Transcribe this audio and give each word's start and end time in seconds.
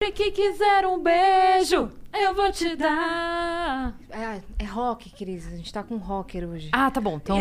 Que 0.00 0.30
quiser 0.30 0.86
um 0.86 1.02
beijo, 1.02 1.90
eu 2.12 2.34
vou 2.34 2.52
te 2.52 2.76
dar. 2.76 3.94
É, 4.10 4.42
é 4.58 4.64
rock, 4.66 5.08
Cris. 5.10 5.46
A 5.46 5.50
gente 5.56 5.72
tá 5.72 5.82
com 5.82 5.96
rocker 5.96 6.46
hoje. 6.46 6.68
Ah, 6.72 6.90
tá 6.90 7.00
bom. 7.00 7.16
Então. 7.16 7.38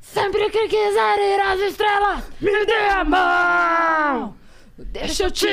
Sempre 0.00 0.48
que 0.50 0.68
quiser 0.68 1.18
ir 1.18 1.40
às 1.40 1.60
estrelas, 1.60 2.24
me 2.40 2.64
dê 2.64 2.88
a 2.88 3.04
mão. 3.04 4.34
Deixa 4.78 5.24
eu 5.24 5.30
te 5.30 5.46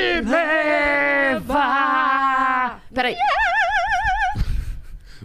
levar. 1.34 1.52
Peraí. 2.92 3.16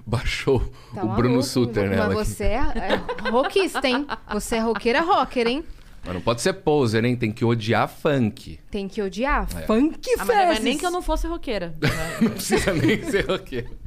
Baixou 0.05 0.61
Tá 0.93 1.03
o 1.03 1.09
Bruno 1.09 1.43
Suter 1.43 1.87
Mas 1.87 1.97
nela. 1.97 2.13
aqui. 2.21 2.25
você 2.25 2.45
é, 2.45 2.55
é 2.55 3.29
rockista, 3.29 3.87
hein? 3.87 4.07
Você 4.33 4.55
é 4.55 4.59
roqueira 4.59 5.01
rocker, 5.01 5.47
hein? 5.47 5.63
Mas 6.05 6.13
não 6.13 6.21
pode 6.21 6.41
ser 6.41 6.53
poser, 6.53 7.03
hein? 7.05 7.15
Tem 7.15 7.31
que 7.31 7.43
odiar 7.45 7.87
funk. 7.87 8.59
Tem 8.71 8.87
que 8.87 9.01
odiar. 9.01 9.47
É. 9.57 9.65
Funk 9.65 10.09
Ah, 10.17 10.25
mas 10.25 10.27
não 10.27 10.35
é 10.53 10.59
nem 10.59 10.77
que 10.77 10.85
eu 10.85 10.91
não 10.91 11.01
fosse 11.01 11.27
roqueira. 11.27 11.73
Não 12.21 12.31
precisa 12.31 12.73
nem 12.73 13.01
ser 13.03 13.25
roqueiro. 13.29 13.69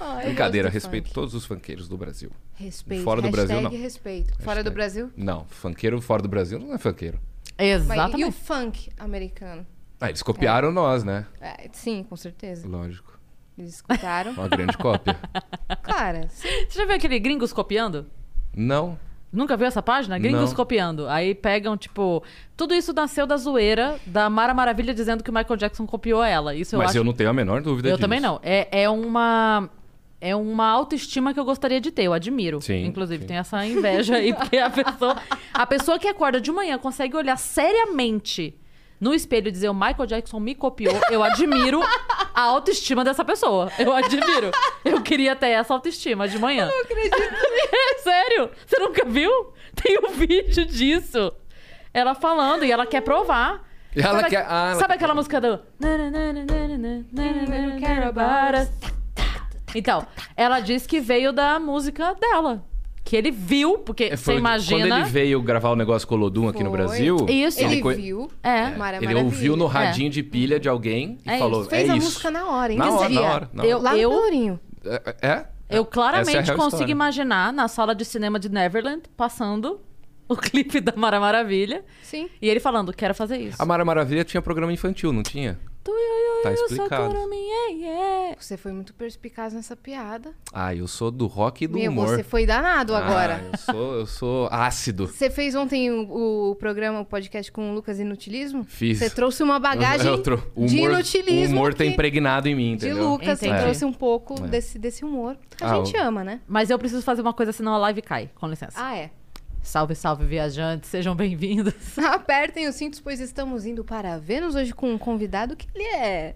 Eu 0.00 0.26
Brincadeira, 0.26 0.68
do 0.68 0.72
respeito 0.72 1.04
funk. 1.06 1.14
todos 1.14 1.34
os 1.34 1.44
funkeiros 1.44 1.88
do 1.88 1.96
Brasil. 1.98 2.30
Respeito. 2.54 3.02
Fora 3.02 3.20
do 3.20 3.30
Brasil, 3.30 3.60
não. 3.60 3.70
respeito. 3.70 4.32
Fora 4.42 4.62
do 4.62 4.68
Hashtag- 4.70 4.74
Brasil? 4.74 5.10
Não, 5.16 5.44
funkeiro 5.48 6.00
fora 6.00 6.22
do 6.22 6.28
Brasil 6.28 6.58
não 6.58 6.72
é 6.72 6.78
funkeiro. 6.78 7.18
Mas, 7.58 7.66
e 7.66 7.72
o 7.72 7.74
Exatamente. 7.74 8.32
funk 8.32 8.90
americano? 8.98 9.66
Ah, 10.00 10.08
eles 10.08 10.22
copiaram 10.22 10.70
nós, 10.70 11.02
né? 11.02 11.26
É, 11.40 11.68
sim, 11.72 12.04
com 12.08 12.14
certeza. 12.16 12.68
Lógico. 12.68 13.18
Eles 13.58 13.74
escutaram. 13.74 14.30
Uma 14.32 14.46
grande 14.46 14.76
cópia. 14.78 15.18
Cara, 15.82 16.28
sim. 16.28 16.46
Você 16.68 16.78
já 16.78 16.86
viu 16.86 16.94
aquele 16.94 17.18
gringos 17.18 17.52
copiando? 17.52 18.06
Não. 18.56 18.96
Nunca 19.32 19.56
viu 19.56 19.66
essa 19.66 19.82
página? 19.82 20.18
Gringos 20.18 20.50
Não. 20.50 20.56
copiando. 20.56 21.06
Aí 21.08 21.34
pegam, 21.34 21.76
tipo. 21.76 22.22
Tudo 22.56 22.74
isso 22.74 22.92
nasceu 22.94 23.26
da 23.26 23.36
zoeira 23.36 23.96
da 24.06 24.30
Mara 24.30 24.54
Maravilha 24.54 24.94
dizendo 24.94 25.22
que 25.22 25.30
o 25.30 25.34
Michael 25.34 25.56
Jackson 25.56 25.86
copiou 25.86 26.24
ela. 26.24 26.54
Isso 26.54 26.74
eu 26.74 26.78
Mas 26.78 26.90
acho. 26.90 26.98
eu 26.98 27.04
não 27.04 27.12
tenho 27.12 27.28
a 27.28 27.32
menor 27.34 27.60
dúvida 27.60 27.88
Eu 27.88 27.92
disso. 27.96 28.00
também 28.00 28.20
não. 28.20 28.40
É, 28.42 28.82
é 28.82 28.88
uma. 28.88 29.68
É 30.20 30.34
uma 30.34 30.66
autoestima 30.66 31.32
que 31.32 31.38
eu 31.38 31.44
gostaria 31.44 31.80
de 31.80 31.92
ter, 31.92 32.02
eu 32.02 32.12
admiro. 32.12 32.60
Sim, 32.60 32.84
Inclusive, 32.86 33.22
sim. 33.22 33.28
tem 33.28 33.36
essa 33.36 33.64
inveja 33.64 34.16
aí, 34.16 34.32
porque 34.34 34.56
a 34.56 34.68
pessoa. 34.70 35.16
A 35.54 35.66
pessoa 35.66 35.98
que 35.98 36.08
acorda 36.08 36.40
de 36.40 36.50
manhã 36.50 36.76
consegue 36.78 37.14
olhar 37.14 37.36
seriamente 37.36 38.54
no 39.00 39.14
espelho 39.14 39.48
e 39.48 39.50
dizer 39.50 39.68
o 39.68 39.74
Michael 39.74 40.06
Jackson 40.06 40.40
me 40.40 40.54
copiou, 40.54 40.94
eu 41.10 41.22
admiro 41.22 41.80
a 42.34 42.42
autoestima 42.42 43.04
dessa 43.04 43.24
pessoa. 43.24 43.70
Eu 43.78 43.92
admiro. 43.94 44.50
Eu 44.84 45.00
queria 45.02 45.36
ter 45.36 45.48
essa 45.50 45.72
autoestima 45.74 46.26
de 46.28 46.38
manhã. 46.38 46.66
Eu 46.66 46.72
não 46.72 46.80
acredito. 46.82 47.16
É 47.72 47.98
sério? 47.98 48.50
Você 48.66 48.78
nunca 48.80 49.04
viu? 49.04 49.30
Tem 49.74 49.98
um 49.98 50.10
vídeo 50.10 50.64
disso. 50.66 51.32
Ela 51.92 52.14
falando 52.14 52.64
e 52.64 52.72
ela 52.72 52.86
quer 52.86 53.00
provar. 53.02 53.64
E 53.94 54.00
ela 54.00 54.18
sabe, 54.18 54.30
quer- 54.30 54.46
ah, 54.48 54.68
ela 54.70 54.74
sabe 54.74 54.88
quer 54.88 54.94
aquela 54.96 55.14
música 55.14 55.40
do. 55.40 55.60
Então, 59.74 60.06
ela 60.36 60.60
diz 60.60 60.86
que 60.86 61.00
veio 61.00 61.32
da 61.32 61.58
música 61.58 62.14
dela. 62.14 62.64
Que 63.04 63.16
ele 63.16 63.30
viu, 63.30 63.78
porque 63.78 64.04
É, 64.04 64.16
você 64.16 64.24
foi 64.24 64.36
imagina. 64.36 64.86
Quando 64.86 65.00
ele 65.00 65.04
veio 65.10 65.40
gravar 65.42 65.70
o 65.70 65.76
negócio 65.76 66.06
com 66.06 66.14
o 66.14 66.18
Lodum 66.18 66.48
aqui 66.48 66.62
no 66.62 66.68
Foi. 66.70 66.78
Brasil... 66.78 67.26
Isso. 67.28 67.60
Ele 67.60 67.80
co- 67.80 67.90
viu. 67.94 68.30
É. 68.42 68.62
Mara 68.76 68.96
Ele 68.98 69.06
Maravilha. 69.06 69.24
ouviu 69.24 69.56
no 69.56 69.66
radinho 69.66 70.10
de 70.10 70.22
pilha 70.22 70.60
de 70.60 70.68
alguém 70.68 71.18
e 71.24 71.30
É 71.30 71.38
falou, 71.38 71.62
isso. 71.62 71.70
Fez 71.70 71.88
é 71.88 71.92
a 71.92 71.96
isso. 71.96 72.06
música 72.06 72.30
na 72.30 72.46
hora, 72.48 72.72
hein? 72.72 72.78
Na 72.78 72.90
hora, 72.90 73.08
na 73.08 73.20
hora. 73.22 73.50
Na 73.52 73.64
Eu-. 73.66 73.78
Lá 73.80 73.92
no 73.92 73.96
Pelourinho. 73.98 74.60
É? 74.84 75.26
é? 75.28 75.44
Eu 75.70 75.84
claramente 75.84 76.36
é 76.50 76.54
consigo 76.54 76.66
história. 76.66 76.92
imaginar 76.92 77.52
na 77.52 77.66
sala 77.68 77.94
de 77.94 78.04
cinema 78.04 78.38
de 78.38 78.48
Neverland 78.48 79.02
passando 79.16 79.80
o 80.28 80.36
clipe 80.36 80.80
da 80.80 80.92
Mara 80.96 81.18
Maravilha 81.20 81.84
Sim. 82.02 82.28
e 82.40 82.48
ele 82.48 82.60
falando: 82.60 82.92
Quero 82.92 83.14
fazer 83.14 83.38
isso. 83.38 83.60
A 83.62 83.64
Mara 83.66 83.84
Maravilha 83.84 84.24
tinha 84.24 84.40
programa 84.42 84.72
infantil, 84.72 85.12
não 85.12 85.22
tinha? 85.22 85.58
Tu, 85.88 85.92
eu, 85.92 86.36
eu, 86.36 86.42
Tá 86.42 86.50
eu, 86.50 86.54
explicado. 86.66 87.14
Você 88.38 88.56
foi 88.58 88.72
muito 88.72 88.92
perspicaz 88.92 89.54
nessa 89.54 89.74
piada. 89.74 90.32
Ah, 90.52 90.74
eu 90.74 90.86
sou 90.86 91.10
do 91.10 91.26
rock 91.26 91.64
e 91.64 91.66
do 91.66 91.78
Meu, 91.78 91.90
humor. 91.90 92.08
você 92.08 92.22
foi 92.22 92.44
danado 92.44 92.94
agora. 92.94 93.42
Ah, 93.42 93.50
eu 93.52 93.58
sou, 93.58 93.94
eu 94.00 94.06
sou 94.06 94.48
ácido. 94.52 95.06
Você 95.06 95.30
fez 95.30 95.54
ontem 95.54 95.90
o, 95.90 96.50
o 96.50 96.54
programa, 96.56 97.00
o 97.00 97.04
podcast 97.06 97.50
com 97.50 97.70
o 97.70 97.74
Lucas 97.74 97.98
Inutilismo? 97.98 98.64
Fiz. 98.64 98.98
Você 98.98 99.08
trouxe 99.08 99.42
uma 99.42 99.58
bagagem 99.58 100.06
Eu 100.12 100.22
tro- 100.22 100.42
o 100.54 100.66
de 100.66 100.76
humor, 100.78 100.90
inutilismo. 100.92 101.54
O 101.56 101.58
humor 101.58 101.72
tá 101.74 101.84
impregnado 101.86 102.48
em 102.48 102.54
mim, 102.54 102.76
De 102.76 102.86
entendeu? 102.88 103.08
Lucas, 103.08 103.38
você 103.38 103.46
Entendi. 103.48 103.62
trouxe 103.62 103.84
um 103.86 103.92
pouco 103.92 104.34
É. 104.44 104.46
desse, 104.46 104.78
desse 104.78 105.04
humor. 105.06 105.36
que 105.56 105.64
A 105.64 105.72
Ah, 105.72 105.74
gente 105.84 105.96
ama, 105.96 106.22
né? 106.22 106.40
Mas 106.46 106.68
eu 106.68 106.78
preciso 106.78 107.02
fazer 107.02 107.22
uma 107.22 107.32
coisa, 107.32 107.50
senão 107.52 107.72
a 107.74 107.78
live 107.78 108.02
cai. 108.02 108.30
Com 108.34 108.46
licença. 108.46 108.74
Ah, 108.76 108.94
é. 108.94 109.10
Salve, 109.62 109.94
salve, 109.94 110.24
viajantes. 110.24 110.88
Sejam 110.88 111.14
bem-vindos. 111.14 111.74
Apertem 111.98 112.68
os 112.68 112.74
cintos, 112.74 113.00
pois 113.00 113.20
estamos 113.20 113.66
indo 113.66 113.84
para 113.84 114.18
Vênus 114.18 114.54
hoje 114.54 114.72
com 114.72 114.90
um 114.92 114.98
convidado 114.98 115.56
que 115.56 115.66
ele 115.74 115.84
é 115.94 116.34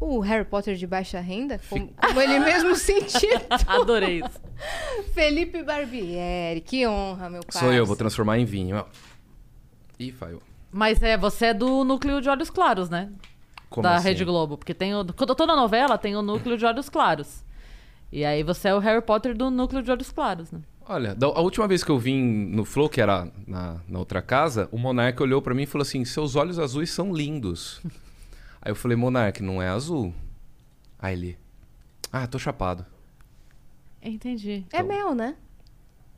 o 0.00 0.18
Harry 0.20 0.46
Potter 0.46 0.76
de 0.76 0.86
baixa 0.86 1.20
renda, 1.20 1.60
como, 1.68 1.88
como 1.88 2.20
ele 2.22 2.38
mesmo 2.38 2.74
se 2.76 2.92
intitula. 2.92 3.42
Adorei 3.66 4.22
isso. 4.24 4.40
Felipe 5.12 5.62
Barbieri, 5.62 6.62
que 6.62 6.86
honra, 6.86 7.28
meu 7.28 7.42
pai. 7.42 7.60
Sou 7.60 7.70
eu, 7.72 7.84
vou 7.84 7.96
transformar 7.96 8.38
em 8.38 8.46
vinho. 8.46 8.76
ó. 8.78 8.84
Ih, 9.98 10.10
falhou. 10.12 10.40
Mas 10.72 11.02
é, 11.02 11.18
você 11.18 11.46
é 11.46 11.54
do 11.54 11.84
núcleo 11.84 12.20
de 12.22 12.30
Olhos 12.30 12.48
Claros, 12.48 12.88
né? 12.88 13.10
Como 13.68 13.82
da 13.82 13.96
assim? 13.96 14.08
Rede 14.08 14.24
Globo. 14.24 14.56
Porque 14.56 14.72
tem 14.72 14.94
o. 14.94 15.04
quando- 15.12 15.34
Toda 15.34 15.54
novela 15.54 15.98
tem 15.98 16.16
o 16.16 16.22
núcleo 16.22 16.56
de 16.56 16.64
Olhos 16.64 16.88
Claros. 16.88 17.44
E 18.10 18.24
aí 18.24 18.42
você 18.42 18.68
é 18.68 18.74
o 18.74 18.78
Harry 18.78 19.02
Potter 19.02 19.36
do 19.36 19.50
núcleo 19.50 19.82
de 19.82 19.90
Olhos 19.90 20.10
Claros, 20.10 20.50
né? 20.50 20.60
Olha, 20.90 21.14
da- 21.14 21.28
a 21.28 21.40
última 21.40 21.68
vez 21.68 21.84
que 21.84 21.90
eu 21.90 21.98
vim 22.00 22.20
no 22.20 22.64
Flow, 22.64 22.88
que 22.88 23.00
era 23.00 23.30
na, 23.46 23.80
na 23.86 23.98
outra 24.00 24.20
casa, 24.20 24.68
o 24.72 24.76
Monark 24.76 25.22
olhou 25.22 25.40
pra 25.40 25.54
mim 25.54 25.62
e 25.62 25.66
falou 25.66 25.82
assim: 25.82 26.04
seus 26.04 26.34
olhos 26.34 26.58
azuis 26.58 26.90
são 26.90 27.14
lindos. 27.14 27.80
Aí 28.60 28.72
eu 28.72 28.74
falei, 28.74 28.96
Monark, 28.96 29.40
não 29.40 29.62
é 29.62 29.68
azul. 29.68 30.12
Aí 30.98 31.14
ele. 31.14 31.38
Ah, 32.12 32.26
tô 32.26 32.40
chapado. 32.40 32.84
Entendi. 34.02 34.66
É 34.72 34.82
mel, 34.82 35.14
né? 35.14 35.36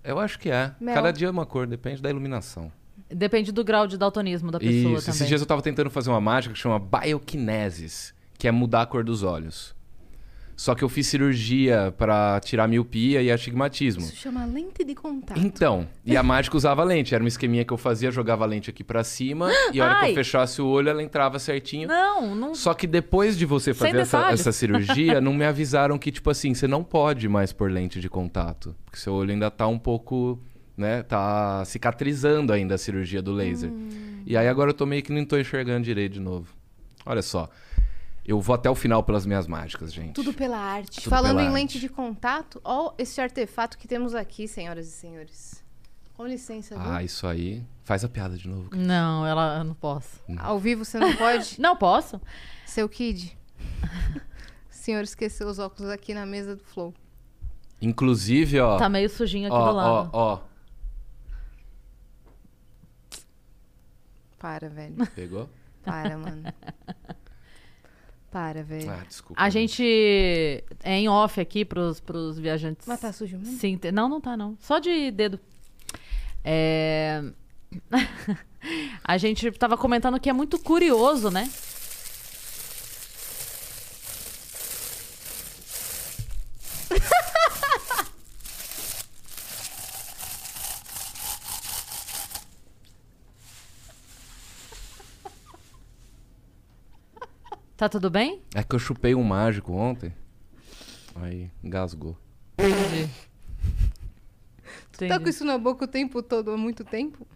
Eu 0.02 0.18
acho 0.18 0.38
que 0.38 0.50
é. 0.50 0.74
Mel. 0.80 0.94
Cada 0.94 1.12
dia 1.12 1.28
é 1.28 1.30
uma 1.30 1.44
cor, 1.44 1.66
depende 1.66 2.00
da 2.00 2.08
iluminação. 2.08 2.72
Depende 3.10 3.52
do 3.52 3.62
grau 3.62 3.86
de 3.86 3.98
daltonismo 3.98 4.50
da 4.50 4.58
pessoa 4.58 4.74
Isso, 4.94 5.04
também. 5.04 5.16
esses 5.16 5.28
dias 5.28 5.40
eu 5.42 5.46
tava 5.46 5.60
tentando 5.60 5.90
fazer 5.90 6.08
uma 6.08 6.20
mágica 6.20 6.54
que 6.54 6.58
chama 6.58 6.78
biokinesis, 6.78 8.14
que 8.38 8.48
é 8.48 8.50
mudar 8.50 8.80
a 8.82 8.86
cor 8.86 9.04
dos 9.04 9.22
olhos. 9.22 9.74
Só 10.62 10.76
que 10.76 10.84
eu 10.84 10.88
fiz 10.88 11.08
cirurgia 11.08 11.92
pra 11.98 12.38
tirar 12.38 12.68
miopia 12.68 13.20
e 13.20 13.32
astigmatismo. 13.32 14.00
Isso 14.00 14.14
chama 14.14 14.44
lente 14.44 14.84
de 14.84 14.94
contato. 14.94 15.40
Então, 15.40 15.88
e 16.06 16.16
a 16.16 16.22
mágica 16.22 16.56
usava 16.56 16.84
lente. 16.84 17.16
Era 17.16 17.24
uma 17.24 17.26
esqueminha 17.26 17.64
que 17.64 17.72
eu 17.72 17.76
fazia, 17.76 18.12
jogava 18.12 18.44
a 18.44 18.46
lente 18.46 18.70
aqui 18.70 18.84
pra 18.84 19.02
cima 19.02 19.50
e 19.72 19.80
a 19.80 19.84
hora 19.84 19.94
que 19.96 20.04
Ai! 20.04 20.10
eu 20.12 20.14
fechasse 20.14 20.62
o 20.62 20.66
olho, 20.68 20.88
ela 20.88 21.02
entrava 21.02 21.40
certinho. 21.40 21.88
Não, 21.88 22.32
não. 22.36 22.54
Só 22.54 22.74
que 22.74 22.86
depois 22.86 23.36
de 23.36 23.44
você 23.44 23.74
fazer 23.74 23.98
essa, 23.98 24.30
essa 24.30 24.52
cirurgia, 24.52 25.18
não 25.20 25.34
me 25.34 25.44
avisaram 25.44 25.98
que, 25.98 26.12
tipo 26.12 26.30
assim, 26.30 26.54
você 26.54 26.68
não 26.68 26.84
pode 26.84 27.28
mais 27.28 27.52
pôr 27.52 27.68
lente 27.68 27.98
de 27.98 28.08
contato. 28.08 28.72
Porque 28.84 29.00
seu 29.00 29.14
olho 29.14 29.32
ainda 29.32 29.50
tá 29.50 29.66
um 29.66 29.80
pouco, 29.80 30.38
né? 30.76 31.02
Tá 31.02 31.64
cicatrizando 31.64 32.52
ainda 32.52 32.76
a 32.76 32.78
cirurgia 32.78 33.20
do 33.20 33.32
laser. 33.32 33.68
Hum. 33.68 34.22
E 34.24 34.36
aí 34.36 34.46
agora 34.46 34.70
eu 34.70 34.74
tô 34.74 34.86
meio 34.86 35.02
que 35.02 35.12
não 35.12 35.24
tô 35.24 35.36
enxergando 35.36 35.82
direito 35.82 36.12
de 36.12 36.20
novo. 36.20 36.54
Olha 37.04 37.20
só. 37.20 37.50
Eu 38.24 38.40
vou 38.40 38.54
até 38.54 38.70
o 38.70 38.74
final 38.74 39.02
pelas 39.02 39.26
minhas 39.26 39.46
mágicas, 39.48 39.92
gente. 39.92 40.14
Tudo 40.14 40.32
pela 40.32 40.56
arte. 40.56 41.00
Tudo 41.00 41.10
Falando 41.10 41.30
pela 41.36 41.42
em 41.42 41.46
arte. 41.46 41.54
lente 41.54 41.80
de 41.80 41.88
contato, 41.88 42.60
ó 42.64 42.92
esse 42.96 43.20
artefato 43.20 43.76
que 43.76 43.88
temos 43.88 44.14
aqui, 44.14 44.46
senhoras 44.46 44.86
e 44.86 44.92
senhores. 44.92 45.62
Com 46.14 46.26
licença, 46.26 46.76
viu? 46.78 46.84
Ah, 46.92 47.02
isso 47.02 47.26
aí. 47.26 47.64
Faz 47.82 48.04
a 48.04 48.08
piada 48.08 48.36
de 48.36 48.46
novo. 48.48 48.70
cara. 48.70 48.80
Não, 48.82 49.26
ela 49.26 49.58
eu 49.58 49.64
não 49.64 49.74
posso. 49.74 50.20
Ao 50.38 50.58
vivo 50.58 50.84
você 50.84 50.98
não 51.00 51.14
pode? 51.16 51.60
Não 51.60 51.76
posso? 51.76 52.20
Seu 52.64 52.88
Kid. 52.88 53.36
O 54.20 54.20
senhor 54.70 55.02
esqueceu 55.02 55.48
os 55.48 55.58
óculos 55.58 55.90
aqui 55.90 56.14
na 56.14 56.25
mesa 56.25 56.54
do 56.54 56.62
Flow. 56.62 56.94
Inclusive, 57.80 58.60
ó. 58.60 58.76
Tá 58.78 58.88
meio 58.88 59.10
sujinho 59.10 59.48
aqui 59.48 59.56
ó, 59.56 59.68
do 59.70 59.75
lado. 59.76 60.10
ó, 60.12 60.34
ó. 60.34 60.40
Para, 64.38 64.68
velho. 64.68 64.94
Pegou? 65.14 65.48
Para, 65.82 66.16
mano. 66.18 66.42
Para, 68.32 68.62
velho. 68.62 68.90
Ah, 68.90 69.05
desculpa. 69.06 69.40
A 69.40 69.50
gente 69.50 69.84
é 70.82 70.96
em 70.96 71.06
off 71.06 71.38
aqui 71.38 71.67
pros, 71.67 72.00
pros 72.00 72.38
viajantes. 72.38 72.88
Mas 72.88 72.99
tá 72.99 73.12
sujo 73.12 73.37
mesmo? 73.37 73.58
Sim, 73.58 73.79
não, 73.93 74.08
não 74.08 74.23
tá, 74.23 74.38
não. 74.38 74.56
Só 74.58 74.79
de 74.79 75.11
dedo. 75.11 75.38
É... 76.43 77.23
a 79.05 79.19
gente 79.19 79.50
tava 79.52 79.76
comentando 79.76 80.19
que 80.19 80.31
é 80.31 80.32
muito 80.32 80.58
curioso, 80.58 81.31
né? 81.31 81.46
Tá 97.82 97.88
tudo 97.88 98.08
bem? 98.08 98.40
É 98.55 98.62
que 98.62 98.76
eu 98.76 98.79
chupei 98.79 99.12
um 99.12 99.25
mágico 99.25 99.73
ontem. 99.73 100.14
Aí 101.17 101.50
engasgou. 101.64 102.17
Entendi. 102.56 103.11
Tá 105.08 105.19
com 105.19 105.29
isso 105.29 105.44
na 105.44 105.58
boca 105.58 105.84
o 105.84 105.88
tempo 105.88 106.23
todo, 106.23 106.52
há 106.52 106.56
muito 106.56 106.84
tempo? 106.84 107.26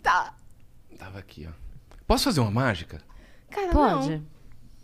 Tá. 0.00 0.32
Tava 0.96 1.18
aqui, 1.18 1.48
ó. 1.50 1.52
Posso 2.06 2.22
fazer 2.22 2.38
uma 2.38 2.52
mágica? 2.52 3.00
Cara, 3.50 3.72
Pode. 3.72 4.22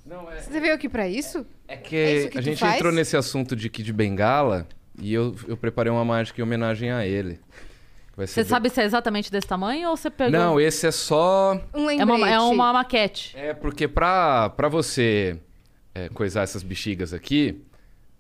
não. 0.04 0.24
Não, 0.24 0.32
é. 0.32 0.40
Você 0.40 0.58
veio 0.58 0.74
aqui 0.74 0.88
pra 0.88 1.08
isso? 1.08 1.46
É 1.68 1.76
que, 1.76 1.94
É 1.94 2.16
isso 2.18 2.28
que 2.30 2.38
a 2.38 2.42
tu 2.42 2.44
gente 2.46 2.58
faz? 2.58 2.74
entrou 2.74 2.90
nesse 2.92 3.16
assunto 3.16 3.54
de 3.54 3.70
Kid 3.70 3.92
Bengala 3.92 4.66
e 4.98 5.14
eu, 5.14 5.36
eu 5.46 5.56
preparei 5.56 5.92
uma 5.92 6.04
mágica 6.04 6.40
em 6.40 6.42
homenagem 6.42 6.90
a 6.90 7.06
ele. 7.06 7.38
Você 8.16 8.44
sabe 8.44 8.70
se 8.70 8.80
é 8.80 8.84
exatamente 8.84 9.30
desse 9.30 9.46
tamanho 9.46 9.90
ou 9.90 9.96
você 9.96 10.08
pegou... 10.10 10.32
Não, 10.32 10.58
esse 10.60 10.86
é 10.86 10.90
só. 10.90 11.60
Um 11.74 11.90
é 11.90 12.02
uma, 12.02 12.30
é 12.30 12.40
uma 12.40 12.72
maquete. 12.72 13.36
É 13.36 13.52
porque 13.52 13.86
pra, 13.86 14.48
pra 14.50 14.68
você 14.68 15.38
é, 15.94 16.08
coisar 16.08 16.42
essas 16.42 16.62
bexigas 16.62 17.12
aqui, 17.12 17.62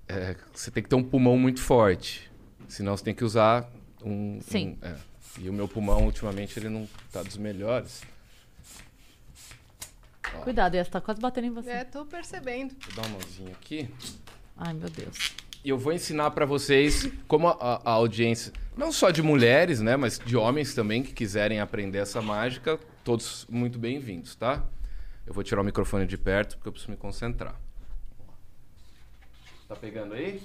é, 0.06 0.36
você 0.52 0.70
tem 0.70 0.82
que 0.82 0.88
ter 0.88 0.96
um 0.96 1.02
pulmão 1.02 1.38
muito 1.38 1.60
forte. 1.62 2.30
Senão 2.68 2.94
você 2.96 3.04
tem 3.04 3.14
que 3.14 3.24
usar 3.24 3.66
um. 4.04 4.38
Sim. 4.42 4.76
um- 4.82 4.86
é. 4.86 4.94
E 5.38 5.48
o 5.48 5.52
meu 5.52 5.66
pulmão, 5.68 6.04
ultimamente, 6.04 6.58
ele 6.58 6.68
não 6.68 6.86
tá 7.12 7.22
dos 7.22 7.36
melhores. 7.36 8.02
Cuidado, 10.42 10.74
essa 10.74 10.90
tá 10.90 11.00
quase 11.00 11.20
batendo 11.20 11.46
em 11.46 11.50
você. 11.50 11.70
É, 11.70 11.84
tô 11.84 12.04
percebendo. 12.04 12.74
Vou 12.86 12.94
dar 13.02 13.08
uma 13.08 13.18
mãozinha 13.18 13.52
aqui. 13.52 13.88
Ai, 14.56 14.72
meu 14.74 14.88
Deus. 14.90 15.32
E 15.64 15.68
eu 15.68 15.78
vou 15.78 15.92
ensinar 15.92 16.30
pra 16.32 16.44
vocês 16.46 17.08
como 17.28 17.48
a, 17.48 17.52
a- 17.52 17.80
a 17.84 17.90
audiência, 17.92 18.52
não 18.76 18.92
só 18.92 19.10
de 19.10 19.22
mulheres, 19.22 19.80
né, 19.80 19.96
mas 19.96 20.18
de 20.18 20.36
homens 20.36 20.74
também 20.74 21.02
que 21.02 21.12
quiserem 21.12 21.60
aprender 21.60 21.98
essa 21.98 22.20
mágica, 22.20 22.78
todos 23.02 23.46
muito 23.48 23.78
bem-vindos, 23.78 24.34
tá? 24.34 24.64
Eu 25.26 25.32
vou 25.32 25.42
tirar 25.42 25.62
o 25.62 25.64
microfone 25.64 26.06
de 26.06 26.18
perto 26.18 26.56
porque 26.56 26.68
eu 26.68 26.72
preciso 26.72 26.90
me 26.90 26.96
concentrar. 26.96 27.58
Tá 29.66 29.74
pegando 29.74 30.14
aí? 30.14 30.40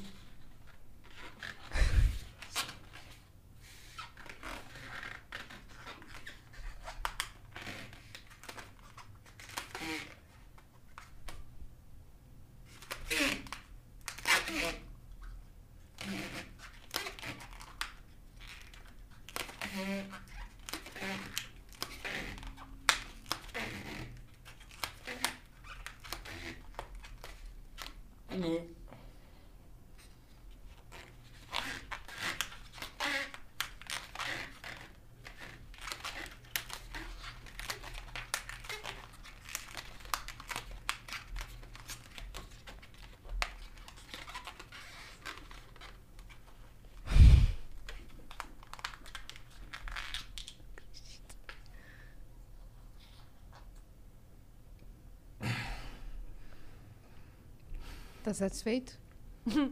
Tá 58.24 58.34
satisfeito? 58.34 59.00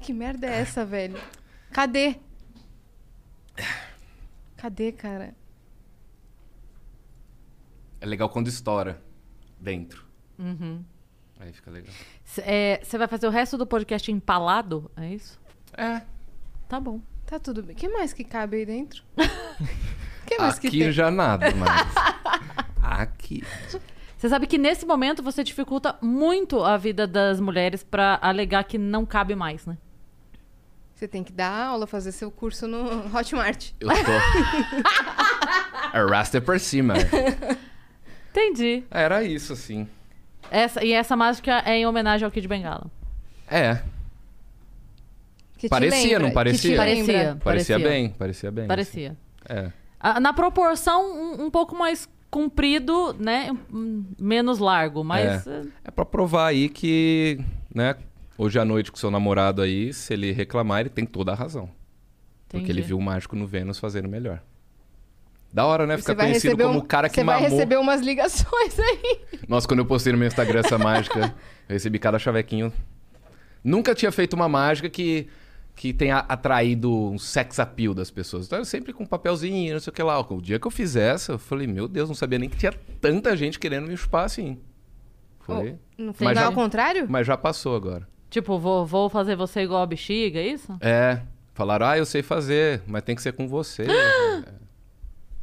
que 0.00 0.12
merda 0.12 0.46
é 0.48 0.60
essa, 0.60 0.84
velho? 0.84 1.16
Cadê? 1.72 2.16
Cadê, 4.56 4.90
cara? 4.92 5.34
É 8.00 8.06
legal 8.06 8.28
quando 8.28 8.48
estoura 8.48 9.00
dentro. 9.60 10.04
Uhum. 10.38 10.82
Aí 11.38 11.52
fica 11.52 11.70
legal. 11.70 11.92
C- 12.24 12.42
é, 12.44 12.80
Você 12.82 12.96
vai 12.98 13.06
fazer 13.08 13.26
o 13.26 13.30
resto 13.30 13.56
do 13.58 13.66
podcast 13.66 14.10
empalado? 14.10 14.90
É 14.96 15.08
isso? 15.14 15.38
É. 15.76 16.02
Tá 16.68 16.78
bom. 16.80 17.00
Tá 17.26 17.38
tudo 17.38 17.62
bem. 17.62 17.74
O 17.74 17.78
que 17.78 17.88
mais 17.88 18.12
que 18.12 18.24
cabe 18.24 18.56
aí 18.58 18.66
dentro? 18.66 19.02
O 19.16 19.16
que 20.26 20.36
mais 20.38 20.58
que 20.58 20.66
Aqui 20.68 20.78
tem? 20.80 20.92
já 20.92 21.10
nada, 21.10 21.46
mas. 21.54 21.94
Aqui. 22.82 23.42
Você 24.16 24.28
sabe 24.28 24.46
que 24.46 24.58
nesse 24.58 24.84
momento 24.84 25.22
você 25.22 25.42
dificulta 25.42 25.96
muito 26.02 26.62
a 26.62 26.76
vida 26.76 27.06
das 27.06 27.40
mulheres 27.40 27.82
pra 27.82 28.18
alegar 28.20 28.64
que 28.64 28.76
não 28.76 29.06
cabe 29.06 29.34
mais, 29.34 29.64
né? 29.64 29.78
Você 30.94 31.08
tem 31.08 31.24
que 31.24 31.32
dar 31.32 31.68
aula, 31.68 31.86
fazer 31.86 32.12
seu 32.12 32.30
curso 32.30 32.66
no 32.68 33.06
Hotmart. 33.16 33.70
Eu 33.80 33.88
tô. 33.88 34.12
Arrasta 35.96 36.40
por 36.40 36.60
cima. 36.60 36.94
Entendi. 38.30 38.84
Era 38.90 39.22
isso, 39.22 39.52
assim. 39.52 39.88
Essa, 40.50 40.84
e 40.84 40.92
essa 40.92 41.16
mágica 41.16 41.62
é 41.66 41.76
em 41.76 41.86
homenagem 41.86 42.24
ao 42.24 42.30
Kid 42.30 42.46
Bengala. 42.48 42.86
É. 43.48 43.82
Que 45.56 45.66
te 45.66 45.70
Parecia, 45.70 46.02
lembra, 46.12 46.26
não 46.26 46.30
parecia? 46.34 46.76
Parecia. 46.76 47.04
Parecia, 47.04 47.36
Parecia. 47.44 47.78
bem, 47.78 48.08
parecia 48.10 48.50
bem. 48.50 48.66
Parecia. 48.66 49.16
assim. 49.48 49.72
É. 50.04 50.20
Na 50.20 50.32
proporção, 50.32 51.04
um, 51.04 51.44
um 51.44 51.50
pouco 51.50 51.76
mais 51.76 52.08
comprido, 52.30 53.14
né? 53.18 53.50
Menos 54.18 54.58
largo, 54.58 55.04
mas... 55.04 55.46
eh, 55.46 55.62
É 55.84 55.90
pra 55.90 56.04
provar 56.06 56.46
aí 56.46 56.68
que, 56.70 57.38
né, 57.74 57.96
hoje 58.38 58.58
à 58.58 58.64
noite 58.64 58.90
com 58.90 58.96
seu 58.96 59.10
namorado 59.10 59.60
aí, 59.60 59.92
se 59.92 60.14
ele 60.14 60.32
reclamar, 60.32 60.80
ele 60.80 60.88
tem 60.88 61.04
toda 61.04 61.32
a 61.32 61.34
razão. 61.34 61.68
Porque 62.48 62.64
entendi. 62.64 62.72
ele 62.80 62.82
viu 62.86 62.96
o 62.96 63.02
mágico 63.02 63.36
no 63.36 63.46
Vênus 63.46 63.78
fazendo 63.78 64.08
melhor. 64.08 64.42
Da 65.52 65.66
hora, 65.66 65.86
né? 65.86 65.96
Você 65.96 66.02
Ficar 66.02 66.14
vai 66.14 66.26
conhecido 66.26 66.56
como 66.56 66.74
um- 66.74 66.78
o 66.78 66.82
cara 66.84 67.08
que 67.08 67.14
Você 67.16 67.24
vai 67.24 67.34
mamou. 67.40 67.50
receber 67.50 67.76
umas 67.76 68.00
ligações 68.00 68.78
aí. 68.78 69.20
Nossa, 69.48 69.66
quando 69.66 69.80
eu 69.80 69.86
postei 69.86 70.12
no 70.12 70.18
meu 70.18 70.28
Instagram 70.28 70.60
essa 70.60 70.78
mágica, 70.78 71.34
eu 71.68 71.72
recebi 71.72 71.98
cada 71.98 72.18
chavequinho. 72.18 72.72
Nunca 73.64 73.94
tinha 73.94 74.12
feito 74.12 74.34
uma 74.34 74.48
mágica 74.48 74.88
que, 74.88 75.26
que 75.74 75.92
tenha 75.92 76.18
atraído 76.18 76.90
um 76.92 77.18
sex 77.18 77.58
appeal 77.58 77.92
das 77.92 78.10
pessoas. 78.12 78.46
Então, 78.46 78.58
eu 78.60 78.64
sempre 78.64 78.92
com 78.92 79.02
um 79.02 79.06
papelzinho, 79.06 79.72
não 79.74 79.80
sei 79.80 79.90
o 79.90 79.94
que 79.94 80.02
lá. 80.02 80.20
O 80.20 80.40
dia 80.40 80.58
que 80.58 80.66
eu 80.66 80.70
fiz 80.70 80.94
essa, 80.94 81.32
eu 81.32 81.38
falei, 81.38 81.66
meu 81.66 81.88
Deus, 81.88 82.08
não 82.08 82.14
sabia 82.14 82.38
nem 82.38 82.48
que 82.48 82.56
tinha 82.56 82.72
tanta 83.00 83.36
gente 83.36 83.58
querendo 83.58 83.88
me 83.88 83.96
chupar 83.96 84.24
assim. 84.24 84.56
Foi. 85.40 85.76
Não 85.98 86.12
foi 86.12 86.26
Mas 86.26 86.36
é 86.36 86.40
já- 86.42 86.46
ao 86.46 86.52
contrário? 86.52 87.06
Mas 87.08 87.26
já 87.26 87.36
passou 87.36 87.74
agora. 87.74 88.06
Tipo, 88.30 88.56
vou, 88.58 88.86
vou 88.86 89.08
fazer 89.10 89.34
você 89.34 89.62
igual 89.62 89.82
a 89.82 89.86
bexiga, 89.86 90.38
é 90.38 90.46
isso? 90.46 90.76
É. 90.80 91.20
Falaram, 91.54 91.86
ah, 91.86 91.98
eu 91.98 92.06
sei 92.06 92.22
fazer, 92.22 92.80
mas 92.86 93.02
tem 93.02 93.16
que 93.16 93.20
ser 93.22 93.32
com 93.32 93.48
você. 93.48 93.84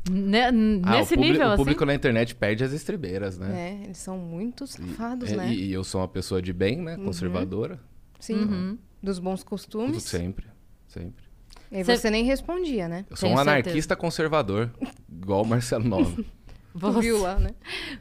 Ne- 0.09 0.43
Ah, 0.45 0.51
nesse 0.51 1.15
o 1.15 1.17
nível, 1.19 1.41
o 1.47 1.51
assim? 1.51 1.57
público 1.57 1.85
na 1.85 1.93
internet 1.93 2.35
perde 2.35 2.63
as 2.63 2.71
estribeiras, 2.73 3.37
né? 3.37 3.79
É, 3.81 3.83
eles 3.85 3.97
são 3.97 4.17
muito 4.17 4.65
safados, 4.67 5.31
E- 5.31 5.35
né? 5.35 5.49
E, 5.53 5.65
e 5.69 5.73
eu 5.73 5.83
sou 5.83 6.01
uma 6.01 6.07
pessoa 6.07 6.41
de 6.41 6.53
bem, 6.53 6.77
né? 6.77 6.95
Conservadora. 6.97 7.79
Sim. 8.19 8.35
Uhum. 8.43 8.77
Dos 9.01 9.19
bons 9.19 9.43
costumes. 9.43 10.03
Sempre. 10.03 10.47
Sempre. 10.87 11.25
E 11.71 11.83
Cê- 11.83 11.97
você 11.97 12.09
nem 12.09 12.23
respondia, 12.23 12.87
né? 12.87 13.05
Eu 13.09 13.15
sou 13.17 13.27
Tenho 13.27 13.33
um 13.39 13.43
certeza. 13.43 13.59
anarquista 13.67 13.95
conservador, 13.95 14.71
igual 15.11 15.43
o 15.43 15.47
Marcelo 15.47 15.83
Nova. 15.87 16.11
Você, 16.77 16.99
viu 17.01 17.19
lá, 17.19 17.39
né? 17.39 17.49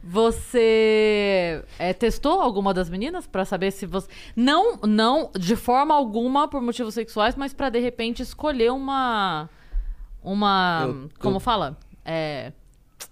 você 0.02 1.62
é, 1.78 1.94
testou 1.94 2.40
alguma 2.42 2.74
das 2.74 2.90
meninas 2.90 3.26
pra 3.26 3.44
saber 3.46 3.70
se 3.70 3.86
você... 3.86 4.06
Não, 4.34 4.76
não 4.82 5.30
de 5.38 5.56
forma 5.56 5.94
alguma 5.94 6.46
por 6.46 6.60
motivos 6.60 6.92
sexuais, 6.92 7.34
mas 7.36 7.54
pra 7.54 7.70
de 7.70 7.78
repente 7.78 8.22
escolher 8.22 8.70
uma... 8.70 9.48
Uma... 10.22 10.82
Eu- 10.86 11.08
como 11.18 11.36
eu- 11.36 11.40
fala? 11.40 11.78
É... 12.06 12.52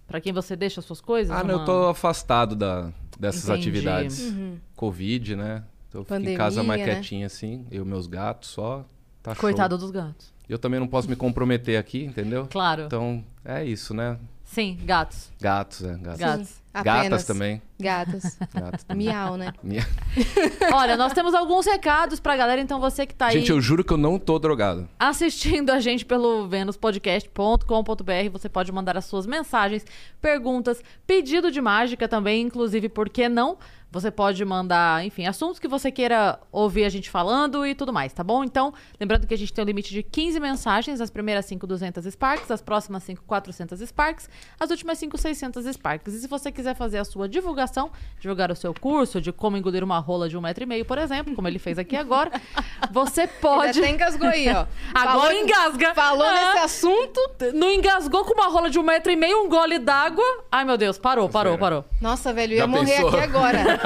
Pra 0.06 0.20
quem 0.20 0.32
você 0.32 0.54
deixa 0.54 0.80
as 0.80 0.86
suas 0.86 1.00
coisas? 1.00 1.34
ah, 1.34 1.42
não, 1.42 1.60
eu 1.60 1.64
tô 1.64 1.88
afastado 1.88 2.54
da, 2.54 2.90
dessas 3.18 3.44
Entendi. 3.44 3.60
atividades. 3.60 4.20
Uhum. 4.20 4.58
Covid, 4.76 5.36
né? 5.36 5.64
Então 5.88 6.00
eu 6.00 6.04
fico 6.04 6.30
em 6.30 6.36
casa 6.36 6.56
Pandemia, 6.56 6.68
mais 6.68 6.80
né? 6.80 6.94
quietinho 6.94 7.26
assim, 7.26 7.66
eu 7.70 7.84
e 7.84 7.86
meus 7.86 8.06
gatos 8.06 8.50
só. 8.50 8.84
Tá 9.22 9.34
show. 9.34 9.40
Coitado 9.40 9.76
dos 9.78 9.90
gatos. 9.90 10.32
Eu 10.48 10.58
também 10.58 10.78
não 10.78 10.86
posso 10.86 11.08
me 11.08 11.16
comprometer 11.16 11.78
aqui, 11.78 12.04
entendeu? 12.04 12.46
Claro. 12.50 12.82
Então, 12.82 13.24
é 13.44 13.64
isso, 13.64 13.94
né? 13.94 14.18
Sim, 14.44 14.78
gatos. 14.84 15.30
Gatos, 15.40 15.82
é. 15.82 15.96
Gatos. 15.96 16.20
Gatos. 16.20 16.62
Sim, 16.76 16.82
Gatas 16.82 17.00
apenas. 17.00 17.24
também. 17.24 17.62
Gatas. 17.78 18.38
Gatos 18.52 18.82
também. 18.84 19.06
Miau, 19.06 19.36
né? 19.36 19.52
Olha, 20.72 20.96
nós 20.96 21.12
temos 21.12 21.32
alguns 21.32 21.66
recados 21.66 22.18
pra 22.18 22.36
galera, 22.36 22.60
então 22.60 22.80
você 22.80 23.06
que 23.06 23.14
tá 23.14 23.26
aí 23.26 23.38
Gente, 23.38 23.50
eu 23.50 23.60
juro 23.60 23.84
que 23.84 23.92
eu 23.92 23.96
não 23.96 24.18
tô 24.18 24.38
drogado. 24.40 24.88
assistindo 24.98 25.70
a 25.70 25.78
gente 25.78 26.04
pelo 26.04 26.48
venuspodcast.com.br, 26.48 28.30
você 28.32 28.48
pode 28.48 28.72
mandar 28.72 28.96
as 28.96 29.04
suas 29.04 29.24
mensagens, 29.26 29.84
perguntas, 30.20 30.82
pedido 31.06 31.50
de 31.50 31.60
mágica 31.60 32.08
também, 32.08 32.42
inclusive, 32.42 32.88
por 32.88 33.08
que 33.08 33.28
não? 33.28 33.56
Você 33.94 34.10
pode 34.10 34.44
mandar, 34.44 35.04
enfim, 35.06 35.24
assuntos 35.24 35.60
que 35.60 35.68
você 35.68 35.88
queira 35.88 36.40
ouvir 36.50 36.84
a 36.84 36.88
gente 36.88 37.08
falando 37.08 37.64
e 37.64 37.76
tudo 37.76 37.92
mais, 37.92 38.12
tá 38.12 38.24
bom? 38.24 38.42
Então, 38.42 38.74
lembrando 39.00 39.24
que 39.24 39.32
a 39.32 39.38
gente 39.38 39.52
tem 39.52 39.62
um 39.62 39.66
limite 39.66 39.92
de 39.94 40.02
15 40.02 40.40
mensagens, 40.40 41.00
as 41.00 41.10
primeiras 41.10 41.44
5, 41.46 41.64
200 41.64 42.04
Sparks, 42.06 42.50
as 42.50 42.60
próximas 42.60 43.04
5, 43.04 43.22
400 43.24 43.78
Sparks, 43.88 44.28
as 44.58 44.68
últimas 44.70 44.98
5, 44.98 45.16
600 45.16 45.64
Sparks. 45.66 46.12
E 46.12 46.18
se 46.18 46.26
você 46.26 46.50
quiser 46.50 46.74
fazer 46.74 46.98
a 46.98 47.04
sua 47.04 47.28
divulgação, 47.28 47.88
divulgar 48.18 48.50
o 48.50 48.56
seu 48.56 48.74
curso 48.74 49.20
de 49.20 49.30
como 49.30 49.56
engolir 49.56 49.84
uma 49.84 50.00
rola 50.00 50.28
de 50.28 50.36
um 50.36 50.40
metro 50.40 50.64
e 50.64 50.66
meio, 50.66 50.84
por 50.84 50.98
exemplo, 50.98 51.32
como 51.36 51.46
ele 51.46 51.60
fez 51.60 51.78
aqui 51.78 51.94
agora, 51.96 52.32
você 52.90 53.28
pode... 53.28 53.78
Até 53.78 53.90
engasgou 53.90 54.28
aí, 54.28 54.48
ó. 54.48 54.66
Agora 54.92 55.20
Falou- 55.20 55.32
engasga. 55.32 55.94
Falou 55.94 56.26
Ah. 56.26 56.34
nesse 56.34 56.58
assunto. 56.64 57.20
Não 57.54 57.70
engasgou 57.70 58.24
com 58.24 58.34
uma 58.34 58.48
rola 58.48 58.68
de 58.68 58.78
um 58.78 58.82
metro 58.82 59.12
e 59.12 59.16
meio, 59.16 59.44
um 59.44 59.48
gole 59.48 59.78
d'água. 59.78 60.24
Ai, 60.50 60.64
meu 60.64 60.76
Deus, 60.76 60.98
parou, 60.98 61.28
parou, 61.28 61.56
parou. 61.56 61.84
Nossa, 62.00 62.32
velho, 62.32 62.54
eu 62.54 62.58
ia 62.58 62.66
morrer 62.66 62.92
pensou? 62.96 63.08
aqui 63.10 63.18
agora. 63.20 63.58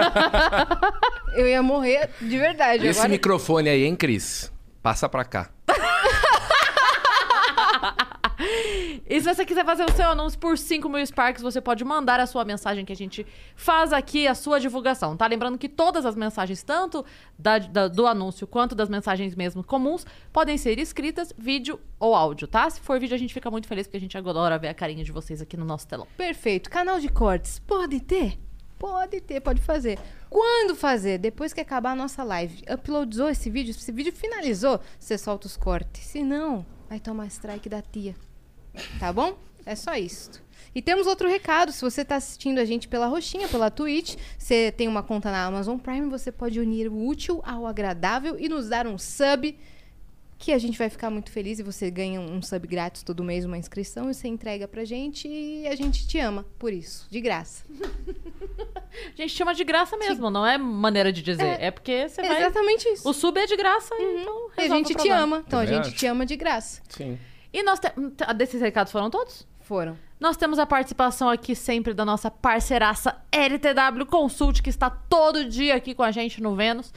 eu 1.35 1.47
ia 1.47 1.63
morrer 1.63 2.11
de 2.21 2.39
verdade. 2.39 2.87
Esse 2.87 2.99
agora... 3.01 3.11
microfone 3.13 3.69
aí, 3.69 3.85
hein, 3.85 3.97
Cris? 3.97 4.53
Passa 4.83 5.09
pra 5.09 5.25
cá. 5.25 5.51
E 9.11 9.21
se 9.21 9.35
você 9.35 9.45
quiser 9.45 9.65
fazer 9.65 9.85
o 9.85 9.91
seu 9.93 10.11
anúncio 10.11 10.39
por 10.39 10.57
5 10.57 10.89
mil 10.89 11.05
Sparks, 11.05 11.43
você 11.43 11.61
pode 11.61 11.85
mandar 11.85 12.21
a 12.21 12.27
sua 12.27 12.45
mensagem 12.45 12.85
que 12.85 12.93
a 12.93 12.97
gente 12.97 13.27
faz 13.57 13.93
aqui, 13.93 14.29
a 14.29 14.35
sua 14.35 14.61
divulgação, 14.61 15.17
tá? 15.17 15.27
Lembrando 15.27 15.59
que 15.59 15.69
todas 15.69 16.07
as 16.07 16.15
mensagens, 16.15 16.63
tanto 16.63 17.05
da- 17.39 17.59
da- 17.59 17.89
do 17.89 18.07
anúncio 18.07 18.47
quanto 18.47 18.75
das 18.75 18.89
mensagens 18.89 19.35
mesmo 19.35 19.65
comuns, 19.65 20.07
podem 20.33 20.57
ser 20.57 20.79
escritas, 20.79 21.33
vídeo 21.37 21.81
ou 21.99 22.15
áudio, 22.15 22.47
tá? 22.47 22.69
Se 22.71 22.81
for 22.81 23.01
vídeo, 23.01 23.15
a 23.15 23.19
gente 23.19 23.35
fica 23.35 23.51
muito 23.51 23.67
feliz 23.67 23.87
porque 23.87 23.97
a 23.97 24.01
gente 24.01 24.17
adora 24.17 24.59
ver 24.59 24.69
a 24.69 24.75
carinha 24.75 25.03
de 25.03 25.11
vocês 25.11 25.41
aqui 25.43 25.57
no 25.57 25.65
nosso 25.65 25.89
telão. 25.89 26.07
Perfeito. 26.17 26.71
Canal 26.71 27.01
de 27.01 27.09
cortes. 27.09 27.59
Pode 27.59 28.01
ter? 28.01 28.39
Pode 28.79 29.21
ter, 29.21 29.41
pode 29.41 29.61
fazer. 29.61 29.99
Quando 30.31 30.77
fazer? 30.77 31.19
Depois 31.19 31.53
que 31.53 31.61
acabar 31.61 31.93
a 31.93 31.97
nossa 31.97 32.23
live. 32.23 32.63
Uploadou 32.73 33.29
esse 33.29 33.51
vídeo, 33.51 33.73
esse 33.73 33.91
vídeo 33.91 34.13
finalizou, 34.13 34.81
você 34.99 35.19
solta 35.19 35.47
os 35.47 35.57
cortes. 35.57 36.05
Se 36.05 36.23
não, 36.23 36.65
vai 36.89 37.01
tomar 37.01 37.27
strike 37.27 37.69
da 37.69 37.83
tia. 37.83 38.15
Tá 39.01 39.13
bom? 39.13 39.37
É 39.67 39.75
só 39.75 39.95
isso. 39.95 40.31
E 40.75 40.81
temos 40.81 41.07
outro 41.07 41.29
recado. 41.29 41.73
Se 41.73 41.81
você 41.81 42.03
está 42.03 42.17
assistindo 42.17 42.59
a 42.59 42.65
gente 42.65 42.89
pela 42.89 43.07
roxinha, 43.07 43.49
pela 43.49 43.71
Twitch, 43.71 44.17
você 44.39 44.73
tem 44.73 44.87
uma 44.87 45.03
conta 45.03 45.31
na 45.31 45.45
Amazon 45.45 45.79
Prime, 45.79 46.09
você 46.09 46.31
pode 46.31 46.61
unir 46.61 46.89
o 46.89 47.07
útil 47.07 47.43
ao 47.45 47.67
agradável 47.67 48.39
e 48.39 48.49
nos 48.49 48.69
dar 48.69 48.87
um 48.87 48.97
sub 48.97 49.59
que 50.39 50.53
a 50.53 50.59
gente 50.59 50.79
vai 50.79 50.89
ficar 50.89 51.11
muito 51.11 51.31
feliz 51.33 51.59
e 51.59 51.63
você 51.65 51.91
ganha 51.91 52.21
um 52.21 52.41
sub 52.41 52.67
grátis 52.69 53.03
todo 53.03 53.25
mês, 53.25 53.45
uma 53.45 53.59
inscrição, 53.59 54.09
e 54.09 54.15
você 54.15 54.29
entrega 54.29 54.69
pra 54.69 54.85
gente 54.85 55.27
e 55.27 55.67
a 55.67 55.75
gente 55.75 56.07
te 56.07 56.19
ama 56.21 56.47
por 56.59 56.73
isso, 56.73 57.07
de 57.11 57.21
graça. 57.21 57.65
A 59.17 59.21
gente 59.21 59.31
chama 59.35 59.55
de 59.55 59.63
graça 59.65 59.97
mesmo, 59.97 60.31
não 60.31 60.45
é 60.47 60.57
maneira 60.59 61.13
de 61.13 61.23
dizer. 61.23 61.61
É, 61.61 61.71
porque 61.71 62.09
você 62.09 62.21
É 62.21 62.29
vai. 62.29 62.39
exatamente 62.43 62.89
isso. 62.89 63.09
O 63.09 63.13
sub 63.13 63.39
é 63.39 63.47
de 63.47 63.57
graça, 63.57 63.95
então 64.01 64.51
E 64.57 64.63
a 64.63 64.69
gente 64.69 64.93
o 64.93 64.97
te 64.97 65.09
ama, 65.11 65.45
então 65.47 65.59
a 65.61 65.67
gente 65.67 65.89
acho. 65.89 65.93
te 65.97 66.07
ama 66.07 66.25
de 66.27 66.37
graça. 66.37 66.81
Sim. 66.89 67.19
E 67.53 67.63
nós 67.63 67.79
temos. 67.79 68.13
Desses 68.37 68.61
recados 68.61 68.91
foram 68.91 69.11
todos? 69.11 69.47
Foram. 69.61 69.97
Nós 70.19 70.37
temos 70.37 70.59
a 70.59 70.67
participação 70.67 71.29
aqui 71.29 71.55
sempre 71.55 71.93
da 71.95 72.05
nossa 72.05 72.31
parceiraça 72.31 73.17
LTW 73.31 74.07
Consult, 74.07 74.63
que 74.63 74.71
está 74.71 74.89
todo 74.91 75.45
dia 75.45 75.75
aqui 75.77 75.95
com 75.95 76.03
a 76.03 76.11
gente 76.11 76.43
no 76.43 76.57
Vênus, 76.57 76.93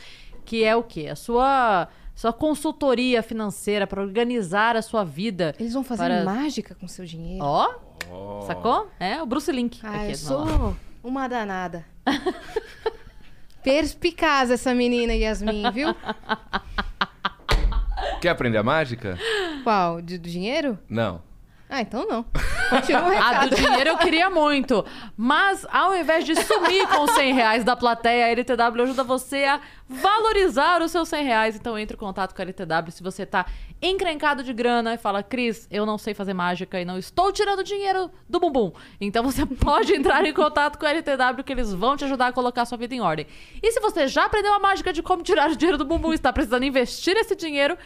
que 0.46 0.64
é 0.64 0.76
o 0.76 0.82
quê? 0.84 1.08
A 1.10 1.16
sua, 1.16 1.88
sua 2.16 2.32
consultoria 2.34 3.24
financeira 3.24 3.88
para 3.88 4.02
organizar 4.02 4.76
a 4.76 4.82
sua 4.82 5.04
vida. 5.04 5.56
Eles 5.60 5.74
vão 5.74 5.84
fazer 5.84 6.04
Para- 6.04 6.24
mágica 6.24 6.76
com 6.76 6.88
seu 6.88 7.06
dinheiro. 7.06 7.44
Ó, 7.44 7.70
Oh. 8.12 8.42
sacou? 8.46 8.90
É, 9.00 9.22
o 9.22 9.26
Bruce 9.26 9.52
Link. 9.52 9.80
ah, 9.84 10.02
aqui 10.02 10.12
eu 10.12 10.16
sou 10.16 10.76
uma 11.04 11.28
danada. 11.28 11.86
Perspicaz 13.64 14.50
essa 14.50 14.74
menina, 14.74 15.14
Yasmin, 15.14 15.70
viu? 15.72 15.96
Quer 18.20 18.30
aprender 18.30 18.58
a 18.58 18.64
mágica? 18.64 19.18
Qual? 19.64 20.02
De, 20.02 20.18
do 20.18 20.28
dinheiro? 20.30 20.78
Não. 20.90 21.22
Ah, 21.74 21.80
então 21.80 22.06
não. 22.06 22.26
Continua 22.70 23.02
o 23.04 23.06
A 23.18 23.30
recado. 23.30 23.50
do 23.50 23.56
dinheiro 23.56 23.92
eu 23.92 23.98
queria 23.98 24.30
muito. 24.30 24.86
Mas 25.16 25.66
ao 25.72 25.96
invés 25.96 26.26
de 26.26 26.36
sumir 26.36 26.86
com 26.90 27.04
os 27.06 27.12
100 27.12 27.34
reais 27.34 27.64
da 27.64 27.78
plateia, 27.78 28.26
a 28.26 28.30
LTW 28.30 28.84
ajuda 28.84 29.06
você 29.06 29.46
a 29.46 29.62
valorizar 29.88 30.82
os 30.82 30.92
seus 30.92 31.08
100 31.08 31.24
reais. 31.24 31.56
Então 31.56 31.80
entre 31.80 31.96
em 31.96 32.00
contato 32.00 32.36
com 32.36 32.42
a 32.42 32.44
LTW 32.44 32.92
se 32.92 33.02
você 33.02 33.26
tá 33.26 33.46
encrencado 33.82 34.44
de 34.44 34.52
grana 34.52 34.96
e 34.96 34.98
fala, 34.98 35.24
Cris, 35.24 35.66
eu 35.72 35.86
não 35.86 35.98
sei 35.98 36.14
fazer 36.14 36.34
mágica 36.34 36.78
e 36.80 36.84
não 36.84 36.98
estou 36.98 37.32
tirando 37.32 37.64
dinheiro 37.64 38.12
do 38.28 38.38
bumbum. 38.38 38.74
Então 39.00 39.24
você 39.24 39.46
pode 39.56 39.94
entrar 39.94 40.26
em 40.26 40.34
contato 40.34 40.78
com 40.78 40.86
a 40.86 40.90
LTW 40.90 41.42
que 41.46 41.54
eles 41.54 41.74
vão 41.74 41.96
te 41.96 42.04
ajudar 42.04 42.28
a 42.28 42.32
colocar 42.34 42.64
a 42.64 42.66
sua 42.66 42.78
vida 42.78 42.94
em 42.94 43.00
ordem. 43.00 43.26
E 43.64 43.72
se 43.72 43.80
você 43.80 44.10
já 44.10 44.26
aprendeu 44.26 44.54
a 44.54 44.60
mágica 44.60 44.92
de 44.92 45.02
como 45.02 45.24
tirar 45.24 45.50
o 45.50 45.56
dinheiro 45.56 45.78
do 45.78 45.86
bumbum 45.86 46.12
e 46.12 46.16
está 46.16 46.34
precisando 46.34 46.66
investir 46.66 47.16
esse 47.16 47.34
dinheiro, 47.34 47.78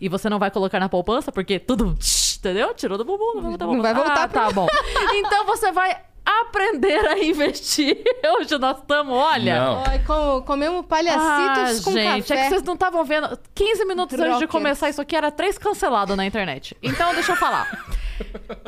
e 0.00 0.08
você 0.08 0.28
não 0.28 0.40
vai 0.40 0.50
colocar 0.50 0.80
na 0.80 0.88
poupança, 0.88 1.30
porque 1.30 1.60
tudo, 1.60 1.96
entendeu? 2.42 2.74
Tirou 2.74 2.98
do 2.98 3.04
bumbum, 3.04 3.34
não 3.34 3.42
vai 3.42 3.50
voltar. 3.50 3.66
Não 3.66 3.82
vai 3.82 3.94
voltar 3.94 4.22
Ah, 4.24 4.28
tá 4.28 4.50
bom. 4.50 4.66
Então 5.14 5.46
você 5.46 5.70
vai 5.70 5.96
aprender 6.24 7.06
a 7.08 7.18
investir. 7.18 8.02
Hoje 8.38 8.58
nós 8.58 8.78
estamos, 8.78 9.14
olha. 9.14 9.60
Não. 9.64 9.84
Ai, 9.86 10.00
com- 10.00 10.42
comemos 10.44 10.80
Ah, 10.80 10.88
palhacitos 10.88 11.84
com 11.84 11.92
gente, 11.92 12.28
café. 12.28 12.40
é 12.40 12.42
que 12.44 12.48
vocês 12.50 12.62
não 12.62 12.74
estavam 12.74 13.04
vendo. 13.04 13.38
15 13.54 13.84
minutos 13.84 14.18
antes 14.18 14.38
de 14.40 14.46
começar 14.48 14.88
isso 14.88 15.00
aqui, 15.00 15.14
era 15.16 15.30
três 15.30 15.56
cancelado 15.56 16.16
na 16.16 16.26
internet. 16.26 16.76
Então, 16.82 17.14
deixa 17.14 17.32
eu 17.32 17.36
falar. 17.36 17.70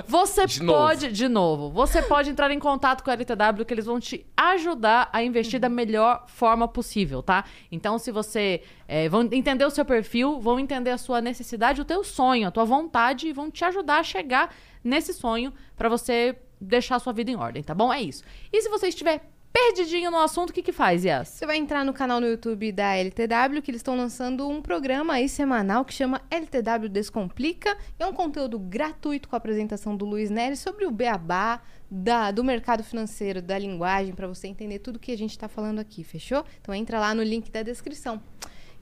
Você 0.07 0.47
De 0.47 0.63
novo. 0.63 0.79
pode, 0.79 1.13
de 1.13 1.29
novo, 1.29 1.71
você 1.71 2.03
pode 2.03 2.31
entrar 2.31 2.51
em 2.51 2.59
contato 2.59 3.03
com 3.03 3.11
a 3.11 3.15
LTW 3.15 3.65
que 3.67 3.73
eles 3.75 3.87
vão 3.87 3.99
te 3.99 4.25
ajudar 4.37 5.09
a 5.13 5.23
investir 5.23 5.59
da 5.61 5.69
melhor 5.69 6.25
forma 6.27 6.69
possível, 6.69 7.23
tá? 7.23 7.45
Então, 7.71 7.99
se 7.99 8.11
você 8.13 8.63
é, 8.87 9.09
vão 9.09 9.23
entender 9.33 9.65
o 9.65 9.71
seu 9.71 9.85
perfil, 9.85 10.41
vão 10.41 10.59
entender 10.59 10.91
a 10.91 10.99
sua 10.99 11.21
necessidade, 11.21 11.81
o 11.81 11.85
teu 11.85 12.05
sonho, 12.05 12.49
a 12.49 12.51
tua 12.51 12.65
vontade 12.65 13.29
e 13.29 13.33
vão 13.33 13.51
te 13.51 13.65
ajudar 13.65 13.99
a 14.01 14.03
chegar 14.03 14.55
nesse 14.83 15.13
sonho 15.15 15.53
pra 15.77 15.89
você 15.89 16.37
deixar 16.61 16.97
a 16.97 16.99
sua 16.99 17.13
vida 17.13 17.31
em 17.31 17.37
ordem, 17.37 17.63
tá 17.63 17.75
bom? 17.75 17.93
É 17.93 18.01
isso. 18.01 18.23
E 18.53 18.63
se 18.63 18.69
você 18.69 18.89
estiver 18.89 19.31
perdidinho 19.55 20.11
no 20.11 20.19
assunto, 20.19 20.51
o 20.51 20.53
que 20.53 20.63
que 20.63 20.73
faz, 20.73 21.05
Yas? 21.05 21.29
Você 21.29 21.47
vai 21.47 21.57
entrar 21.57 21.85
no 21.85 21.93
canal 21.93 22.21
no 22.21 22.27
YouTube 22.27 22.73
da 22.73 22.97
LTW, 22.97 23.63
que 23.63 23.71
eles 23.71 23.79
estão 23.79 23.97
lançando 23.97 24.49
um 24.49 24.61
programa 24.61 25.15
aí 25.15 25.29
semanal 25.29 25.85
que 25.85 25.95
chama 25.95 26.21
LTW 26.29 26.89
Descomplica. 26.89 27.77
É 27.97 28.05
um 28.05 28.13
conteúdo 28.13 28.59
gratuito 28.59 29.29
com 29.29 29.37
a 29.37 29.39
apresentação 29.39 29.97
do 29.97 30.05
Luiz 30.05 30.29
Nery 30.29 30.57
sobre 30.57 30.85
o 30.85 30.91
beabá 30.91 31.63
da, 31.89 32.33
do 32.33 32.43
mercado 32.43 32.83
financeiro, 32.83 33.41
da 33.41 33.57
linguagem, 33.57 34.13
para 34.13 34.27
você 34.27 34.49
entender 34.49 34.81
tudo 34.81 34.99
que 34.99 35.13
a 35.13 35.17
gente 35.17 35.31
está 35.31 35.47
falando 35.49 35.79
aqui, 35.79 36.03
fechou? 36.03 36.45
Então 36.61 36.75
entra 36.75 36.99
lá 36.99 37.15
no 37.15 37.23
link 37.23 37.49
da 37.53 37.63
descrição. 37.63 38.21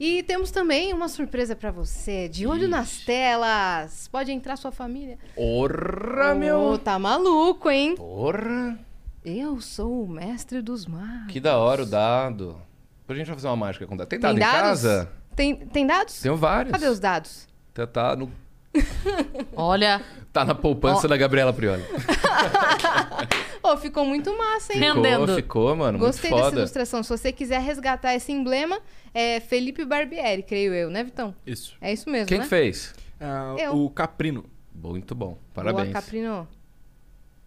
E 0.00 0.22
temos 0.22 0.50
também 0.50 0.94
uma 0.94 1.06
surpresa 1.06 1.54
para 1.54 1.70
você. 1.70 2.30
De 2.30 2.46
olho 2.46 2.66
nas 2.66 2.96
telas. 3.04 4.08
Pode 4.08 4.32
entrar 4.32 4.56
sua 4.56 4.72
família. 4.72 5.18
Porra, 5.34 6.32
Ô, 6.32 6.34
meu. 6.34 6.78
tá 6.78 6.98
maluco, 6.98 7.70
hein? 7.70 7.94
Porra. 7.94 8.78
Eu 9.24 9.60
sou 9.60 10.04
o 10.04 10.08
mestre 10.08 10.60
dos 10.60 10.86
magos. 10.86 11.32
Que 11.32 11.38
da 11.40 11.56
hora 11.58 11.82
o 11.82 11.86
dado. 11.86 12.60
Depois 13.00 13.16
a 13.16 13.18
gente 13.18 13.26
vai 13.26 13.36
fazer 13.36 13.48
uma 13.48 13.56
mágica 13.56 13.86
com 13.86 13.96
dado. 13.96 14.08
Tem 14.08 14.18
dado 14.18 14.34
Tem 14.34 14.42
em 14.42 14.46
dados? 14.46 14.60
casa? 14.60 15.12
Tem, 15.36 15.54
tem 15.56 15.86
dados? 15.86 16.20
Tenho 16.20 16.36
vários. 16.36 16.72
Cadê 16.72 16.88
os 16.88 16.98
dados? 16.98 17.46
Tá, 17.72 17.86
tá 17.86 18.16
no- 18.16 18.30
Olha, 19.54 20.02
tá 20.32 20.44
na 20.44 20.54
poupança 20.54 21.06
Ó. 21.06 21.08
da 21.08 21.16
Gabriela 21.16 21.52
Prioli. 21.52 21.82
Ô, 23.62 23.76
ficou 23.76 24.04
muito 24.04 24.36
massa, 24.36 24.72
hein? 24.72 24.80
Rendendo. 24.80 25.20
Ficou, 25.20 25.36
ficou, 25.36 25.76
mano. 25.76 25.98
Gostei 25.98 26.30
muito 26.30 26.40
dessa 26.40 26.50
foda. 26.50 26.60
ilustração. 26.62 27.02
Se 27.02 27.08
você 27.10 27.32
quiser 27.32 27.60
resgatar 27.60 28.14
esse 28.14 28.32
emblema, 28.32 28.80
é 29.14 29.38
Felipe 29.40 29.84
Barbieri, 29.84 30.42
creio 30.42 30.74
eu, 30.74 30.90
né, 30.90 31.04
Vitão? 31.04 31.34
Isso. 31.46 31.76
É 31.80 31.92
isso 31.92 32.10
mesmo, 32.10 32.26
Quem 32.26 32.38
né? 32.38 32.44
fez? 32.46 32.94
Ah, 33.20 33.54
Eu. 33.58 33.76
o 33.84 33.90
Caprino. 33.90 34.44
Muito 34.74 35.14
bom. 35.14 35.26
Boa, 35.28 35.38
Parabéns. 35.54 35.92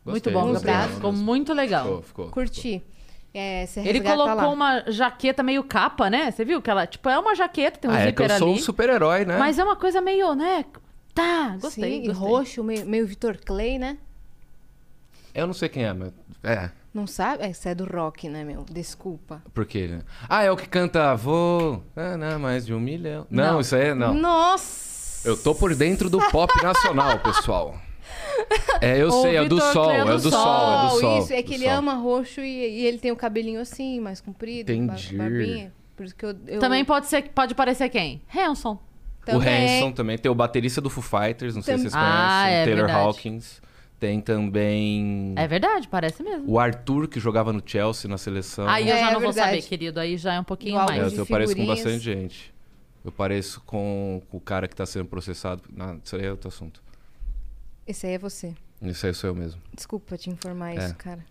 Caprino. 0.05 0.11
muito 0.11 0.23
Gostei, 0.23 0.33
bom, 0.33 0.47
gostei. 0.51 0.71
Gabriel. 0.71 0.95
Ficou 0.95 1.11
muito 1.11 1.53
legal. 1.53 1.83
Ficou, 1.85 2.01
ficou. 2.01 2.27
Curti. 2.29 2.83
É, 3.33 3.65
Ele 3.83 3.99
colocou 3.99 4.33
lá. 4.35 4.47
uma 4.47 4.83
jaqueta 4.89 5.43
meio 5.43 5.61
capa, 5.61 6.09
né? 6.09 6.31
Você 6.31 6.45
viu 6.45 6.61
que 6.61 6.69
ela, 6.69 6.87
tipo, 6.87 7.09
é 7.09 7.19
uma 7.19 7.35
jaqueta, 7.35 7.77
tem 7.79 7.91
um 7.91 7.93
Ah, 7.93 7.99
é 7.99 8.03
que 8.13 8.23
zíper 8.23 8.31
eu 8.31 8.37
sou 8.37 8.47
ali. 8.49 8.57
um 8.57 8.61
super-herói, 8.61 9.25
né? 9.25 9.37
Mas 9.37 9.59
é 9.59 9.63
uma 9.63 9.75
coisa 9.75 9.99
meio, 9.99 10.33
né? 10.35 10.63
Tá, 11.13 11.57
gostei. 11.59 11.99
Sim, 12.01 12.07
gostei. 12.07 12.13
roxo, 12.29 12.63
meio, 12.63 12.85
meio 12.85 13.05
Vitor 13.05 13.37
Clay, 13.45 13.77
né? 13.77 13.97
Eu 15.33 15.45
não 15.47 15.53
sei 15.53 15.67
quem 15.67 15.83
é, 15.83 15.91
mas... 15.91 16.13
É, 16.41 16.69
Não 16.93 17.05
sabe? 17.05 17.43
É, 17.43 17.51
você 17.51 17.69
é 17.69 17.75
do 17.75 17.83
rock, 17.83 18.29
né, 18.29 18.45
meu? 18.45 18.63
Desculpa. 18.71 19.41
por 19.53 19.65
quê? 19.65 19.87
né? 19.87 20.01
Ah, 20.29 20.43
é 20.43 20.49
o 20.51 20.55
que 20.55 20.67
canta 20.69 21.13
Vou... 21.15 21.83
Ah, 21.93 22.15
não, 22.15 22.39
mais 22.39 22.65
de 22.65 22.73
um 22.73 22.79
milhão. 22.79 23.27
Não, 23.29 23.53
Não. 23.53 23.59
isso 23.59 23.75
aí 23.75 23.87
é... 23.89 23.93
Não. 23.93 24.13
Nossa! 24.13 25.27
Eu 25.27 25.35
tô 25.35 25.53
por 25.53 25.75
dentro 25.75 26.09
do 26.09 26.19
pop 26.29 26.53
nacional, 26.63 27.19
pessoal. 27.19 27.75
É, 28.81 29.01
eu 29.01 29.07
O 29.13 29.21
sei, 29.21 29.35
é 29.35 29.41
o 29.41 29.49
do 29.49 29.59
sol, 29.59 29.91
é 29.91 30.03
o 30.03 30.17
do 30.17 30.29
sol, 30.31 30.73
é 30.85 30.89
do 30.89 30.99
sol. 30.99 31.19
Isso, 31.19 31.33
é 31.33 31.41
que 31.43 31.53
ele 31.53 31.65
sol. 31.65 31.73
ama 31.73 31.93
roxo 31.93 32.41
e, 32.41 32.45
e 32.47 32.85
ele 32.85 32.97
tem 32.99 33.11
o 33.11 33.15
cabelinho 33.15 33.59
assim, 33.61 33.99
mais 33.99 34.19
comprido, 34.21 34.71
Entendi. 34.71 35.15
barbinha. 35.15 35.73
Por 35.95 36.05
isso 36.05 36.15
que 36.15 36.25
eu, 36.25 36.35
eu- 36.47 36.59
Também 36.59 36.83
pode 36.83 37.07
ser, 37.07 37.23
pode 37.29 37.55
parecer 37.55 37.89
quem? 37.89 38.21
Hanson. 38.35 38.73
O 38.73 39.25
também. 39.25 39.77
Hanson 39.79 39.91
também 39.91 40.17
tem 40.17 40.31
o 40.31 40.35
baterista 40.35 40.79
do 40.81 40.89
Foo 40.89 41.01
Fighters, 41.03 41.55
não 41.55 41.63
sei 41.63 41.75
se 41.77 41.81
vocês 41.83 41.93
conhecem, 41.93 42.13
Ah, 42.19 42.49
é 42.49 42.63
Taylor 42.65 42.85
verdade. 42.85 43.07
Hawkins. 43.07 43.61
Tem 43.97 44.19
também 44.19 45.33
É 45.37 45.47
verdade, 45.47 45.87
parece 45.87 46.21
mesmo. 46.21 46.51
o 46.51 46.59
Arthur, 46.59 47.07
que 47.07 47.19
jogava 47.19 47.53
no 47.53 47.63
Chelsea 47.65 48.09
na 48.09 48.17
seleção. 48.17 48.67
Aí 48.67 48.89
eu 48.89 48.95
É, 48.95 48.99
já 48.99 49.05
não 49.05 49.13
vou 49.21 49.31
verdade. 49.31 49.61
saber, 49.61 49.61
querido. 49.63 49.99
Aí 49.99 50.17
já 50.17 50.33
é 50.33 50.39
um 50.39 50.43
pouquinho 50.43 50.77
É, 50.79 50.85
mais. 50.85 51.13
de 51.13 51.17
eu 51.17 51.25
pareço 51.25 51.55
com 51.55 51.65
bastante 51.65 51.99
gente. 51.99 52.53
Eu 53.03 53.11
pareço 53.11 53.61
com, 53.65 54.21
com 54.29 54.37
o 54.37 54.41
cara 54.41 54.67
que 54.67 54.75
tá 54.75 54.85
sendo 54.85 55.05
processado. 55.05 55.61
Não, 55.75 55.99
isso 56.03 56.15
aí 56.17 56.25
é 56.25 56.29
outro 56.31 56.49
assunto. 56.49 56.83
Esse 57.87 58.07
aí 58.07 58.13
é 58.13 58.17
você. 58.17 58.53
Isso 58.81 59.05
aí 59.05 59.13
sou 59.13 59.29
eu 59.29 59.35
mesmo. 59.35 59.61
Desculpa 59.73 60.17
te 60.17 60.29
informar 60.29 60.71
É. 60.75 60.75
isso, 60.85 60.95
cara. 60.95 61.25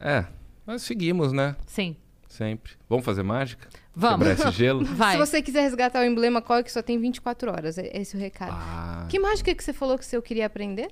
É, 0.00 0.24
nós 0.66 0.82
seguimos, 0.82 1.32
né? 1.32 1.56
Sim. 1.66 1.96
Sempre. 2.28 2.72
Vamos 2.88 3.04
fazer 3.04 3.22
mágica? 3.22 3.68
Vamos. 3.94 4.26
Quebrar 4.28 4.48
esse 4.48 4.56
gelo? 4.58 4.84
Vai. 4.94 5.12
Se 5.12 5.18
você 5.18 5.40
quiser 5.42 5.62
resgatar 5.62 6.00
o 6.00 6.04
emblema 6.04 6.42
qual 6.42 6.58
é 6.58 6.62
que 6.62 6.70
só 6.70 6.82
tem 6.82 6.98
24 6.98 7.50
horas, 7.50 7.78
é 7.78 7.90
esse 7.98 8.16
o 8.16 8.20
recado. 8.20 8.52
Ah, 8.54 9.06
Que 9.08 9.18
mágica 9.18 9.54
que 9.54 9.64
você 9.64 9.72
falou 9.72 9.98
que 9.98 10.04
você 10.04 10.20
queria 10.22 10.46
aprender? 10.46 10.90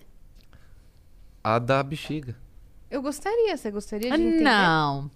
a 1.45 1.59
da 1.61 1.81
bexiga. 1.83 2.35
Eu 2.91 3.01
gostaria, 3.03 3.57
você 3.57 3.71
gostaria 3.71 4.11
de 4.11 4.17
Ah, 4.17 4.19
entender? 4.19 4.43
Não. 4.43 5.11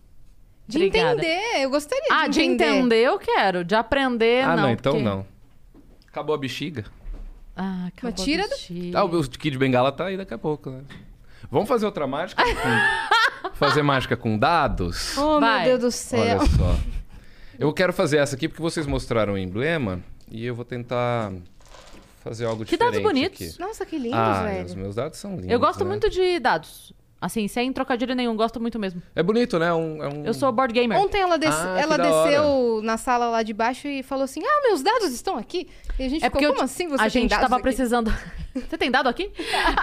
De 0.68 0.76
Obrigada. 0.76 1.14
entender, 1.14 1.64
eu 1.64 1.70
gostaria 1.70 2.06
Ah, 2.10 2.28
de 2.28 2.34
de 2.34 2.40
entender. 2.42 2.70
entender 2.76 2.96
eu 3.02 3.18
quero. 3.18 3.64
De 3.64 3.74
aprender, 3.74 4.44
ah, 4.44 4.54
não. 4.54 4.62
não, 4.64 4.70
então 4.70 4.92
porque- 4.92 5.04
não. 5.04 5.26
Acabou 6.06 6.34
a 6.34 6.38
bexiga. 6.38 6.84
Ah, 7.62 7.86
acabou 7.88 8.12
Mas 8.16 8.24
tira 8.24 8.42
a 8.44 8.46
do- 8.46 8.50
bexiga. 8.50 8.98
Ah, 8.98 9.04
o 9.04 9.22
Kid 9.28 9.58
Bengala 9.58 9.92
tá 9.92 10.06
aí 10.06 10.16
daqui 10.16 10.32
a 10.32 10.38
pouco, 10.38 10.70
né? 10.70 10.80
Vamos 11.50 11.68
fazer 11.68 11.84
outra 11.84 12.06
mágica? 12.06 12.42
com- 12.42 13.50
fazer 13.54 13.82
mágica 13.82 14.16
com 14.16 14.38
dados? 14.38 15.16
Oh, 15.18 15.38
Vai. 15.40 15.66
meu 15.66 15.78
Deus 15.78 15.80
do 15.80 15.90
céu. 15.96 16.38
Olha 16.38 16.48
só. 16.48 16.76
Eu 17.58 17.72
quero 17.74 17.92
fazer 17.92 18.16
essa 18.16 18.34
aqui 18.36 18.48
porque 18.48 18.62
vocês 18.62 18.86
mostraram 18.86 19.34
o 19.34 19.38
emblema 19.38 20.00
e 20.30 20.46
eu 20.46 20.54
vou 20.54 20.64
tentar 20.64 21.32
fazer 22.24 22.46
algo 22.46 22.64
Que 22.64 22.70
diferente 22.72 22.92
dados 22.92 23.02
bonitos. 23.02 23.48
aqui. 23.50 23.60
Nossa, 23.60 23.84
que 23.84 23.98
lindos, 23.98 24.18
Ah, 24.18 24.44
velho. 24.44 24.64
os 24.66 24.74
meus 24.74 24.94
dados 24.94 25.18
são 25.18 25.32
lindos. 25.32 25.50
Eu 25.50 25.60
gosto 25.60 25.84
né? 25.84 25.90
muito 25.90 26.08
de 26.08 26.38
dados. 26.38 26.92
Assim, 27.20 27.46
sem 27.48 27.70
trocadilho 27.70 28.14
nenhum, 28.14 28.34
gosto 28.34 28.58
muito 28.58 28.78
mesmo. 28.78 29.02
É 29.14 29.22
bonito, 29.22 29.58
né? 29.58 29.70
Um, 29.74 30.02
é 30.02 30.08
um... 30.08 30.24
Eu 30.24 30.32
sou 30.32 30.50
board 30.50 30.72
gamer. 30.72 30.98
Ontem 30.98 31.20
ela, 31.20 31.36
des- 31.38 31.54
Ah, 31.54 31.74
que 31.76 31.82
ela 31.82 31.98
desceu 31.98 32.80
na 32.82 32.96
sala 32.96 33.28
lá 33.28 33.42
de 33.42 33.52
baixo 33.52 33.86
e 33.86 34.02
falou 34.02 34.24
assim: 34.24 34.40
Ah, 34.42 34.60
meus 34.68 34.82
dados 34.82 35.10
estão 35.12 35.36
aqui. 35.36 35.68
E 36.00 36.06
a 36.06 36.08
gente 36.08 36.22
É 36.22 36.26
ficou, 36.26 36.30
porque 36.32 36.46
eu- 36.46 36.52
como 36.54 36.64
assim 36.64 36.88
você 36.88 36.94
a 37.04 37.10
tem 37.10 37.22
gente 37.22 37.30
tava 37.38 37.54
aqui?" 37.56 37.62
precisando. 37.62 38.10
Você 38.68 38.76
tem 38.76 38.90
dado 38.90 39.08
aqui? 39.08 39.30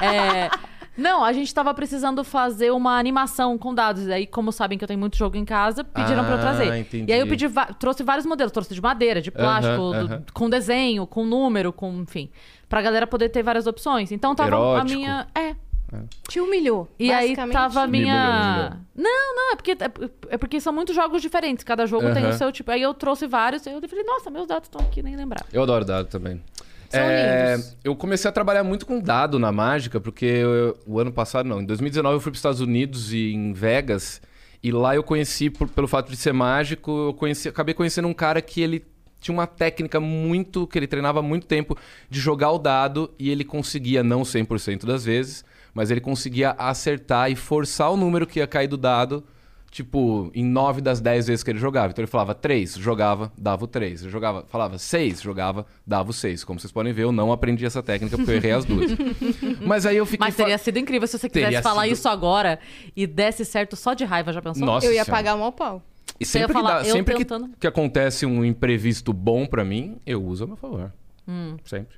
É, 0.01 0.49
Não, 0.97 1.23
a 1.23 1.31
gente 1.31 1.53
tava 1.53 1.71
precisando 1.75 2.23
fazer 2.23 2.71
uma 2.71 2.97
animação 2.97 3.55
com 3.55 3.71
dados. 3.73 4.07
E 4.07 4.11
aí, 4.11 4.25
como 4.25 4.51
sabem 4.51 4.77
que 4.79 4.83
eu 4.83 4.87
tenho 4.87 4.99
muito 4.99 5.15
jogo 5.15 5.37
em 5.37 5.45
casa, 5.45 5.83
pediram 5.83 6.23
pra 6.25 6.33
eu 6.33 6.37
Ah, 6.39 6.41
trazer. 6.41 6.75
entendi. 6.79 7.05
E 7.09 7.13
aí 7.13 7.19
eu 7.19 7.27
pedi 7.27 7.45
trouxe 7.77 8.01
vários 8.03 8.25
modelos, 8.25 8.51
trouxe 8.51 8.73
de 8.73 8.81
madeira, 8.81 9.21
de 9.21 9.29
plástico, 9.29 9.75
Aham, 9.93 10.05
do- 10.07 10.13
aham. 10.15 10.23
com 10.33 10.49
desenho, 10.49 11.05
com 11.05 11.23
número, 11.23 11.71
com, 11.71 11.93
enfim, 12.01 12.31
pra 12.67 12.81
galera 12.81 13.05
poder 13.05 13.29
ter 13.29 13.43
várias 13.43 13.67
opções. 13.67 14.11
Então 14.11 14.33
tava 14.33 14.49
Erótico. 14.49 14.81
a 14.91 14.95
minha, 14.97 15.27
é. 15.35 15.55
Te 16.27 16.39
humilhou. 16.39 16.87
E 16.99 17.11
aí 17.11 17.35
tava 17.35 17.83
a 17.83 17.87
Me 17.87 17.99
humilhou, 17.99 18.11
me 18.11 18.15
minha. 18.17 18.51
humilhou. 18.51 18.79
Não, 18.95 19.35
não, 19.35 19.51
é 19.53 19.55
porque, 19.55 19.71
é- 19.71 20.33
é 20.33 20.37
porque 20.37 20.59
são 20.59 20.73
muitos 20.73 20.93
jogos 20.95 21.21
diferentes. 21.21 21.63
Cada 21.63 21.85
jogo 21.85 22.13
tem 22.13 22.25
o 22.27 22.33
seu 22.33 22.51
tipo. 22.51 22.69
Aí 22.71 22.81
eu 22.81 22.93
trouxe 22.93 23.25
vários. 23.27 23.65
E 23.65 23.69
eu 23.69 23.81
falei, 23.87 24.03
nossa, 24.03 24.29
meus 24.29 24.47
dados 24.47 24.67
estão 24.67 24.81
aqui, 24.81 25.01
nem 25.01 25.15
lembrava. 25.15 25.45
Eu 25.51 25.63
adoro 25.63 25.85
dado 25.85 26.07
também. 26.07 26.41
São 26.89 27.01
É, 27.01 27.55
lindos. 27.55 27.77
eu 27.83 27.95
comecei 27.95 28.29
a 28.29 28.31
trabalhar 28.31 28.63
muito 28.63 28.85
com 28.85 28.99
dado 28.99 29.37
na 29.39 29.51
mágica, 29.51 29.99
porque 29.99 30.25
eu- 30.25 30.77
o 30.85 30.99
ano 30.99 31.11
passado, 31.11 31.45
não, 31.47 31.61
em 31.61 31.65
2019 31.65 32.15
eu 32.15 32.19
fui 32.21 32.31
para 32.31 32.35
os 32.35 32.39
Estados 32.39 32.61
Unidos 32.61 33.11
e 33.11 33.33
em 33.33 33.51
Vegas, 33.51 34.21
e 34.63 34.71
lá 34.71 34.95
eu 34.95 35.03
conheci, 35.03 35.49
por- 35.49 35.67
pelo 35.69 35.87
fato 35.87 36.09
de 36.09 36.15
ser 36.15 36.31
mágico, 36.33 36.89
eu 37.09 37.13
conheci, 37.13 37.49
acabei 37.49 37.73
conhecendo 37.73 38.07
um 38.07 38.13
cara 38.13 38.41
que 38.41 38.61
ele 38.61 38.85
tinha 39.19 39.33
uma 39.33 39.45
técnica 39.47 39.99
muito, 39.99 40.65
que 40.65 40.79
ele 40.79 40.87
treinava 40.87 41.19
há 41.19 41.21
muito 41.21 41.45
tempo 41.45 41.77
de 42.09 42.19
jogar 42.21 42.51
o 42.51 42.57
dado 42.57 43.11
e 43.19 43.29
ele 43.29 43.43
conseguia, 43.43 44.01
não 44.01 44.23
100% 44.23 44.85
das 44.85 45.03
vezes, 45.03 45.43
mas 45.77 45.91
ele 45.91 46.01
conseguia 46.01 46.51
acertar 46.57 47.31
e 47.31 47.35
forçar 47.35 47.91
o 47.91 47.95
número 47.95 48.25
que 48.25 48.39
ia 48.39 48.47
cair 48.47 48.67
do 48.67 48.75
dado 48.77 49.23
Tipo, 49.69 50.31
em 50.33 50.45
9 50.45 50.79
das 50.79 51.01
10 51.01 51.27
vezes 51.27 51.43
que 51.43 51.51
ele 51.51 51.59
jogava. 51.59 51.89
Então 51.91 52.01
ele 52.01 52.09
falava 52.09 52.33
3, 52.33 52.75
jogava, 52.75 53.31
dava 53.37 53.65
o 53.65 53.67
3. 53.67 54.01
Ele 54.03 54.09
jogava, 54.09 54.45
falava 54.47 54.77
6, 54.77 55.21
jogava, 55.21 55.65
dava 55.85 56.09
o 56.09 56.13
6. 56.13 56.45
Como 56.45 56.57
vocês 56.57 56.71
podem 56.71 56.93
ver, 56.93 57.03
eu 57.03 57.11
não 57.11 57.33
aprendi 57.33 57.65
essa 57.65 57.83
técnica 57.83 58.15
porque 58.15 58.31
eu 58.31 58.35
errei 58.37 58.51
as 58.53 58.63
duas. 58.63 58.91
Mas 59.61 59.85
aí 59.85 59.97
eu 59.97 60.05
fiquei. 60.05 60.25
Mas 60.25 60.35
fa- 60.35 60.43
teria 60.43 60.57
sido 60.57 60.79
incrível 60.79 61.05
se 61.05 61.19
você 61.19 61.27
quisesse 61.27 61.45
Teria 61.47 61.61
falar 61.61 61.83
sido- 61.83 61.93
isso 61.93 62.07
agora 62.07 62.59
e 62.95 63.05
desse 63.05 63.43
certo 63.43 63.75
só 63.75 63.93
de 63.93 64.05
raiva, 64.05 64.31
já 64.31 64.41
pensou? 64.41 64.65
Nossa 64.65 64.85
Eu 64.87 64.93
ia 64.93 65.03
Senhora. 65.03 65.11
pagar 65.23 65.37
mal 65.37 65.51
pau. 65.51 65.83
E 66.17 66.25
sempre, 66.25 66.53
falar, 66.53 66.79
que, 66.79 66.87
dá, 66.87 66.91
sempre 66.93 67.15
que, 67.15 67.25
que 67.59 67.67
acontece 67.67 68.25
um 68.25 68.43
imprevisto 68.45 69.11
bom 69.11 69.45
pra 69.45 69.65
mim, 69.65 69.97
eu 70.05 70.23
uso 70.23 70.45
a 70.45 70.47
meu 70.47 70.55
favor. 70.55 70.93
Hum. 71.27 71.57
Sempre. 71.65 71.97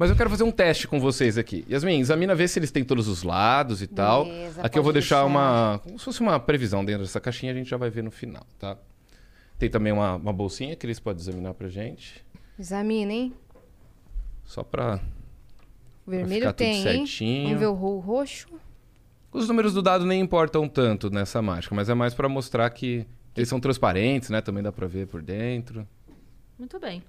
Mas 0.00 0.08
eu 0.08 0.16
quero 0.16 0.30
fazer 0.30 0.44
um 0.44 0.50
teste 0.50 0.88
com 0.88 0.98
vocês 0.98 1.36
aqui. 1.36 1.62
Yasmin, 1.70 2.00
examina 2.00 2.34
ver 2.34 2.48
se 2.48 2.58
eles 2.58 2.70
têm 2.70 2.82
todos 2.82 3.06
os 3.06 3.22
lados 3.22 3.82
e 3.82 3.86
tal. 3.86 4.24
Beleza, 4.24 4.62
aqui 4.62 4.78
eu 4.78 4.82
vou 4.82 4.94
deixar 4.94 5.16
deixar. 5.16 5.26
uma. 5.26 5.78
Como 5.84 5.98
se 5.98 6.04
fosse 6.06 6.20
uma 6.22 6.40
previsão 6.40 6.82
dentro 6.82 7.02
dessa 7.02 7.20
caixinha, 7.20 7.52
a 7.52 7.54
gente 7.54 7.68
já 7.68 7.76
vai 7.76 7.90
ver 7.90 8.02
no 8.02 8.10
final, 8.10 8.46
tá? 8.58 8.78
Tem 9.58 9.68
também 9.68 9.92
uma, 9.92 10.14
uma 10.16 10.32
bolsinha 10.32 10.74
que 10.74 10.86
eles 10.86 10.98
podem 10.98 11.20
examinar 11.20 11.52
pra 11.52 11.68
gente. 11.68 12.24
Examina, 12.58 13.12
hein? 13.12 13.34
Só 14.46 14.64
pra. 14.64 15.00
O 16.06 16.10
vermelho 16.10 16.40
ficar 16.40 16.52
tudo 16.54 16.66
tem, 16.66 16.76
hein? 16.76 16.82
certinho. 16.82 17.44
Vamos 17.44 17.60
ver 17.60 17.66
o 17.66 17.74
ro- 17.74 17.98
roxo. 17.98 18.48
Os 19.30 19.46
números 19.48 19.74
do 19.74 19.82
dado 19.82 20.06
nem 20.06 20.18
importam 20.22 20.66
tanto 20.66 21.10
nessa 21.10 21.42
mágica, 21.42 21.74
mas 21.74 21.90
é 21.90 21.94
mais 21.94 22.14
pra 22.14 22.26
mostrar 22.26 22.70
que 22.70 23.06
eles 23.36 23.50
são 23.50 23.60
transparentes, 23.60 24.30
né? 24.30 24.40
Também 24.40 24.62
dá 24.62 24.72
pra 24.72 24.86
ver 24.86 25.06
por 25.08 25.20
dentro. 25.20 25.86
Muito 26.58 26.80
bem. 26.80 27.02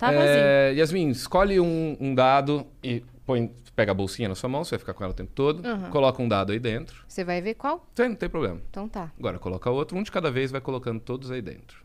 Tá 0.00 0.10
vazio. 0.10 0.28
É, 0.28 0.72
Yasmin, 0.72 1.10
escolhe 1.10 1.60
um, 1.60 1.94
um 2.00 2.14
dado 2.14 2.66
e 2.82 3.04
põe, 3.26 3.54
pega 3.76 3.92
a 3.92 3.94
bolsinha 3.94 4.30
na 4.30 4.34
sua 4.34 4.48
mão, 4.48 4.64
você 4.64 4.70
vai 4.70 4.78
ficar 4.78 4.94
com 4.94 5.04
ela 5.04 5.12
o 5.12 5.14
tempo 5.14 5.30
todo. 5.34 5.62
Uhum. 5.62 5.90
Coloca 5.90 6.22
um 6.22 6.26
dado 6.26 6.52
aí 6.52 6.58
dentro. 6.58 7.04
Você 7.06 7.22
vai 7.22 7.42
ver 7.42 7.52
qual? 7.52 7.86
Tem, 7.94 8.08
não 8.08 8.16
tem 8.16 8.30
problema. 8.30 8.62
Então 8.70 8.88
tá. 8.88 9.12
Agora 9.18 9.38
coloca 9.38 9.68
outro, 9.68 9.98
um 9.98 10.02
de 10.02 10.10
cada 10.10 10.30
vez, 10.30 10.50
vai 10.50 10.60
colocando 10.62 11.00
todos 11.00 11.30
aí 11.30 11.42
dentro. 11.42 11.84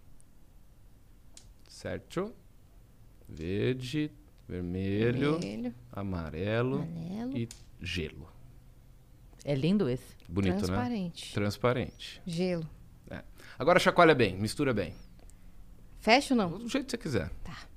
Certo? 1.68 2.34
Verde, 3.28 4.10
vermelho, 4.48 5.38
Vermelho, 5.38 5.76
amarelo 5.92 6.76
amarelo, 6.84 7.38
e 7.38 7.50
gelo. 7.82 8.30
É 9.44 9.54
lindo 9.54 9.90
esse. 9.90 10.16
Bonito, 10.30 10.54
né? 10.54 10.60
transparente. 10.60 11.34
Transparente. 11.34 12.22
Gelo. 12.26 12.66
Agora 13.60 13.78
chacoalha 13.78 14.16
bem, 14.16 14.38
mistura 14.38 14.74
bem. 14.74 14.94
Fecha 16.00 16.34
ou 16.34 16.38
não? 16.38 16.58
Do 16.58 16.70
jeito 16.70 16.86
que 16.86 16.92
você 16.92 16.98
quiser. 16.98 17.30
Tá. 17.44 17.75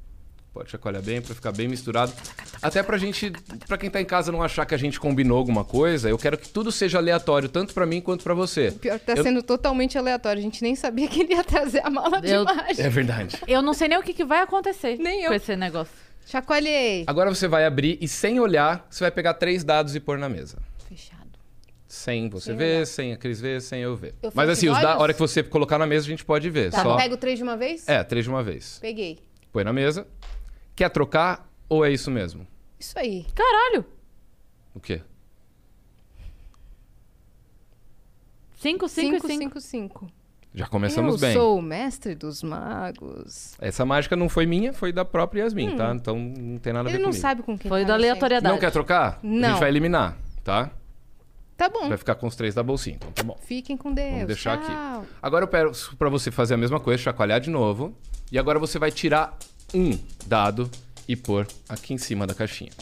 Pode 0.58 0.72
chacoalhar 0.72 1.00
bem 1.00 1.22
pra 1.22 1.32
ficar 1.36 1.52
bem 1.52 1.68
misturado. 1.68 2.12
Até 2.60 2.82
pra 2.82 2.98
gente, 2.98 3.30
pra 3.68 3.78
quem 3.78 3.88
tá 3.88 4.00
em 4.00 4.04
casa 4.04 4.32
não 4.32 4.42
achar 4.42 4.66
que 4.66 4.74
a 4.74 4.76
gente 4.76 4.98
combinou 4.98 5.38
alguma 5.38 5.64
coisa, 5.64 6.10
eu 6.10 6.18
quero 6.18 6.36
que 6.36 6.48
tudo 6.48 6.72
seja 6.72 6.98
aleatório, 6.98 7.48
tanto 7.48 7.72
pra 7.72 7.86
mim 7.86 8.00
quanto 8.00 8.24
pra 8.24 8.34
você. 8.34 8.72
Pior 8.72 8.98
que 8.98 9.06
tá 9.06 9.12
Eu- 9.12 9.22
sendo 9.22 9.40
totalmente 9.40 9.96
aleatório. 9.96 10.40
A 10.40 10.42
gente 10.42 10.60
nem 10.60 10.74
sabia 10.74 11.06
que 11.06 11.20
ele 11.20 11.32
ia 11.34 11.44
trazer 11.44 11.80
a 11.86 11.88
mala 11.88 12.20
de 12.20 12.28
Eu- 12.32 12.44
mágica. 12.44 12.82
É 12.82 12.88
verdade. 12.88 13.36
Eu 13.46 13.62
não 13.62 13.72
sei 13.72 13.86
nem 13.86 13.98
o 13.98 14.02
que, 14.02 14.12
que 14.12 14.24
vai 14.24 14.40
acontecer 14.40 14.96
Nem 14.98 15.22
eu. 15.22 15.28
com 15.28 15.34
esse 15.34 15.54
negócio. 15.54 15.94
Chacoalhei. 16.26 17.04
Agora 17.06 17.32
você 17.32 17.46
vai 17.46 17.64
abrir 17.64 17.96
e 18.00 18.08
sem 18.08 18.40
olhar, 18.40 18.84
você 18.90 19.04
vai 19.04 19.12
pegar 19.12 19.34
três 19.34 19.62
dados 19.62 19.94
e 19.94 20.00
pôr 20.00 20.18
na 20.18 20.28
mesa. 20.28 20.58
Fechado. 20.88 21.38
Sem 21.86 22.28
você 22.28 22.46
Sem 22.46 22.56
ver, 22.56 22.76
olhar. 22.78 22.86
sem 22.86 23.12
a 23.12 23.16
Cris 23.16 23.40
ver, 23.40 23.62
sem 23.62 23.80
eu 23.82 23.94
ver. 23.94 24.16
Eu 24.20 24.32
Mas 24.34 24.48
assim, 24.48 24.68
os 24.68 24.80
da... 24.80 24.94
a 24.94 24.98
hora 24.98 25.14
que 25.14 25.20
você 25.20 25.40
colocar 25.40 25.78
na 25.78 25.86
mesa, 25.86 26.04
a 26.04 26.10
gente 26.10 26.24
pode 26.24 26.50
ver. 26.50 26.72
Tá, 26.72 26.82
Só... 26.82 26.96
pego 26.96 27.16
três 27.16 27.38
de 27.38 27.44
uma 27.44 27.56
vez? 27.56 27.88
É, 27.88 28.02
três 28.02 28.24
de 28.24 28.28
uma 28.30 28.42
vez. 28.42 28.80
Peguei. 28.82 29.20
Põe 29.52 29.62
na 29.62 29.72
mesa. 29.72 30.04
Quer 30.78 30.90
trocar 30.90 31.50
ou 31.68 31.84
é 31.84 31.90
isso 31.90 32.08
mesmo? 32.08 32.46
Isso 32.78 32.96
aí. 32.96 33.26
Caralho! 33.34 33.84
O 34.72 34.78
quê? 34.78 35.02
Cinco, 38.54 38.88
cinco, 38.88 39.16
Cinco, 39.16 39.26
cinco. 39.26 39.42
cinco, 39.42 39.60
cinco. 39.60 40.06
Já 40.54 40.68
começamos 40.68 41.14
Eu 41.14 41.18
bem. 41.20 41.32
sou 41.34 41.58
o 41.58 41.62
mestre 41.62 42.14
dos 42.14 42.44
magos. 42.44 43.56
Essa 43.60 43.84
mágica 43.84 44.14
não 44.14 44.28
foi 44.28 44.46
minha, 44.46 44.72
foi 44.72 44.92
da 44.92 45.04
própria 45.04 45.42
Yasmin, 45.42 45.74
tá? 45.76 45.92
Então 45.96 46.16
não 46.16 46.58
tem 46.60 46.72
nada 46.72 46.88
a 46.88 46.92
ver 46.92 46.98
Hum. 46.98 47.00
Ele 47.00 47.02
não 47.02 47.10
comigo. 47.10 47.20
sabe 47.22 47.42
com 47.42 47.58
quem 47.58 47.68
Foi 47.68 47.80
tá 47.82 47.88
da 47.88 47.94
aleatoriedade. 47.94 48.52
Não 48.54 48.60
quer 48.60 48.70
trocar? 48.70 49.14
A 49.14 49.18
Não. 49.26 49.48
gente 49.50 49.58
vai 49.58 49.68
eliminar, 49.70 50.16
tá? 50.44 50.70
Tá 51.56 51.68
bom. 51.68 51.88
Vai 51.88 51.98
ficar 51.98 52.14
com 52.14 52.28
os 52.28 52.36
três 52.36 52.54
da 52.54 52.62
bolsinha, 52.62 52.94
então 52.94 53.10
tá 53.10 53.24
bom. 53.24 53.36
Fiquem 53.42 53.76
com 53.76 53.92
Deus. 53.92 54.12
Vamos 54.12 54.26
deixar 54.28 54.58
Tchau. 54.60 55.00
aqui. 55.00 55.08
Agora 55.20 55.42
eu 55.42 55.48
peço 55.48 55.96
pra 55.96 56.08
você 56.08 56.30
fazer 56.30 56.54
a 56.54 56.56
mesma 56.56 56.78
coisa, 56.78 57.02
chacoalhar 57.02 57.40
de 57.40 57.50
novo. 57.50 57.92
E 58.30 58.38
agora 58.38 58.60
você 58.60 58.78
vai 58.78 58.92
tirar 58.92 59.36
um 59.74 59.98
dado 60.26 60.70
e 61.06 61.16
pôr 61.16 61.46
aqui 61.68 61.94
em 61.94 61.98
cima 61.98 62.26
da 62.26 62.34
caixinha. 62.34 62.72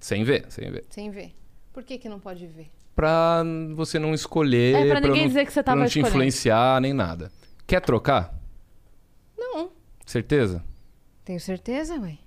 Sem 0.00 0.24
ver, 0.24 0.46
sem 0.48 0.70
ver. 0.70 0.84
Sem 0.90 1.10
ver. 1.10 1.34
Por 1.72 1.82
que 1.82 1.98
que 1.98 2.08
não 2.08 2.20
pode 2.20 2.46
ver? 2.46 2.70
Pra 2.94 3.42
você 3.74 3.98
não 3.98 4.14
escolher. 4.14 4.74
É, 4.74 4.88
pra 4.88 5.00
ninguém 5.00 5.22
não, 5.22 5.28
dizer 5.28 5.44
que 5.44 5.52
você 5.52 5.62
pra 5.62 5.72
tava 5.72 5.80
não 5.80 5.86
te 5.86 5.98
escolhendo. 5.98 6.08
influenciar 6.08 6.80
nem 6.80 6.92
nada. 6.92 7.30
Quer 7.66 7.80
trocar? 7.80 8.34
Não. 9.36 9.70
Certeza? 10.06 10.64
Tenho 11.24 11.40
certeza, 11.40 11.98
ué. 12.00 12.18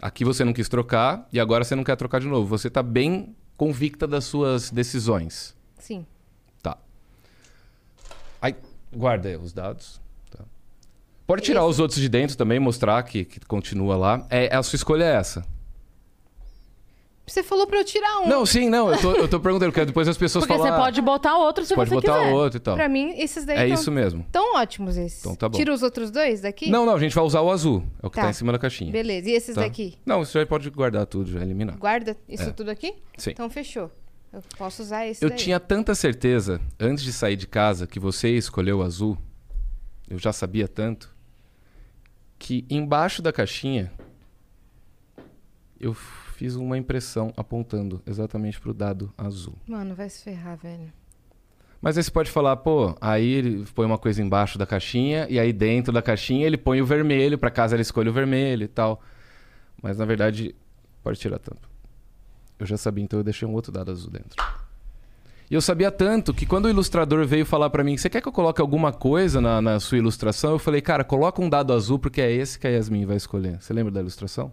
Aqui 0.00 0.24
você 0.24 0.44
não 0.44 0.52
quis 0.52 0.68
trocar 0.68 1.28
e 1.32 1.38
agora 1.38 1.64
você 1.64 1.74
não 1.76 1.84
quer 1.84 1.96
trocar 1.96 2.20
de 2.20 2.26
novo. 2.26 2.48
Você 2.48 2.68
tá 2.68 2.82
bem 2.82 3.36
convicta 3.56 4.06
das 4.06 4.24
suas 4.24 4.70
decisões. 4.70 5.54
Sim. 5.78 6.06
Tá. 6.62 6.78
Aí, 8.40 8.56
guarda 8.92 9.28
aí 9.28 9.36
os 9.36 9.52
dados. 9.52 10.00
Pode 11.26 11.42
tirar 11.42 11.64
os 11.66 11.80
outros 11.80 12.00
de 12.00 12.08
dentro 12.08 12.36
também, 12.36 12.58
mostrar 12.60 13.02
que, 13.02 13.24
que 13.24 13.40
continua 13.40 13.96
lá. 13.96 14.26
É, 14.30 14.54
a 14.54 14.62
sua 14.62 14.76
escolha 14.76 15.04
é 15.04 15.14
essa. 15.16 15.44
Você 17.26 17.42
falou 17.42 17.66
pra 17.66 17.80
eu 17.80 17.84
tirar 17.84 18.20
um. 18.20 18.28
Não, 18.28 18.46
sim, 18.46 18.68
não. 18.70 18.88
Eu 18.92 19.00
tô, 19.00 19.12
eu 19.12 19.26
tô 19.28 19.40
perguntando, 19.40 19.72
porque 19.72 19.84
depois 19.84 20.06
as 20.06 20.16
pessoas 20.16 20.44
Porque 20.46 20.56
falam... 20.56 20.72
você 20.72 20.80
"Ah, 20.80 20.84
pode 20.84 21.02
botar 21.02 21.36
outro 21.36 21.64
se 21.66 21.74
pode 21.74 21.88
você 21.90 21.96
botar 21.96 22.20
quiser. 22.20 22.32
outro 22.32 22.56
e 22.58 22.60
tal. 22.60 22.76
Pra 22.76 22.88
mim, 22.88 23.14
esses 23.18 23.44
daí 23.44 23.58
É 23.58 23.64
tão, 23.66 23.74
isso 23.74 23.90
mesmo. 23.90 24.24
tão 24.30 24.54
ótimos 24.54 24.96
esses. 24.96 25.18
Então 25.18 25.34
tá 25.34 25.48
bom. 25.48 25.58
Tira 25.58 25.74
os 25.74 25.82
outros 25.82 26.12
dois 26.12 26.42
daqui? 26.42 26.70
Não, 26.70 26.86
não, 26.86 26.94
a 26.94 27.00
gente 27.00 27.12
vai 27.16 27.24
usar 27.24 27.40
o 27.40 27.50
azul. 27.50 27.82
É 28.00 28.06
o 28.06 28.10
que 28.10 28.14
tá, 28.14 28.22
Tá. 28.22 28.30
em 28.30 28.32
cima 28.32 28.52
da 28.52 28.60
caixinha. 28.60 28.92
Beleza. 28.92 29.28
E 29.28 29.32
esses 29.32 29.56
Tá. 29.56 29.62
daqui? 29.62 29.98
Não, 30.06 30.24
você 30.24 30.38
já 30.38 30.46
pode 30.46 30.70
guardar 30.70 31.04
tudo, 31.06 31.32
já 31.32 31.40
eliminar. 31.40 31.76
Guarda 31.76 32.16
isso 32.28 32.44
É. 32.44 32.52
tudo 32.52 32.70
aqui? 32.70 32.94
Sim. 33.18 33.30
Então 33.30 33.50
fechou. 33.50 33.90
Eu 34.32 34.40
posso 34.56 34.82
usar 34.82 35.04
esse 35.08 35.24
Eu 35.24 35.30
daí. 35.30 35.38
tinha 35.38 35.58
tanta 35.58 35.96
certeza, 35.96 36.60
antes 36.78 37.02
de 37.02 37.12
sair 37.12 37.34
de 37.34 37.48
casa, 37.48 37.88
que 37.88 37.98
você 37.98 38.28
escolheu 38.36 38.78
o 38.78 38.82
azul. 38.82 39.18
Eu 40.08 40.16
já 40.18 40.32
sabia 40.32 40.68
tanto. 40.68 41.15
Que 42.38 42.66
embaixo 42.68 43.22
da 43.22 43.32
caixinha, 43.32 43.92
eu 45.80 45.94
fiz 45.94 46.54
uma 46.54 46.76
impressão 46.76 47.32
apontando 47.36 48.02
exatamente 48.06 48.60
pro 48.60 48.74
dado 48.74 49.12
azul. 49.16 49.54
Mano, 49.66 49.94
vai 49.94 50.08
se 50.08 50.22
ferrar, 50.22 50.56
velho. 50.56 50.92
Mas 51.80 51.96
aí 51.96 52.02
você 52.02 52.10
pode 52.10 52.30
falar, 52.30 52.56
pô, 52.56 52.96
aí 53.00 53.26
ele 53.26 53.64
põe 53.74 53.86
uma 53.86 53.98
coisa 53.98 54.22
embaixo 54.22 54.58
da 54.58 54.66
caixinha, 54.66 55.26
e 55.30 55.38
aí 55.38 55.52
dentro 55.52 55.92
da 55.92 56.02
caixinha 56.02 56.46
ele 56.46 56.56
põe 56.56 56.80
o 56.80 56.86
vermelho, 56.86 57.38
pra 57.38 57.50
casa 57.50 57.76
ele 57.76 57.82
escolhe 57.82 58.08
o 58.08 58.12
vermelho 58.12 58.64
e 58.64 58.68
tal. 58.68 59.02
Mas 59.82 59.98
na 59.98 60.04
verdade, 60.04 60.54
pode 61.02 61.18
tirar 61.18 61.38
tampa. 61.38 61.68
Eu 62.58 62.66
já 62.66 62.76
sabia, 62.76 63.04
então 63.04 63.20
eu 63.20 63.24
deixei 63.24 63.46
um 63.46 63.52
outro 63.52 63.70
dado 63.70 63.90
azul 63.90 64.10
dentro. 64.10 64.42
E 65.50 65.54
eu 65.54 65.60
sabia 65.60 65.92
tanto 65.92 66.34
que 66.34 66.44
quando 66.44 66.64
o 66.64 66.68
ilustrador 66.68 67.24
veio 67.24 67.46
falar 67.46 67.70
pra 67.70 67.84
mim, 67.84 67.96
você 67.96 68.10
quer 68.10 68.20
que 68.20 68.26
eu 68.26 68.32
coloque 68.32 68.60
alguma 68.60 68.92
coisa 68.92 69.40
na, 69.40 69.62
na 69.62 69.78
sua 69.78 69.98
ilustração? 69.98 70.52
Eu 70.52 70.58
falei, 70.58 70.80
cara, 70.80 71.04
coloca 71.04 71.40
um 71.40 71.48
dado 71.48 71.72
azul 71.72 71.98
porque 71.98 72.20
é 72.20 72.32
esse 72.32 72.58
que 72.58 72.66
a 72.66 72.70
Yasmin 72.70 73.06
vai 73.06 73.16
escolher. 73.16 73.60
Você 73.60 73.72
lembra 73.72 73.92
da 73.92 74.00
ilustração? 74.00 74.52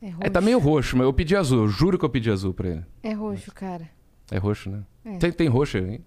É 0.00 0.06
roxo. 0.06 0.26
É, 0.26 0.30
tá 0.30 0.40
meio 0.40 0.58
roxo, 0.58 0.96
mas 0.96 1.04
eu 1.04 1.12
pedi 1.12 1.36
azul. 1.36 1.60
Eu 1.60 1.68
juro 1.68 1.96
que 1.96 2.04
eu 2.04 2.10
pedi 2.10 2.28
azul 2.28 2.52
pra 2.52 2.68
ele. 2.68 2.84
É 3.04 3.12
roxo, 3.12 3.52
cara. 3.52 3.88
É 4.28 4.38
roxo, 4.38 4.68
né? 4.68 4.82
É. 5.04 5.18
Tem, 5.18 5.30
tem 5.30 5.48
roxo 5.48 5.78
aí? 5.78 6.00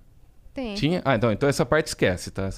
Tem. 0.53 0.75
Tinha? 0.75 1.01
Ah, 1.05 1.15
então, 1.15 1.31
então 1.31 1.47
essa 1.47 1.65
parte 1.65 1.87
esquece, 1.87 2.31
tá? 2.31 2.49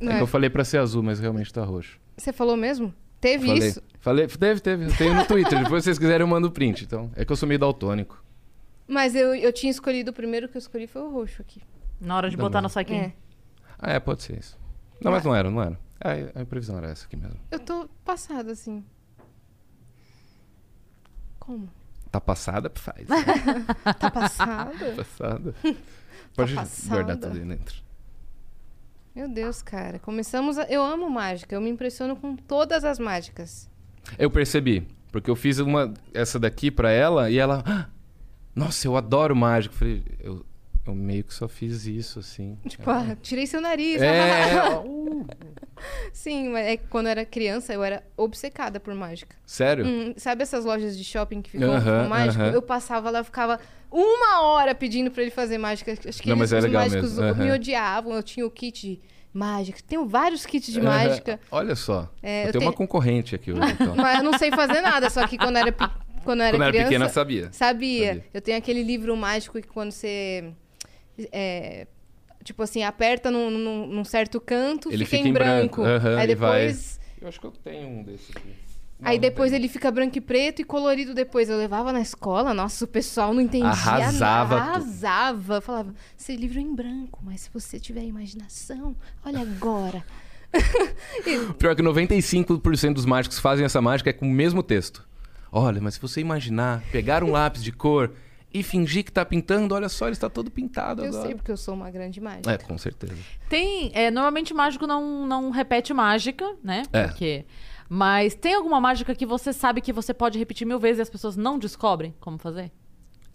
É 0.00 0.06
é? 0.06 0.16
que 0.16 0.22
eu 0.22 0.26
falei 0.26 0.48
pra 0.48 0.64
ser 0.64 0.78
azul, 0.78 1.02
mas 1.02 1.20
realmente 1.20 1.52
tá 1.52 1.62
roxo. 1.62 2.00
Você 2.16 2.32
falou 2.32 2.56
mesmo? 2.56 2.94
Teve 3.20 3.46
Falei, 3.48 3.68
isso? 3.68 3.82
falei, 4.00 4.26
teve, 4.26 4.60
teve. 4.60 4.84
Eu 4.86 4.96
tenho 4.96 5.14
no 5.14 5.26
Twitter. 5.26 5.58
Depois, 5.62 5.82
se 5.82 5.86
vocês 5.86 5.98
quiserem, 5.98 6.22
eu 6.22 6.28
mando 6.28 6.48
o 6.48 6.50
print. 6.50 6.84
Então, 6.84 7.10
é 7.14 7.24
que 7.24 7.30
eu 7.30 7.36
sou 7.36 7.46
meio 7.46 7.58
daltônico. 7.58 8.22
Mas 8.88 9.14
eu, 9.14 9.34
eu 9.34 9.52
tinha 9.52 9.70
escolhido 9.70 10.10
o 10.10 10.14
primeiro 10.14 10.48
que 10.48 10.56
eu 10.56 10.58
escolhi 10.58 10.86
foi 10.86 11.02
o 11.02 11.10
roxo 11.10 11.42
aqui. 11.42 11.60
Na 12.00 12.16
hora 12.16 12.30
de 12.30 12.36
Não, 12.36 12.44
botar 12.44 12.62
no 12.62 12.68
saquinho. 12.68 13.04
É. 13.04 13.12
Ah, 13.78 13.92
é, 13.92 14.00
pode 14.00 14.22
ser 14.22 14.38
isso. 14.38 14.58
Não, 15.02 15.12
mas 15.12 15.24
não 15.24 15.34
era, 15.34 15.50
não 15.50 15.62
era. 15.62 15.78
Ah, 16.00 16.40
a 16.40 16.44
previsão 16.46 16.78
era 16.78 16.88
essa 16.90 17.04
aqui 17.04 17.16
mesmo. 17.16 17.38
Eu 17.50 17.60
tô 17.60 17.88
passada, 18.04 18.52
assim. 18.52 18.82
Como? 21.38 21.68
Tá 22.10 22.20
passada, 22.20 22.72
faz. 22.74 23.06
Tá 23.98 24.10
passada? 24.10 24.92
passada. 24.96 25.54
Pode 26.34 26.54
passada. 26.54 26.94
guardar 26.94 27.16
tudo 27.18 27.38
aí 27.38 27.44
dentro. 27.44 27.89
Meu 29.14 29.28
Deus, 29.28 29.60
cara. 29.62 29.98
Começamos 29.98 30.56
a... 30.58 30.64
Eu 30.64 30.82
amo 30.82 31.08
mágica. 31.10 31.54
Eu 31.54 31.60
me 31.60 31.68
impressiono 31.70 32.16
com 32.16 32.36
todas 32.36 32.84
as 32.84 32.98
mágicas. 32.98 33.68
Eu 34.18 34.30
percebi. 34.30 34.86
Porque 35.10 35.30
eu 35.30 35.36
fiz 35.36 35.58
uma 35.58 35.92
essa 36.14 36.38
daqui 36.38 36.70
pra 36.70 36.90
ela 36.90 37.28
e 37.30 37.38
ela. 37.38 37.62
"Ah, 37.66 37.86
Nossa, 38.54 38.86
eu 38.86 38.96
adoro 38.96 39.34
mágica. 39.34 39.74
Eu 39.74 39.78
falei, 39.78 40.04
eu, 40.20 40.46
eu 40.86 40.94
meio 40.94 41.24
que 41.24 41.34
só 41.34 41.48
fiz 41.48 41.84
isso, 41.86 42.20
assim. 42.20 42.56
Tipo, 42.68 42.88
ah, 42.90 43.16
tirei 43.20 43.46
seu 43.46 43.60
nariz. 43.60 44.00
É, 44.00 44.78
uh, 44.78 45.26
Sim, 46.12 46.50
mas 46.50 46.66
é 46.66 46.76
que 46.76 46.86
quando 46.86 47.06
eu 47.06 47.10
era 47.10 47.24
criança, 47.24 47.72
eu 47.72 47.82
era 47.82 48.04
obcecada 48.16 48.78
por 48.78 48.94
mágica. 48.94 49.34
sério? 49.44 49.84
Hum, 49.84 50.14
sabe 50.16 50.42
essas 50.42 50.64
lojas 50.64 50.96
de 50.96 51.02
shopping 51.02 51.42
que 51.42 51.50
ficam 51.50 51.72
Aham, 51.74 52.04
com 52.04 52.08
mágico? 52.08 52.42
aham. 52.44 52.52
Eu 52.52 52.62
passava 52.62 53.10
lá, 53.10 53.18
eu 53.20 53.24
ficava 53.24 53.58
uma 53.90 54.42
hora 54.42 54.74
pedindo 54.74 55.10
pra 55.10 55.22
ele 55.22 55.30
fazer 55.30 55.58
mágica. 55.58 55.92
Acho 55.92 56.22
que 56.22 56.28
Não, 56.28 56.36
eles, 56.36 56.50
mas 56.50 56.52
é 56.52 56.58
os 56.58 56.64
legal 56.64 56.82
mágicos 56.82 57.10
mesmo, 57.12 57.24
aham. 57.24 57.44
me 57.44 57.52
odiavam. 57.52 58.12
Eu 58.14 58.22
tinha 58.22 58.46
o 58.46 58.50
kit 58.50 58.80
de 58.88 59.00
mágica. 59.32 59.80
Tenho 59.86 60.06
vários 60.06 60.44
kits 60.46 60.72
de 60.72 60.80
mágica. 60.80 61.38
Olha 61.50 61.74
só. 61.74 62.08
É, 62.22 62.42
eu, 62.42 62.46
eu 62.46 62.52
tenho 62.52 62.64
uma 62.64 62.72
concorrente 62.72 63.34
aqui 63.34 63.52
hoje. 63.52 63.72
Então. 63.72 63.94
Mas 63.96 64.18
eu 64.18 64.24
não 64.24 64.38
sei 64.38 64.50
fazer 64.50 64.80
nada, 64.80 65.08
só 65.10 65.26
que 65.26 65.36
quando 65.36 65.56
eu 65.56 65.62
era, 65.62 65.72
pe- 65.72 65.88
quando 66.24 66.40
eu 66.40 66.46
era 66.46 66.56
Quando 66.56 66.62
eu 66.62 66.66
era 66.68 66.72
criança... 66.72 66.88
pequena, 66.88 67.08
sabia. 67.08 67.48
Sabia. 67.52 68.06
Sabia. 68.08 68.24
Eu 68.34 68.40
tenho 68.40 68.58
aquele 68.58 68.82
livro 68.82 69.16
mágico 69.16 69.60
que 69.60 69.68
quando 69.68 69.90
você... 69.92 70.52
é, 71.32 71.86
tipo 72.44 72.62
assim, 72.62 72.82
aperta 72.82 73.30
num, 73.30 73.50
num- 73.50 73.86
num 73.86 74.04
certo 74.04 74.40
canto, 74.40 74.90
Ele 74.92 75.04
fica, 75.04 75.16
fica 75.18 75.28
em 75.28 75.30
em 75.30 75.32
branco. 75.34 75.82
branco. 75.82 76.06
Aham, 76.06 76.18
Aí 76.18 76.30
e 76.30 76.34
vai- 76.34 76.58
depois... 76.66 77.00
Eu 77.20 77.28
acho 77.28 77.38
que 77.38 77.46
eu 77.46 77.50
tenho 77.50 77.86
um 77.86 78.02
desses 78.02 78.30
aqui. 78.34 78.48
Aí 79.02 79.16
Não, 79.16 79.22
depois 79.22 79.50
não 79.52 79.58
ele 79.58 79.68
fica 79.68 79.90
branco 79.90 80.18
e 80.18 80.20
preto 80.20 80.60
e 80.60 80.64
colorido 80.64 81.14
depois. 81.14 81.48
Eu 81.48 81.56
levava 81.56 81.92
na 81.92 82.00
escola, 82.00 82.52
nossa, 82.54 82.84
o 82.84 82.88
pessoal 82.88 83.32
não 83.32 83.40
entendia 83.40 83.68
Arrasava 83.68 84.18
nada. 84.18 84.48
tu- 84.56 84.60
Arrasava. 84.80 85.54
Eu 85.56 85.62
falava, 85.62 85.94
esse 86.18 86.36
livro 86.36 86.58
é 86.58 86.62
em 86.62 86.74
branco, 86.74 87.20
mas 87.24 87.42
se 87.42 87.50
você 87.52 87.78
tiver 87.80 88.04
imaginação, 88.04 88.94
olha 89.24 89.40
agora. 89.40 90.04
Pior 91.58 91.74
que 91.76 91.82
95% 91.82 92.94
dos 92.94 93.04
mágicos 93.06 93.38
fazem 93.38 93.64
essa 93.64 93.80
mágica 93.80 94.10
é 94.10 94.12
com 94.12 94.26
o 94.26 94.30
mesmo 94.30 94.62
texto. 94.62 95.06
Olha, 95.52 95.80
mas 95.80 95.94
se 95.94 96.00
você 96.00 96.20
imaginar, 96.20 96.82
pegar 96.92 97.24
um 97.24 97.30
lápis 97.30 97.62
de 97.62 97.72
cor 97.72 98.12
e 98.52 98.62
fingir 98.62 99.04
que 99.04 99.12
tá 99.12 99.24
pintando, 99.24 99.74
olha 99.74 99.88
só, 99.88 100.06
ele 100.06 100.12
está 100.12 100.28
todo 100.28 100.50
pintado 100.50 101.02
Eu 101.04 101.08
agora. 101.08 101.26
sei 101.26 101.34
porque 101.36 101.50
eu 101.52 101.56
sou 101.56 101.74
uma 101.74 101.90
grande 101.90 102.20
mágica. 102.20 102.50
É, 102.52 102.58
com 102.58 102.76
certeza. 102.78 103.14
Tem. 103.48 103.90
É, 103.94 104.10
normalmente 104.10 104.52
mágico 104.52 104.86
não, 104.86 105.26
não 105.26 105.50
repete 105.50 105.92
mágica, 105.94 106.44
né? 106.62 106.82
É. 106.92 107.06
Porque. 107.08 107.44
Mas 107.92 108.36
tem 108.36 108.54
alguma 108.54 108.80
mágica 108.80 109.16
que 109.16 109.26
você 109.26 109.52
sabe 109.52 109.80
que 109.80 109.92
você 109.92 110.14
pode 110.14 110.38
repetir 110.38 110.64
mil 110.64 110.78
vezes 110.78 111.00
e 111.00 111.02
as 111.02 111.10
pessoas 111.10 111.36
não 111.36 111.58
descobrem 111.58 112.14
como 112.20 112.38
fazer? 112.38 112.70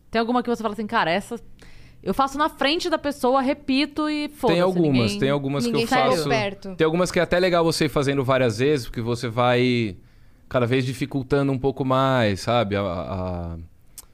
Tem 0.09 0.17
alguma 0.17 0.41
que 0.41 0.49
você 0.49 0.63
fala 0.63 0.73
assim, 0.73 0.87
cara, 0.87 1.11
essa. 1.11 1.35
Eu 2.01 2.13
faço 2.13 2.37
na 2.37 2.47
frente 2.47 2.89
da 2.89 2.97
pessoa, 2.97 3.41
repito 3.41 4.07
e 4.09 4.29
foda-se. 4.29 4.53
Tem 4.55 4.61
algumas, 4.61 4.91
ninguém- 5.11 5.19
tem 5.19 5.29
algumas 5.29 5.65
que 5.65 5.71
Ninguém 5.71 5.83
eu 5.83 5.87
chegou 5.89 6.11
faço. 6.11 6.29
perto. 6.29 6.75
Tem 6.75 6.85
algumas 6.85 7.11
que 7.11 7.19
é 7.19 7.23
até 7.23 7.37
legal 7.37 7.65
você 7.65 7.85
ir 7.85 7.89
fazendo 7.89 8.23
várias 8.23 8.59
vezes, 8.59 8.85
porque 8.85 9.01
você 9.01 9.27
vai 9.27 9.97
cada 10.47 10.65
vez 10.65 10.85
dificultando 10.85 11.51
um 11.51 11.59
pouco 11.59 11.83
mais, 11.83 12.39
sabe? 12.39 12.77
A- 12.77 12.81
a- 12.81 13.53
a- 13.55 13.57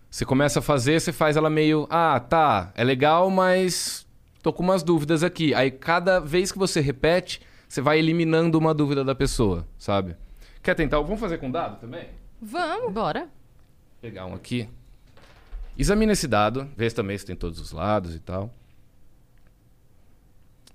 Você 0.10 0.26
começa 0.26 0.58
a 0.60 0.62
fazer, 0.62 1.00
você 1.00 1.12
faz 1.14 1.38
ela 1.38 1.50
meio, 1.50 1.86
ah, 1.90 2.20
tá, 2.20 2.72
é 2.76 2.84
legal, 2.84 3.30
mas 3.30 4.06
tô 4.42 4.52
com 4.52 4.62
umas 4.64 4.82
dúvidas 4.84 5.24
aqui. 5.24 5.54
Aí 5.54 5.70
cada 5.72 6.20
vez 6.20 6.52
que 6.52 6.58
você 6.58 6.82
repete, 6.82 7.40
você 7.70 7.80
vai 7.80 8.00
eliminando 8.00 8.58
uma 8.58 8.74
dúvida 8.74 9.04
da 9.06 9.14
pessoa, 9.16 9.66
sabe? 9.78 10.16
Quer 10.62 10.76
tentar? 10.76 11.00
Vamos 11.02 11.20
fazer 11.20 11.38
com 11.38 11.50
dado 11.50 11.80
também? 11.80 12.10
Vamos. 12.42 12.94
Bora. 12.94 13.30
pegar 14.00 14.26
um 14.26 14.34
aqui. 14.34 14.68
Examina 15.78 16.12
esse 16.12 16.28
dado, 16.28 16.68
vê 16.76 16.90
se 16.90 16.96
também 16.96 17.18
se 17.18 17.26
tem 17.26 17.36
todos 17.36 17.60
os 17.60 17.72
lados 17.72 18.14
e 18.16 18.20
tal. 18.20 18.54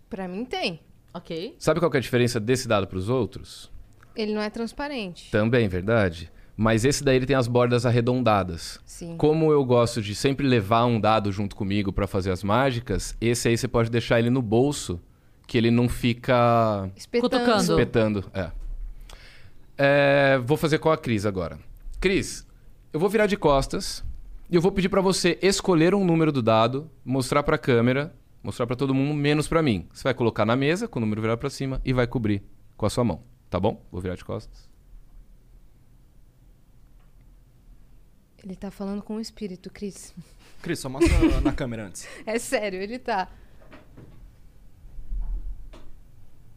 Pra 0.08 0.26
mim 0.28 0.44
tem. 0.44 0.80
Ok. 1.12 1.56
Sabe 1.58 1.80
qual 1.80 1.90
que 1.90 1.96
é 1.96 2.00
a 2.00 2.02
diferença 2.02 2.38
desse 2.38 2.68
dado 2.68 2.86
para 2.86 2.98
os 2.98 3.08
outros? 3.08 3.70
Ele 4.14 4.32
não 4.32 4.40
é 4.40 4.48
transparente. 4.50 5.30
Também, 5.30 5.68
verdade. 5.68 6.30
Mas 6.56 6.84
esse 6.84 7.04
daí 7.04 7.16
ele 7.16 7.26
tem 7.26 7.36
as 7.36 7.46
bordas 7.46 7.84
arredondadas. 7.84 8.80
Sim. 8.86 9.16
Como 9.18 9.52
eu 9.52 9.62
gosto 9.64 10.00
de 10.00 10.14
sempre 10.14 10.46
levar 10.46 10.86
um 10.86 10.98
dado 10.98 11.30
junto 11.30 11.54
comigo 11.54 11.92
para 11.92 12.06
fazer 12.06 12.30
as 12.30 12.42
mágicas, 12.42 13.14
esse 13.20 13.48
aí 13.48 13.56
você 13.58 13.68
pode 13.68 13.90
deixar 13.90 14.18
ele 14.18 14.30
no 14.30 14.40
bolso, 14.40 14.98
que 15.46 15.58
ele 15.58 15.70
não 15.70 15.88
fica 15.88 16.90
Espetando. 16.96 17.30
Cutucando. 17.30 17.72
espetando. 17.72 18.30
É. 18.32 18.50
É, 19.78 20.38
vou 20.38 20.56
fazer 20.56 20.78
com 20.78 20.90
a 20.90 20.96
Cris 20.96 21.26
agora. 21.26 21.58
Cris, 22.00 22.46
eu 22.92 23.00
vou 23.00 23.08
virar 23.08 23.26
de 23.26 23.36
costas 23.36 24.04
e 24.48 24.54
eu 24.54 24.60
vou 24.60 24.72
pedir 24.72 24.88
para 24.88 25.00
você 25.00 25.38
escolher 25.42 25.94
um 25.94 26.04
número 26.04 26.32
do 26.32 26.42
dado, 26.42 26.90
mostrar 27.04 27.42
para 27.42 27.56
a 27.56 27.58
câmera, 27.58 28.14
mostrar 28.42 28.66
para 28.66 28.76
todo 28.76 28.94
mundo, 28.94 29.14
menos 29.14 29.48
para 29.48 29.62
mim. 29.62 29.88
Você 29.92 30.04
vai 30.04 30.14
colocar 30.14 30.44
na 30.44 30.56
mesa 30.56 30.86
com 30.88 30.98
o 30.98 31.00
número 31.00 31.20
virado 31.20 31.38
para 31.38 31.50
cima 31.50 31.80
e 31.84 31.92
vai 31.92 32.06
cobrir 32.06 32.42
com 32.76 32.86
a 32.86 32.90
sua 32.90 33.04
mão, 33.04 33.22
tá 33.50 33.58
bom? 33.58 33.84
Vou 33.90 34.00
virar 34.00 34.14
de 34.14 34.24
costas. 34.24 34.68
Ele 38.42 38.54
tá 38.54 38.70
falando 38.70 39.02
com 39.02 39.16
o 39.16 39.20
espírito, 39.20 39.68
Cris. 39.70 40.14
Cris, 40.62 40.78
só 40.78 40.88
mostra 40.88 41.40
na 41.40 41.52
câmera 41.52 41.86
antes. 41.86 42.06
É 42.24 42.38
sério, 42.38 42.80
ele 42.80 42.98
tá. 42.98 43.28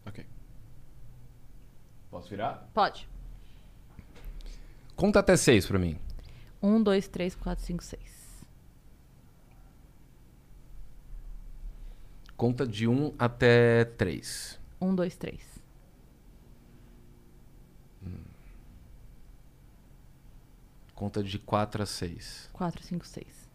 Ok. 0.06 0.24
Posso 2.10 2.30
virar? 2.30 2.69
Pode. 2.74 3.08
Conta 4.95 5.19
até 5.19 5.38
seis 5.38 5.65
para 5.65 5.80
mim. 5.80 5.98
Um, 6.62 6.82
dois, 6.82 7.08
três, 7.08 7.36
quatro, 7.36 7.63
cinco, 7.63 7.84
seis. 7.84 8.43
Conta 12.36 12.65
de 12.65 12.88
um 12.88 13.13
até 13.19 13.86
três. 13.86 14.60
Um, 14.82 14.95
dois, 14.95 15.15
três. 15.15 15.41
Hum. 18.06 18.24
Conta 20.95 21.24
de 21.24 21.38
quatro 21.38 21.84
a 21.84 21.86
seis. 21.86 22.50
Quatro, 22.54 22.84
cinco, 22.84 23.06
seis. 23.06 23.49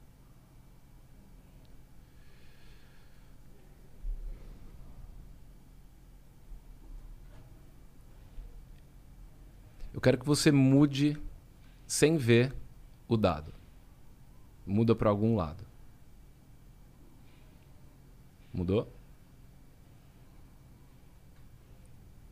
Eu 9.95 10.01
quero 10.01 10.19
que 10.19 10.27
você 10.27 10.51
mude 10.51 11.17
sem 11.87 12.17
ver 12.17 12.53
o 13.09 13.17
dado. 13.17 13.55
Muda 14.67 14.95
para 14.95 15.09
algum 15.09 15.37
lado. 15.37 15.65
Mudou? 18.53 18.93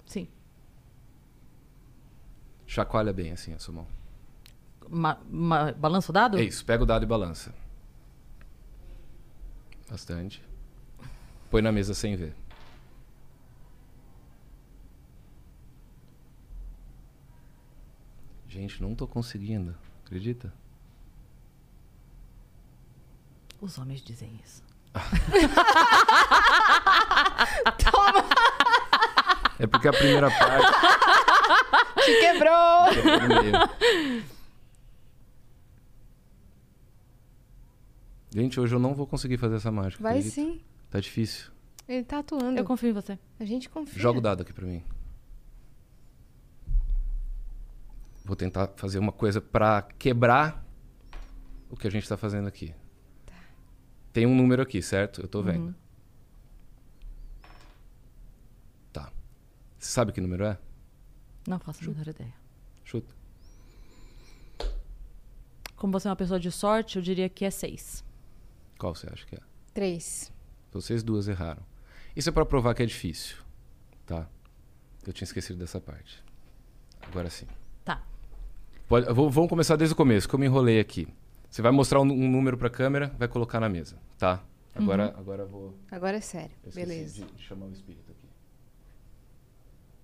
Sim. 0.06 0.26
Chacoalha 2.66 3.12
bem 3.12 3.32
assim 3.32 3.54
a 3.54 3.58
sua 3.58 3.74
mão. 3.74 3.86
Ma- 4.88 5.18
ma- 5.30 5.72
balança 5.72 6.10
o 6.10 6.12
dado? 6.12 6.38
É 6.38 6.42
isso, 6.42 6.64
pega 6.64 6.82
o 6.82 6.86
dado 6.86 7.04
e 7.04 7.06
balança. 7.06 7.54
Bastante. 9.88 10.42
Põe 11.50 11.62
na 11.62 11.70
mesa 11.70 11.94
sem 11.94 12.16
ver. 12.16 12.34
Gente, 18.52 18.82
não 18.82 18.94
tô 18.94 19.08
conseguindo. 19.08 19.74
Acredita? 20.04 20.52
Os 23.62 23.78
homens 23.78 24.02
dizem 24.02 24.38
isso. 24.44 24.62
É 29.58 29.66
porque 29.66 29.86
a 29.86 29.92
primeira 29.92 30.28
parte 30.28 30.72
Te 32.04 32.20
quebrou! 32.20 32.88
Gente, 38.34 38.58
hoje 38.58 38.74
eu 38.74 38.80
não 38.80 38.92
vou 38.92 39.06
conseguir 39.06 39.36
fazer 39.36 39.56
essa 39.56 39.70
mágica. 39.70 40.02
Vai 40.02 40.14
acredita? 40.14 40.34
sim. 40.34 40.60
Tá 40.90 40.98
difícil. 40.98 41.52
Ele 41.86 42.02
tá 42.02 42.18
atuando. 42.18 42.58
Eu 42.58 42.64
confio 42.64 42.90
em 42.90 42.92
você. 42.92 43.16
A 43.38 43.44
gente 43.44 43.68
confia. 43.68 44.02
Joga 44.02 44.18
o 44.18 44.22
dado 44.22 44.42
aqui 44.42 44.52
pra 44.52 44.66
mim. 44.66 44.82
Vou 48.24 48.36
tentar 48.36 48.72
fazer 48.76 48.98
uma 48.98 49.12
coisa 49.12 49.40
pra 49.40 49.82
quebrar 49.82 50.64
o 51.68 51.76
que 51.76 51.86
a 51.86 51.90
gente 51.90 52.08
tá 52.08 52.16
fazendo 52.16 52.46
aqui. 52.46 52.74
Tem 54.12 54.26
um 54.26 54.34
número 54.34 54.62
aqui, 54.62 54.82
certo? 54.82 55.22
Eu 55.22 55.28
tô 55.28 55.42
vendo. 55.42 55.74
Tá. 58.92 59.10
Você 59.78 59.90
sabe 59.90 60.12
que 60.12 60.20
número 60.20 60.44
é? 60.44 60.58
Não 61.48 61.58
faço 61.58 61.82
a 61.84 61.88
menor 61.88 62.06
ideia. 62.06 62.34
Chuta. 62.84 63.14
Como 65.74 65.92
você 65.92 66.06
é 66.06 66.10
uma 66.10 66.16
pessoa 66.16 66.38
de 66.38 66.50
sorte, 66.52 66.96
eu 66.96 67.02
diria 67.02 67.28
que 67.28 67.44
é 67.44 67.50
6. 67.50 68.04
Qual 68.78 68.94
você 68.94 69.08
acha 69.12 69.26
que 69.26 69.34
é? 69.34 69.40
Três. 69.74 70.32
Vocês 70.70 71.02
duas 71.02 71.26
erraram. 71.26 71.62
Isso 72.14 72.28
é 72.28 72.32
pra 72.32 72.44
provar 72.44 72.74
que 72.74 72.82
é 72.82 72.86
difícil, 72.86 73.38
tá? 74.06 74.28
Eu 75.04 75.12
tinha 75.12 75.24
esquecido 75.24 75.58
dessa 75.58 75.80
parte. 75.80 76.22
Agora 77.00 77.28
sim. 77.30 77.46
Pode, 78.92 79.10
vou- 79.10 79.30
vamos 79.30 79.48
começar 79.48 79.74
desde 79.76 79.94
o 79.94 79.96
começo, 79.96 80.28
que 80.28 80.34
eu 80.34 80.38
me 80.38 80.44
enrolei 80.44 80.78
aqui. 80.78 81.08
Você 81.48 81.62
vai 81.62 81.72
mostrar 81.72 81.98
um, 81.98 82.02
um 82.02 82.30
número 82.30 82.58
pra 82.58 82.68
câmera, 82.68 83.08
vai 83.18 83.26
colocar 83.26 83.58
na 83.58 83.66
mesa, 83.66 83.96
tá? 84.18 84.44
Agora, 84.74 85.14
agora 85.16 85.44
eu 85.44 85.48
vou. 85.48 85.74
Agora 85.90 86.18
é 86.18 86.20
sério. 86.20 86.54
Eu 86.62 86.70
Beleza. 86.72 87.24
De, 87.24 87.32
de 87.32 87.42
chamar 87.42 87.64
o 87.64 87.72
espírito 87.72 88.12
aqui. 88.12 88.28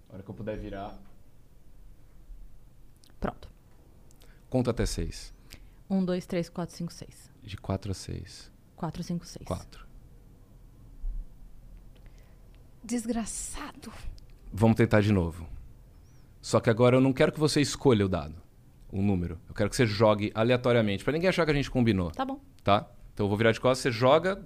A 0.09 0.15
hora 0.15 0.23
que 0.23 0.31
eu 0.31 0.35
puder 0.35 0.57
virar. 0.57 0.99
Pronto. 3.21 3.51
Conta 4.49 4.71
até 4.71 4.87
seis. 4.87 5.35
1, 5.91 6.03
2, 6.07 6.25
3, 6.25 6.49
4, 6.49 6.75
5, 6.75 6.91
6. 6.91 7.31
De 7.43 7.59
quatro 7.59 7.91
a 7.91 7.95
seis. 7.95 8.51
4, 8.75 9.03
5, 9.03 9.27
6. 9.27 9.47
Quatro. 9.47 9.87
Desgraçado. 12.83 13.93
Vamos 14.51 14.79
tentar 14.79 15.03
de 15.03 15.13
novo. 15.13 15.47
Só 16.41 16.59
que 16.59 16.71
agora 16.71 16.97
eu 16.97 17.03
não 17.03 17.13
quero 17.13 17.33
que 17.33 17.39
você 17.39 17.61
escolha 17.61 18.07
o 18.07 18.09
dado, 18.09 18.48
o 18.91 19.03
número. 19.03 19.39
Eu 19.49 19.55
quero 19.55 19.69
que 19.71 19.77
você 19.77 19.87
jogue 19.87 20.31
aleatoriamente, 20.35 21.05
pra 21.05 21.13
ninguém 21.13 21.29
achar 21.29 21.45
que 21.45 21.51
a 21.51 21.55
gente 21.55 21.71
combinou, 21.71 22.11
Tá 22.11 22.25
bom. 22.25 22.41
tá? 22.65 22.89
Então 23.15 23.25
eu 23.25 23.29
vou 23.29 23.37
virar 23.39 23.53
de 23.53 23.61
costas, 23.61 23.83
você 23.83 23.91
joga, 23.91 24.43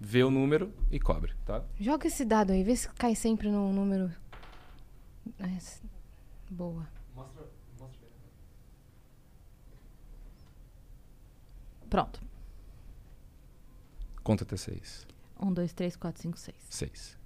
vê 0.00 0.22
o 0.24 0.30
número 0.30 0.72
e 0.90 0.98
cobre, 0.98 1.32
tá? 1.44 1.62
Joga 1.78 2.06
esse 2.06 2.24
dado 2.24 2.52
aí, 2.52 2.62
vê 2.64 2.74
se 2.76 2.88
cai 2.90 3.14
sempre 3.14 3.50
no 3.50 3.72
número. 3.72 4.10
Esse- 5.56 5.82
Boa. 6.50 6.86
Pronto. 11.88 12.20
Conta 14.22 14.44
até 14.44 14.56
seis. 14.56 15.06
1, 15.38 15.52
2, 15.52 15.72
3, 15.72 15.96
4, 15.96 16.22
5, 16.22 16.38
6. 16.38 16.56
Seis. 16.70 17.18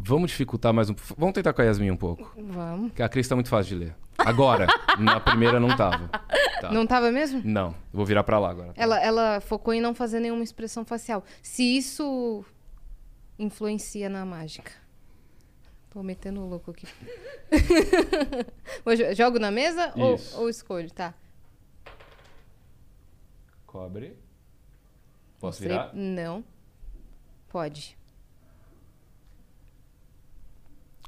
Vamos 0.00 0.30
dificultar 0.30 0.72
mais 0.72 0.88
um 0.88 0.94
pouco. 0.94 1.14
Vamos 1.18 1.34
tentar 1.34 1.52
com 1.52 1.60
a 1.60 1.64
Yasmin 1.64 1.90
um 1.90 1.96
pouco. 1.96 2.32
Vamos. 2.36 2.90
Porque 2.90 3.02
a 3.02 3.08
Cris 3.08 3.26
tá 3.26 3.34
muito 3.34 3.48
fácil 3.48 3.76
de 3.76 3.84
ler. 3.86 3.96
Agora. 4.16 4.66
na 4.98 5.18
primeira 5.18 5.58
não 5.58 5.76
tava. 5.76 6.08
Tá. 6.60 6.70
Não 6.70 6.86
tava 6.86 7.10
mesmo? 7.10 7.42
Não. 7.44 7.74
Vou 7.92 8.06
virar 8.06 8.22
pra 8.22 8.38
lá 8.38 8.50
agora. 8.50 8.72
Ela, 8.76 9.00
ela 9.00 9.40
focou 9.40 9.74
em 9.74 9.80
não 9.80 9.94
fazer 9.94 10.20
nenhuma 10.20 10.44
expressão 10.44 10.84
facial. 10.84 11.24
Se 11.42 11.64
isso 11.64 12.44
influencia 13.38 14.08
na 14.08 14.24
mágica. 14.24 14.70
Tô 15.90 16.00
metendo 16.00 16.42
o 16.42 16.48
louco 16.48 16.70
aqui. 16.70 16.86
Jogo 19.16 19.40
na 19.40 19.50
mesa 19.50 19.92
ou, 19.96 20.16
ou 20.34 20.48
escolho? 20.48 20.90
Tá. 20.92 21.12
Cobre. 23.66 24.16
Posso 25.40 25.60
Mostrei- 25.62 25.70
virar? 25.70 25.90
Não. 25.92 26.44
Pode. 27.48 27.97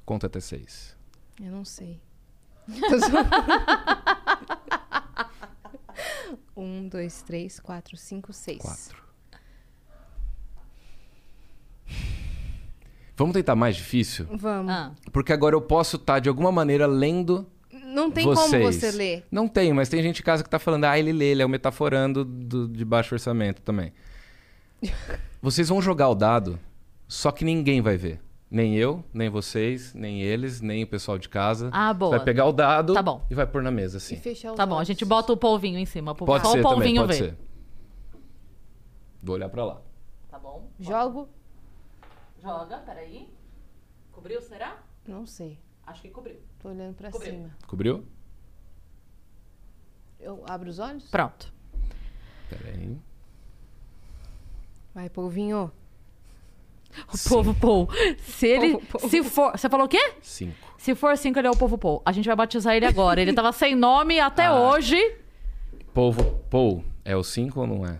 Conta 0.04 0.26
até 0.26 0.40
seis. 0.40 0.96
Eu 1.40 1.50
não 1.52 1.64
sei. 1.64 2.00
Um, 6.56 6.88
dois, 6.88 7.22
três, 7.22 7.58
quatro, 7.58 7.96
cinco, 7.96 8.32
seis. 8.32 8.58
Quatro. 8.58 9.02
Vamos 13.16 13.34
tentar 13.34 13.54
mais 13.54 13.76
difícil? 13.76 14.26
Vamos. 14.30 14.72
Ah, 14.72 14.92
Porque 15.12 15.32
agora 15.32 15.54
eu 15.54 15.60
posso 15.60 15.96
estar, 15.96 16.18
de 16.20 16.28
alguma 16.28 16.50
maneira, 16.50 16.86
lendo 16.86 17.46
Não 17.70 18.10
tem 18.10 18.24
vocês. 18.24 18.50
como 18.50 18.72
você 18.72 18.90
ler. 18.90 19.26
Não 19.30 19.46
tem, 19.48 19.72
mas 19.72 19.88
tem 19.88 20.02
gente 20.02 20.20
em 20.20 20.24
casa 20.24 20.42
que 20.42 20.48
tá 20.50 20.58
falando, 20.58 20.84
ah, 20.84 20.98
ele 20.98 21.12
lê, 21.12 21.26
ele 21.26 21.42
é 21.42 21.46
o 21.46 21.48
metaforando 21.48 22.24
do, 22.24 22.68
de 22.68 22.84
baixo 22.84 23.14
orçamento 23.14 23.60
também. 23.62 23.92
Vocês 25.42 25.68
vão 25.68 25.80
jogar 25.80 26.08
o 26.08 26.14
dado, 26.14 26.58
só 27.08 27.30
que 27.30 27.44
ninguém 27.44 27.80
vai 27.80 27.96
ver. 27.96 28.20
Nem 28.50 28.74
eu, 28.76 29.04
nem 29.14 29.28
vocês, 29.28 29.94
nem 29.94 30.20
eles, 30.22 30.60
nem 30.60 30.82
o 30.82 30.86
pessoal 30.86 31.16
de 31.18 31.28
casa. 31.28 31.70
Ah, 31.72 31.94
boa. 31.94 32.10
Você 32.10 32.16
vai 32.16 32.24
pegar 32.24 32.46
o 32.46 32.52
dado 32.52 32.94
Tá 32.94 33.02
bom. 33.02 33.24
e 33.30 33.34
vai 33.34 33.46
pôr 33.46 33.62
na 33.62 33.70
mesa, 33.70 33.96
E 33.96 33.98
assim. 33.98 34.16
fechar 34.16 34.50
os 34.50 34.56
tá 34.56 34.66
bom, 34.66 34.74
a 34.74 34.78
olhos. 34.78 34.88
gente 34.88 35.04
bota 35.04 35.32
o 35.32 35.36
polvinho 35.36 35.78
em 35.78 35.86
cima. 35.86 36.14
pro- 36.16 36.26
Pode 36.26 36.44
só 36.44 36.52
ser 36.52 36.58
o 36.58 36.62
também, 36.62 36.74
polvinho 36.74 37.02
pode 37.06 37.12
ver. 37.18 37.30
ser. 37.30 37.38
Vou 39.22 39.36
olhar 39.36 39.48
pra 39.48 39.64
lá. 39.64 39.80
Tá 40.28 40.38
bom. 40.38 40.68
Jogo? 40.80 41.28
Joga, 42.42 42.78
peraí. 42.78 43.28
Cobriu, 44.10 44.40
será? 44.42 44.82
Não 45.06 45.24
sei. 45.26 45.58
Acho 45.86 46.02
que 46.02 46.08
cobriu. 46.08 46.40
Tô 46.60 46.70
olhando 46.70 46.94
pra 46.94 47.10
Cobriu. 47.10 47.32
cima. 47.32 47.50
Cobriu? 47.68 48.04
Eu 50.18 50.42
abro 50.48 50.68
os 50.68 50.78
olhos? 50.78 51.08
Pronto. 51.08 51.52
Pera 52.48 52.68
aí. 52.68 52.98
Vai, 54.94 55.08
polvinho. 55.08 55.70
O 57.12 57.28
povo 57.28 57.54
Paul. 57.54 57.88
Se 58.18 58.46
ele. 58.46 58.78
Povo. 58.78 59.08
Se 59.08 59.22
for. 59.22 59.52
Você 59.52 59.68
falou 59.68 59.86
o 59.86 59.88
quê? 59.88 60.12
Cinco. 60.22 60.54
Se 60.78 60.94
for 60.94 61.16
cinco, 61.16 61.38
ele 61.38 61.48
é 61.48 61.50
o 61.50 61.56
povo 61.56 61.76
Paul. 61.78 62.02
A 62.04 62.12
gente 62.12 62.26
vai 62.26 62.34
batizar 62.36 62.74
ele 62.74 62.86
agora. 62.86 63.20
Ele 63.20 63.32
tava 63.32 63.52
sem 63.52 63.74
nome 63.74 64.18
até 64.18 64.46
Ah. 64.46 64.54
hoje. 64.54 64.96
Polvo, 65.92 66.22
Paul, 66.48 66.84
é 67.04 67.16
o 67.16 67.22
cinco 67.22 67.60
ou 67.60 67.66
não 67.66 67.84
é? 67.84 67.98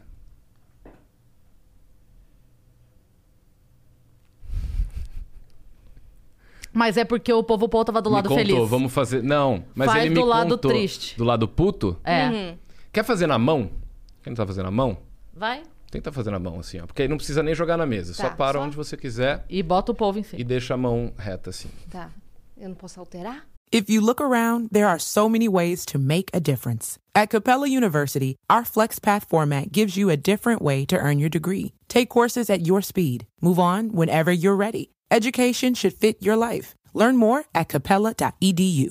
Mas 6.73 6.97
é 6.97 7.05
porque 7.05 7.33
o 7.33 7.43
povo 7.43 7.69
Paul 7.69 7.85
tava 7.85 8.01
do 8.01 8.11
Me 8.11 8.17
lado 8.17 8.29
contou, 8.29 8.45
feliz. 8.47 8.69
vamos 8.69 8.93
fazer... 8.93 9.23
Não, 9.23 9.65
mas 9.75 9.91
Faz 9.91 10.01
ele 10.05 10.11
me 10.11 10.21
do 10.21 10.25
lado 10.27 10.51
contou... 10.57 10.71
triste. 10.71 11.17
Do 11.17 11.25
lado 11.25 11.49
puto? 11.49 11.97
É. 12.05 12.29
Uhum. 12.29 12.59
Quer 12.93 13.05
fazer 13.05 13.27
na 13.27 13.39
mão? 13.39 13.71
Quem 14.23 14.31
não 14.31 14.37
tá 14.37 14.47
fazendo 14.47 14.65
na 14.67 14.71
mão? 14.71 14.97
Vai. 15.35 15.63
Tenta 15.91 16.13
fazer 16.13 16.31
na 16.31 16.39
mão, 16.39 16.61
assim, 16.61 16.79
ó. 16.81 16.87
Porque 16.87 17.03
aí 17.03 17.09
não 17.09 17.17
precisa 17.17 17.43
nem 17.43 17.55
jogar 17.55 17.77
na 17.77 17.85
mesa. 17.87 18.15
só 18.15 18.29
Tá, 18.29 18.35
para 18.37 18.59
só- 18.59 18.65
onde 18.65 18.77
você 18.77 18.97
quiser 18.97 19.45
E 19.49 19.63
bota 19.63 19.91
o 19.93 19.95
povo 19.95 20.19
em 20.19 20.23
cima. 20.23 20.41
e 20.41 20.45
deixa 20.45 20.75
a 20.75 20.77
mão 20.77 21.13
reta, 21.19 21.51
assim. 21.51 21.69
Tá. 21.91 22.11
Eu 22.57 22.69
não 22.69 22.77
posso 22.77 23.01
alterar? 23.01 23.45
If 23.73 23.89
you 23.89 24.01
look 24.01 24.21
around, 24.21 24.69
there 24.73 24.85
are 24.87 24.99
so 25.01 25.29
many 25.29 25.49
ways 25.49 25.85
to 25.87 25.99
make 25.99 26.27
a 26.35 26.41
difference. 26.41 26.99
At 27.15 27.29
Capella 27.31 27.69
University, 27.69 28.35
our 28.51 28.65
FlexPath 28.65 29.27
format 29.29 29.71
gives 29.73 29.97
you 29.97 30.11
a 30.11 30.17
different 30.17 30.61
way 30.61 30.85
to 30.87 30.97
earn 30.97 31.19
your 31.21 31.31
degree. 31.31 31.73
Take 31.89 32.07
courses 32.09 32.51
at 32.51 32.67
your 32.67 32.83
speed. 32.83 33.27
Move 33.41 33.61
on 33.61 33.91
whenever 33.93 34.33
you're 34.33 34.57
ready. 34.57 34.91
Education 35.11 35.75
should 35.75 35.95
fit 35.97 36.17
your 36.21 36.37
life. 36.37 36.75
Learn 36.95 37.17
more 37.17 37.45
at 37.55 37.69
capella.edu. 37.69 38.91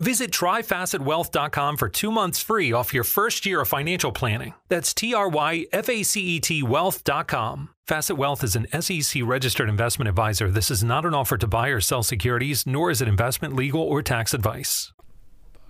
Visit 0.00 0.30
tryfacetwealth.com 0.30 1.76
for 1.76 1.88
two 1.88 2.12
months 2.12 2.40
free 2.40 2.72
off 2.72 2.94
your 2.94 3.02
first 3.02 3.44
year 3.44 3.62
of 3.62 3.68
financial 3.68 4.12
planning. 4.12 4.54
That's 4.68 4.94
T 4.94 5.12
R 5.12 5.28
Y 5.28 5.66
F 5.72 5.88
A 5.88 6.04
C 6.04 6.20
E 6.20 6.40
T 6.40 6.62
wealth.com. 6.62 7.70
Facet 7.84 8.16
Wealth 8.16 8.44
is 8.44 8.54
an 8.54 8.68
SEC 8.80 9.22
registered 9.24 9.68
investment 9.68 10.08
advisor. 10.08 10.50
This 10.50 10.70
is 10.70 10.84
not 10.84 11.04
an 11.04 11.14
offer 11.14 11.36
to 11.38 11.46
buy 11.48 11.68
or 11.68 11.80
sell 11.80 12.02
securities, 12.04 12.64
nor 12.66 12.90
is 12.90 13.00
it 13.00 13.08
investment, 13.08 13.56
legal, 13.56 13.80
or 13.80 14.02
tax 14.02 14.34
advice. 14.34 14.92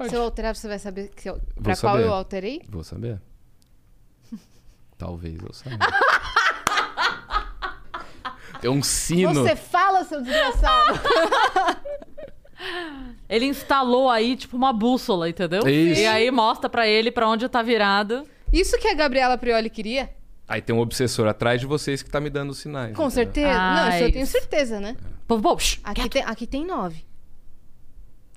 Se 0.09 0.14
eu 0.14 0.23
alterar, 0.23 0.55
você 0.55 0.69
vai 0.69 0.79
saber 0.79 1.09
que 1.09 1.29
eu, 1.29 1.41
Vou 1.57 1.62
pra 1.62 1.77
qual 1.77 1.95
saber. 1.95 2.05
eu 2.05 2.12
alterei? 2.12 2.62
Vou 2.69 2.85
saber. 2.85 3.21
Talvez 4.99 5.41
eu 5.41 5.53
saiba. 5.55 5.87
Tem 8.61 8.71
um 8.71 8.83
sino. 8.83 9.43
Você 9.43 9.57
fala, 9.57 10.05
seu 10.05 10.21
desgraçado! 10.21 10.99
Ele 13.29 13.44
instalou 13.47 14.11
aí, 14.11 14.37
tipo, 14.37 14.57
uma 14.57 14.73
bússola, 14.73 15.29
entendeu? 15.29 15.66
Isso. 15.68 16.01
E 16.01 16.07
aí 16.07 16.31
mostra 16.31 16.68
pra 16.68 16.87
ele 16.88 17.11
pra 17.11 17.29
onde 17.29 17.49
tá 17.49 17.62
virado. 17.62 18.25
Isso 18.53 18.79
que 18.79 18.88
a 18.88 18.94
Gabriela 18.94 19.37
Prioli 19.38 19.68
queria? 19.71 20.11
Aí 20.47 20.62
tem 20.62 20.75
um 20.75 20.81
obsessor 20.81 21.29
atrás 21.29 21.61
de 21.61 21.66
vocês 21.66 22.03
que 22.03 22.11
tá 22.11 22.21
me 22.21 22.31
dando 22.31 22.55
sinais. 22.55 22.97
Com 22.97 23.07
entendeu? 23.07 23.11
certeza. 23.11 23.59
Não, 23.59 23.88
isso 23.90 23.99
eu 24.05 24.12
tenho 24.12 24.27
certeza, 24.27 24.81
né? 24.81 24.97
Pô, 25.27 25.38
pô, 25.38 25.59
shh, 25.59 25.79
Aqui 25.85 26.09
tem, 26.09 26.23
aqui 26.23 26.47
tem 26.47 26.64
nove. 26.64 27.05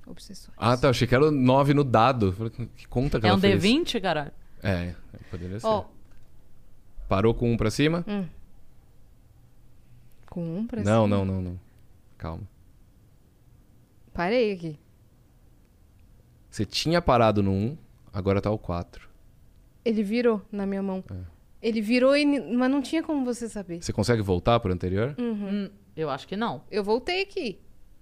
Obsessores. 0.06 0.54
Ah, 0.58 0.76
tá. 0.76 0.90
Achei 0.90 1.06
que 1.06 1.14
era 1.14 1.26
o 1.26 1.30
9 1.30 1.72
no 1.74 1.84
dado. 1.84 2.34
Que 2.76 2.86
conta 2.86 3.18
que 3.18 3.24
É 3.26 3.28
ela 3.30 3.38
um 3.38 3.40
fez? 3.40 3.62
D20, 3.62 4.00
caralho? 4.00 4.32
É, 4.62 4.94
poderia 5.30 5.58
ser. 5.58 5.66
Ó, 5.66 5.84
Parou 7.08 7.32
com 7.34 7.50
um 7.52 7.56
pra 7.56 7.70
cima? 7.70 8.04
com 10.28 10.58
um 10.58 10.66
pra 10.66 10.82
não, 10.82 11.04
cima. 11.04 11.16
não, 11.16 11.24
não, 11.24 11.42
não. 11.42 11.60
Calma. 12.18 12.42
Parei 14.12 14.52
aqui. 14.52 14.78
Você 16.50 16.66
tinha 16.66 17.00
parado 17.00 17.42
no 17.42 17.50
1, 17.50 17.78
agora 18.12 18.40
tá 18.40 18.50
o 18.50 18.58
4. 18.58 19.08
Ele 19.84 20.02
virou 20.02 20.42
na 20.52 20.66
minha 20.66 20.82
mão. 20.82 21.02
É. 21.10 21.32
Ele 21.62 21.80
virou, 21.80 22.16
e... 22.16 22.26
mas 22.54 22.70
não 22.70 22.82
tinha 22.82 23.02
como 23.02 23.24
você 23.24 23.48
saber. 23.48 23.82
Você 23.82 23.92
consegue 23.92 24.20
voltar 24.20 24.60
pro 24.60 24.72
anterior? 24.72 25.14
Hum. 25.18 25.70
Eu 25.96 26.10
acho 26.10 26.26
que 26.26 26.36
não. 26.36 26.62
Eu 26.70 26.84
voltei 26.84 27.22
aqui. 27.22 27.58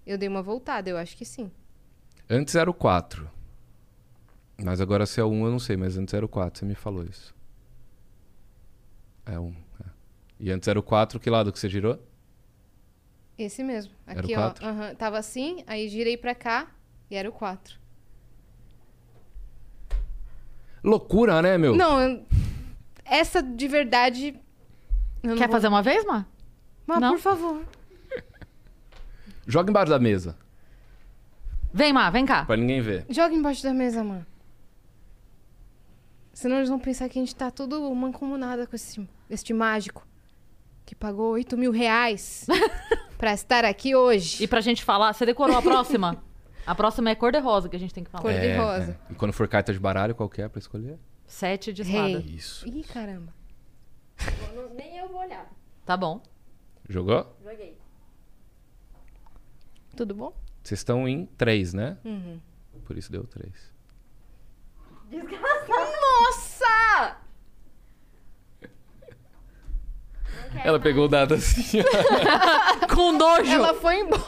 Eu 0.07 0.18
dei 0.18 0.29
uma 0.29 0.42
voltada, 0.42 0.90
eu 0.90 0.96
acho 0.96 1.16
que 1.16 1.25
sim. 1.25 1.51
Antes 2.29 2.55
era 2.55 2.70
o 2.70 2.75
4. 2.75 3.31
Mas 4.62 4.81
agora 4.81 5.07
se 5.07 5.20
é 5.20 5.25
o 5.25 5.29
1 5.29 5.44
eu 5.44 5.51
não 5.51 5.59
sei, 5.59 5.77
mas 5.77 5.96
antes 5.96 6.12
era 6.14 6.25
o 6.25 6.29
4. 6.29 6.59
Você 6.59 6.64
me 6.64 6.75
falou 6.75 7.05
isso. 7.05 7.35
É 9.27 9.38
1. 9.38 9.55
é. 9.81 9.85
E 10.40 10.51
antes 10.51 10.66
era 10.68 10.79
o 10.79 10.83
4, 10.83 11.20
que 11.20 11.31
lado 11.31 11.53
que 11.53 11.59
você 11.59 11.68
girou? 11.68 12.03
Esse 13.42 13.62
mesmo. 13.64 13.90
Era 14.07 14.18
o 14.20 14.22
Aqui, 14.22 14.37
ó. 14.37 14.53
aham, 14.62 14.94
Tava 14.96 15.16
assim, 15.18 15.64
aí 15.66 15.88
girei 15.88 16.14
pra 16.16 16.35
cá 16.35 16.66
e 17.11 17.16
era 17.16 17.26
o 17.26 17.33
4. 17.33 17.79
Loucura, 20.85 21.40
né, 21.42 21.57
meu? 21.59 21.74
Não, 21.74 22.00
eu- 22.00 22.26
essa 23.05 23.42
de 23.42 23.66
verdade. 23.66 24.38
eu 25.22 25.31
não 25.31 25.37
Quer 25.37 25.46
vou- 25.46 25.53
fazer 25.53 25.68
uma 25.68 25.83
vez, 25.83 26.05
Mar? 26.05 26.26
Mas, 26.87 27.00
Não? 27.00 27.12
por 27.12 27.20
favor. 27.20 27.64
Joga 29.46 29.70
embaixo 29.70 29.90
da 29.90 29.98
mesa, 29.98 30.37
Vem, 31.72 31.92
Mar, 31.92 32.11
vem 32.11 32.26
cá. 32.26 32.44
pra 32.44 32.57
ninguém 32.57 32.81
ver. 32.81 33.07
Joga 33.09 33.35
embaixo 33.35 33.62
da 33.62 33.72
mesa, 33.72 34.03
mano. 34.05 34.26
Senão 36.33 36.57
eles 36.57 36.68
vão 36.68 36.79
pensar 36.79 37.09
que 37.09 37.18
a 37.18 37.22
gente 37.22 37.35
tá 37.35 37.50
tudo 37.50 37.94
mancomunada 37.94 38.66
com 38.66 38.74
esse, 38.76 39.09
este 39.31 39.53
mágico. 39.55 40.07
Que 40.87 40.94
pagou 40.94 41.31
8 41.33 41.57
mil 41.57 41.70
reais 41.70 42.46
pra 43.20 43.33
estar 43.35 43.64
aqui 43.64 43.94
hoje. 43.94 44.42
E 44.42 44.48
pra 44.48 44.61
gente 44.61 44.83
falar, 44.83 45.12
você 45.12 45.24
decorou 45.26 45.56
a 45.56 45.62
próxima? 45.62 46.22
a 46.66 46.74
próxima 46.74 47.11
é 47.11 47.14
cor-de-rosa 47.14 47.68
que 47.68 47.76
a 47.76 47.78
gente 47.78 47.92
tem 47.94 48.02
que 48.04 48.11
falar. 48.11 48.22
Cor- 48.22 48.33
de 48.33 48.52
rosa. 48.56 48.98
E 49.11 49.14
quando 49.14 49.33
for 49.33 49.46
carta 49.48 49.72
de 49.72 49.78
baralho, 49.78 50.14
qual 50.14 50.28
que 50.28 50.40
é 50.42 50.48
pra 50.48 50.59
escolher? 50.59 50.98
Sete 51.26 51.72
de 51.72 51.83
espada. 51.83 52.18
Isso. 52.26 52.66
Ih, 52.68 52.83
caramba. 52.85 53.33
Nem 54.76 54.96
eu 54.98 55.09
vou 55.09 55.20
olhar. 55.20 55.50
Tá 55.87 55.96
bom. 55.96 56.20
Jogou? 56.88 57.37
Joguei. 57.44 57.78
Tudo 59.96 60.14
bom? 60.14 60.33
Vocês 60.62 60.80
estão 60.80 61.06
em 61.09 61.26
3, 61.38 61.72
né? 61.74 61.96
Uhum. 62.04 62.40
Por 62.85 62.96
isso 62.98 63.11
deu 63.12 63.24
3. 63.24 63.52
Nossa! 65.68 67.16
Ela 70.64 70.78
pegou 70.80 71.04
o 71.04 71.08
dado 71.08 71.34
assim. 71.34 71.78
Com 72.94 73.12
nojo! 73.12 73.50
Ela 73.52 73.74
foi 73.74 74.00
embora. 74.00 74.24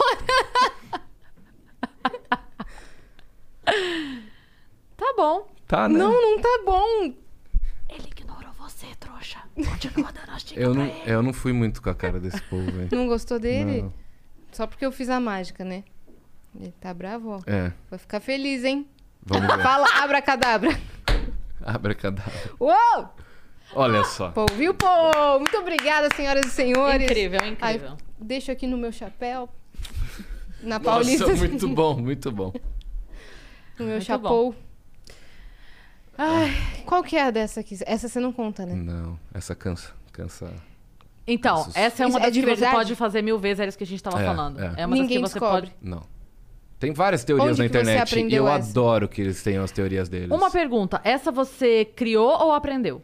Tá 4.96 5.14
bom. 5.16 5.48
tá, 5.66 5.88
né? 5.88 5.98
Não, 5.98 6.12
não 6.12 6.40
tá 6.40 6.61
bom. 6.64 7.14
Ele 7.88 8.08
ignorou 8.08 8.52
você, 8.58 8.87
trouxa. 8.98 9.38
Continua 9.54 10.12
dando 10.12 10.30
as 10.35 10.44
dicas 10.44 10.62
eu, 10.62 10.74
não, 10.74 10.87
pra 10.88 10.96
ele. 10.98 11.11
eu 11.12 11.22
não 11.22 11.32
fui 11.32 11.52
muito 11.52 11.82
com 11.82 11.90
a 11.90 11.94
cara 11.94 12.18
desse 12.18 12.40
povo, 12.42 12.70
velho. 12.70 12.88
Não 12.92 13.06
gostou 13.06 13.38
dele? 13.38 13.82
Não. 13.82 13.92
Só 14.52 14.66
porque 14.66 14.85
eu 14.85 14.92
fiz 14.92 15.08
a 15.08 15.18
mágica, 15.20 15.64
né? 15.64 15.85
Ele 16.58 16.72
tá 16.80 16.92
bravo, 16.92 17.30
ó. 17.30 17.40
É, 17.50 17.72
Vai 17.90 17.98
ficar 17.98 18.20
feliz, 18.20 18.64
hein? 18.64 18.87
vamos 19.24 19.46
ver. 19.56 19.62
Fala 19.62 19.87
abracadabra. 20.02 20.70
Abracadabra. 21.64 22.32
Uou! 22.61 23.14
Olha 23.74 24.04
só. 24.04 24.30
Pô, 24.30 24.46
viu, 24.56 24.74
pô? 24.74 24.87
Muito 25.38 25.56
obrigada, 25.58 26.08
senhoras 26.14 26.46
e 26.46 26.50
senhores. 26.50 27.04
Incrível, 27.04 27.40
Ai, 27.42 27.48
incrível. 27.50 27.96
deixo 28.20 28.50
aqui 28.52 28.66
no 28.66 28.76
meu 28.76 28.92
chapéu. 28.92 29.48
Na 30.62 30.78
Nossa, 30.78 30.80
Paulista. 30.90 31.35
muito 31.35 31.68
bom, 31.74 31.96
muito 31.98 32.30
bom. 32.30 32.52
No 33.78 33.85
meu 33.87 33.94
Muito 33.94 34.04
chapéu. 34.04 34.54
Ai, 36.16 36.50
qual 36.85 37.02
que 37.02 37.16
é 37.16 37.22
a 37.24 37.30
dessa 37.30 37.61
aqui? 37.61 37.76
Essa 37.87 38.08
você 38.08 38.20
não 38.20 38.32
conta, 38.32 38.66
né? 38.66 38.74
Não, 38.74 39.18
essa 39.32 39.54
cansa. 39.54 39.90
Cansa. 40.12 40.52
Então, 41.26 41.62
Isso- 41.62 41.70
essa 41.78 42.04
é 42.04 42.06
uma 42.06 42.18
é 42.18 42.22
das 42.24 42.32
de 42.35 42.40
que 42.40 42.46
verdade? 42.46 42.70
você 42.70 42.76
pode 42.76 42.94
fazer 42.96 43.22
mil 43.22 43.38
vezes, 43.38 43.61
era 43.61 43.68
isso 43.68 43.78
que 43.78 43.85
a 43.85 43.87
gente 43.87 44.02
tava 44.02 44.20
É, 44.20 44.24
falando. 44.26 44.61
é. 44.61 44.74
É, 44.82 44.87
uma 44.87 44.94
Ninguém 44.94 45.20
das 45.20 45.32
que 45.32 45.38
você 45.38 45.44
descobre. 45.44 45.70
pode. 45.70 45.76
Não. 45.80 46.02
Tem 46.78 46.92
várias 46.92 47.24
teorias 47.24 47.50
Onde 47.50 47.58
na 47.61 47.66
internet 47.66 48.18
e 48.28 48.35
eu 48.35 48.46
essa? 48.48 48.68
adoro 48.70 49.08
que 49.08 49.22
eles 49.22 49.40
tenham 49.42 49.62
as 49.64 49.70
teorias 49.70 50.08
deles. 50.08 50.30
Uma 50.30 50.50
pergunta, 50.50 51.00
essa 51.04 51.30
você 51.30 51.85
criou 51.85 52.28
ou 52.28 52.52
aprendeu? 52.52 53.00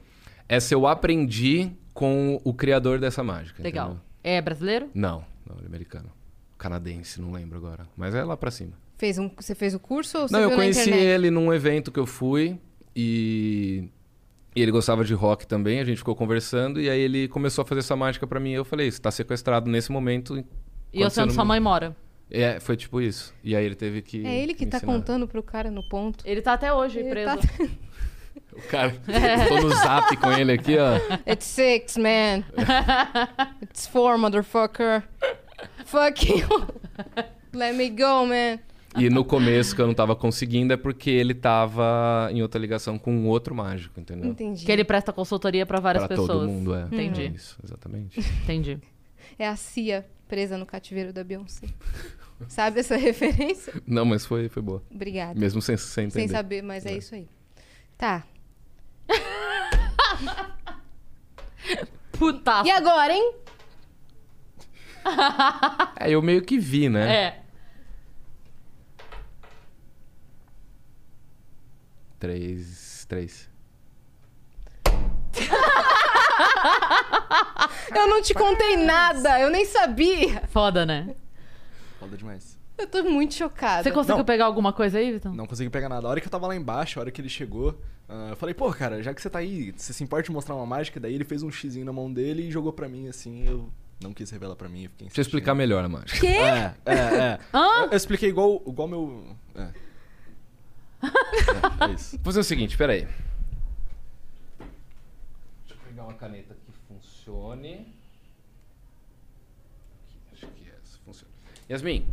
Essa 0.48 0.74
eu 0.74 0.86
aprendi 0.86 1.70
com 1.92 2.40
o 2.44 2.54
criador 2.54 2.98
dessa 2.98 3.22
mágica. 3.22 3.62
Legal. 3.62 3.86
entendeu? 3.88 4.02
É 4.24 4.40
brasileiro? 4.40 4.88
Não, 4.94 5.24
não, 5.48 5.56
ele 5.56 5.64
é 5.64 5.66
americano. 5.66 6.10
Canadense, 6.56 7.20
não 7.20 7.32
lembro 7.32 7.58
agora. 7.58 7.86
Mas 7.96 8.14
é 8.14 8.24
lá 8.24 8.36
pra 8.36 8.50
cima. 8.50 8.72
Fez 8.96 9.18
um, 9.18 9.30
você 9.36 9.54
fez 9.54 9.74
o 9.74 9.78
curso 9.78 10.18
ou 10.18 10.28
você 10.28 10.32
Não, 10.32 10.40
eu 10.40 10.50
conheci 10.52 10.90
ele 10.90 11.30
num 11.30 11.52
evento 11.52 11.92
que 11.92 12.00
eu 12.00 12.06
fui 12.06 12.58
e... 12.96 13.88
e 14.56 14.60
ele 14.62 14.72
gostava 14.72 15.04
de 15.04 15.14
rock 15.14 15.46
também, 15.46 15.78
a 15.78 15.84
gente 15.84 15.98
ficou 15.98 16.16
conversando 16.16 16.80
e 16.80 16.90
aí 16.90 17.00
ele 17.00 17.28
começou 17.28 17.62
a 17.62 17.64
fazer 17.64 17.80
essa 17.80 17.94
mágica 17.94 18.26
pra 18.26 18.40
mim. 18.40 18.50
Eu 18.52 18.64
falei, 18.64 18.90
você 18.90 19.00
tá 19.00 19.10
sequestrado 19.10 19.70
nesse 19.70 19.92
momento. 19.92 20.36
E 20.92 21.00
eu 21.00 21.10
sei 21.10 21.22
onde 21.22 21.32
você 21.32 21.36
sua 21.36 21.44
não- 21.44 21.48
mã 21.54 21.60
mora. 21.60 21.96
É, 22.30 22.58
foi 22.60 22.76
tipo 22.76 23.00
isso. 23.00 23.32
E 23.42 23.54
aí 23.56 23.64
ele 23.64 23.74
teve 23.74 24.02
que. 24.02 24.26
É 24.26 24.42
ele 24.42 24.52
que 24.52 24.66
tá 24.66 24.76
ensinar. 24.78 24.92
contando 24.92 25.26
pro 25.26 25.42
cara 25.42 25.70
no 25.70 25.82
ponto. 25.88 26.22
Ele 26.26 26.42
tá 26.42 26.52
até 26.54 26.72
hoje 26.72 26.98
Ele 26.98 27.08
preso. 27.08 27.36
tá- 27.38 27.68
O 28.52 28.62
cara. 28.68 28.94
Tô 29.48 29.60
no 29.60 29.70
zap 29.70 30.16
com 30.16 30.32
ele 30.32 30.52
aqui, 30.52 30.76
ó. 30.78 30.96
It's 31.30 31.46
six, 31.46 31.96
man. 31.96 32.44
It's 33.62 33.86
four, 33.86 34.18
motherfucker. 34.18 35.02
Fuck 35.84 36.28
you. 36.28 36.48
Let 37.52 37.74
me 37.74 37.90
go, 37.90 38.26
man. 38.26 38.58
E 38.96 39.08
no 39.10 39.24
começo 39.24 39.74
que 39.76 39.80
eu 39.82 39.86
não 39.86 39.94
tava 39.94 40.16
conseguindo 40.16 40.72
é 40.72 40.76
porque 40.76 41.10
ele 41.10 41.34
tava 41.34 42.28
em 42.32 42.42
outra 42.42 42.60
ligação 42.60 42.98
com 42.98 43.12
um 43.12 43.26
outro 43.28 43.54
mágico, 43.54 44.00
entendeu? 44.00 44.30
Entendi. 44.30 44.64
Que 44.64 44.72
ele 44.72 44.82
presta 44.82 45.12
consultoria 45.12 45.64
pra 45.66 45.78
várias 45.78 46.02
Pra 46.06 46.08
pessoas. 46.16 46.28
todo 46.28 46.48
mundo, 46.48 46.74
é. 46.74 46.82
Entendi. 46.84 47.32
Isso, 47.34 47.56
exatamente. 47.62 48.18
Entendi. 48.42 48.78
É 49.38 49.46
a 49.46 49.54
Cia 49.56 50.04
presa 50.26 50.58
no 50.58 50.66
cativeiro 50.66 51.12
da 51.12 51.22
Beyoncé. 51.22 51.66
Sabe 52.48 52.80
essa 52.80 52.96
referência? 52.96 53.72
Não, 53.86 54.04
mas 54.04 54.24
foi, 54.24 54.48
foi 54.48 54.62
boa. 54.62 54.82
Obrigada. 54.92 55.38
Mesmo 55.38 55.60
sem, 55.60 55.76
sem 55.76 56.04
entender. 56.06 56.20
Sem 56.20 56.28
saber, 56.28 56.62
mas 56.62 56.86
é, 56.86 56.96
isso 56.96 57.14
aí. 57.14 57.28
Tá. 57.98 58.24
Puta. 62.12 62.62
E 62.64 62.70
agora, 62.70 63.12
hein? 63.12 63.34
É, 65.98 66.10
eu 66.10 66.22
meio 66.22 66.42
que 66.42 66.58
vi, 66.58 66.88
né? 66.88 67.14
É. 67.26 67.42
Três. 72.20 73.04
Três. 73.08 73.50
Eu 77.94 78.06
não 78.06 78.22
te 78.22 78.34
contei 78.34 78.76
nada, 78.76 79.40
eu 79.40 79.50
nem 79.50 79.64
sabia. 79.64 80.46
Foda, 80.48 80.84
né? 80.86 81.14
Foda 81.98 82.16
demais. 82.16 82.57
Eu 82.78 82.86
tô 82.86 83.02
muito 83.02 83.34
chocada. 83.34 83.82
Você 83.82 83.90
conseguiu 83.90 84.18
Não. 84.18 84.24
pegar 84.24 84.44
alguma 84.44 84.72
coisa 84.72 84.98
aí, 84.98 85.12
Vitão? 85.12 85.34
Não 85.34 85.46
consegui 85.46 85.68
pegar 85.68 85.88
nada. 85.88 86.06
A 86.06 86.10
hora 86.10 86.20
que 86.20 86.28
eu 86.28 86.30
tava 86.30 86.46
lá 86.46 86.54
embaixo, 86.54 86.98
a 86.98 87.02
hora 87.02 87.10
que 87.10 87.20
ele 87.20 87.28
chegou, 87.28 87.76
ah, 88.08 88.28
eu 88.30 88.36
falei, 88.36 88.54
pô, 88.54 88.72
cara, 88.72 89.02
já 89.02 89.12
que 89.12 89.20
você 89.20 89.28
tá 89.28 89.40
aí, 89.40 89.72
você 89.76 89.92
se 89.92 90.04
importa 90.04 90.26
de 90.26 90.30
mostrar 90.30 90.54
uma 90.54 90.64
mágica? 90.64 91.00
Daí 91.00 91.12
ele 91.12 91.24
fez 91.24 91.42
um 91.42 91.50
xizinho 91.50 91.84
na 91.84 91.92
mão 91.92 92.12
dele 92.12 92.44
e 92.46 92.50
jogou 92.52 92.72
pra 92.72 92.88
mim, 92.88 93.08
assim, 93.08 93.44
eu 93.48 93.68
não 94.00 94.14
quis 94.14 94.30
revelar 94.30 94.54
pra 94.54 94.68
mim. 94.68 94.84
eu 94.84 94.90
Fiquei 94.90 95.06
Deixa 95.08 95.20
eu 95.20 95.22
explicar 95.22 95.56
melhor 95.56 95.84
a 95.84 95.88
mágica. 95.88 96.20
Quê? 96.20 96.26
É, 96.26 96.74
é, 96.86 96.94
é. 96.94 97.38
Hã? 97.52 97.82
Eu, 97.82 97.90
eu 97.90 97.96
expliquei 97.96 98.28
igual, 98.28 98.62
igual 98.64 98.86
meu... 98.86 99.36
É. 99.56 99.62
é, 101.02 101.90
é 101.90 101.94
isso. 101.94 102.16
Vou 102.16 102.24
fazer 102.26 102.40
o 102.40 102.44
seguinte, 102.44 102.76
peraí. 102.78 103.08
Deixa 104.58 105.74
eu 105.74 105.76
pegar 105.84 106.04
uma 106.04 106.14
caneta 106.14 106.54
que 106.54 106.72
funcione. 106.86 107.92
Aqui, 110.06 110.18
acho 110.32 110.46
que 110.46 110.70
essa 110.70 110.98
funciona. 111.04 111.32
Yasmin, 111.68 112.06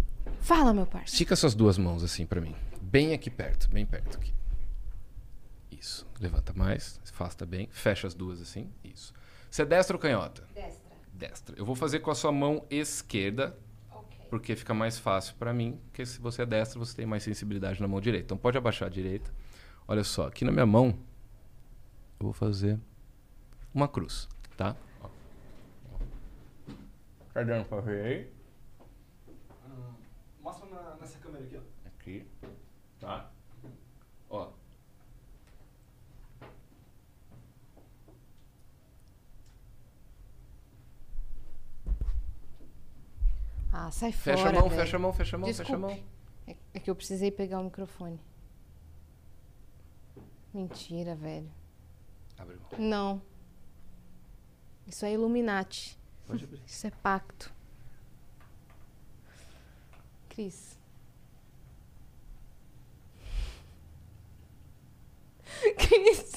Fala, 0.45 0.71
meu 0.75 0.85
parceiro. 0.85 1.11
estica 1.11 1.35
suas 1.35 1.55
duas 1.55 1.75
mãos 1.75 2.03
assim 2.03 2.23
pra 2.23 2.39
mim. 2.39 2.55
Bem 2.79 3.13
aqui 3.13 3.31
perto, 3.31 3.67
bem 3.69 3.83
perto 3.83 4.15
aqui. 4.17 4.31
Isso. 5.71 6.05
Levanta 6.19 6.53
mais, 6.53 7.01
afasta 7.03 7.47
bem, 7.47 7.67
fecha 7.71 8.05
as 8.05 8.13
duas 8.13 8.39
assim. 8.39 8.71
Isso. 8.83 9.11
Você 9.49 9.63
é 9.63 9.65
destra 9.65 9.95
ou 9.95 9.99
canhota? 9.99 10.43
Destra. 10.53 10.91
Destra. 11.11 11.55
Eu 11.57 11.65
vou 11.65 11.75
fazer 11.75 11.99
com 11.99 12.11
a 12.11 12.15
sua 12.15 12.31
mão 12.31 12.63
esquerda, 12.69 13.57
Ok. 13.91 14.19
porque 14.29 14.55
fica 14.55 14.71
mais 14.73 14.99
fácil 14.99 15.33
pra 15.39 15.51
mim, 15.51 15.79
porque 15.85 16.05
se 16.05 16.19
você 16.21 16.43
é 16.43 16.45
destra, 16.45 16.77
você 16.77 16.95
tem 16.95 17.07
mais 17.07 17.23
sensibilidade 17.23 17.81
na 17.81 17.87
mão 17.87 17.99
direita. 17.99 18.25
Então 18.25 18.37
pode 18.37 18.55
abaixar 18.55 18.87
a 18.87 18.91
direita. 18.91 19.33
Olha 19.87 20.03
só, 20.03 20.27
aqui 20.27 20.45
na 20.45 20.51
minha 20.51 20.65
mão, 20.67 20.89
eu 22.19 22.25
vou 22.25 22.33
fazer 22.33 22.79
uma 23.73 23.87
cruz, 23.87 24.29
tá? 24.55 24.75
Ó. 25.01 25.09
Tá 27.33 27.41
dando 27.43 27.65
pra 27.65 27.81
ver 27.81 28.05
aí? 28.05 28.35
Mostra 30.41 30.67
na- 30.69 30.95
nessa 31.01 31.17
câmera 31.19 31.43
aqui, 31.43 31.57
ó. 31.57 31.87
Aqui. 31.87 32.27
Tá? 32.99 33.31
Ó. 34.29 34.51
Ah, 43.77 43.91
sai 43.91 44.13
Fecha 44.13 44.37
fora. 44.37 44.57
a 44.57 44.61
mão, 44.61 44.69
velho. 44.69 44.81
fecha 44.81 44.95
a 44.95 44.99
mão, 44.99 45.11
fecha 45.13 45.35
a 45.35 45.39
mão, 45.39 45.47
fecha 45.49 45.61
a 45.61 45.65
Desculpe. 45.65 45.81
mão. 45.95 46.03
É, 46.47 46.55
é 46.75 46.79
que 46.79 46.89
eu 46.89 46.95
precisei 46.95 47.29
pegar 47.29 47.59
o 47.59 47.63
microfone. 47.65 48.17
Mentira, 50.53 51.13
velho. 51.13 51.51
Abre 52.37 52.55
mão. 52.55 52.69
Não. 52.79 53.21
Isso 54.87 55.05
é 55.05 55.11
Illuminati. 55.11 55.99
Pode 56.25 56.45
abrir. 56.45 56.61
Isso 56.65 56.87
é 56.87 56.91
pacto. 56.91 57.53
Cris. 60.29 60.77
Cris. 65.77 66.31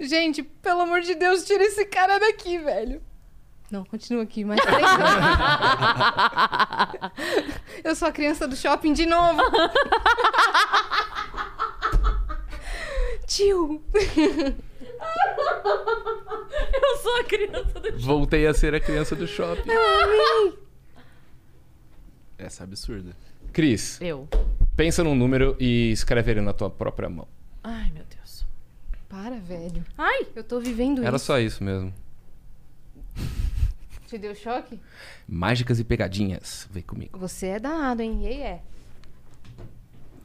Gente, 0.00 0.42
pelo 0.42 0.80
amor 0.82 1.02
de 1.02 1.14
Deus, 1.14 1.44
tira 1.44 1.62
esse 1.64 1.84
cara 1.86 2.18
daqui, 2.18 2.58
velho. 2.58 3.02
Não, 3.74 3.84
continua 3.84 4.22
aqui, 4.22 4.44
mais 4.44 4.60
três 4.60 4.84
anos. 4.84 5.00
Eu 7.82 7.96
sou 7.96 8.06
a 8.06 8.12
criança 8.12 8.46
do 8.46 8.54
shopping 8.54 8.92
de 8.92 9.04
novo. 9.04 9.42
Tio. 13.26 13.82
Eu 16.72 16.96
sou 17.02 17.16
a 17.16 17.24
criança 17.24 17.80
do 17.80 17.98
Voltei 17.98 18.46
a 18.46 18.54
ser 18.54 18.76
a 18.76 18.80
criança 18.80 19.16
do 19.16 19.26
shopping. 19.26 19.68
Essa 22.38 22.62
é 22.62 22.64
absurda. 22.64 23.10
Cris, 23.52 24.00
Eu. 24.00 24.28
pensa 24.76 25.02
num 25.02 25.16
número 25.16 25.56
e 25.58 25.90
escreve 25.90 26.30
ele 26.30 26.42
na 26.42 26.52
tua 26.52 26.70
própria 26.70 27.08
mão. 27.08 27.26
Ai, 27.64 27.90
meu 27.92 28.04
Deus. 28.04 28.46
Para, 29.08 29.34
velho. 29.40 29.84
Ai! 29.98 30.28
Eu 30.36 30.44
tô 30.44 30.60
vivendo 30.60 31.04
Era 31.04 31.16
isso. 31.16 31.24
só 31.26 31.40
isso 31.40 31.64
mesmo. 31.64 31.92
Te 34.14 34.18
deu 34.18 34.32
choque? 34.32 34.78
Mágicas 35.28 35.80
e 35.80 35.84
pegadinhas. 35.84 36.68
Vem 36.70 36.84
comigo. 36.84 37.18
Você 37.18 37.46
é 37.48 37.58
danado, 37.58 38.00
hein? 38.00 38.20
E 38.22 38.26
aí 38.28 38.42
é. 38.42 38.60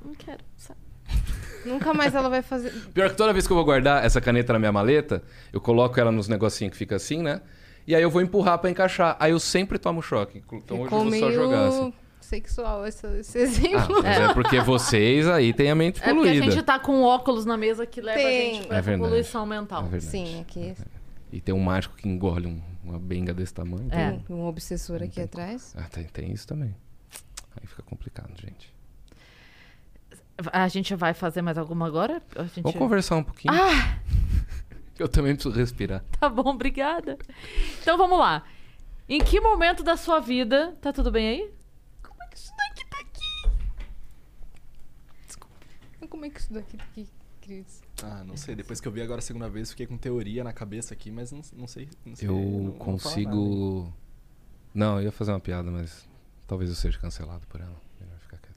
Não 0.06 0.14
quero. 0.14 0.44
sabe? 0.58 0.80
Nunca 1.66 1.92
mais 1.92 2.14
ela 2.14 2.30
vai 2.30 2.44
fazer. 2.44 2.72
Pior 2.94 3.10
que 3.10 3.16
toda 3.18 3.34
vez 3.34 3.48
que 3.48 3.52
eu 3.52 3.56
vou 3.56 3.66
guardar 3.66 4.06
essa 4.06 4.22
caneta 4.22 4.54
na 4.54 4.60
minha 4.60 4.72
maleta, 4.72 5.24
eu 5.52 5.60
coloco 5.60 6.00
ela 6.00 6.12
nos 6.12 6.28
negocinhos 6.28 6.72
que 6.74 6.78
fica 6.78 6.98
assim, 6.98 7.24
né? 7.24 7.42
E 7.88 7.96
aí 7.96 8.04
eu 8.04 8.12
vou 8.12 8.22
empurrar 8.22 8.60
pra 8.60 8.70
encaixar. 8.70 9.18
Aí 9.20 9.32
eu 9.32 9.40
sempre 9.40 9.80
tomo 9.80 10.04
choque. 10.04 10.44
Então 10.54 10.78
hoje 10.82 10.84
eu 10.84 10.84
Ficou 10.86 11.00
vou 11.02 11.10
meio 11.10 11.24
só 11.26 11.32
jogar 11.32 11.68
assim. 11.68 11.94
sexual 12.22 12.86
esse, 12.86 13.08
esse 13.18 13.38
Ah, 13.40 13.42
exemplo. 13.42 14.04
mas 14.04 14.20
é 14.20 14.34
porque 14.36 14.60
vocês 14.60 15.28
aí 15.28 15.52
têm 15.52 15.72
a 15.72 15.76
mente 15.76 15.98
É 16.00 16.14
porque 16.14 16.30
a 16.30 16.32
poluída. 16.32 16.52
gente 16.52 16.62
tá 16.64 16.78
com 16.78 17.02
óculos 17.02 17.44
na 17.44 17.58
mesa 17.58 17.88
que 17.88 18.00
leva 18.02 18.20
a 18.20 18.22
Tem. 18.22 18.54
gente 18.54 18.68
pra 18.68 18.78
É 18.78 18.98
poluição 19.00 19.48
mental. 19.48 19.80
É 19.86 19.88
verdade. 19.88 20.12
Sim, 20.12 20.42
aqui 20.42 20.76
E 21.32 21.42
tem 21.42 21.54
um 21.56 21.60
mágico 21.60 21.96
que 21.96 22.08
engole 22.08 22.46
um- 22.48 22.62
uma 22.90 23.00
benga 23.00 23.34
desse 23.34 23.54
tamanho. 23.54 23.88
É. 23.92 24.12
tem 24.12 24.36
um 24.36 24.46
obsessor 24.46 25.02
aqui 25.04 25.22
atrás. 25.22 25.74
Ah, 25.78 25.84
tem, 25.84 26.06
tem 26.06 26.32
isso 26.32 26.48
também. 26.48 26.76
Aí 27.60 27.68
fica 27.68 27.84
complicado, 27.84 28.34
gente. 28.40 28.74
A 30.54 30.68
gente 30.68 30.96
vai 30.96 31.14
fazer 31.14 31.42
mais 31.42 31.58
alguma 31.58 31.86
agora? 31.86 32.22
A 32.36 32.44
gente... 32.44 32.62
Vamos 32.62 32.78
conversar 32.78 33.18
um 33.18 33.24
pouquinho. 33.24 33.54
Ah, 33.54 34.00
Eu 34.98 35.08
também 35.08 35.34
preciso 35.34 35.56
respirar. 35.56 36.04
tá 36.20 36.28
bom, 36.28 36.50
obrigada. 36.50 37.18
Então 37.82 37.98
vamos 37.98 38.20
lá. 38.20 38.44
Em 39.08 39.20
que 39.20 39.40
momento 39.40 39.82
da 39.82 39.96
sua 39.96 40.20
vida. 40.20 40.78
Tá 40.82 40.92
tudo 40.92 41.10
bem 41.10 41.30
aí? 41.30 41.54
Como 42.04 42.22
é 42.22 42.28
que 42.28 42.38
isso 42.38 42.52
daqui 42.58 42.86
tá 42.90 43.00
aqui? 43.00 43.52
Desculpa. 45.26 45.56
Como 46.10 46.26
é 46.26 46.30
que 46.30 46.40
isso 46.40 46.54
daqui 46.54 46.78
tá 46.78 46.84
aqui, 46.84 47.08
Cris? 47.42 47.79
Ah, 48.04 48.24
não 48.26 48.38
sei. 48.38 48.56
Depois 48.56 48.80
que 48.80 48.88
eu 48.88 48.92
vi 48.92 49.02
agora 49.02 49.20
a 49.20 49.22
segunda 49.22 49.50
vez, 49.50 49.72
fiquei 49.72 49.86
com 49.88 49.98
teoria 49.98 50.44
na 50.44 50.54
cabeça 50.54 50.94
aqui, 50.94 51.12
mas 51.12 51.32
não, 51.32 51.42
não 51.54 51.68
sei. 51.68 51.88
Não 52.06 52.16
sei 52.16 52.28
Eu 52.28 52.34
não- 52.36 52.72
consigo. 52.74 53.94
Não, 54.74 54.98
eu 54.98 55.04
ia 55.06 55.12
fazer 55.12 55.32
uma 55.32 55.40
piada, 55.40 55.70
mas 55.72 56.08
talvez 56.48 56.70
eu 56.70 56.76
seja 56.76 56.98
cancelado 57.00 57.46
por 57.48 57.60
ela. 57.60 57.76
Melhor 58.00 58.18
ficar 58.20 58.38
quieto. 58.38 58.56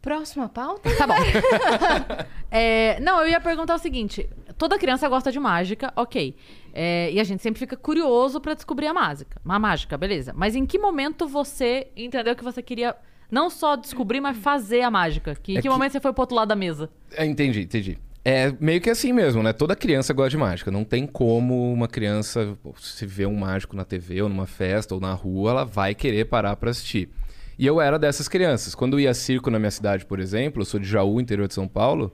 Próxima 0.00 0.48
pauta? 0.48 0.88
Tá 0.96 1.06
bom. 1.06 1.14
É, 2.50 2.98
não, 3.00 3.20
eu 3.20 3.28
ia 3.28 3.38
perguntar 3.40 3.74
o 3.74 3.78
seguinte: 3.78 4.26
toda 4.56 4.78
criança 4.78 5.06
gosta 5.06 5.30
de 5.30 5.38
mágica, 5.38 5.92
ok. 5.94 6.34
É, 6.72 7.10
e 7.12 7.20
a 7.20 7.24
gente 7.24 7.42
sempre 7.42 7.58
fica 7.58 7.76
curioso 7.76 8.40
pra 8.40 8.54
descobrir 8.54 8.86
a 8.86 8.94
mágica. 8.94 9.38
A 9.44 9.58
mágica, 9.58 9.98
beleza. 9.98 10.32
Mas 10.34 10.56
em 10.56 10.64
que 10.64 10.78
momento 10.78 11.28
você 11.28 11.88
entendeu 11.94 12.34
que 12.34 12.42
você 12.42 12.62
queria 12.62 12.96
não 13.30 13.50
só 13.50 13.76
descobrir, 13.76 14.20
mas 14.20 14.36
fazer 14.36 14.82
a 14.82 14.90
mágica? 14.90 15.34
Que, 15.34 15.52
em 15.52 15.54
É 15.56 15.58
que, 15.58 15.62
que- 15.62 15.68
momento 15.68 15.92
você 15.92 16.00
foi 16.00 16.12
pro 16.12 16.22
outro 16.22 16.36
lado 16.36 16.48
da 16.48 16.56
mesa? 16.56 16.90
É, 17.12 17.24
entendi, 17.24 17.62
entendi. 17.62 17.98
É 18.24 18.52
meio 18.60 18.80
que 18.80 18.90
assim 18.90 19.12
mesmo, 19.12 19.42
né? 19.42 19.52
Toda 19.52 19.74
criança 19.74 20.12
gosta 20.12 20.30
de 20.30 20.36
mágica. 20.36 20.70
Não 20.70 20.84
tem 20.84 21.06
como 21.06 21.72
uma 21.72 21.88
criança, 21.88 22.56
se 22.78 23.06
vê 23.06 23.24
um 23.24 23.34
mágico 23.36 23.74
na 23.74 23.84
TV 23.84 24.20
ou 24.22 24.28
numa 24.28 24.46
festa 24.46 24.94
ou 24.94 25.00
na 25.00 25.12
rua, 25.14 25.50
ela 25.52 25.64
vai 25.64 25.94
querer 25.94 26.26
parar 26.26 26.54
pra 26.56 26.70
assistir. 26.70 27.08
E 27.58 27.66
eu 27.66 27.80
era 27.80 27.98
dessas 27.98 28.28
crianças. 28.28 28.74
Quando 28.74 28.94
eu 28.94 29.00
ia 29.00 29.14
circo 29.14 29.50
na 29.50 29.58
minha 29.58 29.70
cidade, 29.70 30.04
por 30.04 30.20
exemplo, 30.20 30.60
eu 30.62 30.66
sou 30.66 30.78
de 30.78 30.86
Jaú, 30.86 31.20
interior 31.20 31.48
de 31.48 31.54
São 31.54 31.66
Paulo, 31.66 32.12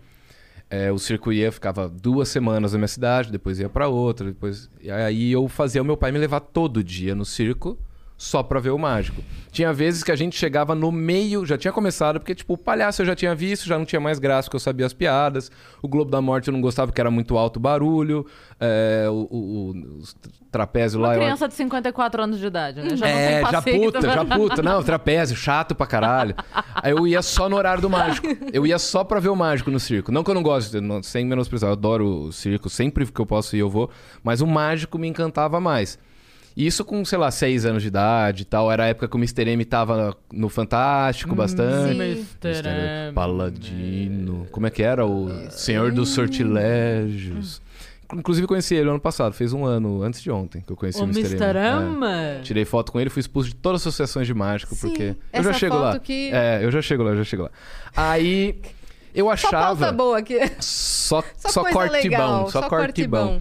é, 0.70 0.92
o 0.92 0.98
circo 0.98 1.32
ia, 1.32 1.50
ficava 1.50 1.88
duas 1.88 2.28
semanas 2.28 2.72
na 2.72 2.78
minha 2.78 2.88
cidade, 2.88 3.30
depois 3.32 3.58
ia 3.58 3.68
pra 3.68 3.88
outra, 3.88 4.26
depois... 4.28 4.70
E 4.80 4.90
aí 4.90 5.32
eu 5.32 5.48
fazia 5.48 5.82
o 5.82 5.84
meu 5.84 5.96
pai 5.96 6.12
me 6.12 6.18
levar 6.18 6.40
todo 6.40 6.82
dia 6.84 7.14
no 7.14 7.24
circo 7.24 7.76
só 8.16 8.42
pra 8.42 8.60
ver 8.60 8.70
o 8.70 8.78
mágico. 8.78 9.22
Tinha 9.50 9.72
vezes 9.72 10.02
que 10.02 10.10
a 10.10 10.16
gente 10.16 10.36
chegava 10.36 10.74
no 10.74 10.90
meio, 10.90 11.44
já 11.46 11.56
tinha 11.58 11.72
começado, 11.72 12.18
porque, 12.18 12.34
tipo, 12.34 12.54
o 12.54 12.58
palhaço 12.58 13.02
eu 13.02 13.06
já 13.06 13.14
tinha 13.14 13.34
visto, 13.34 13.66
já 13.66 13.78
não 13.78 13.84
tinha 13.84 14.00
mais 14.00 14.18
graça, 14.18 14.46
porque 14.48 14.56
eu 14.56 14.60
sabia 14.60 14.84
as 14.86 14.92
piadas. 14.92 15.50
O 15.82 15.86
Globo 15.88 16.10
da 16.10 16.20
Morte 16.20 16.48
eu 16.48 16.52
não 16.52 16.60
gostava, 16.60 16.88
porque 16.88 17.00
era 17.00 17.10
muito 17.10 17.36
alto 17.38 17.56
o 17.58 17.60
barulho. 17.60 18.26
É, 18.58 19.06
o, 19.08 19.12
o, 19.30 19.70
o 19.70 20.02
trapézio 20.50 20.98
Uma 21.00 21.08
lá. 21.08 21.14
eu- 21.14 21.20
criança 21.20 21.46
de 21.48 21.54
54 21.54 22.22
anos 22.22 22.38
de 22.38 22.46
idade, 22.46 22.80
né? 22.82 22.96
Já 22.96 23.06
é, 23.08 23.40
não 23.42 23.42
tem 23.44 23.52
já 23.52 23.62
puta, 23.62 24.00
já 24.00 24.24
puta. 24.24 24.62
Não, 24.62 24.82
trapézio, 24.82 25.36
chato 25.36 25.74
pra 25.74 25.86
caralho. 25.86 26.34
Aí 26.74 26.90
eu 26.92 27.06
ia 27.06 27.22
só 27.22 27.48
no 27.48 27.56
horário 27.56 27.82
do 27.82 27.90
mágico. 27.90 28.26
Eu 28.52 28.66
ia 28.66 28.78
só 28.78 29.04
pra 29.04 29.20
ver 29.20 29.28
o 29.28 29.36
mágico 29.36 29.70
no 29.70 29.78
circo. 29.78 30.10
Não 30.10 30.24
que 30.24 30.30
eu 30.30 30.34
não 30.34 30.42
goste, 30.42 30.80
não- 30.80 31.02
sem 31.02 31.24
menosprezar, 31.24 31.68
eu 31.70 31.74
adoro 31.74 32.06
o 32.26 32.32
circo, 32.32 32.68
sempre 32.70 33.06
que 33.06 33.20
eu 33.20 33.26
posso 33.26 33.54
ir 33.56 33.60
eu 33.60 33.70
vou. 33.70 33.88
Mas 34.22 34.40
o 34.40 34.46
mágico 34.46 34.98
me 34.98 35.06
encantava 35.08 35.60
mais. 35.60 35.98
E 36.56 36.66
Isso 36.66 36.84
com, 36.84 37.04
sei 37.04 37.18
lá, 37.18 37.30
seis 37.32 37.64
anos 37.64 37.82
de 37.82 37.88
idade 37.88 38.42
e 38.42 38.44
tal. 38.44 38.70
Era 38.70 38.84
a 38.84 38.86
época 38.86 39.08
que 39.08 39.16
o 39.16 39.18
Mr. 39.18 39.48
M 39.50 39.64
tava 39.64 40.16
no 40.32 40.48
Fantástico 40.48 41.34
bastante. 41.34 41.94
Mr. 41.96 42.68
M. 43.08 43.12
Paladino. 43.12 44.46
Como 44.52 44.66
é 44.66 44.70
que 44.70 44.82
era? 44.82 45.04
O 45.04 45.50
Senhor 45.50 45.90
dos 45.92 46.10
Sortilégios. 46.10 47.60
Inclusive 48.12 48.46
conheci 48.46 48.74
ele 48.76 48.88
ano 48.88 49.00
passado, 49.00 49.32
fez 49.32 49.52
um 49.52 49.64
ano 49.64 50.02
antes 50.02 50.22
de 50.22 50.30
ontem 50.30 50.60
que 50.64 50.70
eu 50.72 50.76
conheci 50.76 51.00
O 51.00 51.04
o 51.04 51.04
Mr. 51.06 51.34
Mr. 51.36 51.56
É. 51.58 51.72
M. 52.36 52.42
Tirei 52.44 52.64
foto 52.64 52.92
com 52.92 53.00
ele, 53.00 53.10
fui 53.10 53.18
expulso 53.20 53.48
de 53.48 53.56
todas 53.56 53.80
as 53.80 53.86
associações 53.88 54.26
de 54.26 54.34
mágico, 54.34 54.74
Sim, 54.74 54.88
porque. 54.88 55.02
Eu 55.02 55.16
essa 55.32 55.52
já 55.52 55.58
chego 55.58 55.74
foto 55.74 55.84
lá. 55.84 55.98
que- 55.98 56.30
É, 56.32 56.60
eu 56.62 56.70
já 56.70 56.80
chego 56.82 57.02
lá, 57.02 57.10
eu 57.10 57.16
já 57.16 57.24
chego 57.24 57.42
lá. 57.44 57.50
Aí 57.96 58.60
eu 59.14 59.24
Só 59.26 59.32
achava. 59.32 59.76
pauta 59.86 59.92
boa 59.92 60.18
aqui. 60.18 60.38
Só, 60.60 61.22
Só, 61.36 61.48
só, 61.48 61.62
coisa 61.62 61.78
corte 61.78 61.92
legal. 62.08 62.44
bom, 62.44 62.50
só, 62.50 62.68
corte 62.68 63.06
bom. 63.08 63.40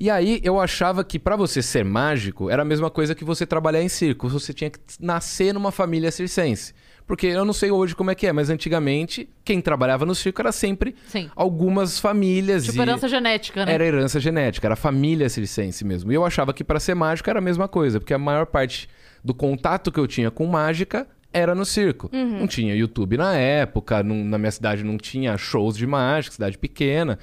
E 0.00 0.08
aí 0.08 0.40
eu 0.42 0.58
achava 0.58 1.04
que 1.04 1.18
pra 1.18 1.36
você 1.36 1.60
ser 1.60 1.84
mágico 1.84 2.48
era 2.48 2.62
a 2.62 2.64
mesma 2.64 2.88
coisa 2.90 3.14
que 3.14 3.22
você 3.22 3.44
trabalhar 3.44 3.82
em 3.82 3.88
circo. 3.88 4.28
Você 4.30 4.54
tinha 4.54 4.70
que 4.70 4.78
nascer 4.98 5.52
numa 5.52 5.70
família 5.70 6.10
circense. 6.10 6.72
Porque 7.06 7.26
eu 7.26 7.44
não 7.44 7.52
sei 7.52 7.70
hoje 7.70 7.94
como 7.94 8.10
é 8.10 8.14
que 8.14 8.26
é, 8.26 8.32
mas 8.32 8.48
antigamente 8.48 9.28
quem 9.44 9.60
trabalhava 9.60 10.06
no 10.06 10.14
circo 10.14 10.40
era 10.40 10.52
sempre 10.52 10.94
Sim. 11.08 11.28
algumas 11.36 11.98
famílias. 11.98 12.64
Tipo 12.64 12.78
e 12.78 12.80
herança 12.82 13.08
genética, 13.08 13.66
né? 13.66 13.74
Era 13.74 13.84
herança 13.84 14.18
genética, 14.20 14.66
era 14.68 14.76
família 14.76 15.28
circense 15.28 15.84
mesmo. 15.84 16.10
E 16.10 16.14
eu 16.14 16.24
achava 16.24 16.54
que 16.54 16.64
pra 16.64 16.80
ser 16.80 16.94
mágico 16.94 17.28
era 17.28 17.38
a 17.40 17.42
mesma 17.42 17.68
coisa, 17.68 17.98
porque 18.00 18.14
a 18.14 18.18
maior 18.18 18.46
parte 18.46 18.88
do 19.22 19.34
contato 19.34 19.92
que 19.92 20.00
eu 20.00 20.06
tinha 20.06 20.30
com 20.30 20.46
mágica 20.46 21.06
era 21.32 21.54
no 21.54 21.64
circo. 21.64 22.08
Não 22.12 22.46
tinha 22.46 22.74
YouTube 22.74 23.16
na 23.16 23.34
época, 23.36 24.02
não- 24.02 24.24
na 24.24 24.38
minha 24.38 24.50
cidade 24.50 24.82
não 24.82 24.96
tinha 24.96 25.36
shows 25.36 25.76
de 25.76 25.86
mágica, 25.86 26.34
cidade 26.34 26.56
pequena. 26.56 27.18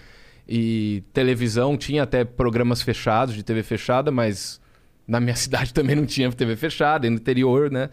E 0.47 1.03
televisão 1.11 1.77
tinha 1.77 2.03
até 2.03 2.23
programas 2.23 2.81
fechados, 2.81 3.35
de 3.35 3.43
TV 3.43 3.63
fechada, 3.63 4.11
mas 4.11 4.61
na 5.07 5.19
minha 5.19 5.35
cidade 5.37 5.73
também 5.73 5.95
não 5.95 6.05
tinha 6.05 6.31
TV 6.31 6.55
fechada, 6.55 7.05
e 7.05 7.09
no 7.09 7.17
interior, 7.17 7.69
né? 7.69 7.89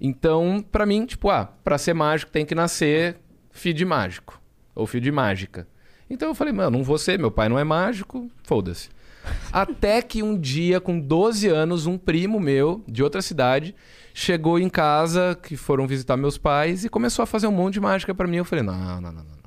Então, 0.00 0.64
pra 0.72 0.84
mim, 0.84 1.06
tipo, 1.06 1.30
ah, 1.30 1.46
pra 1.62 1.78
ser 1.78 1.94
mágico 1.94 2.32
tem 2.32 2.44
que 2.44 2.54
nascer 2.54 3.18
filho 3.52 3.76
de 3.76 3.84
mágico. 3.84 4.40
Ou 4.74 4.86
filho 4.86 5.04
de 5.04 5.12
mágica. 5.12 5.68
Então 6.10 6.28
eu 6.28 6.34
falei, 6.34 6.52
mano, 6.52 6.78
não 6.78 6.84
vou 6.84 6.98
ser, 6.98 7.18
meu 7.18 7.30
pai 7.30 7.48
não 7.48 7.58
é 7.58 7.64
mágico, 7.64 8.28
foda-se. 8.42 8.88
Até 9.52 10.02
que 10.02 10.22
um 10.22 10.36
dia, 10.36 10.80
com 10.80 10.98
12 10.98 11.46
anos, 11.48 11.86
um 11.86 11.96
primo 11.96 12.40
meu, 12.40 12.82
de 12.88 13.02
outra 13.02 13.22
cidade, 13.22 13.74
chegou 14.12 14.58
em 14.58 14.68
casa, 14.68 15.38
que 15.40 15.56
foram 15.56 15.86
visitar 15.86 16.16
meus 16.16 16.36
pais, 16.36 16.84
e 16.84 16.88
começou 16.88 17.22
a 17.22 17.26
fazer 17.26 17.46
um 17.46 17.52
monte 17.52 17.74
de 17.74 17.80
mágica 17.80 18.14
pra 18.14 18.26
mim. 18.26 18.38
Eu 18.38 18.44
falei, 18.44 18.64
não, 18.64 19.00
não, 19.00 19.00
não, 19.00 19.12
não. 19.12 19.41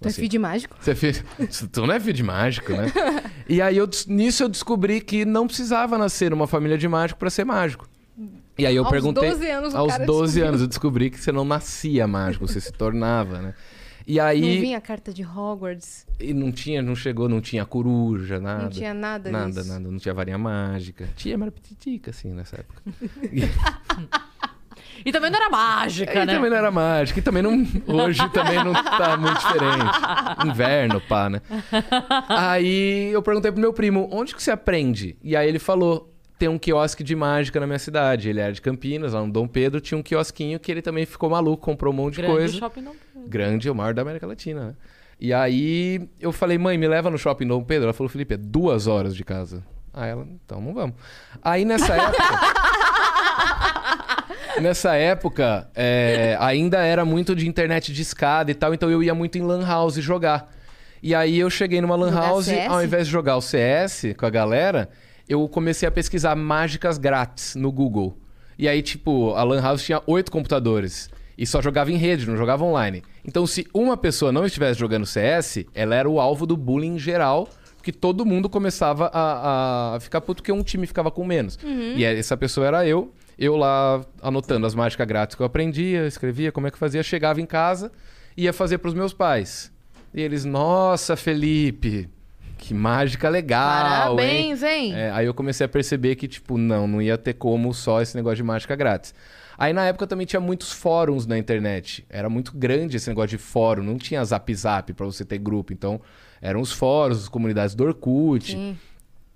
Tu 0.00 0.06
é 0.06 0.08
Assim, 0.08 0.16
filho 0.22 0.28
de 0.30 0.38
mágico? 0.38 0.76
você 0.80 0.90
é. 0.92 1.46
Tu 1.70 1.86
não 1.86 1.92
é 1.94 2.00
filho 2.00 2.12
de 2.14 2.22
mágico, 2.22 2.72
né? 2.72 2.90
e 3.48 3.60
aí 3.60 3.76
eu, 3.76 3.88
nisso 4.08 4.42
eu 4.42 4.48
descobri 4.48 5.00
que 5.00 5.24
não 5.24 5.46
precisava 5.46 5.98
nascer 5.98 6.30
numa 6.30 6.46
família 6.46 6.78
de 6.78 6.88
mágico 6.88 7.18
pra 7.20 7.28
ser 7.30 7.44
mágico. 7.44 7.88
E 8.58 8.66
aí 8.66 8.74
eu 8.76 8.82
Aos 8.84 8.90
perguntei. 8.90 9.28
12 9.30 9.50
anos 9.50 9.74
o 9.74 9.76
aos 9.76 9.92
cara 9.92 10.04
12 10.06 10.22
descobriu. 10.24 10.48
anos 10.48 10.60
eu 10.62 10.66
descobri 10.66 11.10
que 11.10 11.18
você 11.20 11.32
não 11.32 11.44
nascia 11.44 12.06
mágico, 12.06 12.46
você 12.46 12.60
se 12.60 12.72
tornava, 12.72 13.40
né? 13.40 13.54
E 14.06 14.18
aí. 14.18 14.40
Não 14.56 14.60
vinha 14.62 14.78
a 14.78 14.80
carta 14.80 15.12
de 15.12 15.22
Hogwarts. 15.24 16.06
E 16.18 16.34
não 16.34 16.50
tinha, 16.50 16.82
não 16.82 16.96
chegou, 16.96 17.28
não 17.28 17.40
tinha 17.40 17.64
coruja, 17.64 18.40
nada. 18.40 18.62
Não 18.64 18.70
tinha 18.70 18.92
nada 18.94 19.30
Nada, 19.30 19.50
disso. 19.60 19.68
nada. 19.68 19.90
Não 19.90 19.98
tinha 19.98 20.14
varinha 20.14 20.36
mágica. 20.38 21.08
Tinha, 21.14 21.38
mas 21.38 21.46
era 21.48 21.52
pititica, 21.52 22.10
assim, 22.10 22.32
nessa 22.32 22.56
época. 22.56 22.82
E 25.04 25.12
também 25.12 25.30
não 25.30 25.38
era 25.38 25.48
mágica, 25.50 26.12
E 26.12 26.26
né? 26.26 26.34
também 26.34 26.50
não 26.50 26.56
era 26.56 26.70
mágica. 26.70 27.18
E 27.18 27.22
também 27.22 27.42
não. 27.42 27.66
Hoje 27.86 28.28
também 28.30 28.62
não 28.62 28.72
tá 28.72 29.16
muito 29.16 29.38
diferente. 29.38 30.46
Inverno, 30.46 31.00
pá, 31.00 31.28
né? 31.30 31.40
Aí 32.28 33.10
eu 33.12 33.22
perguntei 33.22 33.50
pro 33.52 33.60
meu 33.60 33.72
primo, 33.72 34.08
onde 34.12 34.34
que 34.34 34.42
você 34.42 34.50
aprende? 34.50 35.16
E 35.22 35.36
aí 35.36 35.48
ele 35.48 35.58
falou. 35.58 36.06
Tem 36.38 36.48
um 36.48 36.58
quiosque 36.58 37.04
de 37.04 37.14
mágica 37.14 37.60
na 37.60 37.66
minha 37.66 37.78
cidade. 37.78 38.30
Ele 38.30 38.40
era 38.40 38.50
de 38.50 38.62
Campinas, 38.62 39.12
lá 39.12 39.20
no 39.20 39.30
Dom 39.30 39.46
Pedro, 39.46 39.78
tinha 39.78 39.98
um 39.98 40.02
quiosquinho 40.02 40.58
que 40.58 40.72
ele 40.72 40.80
também 40.80 41.04
ficou 41.04 41.28
maluco, 41.28 41.62
comprou 41.62 41.92
um 41.92 41.96
monte 41.96 42.14
de 42.14 42.22
Grande 42.22 42.34
coisa. 42.38 42.58
shopping 42.58 42.80
não. 42.80 42.94
Grande, 43.28 43.68
é 43.68 43.70
o 43.70 43.74
maior 43.74 43.92
da 43.92 44.00
América 44.00 44.26
Latina, 44.26 44.68
né? 44.68 44.74
E 45.20 45.34
aí 45.34 46.08
eu 46.18 46.32
falei, 46.32 46.56
mãe, 46.56 46.78
me 46.78 46.88
leva 46.88 47.10
no 47.10 47.18
shopping 47.18 47.46
Dom 47.46 47.62
Pedro. 47.62 47.84
Ela 47.84 47.92
falou, 47.92 48.08
Felipe, 48.08 48.32
é 48.32 48.36
duas 48.38 48.86
horas 48.86 49.14
de 49.14 49.22
casa. 49.22 49.62
Aí 49.92 50.08
ela, 50.08 50.26
então 50.42 50.62
não 50.62 50.72
vamos. 50.72 50.96
Aí 51.44 51.62
nessa 51.66 51.92
época. 51.94 52.22
Nessa 54.60 54.94
época, 54.94 55.68
é, 55.74 56.36
ainda 56.40 56.78
era 56.78 57.04
muito 57.04 57.34
de 57.34 57.46
internet 57.48 57.92
de 57.92 58.02
escada 58.02 58.50
e 58.50 58.54
tal, 58.54 58.72
então 58.74 58.90
eu 58.90 59.02
ia 59.02 59.14
muito 59.14 59.36
em 59.38 59.42
Lan 59.42 59.66
House 59.66 59.96
jogar. 59.96 60.50
E 61.02 61.14
aí 61.14 61.38
eu 61.38 61.48
cheguei 61.48 61.80
numa 61.80 61.96
Lan 61.96 62.12
House, 62.12 62.48
ao 62.68 62.82
invés 62.84 63.06
de 63.06 63.12
jogar 63.12 63.36
o 63.36 63.40
CS 63.40 64.06
com 64.16 64.26
a 64.26 64.30
galera, 64.30 64.88
eu 65.28 65.48
comecei 65.48 65.88
a 65.88 65.92
pesquisar 65.92 66.34
mágicas 66.34 66.98
grátis 66.98 67.54
no 67.54 67.70
Google. 67.72 68.18
E 68.58 68.68
aí, 68.68 68.82
tipo, 68.82 69.32
a 69.34 69.42
Lan 69.42 69.62
House 69.62 69.82
tinha 69.82 70.02
oito 70.06 70.30
computadores. 70.30 71.08
E 71.38 71.46
só 71.46 71.62
jogava 71.62 71.90
em 71.90 71.96
rede, 71.96 72.26
não 72.28 72.36
jogava 72.36 72.62
online. 72.64 73.02
Então, 73.24 73.46
se 73.46 73.66
uma 73.72 73.96
pessoa 73.96 74.30
não 74.30 74.44
estivesse 74.44 74.78
jogando 74.78 75.06
CS, 75.06 75.64
ela 75.74 75.94
era 75.94 76.08
o 76.10 76.20
alvo 76.20 76.44
do 76.44 76.54
bullying 76.54 76.98
geral, 76.98 77.48
porque 77.76 77.92
todo 77.92 78.26
mundo 78.26 78.50
começava 78.50 79.10
a, 79.14 79.94
a 79.94 80.00
ficar 80.00 80.20
puto 80.20 80.42
porque 80.42 80.52
um 80.52 80.62
time 80.62 80.86
ficava 80.86 81.10
com 81.10 81.24
menos. 81.24 81.58
E 81.96 82.04
essa 82.04 82.36
pessoa 82.36 82.66
era 82.66 82.86
eu. 82.86 83.10
Eu 83.40 83.56
lá 83.56 84.04
anotando 84.20 84.66
as 84.66 84.74
mágicas 84.74 85.06
grátis 85.06 85.34
que 85.34 85.40
eu 85.40 85.46
aprendia, 85.46 86.06
escrevia 86.06 86.52
como 86.52 86.66
é 86.66 86.70
que 86.70 86.76
fazia, 86.76 87.02
chegava 87.02 87.40
em 87.40 87.46
casa, 87.46 87.90
ia 88.36 88.52
fazer 88.52 88.76
pros 88.76 88.92
meus 88.92 89.14
pais. 89.14 89.72
E 90.12 90.20
eles, 90.20 90.44
nossa, 90.44 91.16
Felipe, 91.16 92.06
que 92.58 92.74
mágica 92.74 93.30
legal, 93.30 94.10
hein? 94.10 94.16
Parabéns, 94.18 94.62
hein? 94.62 94.94
É, 94.94 95.10
aí 95.12 95.24
eu 95.24 95.32
comecei 95.32 95.64
a 95.64 95.68
perceber 95.68 96.16
que, 96.16 96.28
tipo, 96.28 96.58
não, 96.58 96.86
não 96.86 97.00
ia 97.00 97.16
ter 97.16 97.32
como 97.32 97.72
só 97.72 98.02
esse 98.02 98.14
negócio 98.14 98.36
de 98.36 98.42
mágica 98.42 98.76
grátis. 98.76 99.14
Aí 99.56 99.72
na 99.72 99.86
época 99.86 100.06
também 100.06 100.26
tinha 100.26 100.40
muitos 100.40 100.70
fóruns 100.72 101.26
na 101.26 101.38
internet. 101.38 102.04
Era 102.10 102.28
muito 102.28 102.52
grande 102.54 102.98
esse 102.98 103.08
negócio 103.08 103.30
de 103.30 103.38
fórum, 103.38 103.82
não 103.82 103.96
tinha 103.96 104.22
zap 104.22 104.54
zap 104.54 104.92
pra 104.92 105.06
você 105.06 105.24
ter 105.24 105.38
grupo. 105.38 105.72
Então, 105.72 105.98
eram 106.42 106.60
os 106.60 106.72
fóruns, 106.72 107.22
as 107.22 107.28
comunidades 107.28 107.74
do 107.74 107.84
Orkut. 107.84 108.52
Sim. 108.52 108.78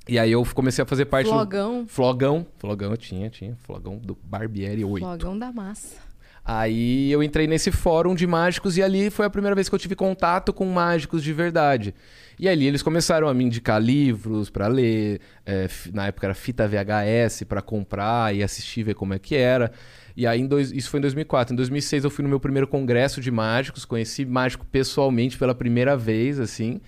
E 0.09 0.19
aí 0.19 0.31
eu 0.33 0.45
comecei 0.55 0.83
a 0.83 0.87
fazer 0.87 1.07
parte 1.07 1.29
Flogão. 1.29 1.83
do. 1.85 1.89
Flogão. 1.89 2.47
Flogão 2.59 2.91
eu 2.91 2.97
tinha, 2.97 3.31
tinha. 3.31 3.57
Flogão 3.63 3.97
do 3.97 4.17
Barbieri 4.23 4.85
8. 4.85 5.03
Flogão 5.05 5.39
da 5.39 5.51
massa. 5.51 5.97
Aí 6.45 7.11
eu 7.11 7.23
entrei 7.23 7.47
nesse 7.47 7.71
fórum 7.71 8.15
de 8.15 8.27
mágicos 8.27 8.77
e 8.77 8.83
ali 8.83 9.09
foi 9.09 9.25
a 9.25 9.31
primeira 9.31 9.55
vez 9.55 9.67
que 9.67 9.75
eu 9.75 9.79
tive 9.79 9.95
contato 9.95 10.53
com 10.53 10.67
mágicos 10.67 11.23
de 11.23 11.33
verdade. 11.33 11.95
E 12.39 12.47
ali 12.47 12.67
eles 12.67 12.83
começaram 12.83 13.29
a 13.29 13.33
me 13.33 13.45
indicar 13.45 13.81
livros 13.81 14.51
pra 14.51 14.67
ler, 14.67 15.21
é, 15.47 15.69
na 15.95 16.09
época 16.09 16.27
era 16.27 16.35
fita 16.35 16.69
VHS 16.69 17.45
pra 17.49 17.63
comprar 17.63 18.35
e 18.35 18.43
assistir, 18.43 18.83
ver 18.83 18.95
como 18.95 19.15
é 19.15 19.19
que 19.19 19.35
era. 19.35 19.73
E 20.15 20.27
aí, 20.27 20.47
dois- 20.47 20.71
isso 20.71 20.91
foi 20.91 20.99
em 20.99 21.01
2004. 21.01 21.55
Em 21.55 21.57
2006 21.57 22.05
eu 22.05 22.11
fui 22.11 22.23
no 22.23 22.29
meu 22.29 22.39
primeiro 22.39 22.69
congresso 22.69 23.23
de 23.23 23.31
mágicos, 23.31 23.87
conheci 23.87 24.27
mágico 24.27 24.67
pessoalmente 24.67 25.39
pela 25.39 25.55
primeira 25.55 25.97
vez, 25.97 26.39
assim. 26.39 26.79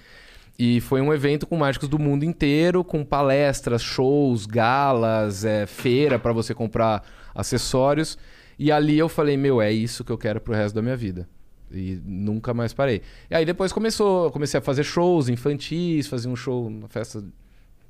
E 0.59 0.80
foi 0.80 1.00
um 1.02 1.12
evento 1.12 1.46
com 1.46 1.57
mágicos 1.57 1.88
do 1.88 1.98
mundo 1.98 2.24
inteiro, 2.24 2.82
com 2.82 3.04
palestras, 3.04 3.82
shows, 3.82 4.46
galas, 4.46 5.44
é, 5.44 5.66
feira 5.66 6.18
pra 6.18 6.32
você 6.32 6.54
comprar 6.54 7.02
acessórios. 7.34 8.16
E 8.59 8.72
ali 8.72 8.98
eu 8.98 9.09
falei, 9.09 9.36
meu, 9.36 9.61
é 9.61 9.70
isso 9.70 10.02
que 10.02 10.11
eu 10.11 10.16
quero 10.18 10.40
pro 10.40 10.54
resto 10.54 10.74
da 10.74 10.80
minha 10.82 10.96
vida. 10.96 11.28
E 11.70 12.00
nunca 12.04 12.54
mais 12.54 12.72
parei. 12.72 13.02
E 13.30 13.34
aí 13.34 13.44
depois 13.44 13.70
começou, 13.72 14.30
comecei 14.30 14.57
a 14.59 14.62
fazer 14.62 14.84
shows 14.84 15.28
infantis, 15.28 16.07
fazia 16.07 16.30
um 16.30 16.36
show 16.36 16.70
na 16.70 16.88
festa 16.88 17.22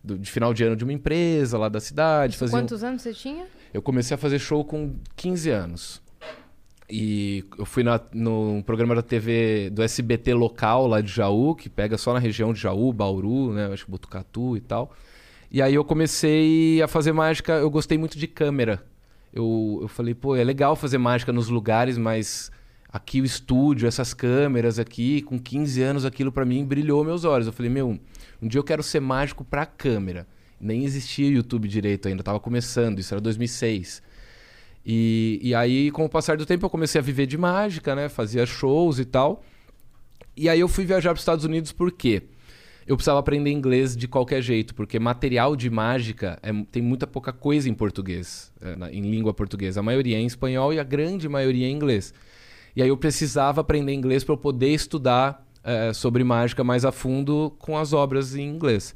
do- 0.03 0.19
de 0.19 0.31
final 0.31 0.53
de 0.53 0.65
ano 0.65 0.75
de 0.75 0.83
uma 0.83 0.93
empresa 0.93 1.57
lá 1.59 1.69
da 1.69 1.79
cidade. 1.79 2.37
Um- 2.43 2.49
Quantos 2.51 2.83
anos 2.83 3.03
você 3.03 3.13
tinha? 3.15 3.47
eu 3.73 3.81
comecei 3.83 4.15
a 4.15 4.19
fazer 4.19 4.39
show 4.41 4.65
com 4.65 4.95
15 5.15 5.51
anos. 5.51 6.03
E 6.89 7.45
eu 7.59 7.67
fui 7.67 7.83
na, 7.83 8.01
no 8.13 8.63
programa 8.65 8.95
da 8.95 9.03
TV 9.03 9.71
do 9.71 9.83
SBT 9.83 10.35
local 10.35 10.87
lá 10.87 11.01
de 11.01 11.11
Jaú, 11.11 11.55
que 11.55 11.69
pega 11.69 11.99
só 11.99 12.13
na 12.13 12.21
região 12.21 12.53
de 12.53 12.61
Jaú, 12.61 12.93
Bauru, 12.93 13.53
né? 13.53 13.67
Acho 13.73 13.85
que 13.85 13.91
Botucatu 13.91 14.57
e 14.57 14.61
tal. 14.61 14.93
E 15.51 15.61
aí 15.61 15.75
eu 15.75 15.85
comecei 15.85 16.81
a 16.83 16.89
fazer 16.89 17.13
mágica, 17.13 17.55
eu 17.55 17.71
gostei 17.71 17.99
muito 17.99 18.19
de 18.19 18.27
câmera. 18.27 18.85
Eu, 19.33 19.81
eu 19.83 19.89
falei, 19.89 20.15
pô, 20.15 20.37
é 20.37 20.45
legal 20.45 20.77
fazer 20.77 20.99
mágica 20.99 21.33
nos 21.33 21.49
lugares, 21.49 21.99
mas 21.99 22.51
aqui 22.89 23.21
o 23.21 23.25
estúdio, 23.25 23.89
essas 23.89 24.15
câmeras 24.15 24.79
aqui, 24.79 25.23
com 25.23 25.39
15 25.39 25.83
anos 25.83 26.05
aquilo 26.05 26.33
pra 26.33 26.45
mim 26.45 26.65
brilhou 26.65 27.05
meus 27.05 27.25
olhos. 27.25 27.47
Eu 27.47 27.53
falei, 27.53 27.71
meu, 27.71 27.99
um 28.41 28.49
dia 28.49 28.59
eu 28.59 28.65
quero 28.65 28.83
ser 28.83 29.01
mágico 29.01 29.45
pra 29.45 29.67
câmera. 29.67 30.27
Nem 30.61 30.85
existia 30.85 31.29
YouTube 31.29 31.69
direito 31.69 32.09
ainda, 32.09 32.23
tava 32.23 32.41
começando, 32.41 32.99
isso 32.99 33.13
era 33.13 33.21
2006. 33.21 34.03
E, 34.89 35.41
e 35.43 35.53
aí, 35.53 35.91
com 35.91 36.05
o 36.05 36.09
passar 36.09 36.37
do 36.37 36.47
tempo, 36.47 36.65
eu 36.65 36.71
comecei 36.71 37.01
a 37.01 37.03
viver 37.03 37.27
de 37.27 37.37
mágica, 37.37 37.95
né? 37.97 38.09
Fazia 38.09 38.47
shows 38.47 39.01
e 39.01 39.05
tal. 39.05 39.43
E 40.37 40.49
aí 40.49 40.61
eu 40.61 40.69
fui 40.69 40.85
viajar 40.85 41.11
para 41.11 41.17
os 41.17 41.23
Estados 41.23 41.45
Unidos 41.45 41.73
por 41.73 41.91
quê? 41.91 42.23
Eu 42.87 42.95
precisava 42.95 43.19
aprender 43.19 43.51
inglês 43.51 43.97
de 43.97 44.07
qualquer 44.07 44.41
jeito, 44.41 44.73
porque 44.77 45.01
material 45.01 45.57
de 45.57 45.69
mágica 45.69 46.39
é- 46.41 46.53
tem 46.71 46.81
muita 46.81 47.05
pouca 47.05 47.33
coisa 47.33 47.69
em 47.69 47.75
português, 47.75 48.53
é, 48.61 48.77
na- 48.77 48.93
em 48.93 49.01
língua 49.01 49.35
portuguesa. 49.35 49.81
A 49.81 49.83
maioria 49.83 50.17
é 50.17 50.21
em 50.21 50.27
espanhol 50.27 50.73
e 50.73 50.79
a 50.79 50.85
grande 50.85 51.29
maioria 51.29 51.67
é 51.67 51.71
em 51.71 51.75
inglês. 51.75 52.15
E 52.77 52.81
aí 52.83 52.89
eu 52.89 52.97
precisava 52.97 53.61
aprender 53.61 53.93
inglês 53.93 54.23
para 54.23 54.35
eu 54.35 54.39
poder 54.39 54.69
estudar 54.69 55.45
é, 55.69 55.93
sobre 55.93 56.23
mágica 56.23 56.63
mais 56.63 56.85
a 56.85 56.93
fundo 56.93 57.53
com 57.59 57.77
as 57.77 57.93
obras 57.93 58.37
em 58.37 58.47
inglês. 58.49 58.95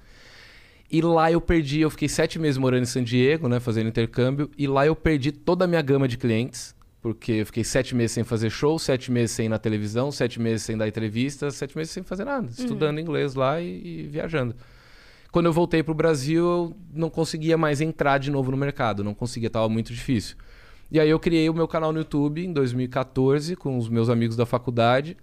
E 0.91 1.01
lá 1.01 1.30
eu 1.30 1.41
perdi, 1.41 1.80
eu 1.80 1.91
fiquei 1.91 2.09
sete 2.09 2.38
meses 2.38 2.59
morando 2.59 2.82
em 2.82 2.86
San 2.86 3.05
Diego, 3.05 3.49
né, 3.49 3.61
fazendo 3.61 3.88
intercâmbio, 3.88 4.51
e 4.59 4.66
lá 4.66 4.84
eu 4.84 4.97
perdi 4.97 5.30
toda 5.30 5.64
a 5.64 5.68
minha 5.68 5.80
gama 5.82 6.09
de 6.09 6.18
clientes, 6.18 6.74
porque 7.01 7.32
eu 7.32 7.47
fiquei 7.47 7.62
sete 7.62 7.95
meses 7.95 8.12
sem 8.12 8.24
fazer 8.24 8.51
show, 8.51 8.76
sete 8.78 9.11
meses 9.12 9.30
sem 9.30 9.47
ir 9.47 9.49
na 9.49 9.59
televisão, 9.59 10.11
sete 10.11 10.41
meses 10.41 10.62
sem 10.62 10.76
dar 10.76 10.88
entrevista, 10.88 11.51
sete 11.51 11.76
meses 11.76 11.93
sem 11.93 12.03
fazer 12.03 12.24
nada, 12.24 12.49
estudando 12.51 12.99
inglês 12.99 13.34
lá 13.34 13.61
e, 13.61 14.01
e 14.01 14.03
viajando. 14.09 14.55
Quando 15.30 15.47
eu 15.47 15.53
voltei 15.53 15.80
pro 15.80 15.95
Brasil, 15.95 16.45
eu 16.45 16.76
não 16.93 17.09
conseguia 17.09 17.57
mais 17.57 17.80
entrar 17.80 18.18
de 18.18 18.30
novo 18.32 18.51
no 18.51 18.57
mercado, 18.57 19.05
não 19.05 19.14
conseguia, 19.14 19.47
estava 19.47 19.68
muito 19.68 19.93
difícil. 19.95 20.36
E 20.91 20.99
aí 20.99 21.09
eu 21.09 21.20
criei 21.20 21.49
o 21.49 21.55
meu 21.55 21.68
canal 21.68 21.93
no 21.93 22.01
YouTube 22.01 22.45
em 22.45 22.53
2014 22.53 23.55
com 23.55 23.78
os 23.78 23.88
meus 23.88 24.09
amigos 24.09 24.34
da 24.34 24.45
faculdade 24.45 25.16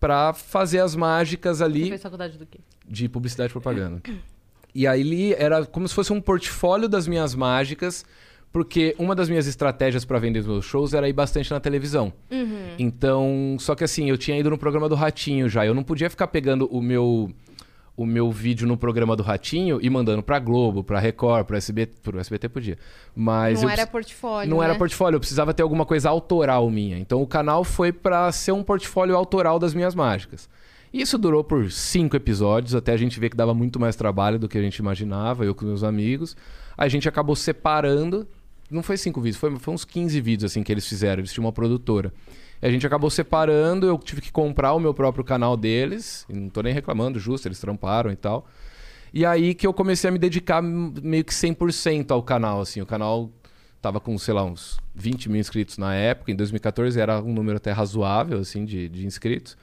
para 0.00 0.32
fazer 0.32 0.80
as 0.80 0.96
mágicas 0.96 1.58
Você 1.58 1.64
ali 1.64 1.88
fez 1.90 2.02
faculdade 2.02 2.36
do 2.36 2.44
quê? 2.44 2.58
de 2.88 3.08
publicidade 3.08 3.50
e 3.50 3.52
propaganda. 3.52 4.02
E 4.74 4.86
aí 4.86 5.00
ali 5.00 5.34
era 5.34 5.64
como 5.66 5.86
se 5.86 5.94
fosse 5.94 6.12
um 6.12 6.20
portfólio 6.20 6.88
das 6.88 7.06
minhas 7.06 7.34
mágicas, 7.34 8.04
porque 8.50 8.94
uma 8.98 9.14
das 9.14 9.28
minhas 9.28 9.46
estratégias 9.46 10.04
para 10.04 10.18
vender 10.18 10.40
os 10.40 10.46
meus 10.46 10.64
shows 10.64 10.94
era 10.94 11.08
ir 11.08 11.12
bastante 11.12 11.50
na 11.50 11.60
televisão. 11.60 12.12
Então, 12.78 13.56
só 13.58 13.74
que 13.74 13.84
assim, 13.84 14.08
eu 14.08 14.18
tinha 14.18 14.38
ido 14.38 14.50
no 14.50 14.58
programa 14.58 14.88
do 14.88 14.94
Ratinho 14.94 15.48
já, 15.48 15.66
eu 15.66 15.74
não 15.74 15.82
podia 15.82 16.08
ficar 16.10 16.26
pegando 16.28 16.66
o 16.66 16.80
meu 16.80 17.30
o 17.94 18.06
meu 18.06 18.30
vídeo 18.30 18.66
no 18.66 18.76
programa 18.76 19.14
do 19.14 19.22
Ratinho 19.22 19.78
e 19.82 19.90
mandando 19.90 20.22
pra 20.22 20.38
Globo, 20.38 20.82
pra 20.82 20.98
Record, 20.98 21.44
pro 21.46 21.56
SBT, 21.56 22.00
pro 22.02 22.18
SBT 22.18 22.48
podia. 22.48 22.78
Mas 23.14 23.62
Não 23.62 23.68
era 23.68 23.86
portfólio, 23.86 24.50
não 24.50 24.62
era 24.62 24.72
né? 24.72 24.78
portfólio, 24.78 25.16
eu 25.16 25.20
precisava 25.20 25.52
ter 25.52 25.62
alguma 25.62 25.84
coisa 25.84 26.08
autoral 26.08 26.68
minha. 26.70 26.98
Então 26.98 27.20
o 27.20 27.26
canal 27.26 27.64
foi 27.64 27.92
pra 27.92 28.32
ser 28.32 28.52
um 28.52 28.62
portfólio 28.62 29.14
autoral 29.14 29.58
das 29.58 29.74
minhas 29.74 29.94
mágicas. 29.94 30.48
Isso 30.92 31.16
durou 31.16 31.42
por 31.42 31.70
cinco 31.70 32.16
episódios, 32.16 32.74
até 32.74 32.92
a 32.92 32.96
gente 32.96 33.18
ver 33.18 33.30
que 33.30 33.36
dava 33.36 33.54
muito 33.54 33.80
mais 33.80 33.96
trabalho 33.96 34.38
do 34.38 34.48
que 34.48 34.58
a 34.58 34.62
gente 34.62 34.76
imaginava, 34.76 35.44
eu 35.44 35.54
com 35.54 35.64
meus 35.64 35.82
amigos. 35.82 36.36
A 36.76 36.86
gente 36.86 37.08
acabou 37.08 37.34
separando. 37.34 38.28
Não 38.70 38.82
foi 38.82 38.96
cinco 38.96 39.20
vídeos, 39.20 39.38
foi, 39.38 39.58
foi 39.58 39.74
uns 39.74 39.84
15 39.84 40.20
vídeos 40.20 40.52
assim 40.52 40.62
que 40.62 40.70
eles 40.70 40.86
fizeram. 40.86 41.20
Eles 41.20 41.32
tinham 41.32 41.46
uma 41.46 41.52
produtora. 41.52 42.12
E 42.60 42.66
a 42.66 42.70
gente 42.70 42.86
acabou 42.86 43.10
separando, 43.10 43.86
eu 43.86 43.98
tive 43.98 44.20
que 44.20 44.30
comprar 44.30 44.74
o 44.74 44.78
meu 44.78 44.92
próprio 44.92 45.24
canal 45.24 45.56
deles. 45.56 46.26
Não 46.28 46.48
tô 46.48 46.62
nem 46.62 46.74
reclamando, 46.74 47.18
justo, 47.18 47.48
eles 47.48 47.58
tramparam 47.58 48.10
e 48.10 48.16
tal. 48.16 48.46
E 49.14 49.26
aí 49.26 49.54
que 49.54 49.66
eu 49.66 49.72
comecei 49.72 50.08
a 50.08 50.12
me 50.12 50.18
dedicar 50.18 50.62
meio 50.62 51.24
que 51.24 51.32
100% 51.32 52.10
ao 52.10 52.22
canal, 52.22 52.60
assim. 52.60 52.80
O 52.80 52.86
canal 52.86 53.30
tava 53.80 53.98
com, 53.98 54.16
sei 54.16 54.32
lá, 54.32 54.44
uns 54.44 54.78
20 54.94 55.28
mil 55.28 55.40
inscritos 55.40 55.76
na 55.76 55.94
época. 55.94 56.30
Em 56.30 56.36
2014 56.36 57.00
era 57.00 57.20
um 57.20 57.32
número 57.32 57.56
até 57.56 57.72
razoável, 57.72 58.38
assim, 58.38 58.64
de, 58.64 58.88
de 58.88 59.06
inscritos. 59.06 59.56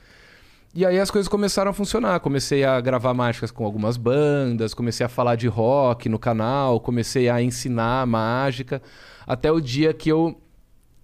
E 0.73 0.85
aí 0.85 0.99
as 0.99 1.09
coisas 1.09 1.27
começaram 1.27 1.71
a 1.71 1.73
funcionar. 1.73 2.19
Comecei 2.19 2.63
a 2.63 2.79
gravar 2.79 3.13
mágicas 3.13 3.49
com 3.51 3.65
algumas 3.65 3.97
bandas, 3.97 4.73
comecei 4.73 5.05
a 5.05 5.09
falar 5.09 5.35
de 5.35 5.47
rock 5.47 6.07
no 6.07 6.19
canal, 6.19 6.79
comecei 6.79 7.27
a 7.27 7.41
ensinar 7.41 8.05
mágica. 8.05 8.81
Até 9.25 9.51
o 9.51 9.59
dia 9.59 9.93
que 9.93 10.09
eu, 10.09 10.39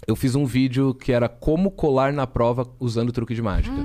eu 0.08 0.16
fiz 0.16 0.36
um 0.36 0.46
vídeo 0.46 0.94
que 0.94 1.12
era 1.12 1.28
como 1.28 1.72
colar 1.72 2.14
na 2.14 2.28
prova 2.28 2.68
usando 2.80 3.12
truque 3.12 3.34
de 3.34 3.42
mágica. 3.42 3.76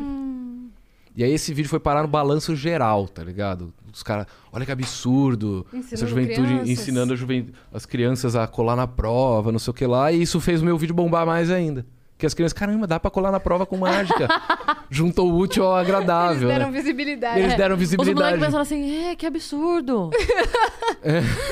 E 1.17 1.25
aí 1.25 1.33
esse 1.33 1.53
vídeo 1.53 1.69
foi 1.69 1.81
parar 1.81 2.03
no 2.03 2.09
balanço 2.09 2.55
geral, 2.55 3.09
tá 3.09 3.25
ligado? 3.25 3.73
Os 3.93 4.03
caras, 4.03 4.27
olha 4.53 4.65
que 4.65 4.71
absurdo. 4.73 5.67
essa 5.73 5.77
Ensinando 5.79 6.07
juventude 6.09 6.47
crianças. 6.47 6.69
ensinando 6.69 7.17
juven- 7.17 7.49
as 7.73 7.85
crianças 7.85 8.37
a 8.37 8.47
colar 8.47 8.77
na 8.77 8.87
prova, 8.87 9.51
não 9.51 9.59
sei 9.59 9.71
o 9.71 9.75
que 9.75 9.87
lá. 9.87 10.13
E 10.13 10.23
isso 10.23 10.41
fez 10.41 10.63
o 10.63 10.65
meu 10.65 10.79
vídeo 10.79 10.95
bombar 10.95 11.27
mais 11.27 11.51
ainda. 11.51 11.85
Porque 12.21 12.27
as 12.27 12.35
crianças, 12.35 12.53
caramba, 12.53 12.87
dá 12.87 13.01
pra 13.01 13.11
colar 13.11 13.33
na 13.33 13.41
prova 13.41 13.65
com 13.65 13.79
mágica. 13.79 14.29
Juntou 14.91 15.33
o 15.33 15.39
útil 15.39 15.65
ao 15.65 15.79
Eles 15.79 15.89
agradável. 15.89 16.49
deram 16.49 16.67
né? 16.67 16.73
visibilidade. 16.73 17.39
Eles 17.41 17.55
deram 17.57 17.77
Os 17.77 17.81
moleques 17.81 17.97
visibilidade. 17.97 18.39
pensaram 18.39 18.61
assim, 18.61 19.05
é, 19.07 19.17
que 19.17 19.25
absurdo. 19.25 20.11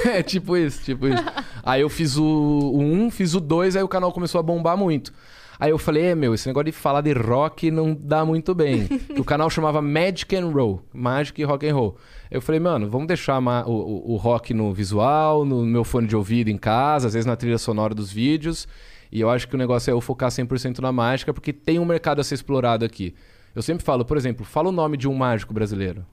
É, 0.05 0.23
tipo 0.23 0.57
isso, 0.59 0.83
tipo 0.85 1.09
isso. 1.09 1.25
Aí 1.63 1.81
eu 1.81 1.89
fiz 1.89 2.19
o, 2.19 2.71
1, 2.75 3.11
fiz 3.11 3.33
o 3.35 3.41
2, 3.41 3.77
aí 3.77 3.83
o 3.83 3.89
canal 3.89 4.13
começou 4.13 4.39
a 4.39 4.43
bombar 4.43 4.77
muito. 4.77 5.11
Aí 5.59 5.71
eu 5.71 5.79
falei, 5.79 6.05
é, 6.09 6.15
meu, 6.15 6.35
esse 6.35 6.47
negócio 6.47 6.67
de 6.67 6.73
falar 6.73 7.01
de 7.01 7.13
rock 7.15 7.71
não 7.71 7.97
dá 7.99 8.27
muito 8.27 8.55
bem. 8.55 8.87
o 9.19 9.25
canal 9.25 9.49
chamava 9.49 9.81
Magic 9.81 10.37
and 10.37 10.51
Roll, 10.51 10.83
Magic 10.93 11.41
e 11.41 11.45
Rock 11.45 11.67
and 11.67 11.75
Roll. 11.75 11.97
Eu 12.31 12.43
falei, 12.43 12.61
mano, 12.61 12.91
vamos 12.91 13.07
deixar 13.09 13.39
o, 13.41 13.71
o- 13.71 14.13
o 14.13 14.17
rock 14.17 14.53
no 14.53 14.71
visual, 14.75 15.47
no 15.47 15.65
meu 15.65 15.83
fone 15.83 16.07
de 16.07 16.15
ouvido 16.15 16.51
em 16.51 16.59
casa, 16.59 17.07
às 17.07 17.15
vezes 17.15 17.25
na 17.27 17.37
trilha 17.37 17.57
sonora 17.59 17.95
dos 17.95 18.13
vídeos. 18.13 18.69
E 19.11 19.21
eu 19.21 19.31
acho 19.31 19.49
que 19.49 19.55
o 19.55 19.59
negócio 19.59 19.91
é 19.91 19.93
eu 19.93 20.01
focar 20.01 20.31
100% 20.31 20.79
na 20.81 20.93
mágica, 20.93 21.33
porque 21.33 21.53
tem 21.53 21.79
um 21.79 21.85
mercado 21.85 22.21
a 22.21 22.25
ser 22.25 22.35
explorado 22.35 22.85
aqui. 22.85 23.15
Eu 23.55 23.63
sempre 23.63 23.85
falo, 23.85 24.05
por 24.05 24.17
exemplo, 24.17 24.45
fala 24.45 24.69
o 24.69 24.73
nome 24.73 24.97
de 24.97 25.09
um 25.09 25.15
mágico 25.15 25.53
brasileiro. 25.55 26.05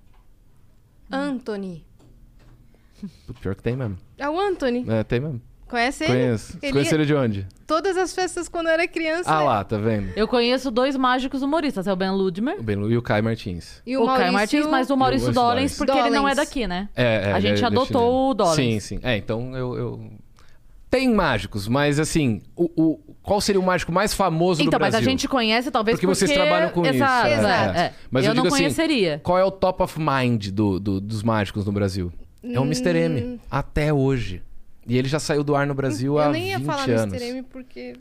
Anthony. 1.12 1.86
Pior 3.42 3.56
que 3.56 3.62
tem 3.62 3.76
mesmo. 3.76 3.98
É 4.18 4.30
o 4.30 4.40
Anthony. 4.40 4.86
É, 4.88 5.04
tem 5.04 5.20
mesmo. 5.20 5.42
Conhece 5.68 6.04
ele? 6.04 6.14
Conheço. 6.14 6.60
Ele- 6.62 6.72
conhece 6.72 6.94
ele 6.96 7.06
de 7.06 7.14
onde? 7.16 7.48
Todas 7.66 7.98
as 7.98 8.14
festas 8.14 8.48
quando 8.48 8.68
eu 8.68 8.74
era 8.74 8.88
criança. 8.88 9.30
Ah 9.30 9.42
lá, 9.44 9.64
tá 9.64 9.78
vendo? 9.78 10.12
Eu 10.16 10.28
conheço 10.28 10.70
dois 10.70 10.96
mágicos 10.96 11.42
humoristas, 11.42 11.88
é 11.88 11.94
o 11.94 11.96
Ben 11.96 12.12
Ludmer 12.12 12.60
O 12.60 12.64
Ben 12.64 12.76
Lu 12.76 12.92
e 12.92 12.98
o 12.98 13.02
Kai 13.02 13.22
Martins. 13.22 13.82
E 13.86 13.98
o, 13.98 14.04
o, 14.04 14.06
Caio 14.06 14.32
Maurício... 14.32 14.34
Martins, 14.34 14.68
mas 14.68 14.90
o 14.92 14.96
Maurício 14.96 15.34
Maurício 15.34 15.34
Dollens, 15.34 15.78
Dollens. 15.78 15.78
porque 15.78 16.08
ele 16.08 16.16
não 16.16 16.30
é 16.30 16.36
daqui, 16.36 16.68
né? 16.68 16.88
É, 16.96 17.04
é, 17.04 17.34
A 17.34 17.38
ele 17.40 17.48
gente 17.50 17.64
é 17.64 17.68
adotou 17.68 18.30
o 18.30 18.34
Dollens. 18.36 18.56
Sim, 18.56 18.80
sim. 18.80 19.00
É, 19.02 19.18
então 19.18 19.56
eu. 19.56 19.76
eu... 19.76 20.12
Tem 20.96 21.14
mágicos, 21.14 21.68
mas 21.68 22.00
assim, 22.00 22.42
o, 22.56 22.70
o- 22.76 23.00
qual 23.22 23.42
seria 23.42 23.60
o 23.60 23.64
mágico 23.66 23.92
mais 23.92 24.14
famoso 24.14 24.62
Então, 24.62 24.80
do 24.80 24.82
mas 24.82 24.92
Brasil? 24.92 25.08
a 25.08 25.12
gente 25.12 25.28
conhece 25.28 25.70
talvez 25.72 25.96
Porque 25.96 26.08
vocês 26.08 26.32
trabalham 26.32 26.70
com 26.70 26.84
isso, 26.86 26.94
Exato, 26.96 27.28
é, 27.28 27.32
é, 27.32 27.36
é. 27.36 27.80
é. 27.88 27.94
Mas 28.10 28.24
eu, 28.24 28.32
eu 28.32 28.36
não 28.36 28.44
digo 28.44 28.54
assim, 28.56 28.64
conheceria. 28.64 29.20
Qual 29.24 29.38
é 29.38 29.44
o 29.44 29.52
top 29.52 29.84
of 29.84 30.00
mind 30.00 30.50
do, 30.52 30.80
do- 30.80 31.02
dos 31.02 31.22
mágicos 31.24 31.66
no 31.66 31.72
Brasil? 31.74 32.14
É 32.44 32.60
o 32.60 32.64
Mr. 32.64 32.92
Hum. 32.92 32.96
M. 32.96 33.40
Até 33.52 33.92
hoje. 33.92 34.42
E 34.88 34.98
ele 34.98 35.08
já 35.10 35.20
saiu 35.20 35.44
do 35.44 35.56
ar 35.56 35.66
no 35.68 35.74
Brasil 35.74 36.18
há 36.20 36.26
Eu 36.28 36.32
nem 36.32 36.50
ia 36.50 36.60
20 36.60 36.66
falar 36.68 36.90
anos. 36.90 37.14
Mr. 37.16 37.26
M 37.38 37.44
porque... 37.44 37.94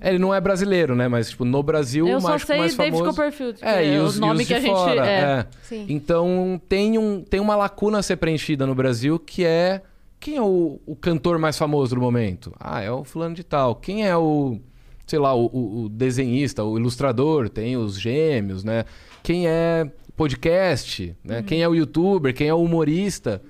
É, 0.00 0.08
Ele 0.08 0.18
não 0.18 0.32
é 0.32 0.40
brasileiro, 0.40 0.94
né? 0.94 1.06
Mas, 1.08 1.28
tipo, 1.30 1.44
no 1.44 1.62
Brasil, 1.62 2.08
eu 2.08 2.16
o 2.16 2.20
só 2.20 2.28
mágico 2.30 2.46
sei 2.46 2.58
mais 2.58 2.74
David 2.74 2.92
famoso... 2.96 3.10
Copperfield, 3.10 3.58
que 3.58 3.64
É, 3.66 3.86
e 3.94 3.98
os, 3.98 4.14
o 4.14 4.18
e 4.18 4.20
nome 4.20 4.40
os 4.42 4.48
que 4.48 4.54
de 4.54 4.54
a 4.54 4.60
gente 4.60 4.74
fora, 4.74 5.06
é. 5.06 5.20
é. 5.20 5.46
Sim. 5.64 5.84
Então 5.88 6.58
tem, 6.68 6.96
um, 6.96 7.20
tem 7.22 7.40
uma 7.40 7.54
lacuna 7.56 7.98
a 7.98 8.02
ser 8.02 8.16
preenchida 8.16 8.66
no 8.66 8.74
Brasil 8.74 9.18
que 9.18 9.44
é 9.44 9.82
quem 10.22 10.36
é 10.36 10.42
o, 10.42 10.80
o 10.86 10.94
cantor 10.96 11.38
mais 11.38 11.58
famoso 11.58 11.94
do 11.94 12.00
momento? 12.00 12.52
Ah, 12.58 12.80
é 12.80 12.90
o 12.90 13.02
fulano 13.04 13.34
de 13.34 13.42
tal. 13.44 13.74
Quem 13.76 14.06
é 14.06 14.16
o, 14.16 14.58
sei 15.06 15.18
lá, 15.18 15.34
o, 15.34 15.46
o- 15.46 15.82
o 15.84 15.88
desenhista, 15.88 16.62
o 16.64 16.78
ilustrador? 16.78 17.48
Tem 17.48 17.76
os 17.76 17.98
gêmeos, 18.00 18.62
né? 18.64 18.84
Quem 19.22 19.46
é 19.48 19.90
podcast, 20.16 21.16
né? 21.24 21.42
Quem 21.42 21.62
é 21.62 21.68
o 21.68 21.74
youtuber? 21.74 22.34
Quem 22.34 22.48
é 22.48 22.54
o 22.54 22.62
humorista? 22.62 23.42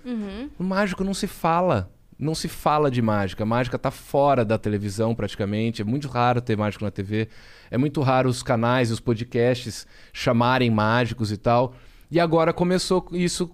O 0.59 0.65
mágico 0.65 1.05
não 1.05 1.15
se 1.15 1.27
fala. 1.27 1.91
Não 2.19 2.35
se 2.35 2.49
fala 2.49 2.91
de 2.91 3.03
mágica. 3.03 3.43
A 3.43 3.47
mágica 3.47 3.79
tá 3.79 3.91
fora 3.91 4.45
da 4.45 4.57
televisão 4.57 5.15
praticamente. 5.15 5.83
É 5.83 5.85
muito 5.85 6.09
raro 6.09 6.41
ter 6.41 6.57
mágico 6.57 6.85
na 6.85 6.91
TV. 6.91 7.29
É 7.71 7.77
muito 7.79 8.01
raro 8.01 8.29
os 8.29 8.43
canais 8.43 8.91
e 8.91 8.93
os 8.93 9.01
podcasts 9.01 9.87
chamarem 10.13 10.71
mágicos 10.71 11.33
e 11.33 11.37
tal. 11.37 11.75
E 12.11 12.19
agora 12.21 12.53
começou 12.53 13.07
isso 13.13 13.51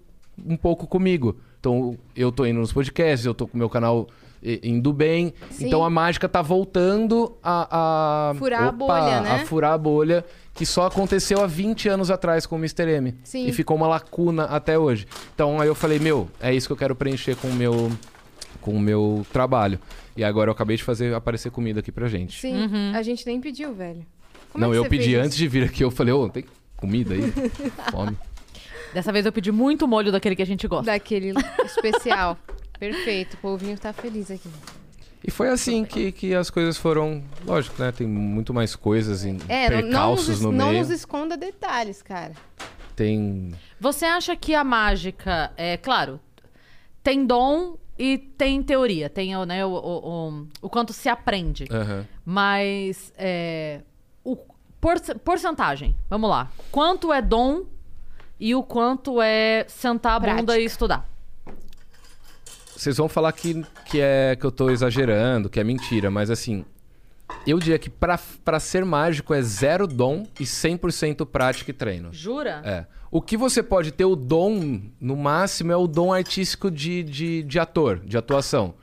um 0.46 0.56
pouco 0.56 0.86
comigo. 0.86 1.40
Então 1.61 1.96
eu 2.14 2.30
tô 2.30 2.46
indo 2.46 2.61
nos 2.61 2.72
podcasts, 2.72 3.26
eu 3.26 3.34
tô 3.34 3.46
com 3.46 3.54
o 3.54 3.59
meu 3.59 3.68
canal 3.68 4.09
indo 4.62 4.92
bem. 4.92 5.34
Sim. 5.50 5.66
Então 5.66 5.84
a 5.84 5.90
mágica 5.90 6.28
tá 6.28 6.42
voltando 6.42 7.36
a. 7.42 8.30
a 8.30 8.34
Furar 8.34 8.64
a 8.64 8.72
bolha, 8.72 9.20
né? 9.20 9.30
A 9.32 9.46
furar 9.46 9.72
a 9.72 9.78
bolha 9.78 10.24
que 10.54 10.66
só 10.66 10.86
aconteceu 10.86 11.40
há 11.40 11.46
20 11.46 11.88
anos 11.88 12.11
atrás 12.11 12.44
com 12.44 12.56
o 12.56 12.59
Mr. 12.59 12.90
M. 12.90 13.14
Sim. 13.22 13.46
E 13.46 13.52
ficou 13.52 13.76
uma 13.76 13.86
lacuna 13.86 14.44
até 14.44 14.76
hoje. 14.76 15.06
Então 15.32 15.61
aí 15.61 15.68
eu 15.68 15.74
falei, 15.74 16.00
meu, 16.00 16.28
é 16.40 16.52
isso 16.52 16.66
que 16.66 16.72
eu 16.72 16.76
quero 16.76 16.96
preencher 16.96 17.36
com 17.36 17.46
o 17.46 17.52
meu, 17.52 17.92
com 18.61 18.72
o 18.72 18.80
meu 18.80 19.24
trabalho. 19.32 19.78
E 20.16 20.24
agora 20.24 20.48
eu 20.50 20.52
acabei 20.52 20.76
de 20.76 20.82
fazer 20.82 21.14
aparecer 21.14 21.52
comida 21.52 21.78
aqui 21.78 21.92
pra 21.92 22.09
gente. 22.09 22.40
Sim, 22.40 22.92
a 22.92 23.02
gente 23.02 23.24
nem 23.24 23.40
pediu, 23.40 23.72
velho. 23.72 24.04
Como 24.52 24.64
Não, 24.64 24.72
é 24.72 24.74
que 24.74 24.78
eu 24.78 24.82
você 24.82 24.88
pedi 24.88 25.14
antes 25.14 25.36
de 25.36 25.46
vir 25.46 25.62
aqui, 25.62 25.84
eu 25.84 25.92
falei, 25.92 26.12
ô, 26.12 26.28
tem 26.28 26.44
comida 26.76 27.14
aí? 27.14 27.32
Fome. 27.92 28.16
Dessa 28.95 29.12
vez 29.12 29.26
eu 29.26 29.32
pedi 29.32 29.53
muito 29.53 29.86
molho 29.86 30.11
daquele 30.12 30.34
que 30.36 30.43
a 30.43 30.47
gente 30.47 30.66
gosta. 30.66 30.86
Daquele 30.91 31.32
especial. 31.64 32.36
Perfeito, 32.78 33.34
o 33.34 33.36
povinho 33.39 33.76
tá 33.78 33.93
feliz 33.93 34.30
aqui. 34.30 34.49
E 35.26 35.30
foi 35.32 35.49
assim 35.49 35.84
que, 35.84 36.12
que 36.12 36.32
as 36.34 36.49
coisas 36.49 36.76
foram. 36.76 37.22
Lógico, 37.45 37.82
né? 37.82 37.91
Tem 37.91 38.07
muito 38.07 38.55
mais 38.55 38.76
coisas 38.76 39.24
em 39.24 39.36
É, 39.49 39.68
não, 39.68 39.76
não, 39.76 39.82
percalços 39.82 40.28
nos, 40.28 40.41
no 40.43 40.53
não 40.53 40.68
meio. 40.68 40.78
nos 40.80 40.91
esconda 40.91 41.36
detalhes, 41.36 42.01
cara. 42.03 42.32
Tem. 42.95 43.53
Você 43.80 44.05
acha 44.07 44.34
que 44.36 44.55
a 44.55 44.62
mágica, 44.64 45.53
é 45.57 45.76
claro, 45.76 46.20
tem 47.03 47.26
dom 47.26 47.76
e 47.99 48.16
tem 48.16 48.62
teoria, 48.62 49.11
tem 49.11 49.36
o, 49.36 49.45
né, 49.45 49.64
o, 49.66 49.70
o, 49.70 50.28
o, 50.30 50.47
o 50.62 50.68
quanto 50.70 50.93
se 50.93 51.09
aprende. 51.09 51.66
Aham. 51.70 52.07
Mas 52.24 53.12
é, 53.18 53.80
o 54.24 54.36
porce- 54.80 55.14
porcentagem, 55.16 55.97
vamos 56.09 56.30
lá. 56.30 56.51
Quanto 56.70 57.12
é 57.12 57.20
dom 57.20 57.64
e 58.39 58.55
o 58.55 58.62
quanto 58.62 59.20
é 59.20 59.64
sentar 59.68 60.12
a 60.12 60.20
bunda 60.20 60.34
Prática. 60.34 60.59
e 60.59 60.64
estudar? 60.64 61.09
Vocês 62.76 62.97
vão 62.97 63.09
falar 63.09 63.32
que, 63.32 63.64
que 63.86 64.01
é 64.01 64.36
que 64.39 64.47
eu 64.47 64.53
tô 64.53 64.70
exagerando, 64.70 65.49
que 65.49 65.59
é 65.59 65.64
mentira, 65.64 66.11
mas 66.11 66.30
assim, 66.30 66.64
eu 67.47 67.59
diria 67.59 67.78
que 67.78 67.91
pra, 67.91 68.18
pra 68.45 68.61
ser 68.61 68.84
mágico 68.84 69.34
é 69.34 69.43
zero 69.43 69.86
dom 69.86 70.26
e 70.39 70.45
100% 70.45 71.26
prática 71.26 71.70
e 71.70 71.74
treino. 71.74 72.11
Jura? 72.12 72.62
É. 72.64 72.86
O 73.11 73.20
que 73.20 73.36
você 73.36 73.62
pode 73.62 73.91
ter 73.91 74.05
o 74.05 74.14
dom, 74.14 74.80
no 75.01 75.16
máximo, 75.16 75.72
é 75.72 75.76
o 75.76 75.86
dom 75.89 76.12
artístico 76.12 76.70
de, 76.70 77.03
de, 77.03 77.43
de 77.43 77.59
ator, 77.59 77.99
de 78.01 78.16
atuação. 78.16 78.74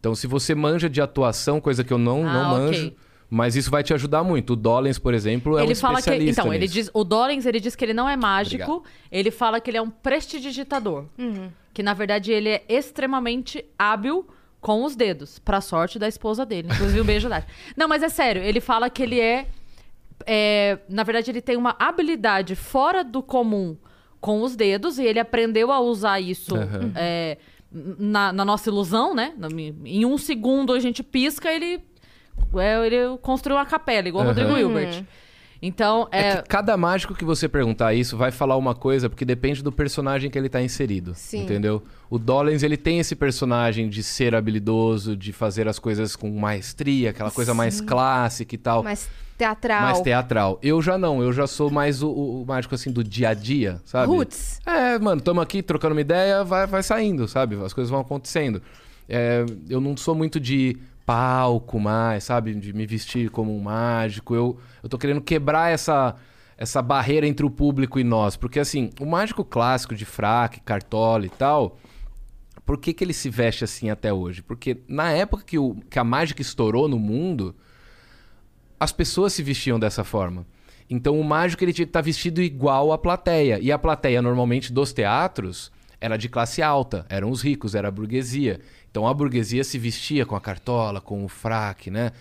Então, 0.00 0.14
se 0.14 0.26
você 0.26 0.54
manja 0.54 0.88
de 0.88 1.00
atuação, 1.00 1.60
coisa 1.60 1.84
que 1.84 1.92
eu 1.92 1.98
não, 1.98 2.26
Ah, 2.26 2.32
não 2.32 2.50
manjo, 2.50 2.92
mas 3.28 3.56
isso 3.56 3.70
vai 3.70 3.82
te 3.82 3.92
ajudar 3.92 4.22
muito. 4.22 4.52
O 4.52 4.56
Dollens, 4.56 4.98
por 4.98 5.12
exemplo, 5.14 5.58
é 5.58 5.62
ele 5.64 5.72
um 5.72 5.76
fala 5.76 5.94
que 5.94 6.00
especialista 6.00 6.40
então 6.42 6.52
ele 6.54 6.62
nisso. 6.64 6.74
diz 6.74 6.90
o 6.94 7.02
Dollens 7.04 7.44
ele 7.46 7.58
diz 7.60 7.74
que 7.74 7.84
ele 7.84 7.92
não 7.94 8.08
é 8.08 8.16
mágico 8.16 8.62
Obrigado. 8.72 8.92
ele 9.10 9.30
fala 9.30 9.60
que 9.60 9.70
ele 9.70 9.78
é 9.78 9.82
um 9.82 9.90
prestidigitador 9.90 11.04
Uhum. 11.18 11.50
que 11.74 11.82
na 11.82 11.92
verdade 11.94 12.30
ele 12.32 12.48
é 12.50 12.64
extremamente 12.68 13.64
hábil 13.78 14.26
com 14.60 14.84
os 14.84 14.94
dedos 14.96 15.38
pra 15.40 15.60
sorte 15.60 15.98
da 15.98 16.06
esposa 16.08 16.46
dele 16.46 16.68
inclusive 16.72 17.00
um 17.00 17.04
beijo 17.04 17.28
Nath. 17.28 17.46
não 17.76 17.88
mas 17.88 18.02
é 18.02 18.08
sério 18.08 18.42
ele 18.42 18.60
fala 18.60 18.88
que 18.88 19.02
ele 19.02 19.18
é, 19.20 19.46
é, 20.26 20.78
na 20.88 21.02
verdade 21.02 21.30
ele 21.30 21.40
tem 21.42 21.56
uma 21.56 21.74
habilidade 21.78 22.54
fora 22.54 23.02
do 23.04 23.22
comum 23.22 23.76
com 24.20 24.42
os 24.42 24.56
dedos 24.56 24.98
e 24.98 25.04
ele 25.04 25.18
aprendeu 25.20 25.70
a 25.70 25.78
usar 25.80 26.20
isso 26.20 26.54
Aham. 26.56 26.92
é, 26.94 27.38
na, 27.70 28.32
na 28.32 28.44
nossa 28.44 28.70
ilusão 28.70 29.14
né 29.14 29.34
em 29.84 30.04
um 30.04 30.16
segundo 30.16 30.72
a 30.72 30.80
gente 30.80 31.02
pisca 31.02 31.52
ele 31.52 31.80
ele 32.54 33.18
construiu 33.22 33.56
uma 33.56 33.66
capela 33.66 34.08
igual 34.08 34.24
o. 34.24 34.28
Rodrigo 34.28 34.56
Hilbert 34.56 35.04
então 35.60 36.06
É 36.12 36.28
é, 36.28 36.36
que 36.42 36.48
cada 36.48 36.76
mágico 36.76 37.14
que 37.14 37.24
você 37.24 37.48
perguntar 37.48 37.94
isso 37.94 38.16
vai 38.16 38.30
falar 38.30 38.56
uma 38.56 38.74
coisa, 38.74 39.08
porque 39.08 39.24
depende 39.24 39.62
do 39.62 39.72
personagem 39.72 40.30
que 40.30 40.38
ele 40.38 40.48
tá 40.50 40.60
inserido. 40.60 41.14
Sim. 41.14 41.42
Entendeu? 41.42 41.82
O 42.10 42.18
Dollens, 42.18 42.62
ele 42.62 42.76
tem 42.76 42.98
esse 43.00 43.16
personagem 43.16 43.88
de 43.88 44.02
ser 44.02 44.34
habilidoso, 44.34 45.16
de 45.16 45.32
fazer 45.32 45.66
as 45.66 45.78
coisas 45.78 46.14
com 46.14 46.30
maestria, 46.30 47.10
aquela 47.10 47.30
coisa 47.30 47.54
mais 47.54 47.80
clássica 47.80 48.54
e 48.54 48.58
tal. 48.58 48.82
Mais 48.82 49.08
teatral. 49.38 49.80
mais 49.82 50.00
teatral. 50.00 50.58
Eu 50.62 50.80
já 50.82 50.98
não, 50.98 51.22
eu 51.22 51.32
já 51.32 51.46
sou 51.46 51.70
mais 51.70 52.02
o, 52.02 52.08
o- 52.10 52.42
o 52.42 52.46
mágico 52.46 52.74
assim 52.74 52.92
do 52.92 53.02
dia 53.02 53.30
a 53.30 53.34
dia, 53.34 53.80
sabe? 53.84 54.08
Roots. 54.08 54.60
É, 54.66 54.98
mano, 54.98 55.20
tamo 55.22 55.40
aqui 55.40 55.62
trocando 55.62 55.94
uma 55.94 56.00
ideia, 56.02 56.44
vai, 56.44 56.66
vai 56.66 56.82
saindo, 56.82 57.26
sabe? 57.26 57.56
As 57.64 57.72
coisas 57.72 57.90
vão 57.90 58.00
acontecendo. 58.00 58.60
É, 59.08 59.44
eu 59.70 59.80
não 59.80 59.96
sou 59.96 60.14
muito 60.14 60.38
de 60.38 60.76
palco 61.06 61.78
mais, 61.78 62.24
sabe? 62.24 62.54
De 62.54 62.72
me 62.72 62.84
vestir 62.84 63.30
como 63.30 63.56
um 63.56 63.62
mágico. 63.62 64.34
Eu, 64.34 64.58
eu 64.82 64.88
tô 64.88 64.98
querendo 64.98 65.20
quebrar 65.20 65.72
essa, 65.72 66.16
essa 66.58 66.82
barreira 66.82 67.26
entre 67.26 67.46
o 67.46 67.50
público 67.50 68.00
e 68.00 68.04
nós. 68.04 68.36
Porque, 68.36 68.58
assim, 68.58 68.90
o 69.00 69.06
mágico 69.06 69.44
clássico 69.44 69.94
de 69.94 70.04
fraque, 70.04 70.60
cartola 70.60 71.24
e 71.24 71.30
tal. 71.30 71.78
Por 72.66 72.78
que, 72.78 72.92
que 72.92 73.04
ele 73.04 73.12
se 73.12 73.30
veste 73.30 73.62
assim 73.62 73.90
até 73.90 74.12
hoje? 74.12 74.42
Porque 74.42 74.78
na 74.88 75.12
época 75.12 75.44
que, 75.44 75.56
o, 75.56 75.76
que 75.88 76.00
a 76.00 76.04
mágica 76.04 76.42
estourou 76.42 76.88
no 76.88 76.98
mundo, 76.98 77.54
as 78.78 78.90
pessoas 78.90 79.32
se 79.32 79.42
vestiam 79.42 79.78
dessa 79.78 80.02
forma. 80.02 80.44
Então 80.90 81.18
o 81.18 81.24
mágico 81.24 81.62
ele 81.62 81.72
tinha 81.72 81.86
que 81.86 81.90
estar 81.90 82.00
vestido 82.00 82.42
igual 82.42 82.92
à 82.92 82.98
plateia. 82.98 83.60
E 83.60 83.70
a 83.70 83.78
plateia, 83.78 84.20
normalmente, 84.20 84.72
dos 84.72 84.92
teatros, 84.92 85.70
era 86.00 86.16
de 86.16 86.28
classe 86.28 86.60
alta. 86.60 87.06
Eram 87.08 87.30
os 87.30 87.40
ricos, 87.40 87.76
era 87.76 87.86
a 87.86 87.90
burguesia. 87.90 88.60
Então 88.96 89.06
a 89.06 89.12
burguesia 89.12 89.62
se 89.62 89.78
vestia 89.78 90.24
com 90.24 90.34
a 90.34 90.40
cartola, 90.40 91.02
com 91.02 91.22
o 91.22 91.28
fraque, 91.28 91.90
né? 91.90 92.12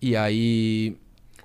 E 0.00 0.16
aí 0.16 0.96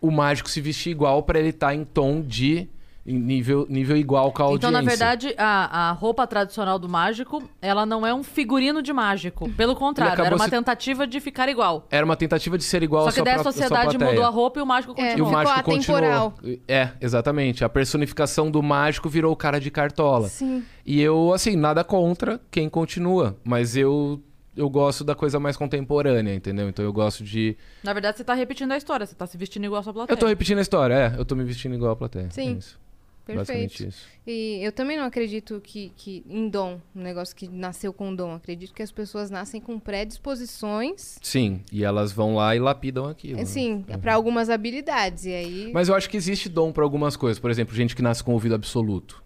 o 0.01 0.09
mágico 0.09 0.49
se 0.49 0.61
vestia 0.61 0.93
igual 0.93 1.23
para 1.23 1.37
ele 1.39 1.49
estar 1.49 1.75
em 1.75 1.83
tom 1.83 2.21
de 2.21 2.69
em 3.05 3.17
nível, 3.19 3.65
nível 3.67 3.97
igual 3.97 4.31
com 4.31 4.43
a 4.43 4.45
audiência. 4.45 4.67
Então, 4.69 4.71
na 4.81 4.87
verdade, 4.87 5.33
a, 5.35 5.89
a 5.89 5.91
roupa 5.91 6.25
tradicional 6.27 6.77
do 6.77 6.87
mágico, 6.87 7.43
ela 7.59 7.83
não 7.83 8.05
é 8.05 8.13
um 8.13 8.23
figurino 8.23 8.81
de 8.81 8.93
mágico. 8.93 9.49
Pelo 9.53 9.75
contrário, 9.75 10.23
era 10.23 10.35
uma 10.35 10.45
se- 10.45 10.51
tentativa 10.51 11.05
de 11.07 11.19
ficar 11.19 11.49
igual. 11.49 11.85
Era 11.89 12.05
uma 12.05 12.15
tentativa 12.15 12.57
de 12.57 12.63
ser 12.63 12.83
igual 12.83 13.03
Só 13.05 13.09
que 13.09 13.15
sua 13.15 13.25
daí 13.25 13.33
a 13.33 13.43
sociedade 13.43 13.97
mudou 13.97 14.23
a 14.23 14.29
roupa 14.29 14.59
e 14.59 14.61
o 14.61 14.65
mágico 14.65 14.93
É, 14.97 15.17
E 15.17 15.21
o 15.21 15.25
continua. 15.25 15.27
Ficou 15.27 15.31
mágico 15.33 15.71
atemporal. 15.71 16.31
continuou. 16.31 16.59
É, 16.67 16.91
exatamente. 17.01 17.65
A 17.65 17.69
personificação 17.69 18.49
do 18.51 18.61
mágico 18.63 19.09
virou 19.09 19.33
o 19.33 19.35
cara 19.35 19.59
de 19.59 19.71
cartola. 19.71 20.29
Sim. 20.29 20.63
E 20.85 21.01
eu, 21.01 21.33
assim, 21.33 21.55
nada 21.55 21.83
contra 21.83 22.39
quem 22.51 22.69
continua. 22.69 23.35
Mas 23.43 23.75
eu, 23.75 24.21
eu 24.55 24.69
gosto 24.69 25.03
da 25.03 25.15
coisa 25.15 25.39
mais 25.39 25.55
contemporânea, 25.55 26.33
entendeu? 26.33 26.67
Então 26.69 26.83
eu 26.83 26.93
gosto 26.93 27.23
de. 27.23 27.57
Na 27.83 27.93
verdade, 27.93 28.17
você 28.17 28.23
tá 28.23 28.33
repetindo 28.33 28.71
a 28.71 28.77
história. 28.77 29.05
Você 29.05 29.15
tá 29.15 29.25
se 29.25 29.37
vestindo 29.37 29.65
igual 29.65 29.79
a 29.79 29.83
sua 29.83 29.93
plateia. 29.93 30.15
Eu 30.15 30.19
tô 30.19 30.27
repetindo 30.27 30.59
a 30.59 30.61
história, 30.61 30.93
é. 30.93 31.19
Eu 31.19 31.25
tô 31.25 31.35
me 31.35 31.43
vestindo 31.43 31.75
igual 31.75 31.91
a 31.91 31.95
plateia. 31.95 32.29
Sim. 32.31 32.55
É 32.55 32.57
isso. 32.57 32.79
Perfeito. 33.25 33.83
Isso. 33.87 34.07
E 34.25 34.59
eu 34.61 34.71
também 34.71 34.97
não 34.97 35.05
acredito 35.05 35.61
que, 35.63 35.91
que 35.95 36.23
em 36.27 36.49
dom, 36.49 36.79
um 36.95 37.01
negócio 37.01 37.35
que 37.35 37.47
nasceu 37.47 37.93
com 37.93 38.13
dom. 38.13 38.33
Acredito 38.33 38.73
que 38.73 38.81
as 38.81 38.91
pessoas 38.91 39.29
nascem 39.29 39.61
com 39.61 39.79
predisposições, 39.79 41.17
Sim, 41.21 41.61
e 41.71 41.83
elas 41.83 42.11
vão 42.11 42.35
lá 42.35 42.55
e 42.55 42.59
lapidam 42.59 43.05
aquilo. 43.05 43.37
né? 43.37 43.43
assim, 43.43 43.85
pra 44.01 44.15
algumas 44.15 44.49
habilidades. 44.49 45.25
E 45.25 45.33
aí. 45.33 45.71
Mas 45.73 45.87
eu 45.87 45.95
acho 45.95 46.09
que 46.09 46.17
existe 46.17 46.49
dom 46.49 46.71
pra 46.71 46.83
algumas 46.83 47.15
coisas. 47.15 47.39
Por 47.39 47.51
exemplo, 47.51 47.75
gente 47.75 47.95
que 47.95 48.01
nasce 48.01 48.23
com 48.23 48.33
ouvido 48.33 48.55
absoluto. 48.55 49.23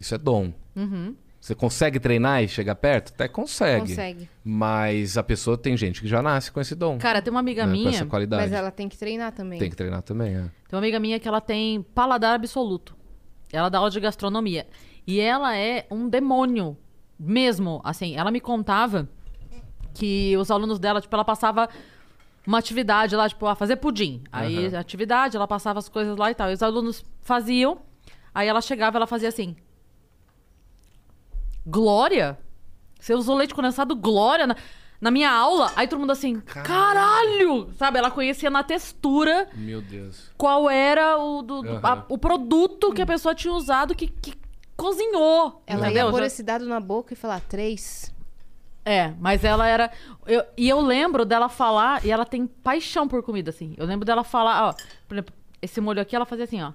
Isso 0.00 0.14
é 0.14 0.18
dom. 0.18 0.52
Uhum. 0.76 1.14
Você 1.42 1.56
consegue 1.56 1.98
treinar 1.98 2.40
e 2.40 2.46
chegar 2.46 2.76
perto? 2.76 3.12
Até 3.12 3.26
consegue. 3.26 3.80
consegue. 3.80 4.30
Mas 4.44 5.18
a 5.18 5.24
pessoa 5.24 5.58
tem 5.58 5.76
gente 5.76 6.00
que 6.00 6.06
já 6.06 6.22
nasce 6.22 6.52
com 6.52 6.60
esse 6.60 6.72
dom. 6.72 6.98
Cara, 6.98 7.20
tem 7.20 7.32
uma 7.32 7.40
amiga 7.40 7.66
né? 7.66 7.72
minha. 7.72 7.90
Com 7.90 7.96
essa 7.96 8.06
qualidade. 8.06 8.44
Mas 8.44 8.52
ela 8.52 8.70
tem 8.70 8.88
que 8.88 8.96
treinar 8.96 9.32
também. 9.32 9.58
Tem 9.58 9.68
que 9.68 9.74
treinar 9.74 10.02
também, 10.02 10.36
é. 10.36 10.42
Tem 10.42 10.52
uma 10.70 10.78
amiga 10.78 11.00
minha 11.00 11.18
que 11.18 11.26
ela 11.26 11.40
tem 11.40 11.82
paladar 11.82 12.36
absoluto. 12.36 12.96
Ela 13.52 13.68
dá 13.68 13.78
aula 13.78 13.90
de 13.90 13.98
gastronomia. 13.98 14.68
E 15.04 15.18
ela 15.18 15.56
é 15.56 15.84
um 15.90 16.08
demônio. 16.08 16.76
Mesmo. 17.18 17.80
Assim, 17.82 18.14
ela 18.14 18.30
me 18.30 18.40
contava 18.40 19.08
que 19.94 20.36
os 20.36 20.48
alunos 20.48 20.78
dela, 20.78 21.00
tipo, 21.00 21.12
ela 21.12 21.24
passava 21.24 21.68
uma 22.46 22.58
atividade 22.58 23.16
lá, 23.16 23.28
tipo, 23.28 23.44
a 23.46 23.56
fazer 23.56 23.76
pudim. 23.76 24.22
Aí, 24.30 24.72
a 24.76 24.78
atividade, 24.78 25.36
ela 25.36 25.48
passava 25.48 25.80
as 25.80 25.88
coisas 25.88 26.16
lá 26.16 26.30
e 26.30 26.36
tal. 26.36 26.50
E 26.50 26.54
os 26.54 26.62
alunos 26.62 27.04
faziam. 27.20 27.80
Aí 28.32 28.46
ela 28.46 28.60
chegava, 28.60 28.96
ela 28.96 29.08
fazia 29.08 29.28
assim. 29.28 29.56
Glória? 31.66 32.38
Você 32.98 33.14
usou 33.14 33.36
leite 33.36 33.54
condensado 33.54 33.94
Glória 33.96 34.46
na, 34.46 34.56
na 35.00 35.10
minha 35.10 35.30
aula? 35.30 35.72
Aí 35.76 35.86
todo 35.88 35.98
mundo 36.00 36.12
assim, 36.12 36.40
caralho! 36.40 37.70
Sabe? 37.76 37.98
Ela 37.98 38.10
conhecia 38.10 38.50
na 38.50 38.62
textura 38.62 39.48
Meu 39.54 39.80
Deus. 39.82 40.30
qual 40.36 40.68
era 40.70 41.18
o, 41.18 41.42
do, 41.42 41.62
do- 41.62 41.80
a- 41.86 41.92
Aham. 41.92 42.06
o 42.08 42.18
produto 42.18 42.92
que 42.92 43.02
a 43.02 43.06
pessoa 43.06 43.34
tinha 43.34 43.52
usado 43.52 43.94
que, 43.94 44.06
que 44.08 44.34
cozinhou. 44.76 45.62
Ela 45.66 45.86
entendeu? 45.86 46.06
ia 46.06 46.10
pôr 46.10 46.20
Já- 46.20 46.26
esse 46.26 46.42
dado 46.42 46.66
na 46.66 46.80
boca 46.80 47.12
e 47.12 47.16
falar 47.16 47.40
três. 47.40 48.12
É, 48.84 49.12
mas 49.20 49.44
ela 49.44 49.66
era. 49.66 49.92
eu- 50.26 50.44
e 50.56 50.68
eu 50.68 50.80
lembro 50.80 51.24
dela 51.24 51.48
falar, 51.48 52.04
e 52.04 52.10
ela 52.10 52.24
tem 52.24 52.46
paixão 52.48 53.06
por 53.06 53.22
comida, 53.22 53.50
assim. 53.50 53.74
Eu 53.76 53.86
lembro 53.86 54.04
dela 54.04 54.24
falar, 54.24 54.68
ó, 54.70 54.72
por 55.06 55.14
exemplo, 55.14 55.32
esse 55.60 55.80
molho 55.80 56.00
aqui, 56.02 56.16
ela 56.16 56.26
fazia 56.26 56.44
assim, 56.44 56.60
ó. 56.60 56.72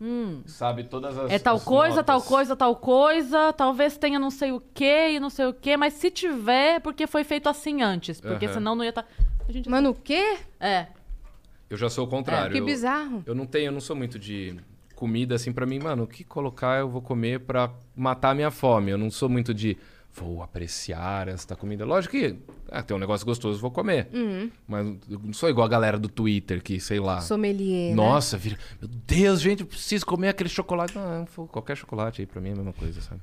Hum, 0.00 0.42
Sabe 0.46 0.84
todas 0.84 1.18
as. 1.18 1.30
é 1.32 1.38
tal 1.38 1.56
as 1.56 1.64
coisa, 1.64 1.96
notas. 1.96 2.06
tal 2.06 2.22
coisa, 2.22 2.56
tal 2.56 2.76
coisa. 2.76 3.52
Talvez 3.52 3.96
tenha 3.96 4.18
não 4.18 4.30
sei 4.30 4.52
o 4.52 4.60
que 4.60 5.10
e 5.10 5.18
não 5.20 5.28
sei 5.30 5.46
o 5.46 5.52
que, 5.52 5.76
mas 5.76 5.94
se 5.94 6.10
tiver, 6.10 6.76
é 6.76 6.78
porque 6.80 7.06
foi 7.06 7.24
feito 7.24 7.48
assim 7.48 7.82
antes. 7.82 8.20
Porque 8.20 8.46
Aham. 8.46 8.54
senão 8.54 8.74
não 8.76 8.84
ia 8.84 8.90
estar. 8.90 9.06
Gente... 9.48 9.68
Mano, 9.68 9.90
o 9.90 9.94
quê? 9.94 10.36
É. 10.60 10.86
Eu 11.68 11.76
já 11.76 11.90
sou 11.90 12.06
o 12.06 12.08
contrário. 12.08 12.52
Que 12.52 12.58
eu- 12.60 12.64
bizarro. 12.64 13.22
Eu 13.26 13.34
não 13.34 13.44
tenho, 13.44 13.66
eu 13.66 13.72
não 13.72 13.80
sou 13.80 13.96
muito 13.96 14.18
de 14.18 14.56
comida 14.94 15.34
assim 15.34 15.52
pra 15.52 15.66
mim, 15.66 15.78
mano. 15.80 16.04
O 16.04 16.06
que 16.06 16.22
colocar 16.24 16.78
eu 16.78 16.88
vou 16.88 17.02
comer 17.02 17.40
pra 17.40 17.70
matar 17.96 18.30
a 18.30 18.34
minha 18.34 18.50
fome. 18.50 18.90
Eu 18.92 18.98
não 18.98 19.10
sou 19.10 19.28
muito 19.28 19.52
de 19.52 19.76
vou 20.18 20.42
apreciar 20.42 21.28
esta 21.28 21.54
comida. 21.56 21.84
Lógico 21.84 22.12
que 22.16 22.36
ah, 22.70 22.82
tem 22.82 22.96
um 22.96 23.00
negócio 23.00 23.24
gostoso, 23.26 23.58
vou 23.60 23.70
comer. 23.70 24.08
Uhum. 24.12 24.50
Mas 24.66 24.86
eu 25.08 25.18
não 25.18 25.32
sou 25.32 25.48
igual 25.48 25.66
a 25.66 25.70
galera 25.70 25.98
do 25.98 26.08
Twitter 26.08 26.62
que, 26.62 26.80
sei 26.80 26.98
lá. 27.00 27.20
Sommelier. 27.20 27.90
né? 27.90 27.94
Nossa, 27.94 28.36
vira. 28.36 28.58
Meu 28.80 28.88
Deus, 29.06 29.40
gente, 29.40 29.60
eu 29.60 29.66
preciso 29.66 30.04
comer 30.04 30.28
aquele 30.28 30.48
chocolate. 30.48 30.94
Não, 30.96 31.26
qualquer 31.48 31.76
chocolate 31.76 32.20
aí 32.22 32.26
pra 32.26 32.40
mim 32.40 32.50
é 32.50 32.52
a 32.52 32.56
mesma 32.56 32.72
coisa, 32.72 33.00
sabe? 33.00 33.20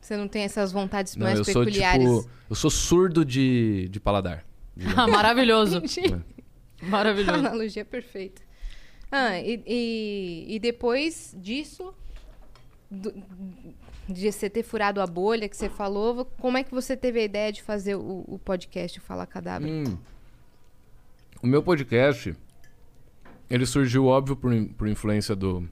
Você 0.00 0.16
não 0.16 0.26
tem 0.28 0.42
essas 0.42 0.72
vontades 0.72 1.14
Não, 1.16 1.26
mais 1.26 1.38
eu 1.38 1.44
sou 1.44 1.64
peculiares. 1.64 2.04
tipo. 2.08 2.30
Eu 2.48 2.56
sou 2.56 2.70
surdo 2.70 3.24
de, 3.24 3.88
de 3.90 4.00
paladar. 4.00 4.44
Ah, 4.96 5.06
maravilhoso. 5.06 5.78
Entendi. 5.78 6.14
A 6.82 6.86
Maravilhoso. 6.86 7.38
analogia 7.38 7.82
é 7.82 7.84
perfeita. 7.84 8.40
Ah, 9.12 9.38
e, 9.38 9.62
e, 9.66 10.46
e 10.54 10.58
depois 10.58 11.36
disso, 11.38 11.92
do- 12.90 13.12
de 14.12 14.30
você 14.32 14.48
ter 14.50 14.62
furado 14.62 15.00
a 15.00 15.06
bolha 15.06 15.48
que 15.48 15.56
você 15.56 15.68
falou, 15.68 16.24
como 16.40 16.58
é 16.58 16.64
que 16.64 16.70
você 16.72 16.96
teve 16.96 17.20
a 17.20 17.24
ideia 17.24 17.52
de 17.52 17.62
fazer 17.62 17.94
o, 17.94 18.24
o 18.26 18.38
podcast 18.38 18.98
o 18.98 19.02
Fala 19.02 19.26
Cadáver? 19.26 19.70
Hum. 19.70 19.96
O 21.42 21.46
meu 21.46 21.62
podcast, 21.62 22.34
ele 23.48 23.64
surgiu, 23.66 24.06
óbvio, 24.06 24.36
por, 24.36 24.52
por 24.76 24.86
influência 24.88 25.34
do, 25.34 25.66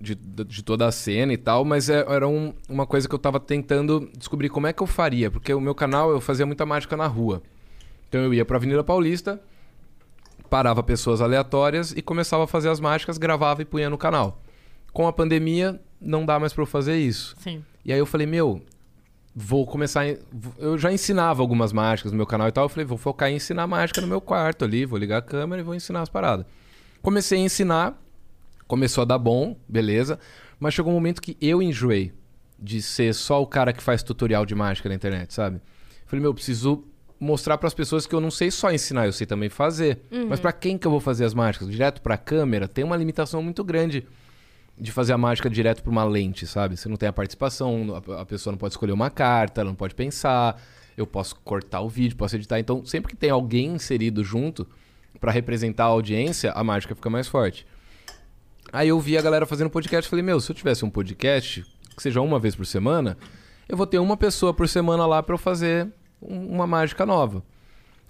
de, 0.00 0.14
de 0.14 0.62
toda 0.62 0.86
a 0.86 0.92
cena 0.92 1.32
e 1.32 1.36
tal, 1.36 1.64
mas 1.64 1.90
é- 1.90 2.04
era 2.08 2.26
um- 2.26 2.54
uma 2.68 2.86
coisa 2.86 3.08
que 3.08 3.14
eu 3.14 3.18
tava 3.18 3.38
tentando 3.38 4.10
descobrir 4.16 4.48
como 4.48 4.66
é 4.66 4.72
que 4.72 4.82
eu 4.82 4.86
faria, 4.86 5.30
porque 5.30 5.52
o 5.52 5.60
meu 5.60 5.74
canal 5.74 6.10
eu 6.10 6.20
fazia 6.20 6.46
muita 6.46 6.64
mágica 6.64 6.96
na 6.96 7.06
rua. 7.06 7.42
Então 8.08 8.20
eu 8.22 8.32
ia 8.32 8.44
pra 8.44 8.56
Avenida 8.56 8.82
Paulista, 8.82 9.40
parava 10.48 10.82
pessoas 10.82 11.20
aleatórias 11.20 11.92
e 11.92 12.02
começava 12.02 12.44
a 12.44 12.46
fazer 12.46 12.68
as 12.68 12.80
mágicas, 12.80 13.16
gravava 13.18 13.62
e 13.62 13.64
punha 13.64 13.88
no 13.90 13.96
canal. 13.98 14.40
Com 14.92 15.06
a 15.06 15.12
pandemia, 15.12 15.80
não 16.00 16.26
dá 16.26 16.38
mais 16.38 16.52
pra 16.52 16.62
eu 16.62 16.66
fazer 16.66 16.96
isso. 16.96 17.34
Sim. 17.38 17.64
E 17.84 17.92
aí 17.92 17.98
eu 17.98 18.06
falei, 18.06 18.26
meu, 18.26 18.62
vou 19.34 19.66
começar. 19.66 20.04
Eu 20.58 20.76
já 20.76 20.92
ensinava 20.92 21.42
algumas 21.42 21.72
mágicas 21.72 22.12
no 22.12 22.16
meu 22.16 22.26
canal 22.26 22.48
e 22.48 22.52
tal. 22.52 22.64
Eu 22.64 22.68
falei, 22.68 22.84
vou 22.84 22.98
focar 22.98 23.30
em 23.30 23.36
ensinar 23.36 23.66
mágica 23.66 24.00
no 24.00 24.06
meu 24.06 24.20
quarto 24.20 24.64
ali, 24.64 24.84
vou 24.84 24.98
ligar 24.98 25.18
a 25.18 25.22
câmera 25.22 25.62
e 25.62 25.64
vou 25.64 25.74
ensinar 25.74 26.02
as 26.02 26.08
paradas. 26.08 26.46
Comecei 27.00 27.40
a 27.40 27.42
ensinar, 27.42 28.00
começou 28.66 29.02
a 29.02 29.04
dar 29.04 29.18
bom, 29.18 29.56
beleza. 29.68 30.18
Mas 30.60 30.74
chegou 30.74 30.92
um 30.92 30.94
momento 30.94 31.20
que 31.20 31.36
eu 31.40 31.60
enjoei 31.60 32.12
de 32.58 32.80
ser 32.80 33.12
só 33.14 33.42
o 33.42 33.46
cara 33.46 33.72
que 33.72 33.82
faz 33.82 34.02
tutorial 34.02 34.46
de 34.46 34.54
mágica 34.54 34.88
na 34.88 34.94
internet, 34.94 35.34
sabe? 35.34 35.60
Falei, 36.06 36.20
meu, 36.20 36.30
eu 36.30 36.34
preciso 36.34 36.84
mostrar 37.18 37.58
para 37.58 37.66
as 37.66 37.74
pessoas 37.74 38.06
que 38.06 38.14
eu 38.14 38.20
não 38.20 38.30
sei 38.30 38.50
só 38.50 38.70
ensinar, 38.70 39.06
eu 39.06 39.12
sei 39.12 39.26
também 39.26 39.48
fazer. 39.48 40.00
Mas 40.28 40.38
para 40.38 40.52
quem 40.52 40.76
que 40.78 40.86
eu 40.86 40.90
vou 40.90 41.00
fazer 41.00 41.24
as 41.24 41.34
mágicas? 41.34 41.68
Direto 41.68 42.02
para 42.02 42.16
câmera, 42.16 42.68
tem 42.68 42.84
uma 42.84 42.96
limitação 42.96 43.42
muito 43.42 43.64
grande 43.64 44.06
de 44.82 44.90
fazer 44.90 45.12
a 45.12 45.18
mágica 45.18 45.48
direto 45.48 45.80
para 45.80 45.92
uma 45.92 46.02
lente, 46.02 46.44
sabe? 46.44 46.76
Você 46.76 46.88
não 46.88 46.96
tem 46.96 47.08
a 47.08 47.12
participação, 47.12 48.02
a, 48.18 48.26
pessoa 48.26 48.50
não 48.50 48.58
pode 48.58 48.72
escolher 48.74 48.90
uma 48.90 49.10
carta, 49.10 49.60
ela 49.60 49.70
não 49.70 49.76
pode 49.76 49.94
pensar. 49.94 50.60
Eu 50.96 51.06
posso 51.06 51.36
cortar 51.36 51.80
o 51.82 51.88
vídeo, 51.88 52.16
posso 52.16 52.34
editar. 52.34 52.58
Então, 52.58 52.84
sempre 52.84 53.10
que 53.12 53.16
tem 53.16 53.30
alguém 53.30 53.74
inserido 53.76 54.24
junto 54.24 54.66
para 55.20 55.30
representar 55.30 55.84
a 55.84 55.86
audiência, 55.86 56.50
a 56.50 56.64
mágica 56.64 56.96
fica 56.96 57.08
mais 57.08 57.28
forte. 57.28 57.64
Aí 58.72 58.88
eu 58.88 58.98
vi 58.98 59.16
a 59.16 59.22
galera 59.22 59.46
fazendo 59.46 59.70
podcast 59.70 60.10
falei, 60.10 60.24
meu, 60.24 60.40
se 60.40 60.50
eu 60.50 60.56
tivesse 60.56 60.84
um 60.84 60.90
podcast, 60.90 61.64
que 61.96 62.02
seja 62.02 62.20
uma 62.20 62.40
vez 62.40 62.56
por 62.56 62.66
semana, 62.66 63.16
eu 63.68 63.76
vou 63.76 63.86
ter 63.86 64.00
uma 64.00 64.16
pessoa 64.16 64.52
por 64.52 64.68
semana 64.68 65.06
lá 65.06 65.22
para 65.22 65.34
eu 65.34 65.38
fazer 65.38 65.92
um- 66.20 66.54
uma 66.54 66.66
mágica 66.66 67.06
nova. 67.06 67.44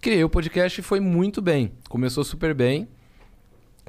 Criei 0.00 0.24
o 0.24 0.28
podcast 0.30 0.80
e 0.80 0.82
foi 0.82 1.00
muito 1.00 1.42
bem. 1.42 1.72
Começou 1.88 2.24
super 2.24 2.54
bem. 2.54 2.88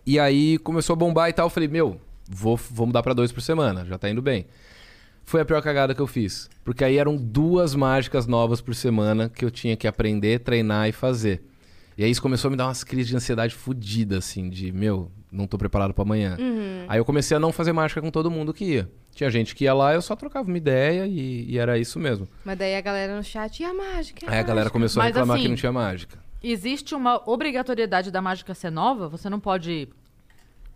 E 0.06 0.20
aí 0.20 0.58
começou 0.58 0.94
a 0.94 0.98
bombar 0.98 1.30
e 1.30 1.34
tal. 1.34 1.46
Eu 1.46 1.50
falei, 1.50 1.70
meu, 1.70 2.00
vou, 2.28 2.58
vou 2.58 2.88
mudar 2.88 3.04
pra 3.04 3.14
dois 3.14 3.32
por 3.32 3.42
semana, 3.42 3.86
já 3.86 3.98
tá 3.98 4.10
indo 4.10 4.22
bem. 4.22 4.46
Foi 5.26 5.42
a 5.42 5.46
pior 5.46 5.62
cagada 5.62 5.96
que 5.96 6.02
eu 6.02 6.08
fiz. 6.08 6.50
Porque 6.64 6.84
aí 6.84 6.98
eram 6.98 7.16
duas 7.16 7.76
mágicas 7.76 8.28
novas 8.28 8.62
por 8.62 8.76
semana 8.76 9.30
que 9.30 9.46
eu 9.46 9.52
tinha 9.52 9.76
que 9.78 9.88
aprender, 9.88 10.40
treinar 10.40 10.90
e 10.90 10.92
fazer. 10.92 11.44
E 11.98 12.04
aí 12.04 12.10
isso 12.10 12.22
começou 12.22 12.50
a 12.50 12.52
me 12.52 12.58
dar 12.58 12.66
umas 12.68 12.84
crises 12.84 13.08
de 13.08 13.16
ansiedade 13.16 13.54
fodida, 13.54 14.18
assim, 14.18 14.50
de, 14.50 14.72
meu, 14.72 15.12
não 15.32 15.46
tô 15.46 15.58
preparado 15.58 15.94
pra 15.94 16.04
amanhã. 16.04 16.38
Aí 16.88 17.00
eu 17.00 17.06
comecei 17.06 17.38
a 17.38 17.40
não 17.40 17.52
fazer 17.52 17.72
mágica 17.72 18.02
com 18.02 18.10
todo 18.10 18.32
mundo 18.32 18.54
que 18.54 18.66
ia. 18.66 18.90
Tinha 19.14 19.30
gente 19.30 19.56
que 19.56 19.66
ia 19.66 19.74
lá, 19.74 19.94
eu 19.94 20.02
só 20.02 20.16
trocava 20.16 20.48
uma 20.48 20.58
ideia 20.58 21.06
e, 21.06 21.52
e 21.52 21.58
era 21.58 21.78
isso 21.78 22.00
mesmo. 22.00 22.28
Mas 22.44 22.58
daí 22.58 22.76
a 22.76 22.82
galera 22.82 23.16
no 23.16 23.24
chat, 23.24 23.60
e 23.60 23.64
a 23.64 23.74
mágica? 23.74 24.26
Aí 24.30 24.40
a 24.40 24.44
galera 24.44 24.70
começou 24.72 25.02
a 25.02 25.06
Mas 25.06 25.14
reclamar 25.14 25.36
assim, 25.36 25.44
que 25.44 25.50
não 25.50 25.56
tinha 25.56 25.72
mágica. 25.72 26.18
Existe 26.42 26.96
uma 26.96 27.22
obrigatoriedade 27.30 28.10
da 28.12 28.22
mágica 28.22 28.54
ser 28.56 28.72
nova? 28.72 29.08
Você 29.08 29.30
não 29.30 29.40
pode. 29.40 29.88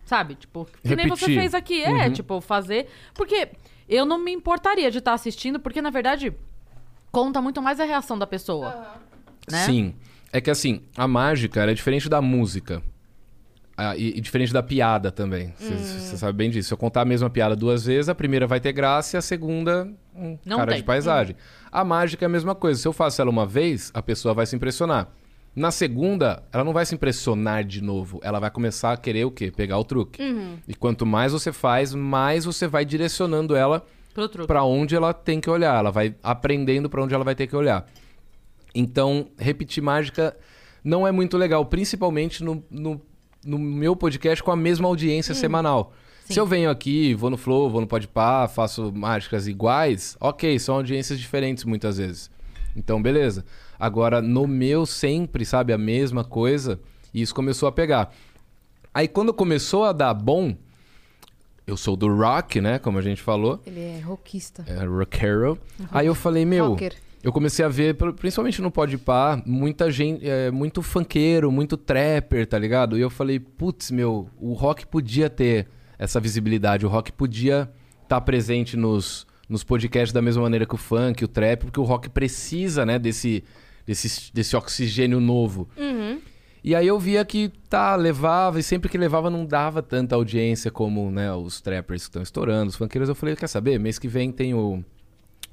Sabe? 0.08 0.36
Tipo, 0.36 0.66
que 0.82 0.96
nem 0.96 1.06
você 1.06 1.26
fez 1.26 1.52
aqui. 1.52 1.82
É, 1.84 2.06
Uhum. 2.06 2.12
tipo, 2.14 2.40
fazer. 2.40 2.86
Porque 3.12 3.50
eu 3.86 4.06
não 4.06 4.16
me 4.18 4.32
importaria 4.32 4.90
de 4.90 4.96
estar 4.98 5.12
assistindo, 5.12 5.60
porque 5.60 5.82
na 5.82 5.90
verdade 5.90 6.32
conta 7.12 7.42
muito 7.42 7.60
mais 7.60 7.78
a 7.78 7.84
reação 7.84 8.18
da 8.18 8.26
pessoa. 8.26 8.96
Né? 9.50 9.58
Sim. 9.66 9.94
É 10.32 10.40
que 10.40 10.50
assim, 10.50 10.80
a 10.96 11.06
mágica 11.06 11.60
ela 11.60 11.72
é 11.72 11.74
diferente 11.74 12.08
da 12.08 12.22
música. 12.22 12.82
Ah, 13.76 13.94
e, 13.98 14.16
e 14.16 14.20
diferente 14.22 14.50
da 14.50 14.62
piada 14.62 15.12
também. 15.12 15.52
Você 15.58 15.74
Hum. 15.74 16.16
sabe 16.16 16.32
bem 16.38 16.48
disso. 16.48 16.68
Se 16.68 16.74
eu 16.74 16.78
contar 16.78 17.02
a 17.02 17.04
mesma 17.04 17.28
piada 17.28 17.54
duas 17.54 17.84
vezes, 17.84 18.08
a 18.08 18.14
primeira 18.14 18.46
vai 18.46 18.58
ter 18.60 18.72
graça 18.72 19.14
e 19.14 19.18
a 19.18 19.22
segunda, 19.22 19.86
um 20.16 20.38
Não 20.42 20.56
cara 20.56 20.70
tem. 20.72 20.80
de 20.80 20.84
paisagem. 20.86 21.36
A 21.70 21.84
mágica 21.84 22.24
é 22.24 22.26
a 22.26 22.30
mesma 22.30 22.54
coisa. 22.54 22.80
Se 22.80 22.88
eu 22.88 22.94
faço 22.94 23.20
ela 23.20 23.30
uma 23.30 23.44
vez, 23.46 23.90
a 23.92 24.00
pessoa 24.02 24.32
vai 24.32 24.46
se 24.46 24.56
impressionar. 24.56 25.08
Na 25.54 25.70
segunda, 25.70 26.42
ela 26.52 26.62
não 26.62 26.72
vai 26.72 26.86
se 26.86 26.94
impressionar 26.94 27.64
de 27.64 27.82
novo. 27.82 28.20
Ela 28.22 28.38
vai 28.38 28.50
começar 28.50 28.92
a 28.92 28.96
querer 28.96 29.24
o 29.24 29.30
quê? 29.30 29.50
Pegar 29.50 29.78
o 29.78 29.84
truque. 29.84 30.22
E 30.68 30.74
quanto 30.74 31.04
mais 31.04 31.32
você 31.32 31.52
faz, 31.52 31.94
mais 31.94 32.44
você 32.44 32.66
vai 32.68 32.84
direcionando 32.84 33.56
ela 33.56 33.84
para 34.46 34.62
onde 34.64 34.94
ela 34.94 35.12
tem 35.12 35.40
que 35.40 35.50
olhar. 35.50 35.78
Ela 35.78 35.90
vai 35.90 36.14
aprendendo 36.22 36.88
para 36.88 37.02
onde 37.02 37.14
ela 37.14 37.24
vai 37.24 37.34
ter 37.34 37.46
que 37.46 37.56
olhar. 37.56 37.86
Então, 38.74 39.28
repetir 39.36 39.82
mágica 39.82 40.36
não 40.84 41.06
é 41.06 41.10
muito 41.10 41.36
legal, 41.36 41.64
principalmente 41.66 42.44
no, 42.44 42.62
no, 42.70 43.00
no 43.44 43.58
meu 43.58 43.96
podcast 43.96 44.42
com 44.42 44.52
a 44.52 44.56
mesma 44.56 44.86
audiência 44.88 45.34
semanal. 45.34 45.92
Se 46.24 46.38
eu 46.38 46.46
venho 46.46 46.68
aqui, 46.68 47.14
vou 47.14 47.30
no 47.30 47.38
Flow, 47.38 47.70
vou 47.70 47.80
no 47.80 47.86
Podpah, 47.86 48.46
faço 48.48 48.92
mágicas 48.92 49.48
iguais, 49.48 50.14
ok, 50.20 50.58
são 50.58 50.76
audiências 50.76 51.18
diferentes 51.18 51.64
muitas 51.64 51.96
vezes. 51.96 52.30
Então, 52.76 53.00
beleza. 53.00 53.44
Agora, 53.78 54.20
no 54.20 54.46
meu 54.46 54.84
sempre, 54.86 55.44
sabe, 55.44 55.72
a 55.72 55.78
mesma 55.78 56.24
coisa, 56.24 56.80
e 57.14 57.22
isso 57.22 57.34
começou 57.34 57.68
a 57.68 57.72
pegar. 57.72 58.12
Aí, 58.92 59.06
quando 59.06 59.32
começou 59.32 59.84
a 59.84 59.92
dar 59.92 60.12
bom, 60.14 60.56
eu 61.66 61.76
sou 61.76 61.94
do 61.96 62.08
rock, 62.14 62.60
né, 62.60 62.78
como 62.78 62.98
a 62.98 63.02
gente 63.02 63.20
falou, 63.22 63.60
Ele 63.66 63.80
é 63.80 64.00
rockista. 64.00 64.64
é, 64.66 64.84
rockero. 64.84 65.58
Aí 65.92 66.06
eu 66.06 66.14
falei, 66.14 66.44
meu, 66.46 66.70
Rocker. 66.70 66.94
eu 67.22 67.30
comecei 67.32 67.64
a 67.64 67.68
ver, 67.68 67.94
pr- 67.94 68.12
principalmente 68.12 68.62
no 68.62 68.70
Podpah, 68.70 69.42
muita 69.44 69.90
gente, 69.90 70.26
é, 70.28 70.50
muito 70.50 70.80
funkeiro, 70.82 71.52
muito 71.52 71.76
trapper, 71.76 72.46
tá 72.46 72.58
ligado? 72.58 72.96
E 72.96 73.00
eu 73.02 73.10
falei, 73.10 73.38
putz, 73.38 73.90
meu, 73.90 74.28
o 74.38 74.54
rock 74.54 74.86
podia 74.86 75.28
ter 75.28 75.68
essa 75.98 76.18
visibilidade, 76.18 76.86
o 76.86 76.88
rock 76.88 77.12
podia 77.12 77.70
estar 78.02 78.20
presente 78.22 78.74
nos, 78.76 79.26
nos 79.46 79.62
podcasts 79.62 80.12
da 80.12 80.22
mesma 80.22 80.42
maneira 80.42 80.64
que 80.64 80.74
o 80.74 80.78
funk, 80.78 81.22
o 81.22 81.28
trap, 81.28 81.64
porque 81.66 81.80
o 81.80 81.84
rock 81.84 82.08
precisa, 82.08 82.86
né, 82.86 82.98
desse, 82.98 83.44
desse, 83.88 84.30
desse 84.34 84.54
oxigênio 84.54 85.18
novo. 85.18 85.66
E 86.62 86.74
aí 86.74 86.86
eu 86.86 86.98
via 86.98 87.24
que, 87.24 87.50
tá, 87.70 87.96
levava, 87.96 88.60
e 88.60 88.62
sempre 88.62 88.90
que 88.90 88.98
levava 88.98 89.30
não 89.30 89.46
dava 89.46 89.82
tanta 89.82 90.14
audiência 90.14 90.70
como, 90.70 91.10
né, 91.10 91.32
os 91.32 91.62
trappers 91.62 92.02
que 92.02 92.08
estão 92.10 92.22
estourando, 92.22 92.68
os 92.68 92.76
funkeiros. 92.76 93.08
Eu 93.08 93.14
falei, 93.14 93.34
quer 93.34 93.46
saber? 93.46 93.78
Mês 93.78 93.98
que 93.98 94.06
vem 94.06 94.30
tem 94.30 94.52
o, 94.52 94.84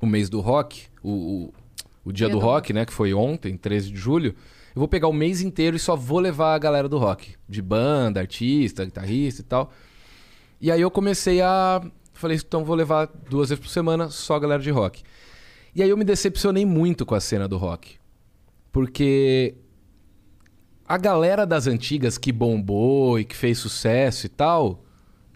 o 0.02 0.06
mês 0.06 0.30
do 0.30 0.42
rock, 0.42 0.88
o, 1.02 1.12
o, 1.12 1.54
o 2.04 2.12
dia, 2.12 2.28
do, 2.28 2.38
rock, 2.38 2.74
né, 2.74 2.86
que 2.86 2.92
foi 2.92 3.14
ontem, 3.14 3.56
13 3.56 3.90
de 3.90 3.98
julho. 3.98 4.36
Eu 4.76 4.80
vou 4.80 4.88
pegar 4.90 5.08
o 5.08 5.14
mês 5.14 5.42
inteiro 5.42 5.78
e 5.78 5.80
só 5.80 5.96
vou 5.96 6.20
levar 6.20 6.56
a 6.56 6.60
galera 6.60 6.90
do 6.90 6.98
rock. 6.98 7.36
De 7.48 7.62
banda, 7.62 8.20
artista, 8.20 8.84
guitarrista 8.84 9.42
e 9.42 9.46
tal. 9.46 9.72
E 10.60 10.70
aí 10.70 10.82
eu 10.82 10.92
comecei 10.92 11.42
a... 11.42 11.82
Falei, 12.12 12.38
então 12.38 12.66
vou 12.66 12.76
levar 12.76 13.10
duas 13.30 13.50
vezes 13.50 13.64
por 13.64 13.70
semana 13.70 14.10
só 14.10 14.36
a 14.36 14.40
galera 14.40 14.62
de 14.62 14.72
rock. 14.72 15.04
E 15.74 15.82
aí 15.82 15.90
eu 15.90 15.96
me 15.96 16.04
decepcionei 16.04 16.66
muito 16.66 17.06
com 17.06 17.16
a 17.16 17.22
cena 17.22 17.48
do 17.48 17.58
rock. 17.58 17.98
Porque 18.76 19.56
a 20.86 20.98
galera 20.98 21.46
das 21.46 21.66
antigas 21.66 22.18
que 22.18 22.30
bombou 22.30 23.18
e 23.18 23.24
que 23.24 23.34
fez 23.34 23.58
sucesso 23.58 24.26
e 24.26 24.30
tal, 24.30 24.84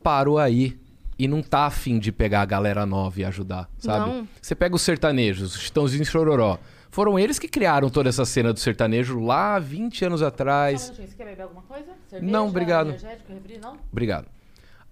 parou 0.04 0.38
aí. 0.38 0.78
E 1.18 1.26
não 1.26 1.42
tá 1.42 1.66
afim 1.66 2.00
de 2.00 2.12
pegar 2.12 2.42
a 2.42 2.46
galera 2.46 2.86
nova 2.86 3.22
e 3.22 3.24
ajudar, 3.24 3.70
sabe? 3.78 4.10
Não. 4.12 4.28
Você 4.42 4.54
pega 4.54 4.76
os 4.76 4.82
sertanejos, 4.82 5.56
os 5.56 5.62
Chitãozinho 5.62 6.04
Chororó. 6.06 6.60
Foram 6.92 7.18
eles 7.18 7.40
que 7.40 7.48
criaram 7.48 7.90
toda 7.90 8.10
essa 8.10 8.26
cena 8.26 8.52
do 8.52 8.60
sertanejo 8.60 9.18
lá 9.22 9.58
20 9.58 10.04
anos 10.04 10.22
atrás. 10.22 10.92
Você 10.94 11.08
quer 11.16 11.28
beber 11.28 11.44
alguma 11.44 11.62
coisa? 11.62 11.94
Cerveja, 12.10 12.30
Não, 12.30 12.50
obrigado. 12.50 12.90
refri, 12.92 13.58
não? 13.58 13.78
Obrigado. 13.90 14.28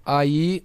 Aí 0.05 0.63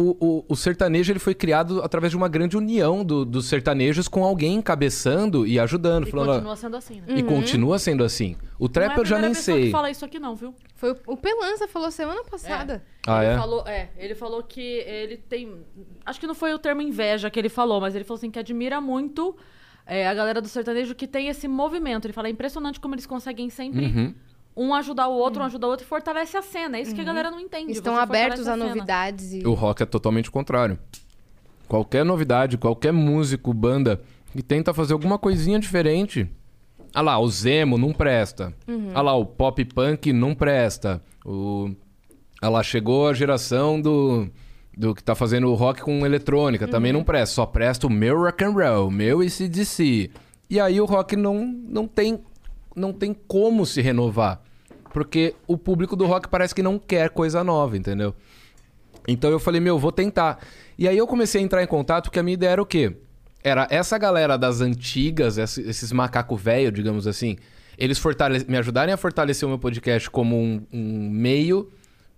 o, 0.00 0.16
o, 0.20 0.44
o 0.48 0.56
sertanejo 0.56 1.12
ele 1.12 1.18
foi 1.18 1.34
criado 1.34 1.82
através 1.82 2.10
de 2.10 2.16
uma 2.16 2.28
grande 2.28 2.56
união 2.56 3.04
do- 3.04 3.24
dos 3.24 3.46
sertanejos 3.46 4.08
com 4.08 4.24
alguém 4.24 4.54
encabeçando 4.54 5.46
e 5.46 5.58
ajudando. 5.58 6.06
E 6.08 6.10
falando, 6.10 6.32
continua 6.34 6.56
sendo 6.56 6.76
assim, 6.76 7.00
né? 7.00 7.06
e 7.08 7.22
continua 7.22 7.78
sendo 7.78 8.02
assim. 8.04 8.36
O 8.58 8.68
trap 8.68 8.88
não 8.88 8.94
é 8.94 8.98
a 8.98 9.00
eu 9.00 9.04
já 9.04 9.18
nem 9.18 9.34
sei. 9.34 9.64
que 9.66 9.70
fala 9.70 9.90
isso 9.90 10.04
aqui 10.04 10.18
não, 10.18 10.34
viu? 10.34 10.54
Foi 10.74 10.92
o, 10.92 10.96
o 11.06 11.16
Pelanza 11.16 11.68
falou 11.68 11.90
semana 11.90 12.24
passada. 12.24 12.82
Ah, 13.06 13.24
ele 13.24 13.32
é? 13.34 13.36
Falou, 13.38 13.66
é, 13.66 13.88
ele 13.98 14.14
falou 14.14 14.42
que 14.42 14.60
ele 14.60 15.16
tem. 15.16 15.54
Acho 16.06 16.18
que 16.18 16.26
não 16.26 16.34
foi 16.34 16.52
o 16.54 16.58
termo 16.58 16.80
inveja 16.82 17.28
que 17.30 17.38
ele 17.38 17.48
falou, 17.48 17.80
mas 17.80 17.94
ele 17.94 18.04
falou 18.04 18.18
assim 18.18 18.30
que 18.30 18.38
admira 18.38 18.80
muito 18.80 19.36
é, 19.86 20.06
a 20.08 20.14
galera 20.14 20.40
do 20.40 20.48
sertanejo 20.48 20.94
que 20.94 21.06
tem 21.06 21.28
esse 21.28 21.46
movimento. 21.48 22.06
Ele 22.06 22.12
fala, 22.12 22.28
é 22.28 22.30
impressionante 22.30 22.78
como 22.80 22.94
eles 22.94 23.06
conseguem 23.06 23.50
sempre 23.50 23.86
Uhum. 23.86 24.14
Um 24.60 24.74
ajudar 24.74 25.08
o 25.08 25.14
outro, 25.14 25.42
um 25.42 25.46
ajudar 25.46 25.68
o 25.68 25.70
outro 25.70 25.86
e 25.86 25.88
fortalece 25.88 26.36
a 26.36 26.42
cena. 26.42 26.76
É 26.76 26.82
isso 26.82 26.94
que 26.94 27.00
a 27.00 27.04
galera 27.04 27.30
não 27.30 27.40
entende. 27.40 27.72
Estão 27.72 27.94
você 27.94 28.00
abertos 28.02 28.46
a 28.46 28.52
cena. 28.52 28.66
novidades 28.66 29.32
e. 29.32 29.46
O 29.46 29.54
rock 29.54 29.82
é 29.82 29.86
totalmente 29.86 30.28
o 30.28 30.32
contrário. 30.32 30.78
Qualquer 31.66 32.04
novidade, 32.04 32.58
qualquer 32.58 32.92
músico, 32.92 33.54
banda 33.54 34.02
que 34.32 34.42
tenta 34.42 34.74
fazer 34.74 34.92
alguma 34.92 35.18
coisinha 35.18 35.58
diferente. 35.58 36.28
Ah 36.92 37.00
lá, 37.00 37.18
o 37.18 37.28
Zemo 37.28 37.78
não 37.78 37.92
presta. 37.92 38.52
Ah 38.94 39.00
lá, 39.00 39.14
o 39.14 39.24
pop 39.24 39.64
punk 39.64 40.12
não 40.12 40.34
presta. 40.34 41.02
O... 41.24 41.70
Ah 42.42 42.50
lá, 42.50 42.62
chegou 42.62 43.08
a 43.08 43.14
geração 43.14 43.80
do, 43.80 44.28
do 44.76 44.94
que 44.94 45.02
tá 45.02 45.14
fazendo 45.14 45.46
o 45.46 45.54
rock 45.54 45.80
com 45.80 46.04
eletrônica. 46.04 46.68
Também 46.68 46.92
não 46.92 47.02
presta. 47.02 47.36
Só 47.36 47.46
presta 47.46 47.86
o 47.86 47.90
meu 47.90 48.20
rock 48.24 48.44
and 48.44 48.50
roll, 48.50 48.90
meu 48.90 49.20
ACDC. 49.20 50.10
E 50.50 50.60
aí 50.60 50.80
o 50.80 50.84
rock 50.84 51.16
não, 51.16 51.46
não, 51.46 51.86
tem, 51.86 52.20
não 52.76 52.92
tem 52.92 53.14
como 53.14 53.64
se 53.64 53.80
renovar. 53.80 54.42
Porque 54.92 55.34
o 55.46 55.56
público 55.56 55.94
do 55.96 56.06
rock 56.06 56.28
parece 56.28 56.54
que 56.54 56.62
não 56.62 56.78
quer 56.78 57.10
coisa 57.10 57.42
nova, 57.44 57.76
entendeu? 57.76 58.14
Então 59.08 59.30
eu 59.30 59.38
falei, 59.38 59.60
meu, 59.60 59.78
vou 59.78 59.92
tentar. 59.92 60.38
E 60.78 60.86
aí 60.88 60.96
eu 60.98 61.06
comecei 61.06 61.40
a 61.40 61.44
entrar 61.44 61.62
em 61.62 61.66
contato, 61.66 62.04
porque 62.04 62.18
a 62.18 62.22
minha 62.22 62.34
ideia 62.34 62.50
era 62.50 62.62
o 62.62 62.66
quê? 62.66 62.96
Era 63.42 63.66
essa 63.70 63.96
galera 63.96 64.36
das 64.36 64.60
antigas, 64.60 65.38
esse- 65.38 65.62
esses 65.62 65.92
macaco 65.92 66.36
velho, 66.36 66.70
digamos 66.70 67.06
assim, 67.06 67.36
eles 67.78 67.98
fortale- 67.98 68.44
me 68.46 68.58
ajudarem 68.58 68.92
a 68.92 68.96
fortalecer 68.96 69.46
o 69.46 69.48
meu 69.48 69.58
podcast 69.58 70.10
como 70.10 70.36
um, 70.36 70.60
um 70.72 71.08
meio 71.10 71.70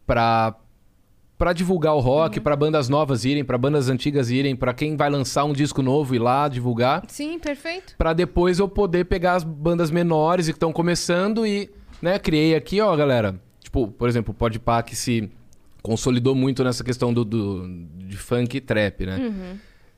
pra 0.07 0.55
para 1.39 1.53
divulgar 1.53 1.93
o 1.97 1.99
rock, 1.99 2.39
pra 2.39 2.55
bandas 2.55 2.89
novas 2.89 3.25
irem, 3.25 3.45
pra 3.45 3.59
bandas 3.59 3.89
antigas 3.89 4.31
irem, 4.31 4.55
pra 4.55 4.73
quem 4.73 4.97
vai 4.97 5.11
lançar 5.11 5.43
um 5.43 5.53
disco 5.53 5.83
novo 5.83 6.15
ir 6.15 6.21
lá 6.21 6.47
divulgar, 6.47 7.03
Sim, 7.09 7.37
perfeito. 7.41 7.97
Pra 7.99 8.13
depois 8.13 8.61
eu 8.61 8.69
poder 8.69 9.07
pegar 9.07 9.35
as 9.35 9.43
bandas 9.43 9.91
menores 9.91 10.47
e 10.47 10.53
que 10.53 10.57
estão 10.57 10.73
começando 10.73 11.45
e, 11.45 11.69
né, 12.03 12.19
criei 12.19 12.55
aqui, 12.55 12.81
ó, 12.81 12.95
galera. 12.97 13.41
Tipo, 13.61 13.89
por 13.89 14.09
exemplo, 14.09 14.33
o 14.33 14.35
Podpah 14.35 14.83
que 14.83 14.95
se 14.97 15.31
consolidou 15.83 16.35
muito 16.35 16.63
nessa 16.63 16.85
questão 16.85 17.13
do, 17.13 17.25
do- 17.25 17.67
de 17.99 18.17
funk 18.17 18.57
e 18.57 18.61
trap, 18.61 19.07
né? 19.07 19.19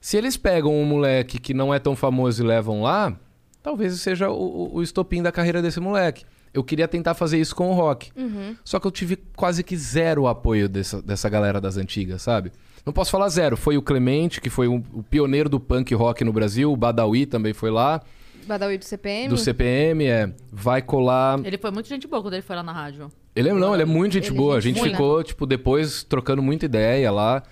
Se 0.00 0.16
eles 0.16 0.36
pegam 0.36 0.72
um 0.74 0.84
moleque 0.84 1.38
que 1.38 1.52
não 1.55 1.72
é 1.72 1.78
tão 1.78 1.96
famoso 1.96 2.42
e 2.42 2.46
levam 2.46 2.82
lá, 2.82 3.18
talvez 3.62 3.98
seja 4.00 4.30
o, 4.30 4.74
o- 4.76 4.82
estopim 4.82 5.22
da 5.22 5.32
carreira 5.32 5.61
desse 5.62 5.80
moleque. 5.80 6.24
Eu 6.52 6.62
queria 6.62 6.86
tentar 6.86 7.14
fazer 7.14 7.38
isso 7.40 7.57
com 7.57 7.70
o 7.70 7.74
rock. 7.74 8.12
Só 8.62 8.78
que 8.78 8.86
eu 8.86 8.90
tive 8.92 9.16
quase 9.34 9.64
que 9.64 9.76
zero 9.76 10.26
apoio 10.28 10.68
dessa, 10.68 11.02
dessa 11.02 11.28
galera 11.28 11.61
das 11.61 11.76
antigas, 11.76 12.22
sabe? 12.22 12.52
Não 12.86 12.92
posso 12.92 13.11
falar 13.11 13.28
zero. 13.28 13.57
Foi 13.57 13.76
o 13.76 13.82
Clemente, 13.82 14.40
que 14.40 14.48
foi 14.50 14.68
um- 14.68 14.82
o 14.92 15.02
pioneiro 15.02 15.48
do 15.48 15.59
punk 15.59 15.92
rock 15.94 16.22
no 16.22 16.32
Brasil. 16.32 16.70
O 16.70 16.76
Badawi 16.76 17.26
também 17.26 17.52
foi 17.52 17.70
lá. 17.70 18.00
Badawi 18.47 18.78
do 18.78 18.84
CPM. 18.84 19.28
Do 19.28 19.36
CPM, 19.36 20.05
é. 20.07 20.30
Vai 20.53 20.82
colar. 20.82 21.40
Ele 21.45 21.59
foi 21.59 21.70
muito 21.70 21.88
gente 21.88 22.07
boa 22.07 22.22
quando 22.22 22.34
ele 22.34 22.42
foi 22.42 22.57
lá 22.57 22.62
na 22.62 22.72
rádio. 22.72 23.11
Ele 23.34 23.49
é, 23.49 23.53
não, 23.53 23.74
ele 23.74 23.82
é 23.82 23.86
muito 23.86 24.12
gente 24.12 24.28
Ele 24.28 24.34
é 24.36 24.38
boa. 24.38 24.57
A 24.57 24.61
gente 24.61 24.74
gente 24.76 24.82
boa, 24.82 24.88
né? 24.88 24.95
ficou, 24.95 25.22
tipo, 25.24 25.47
depois 25.47 26.03
trocando 26.05 26.42
muita 26.42 26.64
ideia 26.66 27.11
lá. 27.11 27.42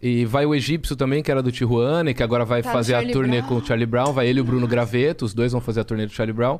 E 0.00 0.24
vai 0.24 0.44
o 0.44 0.54
Egípcio 0.54 0.96
também, 0.96 1.22
que 1.22 1.30
era 1.30 1.42
do 1.42 1.52
Tijuana, 1.52 2.10
e 2.10 2.14
que 2.14 2.22
agora 2.22 2.44
vai 2.44 2.60
Tá, 2.62 2.72
fazer 2.72 2.94
a 2.94 3.06
turnê 3.08 3.38
Brown. 3.38 3.48
com 3.48 3.54
o 3.56 3.64
Charlie 3.64 3.86
Brown. 3.86 4.12
Vai 4.12 4.26
ele 4.28 4.38
e 4.38 4.42
o 4.42 4.44
Bruno 4.44 4.66
Graveto, 4.66 5.24
os 5.24 5.32
dois 5.32 5.52
vão 5.52 5.60
fazer 5.60 5.80
a 5.80 5.84
turnê 5.84 6.06
do 6.06 6.12
Charlie 6.12 6.32
Brown. 6.34 6.58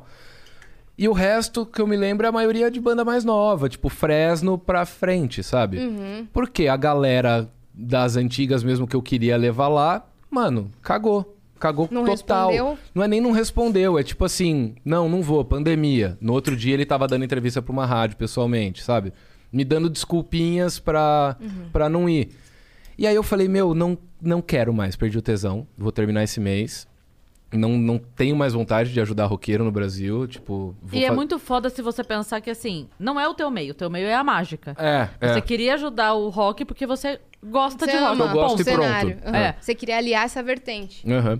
E 0.97 1.07
o 1.09 1.13
resto 1.13 1.65
que 1.65 1.81
eu 1.81 1.87
me 1.87 1.97
lembro 1.97 2.25
é 2.25 2.29
a 2.29 2.31
maioria 2.31 2.69
de 2.69 2.79
banda 2.79 3.03
mais 3.03 3.25
nova, 3.25 3.67
tipo 3.67 3.89
Fresno 3.89 4.57
pra 4.57 4.85
frente, 4.85 5.43
sabe? 5.43 5.77
Uhum. 5.79 6.27
Porque 6.31 6.67
a 6.67 6.77
galera 6.77 7.49
das 7.73 8.15
antigas 8.15 8.63
mesmo 8.63 8.87
que 8.87 8.95
eu 8.95 9.01
queria 9.01 9.35
levar 9.35 9.67
lá, 9.67 10.05
mano, 10.29 10.69
cagou. 10.81 11.35
Cagou 11.63 11.87
Não 11.89 12.03
total. 12.03 12.49
respondeu? 12.49 12.77
Não 12.93 13.01
é 13.03 13.07
nem 13.07 13.21
não 13.21 13.31
respondeu, 13.31 13.97
é 13.97 14.03
tipo 14.03 14.25
assim, 14.25 14.75
não, 14.83 15.07
não 15.07 15.21
vou, 15.21 15.45
pandemia. 15.45 16.17
No 16.19 16.33
outro 16.33 16.57
dia 16.57 16.73
ele 16.73 16.85
tava 16.85 17.07
dando 17.07 17.23
entrevista 17.23 17.61
pra 17.61 17.71
uma 17.71 17.85
rádio 17.85 18.17
pessoalmente, 18.17 18.83
sabe? 18.83 19.13
Me 19.49 19.63
dando 19.63 19.89
desculpinhas 19.89 20.77
pra, 20.77 21.37
Uhum. 21.39 21.69
pra 21.71 21.87
não 21.87 22.09
ir. 22.09 22.31
E 22.97 23.07
aí 23.07 23.15
eu 23.15 23.23
falei, 23.23 23.47
meu, 23.47 23.73
não, 23.73 23.97
não 24.21 24.41
quero 24.41 24.73
mais, 24.73 24.97
perdi 24.97 25.17
o 25.17 25.21
tesão, 25.21 25.65
vou 25.77 25.89
terminar 25.91 26.23
esse 26.23 26.39
mês. 26.41 26.85
Não, 27.55 27.77
não 27.77 27.99
tenho 27.99 28.35
mais 28.35 28.53
vontade 28.53 28.91
de 28.91 28.99
ajudar 28.99 29.25
roqueiro 29.27 29.63
no 29.63 29.71
Brasil, 29.71 30.27
tipo... 30.27 30.75
vou 30.81 30.99
E 30.99 31.05
é 31.05 31.11
muito 31.11 31.37
foda 31.37 31.69
se 31.69 31.83
você 31.83 32.03
pensar 32.03 32.41
que, 32.41 32.49
assim, 32.49 32.89
não 32.99 33.19
é 33.19 33.29
o 33.29 33.33
teu 33.35 33.49
meio. 33.51 33.71
O 33.71 33.75
teu 33.75 33.91
meio 33.91 34.07
é 34.07 34.15
a 34.15 34.23
mágica. 34.23 34.75
É, 34.77 35.07
Você 35.27 35.37
é. 35.37 35.41
queria 35.41 35.75
ajudar 35.75 36.13
o 36.15 36.29
rock 36.29 36.65
porque 36.65 36.87
você 36.87 37.21
gosta 37.45 37.85
Você 37.85 37.91
de 37.91 37.97
rock. 37.99 38.11
ama 38.13 38.25
Eu 38.25 38.31
gosto 38.33 38.57
o 38.57 38.61
e 38.61 38.65
pronto. 38.65 38.81
cenário. 38.81 39.19
Aham. 39.23 39.37
É. 39.37 39.55
Você 39.61 39.75
queria 39.75 39.97
aliar 39.97 40.25
essa 40.25 40.41
vertente. 40.41 41.07
Aham. 41.07 41.39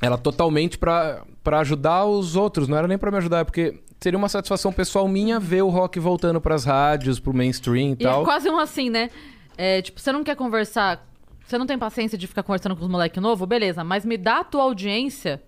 Era 0.00 0.16
totalmente 0.16 0.78
pra, 0.78 1.22
pra 1.44 1.60
ajudar 1.60 2.04
os 2.06 2.36
outros, 2.36 2.68
não 2.68 2.76
era 2.76 2.88
nem 2.88 2.96
pra 2.96 3.10
me 3.10 3.18
ajudar, 3.18 3.44
porque 3.44 3.80
seria 4.00 4.16
uma 4.18 4.28
satisfação 4.28 4.72
pessoal 4.72 5.06
minha 5.06 5.38
ver 5.38 5.62
o 5.62 5.68
rock 5.68 6.00
voltando 6.00 6.40
pras 6.40 6.64
rádios, 6.64 7.20
pro 7.20 7.34
mainstream 7.34 7.90
e, 7.90 7.92
E 7.92 7.96
tal. 7.96 8.22
é 8.22 8.24
quase 8.24 8.48
um 8.48 8.58
assim, 8.58 8.88
né? 8.88 9.10
É, 9.58 9.82
tipo, 9.82 10.00
você 10.00 10.10
não 10.12 10.24
quer 10.24 10.36
conversar... 10.36 11.06
Você 11.46 11.58
não 11.58 11.66
tem 11.66 11.76
paciência 11.78 12.16
de 12.16 12.26
ficar 12.28 12.44
conversando 12.44 12.76
com 12.76 12.82
os 12.82 12.88
moleque 12.88 13.18
novo? 13.18 13.44
Beleza, 13.44 13.82
mas 13.82 14.04
me 14.04 14.16
dá 14.16 14.38
a 14.38 14.44
tua 14.44 14.62
audiência 14.62 15.42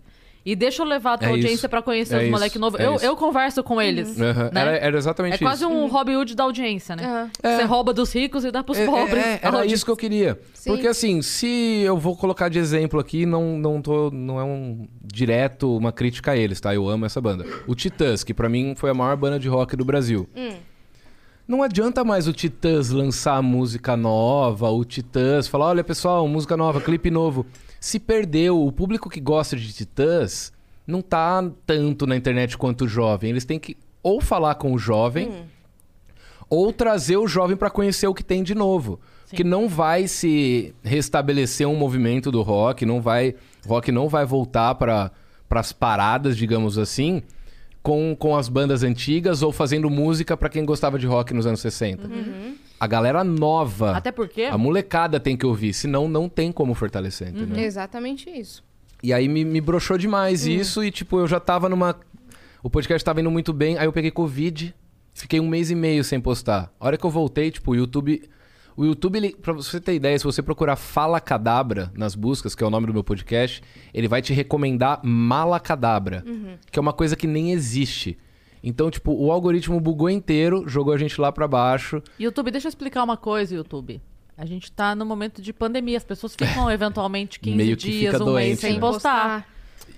e 0.45 0.57
deixa 0.57 0.83
eu 0.83 0.87
levar 0.87 1.15
a 1.15 1.19
tua 1.19 1.29
É 1.29 1.31
audiência 1.31 1.55
isso. 1.55 1.69
pra 1.69 1.81
conhecer 1.83 2.15
É 2.15 2.17
os 2.19 2.23
isso. 2.25 2.33
moleque 2.33 2.59
novo. 2.59 2.77
É 2.81 2.87
eu, 2.87 2.95
isso. 2.97 3.05
eu 3.05 3.17
converso 3.17 3.63
com 3.63 3.81
eles. 3.81 4.21
Aham. 4.21 4.51
né? 4.53 4.61
Era, 4.61 4.71
era 4.79 4.99
exatamente 4.99 5.35
É 5.35 5.39
quase 5.39 5.65
isso. 5.65 5.73
um 5.73 5.87
Robin 5.87 6.17
Hood 6.17 6.35
da 6.35 6.45
audiência, 6.45 6.97
né? 6.97 7.05
Aham. 7.05 7.31
Você 7.57 7.63
rouba 7.65 7.93
dos 7.93 8.13
ricos 8.13 8.45
e 8.45 8.51
dá 8.51 8.63
pros 8.65 8.79
É, 8.79 8.87
pobres. 8.87 9.25
é, 9.25 9.41
A 9.43 9.49
era 9.49 9.67
isso 9.67 9.85
que 9.85 9.91
eu 9.91 9.97
queria. 9.97 10.41
Sim. 10.55 10.71
Porque 10.73 10.87
assim, 10.89 11.23
se 11.23 11.81
eu 11.85 11.97
vou 11.97 12.17
colocar 12.17 12.49
de 12.49 12.59
exemplo 12.59 12.99
aqui, 12.99 13.25
não, 13.25 13.57
não, 13.59 13.81
tô, 13.81 14.11
não 14.11 14.41
é 14.41 14.45
um 14.45 14.89
direto 15.03 15.77
uma 15.77 15.93
crítica 15.93 16.33
a 16.33 16.37
eles, 16.37 16.61
tá? 16.61 16.75
Eu 16.75 16.89
amo 16.89 17.07
essa 17.07 17.21
banda. 17.21 17.45
O 17.67 17.75
Titãs, 17.75 18.25
que 18.25 18.35
pra 18.35 18.49
mim 18.49 18.75
foi 18.77 18.91
a 18.91 18.95
maior 18.95 19.17
banda 19.17 19.39
de 19.39 19.49
rock 19.49 19.77
do 19.77 19.85
Brasil. 19.85 20.29
Não 21.47 21.63
adianta 21.63 22.05
mais 22.05 22.29
o 22.29 22.33
Titãs 22.33 22.91
lançar 22.91 23.43
música 23.43 23.97
nova, 23.97 24.71
o 24.71 24.85
Titãs 24.85 25.49
falar, 25.49 25.67
olha 25.67 25.85
pessoal, 25.85 26.27
música 26.29 26.57
nova, 26.57 26.81
clipe 26.81 27.11
novo. 27.11 27.45
Se 27.83 27.99
perdeu, 27.99 28.65
o 28.65 28.71
público 28.71 29.11
que 29.11 29.21
gosta 29.21 29.57
de 29.57 29.73
Titãs 29.73 30.53
não 30.87 31.03
tá 31.03 31.45
tanto 31.67 32.07
na 32.07 32.15
internet 32.15 32.57
quanto 32.57 32.85
o 32.85 32.89
jovem. 32.89 33.31
Eles 33.31 33.45
têm 33.45 33.59
que 33.59 33.77
ou 34.01 34.21
falar 34.21 34.55
com 34.55 34.73
o 34.73 34.79
jovem, 34.79 35.47
ou 36.49 36.73
trazer 36.73 37.17
o 37.17 37.27
jovem 37.27 37.57
pra 37.57 37.69
conhecer 37.69 38.07
o 38.07 38.15
que 38.15 38.23
tem 38.23 38.45
de 38.45 38.55
novo. 38.55 39.01
Que 39.35 39.43
não 39.43 39.69
vai 39.69 40.07
se 40.07 40.73
restabelecer 40.85 41.67
um 41.67 41.75
movimento 41.75 42.31
do 42.31 42.41
rock, 42.41 42.87
não 42.87 43.01
vai, 43.01 43.35
rock 43.67 43.91
não 43.91 44.09
vai 44.09 44.25
voltar 44.25 44.77
para 44.77 45.11
as 45.51 45.73
paradas, 45.73 46.37
digamos 46.37 46.79
assim, 46.79 47.21
com, 47.83 48.15
com 48.17 48.37
as 48.37 48.49
bandas 48.49 48.85
antigas 48.85 49.43
ou 49.43 49.51
fazendo 49.51 49.91
música 49.91 50.37
pra 50.37 50.49
quem 50.49 50.65
gostava 50.65 51.01
de 51.01 51.07
rock 51.09 51.35
nos 51.35 51.47
anos 51.49 51.59
60. 51.61 52.07
A 52.83 52.87
galera 52.89 53.23
nova, 53.23 53.97
Até 53.97 54.11
porque... 54.11 54.43
a 54.43 54.59
molecada 54.59 55.21
tem 55.21 55.37
que 55.37 55.47
ouvir, 55.47 55.73
senão 55.73 56.09
não 56.09 56.29
tem 56.29 56.51
como 56.51 56.75
fortalecer, 56.75 57.29
entendeu? 57.29 57.63
Exatamente 57.63 58.29
isso. 58.29 58.65
E 59.01 59.13
aí 59.13 59.29
me, 59.29 59.45
me 59.45 59.61
broxou 59.61 59.97
demais 59.97 60.45
isso 60.45 60.83
e, 60.83 60.91
tipo, 60.91 61.21
eu 61.21 61.29
já 61.29 61.39
tava 61.39 61.69
numa. 61.69 61.95
O 62.61 62.69
podcast 62.69 63.05
tava 63.05 63.21
indo 63.21 63.31
muito 63.31 63.53
bem, 63.53 63.79
aí 63.79 63.85
eu 63.85 63.93
peguei 63.93 64.11
Covid, 64.11 64.75
fiquei 65.15 65.39
um 65.39 65.47
mês 65.47 65.71
e 65.71 65.77
meio 65.77 66.03
sem 66.03 66.21
postar. 66.21 66.73
A 66.81 66.87
hora 66.87 66.99
que 66.99 67.07
eu 67.07 67.11
voltei, 67.11 67.53
tipo, 67.53 67.71
o 67.71 67.77
YouTube. 67.77 68.29
O 68.77 68.85
YouTube, 68.85 69.17
ele, 69.17 69.37
pra 69.37 69.53
você 69.53 69.81
ter 69.81 69.95
ideia, 69.95 70.19
se 70.19 70.25
você 70.25 70.43
procurar 70.43 70.75
Fala 70.75 71.21
Cadabra 71.21 71.93
nas 71.95 72.17
buscas, 72.17 72.53
que 72.53 72.65
é 72.65 72.67
o 72.67 72.71
nome 72.71 72.89
do 72.89 72.93
meu 72.93 73.05
podcast, 73.05 73.63
ele 73.95 74.09
vai 74.09 74.21
te 74.21 74.33
recomendar 74.33 74.99
Mala 75.05 75.61
Cadabra, 75.61 76.25
que 76.69 76.81
é 76.81 76.83
uma 76.83 76.93
coisa 76.93 77.15
que 77.15 77.29
nem 77.29 77.53
existe. 77.53 78.19
Então, 78.63 78.91
tipo, 78.91 79.13
o 79.13 79.33
algoritmo 79.33 79.81
bugou 79.81 80.09
inteiro, 80.09 80.69
jogou 80.69 80.93
a 80.95 80.99
gente 80.99 81.21
lá 81.21 81.33
pra 81.33 81.49
baixo. 81.49 82.03
YouTube, 82.19 82.51
deixa 82.51 82.69
eu 82.69 82.71
explicar 82.71 83.03
uma 83.03 83.17
coisa, 83.17 83.55
YouTube. 83.55 84.01
A 84.39 84.47
gente 84.47 84.71
tá 84.73 84.95
no 84.95 85.05
momento 85.05 85.43
de 85.43 85.53
pandemia. 85.53 85.97
As 85.99 86.05
pessoas 86.05 86.35
ficam 86.35 86.71
eventualmente 86.71 87.39
15 87.41 87.57
Meio 87.57 87.77
que 87.77 87.91
dias, 87.91 88.15
um 88.21 88.25
mês 88.25 88.35
doente, 88.35 88.61
sem 88.61 88.75
né? 88.75 88.81
postar. 88.81 89.49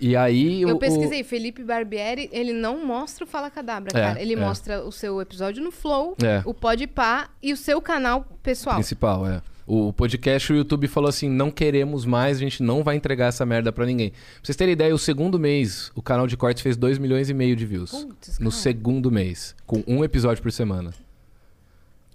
E 0.01 0.17
aí. 0.17 0.63
Eu 0.63 0.77
o- 0.77 0.79
pesquisei, 0.79 1.23
Felipe 1.23 1.63
Barbieri, 1.63 2.29
ele 2.33 2.53
não 2.53 2.85
mostra 2.85 3.25
o 3.25 3.27
Fala 3.27 3.49
Cadabra, 3.51 3.91
É, 3.97 4.03
cara. 4.03 4.21
Ele 4.21 4.33
é. 4.33 4.37
mostra 4.37 4.83
o 4.85 4.91
seu 4.91 5.21
episódio 5.21 5.63
no 5.63 5.71
Flow, 5.71 6.17
É. 6.23 6.43
o 6.45 6.53
Podpah 6.53 7.29
e 7.43 7.53
o 7.53 7.57
seu 7.57 7.81
canal 7.81 8.27
pessoal. 8.43 8.77
Principal, 8.77 9.27
é. 9.27 9.41
O 9.67 9.93
podcast, 9.95 10.53
o 10.53 10.57
YouTube 10.57 10.87
falou 10.89 11.09
assim: 11.09 11.29
não 11.29 11.51
queremos 11.51 12.05
mais, 12.05 12.37
a 12.37 12.41
gente 12.41 12.63
não 12.63 12.83
vai 12.85 12.97
entregar 12.97 13.27
essa 13.29 13.47
merda 13.47 13.73
pra 13.73 13.87
ninguém. 13.87 14.11
Pra 14.11 14.19
vocês 14.43 14.57
terem 14.57 14.73
ideia, 14.73 14.95
o 14.95 14.99
segundo 14.99 15.39
mês, 15.39 15.91
o 15.95 16.03
canal 16.03 16.27
de 16.27 16.37
cortes 16.37 16.63
fez 16.63 16.77
2 16.77 16.99
milhões 16.99 17.31
e 17.31 17.35
meio 17.35 17.57
de 17.57 17.65
views. 17.65 17.91
Putz, 17.91 18.39
no 18.39 18.51
segundo 18.51 19.11
mês, 19.11 19.55
com 19.67 19.83
um 19.87 20.05
episódio 20.05 20.43
por 20.43 20.53
semana. 20.53 20.93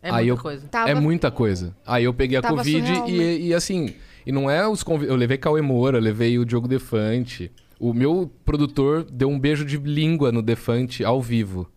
É 0.01 0.09
Aí 0.11 0.27
muita 0.27 0.29
eu- 0.29 0.37
coisa. 0.43 0.67
Tava- 0.67 0.89
É 0.89 0.95
muita 0.95 1.31
coisa. 1.31 1.75
Aí 1.85 2.03
eu 2.03 2.13
peguei 2.13 2.37
a 2.37 2.41
Tava 2.41 2.57
Covid 2.57 2.85
surreal, 2.85 3.07
né? 3.07 3.13
e, 3.13 3.47
e 3.47 3.53
assim, 3.53 3.93
e 4.25 4.31
não 4.31 4.49
é 4.49 4.67
os 4.67 4.83
convidados. 4.83 5.11
Eu 5.13 5.17
levei 5.19 5.37
Cauê 5.37 5.61
Moura, 5.61 5.99
levei 5.99 6.37
o 6.39 6.45
Diogo 6.45 6.67
Defante. 6.67 7.51
O 7.79 7.93
meu 7.93 8.31
produtor 8.45 9.03
deu 9.11 9.29
um 9.29 9.39
beijo 9.39 9.65
de 9.65 9.77
língua 9.77 10.31
no 10.31 10.41
Defante 10.41 11.03
ao 11.03 11.21
vivo. 11.21 11.69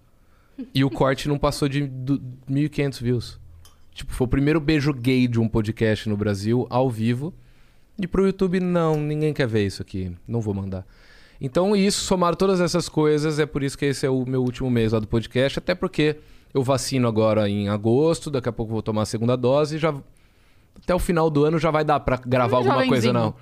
E 0.74 0.84
o 0.84 0.90
corte 0.90 1.28
não 1.28 1.38
passou 1.38 1.68
de 1.68 1.86
du- 1.86 2.20
1.500 2.48 3.00
views. 3.00 3.40
Tipo, 3.94 4.12
foi 4.12 4.24
o 4.26 4.28
primeiro 4.28 4.60
beijo 4.60 4.92
gay 4.92 5.28
de 5.28 5.38
um 5.40 5.48
podcast 5.48 6.08
no 6.08 6.16
Brasil, 6.16 6.66
ao 6.70 6.88
vivo. 6.90 7.32
E 8.00 8.06
pro 8.06 8.24
YouTube, 8.26 8.58
não, 8.58 8.96
ninguém 8.96 9.32
quer 9.34 9.46
ver 9.46 9.66
isso 9.66 9.82
aqui. 9.82 10.16
Não 10.26 10.40
vou 10.40 10.54
mandar. 10.54 10.86
Então, 11.40 11.74
isso, 11.76 12.00
somar 12.04 12.34
todas 12.36 12.60
essas 12.60 12.88
coisas, 12.88 13.38
é 13.38 13.44
por 13.46 13.62
isso 13.62 13.76
que 13.76 13.84
esse 13.86 14.06
é 14.06 14.10
o 14.10 14.24
meu 14.24 14.42
último 14.42 14.70
mês 14.70 14.92
lá 14.92 14.98
do 14.98 15.06
podcast. 15.06 15.58
Até 15.58 15.74
porque 15.74 16.16
eu 16.54 16.62
vacino 16.62 17.06
agora 17.08 17.48
em 17.48 17.68
agosto, 17.68 18.30
daqui 18.30 18.48
a 18.48 18.52
pouco 18.52 18.72
vou 18.72 18.82
tomar 18.82 19.02
a 19.02 19.06
segunda 19.06 19.36
dose 19.36 19.76
e 19.76 19.78
já. 19.78 19.94
Até 20.82 20.94
o 20.94 20.98
final 20.98 21.28
do 21.28 21.44
ano 21.44 21.58
já 21.58 21.70
vai 21.70 21.84
dar 21.84 22.00
pra 22.00 22.16
gravar 22.16 22.58
alguma 22.58 22.86
coisa, 22.86 23.08
jovenzinho. 23.08 23.12
não. 23.12 23.34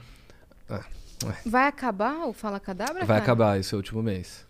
Vai 1.46 1.68
acabar 1.68 2.26
o 2.26 2.32
Fala 2.32 2.58
Cadabra, 2.58 3.00
Vai 3.00 3.06
cara? 3.06 3.22
acabar 3.22 3.60
esse 3.60 3.76
último 3.76 4.02
mês. 4.02 4.46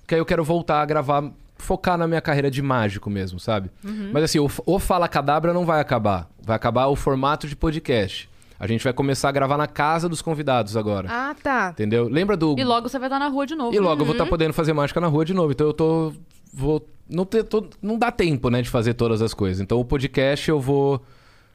Porque 0.00 0.14
aí 0.14 0.20
eu 0.20 0.24
quero 0.24 0.44
voltar 0.44 0.80
a 0.80 0.84
gravar, 0.86 1.30
focar 1.62 1.96
na 1.96 2.06
minha 2.06 2.20
carreira 2.20 2.50
de 2.50 2.60
mágico 2.60 3.08
mesmo, 3.08 3.38
sabe? 3.40 3.70
Uhum. 3.84 4.10
Mas 4.12 4.24
assim, 4.24 4.38
o, 4.38 4.48
o 4.66 4.78
Fala 4.78 5.08
Cadabra 5.08 5.52
não 5.54 5.64
vai 5.64 5.80
acabar. 5.80 6.28
Vai 6.42 6.56
acabar 6.56 6.86
o 6.88 6.96
formato 6.96 7.46
de 7.46 7.54
podcast. 7.56 8.28
A 8.58 8.66
gente 8.66 8.84
vai 8.84 8.92
começar 8.92 9.28
a 9.28 9.32
gravar 9.32 9.56
na 9.56 9.66
casa 9.66 10.08
dos 10.08 10.22
convidados 10.22 10.76
agora. 10.76 11.08
Ah, 11.10 11.34
tá. 11.42 11.70
Entendeu? 11.72 12.08
Lembra 12.08 12.36
do. 12.36 12.54
E 12.58 12.62
logo 12.64 12.88
você 12.88 12.98
vai 12.98 13.08
estar 13.08 13.18
na 13.18 13.28
rua 13.28 13.44
de 13.46 13.54
novo. 13.54 13.74
E 13.74 13.78
logo 13.80 13.94
eu 13.94 13.98
Uhum. 14.00 14.04
vou 14.06 14.12
estar 14.12 14.26
podendo 14.26 14.52
fazer 14.52 14.72
mágica 14.72 15.00
na 15.00 15.08
rua 15.08 15.24
de 15.24 15.34
novo. 15.34 15.50
Então 15.52 15.66
eu 15.66 15.72
tô. 15.72 16.12
Vou. 16.54 16.86
Não, 17.08 17.24
ter, 17.24 17.42
tô- 17.44 17.66
não 17.82 17.98
dá 17.98 18.10
tempo, 18.12 18.48
né, 18.50 18.62
de 18.62 18.68
fazer 18.70 18.94
todas 18.94 19.20
as 19.20 19.34
coisas. 19.34 19.60
Então 19.60 19.80
o 19.80 19.84
podcast 19.84 20.48
eu 20.48 20.60
vou 20.60 21.02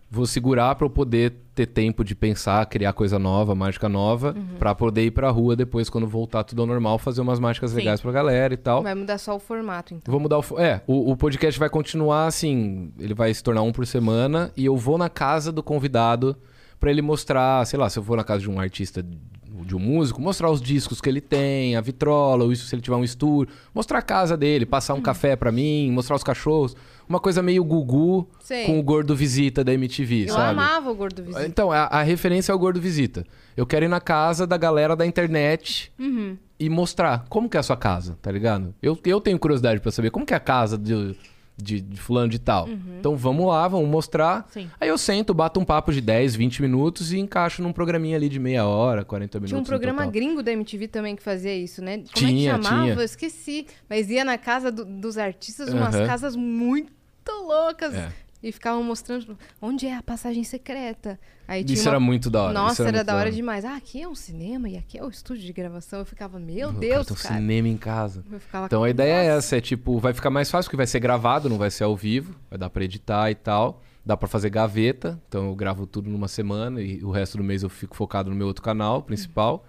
vou 0.10 0.26
segurar 0.26 0.74
pra 0.76 0.86
eu 0.86 0.89
poder 0.89 1.34
ter 1.53 1.66
tempo 1.66 2.03
de 2.03 2.16
pensar, 2.16 2.66
criar 2.68 2.93
coisa 2.93 3.18
nova, 3.18 3.55
mágica 3.55 3.89
nova, 3.89 4.36
pra 4.60 4.76
poder 4.76 5.05
ir 5.05 5.12
pra 5.12 5.30
rua 5.30 5.55
depois, 5.55 5.89
quando 5.89 6.08
voltar 6.08 6.43
tudo 6.43 6.62
ao 6.62 6.68
normal, 6.68 6.99
fazer 6.99 7.22
umas 7.22 7.39
mágicas 7.39 7.72
Sim. 7.72 7.78
legais 7.78 7.99
pra 7.99 8.12
galera 8.12 8.53
e 8.53 8.58
tal. 8.58 8.84
Vai 8.84 8.95
mudar 8.95 9.18
só 9.18 9.36
o 9.36 9.39
formato, 9.39 9.93
então. 9.93 10.12
Vou 10.12 10.20
mudar 10.20 10.38
o. 10.38 10.60
É, 10.60 10.82
o, 10.86 11.12
o 11.12 11.18
podcast 11.18 11.60
vai 11.60 11.70
continuar 11.70 12.28
assim. 12.28 12.91
Ele 12.99 13.14
vai 13.14 13.34
se 13.34 13.43
tornar 13.43 13.64
um 13.64 13.72
por 13.72 13.86
semana 13.86 14.51
e 14.55 14.66
eu 14.66 14.78
vou 14.78 14.97
na 14.97 15.10
casa 15.10 15.51
do 15.51 15.64
convidado 15.64 16.38
pra 16.80 16.91
ele 16.91 17.01
mostrar, 17.01 17.66
sei 17.66 17.80
lá, 17.80 17.89
se 17.89 17.97
eu 17.97 18.03
for 18.03 18.18
na 18.18 18.24
casa 18.24 18.41
de 18.41 18.49
um 18.49 18.60
artista, 18.60 19.03
de 19.03 19.76
um 19.76 19.80
músico, 19.80 20.22
mostrar 20.22 20.51
os 20.51 20.62
discos 20.62 21.01
que 21.01 21.10
ele 21.10 21.22
tem, 21.22 21.76
a 21.76 21.82
vitrola, 21.82 22.43
ou 22.43 22.51
isso 22.51 22.68
se 22.68 22.76
ele 22.76 22.82
tiver 22.84 22.95
um 22.95 23.03
estúdio, 23.03 23.53
mostrar 23.74 23.97
a 23.99 24.03
casa 24.03 24.38
dele, 24.38 24.66
passar 24.66 24.93
um 24.93 25.01
café 25.01 25.36
pra 25.36 25.51
mim, 25.51 25.91
mostrar 25.91 26.16
os 26.16 26.24
cachorros. 26.24 26.76
Uma 27.08 27.20
coisa 27.20 27.41
meio 27.41 27.64
Gugu 27.64 28.28
com 28.66 28.80
o 28.80 28.84
Gordo 28.84 29.16
Visita 29.16 29.64
da 29.64 29.74
MTV, 29.74 30.26
Eu 30.28 30.34
sabe? 30.34 30.51
amava 30.51 30.91
o 30.91 30.95
Gordo 30.95 31.24
Visita. 31.24 31.45
Então, 31.47 31.72
a, 31.72 31.84
a 31.86 32.03
referência 32.03 32.51
é 32.51 32.55
o 32.55 32.60
Gordo 32.60 32.82
Visita. 32.82 33.26
Eu 33.55 33.66
quero 33.66 33.86
ir 33.86 33.88
na 33.88 34.01
casa 34.01 34.45
da 34.45 34.58
galera 34.58 34.95
da 34.95 35.05
internet 35.05 35.91
Uhum. 35.97 36.38
e 36.60 36.70
mostrar 36.70 37.26
como 37.30 37.49
que 37.49 37.55
é 37.58 37.60
a 37.60 37.64
sua 37.64 37.78
casa, 37.78 38.18
tá 38.22 38.32
ligado? 38.32 38.74
Eu, 38.82 38.97
eu 39.05 39.22
tenho 39.22 39.39
curiosidade 39.39 39.80
pra 39.80 39.91
saber 39.91 40.12
como 40.12 40.26
que 40.26 40.34
é 40.34 40.38
a 40.38 40.39
casa 40.41 40.78
de, 40.78 41.16
de, 41.58 41.82
de 41.82 41.99
fulano 41.99 42.30
de 42.30 42.38
tal. 42.39 42.68
Uhum. 42.68 42.97
Então 42.99 43.16
vamos 43.16 43.47
lá, 43.47 43.68
vamos 43.68 43.89
mostrar. 43.89 44.47
Sim. 44.51 44.70
Aí 44.80 44.88
eu 44.89 44.97
sento, 44.97 45.34
bato 45.34 45.60
um 45.60 45.66
papo 45.66 45.91
de 45.91 45.99
10, 45.99 46.36
20 46.36 46.62
minutos 46.62 47.12
e 47.12 47.18
encaixo 47.20 47.62
num 47.64 47.74
programinha 47.74 48.16
ali 48.16 48.30
de 48.30 48.39
meia 48.39 48.66
hora, 48.66 49.03
40 49.03 49.39
minutos 49.39 49.49
Tinha 49.49 49.60
um 49.62 49.64
programa 49.64 50.05
gringo 50.05 50.43
da 50.43 50.51
MTV 50.51 50.88
também 50.88 51.16
que 51.16 51.24
fazia 51.24 51.55
isso, 51.55 51.82
né? 51.82 51.97
Como 51.97 52.10
Tinha, 52.14 52.51
é 52.53 52.58
que 52.58 52.64
chamava? 52.64 52.84
tinha. 52.84 52.93
Eu 52.95 53.01
esqueci. 53.01 53.66
Mas 53.89 54.10
ia 54.10 54.24
na 54.24 54.38
casa 54.38 54.72
do- 54.72 54.86
dos 54.86 55.18
artistas, 55.18 55.70
umas 55.74 55.95
Aham. 55.95 56.05
casas 56.05 56.36
muito 56.36 56.91
loucas. 57.28 57.93
É. 57.93 58.10
E 58.41 58.51
ficavam 58.51 58.83
mostrando 58.83 59.35
onde 59.59 59.88
é 59.88 59.95
a 59.95 60.03
passagem 60.03 60.43
secreta. 60.43 61.19
Aí 61.47 61.63
tinha 61.63 61.73
Isso 61.73 61.83
uma- 61.85 61.91
era 61.93 61.99
muito 61.99 62.29
da 62.29 62.43
hora. 62.43 62.53
Nossa, 62.53 62.83
era, 62.83 62.91
muito 62.91 63.05
da 63.05 63.15
hora 63.15 63.31
demais. 63.31 63.65
Ah, 63.65 63.75
aqui 63.75 64.01
é 64.01 64.07
um 64.07 64.13
cinema 64.13 64.69
e 64.69 64.77
aqui 64.77 64.97
é 64.99 65.03
o 65.03 65.09
estúdio 65.09 65.43
de 65.43 65.51
gravação. 65.51 65.99
Eu 65.99 66.05
ficava, 66.05 66.38
meu 66.39 66.69
O 66.69 66.73
cara 66.73 66.79
Deus, 66.79 67.07
tem 67.07 67.15
um 67.15 67.19
cara. 67.19 67.35
cinema 67.35 67.67
em 67.67 67.77
casa. 67.77 68.23
Então 68.65 68.83
a 68.83 68.89
ideia 68.89 69.11
é 69.13 69.27
"Nossa". 69.33 69.38
essa, 69.47 69.57
é 69.57 69.61
tipo, 69.61 69.97
vai 69.97 70.13
ficar 70.13 70.29
mais 70.29 70.51
fácil 70.51 70.67
porque 70.69 70.77
vai 70.77 70.85
ser 70.88 70.99
gravado, 70.99 71.49
não 71.49 71.57
vai 71.57 71.71
ser 71.71 71.83
ao 71.83 71.95
vivo, 71.95 72.35
vai 72.49 72.59
dar 72.59 72.69
pra 72.69 72.83
editar 72.83 73.31
e 73.31 73.35
tal. 73.35 73.81
Dá 74.05 74.15
pra 74.15 74.27
fazer 74.27 74.49
gaveta, 74.51 75.19
então 75.27 75.47
eu 75.47 75.55
gravo 75.55 75.85
tudo 75.88 76.09
numa 76.09 76.27
semana 76.29 76.79
e 76.81 77.03
o 77.03 77.09
resto 77.11 77.38
do 77.38 77.43
mês 77.43 77.63
eu 77.63 77.69
fico 77.69 77.95
focado 77.95 78.29
no 78.29 78.35
meu 78.35 78.47
outro 78.47 78.63
canal 78.63 79.01
principal. 79.01 79.65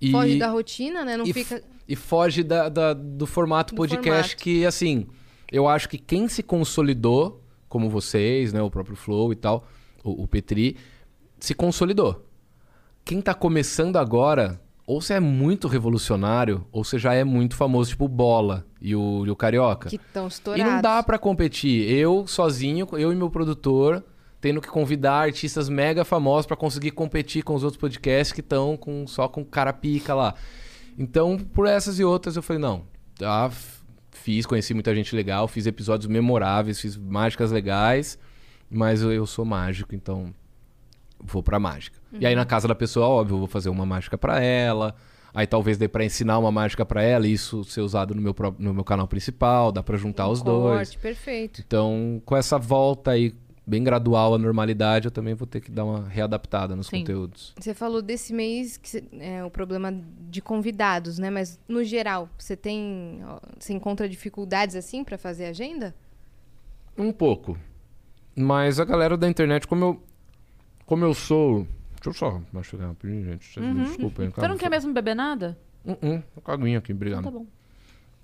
E, 0.00 0.10
Foge 0.12 0.38
da 0.38 0.48
rotina, 0.48 1.04
né? 1.04 1.16
Não 1.16 1.24
e, 1.26 1.32
fica. 1.32 1.62
e 1.88 1.96
foge 1.96 2.42
da- 2.44 2.68
da- 2.68 2.92
do 2.92 3.26
formato 3.26 3.74
Do 3.74 3.78
podcast 3.78 4.32
formato. 4.34 4.36
que, 4.44 4.64
assim, 4.66 5.06
eu 5.50 5.66
acho 5.66 5.88
que 5.88 5.96
quem 5.98 6.28
se 6.28 6.42
consolidou, 6.42 7.42
como 7.74 7.90
vocês, 7.90 8.52
né, 8.52 8.62
o 8.62 8.70
próprio 8.70 8.94
Flow 8.94 9.32
e 9.32 9.36
tal, 9.36 9.66
o, 10.04 10.22
o 10.22 10.28
Petri, 10.28 10.76
se 11.40 11.52
consolidou. 11.54 12.24
Quem 13.04 13.20
tá 13.20 13.34
começando 13.34 13.96
agora, 13.96 14.60
ou 14.86 15.02
você 15.02 15.14
é 15.14 15.20
muito 15.20 15.66
revolucionário, 15.66 16.64
ou 16.70 16.84
você 16.84 17.00
já 17.00 17.14
é 17.14 17.24
muito 17.24 17.56
famoso, 17.56 17.90
tipo 17.90 18.06
Bola 18.06 18.64
e 18.80 18.94
o, 18.94 19.26
e 19.26 19.30
o 19.30 19.34
Carioca. 19.34 19.88
Que 19.88 19.96
estão 19.96 20.26
E 20.26 20.28
estourados. 20.28 20.72
não 20.72 20.80
dá 20.80 21.02
pra 21.02 21.18
competir. 21.18 21.90
Eu, 21.90 22.28
sozinho, 22.28 22.86
eu 22.92 23.12
e 23.12 23.16
meu 23.16 23.28
produtor, 23.28 24.04
tendo 24.40 24.60
que 24.60 24.68
convidar 24.68 25.14
artistas 25.24 25.68
mega 25.68 26.04
famosos 26.04 26.46
pra 26.46 26.56
conseguir 26.56 26.92
competir 26.92 27.42
com 27.42 27.56
os 27.56 27.64
outros 27.64 27.80
podcasts 27.80 28.32
que 28.32 28.40
estão 28.40 28.76
com, 28.76 29.04
só 29.06 29.26
com 29.26 29.44
cara 29.44 29.72
pica 29.72 30.14
lá. 30.14 30.34
Então, 30.96 31.36
por 31.36 31.66
essas 31.66 31.98
e 31.98 32.04
outras, 32.04 32.36
eu 32.36 32.42
falei, 32.42 32.62
não, 32.62 32.82
tá, 33.18 33.46
f- 33.50 33.82
fiz, 34.24 34.46
conheci 34.46 34.72
muita 34.72 34.94
gente 34.94 35.14
legal, 35.14 35.46
fiz 35.46 35.66
episódios 35.66 36.08
memoráveis, 36.08 36.80
fiz 36.80 36.96
mágicas 36.96 37.52
legais, 37.52 38.18
mas 38.70 39.02
eu, 39.02 39.12
eu 39.12 39.26
sou 39.26 39.44
mágico, 39.44 39.94
então 39.94 40.34
vou 41.22 41.42
pra 41.42 41.58
mágica. 41.60 41.98
E 42.18 42.24
aí 42.26 42.34
na 42.34 42.46
casa 42.46 42.66
da 42.66 42.74
pessoa, 42.74 43.06
óbvio, 43.06 43.34
eu 43.34 43.38
vou 43.40 43.46
fazer 43.46 43.68
uma 43.68 43.84
mágica 43.84 44.16
pra 44.16 44.40
ela. 44.40 44.94
Aí 45.34 45.46
talvez 45.46 45.76
dê 45.76 45.88
pra 45.88 46.04
ensinar 46.04 46.38
uma 46.38 46.50
mágica 46.50 46.86
pra 46.86 47.02
ela 47.02 47.26
e 47.26 47.32
isso 47.32 47.64
ser 47.64 47.80
usado 47.82 48.14
no 48.14 48.22
meu, 48.22 48.34
no 48.58 48.72
meu 48.72 48.84
canal 48.84 49.06
principal, 49.06 49.70
dá 49.70 49.82
pra 49.82 49.96
juntar 49.98 50.28
Um 50.28 50.30
os 50.30 50.40
dois. 50.42 50.76
corte, 50.78 50.98
perfeito. 50.98 51.62
Então, 51.66 52.22
com 52.24 52.34
essa 52.36 52.56
volta 52.58 53.10
aí 53.10 53.34
bem 53.66 53.82
gradual 53.82 54.34
à 54.34 54.38
normalidade, 54.38 55.06
eu 55.06 55.10
também 55.10 55.34
vou 55.34 55.46
ter 55.46 55.60
que 55.60 55.70
dar 55.70 55.84
uma 55.84 56.06
readaptada 56.08 56.76
nos 56.76 56.86
Sim. 56.88 56.98
conteúdos. 57.00 57.54
Você 57.58 57.72
falou 57.74 58.02
desse 58.02 58.32
mês 58.32 58.76
que 58.76 58.88
cê- 58.88 59.04
é 59.18 59.44
o 59.44 59.50
problema 59.50 59.92
de 60.28 60.40
convidados, 60.42 61.18
né? 61.18 61.30
Mas 61.30 61.58
no 61.68 61.82
geral, 61.82 62.28
você 62.38 62.56
tem, 62.56 63.20
você 63.58 63.72
encontra 63.72 64.08
dificuldades 64.08 64.76
assim 64.76 65.02
pra 65.02 65.16
fazer 65.16 65.46
agenda? 65.46 65.94
Um 66.96 67.10
pouco. 67.12 67.58
Mas 68.36 68.78
a 68.80 68.84
galera 68.84 69.16
da 69.16 69.28
internet, 69.28 69.66
como 69.66 69.84
eu 69.84 70.02
como 70.86 71.02
eu 71.04 71.14
sou, 71.14 71.66
deixa 71.94 72.10
eu 72.10 72.12
só 72.12 72.42
machucar 72.52 72.88
rapidinho, 72.88 73.24
gente. 73.24 73.46
Vocês 73.46 73.64
me 73.64 73.84
desculpem. 73.84 74.28
Você 74.28 74.46
não 74.48 74.58
quer 74.58 74.68
mesmo 74.68 74.92
beber 74.92 75.14
nada? 75.14 75.58
Um, 75.84 75.92
um, 75.92 76.22
um 76.36 76.40
caguinho 76.44 76.78
aqui, 76.78 76.92
obrigado. 76.92 77.20
Então 77.20 77.32
tá 77.32 77.38
bom. 77.38 77.46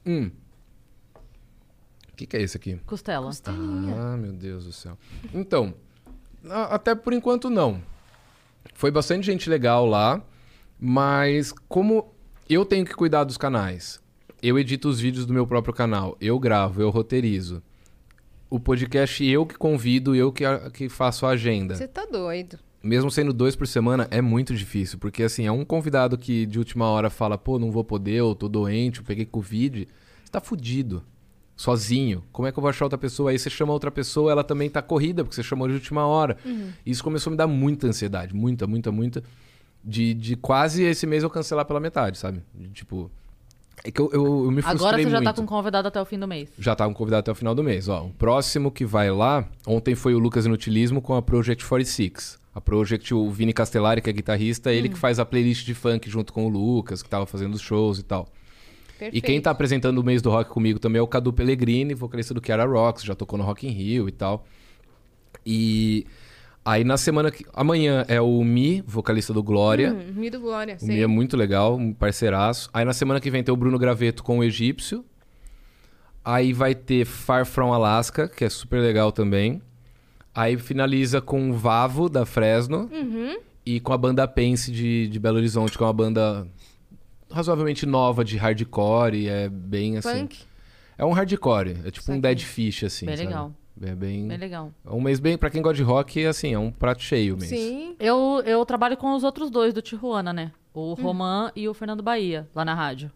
Hum. 0.05 0.31
O 2.21 2.23
que, 2.23 2.27
que 2.27 2.37
é 2.37 2.43
esse 2.43 2.55
aqui? 2.59 2.77
Costela. 2.85 3.31
Ah, 3.99 4.17
meu 4.19 4.33
Deus 4.33 4.67
do 4.67 4.73
céu. 4.73 4.99
Então, 5.33 5.73
a- 6.47 6.75
até 6.75 6.95
por 6.95 7.15
enquanto 7.15 7.49
não. 7.49 7.81
Foi 8.75 8.91
bastante 8.91 9.25
gente 9.25 9.49
legal 9.49 9.87
lá, 9.87 10.23
mas 10.79 11.51
como 11.67 12.13
eu 12.49 12.67
tenho 12.67 12.85
que 12.85 12.93
cuidar 12.95 13.25
dos 13.25 13.39
canais, 13.39 14.03
eu 14.43 14.59
edito 14.59 14.87
os 14.87 15.01
vídeos 15.01 15.25
do 15.25 15.33
meu 15.33 15.47
próprio 15.47 15.73
canal, 15.73 16.15
eu 16.21 16.39
gravo, 16.39 16.83
eu 16.83 16.91
roteirizo. 16.91 17.63
O 18.51 18.61
podcast 18.61 19.25
eu 19.25 19.47
que 19.47 19.55
convido, 19.57 20.15
eu 20.15 20.31
que, 20.31 20.45
a- 20.45 20.71
que 20.71 20.91
faço 20.91 21.25
a 21.25 21.31
agenda. 21.31 21.75
Você 21.77 21.89
tá 21.89 22.05
doido. 22.05 22.59
Mesmo 22.83 23.11
sendo 23.11 23.33
dois 23.33 23.57
por 23.57 23.67
semana, 23.67 24.07
é 24.11 24.21
muito 24.21 24.55
difícil. 24.55 24.99
Porque, 24.99 25.23
assim, 25.23 25.47
é 25.47 25.53
um 25.53 25.65
convidado 25.65 26.19
que 26.19 26.45
de 26.45 26.59
última 26.59 26.85
hora 26.87 27.09
fala, 27.09 27.39
pô, 27.39 27.59
não 27.59 27.71
vou 27.71 27.83
poder, 27.85 28.17
eu 28.17 28.35
tô 28.35 28.47
doente, 28.47 28.99
eu 28.99 29.05
peguei 29.07 29.25
Covid. 29.25 29.89
Você 30.23 30.31
tá 30.33 30.41
fudido. 30.41 31.03
Sozinho. 31.61 32.25
Como 32.33 32.49
é 32.49 32.53
que 32.53 32.59
eu 32.59 32.63
vou 32.63 32.71
achar 32.71 32.87
outra 32.87 32.97
pessoa? 32.97 33.31
Aí 33.31 33.39
você 33.39 33.51
chama 33.51 33.71
outra 33.71 33.91
pessoa, 33.91 34.33
ela 34.33 34.43
também 34.43 34.71
tá 34.71 34.81
corrida, 34.81 35.23
porque 35.23 35.35
você 35.35 35.43
chamou 35.43 35.69
de 35.69 35.75
última 35.75 36.07
hora. 36.07 36.39
Isso 36.87 37.05
começou 37.05 37.31
a 37.31 37.33
me 37.33 37.37
dar 37.37 37.47
muita 37.47 37.87
ansiedade. 37.87 38.35
Muita, 38.35 38.67
muita, 38.67 38.91
muita. 38.91 39.23
De, 39.85 40.15
de 40.15 40.37
quase 40.37 40.83
esse 40.85 41.07
mês 41.07 41.23
eu 41.23 41.29
cancelar 41.29 41.67
pela 41.67 41.79
metade, 41.79 42.17
sabe? 42.17 42.43
De, 42.55 42.71
tipo. 42.71 43.11
É 43.85 43.91
que 43.91 44.01
eu, 44.01 44.09
eu, 44.11 44.45
eu 44.45 44.51
me 44.51 44.63
frustrei 44.63 44.89
Agora 44.89 45.03
você 45.03 45.11
já 45.11 45.19
muito. 45.19 45.25
tá 45.27 45.35
com 45.35 45.47
convidado 45.47 45.89
até 45.89 46.01
o 46.01 46.05
fim 46.07 46.19
do 46.19 46.27
mês. 46.27 46.49
Já 46.59 46.75
tá 46.75 46.87
um 46.87 46.95
convidado 46.95 47.21
até 47.21 47.33
o 47.33 47.35
final 47.35 47.55
do 47.55 47.63
mês. 47.63 47.89
Ó, 47.91 48.07
o 48.07 48.11
próximo 48.11 48.71
que 48.71 48.87
vai 48.87 49.11
lá, 49.11 49.47
ontem 49.67 49.95
foi 49.95 50.15
o 50.15 50.19
Lucas 50.19 50.47
Inutilismo 50.47 51.03
com 51.03 51.15
a 51.15 51.21
Project 51.21 51.63
46. 51.67 52.39
A 52.55 52.61
Project, 52.63 53.13
o 53.13 53.31
Vini 53.31 53.53
Castellari, 53.53 54.01
que 54.01 54.09
é 54.09 54.13
guitarrista, 54.15 54.73
ele 54.73 54.89
que 54.89 54.97
faz 54.99 55.19
a 55.19 55.27
playlist 55.27 55.67
de 55.67 55.75
funk 55.75 56.09
junto 56.09 56.33
com 56.33 56.47
o 56.47 56.49
Lucas, 56.49 57.03
que 57.03 57.09
tava 57.11 57.27
fazendo 57.27 57.53
os 57.53 57.61
shows 57.61 57.99
e 57.99 58.03
tal. 58.03 58.27
Perfeito. 59.01 59.17
E 59.17 59.27
quem 59.27 59.41
tá 59.41 59.51
apresentando 59.51 59.99
o 59.99 60.05
mês 60.05 60.21
do 60.21 60.29
rock 60.29 60.51
comigo 60.51 60.79
também 60.79 61.01
é 61.01 61.03
o 61.03 61.07
Cadu 61.07 61.33
Pellegrini, 61.33 61.95
vocalista 61.95 62.35
do 62.35 62.41
Kiara 62.41 62.67
Rocks, 62.67 63.03
já 63.03 63.15
tocou 63.15 63.39
no 63.39 63.45
Rock 63.45 63.67
in 63.67 63.71
Rio 63.71 64.07
e 64.07 64.13
tal. 64.13 64.45
E 65.45 66.07
aí 66.63 66.85
na 66.85 66.99
semana 66.99 67.31
que. 67.31 67.47
Amanhã 67.55 68.05
é 68.09 68.21
o 68.21 68.45
Mi, 68.45 68.83
vocalista 68.87 69.33
do 69.33 69.43
Glória. 69.43 69.95
Hum, 69.95 70.21
Mi 70.21 70.29
do 70.29 70.39
Glória, 70.39 70.77
O. 70.83 70.87
Mi 70.87 71.01
é 71.01 71.07
muito 71.07 71.35
legal, 71.35 71.77
um 71.77 71.95
parceiraço. 71.95 72.69
Aí 72.75 72.85
na 72.85 72.93
semana 72.93 73.21
que 73.21 73.31
vem 73.31 73.43
tem 73.43 73.55
o 73.55 73.57
Bruno 73.57 73.79
Graveto 73.79 74.23
com 74.23 74.41
o 74.41 74.45
Egípcio. 74.45 75.03
Aí 76.23 76.53
vai 76.53 76.75
ter 76.75 77.07
Far 77.07 77.47
From 77.47 77.73
Alaska, 77.73 78.29
que 78.29 78.45
é 78.45 78.51
super 78.51 78.81
legal 78.81 79.11
também. 79.11 79.63
Aí 80.35 80.59
finaliza 80.59 81.23
com 81.23 81.51
o 81.51 81.55
Vavo, 81.55 82.11
da 82.11 82.27
Fresno. 82.27 82.91
Uhum. 82.93 83.39
E 83.65 83.81
com 83.81 83.95
a 83.95 83.97
banda 83.97 84.29
Pense 84.29 84.71
de, 84.71 85.09
de 85.09 85.19
Belo 85.19 85.39
Horizonte, 85.39 85.79
que 85.79 85.83
é 85.83 85.87
uma 85.87 85.93
banda 85.93 86.47
razoavelmente 87.33 87.87
nova 87.87 88.25
de 88.25 88.37
hardcore. 88.37 89.17
E 89.17 89.29
é 89.29 89.49
bem 89.49 89.97
assim. 89.99 90.21
Punk. 90.27 90.39
É 90.99 91.05
um 91.05 91.13
hardcore, 91.13 91.79
é 91.85 91.91
tipo 91.91 92.13
um 92.13 92.21
dead 92.21 92.41
fish, 92.41 92.85
assim. 92.85 93.07
Bem 93.07 93.17
sabe? 93.17 93.29
legal. 93.29 93.53
É 93.83 93.95
bem. 93.95 94.29
Bem 94.29 94.37
legal. 94.37 94.71
É 94.87 94.91
um 94.91 95.01
mês 95.01 95.19
bem. 95.19 95.39
Pra 95.39 95.49
quem 95.49 95.63
gosta 95.63 95.77
de 95.77 95.83
rock, 95.83 96.27
assim, 96.27 96.53
é 96.53 96.59
um 96.59 96.71
prato 96.71 97.03
cheio 97.03 97.35
mesmo. 97.39 97.57
Sim. 97.57 97.97
Eu, 97.99 98.43
eu 98.45 98.65
trabalho 98.67 98.97
com 98.97 99.15
os 99.15 99.25
outros 99.25 99.51
dois 99.51 99.73
do 99.73 99.81
Tijuana, 99.81 100.33
né? 100.33 100.53
O 100.75 100.93
Hum. 100.93 101.03
Roman 101.03 101.51
e 101.57 101.67
o 101.69 101.73
Fernando 101.75 102.03
Bahia, 102.03 102.47
lá 102.55 102.65
na 102.65 102.75
rádio. 102.75 103.11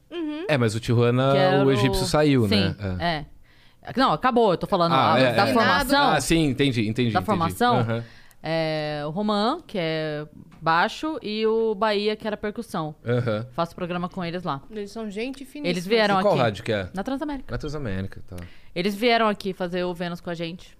É, 0.48 0.56
mas 0.56 0.74
o 0.74 0.80
Tijuana, 0.80 1.32
Que 1.32 1.38
era 1.38 1.64
o 1.64 1.70
egípcio 1.70 2.04
saiu, 2.06 2.48
Sim, 2.48 2.56
né? 2.56 2.76
é. 2.98 3.92
Não, 3.96 4.12
acabou. 4.12 4.52
Eu 4.52 4.56
tô 4.56 4.66
falando 4.66 4.92
Ah, 4.92 5.14
a- 5.14 5.18
é, 5.20 5.32
da 5.34 5.46
é. 5.48 5.52
formação. 5.52 6.10
Ah, 6.12 6.20
sim, 6.20 6.46
entendi, 6.46 6.80
entendi. 6.88 7.10
Da 7.12 7.20
entendi. 7.20 7.26
formação? 7.26 7.76
Aham. 7.80 8.04
É, 8.42 9.02
o 9.06 9.10
Roman, 9.10 9.60
que 9.66 9.78
é 9.78 10.26
baixo, 10.64 11.18
e 11.22 11.46
o 11.46 11.74
Bahia, 11.74 12.16
que 12.16 12.26
era 12.26 12.36
percussão. 12.36 12.94
Aham. 13.06 13.46
Faço 13.52 13.74
programa 13.76 14.08
com 14.08 14.24
eles 14.24 14.42
lá. 14.42 14.62
Eles 14.70 14.90
são 14.90 15.10
gente 15.10 15.44
finíssima. 15.44 15.68
Eles 15.68 15.86
vieram 15.86 16.18
E 16.18 16.22
qual 16.22 16.34
aqui. 16.34 16.42
rádio 16.42 16.64
que 16.64 16.72
é? 16.72 16.88
Na 16.94 17.02
Transamérica. 17.04 17.52
Na 17.52 17.58
Transamérica, 17.58 18.22
tá. 18.26 18.36
Eles 18.74 18.94
vieram 18.94 19.28
aqui 19.28 19.52
fazer 19.52 19.84
o 19.84 19.92
Vênus 19.94 20.20
com 20.20 20.30
a 20.30 20.34
gente. 20.34 20.76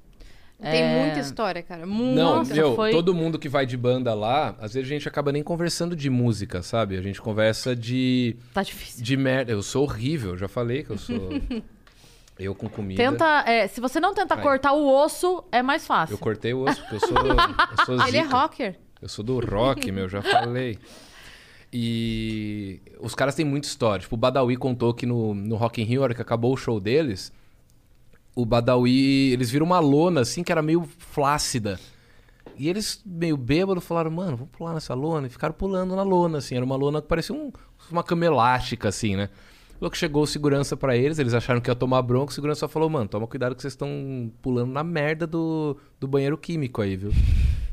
Tem 0.61 0.83
É, 0.83 1.03
muita 1.05 1.19
história, 1.19 1.63
cara. 1.63 1.85
Muita. 1.85 2.15
Não, 2.23 2.45
meu, 2.45 2.75
foi- 2.77 2.93
todo 2.93 3.13
mundo 3.13 3.39
que 3.39 3.49
vai 3.49 3.67
de 3.67 3.77
banda 3.77 4.15
lá, 4.15 4.55
às 4.61 4.73
vezes 4.73 4.89
a 4.89 4.95
gente 4.95 5.07
acaba 5.09 5.31
nem 5.33 5.43
conversando 5.43 5.95
de 5.97 6.09
música, 6.09 6.63
sabe? 6.63 6.97
A 6.97 7.03
gente 7.03 7.21
conversa 7.21 7.75
de, 7.77 8.37
Tá 8.55 8.63
difícil. 8.63 9.05
de 9.05 9.17
merda. 9.17 9.53
Eu 9.53 9.63
sou 9.63 9.83
horrível, 9.83 10.37
já 10.37 10.49
falei 10.49 10.83
que 10.83 10.91
eu 10.91 10.97
sou. 10.99 11.15
Eu 12.37 12.53
com 12.53 12.69
comida. 12.69 13.01
Tenta. 13.01 13.45
é, 13.47 13.69
se 13.69 13.81
você 13.81 14.01
não 14.01 14.13
tenta 14.13 14.35
Aí. 14.35 14.43
cortar 14.43 14.73
o 14.73 14.89
osso, 14.93 15.45
é 15.53 15.63
mais 15.63 15.87
fácil. 15.87 16.15
Eu 16.15 16.19
cortei 16.19 16.53
o 16.53 16.65
osso, 16.65 16.81
porque 16.81 16.97
eu 16.97 17.01
sou. 17.01 17.17
Eu 17.17 17.85
sou 17.87 17.95
Ele 18.09 18.17
é 18.17 18.23
rocker. 18.23 18.77
Eu 19.05 19.09
sou 19.11 19.23
do 19.23 19.39
rock, 19.39 19.93
meu, 19.93 20.09
já 20.09 20.23
falei. 20.23 20.79
E 21.71 22.81
os 22.99 23.15
caras 23.15 23.35
têm 23.35 23.45
muita 23.45 23.67
história. 23.69 24.01
Tipo, 24.01 24.15
o 24.15 24.17
Badawi 24.19 24.57
contou 24.57 24.95
que 24.95 25.05
no, 25.05 25.35
no 25.35 25.57
Rock 25.57 25.83
in 25.83 25.85
Rio, 25.85 26.01
hora 26.01 26.15
que 26.15 26.23
acabou 26.23 26.55
o 26.55 26.57
show 26.57 26.81
deles, 26.81 27.31
o 28.35 28.47
Badawi, 28.47 29.31
eles 29.31 29.51
viram 29.51 29.67
uma 29.67 29.79
lona 29.79 30.23
assim 30.23 30.43
que 30.43 30.51
era 30.51 30.63
meio 30.63 30.89
flácida. 30.99 31.79
E 32.57 32.67
eles, 32.67 33.03
meio 33.05 33.37
bêbado, 33.37 33.79
falaram, 33.79 34.11
mano, 34.11 34.39
vamos 34.39 34.53
pular 34.57 34.73
nessa 34.73 34.95
lona. 34.95 35.27
E 35.27 35.31
ficaram 35.31 35.53
pulando 35.53 35.95
na 35.95 36.03
lona, 36.03 36.39
assim. 36.39 36.55
Era 36.57 36.65
uma 36.65 36.77
lona 36.77 37.03
que 37.03 37.09
parecia 37.09 37.35
um- 37.35 37.53
uma 37.91 38.03
cama 38.03 38.25
elástica, 38.25 38.89
assim, 38.89 39.17
né? 39.17 39.29
Falou 39.79 39.91
que 39.91 39.99
chegou 39.99 40.25
segurança 40.27 40.79
pra 40.79 40.97
eles, 40.97 41.19
eles 41.19 41.35
acharam 41.35 41.61
que 41.61 41.69
ia 41.71 41.75
tomar 41.75 42.01
bronca. 42.01 42.31
O 42.31 42.35
segurança 42.35 42.61
só 42.61 42.69
falou, 42.69 42.89
mano, 42.89 43.07
toma 43.07 43.27
cuidado 43.27 43.55
que 43.55 43.61
vocês 43.61 43.75
estão 43.75 44.33
pulando 44.41 44.73
na 44.73 44.83
merda 44.83 45.27
do, 45.27 45.77
do 46.01 46.09
banheiro 46.09 46.39
químico 46.39 46.81
aí, 46.81 46.97
viu? 46.97 47.13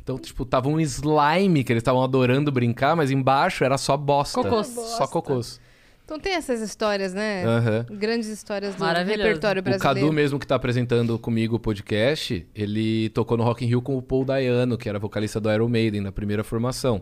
Então, 0.03 0.17
tipo, 0.17 0.45
tava 0.45 0.67
um 0.67 0.79
slime 0.79 1.63
que 1.63 1.71
eles 1.71 1.81
estavam 1.81 2.03
adorando 2.03 2.51
brincar, 2.51 2.95
mas 2.95 3.11
embaixo 3.11 3.63
era 3.63 3.77
só 3.77 3.95
bosta. 3.95 4.41
Cocôs. 4.41 4.67
Só 4.67 5.07
cocôs. 5.07 5.61
Então 6.03 6.19
tem 6.19 6.33
essas 6.33 6.59
histórias, 6.59 7.13
né? 7.13 7.45
Aham. 7.45 7.85
Grandes 7.89 8.27
histórias 8.27 8.75
do 8.75 8.83
repertório 8.83 9.61
O 9.61 9.63
brasileiro. 9.63 9.99
Cadu 10.01 10.11
mesmo 10.11 10.37
que 10.37 10.45
tá 10.45 10.55
apresentando 10.55 11.17
comigo 11.17 11.55
o 11.55 11.59
podcast, 11.59 12.45
ele 12.53 13.09
tocou 13.11 13.37
no 13.37 13.43
Rock 13.45 13.63
in 13.63 13.67
Rio 13.69 13.81
com 13.81 13.97
o 13.97 14.01
Paul 14.01 14.25
Dayano, 14.25 14.77
que 14.77 14.89
era 14.89 14.99
vocalista 14.99 15.39
do 15.39 15.49
Iron 15.49 15.69
Maiden 15.69 16.01
na 16.01 16.11
primeira 16.11 16.43
formação. 16.43 17.01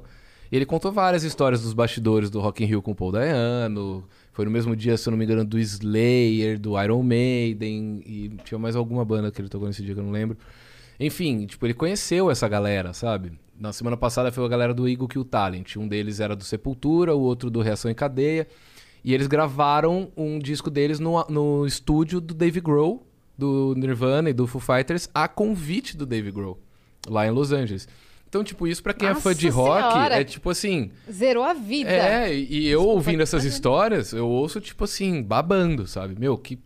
E 0.52 0.56
ele 0.56 0.66
contou 0.66 0.92
várias 0.92 1.24
histórias 1.24 1.64
dos 1.64 1.74
bastidores 1.74 2.30
do 2.30 2.40
Rock 2.40 2.64
in 2.64 2.68
Rio 2.68 2.84
com 2.84 2.92
o 2.92 2.96
Paul 2.96 3.12
Dayano. 3.12 4.04
Foi 4.32 4.46
no 4.46 4.52
mesmo 4.52 4.76
dia, 4.76 4.96
se 4.96 5.10
eu 5.10 5.12
não 5.12 5.18
me 5.18 5.26
engano, 5.26 5.44
do 5.44 5.58
Slayer, 5.58 6.60
do 6.60 6.80
Iron 6.80 7.02
Maiden 7.02 8.04
e 8.06 8.30
tinha 8.44 8.60
mais 8.60 8.76
alguma 8.76 9.04
banda 9.04 9.32
que 9.32 9.42
ele 9.42 9.50
tocou 9.50 9.68
nesse 9.68 9.82
dia 9.82 9.96
que 9.96 10.00
eu 10.00 10.04
não 10.04 10.12
lembro. 10.12 10.38
Enfim, 11.00 11.46
tipo, 11.46 11.66
ele 11.66 11.74
conheceu 11.74 12.30
essa 12.30 12.48
galera, 12.48 12.94
sabe? 12.94 13.32
Na 13.58 13.72
semana 13.72 13.96
passada 13.96 14.32
foi 14.32 14.46
a 14.46 14.48
galera 14.50 14.74
do 14.74 14.88
Eagle 14.88 15.08
Kill 15.08 15.24
Talent. 15.24 15.76
Um 15.78 15.88
deles 15.88 16.20
era 16.20 16.36
do 16.36 16.44
Sepultura, 16.44 17.16
o 17.16 17.22
outro 17.22 17.50
do 17.50 17.62
Reação 17.62 17.90
em 17.90 17.96
Cadeia. 17.96 18.48
E 19.04 19.14
eles 19.14 19.28
gravaram 19.28 20.12
um 20.16 20.40
disco 20.40 20.70
deles 20.70 21.00
no, 21.00 21.26
no 21.30 21.66
estúdio 21.66 22.20
do 22.20 22.34
Dave 22.34 22.60
Grohl, 22.60 23.06
do 23.38 23.74
Nirvana 23.78 24.30
e 24.30 24.34
do 24.34 24.46
Foo 24.46 24.60
Fighters, 24.60 25.10
a 25.14 25.28
convite 25.28 25.96
do 25.96 26.06
Dave 26.06 26.32
Grohl, 26.32 26.60
lá 27.08 27.26
em 27.26 27.32
Los 27.32 27.54
Angeles. 27.54 27.88
Então, 28.28 28.44
tipo, 28.44 28.68
isso 28.68 28.84
pra 28.84 28.94
quem 28.94 29.10
é 29.10 29.16
fã 29.16 29.34
de 29.34 29.48
Nossa 29.48 29.58
rock 29.58 29.94
Senhora! 29.94 30.22
é 30.22 30.24
tipo 30.24 30.50
assim. 30.52 30.92
Zerou 31.12 31.44
a 31.44 31.54
vida. 31.54 31.90
É, 31.90 32.34
e 32.34 32.68
eu 32.68 32.84
ouvindo 32.84 33.24
essas 33.24 33.44
histórias, 33.44 34.14
eu 34.14 34.28
ouço, 34.28 34.62
tipo 34.62 34.84
assim, 34.84 35.24
babando, 35.24 35.88
sabe? 35.88 36.16
Meu, 36.18 36.38
que. 36.38 36.60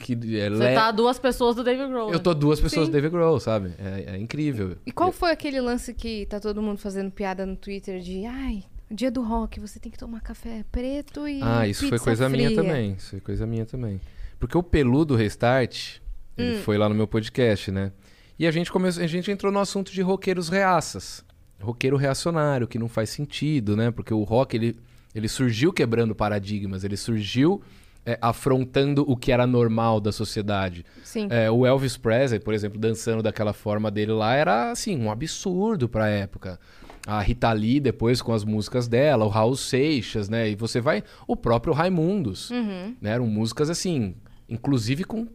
Que, 0.00 0.12
é, 0.38 0.50
Você 0.50 0.68
le- 0.68 0.74
tá 0.74 0.90
duas 0.90 1.18
pessoas 1.18 1.54
do 1.56 1.62
David 1.64 1.88
Grohl. 1.88 2.08
Eu 2.08 2.14
né? 2.16 2.18
tô 2.18 2.34
duas 2.34 2.60
pessoas 2.60 2.86
Sim. 2.86 2.90
do 2.90 2.94
Dave 2.94 3.08
Grohl, 3.08 3.38
sabe? 3.38 3.72
É, 3.78 4.14
é 4.14 4.18
incrível. 4.18 4.76
E 4.84 4.90
qual 4.92 5.12
foi 5.12 5.30
aquele 5.30 5.60
lance 5.60 5.94
que 5.94 6.26
tá 6.26 6.40
todo 6.40 6.60
mundo 6.62 6.78
fazendo 6.78 7.10
piada 7.10 7.44
no 7.46 7.56
Twitter 7.56 8.00
de 8.00 8.24
ai, 8.26 8.64
dia 8.90 9.10
do 9.10 9.22
rock, 9.22 9.60
você 9.60 9.78
tem 9.78 9.92
que 9.92 9.98
tomar 9.98 10.20
café 10.20 10.64
preto 10.72 11.28
e 11.28 11.40
Ah, 11.42 11.66
isso 11.68 11.88
foi 11.88 11.98
coisa 11.98 12.28
minha 12.28 12.48
fria. 12.50 12.62
também. 12.62 12.92
Isso 12.98 13.10
foi 13.10 13.20
coisa 13.20 13.46
minha 13.46 13.64
também. 13.66 14.00
Porque 14.38 14.56
o 14.58 14.62
peludo 14.62 15.14
Restart, 15.14 15.98
ele 16.36 16.56
Hum. 16.58 16.62
foi 16.62 16.76
lá 16.78 16.88
no 16.88 16.94
meu 16.94 17.06
podcast, 17.06 17.70
né? 17.70 17.92
E 18.38 18.46
a 18.46 18.50
gente 18.50 18.72
começou, 18.72 19.02
a 19.02 19.06
gente 19.06 19.30
entrou 19.30 19.52
no 19.52 19.58
assunto 19.58 19.92
de 19.92 20.00
roqueiros 20.02 20.48
reaças. 20.48 21.22
Roqueiro 21.60 21.96
reacionário, 21.98 22.66
que 22.66 22.78
não 22.78 22.88
faz 22.88 23.10
sentido, 23.10 23.76
né? 23.76 23.90
Porque 23.90 24.14
o 24.14 24.22
rock, 24.22 24.56
ele, 24.56 24.76
ele 25.14 25.28
surgiu 25.28 25.72
quebrando 25.74 26.14
paradigmas, 26.14 26.82
ele 26.82 26.96
surgiu 26.96 27.60
é, 28.04 28.18
afrontando 28.20 29.04
o 29.08 29.16
que 29.16 29.30
era 29.32 29.46
normal 29.46 30.00
da 30.00 30.10
sociedade. 30.12 30.84
Sim. 31.04 31.28
É, 31.30 31.50
o 31.50 31.66
Elvis 31.66 31.96
Presley, 31.96 32.40
por 32.40 32.54
exemplo, 32.54 32.78
dançando 32.78 33.22
daquela 33.22 33.52
forma 33.52 33.90
dele 33.90 34.12
lá, 34.12 34.34
era 34.34 34.70
assim, 34.70 34.96
um 34.98 35.10
absurdo 35.10 35.88
pra 35.88 36.08
época. 36.08 36.58
A 37.06 37.20
Rita 37.20 37.50
Lee, 37.52 37.80
depois 37.80 38.20
com 38.20 38.32
as 38.32 38.44
músicas 38.44 38.86
dela, 38.86 39.24
o 39.24 39.28
Raul 39.28 39.56
Seixas, 39.56 40.28
né? 40.28 40.50
E 40.50 40.54
você 40.54 40.80
vai. 40.80 41.02
O 41.26 41.34
próprio 41.34 41.72
Raimundos. 41.72 42.50
Uhum. 42.50 42.94
Né? 43.00 43.10
Eram 43.12 43.26
músicas 43.26 43.70
assim, 43.70 44.14
inclusive 44.48 45.04
com 45.04 45.26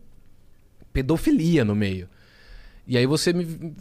pedofilia 0.94 1.66
no 1.66 1.76
meio. 1.76 2.08
E 2.88 2.98
aí 2.98 3.06
você 3.06 3.34
me. 3.34 3.74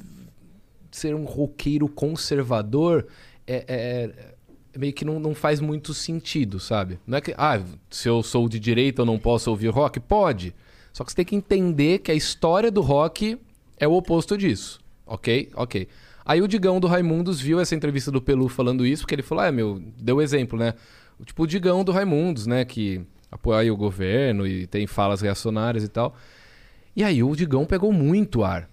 Ser 0.91 1.15
um 1.15 1.25
roqueiro 1.25 1.89
conservador 1.89 3.07
é, 3.47 3.57
é- 3.57 3.65
é 3.69 4.34
meio 4.77 4.93
que 4.93 5.05
não, 5.05 5.19
não 5.19 5.35
faz 5.35 5.61
muito 5.61 5.95
sentido, 5.95 6.59
sabe? 6.59 6.99
Não 7.07 7.19
é 7.19 7.21
que, 7.21 7.35
ah, 7.37 7.63
se 7.91 8.09
eu 8.09 8.23
sou 8.23 8.49
de 8.49 8.59
direita 8.59 9.03
eu 9.03 9.07
não 9.07 9.19
posso 9.19 9.51
ouvir 9.51 9.69
rock? 9.69 10.01
Pode. 10.01 10.55
Só 10.93 11.05
que 11.05 11.11
você 11.11 11.17
tem 11.17 11.25
que 11.25 11.37
entender 11.37 11.99
que 11.99 12.11
a 12.11 12.15
história 12.15 12.71
do 12.71 12.81
rock 12.81 13.39
é 13.79 13.87
o 13.87 13.93
oposto 13.93 14.37
disso. 14.39 14.81
Ok? 15.07 15.51
Ok. 15.55 15.89
Aí 16.25 16.41
o 16.41 16.49
Digão 16.49 16.81
do 16.81 16.87
Raimundos 16.87 17.41
viu 17.41 17.61
essa 17.61 17.75
entrevista 17.75 18.11
do 18.11 18.23
Pelu 18.23 18.49
falando 18.49 18.87
isso, 18.87 19.03
porque 19.03 19.15
ele 19.15 19.23
falou, 19.23 19.45
ah, 19.45 19.53
meu, 19.53 19.83
deu 20.01 20.23
exemplo, 20.23 20.59
né? 20.59 20.75
Tipo 21.25 21.43
o 21.43 21.47
Digão 21.47 21.85
do 21.85 21.93
Raimundos, 21.93 22.47
né? 22.47 22.65
Que 22.65 23.03
apoia 23.31 23.73
o 23.73 23.77
governo 23.77 24.47
e 24.47 24.67
tem 24.67 24.87
falas 24.87 25.21
reacionárias 25.21 25.85
e 25.85 25.89
tal. 25.89 26.15
E 26.97 27.03
aí 27.03 27.23
o 27.23 27.35
Digão 27.35 27.67
pegou 27.67 27.93
muito 27.93 28.45
ar. 28.45 28.71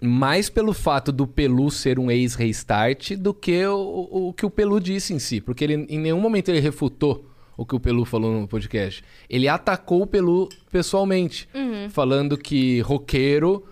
Mais 0.00 0.50
pelo 0.50 0.72
fato 0.72 1.10
do 1.10 1.26
Pelu 1.26 1.70
ser 1.70 1.98
um 1.98 2.10
ex-restart 2.10 3.12
do 3.12 3.32
que 3.32 3.64
o, 3.66 4.28
o, 4.28 4.32
que 4.32 4.44
o 4.44 4.50
Pelu 4.50 4.80
disse 4.80 5.14
em 5.14 5.18
si. 5.18 5.40
Porque 5.40 5.64
ele, 5.64 5.86
em 5.88 5.98
nenhum 5.98 6.20
momento 6.20 6.50
ele 6.50 6.60
refutou 6.60 7.24
o 7.56 7.64
que 7.64 7.74
o 7.74 7.80
Pelu 7.80 8.04
falou 8.04 8.38
no 8.38 8.46
podcast. 8.46 9.02
Ele 9.28 9.48
atacou 9.48 10.02
o 10.02 10.06
Pelu 10.06 10.48
pessoalmente. 10.70 11.48
Falando 11.90 12.36
que 12.36 12.80
roqueiro 12.80 13.64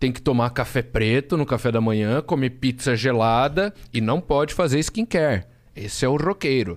tem 0.00 0.10
que 0.10 0.20
tomar 0.20 0.50
café 0.50 0.82
preto 0.82 1.36
no 1.36 1.46
café 1.46 1.70
da 1.70 1.80
manhã, 1.80 2.20
comer 2.22 2.50
pizza 2.50 2.96
gelada 2.96 3.72
e 3.92 4.00
não 4.00 4.20
pode 4.20 4.52
fazer 4.52 4.80
skincare. 4.80 5.44
Esse 5.76 6.04
é 6.04 6.08
o 6.08 6.16
roqueiro. 6.16 6.76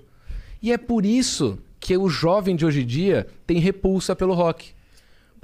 E 0.62 0.72
é 0.72 0.78
por 0.78 1.06
isso 1.06 1.58
que 1.80 1.98
o 1.98 2.08
jovem 2.10 2.56
de 2.56 2.66
hoje 2.66 2.84
em 2.84 2.86
dia 2.86 3.26
tem 3.48 3.58
repulsa 3.58 4.16
pelo 4.16 4.34
rock. 4.34 4.75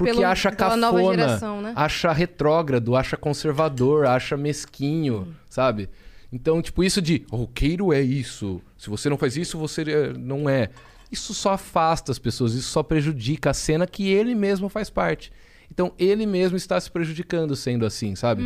Porque 0.03 0.13
Pelo- 0.13 0.25
acha 0.25 0.51
cafona, 0.51 1.11
geração, 1.15 1.61
né? 1.61 1.73
acha 1.75 2.11
retrógrado, 2.11 2.95
acha 2.95 3.15
conservador, 3.17 4.05
acha 4.05 4.35
mesquinho, 4.37 5.35
sabe? 5.49 5.89
Então, 6.33 6.61
tipo, 6.61 6.83
isso 6.83 7.01
de 7.01 7.25
roqueiro 7.29 7.91
é 7.91 8.01
isso. 8.01 8.61
Se 8.77 8.89
você 8.89 9.09
não 9.09 9.17
faz 9.17 9.35
isso, 9.37 9.57
você 9.57 9.81
é- 9.81 10.13
não 10.17 10.49
é. 10.49 10.69
Isso 11.11 11.33
só 11.33 11.51
afasta 11.53 12.11
as 12.11 12.17
pessoas, 12.19 12.53
isso 12.53 12.69
só 12.69 12.81
prejudica 12.81 13.49
a 13.49 13.53
cena 13.53 13.85
que 13.85 14.07
ele 14.09 14.33
mesmo 14.33 14.69
faz 14.69 14.89
parte. 14.89 15.31
Então, 15.69 15.93
ele 15.99 16.25
mesmo 16.25 16.55
está 16.57 16.79
se 16.79 16.89
prejudicando 16.89 17.55
sendo 17.55 17.85
assim, 17.85 18.15
sabe? 18.15 18.43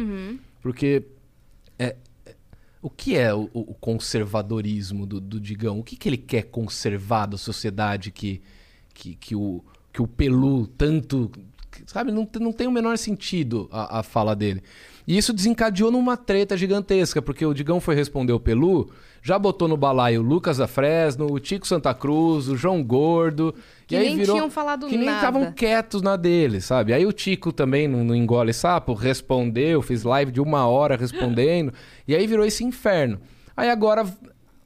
Porque 0.62 1.04
é, 1.78 1.96
é- 2.26 2.36
o 2.82 2.90
que 2.90 3.16
é 3.16 3.34
o, 3.34 3.50
o 3.54 3.74
conservadorismo 3.76 5.06
do, 5.06 5.20
do 5.22 5.40
Digão? 5.40 5.80
O 5.80 5.84
que, 5.84 5.96
que 5.96 6.10
ele 6.10 6.18
quer 6.18 6.44
conservar 6.44 7.28
da 7.28 7.38
sociedade 7.38 8.12
que, 8.12 8.42
que, 8.94 9.16
que, 9.16 9.36
o, 9.36 9.64
que 9.96 10.02
o 10.02 10.08
Pelu 10.08 10.68
tanto. 10.68 11.32
Sabe, 11.88 12.12
não, 12.12 12.26
tem- 12.26 12.42
não 12.42 12.52
tem 12.52 12.68
o 12.68 12.72
menor 12.72 12.98
sentido 12.98 13.70
a, 13.72 14.00
a 14.00 14.04
fala 14.04 14.36
dele. 14.36 14.62
E 15.08 15.18
isso 15.18 15.32
desencadeou 15.32 15.90
numa 15.92 16.18
treta 16.18 16.58
gigantesca, 16.58 17.22
porque 17.22 17.46
o 17.46 17.54
Digão 17.54 17.80
foi 17.80 17.96
responder 17.96 18.34
o 18.34 18.40
Pelu, 18.40 18.90
já 19.22 19.38
botou 19.40 19.68
no 19.68 19.78
balaio 19.78 20.20
o 20.22 20.24
Lucas 20.24 20.58
da 20.58 20.68
Fresno, 20.68 21.32
o 21.32 21.40
Tico 21.40 21.66
Santa 21.68 21.94
Cruz, 21.94 22.48
o 22.50 22.58
João 22.58 22.84
Gordo. 22.84 23.54
Que 23.88 23.98
nem 24.00 24.18
virou, 24.18 24.36
tinham 24.36 24.50
falado 24.52 24.88
Que 24.88 24.98
nem 24.98 25.06
nada. 25.06 25.18
estavam 25.18 25.52
quietos 25.54 26.02
na 26.02 26.16
dele, 26.16 26.60
sabe? 26.60 26.92
Aí 26.92 27.06
o 27.06 27.14
Tico 27.14 27.54
também 27.54 27.88
não, 27.88 28.04
não 28.04 28.16
engole 28.16 28.52
sapo, 28.52 28.94
respondeu, 28.94 29.82
fez 29.82 30.04
live 30.04 30.32
de 30.32 30.42
uma 30.42 30.66
hora 30.68 30.98
respondendo, 30.98 31.72
e 32.08 32.16
aí 32.16 32.26
virou 32.28 32.46
esse 32.46 32.64
inferno. 32.64 33.20
Aí 33.56 33.70
agora 33.70 34.06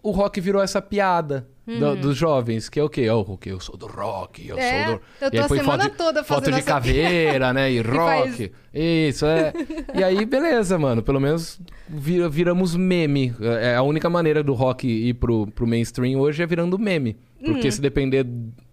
o 0.01 0.11
rock 0.11 0.39
virou 0.41 0.61
essa 0.61 0.81
piada 0.81 1.47
do- 1.77 1.95
dos 1.97 2.17
jovens, 2.17 2.69
que 2.69 2.79
é 2.79 2.83
o 2.83 2.89
quê? 2.89 3.09
Oh, 3.09 3.21
o 3.21 3.37
quê? 3.37 3.51
Eu 3.51 3.59
sou 3.59 3.77
do 3.77 3.85
rock, 3.87 4.47
eu 4.47 4.57
É, 4.57 4.85
sou 4.85 4.95
do... 4.95 5.01
eu 5.21 5.29
tô 5.31 5.35
e 5.35 5.39
aí 5.39 5.45
a 5.45 5.47
semana 5.47 5.83
foto 5.83 5.95
toda 5.97 6.23
foto 6.23 6.39
fazendo 6.45 6.53
de 6.55 6.59
essa 6.61 6.67
caveira, 6.73 7.53
né? 7.53 7.71
E 7.71 7.81
rock. 7.81 7.97
faz- 8.37 8.51
Isso, 8.73 9.25
é. 9.25 9.53
E 9.93 10.03
aí, 10.03 10.25
beleza, 10.25 10.77
mano. 10.79 11.03
Pelo 11.03 11.19
menos 11.19 11.59
vira- 11.87 12.29
viramos 12.29 12.75
meme. 12.75 13.33
É 13.61 13.75
a 13.75 13.81
única 13.83 14.09
maneira 14.09 14.41
do 14.43 14.53
rock 14.53 14.87
ir 14.87 15.13
pro, 15.15 15.47
pro 15.47 15.67
mainstream 15.67 16.19
hoje 16.19 16.41
é 16.41 16.45
virando 16.47 16.79
meme. 16.79 17.17
Porque 17.43 17.67
Uhum. 17.67 17.71
se 17.71 17.81
depender, 17.81 18.25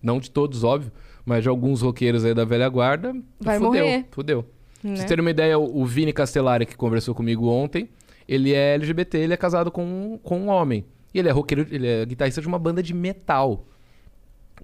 não 0.03 0.19
de 0.19 0.31
todos, 0.31 0.65
óbvio, 0.65 0.91
mas 1.25 1.43
de 1.43 1.49
alguns 1.49 1.83
roqueiros 1.83 2.25
aí 2.25 2.35
da 2.35 2.45
velha 2.45 2.69
guarda, 2.69 3.15
Vai 3.41 3.59
fudeu, 3.59 3.85
morrer. 3.85 4.07
fudeu. 4.11 4.43
Pra 4.43 4.91
Né? 4.91 4.97
vocês 4.97 5.09
terem 5.09 5.23
uma 5.25 5.31
ideia, 5.31 5.59
o 5.59 5.83
o 5.83 5.85
Vini 5.87 6.13
Castellari, 6.13 6.67
que 6.67 6.77
conversou 6.77 7.15
comigo 7.15 7.49
ontem, 7.49 7.89
ele 8.29 8.53
é 8.53 8.75
LGBT, 8.75 9.19
ele 9.19 9.33
é 9.33 9.37
casado 9.37 9.71
com, 9.71 10.19
com 10.23 10.41
um 10.41 10.49
homem. 10.49 10.85
E 11.17 11.19
ele 11.19 11.31
é 11.31 11.33
roqueiro, 11.33 11.67
ele 11.71 11.87
é 11.87 12.05
guitarrista 12.05 12.43
de 12.43 12.47
uma 12.47 12.59
banda 12.59 12.83
de 12.83 12.93
metal. 12.93 13.65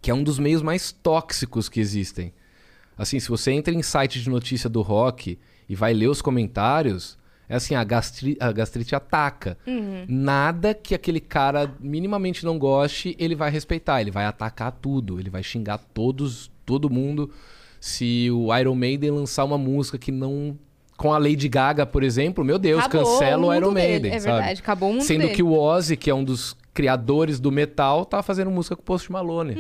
Que 0.03 0.11
é 0.11 0.15
um 0.15 0.23
dos 0.23 0.39
meios 0.39 0.61
mais 0.61 0.93
tóxicos 0.93 1.67
que 1.67 1.81
existem. 1.81 2.31
Assim, 2.97 3.19
se 3.19 3.31
você 3.31 3.53
entra 3.53 3.73
em 3.73 3.83
site 3.83 4.21
de 4.21 4.29
notícia 4.29 4.69
do 4.69 4.83
rock 4.83 5.39
e 5.67 5.75
vai 5.75 5.95
ler 5.95 6.09
os 6.09 6.21
comentários, 6.21 7.17
é 7.49 7.57
assim, 7.57 7.75
a, 7.75 7.83
gastri 7.83 8.37
a 8.39 8.53
gastrite 8.53 8.95
ataca. 8.95 9.57
Nada 10.07 10.75
que 10.75 10.95
aquele 10.95 11.21
cara 11.21 11.75
minimamente 11.81 12.45
não 12.45 12.59
goste, 12.59 13.17
ele 13.19 13.35
vai 13.35 13.51
respeitar. 13.51 14.03
Ele 14.03 14.11
vai 14.11 14.27
atacar 14.27 14.73
tudo. 14.73 15.19
Ele 15.19 15.31
vai 15.31 15.43
xingar 15.43 15.79
todos 15.79 16.51
todo 16.67 16.91
mundo 16.91 17.31
se 17.81 18.31
o 18.31 18.55
Iron 18.55 18.75
Maiden 18.75 19.11
lançar 19.11 19.45
uma 19.45 19.57
música 19.57 19.97
que 19.97 20.13
não. 20.13 20.59
Com 21.03 21.13
a 21.13 21.19
Lady 21.19 21.49
Gaga, 21.49 21.85
por 21.85 22.05
exemplo, 22.05 22.45
meu 22.45 22.59
Deus, 22.61 22.85
Acabou 22.85 23.13
cancela 23.13 23.37
o 23.39 23.41
mundo 23.47 23.55
Iron 23.57 23.75
dele. 23.75 23.89
Maiden. 23.89 24.13
É 24.13 24.21
sabe? 24.21 24.37
verdade, 24.37 24.61
acabou 24.61 24.91
o 24.91 24.93
mundo 24.93 25.03
Sendo 25.03 25.23
dele. 25.23 25.35
que 25.35 25.43
o 25.43 25.53
Ozzy, 25.53 25.97
que 25.97 26.09
é 26.09 26.15
um 26.15 26.23
dos 26.23 26.57
criadores 26.75 27.39
do 27.39 27.53
metal, 27.53 28.05
tá 28.05 28.23
fazendo 28.23 28.51
música 28.51 28.75
com 28.75 28.83
o 28.83 28.85
Post 28.85 29.11
Malone. 29.13 29.55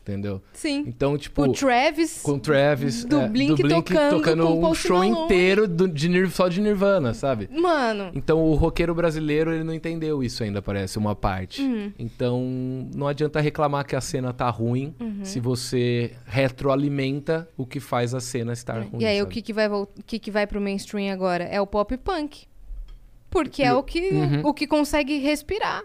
Entendeu? 0.00 0.42
Sim. 0.52 0.84
Então, 0.86 1.16
tipo. 1.16 1.42
Uhum. 1.42 1.48
O 1.48 1.52
Travis. 1.52 2.20
Com 2.22 2.32
o 2.32 2.38
Travis. 2.38 3.04
do 3.06 3.20
é, 3.22 3.28
Blink 3.28 3.62
tocando 3.66 4.44
com 4.46 4.52
o 4.52 4.58
um 4.58 4.60
Post 4.60 4.86
show 4.86 4.98
Malone. 4.98 5.24
inteiro 5.24 5.66
do- 5.66 5.88
de, 5.88 6.30
só 6.30 6.46
de 6.46 6.60
Nirvana, 6.60 7.14
sabe? 7.14 7.48
Mano, 7.50 8.10
Então 8.14 8.38
o 8.42 8.54
roqueiro 8.54 8.94
brasileiro 8.94 9.50
ele 9.54 9.64
não 9.64 9.72
entendeu 9.72 10.22
isso 10.22 10.42
ainda, 10.44 10.60
parece, 10.60 10.98
uma 10.98 11.14
parte. 11.16 11.62
Uhum. 11.62 11.90
Então 11.98 12.42
não 12.94 13.08
adianta 13.08 13.40
reclamar 13.40 13.86
que 13.86 13.96
a 13.96 14.00
cena 14.00 14.32
tá 14.34 14.48
ruim 14.50 14.94
Uhum. 15.00 15.24
se 15.24 15.40
você 15.40 16.12
retroalimenta 16.26 17.48
o 17.56 17.64
que 17.66 17.80
faz 17.80 18.14
a 18.14 18.20
cena 18.20 18.52
estar 18.52 18.80
ruim. 18.82 19.00
e 19.02 19.06
aí 19.06 19.18
o 19.20 19.24
sabe? 19.24 19.34
que 19.34 19.42
que 19.42 19.52
vai 19.52 19.68
o 19.70 19.88
que 20.06 20.18
que 20.18 20.30
vai 20.30 20.46
pro 20.46 20.60
mainstream 20.60 21.12
agora? 21.12 21.44
É 21.44 21.60
o 21.60 21.66
pop 21.66 21.96
punk. 21.96 22.46
Porque 23.30 23.62
é 23.62 23.72
o 23.74 23.82
que 23.82 24.00
Uhum. 24.10 24.40
o 24.44 24.54
que 24.54 24.66
consegue 24.66 25.18
respirar. 25.18 25.82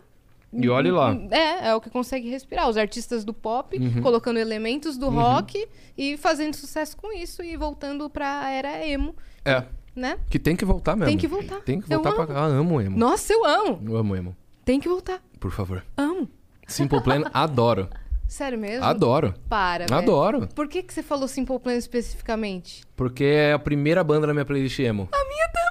E 0.51 0.67
olhe 0.69 0.89
lá. 0.91 1.15
É, 1.31 1.69
é 1.69 1.75
o 1.75 1.81
que 1.81 1.89
consegue 1.89 2.29
respirar. 2.29 2.67
Os 2.67 2.75
artistas 2.77 3.23
do 3.23 3.33
pop 3.33 3.77
Uhum. 3.77 4.01
colocando 4.01 4.37
elementos 4.37 4.97
do 4.97 5.09
rock 5.09 5.67
e 5.97 6.17
fazendo 6.17 6.55
sucesso 6.55 6.97
com 6.97 7.11
isso 7.13 7.43
e 7.43 7.55
voltando 7.55 8.09
pra 8.09 8.49
era 8.49 8.85
emo, 8.85 9.15
É, 9.45 9.63
né? 9.95 10.17
que 10.29 10.39
tem 10.39 10.55
que 10.55 10.65
voltar 10.65 10.95
mesmo. 10.95 11.07
Tem 11.09 11.17
que 11.17 11.27
voltar. 11.27 11.61
Tem 11.61 11.79
que 11.79 11.93
Eu 11.93 12.01
voltar 12.01 12.15
pra 12.15 12.27
cá. 12.27 12.33
Ah, 12.41 12.45
amo 12.45 12.81
emo. 12.81 12.97
Nossa, 12.97 13.31
eu 13.31 13.45
amo. 13.45 13.79
Eu 13.85 13.95
amo 13.97 14.15
emo. 14.15 14.35
Tem 14.65 14.79
que 14.79 14.89
voltar. 14.89 15.21
Por 15.39 15.51
favor. 15.51 15.85
Amo. 15.95 16.27
Simple 16.67 17.01
Plan, 17.01 17.23
adoro. 17.33 17.87
Sério 18.27 18.59
mesmo? 18.59 18.85
Adoro. 18.85 19.33
Para, 19.49 19.85
velho. 19.87 19.97
Adoro. 19.99 20.47
Por 20.53 20.67
que, 20.67 20.83
que 20.83 20.93
você 20.93 21.01
falou 21.01 21.27
Simple 21.27 21.57
Plan 21.59 21.75
especificamente? 21.75 22.83
Porque 22.95 23.23
é 23.23 23.53
a 23.53 23.59
primeira 23.59 24.03
banda 24.03 24.27
na 24.27 24.33
minha 24.33 24.45
playlist 24.45 24.77
emo. 24.79 25.09
A 25.11 25.27
minha 25.27 25.47
também! 25.47 25.68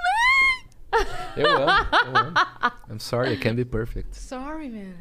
Eu 1.36 1.46
amo, 1.46 1.70
eu 2.06 2.16
amo. 2.16 2.32
I'm 2.90 2.98
sorry, 2.98 3.32
I 3.32 3.36
can't 3.36 3.56
be 3.56 3.64
perfect. 3.64 4.14
Sorry, 4.14 4.68
man. 4.68 4.94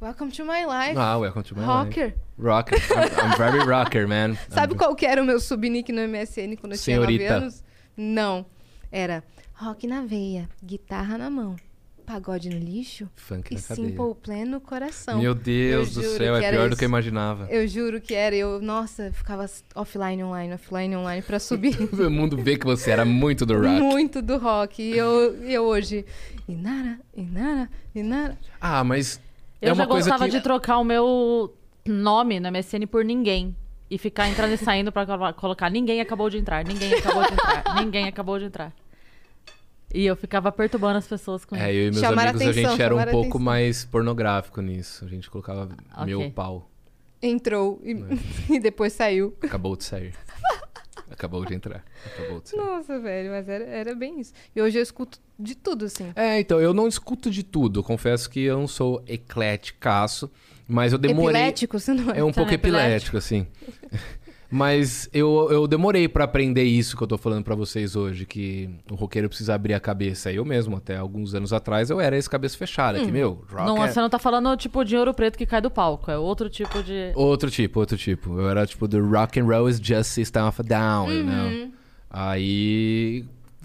Welcome 0.00 0.30
to 0.32 0.44
my 0.44 0.64
life. 0.66 0.96
Ah, 0.98 1.18
welcome 1.18 1.42
to 1.44 1.54
my 1.54 1.60
life. 1.62 1.68
Rocker. 1.96 2.14
Rocker. 2.36 2.76
I'm, 2.76 3.30
I'm 3.32 3.36
very 3.38 3.64
rocker, 3.64 4.06
man. 4.06 4.36
Sabe 4.50 4.74
I'm- 4.74 4.78
qual 4.78 4.94
que 4.94 5.06
era 5.06 5.22
o 5.22 5.24
meu 5.24 5.38
subnick 5.40 5.90
no 5.92 6.00
MSN 6.06 6.56
quando 6.56 6.72
eu 6.72 6.78
tinha 6.78 6.98
9 6.98 7.06
Senhorita. 7.06 7.34
anos? 7.36 7.62
Não. 7.96 8.44
Era 8.90 9.22
rock 9.54 9.86
na 9.86 10.02
veia, 10.02 10.48
guitarra 10.62 11.16
na 11.18 11.30
mão, 11.30 11.56
pagode 12.04 12.48
no 12.50 12.58
lixo 12.58 13.08
Funk 13.16 13.52
e 13.52 13.56
na 13.56 13.62
cadeia. 13.62 13.88
Simple 13.88 14.14
Plan 14.22 14.44
no 14.44 14.60
coração. 14.60 15.18
Meu 15.20 15.34
Deus 15.34 15.96
Eu 15.96 16.02
do 16.02 16.08
céu, 16.16 16.36
é 16.36 16.44
era 16.44 16.56
pior 16.56 16.70
do 16.70 16.76
que 16.76 16.84
eu 16.84 16.88
imaginava. 16.88 17.46
Eu 17.50 17.66
juro 17.66 18.00
que 18.00 18.14
era. 18.14 18.34
Eu, 18.36 18.60
nossa, 18.60 19.10
ficava 19.12 19.46
offline, 19.74 20.22
online, 20.22 20.54
offline, 20.54 20.94
online 20.96 21.22
pra 21.22 21.38
subir 21.40 21.76
Todo 21.76 22.10
mundo 22.10 22.36
vê 22.36 22.56
que 22.56 22.64
você 22.66 22.90
era 22.90 23.04
muito 23.04 23.44
do 23.46 23.54
rock. 23.54 23.68
muito 23.80 24.22
do 24.22 24.36
rock. 24.38 24.82
E 24.82 24.96
eu, 24.96 25.44
e 25.44 25.52
eu 25.54 25.64
hoje. 25.64 26.04
Inara, 26.48 26.98
Inara, 27.16 27.70
Inara. 27.94 28.38
Ah, 28.60 28.84
mas 28.84 29.20
Eu 29.62 29.70
é 29.70 29.72
uma 29.72 29.84
já 29.84 29.86
coisa 29.86 30.10
gostava 30.10 30.30
que... 30.30 30.36
de 30.36 30.42
trocar 30.42 30.78
o 30.78 30.84
meu 30.84 31.52
nome 31.86 32.38
no 32.40 32.50
MSN 32.52 32.86
por 32.86 33.04
ninguém. 33.04 33.54
E 33.90 33.98
ficar 33.98 34.28
entrando 34.28 34.52
e 34.52 34.56
saindo 34.56 34.90
pra 34.90 35.04
colo- 35.06 35.32
colocar 35.34 35.70
ninguém 35.70 36.00
acabou 36.00 36.28
de 36.30 36.38
entrar, 36.38 36.64
ninguém 36.64 36.94
acabou 36.94 37.22
de 37.22 37.32
entrar, 37.34 37.74
ninguém 37.76 38.08
acabou 38.08 38.38
de 38.38 38.44
entrar. 38.46 38.72
E 39.94 40.04
eu 40.04 40.16
ficava 40.16 40.50
perturbando 40.50 40.98
as 40.98 41.06
pessoas 41.06 41.44
com 41.44 41.54
É, 41.54 41.70
isso. 41.72 41.78
eu 41.78 41.82
e 41.86 41.90
meus 41.92 42.00
Chamar 42.00 42.22
amigos, 42.28 42.42
atenção, 42.42 42.64
a 42.66 42.70
gente 42.72 42.82
era 42.82 42.94
um 42.94 42.98
pouco 43.04 43.20
atenção. 43.20 43.40
mais 43.40 43.84
pornográfico 43.84 44.60
nisso. 44.60 45.04
A 45.04 45.08
gente 45.08 45.30
colocava 45.30 45.68
Ok. 45.96 46.04
meu 46.06 46.30
pau. 46.32 46.68
Entrou 47.22 47.80
e, 47.84 47.92
É. 47.92 47.96
e 48.56 48.60
depois 48.60 48.92
saiu. 48.92 49.34
Acabou 49.40 49.76
de 49.76 49.84
sair. 49.84 50.12
Acabou 51.10 51.44
de 51.44 51.54
entrar. 51.54 51.84
Acabou 52.04 52.40
de 52.40 52.48
sair. 52.48 52.58
Nossa, 52.58 52.98
velho, 52.98 53.30
mas 53.30 53.48
era, 53.48 53.64
era 53.64 53.94
bem 53.94 54.18
isso. 54.20 54.32
E 54.54 54.60
hoje 54.60 54.78
eu 54.78 54.82
escuto 54.82 55.20
de 55.38 55.54
tudo, 55.54 55.84
assim. 55.84 56.10
É, 56.16 56.40
então, 56.40 56.60
eu 56.60 56.74
não 56.74 56.88
escuto 56.88 57.30
de 57.30 57.42
tudo. 57.44 57.82
Confesso 57.82 58.28
que 58.28 58.40
eu 58.40 58.58
não 58.58 58.66
sou 58.66 59.02
ecléticaço, 59.06 60.28
mas 60.66 60.92
eu 60.92 60.98
demorei... 60.98 61.36
Epilético, 61.40 61.78
você 61.78 61.94
não 61.94 62.10
é? 62.12 62.18
É 62.18 62.24
um 62.24 62.28
Você 62.32 62.34
pouco 62.34 62.50
é 62.50 62.54
epilético? 62.54 63.16
epilético, 63.16 63.16
assim. 63.18 63.46
Mas 64.54 65.10
eu, 65.12 65.48
eu 65.50 65.66
demorei 65.66 66.06
pra 66.06 66.22
aprender 66.22 66.62
isso 66.62 66.96
que 66.96 67.02
eu 67.02 67.08
tô 67.08 67.18
falando 67.18 67.42
pra 67.42 67.56
vocês 67.56 67.96
hoje, 67.96 68.24
que 68.24 68.70
o 68.88 68.94
roqueiro 68.94 69.28
precisa 69.28 69.52
abrir 69.52 69.74
a 69.74 69.80
cabeça. 69.80 70.30
Eu 70.30 70.44
mesmo, 70.44 70.76
até 70.76 70.96
alguns 70.96 71.34
anos 71.34 71.52
atrás, 71.52 71.90
eu 71.90 72.00
era 72.00 72.16
esse 72.16 72.30
cabeça 72.30 72.56
fechada, 72.56 73.00
que, 73.00 73.10
meu, 73.10 73.44
rock 73.50 73.66
Não, 73.66 73.84
é... 73.84 73.88
você 73.90 74.00
não 74.00 74.08
tá 74.08 74.16
falando 74.16 74.56
tipo 74.56 74.84
de 74.84 74.96
ouro 74.96 75.12
preto 75.12 75.36
que 75.36 75.44
cai 75.44 75.60
do 75.60 75.72
palco. 75.72 76.08
É 76.08 76.16
outro 76.16 76.48
tipo 76.48 76.84
de. 76.84 77.10
Outro 77.16 77.50
tipo, 77.50 77.80
outro 77.80 77.96
tipo. 77.98 78.38
Eu 78.38 78.48
era 78.48 78.64
tipo, 78.64 78.86
the 78.86 79.00
rock 79.00 79.40
and 79.40 79.44
roll 79.44 79.68
is 79.68 79.80
just 79.82 80.10
system 80.10 80.44
of 80.44 80.60
a 80.60 80.64
down, 80.64 81.08
Uhum. 81.08 81.24
know? 81.24 81.72
Aí, 82.08 83.24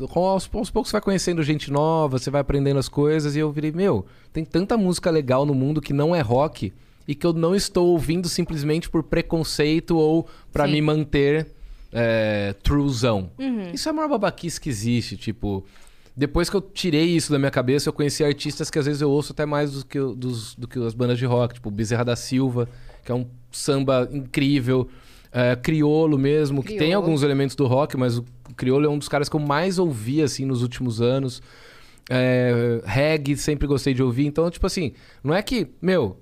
com, 0.10 0.22
aos, 0.26 0.50
aos 0.52 0.72
poucos 0.72 0.90
você 0.90 0.94
vai 0.94 1.02
conhecendo 1.02 1.44
gente 1.44 1.72
nova, 1.72 2.18
você 2.18 2.32
vai 2.32 2.42
aprendendo 2.42 2.80
as 2.80 2.90
coisas, 2.90 3.36
e 3.36 3.40
eu 3.40 3.52
virei, 3.52 3.72
meu, 3.72 4.08
tem 4.34 4.44
tanta 4.44 4.76
música 4.76 5.12
legal 5.12 5.46
no 5.46 5.54
mundo 5.54 5.82
que 5.82 5.94
não 5.94 6.16
é 6.16 6.22
rock 6.22 6.74
e 7.10 7.16
que 7.16 7.26
eu 7.26 7.34
não 7.34 7.56
estou 7.56 7.88
ouvindo 7.88 8.30
simplesmente 8.30 8.88
por 8.88 9.02
preconceito 9.02 9.98
ou 9.98 10.30
pra 10.54 10.68
Sim. 10.68 10.74
me 10.74 10.82
manter 10.84 11.48
é, 11.92 12.54
truezão. 12.62 13.32
Uhum. 13.40 13.72
Isso 13.74 13.90
é 13.90 13.92
a 13.92 13.94
maior 13.94 14.10
babaquice 14.10 14.62
que 14.62 14.70
existe, 14.70 15.18
tipo... 15.18 15.66
Depois 16.16 16.52
que 16.52 16.56
eu 16.56 16.62
tirei 16.62 17.06
isso 17.06 17.32
da 17.32 17.40
minha 17.40 17.50
cabeça, 17.50 17.90
eu 17.90 17.94
conheci 17.94 18.24
artistas 18.24 18.70
que 18.70 18.78
às 18.78 18.86
vezes 18.86 19.02
eu 19.02 19.10
ouço 19.10 19.32
até 19.32 19.44
mais 19.44 19.72
do 19.72 19.84
que, 19.84 19.98
dos, 19.98 20.54
do 20.54 20.68
que 20.68 20.78
as 20.86 20.94
bandas 20.94 21.18
de 21.18 21.26
rock, 21.26 21.56
tipo 21.56 21.72
Bezerra 21.72 22.06
da 22.06 22.16
Silva, 22.16 22.70
que 23.04 23.12
é 23.12 23.16
um 23.16 23.26
samba 23.52 24.08
incrível, 24.12 24.88
é, 25.32 25.56
Criolo 25.56 26.16
mesmo, 26.16 26.62
que 26.62 26.70
tem 26.70 26.78
Criolo. 26.78 26.96
alguns 26.98 27.24
elementos 27.24 27.56
do 27.56 27.66
rock, 27.66 27.98
mas 27.98 28.20
o 28.20 28.26
Criolo 28.56 28.86
é 28.86 28.90
um 28.90 29.00
dos 29.00 29.10
caras 29.10 29.28
que 29.28 29.36
eu 29.36 29.40
mais 29.40 29.80
ouvi 29.80 30.22
assim 30.22 30.46
nos 30.46 30.62
últimos 30.62 31.02
anos. 31.02 31.42
É, 32.08 32.82
reggae, 32.86 33.36
sempre 33.36 33.66
gostei 33.66 33.96
de 33.96 34.04
ouvir. 34.04 34.28
Então, 34.28 34.48
tipo 34.52 34.68
assim, 34.68 34.94
não 35.24 35.34
é 35.34 35.42
que, 35.42 35.68
meu, 35.82 36.18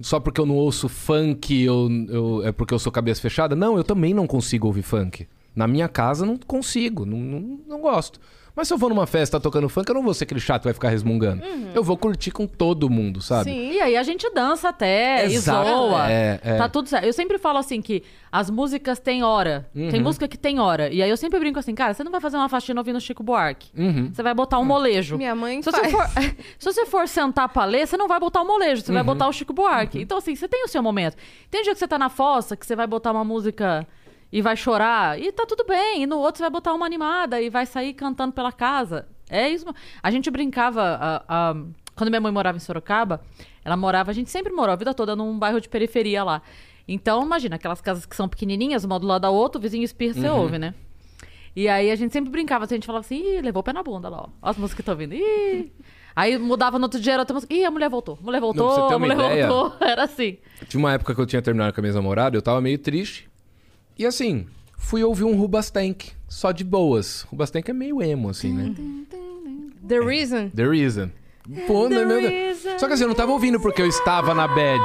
só 0.00 0.20
porque 0.20 0.40
eu 0.40 0.46
não 0.46 0.54
ouço 0.56 0.88
funk 0.88 1.62
eu, 1.62 1.88
eu- 2.08 2.42
é 2.46 2.52
porque 2.52 2.74
eu 2.74 2.78
sou 2.78 2.92
cabeça 2.92 3.20
fechada. 3.20 3.54
Não, 3.56 3.76
eu 3.76 3.84
também 3.84 4.12
não 4.14 4.26
consigo 4.26 4.66
ouvir 4.66 4.82
funk. 4.82 5.26
Na 5.54 5.66
minha 5.66 5.88
casa 5.88 6.26
não 6.26 6.36
consigo, 6.36 7.06
não, 7.06 7.18
não, 7.18 7.60
não 7.66 7.80
gosto. 7.80 8.20
Mas 8.56 8.68
se 8.68 8.74
eu 8.74 8.78
vou 8.78 8.88
numa 8.88 9.06
festa 9.06 9.38
tocando 9.38 9.68
funk, 9.68 9.86
eu 9.88 9.94
não 9.94 10.02
vou 10.02 10.14
ser 10.14 10.24
aquele 10.24 10.40
chato 10.40 10.62
que 10.62 10.68
vai 10.68 10.72
ficar 10.74 10.88
resmungando. 10.88 11.42
Eu 11.74 11.84
vou 11.84 11.94
curtir 11.96 12.30
com 12.30 12.46
todo 12.46 12.88
mundo, 12.88 13.20
sabe? 13.20 13.50
Sim. 13.50 13.72
E 13.72 13.80
aí 13.82 13.96
a 13.98 14.02
gente 14.02 14.28
dança 14.30 14.70
até 14.70 15.26
Exato. 15.26 15.68
zoa. 15.68 16.10
É, 16.10 16.40
é. 16.42 16.56
Tá 16.56 16.66
tudo 16.66 16.88
certo. 16.88 17.04
Eu 17.04 17.12
sempre 17.12 17.36
falo 17.36 17.58
assim 17.58 17.82
que 17.82 18.02
as 18.32 18.48
músicas 18.48 18.98
têm 18.98 19.22
hora. 19.22 19.68
Uhum. 19.74 19.90
Tem 19.90 20.00
música 20.02 20.26
que 20.26 20.38
tem 20.38 20.58
hora. 20.58 20.88
E 20.88 21.02
aí 21.02 21.10
eu 21.10 21.16
sempre 21.18 21.38
brinco 21.38 21.58
assim, 21.58 21.74
cara, 21.74 21.92
você 21.92 22.02
não 22.02 22.10
vai 22.10 22.20
fazer 22.20 22.38
uma 22.38 22.48
faxina 22.48 22.80
ouvindo 22.80 22.98
Chico 22.98 23.22
Buarque. 23.22 23.68
Uhum. 23.76 24.10
Você 24.10 24.22
vai 24.22 24.32
botar 24.32 24.58
um 24.58 24.64
molejo. 24.64 25.18
Minha 25.18 25.34
mãe 25.34 25.62
Se 25.62 25.70
faz. 25.70 25.82
você, 25.84 25.90
for, 25.90 26.08
se 26.58 26.72
você 26.72 26.86
for 26.86 27.06
sentar 27.08 27.50
pra 27.50 27.66
ler, 27.66 27.86
você 27.86 27.98
não 27.98 28.08
vai 28.08 28.18
botar 28.18 28.40
o 28.40 28.46
molejo, 28.46 28.80
você 28.80 28.90
vai 28.90 29.02
Uhum. 29.02 29.06
botar 29.06 29.28
o 29.28 29.32
Chico 29.34 29.52
Buarque. 29.52 30.00
Então, 30.00 30.16
assim, 30.16 30.34
você 30.34 30.48
tem 30.48 30.64
o 30.64 30.68
seu 30.68 30.82
momento. 30.82 31.14
Tem 31.50 31.62
dia 31.62 31.74
que 31.74 31.78
você 31.78 31.86
tá 31.86 31.98
na 31.98 32.08
fossa, 32.08 32.56
que 32.56 32.64
você 32.66 32.74
vai 32.74 32.86
botar 32.86 33.12
uma 33.12 33.24
música 33.24 33.86
e 34.32 34.42
vai 34.42 34.56
chorar, 34.56 35.20
e 35.20 35.30
tá 35.32 35.44
tudo 35.46 35.64
bem. 35.64 36.02
E 36.02 36.06
no 36.06 36.18
outro 36.18 36.38
você 36.38 36.42
vai 36.44 36.50
botar 36.50 36.72
uma 36.74 36.84
animada 36.86 37.40
e 37.40 37.48
vai 37.50 37.64
sair 37.66 37.94
cantando 37.94 38.32
pela 38.32 38.52
casa. 38.52 39.06
É 39.30 39.48
isso. 39.48 39.66
A 40.02 40.10
gente 40.10 40.30
brincava. 40.30 40.82
a- 40.82 41.24
a- 41.28 41.54
quando 41.94 42.10
minha 42.10 42.20
mãe 42.20 42.30
morava 42.30 42.56
em 42.56 42.60
Sorocaba, 42.60 43.22
ela 43.64 43.76
morava, 43.76 44.10
a 44.10 44.14
gente 44.14 44.30
sempre 44.30 44.52
morou 44.52 44.72
a 44.72 44.76
vida 44.76 44.92
toda 44.92 45.16
num 45.16 45.38
bairro 45.38 45.60
de 45.60 45.68
periferia 45.68 46.22
lá. 46.22 46.42
Então, 46.86 47.24
imagina, 47.24 47.56
aquelas 47.56 47.80
casas 47.80 48.04
que 48.06 48.14
são 48.14 48.28
pequenininhas, 48.28 48.84
uma 48.84 48.98
do 49.00 49.06
lado 49.06 49.22
da 49.22 49.30
outra, 49.30 49.58
o 49.58 49.62
vizinho 49.62 49.82
espirra, 49.82 50.12
você 50.14 50.28
Uhum. 50.28 50.36
ouve, 50.36 50.58
né? 50.58 50.74
E 51.56 51.68
aí 51.68 51.90
a 51.90 51.96
gente 51.96 52.12
sempre 52.12 52.30
brincava, 52.30 52.64
assim, 52.66 52.74
a 52.74 52.76
gente 52.76 52.86
falava 52.86 53.04
assim, 53.04 53.16
ih, 53.16 53.40
levou 53.40 53.60
o 53.60 53.64
pé 53.64 53.72
na 53.72 53.82
bunda 53.82 54.08
lá, 54.10 54.18
ó. 54.24 54.28
Ó 54.42 54.50
as 54.50 54.56
músicas 54.58 54.74
que 54.76 54.82
estão 54.82 54.94
vindo. 54.94 55.14
Ih. 55.14 55.72
Aí 56.14 56.36
mudava 56.38 56.78
no 56.78 56.84
outro 56.84 57.00
dia, 57.00 57.14
era 57.14 57.22
outra 57.22 57.32
música. 57.34 57.52
Ih, 57.54 57.64
a 57.64 57.70
mulher 57.70 57.88
voltou. 57.88 58.18
A 58.20 58.24
mulher 58.24 58.40
voltou, 58.40 58.88
ter 58.88 58.94
a 58.94 58.98
mulher 58.98 59.14
ideia- 59.14 59.48
voltou. 59.48 59.76
Era 59.88 60.04
assim. 60.04 60.36
Tinha 60.68 60.78
uma 60.78 60.92
época 60.92 61.14
que 61.14 61.20
eu 61.20 61.26
tinha 61.26 61.40
terminado 61.42 61.72
com 61.72 61.80
a 61.80 61.82
minha 61.82 61.94
namorada, 61.94 62.36
eu 62.36 62.42
tava 62.42 62.60
meio 62.60 62.78
triste. 62.78 63.25
E 63.98 64.04
assim, 64.06 64.46
fui 64.76 65.02
ouvir 65.02 65.24
um 65.24 65.36
Rubastank, 65.36 66.12
só 66.28 66.52
de 66.52 66.64
boas. 66.64 67.22
Rubastank 67.30 67.70
é 67.70 67.74
meio 67.74 68.02
emo, 68.02 68.28
assim, 68.30 68.52
né? 68.52 68.74
The 69.86 70.00
Reason. 70.00 70.50
The 70.50 70.66
Reason. 70.68 71.10
Pô, 71.66 71.88
né, 71.88 72.04
meu 72.04 72.20
Deus. 72.20 72.58
Só 72.78 72.86
que 72.88 72.92
assim, 72.94 73.04
eu 73.04 73.08
não 73.08 73.14
tava 73.14 73.32
ouvindo 73.32 73.60
porque 73.60 73.80
eu 73.80 73.86
estava 73.86 74.34
na 74.34 74.48
bad. 74.48 74.82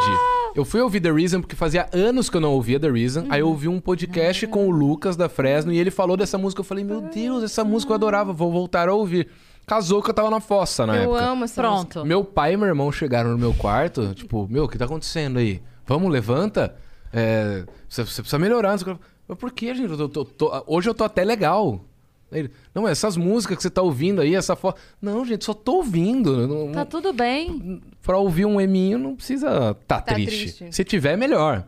Eu 0.53 0.63
fui 0.63 0.79
ouvir 0.81 0.99
The 1.01 1.11
Reason 1.11 1.41
porque 1.41 1.55
fazia 1.55 1.89
anos 1.91 2.29
que 2.29 2.37
eu 2.37 2.41
não 2.41 2.51
ouvia 2.51 2.79
The 2.79 2.89
Reason. 2.89 3.25
Aí 3.29 3.39
eu 3.39 3.47
ouvi 3.47 3.67
um 3.67 3.79
podcast 3.79 4.45
com 4.47 4.67
o 4.67 4.71
Lucas 4.71 5.15
da 5.15 5.27
Fresno 5.27 5.71
e 5.73 5.79
ele 5.79 5.89
falou 5.89 6.15
dessa 6.15 6.37
música. 6.37 6.59
Eu 6.59 6.65
falei, 6.65 6.83
meu 6.83 7.01
Deus, 7.01 7.43
essa 7.43 7.63
música 7.63 7.91
eu 7.91 7.95
adorava, 7.95 8.31
vou 8.31 8.51
voltar 8.51 8.87
a 8.89 8.93
ouvir. 8.93 9.27
Casou 9.65 10.01
que 10.03 10.09
eu 10.09 10.13
tava 10.13 10.29
na 10.29 10.39
fossa 10.39 10.85
na 10.85 10.95
Eu 10.97 11.15
época. 11.15 11.31
amo 11.31 11.43
essa 11.45 11.61
música. 11.63 11.89
Pronto. 11.93 12.05
Meu 12.07 12.23
pai 12.23 12.53
e 12.53 12.57
meu 12.57 12.67
irmão 12.67 12.91
chegaram 12.91 13.31
no 13.31 13.37
meu 13.37 13.53
quarto, 13.53 14.13
tipo, 14.13 14.47
meu, 14.49 14.65
o 14.65 14.67
que 14.67 14.77
tá 14.77 14.85
acontecendo 14.85 15.39
aí? 15.39 15.61
Vamos, 15.87 16.11
levanta. 16.11 16.75
É, 17.13 17.65
você, 17.87 18.03
você 18.03 18.21
precisa 18.21 18.39
melhorar. 18.39 18.77
que. 18.77 18.89
Eu, 19.27 19.35
Por 19.35 19.51
que, 19.51 19.73
gente? 19.73 19.91
Eu 19.91 19.97
tô- 19.97 20.09
tô- 20.09 20.25
tô- 20.25 20.63
hoje 20.67 20.89
eu 20.89 20.93
tô 20.93 21.03
até 21.03 21.23
legal. 21.23 21.83
Ele, 22.31 22.49
não, 22.73 22.87
essas 22.87 23.17
músicas 23.17 23.57
que 23.57 23.63
você 23.63 23.69
tá 23.69 23.81
ouvindo 23.81 24.21
aí, 24.21 24.35
essa 24.35 24.55
foto. 24.55 24.79
Não, 25.01 25.25
gente, 25.25 25.43
só 25.43 25.53
tô 25.53 25.75
ouvindo. 25.77 26.47
Não, 26.47 26.71
Tá 26.71 26.85
tudo 26.85 27.11
bem. 27.11 27.81
Pra 28.01 28.17
ouvir 28.17 28.45
um 28.45 28.59
eminho 28.59 28.97
não 28.97 29.15
precisa 29.15 29.73
tá, 29.85 29.99
Tá 29.99 30.13
triste. 30.13 30.53
triste. 30.55 30.75
Se 30.75 30.83
tiver, 30.85 31.17
melhor. 31.17 31.67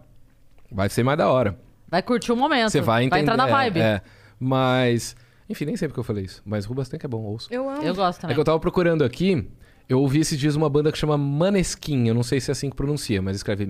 Vai 0.72 0.90
ser 0.90 1.03
mais 1.03 1.18
da 1.18 1.30
hora. 1.30 1.60
Vai 1.90 2.02
curtir 2.02 2.32
o 2.32 2.36
momento. 2.38 2.72
Você 2.72 2.80
vai 2.82 3.03
entender. 3.03 3.22
entrar 3.22 3.36
na 3.38 3.48
é, 3.48 3.52
vibe. 3.52 3.80
É, 3.82 4.02
Mas. 4.40 5.15
Enfim, 5.49 5.65
nem 5.65 5.76
sempre 5.76 5.94
que 5.94 5.99
eu 5.99 6.03
falei 6.03 6.24
isso. 6.24 6.41
Mas 6.45 6.64
Rubastan 6.65 6.98
que 6.98 7.06
é 7.06 7.10
bom, 7.10 7.22
ouço. 7.22 7.48
Eu 7.52 7.70
amo. 7.70 7.84
Eu 7.84 7.94
gosto 7.94 8.20
É 8.20 8.22
também. 8.22 8.34
que 8.36 8.40
eu 8.40 8.45
tava 8.45 8.60
procurando 8.60 9.03
aqui. 9.03 9.45
Eu 9.90 9.99
ouvi 9.99 10.20
esses 10.20 10.40
dias 10.40 10.56
uma 10.56 10.70
banda 10.70 10.91
que 10.91 10.98
chama 10.98 11.18
Maneskin. 11.18 12.07
Eu 12.07 12.14
não 12.15 12.24
sei 12.24 12.40
se 12.40 12.49
é 12.49 12.53
assim 12.53 12.70
que 12.70 12.76
pronuncia, 12.76 13.22
mas 13.22 13.36
escreve 13.36 13.68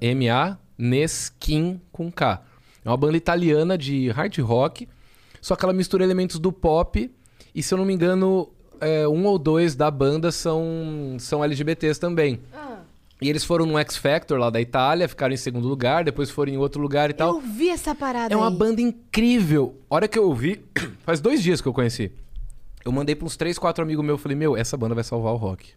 M-A, 0.00 0.58
Neskin 0.78 1.80
com 1.92 2.10
K. 2.10 2.42
É 2.84 2.88
uma 2.88 2.96
banda 2.96 3.16
italiana 3.16 3.76
de 3.78 4.08
hard 4.10 4.38
rock. 4.38 4.88
Só 5.40 5.56
que 5.56 5.64
ela 5.64 5.72
mistura 5.74 6.04
elementos 6.04 6.38
do 6.38 6.52
pop. 6.52 7.10
E 7.54 7.62
se 7.62 7.72
eu 7.72 7.78
não 7.78 7.84
me 7.84 7.92
engano, 7.94 8.48
é, 8.80 9.06
um 9.08 9.24
ou 9.26 9.38
dois 9.38 9.74
da 9.74 9.90
banda 9.90 10.32
são, 10.32 11.16
são 11.18 11.42
LGBTs 11.44 11.98
também. 12.00 12.40
E 13.22 13.28
eles 13.30 13.44
foram 13.44 13.64
no 13.64 13.78
X 13.78 13.96
Factor 13.96 14.38
lá 14.38 14.50
da 14.50 14.60
Itália, 14.60 15.08
ficaram 15.08 15.32
em 15.32 15.36
segundo 15.36 15.66
lugar, 15.68 16.04
depois 16.04 16.30
foram 16.30 16.52
em 16.52 16.56
outro 16.58 16.82
lugar 16.82 17.08
e 17.08 17.12
tal. 17.14 17.34
Eu 17.36 17.40
vi 17.40 17.68
essa 17.70 17.94
parada 17.94 18.34
É 18.34 18.36
uma 18.36 18.48
aí. 18.50 18.56
banda 18.56 18.80
incrível. 18.82 19.80
A 19.88 19.94
hora 19.94 20.08
que 20.08 20.18
eu 20.18 20.24
ouvi, 20.26 20.62
faz 21.06 21.20
dois 21.20 21.42
dias 21.42 21.60
que 21.60 21.68
eu 21.68 21.72
conheci. 21.72 22.12
Eu 22.84 22.92
mandei 22.92 23.14
pra 23.14 23.24
uns 23.24 23.36
três, 23.36 23.58
quatro 23.58 23.82
amigos 23.82 24.04
meus. 24.04 24.20
Falei, 24.20 24.36
meu, 24.36 24.56
essa 24.56 24.76
banda 24.76 24.94
vai 24.94 25.04
salvar 25.04 25.32
o 25.32 25.36
rock. 25.36 25.70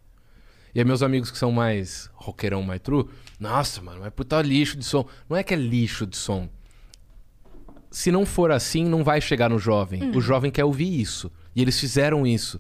E 0.76 0.80
aí 0.80 0.86
meus 0.86 1.02
amigos 1.02 1.32
que 1.32 1.38
são 1.38 1.52
mais 1.52 2.10
rockerão, 2.16 2.64
mais 2.64 2.82
true, 2.82 3.06
nossa, 3.40 3.82
mano, 3.82 4.06
é 4.06 4.10
puta 4.10 4.42
lixo 4.42 4.78
de 4.78 4.86
som. 4.86 5.06
Não 5.30 5.38
é 5.38 5.44
que 5.44 5.54
é 5.54 5.58
lixo 5.58 6.06
de 6.06 6.18
som. 6.18 6.50
Se 7.90 8.12
não 8.12 8.26
for 8.26 8.52
assim, 8.52 8.84
não 8.86 9.04
vai 9.04 9.22
chegar 9.22 9.50
no 9.50 9.58
jovem. 9.58 10.04
Hum. 10.04 10.12
O 10.16 10.22
jovem 10.22 10.52
quer 10.52 10.66
ouvir 10.66 11.00
isso. 11.00 11.32
E 11.56 11.62
eles 11.62 11.80
fizeram 11.80 12.28
isso. 12.28 12.60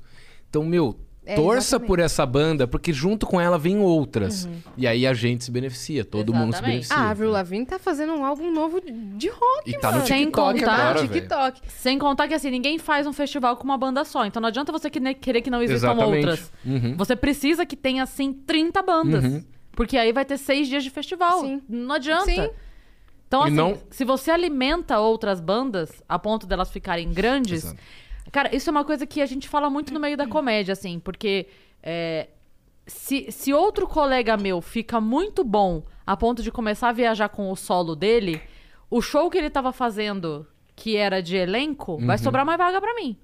Então, 0.50 0.64
meu, 0.64 0.98
É, 1.26 1.36
torça 1.36 1.60
exatamente. 1.76 1.88
por 1.88 2.00
essa 2.00 2.26
banda, 2.26 2.66
porque 2.66 2.94
junto 2.94 3.28
com 3.28 3.40
ela 3.40 3.58
vem 3.60 3.78
outras. 3.80 4.48
E 4.78 4.88
aí 4.88 5.06
a 5.06 5.14
gente 5.14 5.44
se 5.44 5.52
beneficia, 5.52 6.06
todo 6.06 6.34
mundo 6.34 6.54
se 6.54 6.60
Exatamente. 6.60 6.74
beneficia. 6.88 6.96
Ah, 6.96 7.02
a 7.02 7.10
Avril 7.12 7.30
Lavigne 7.32 7.66
tá 7.66 7.78
fazendo 7.78 8.14
um 8.14 8.24
álbum 8.24 8.50
novo 8.52 8.80
de 8.82 9.28
rock, 9.28 9.70
E 9.70 9.78
tá 9.78 9.90
no 9.92 9.98
mano. 9.98 10.08
Sem 10.08 10.26
TikTok 10.26 10.60
contar- 10.60 10.74
agora, 10.74 11.00
velho. 11.06 11.10
TikTok. 11.22 11.62
Sem 11.68 12.00
contar 12.00 12.28
que 12.30 12.34
assim, 12.34 12.50
ninguém 12.50 12.80
faz 12.80 13.06
um 13.06 13.12
festival 13.14 13.58
com 13.58 13.66
uma 13.66 13.78
banda 13.78 14.06
só. 14.06 14.26
Então 14.26 14.42
não 14.42 14.48
adianta 14.48 14.72
você 14.72 14.90
que- 14.90 15.14
querer 15.16 15.42
que 15.42 15.50
não 15.52 15.62
existam 15.62 15.92
Exatamente. 15.92 16.26
outras. 16.28 16.52
Uhum. 16.66 16.96
Você 16.96 17.16
precisa 17.16 17.66
que 17.66 17.76
tenha, 17.76 18.04
assim, 18.04 18.32
30 18.32 18.82
bandas. 18.82 19.24
Uhum. 19.26 19.44
Porque 19.78 19.96
aí 19.98 20.12
vai 20.12 20.26
ter 20.26 20.38
seis 20.38 20.68
dias 20.68 20.84
de 20.84 20.90
festival. 20.90 21.40
Sim. 21.40 21.62
Não 21.70 21.96
adianta. 21.96 22.26
Sim. 22.26 22.50
Então, 23.28 23.44
assim, 23.44 23.54
não- 23.54 23.78
se 23.92 24.04
você 24.04 24.32
alimenta 24.32 25.00
outras 25.00 25.40
bandas 25.40 26.04
a 26.10 26.18
ponto 26.18 26.48
delas 26.48 26.72
ficarem 26.72 27.14
grandes. 27.14 27.64
Exato. 27.66 27.80
Cara, 28.32 28.54
isso 28.56 28.70
é 28.70 28.72
uma 28.72 28.84
coisa 28.84 29.06
que 29.06 29.22
a 29.22 29.26
gente 29.26 29.48
fala 29.48 29.70
muito 29.70 29.94
no 29.94 30.00
meio 30.00 30.18
da 30.18 30.26
comédia, 30.28 30.72
assim, 30.74 31.00
porque 31.00 31.46
é, 31.84 32.28
se, 32.88 33.32
se 33.32 33.54
outro 33.54 33.88
colega 33.88 34.36
meu 34.36 34.62
fica 34.62 35.00
muito 35.00 35.44
bom 35.44 35.84
a 36.06 36.18
ponto 36.18 36.42
de 36.42 36.52
começar 36.52 36.90
a 36.90 36.94
viajar 36.94 37.30
com 37.30 37.52
o 37.52 37.56
solo 37.56 37.96
dele, 37.96 38.42
o 38.90 39.00
show 39.02 39.30
que 39.30 39.38
ele 39.38 39.50
tava 39.50 39.72
fazendo, 39.72 40.48
que 40.76 40.96
era 40.98 41.22
de 41.22 41.36
elenco, 41.38 41.94
Uhum. 41.94 42.06
vai 42.08 42.18
sobrar 42.18 42.46
mais 42.46 42.58
vaga 42.58 42.82
pra 42.82 42.96
mim. 42.96 43.16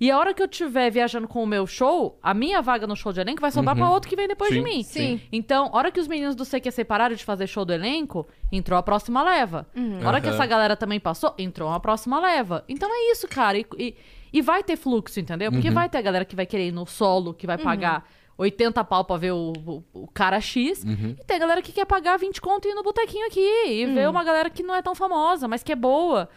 E 0.00 0.10
a 0.10 0.18
hora 0.18 0.34
que 0.34 0.42
eu 0.42 0.46
estiver 0.46 0.90
viajando 0.90 1.26
com 1.26 1.42
o 1.42 1.46
meu 1.46 1.66
show, 1.66 2.18
a 2.22 2.34
minha 2.34 2.60
vaga 2.60 2.86
no 2.86 2.94
show 2.94 3.12
de 3.12 3.20
elenco 3.20 3.40
vai 3.40 3.50
sobrar 3.50 3.74
pra 3.74 3.88
outro 3.90 4.08
que 4.10 4.16
vem 4.16 4.28
depois 4.28 4.50
de 4.52 4.58
Uhum. 4.58 4.64
Sim, 4.66 4.74
mim. 4.76 4.82
sim. 4.82 5.20
Então, 5.32 5.70
a 5.72 5.76
hora 5.76 5.90
que 5.90 5.98
os 6.00 6.06
meninos 6.08 6.34
do 6.34 6.44
CQC 6.44 6.84
pararam 6.84 7.14
de 7.16 7.24
fazer 7.24 7.46
show 7.46 7.64
do 7.64 7.72
elenco, 7.72 8.26
entrou 8.52 8.78
a 8.78 8.82
próxima 8.82 9.22
leva. 9.22 9.66
A 10.02 10.08
hora 10.08 10.20
que 10.20 10.26
Aham. 10.28 10.36
essa 10.36 10.46
galera 10.46 10.76
também 10.76 11.00
passou, 11.00 11.34
entrou 11.38 11.68
uma 11.68 11.80
próxima 11.80 12.20
leva. 12.20 12.64
Então 12.68 12.88
é 12.92 13.12
isso, 13.12 13.26
cara. 13.26 13.56
E, 13.58 13.66
e, 13.78 13.96
e 14.32 14.42
vai 14.42 14.62
ter 14.62 14.76
fluxo, 14.76 15.18
entendeu? 15.18 15.50
Porque 15.50 15.70
vai 15.70 15.88
ter 15.88 15.98
a 15.98 16.02
galera 16.02 16.24
que 16.24 16.36
vai 16.36 16.44
querer 16.46 16.68
ir 16.68 16.72
no 16.72 16.84
solo, 16.86 17.32
que 17.32 17.46
vai 17.46 17.56
pagar 17.56 18.06
80 18.38 18.84
pau 18.84 19.02
pra 19.02 19.16
ver 19.16 19.32
o, 19.32 19.52
o, 19.66 19.84
o 20.02 20.06
cara 20.08 20.38
X. 20.42 20.84
E 20.84 21.24
tem 21.24 21.36
a 21.38 21.40
galera 21.40 21.62
que 21.62 21.72
quer 21.72 21.86
pagar 21.86 22.18
20 22.18 22.38
conto 22.42 22.68
e 22.68 22.70
ir 22.70 22.74
no 22.74 22.82
botequinho 22.82 23.26
aqui. 23.26 23.40
E 23.66 23.86
ver 23.86 24.08
uma 24.10 24.22
galera 24.22 24.50
que 24.50 24.62
não 24.62 24.74
é 24.74 24.82
tão 24.82 24.94
famosa, 24.94 25.48
mas 25.48 25.62
que 25.62 25.72
é 25.72 25.76
boa. 25.76 26.28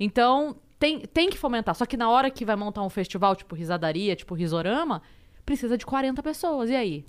Então, 0.00 0.56
tem, 0.84 1.00
tem 1.00 1.30
que 1.30 1.38
fomentar. 1.38 1.74
Só 1.74 1.86
que 1.86 1.96
na 1.96 2.10
hora 2.10 2.30
que 2.30 2.44
vai 2.44 2.56
montar 2.56 2.82
um 2.82 2.90
festival, 2.90 3.34
tipo 3.34 3.54
risadaria, 3.54 4.14
tipo 4.14 4.34
risorama, 4.34 5.00
precisa 5.46 5.78
de 5.78 5.86
40 5.86 6.22
pessoas. 6.22 6.68
E 6.68 6.74
aí? 6.76 7.06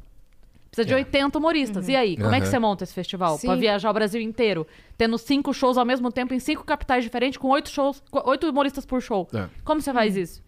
Precisa 0.71 0.87
de 0.87 0.93
80 0.93 1.37
humoristas. 1.37 1.89
E 1.89 1.95
aí? 1.95 2.15
Como 2.15 2.29
é 2.33 2.37
que 2.39 2.43
Aham. 2.43 2.51
você 2.51 2.59
monta 2.59 2.83
esse 2.85 2.93
festival? 2.93 3.37
Sim. 3.37 3.47
Pra 3.47 3.57
viajar 3.57 3.89
o 3.89 3.93
Brasil 3.93 4.21
inteiro, 4.21 4.65
tendo 4.97 5.17
cinco 5.17 5.53
shows 5.53 5.77
ao 5.77 5.83
mesmo 5.83 6.09
tempo 6.09 6.33
em 6.33 6.39
cinco 6.39 6.63
capitais 6.63 7.03
diferentes, 7.03 7.37
com 7.37 7.49
oito 7.49 7.69
shows, 7.69 8.01
oito 8.25 8.49
humoristas 8.49 8.85
por 8.85 9.01
show. 9.01 9.27
É. 9.33 9.49
Como 9.65 9.81
você 9.81 9.91
faz 9.91 10.15
isso? 10.15 10.41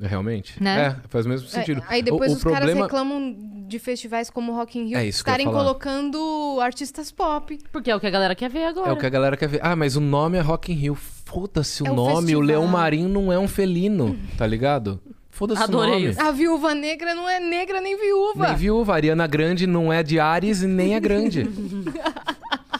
Realmente. 0.00 0.62
Né? 0.62 0.86
É, 0.86 1.08
faz 1.08 1.26
o 1.26 1.28
mesmo 1.28 1.46
sentido. 1.46 1.82
É, 1.82 1.94
aí 1.94 2.02
depois 2.02 2.30
o, 2.30 2.34
o 2.34 2.36
os 2.36 2.42
problema... 2.42 2.66
caras 2.66 2.82
reclamam 2.82 3.36
de 3.68 3.78
festivais 3.78 4.30
como 4.30 4.52
Rock 4.54 4.78
in 4.78 4.88
Rio 4.88 4.98
É 4.98 5.06
estarem 5.06 5.46
colocando 5.46 6.58
artistas 6.60 7.12
pop. 7.12 7.58
Porque 7.70 7.90
é 7.90 7.96
o 7.96 8.00
que 8.00 8.06
a 8.06 8.10
galera 8.10 8.34
quer 8.34 8.48
ver 8.48 8.64
agora. 8.64 8.88
É 8.88 8.92
o 8.92 8.96
que 8.96 9.06
a 9.06 9.10
galera 9.10 9.36
quer 9.36 9.48
ver. 9.48 9.60
Ah, 9.62 9.76
mas 9.76 9.96
o 9.96 10.00
nome 10.00 10.38
é 10.38 10.40
Rock 10.40 10.72
in 10.72 10.74
Rio. 10.74 10.94
Foda-se 10.94 11.82
o 11.82 11.86
É 11.86 11.90
o 11.90 11.94
nome. 11.94 12.34
O. 12.34 12.40
Leão 12.40 12.66
Marinho 12.66 13.08
não 13.08 13.32
é 13.32 13.38
um 13.38 13.46
felino, 13.46 14.18
tá 14.38 14.46
ligado? 14.46 15.00
Foda-se 15.30 15.62
o 15.64 15.68
nome. 15.68 16.14
A 16.18 16.30
viúva 16.30 16.74
negra 16.74 17.14
não 17.14 17.28
é 17.28 17.38
negra 17.38 17.80
nem 17.80 17.96
viúva. 17.96 18.48
Nem 18.48 18.56
viúva. 18.56 18.92
A 18.92 18.96
Ariana 18.96 19.26
Grande 19.26 19.66
não 19.66 19.92
é 19.92 20.02
de 20.02 20.18
Ares 20.18 20.62
e 20.62 20.66
nem 20.66 20.94
é 20.94 21.00
grande. 21.00 21.48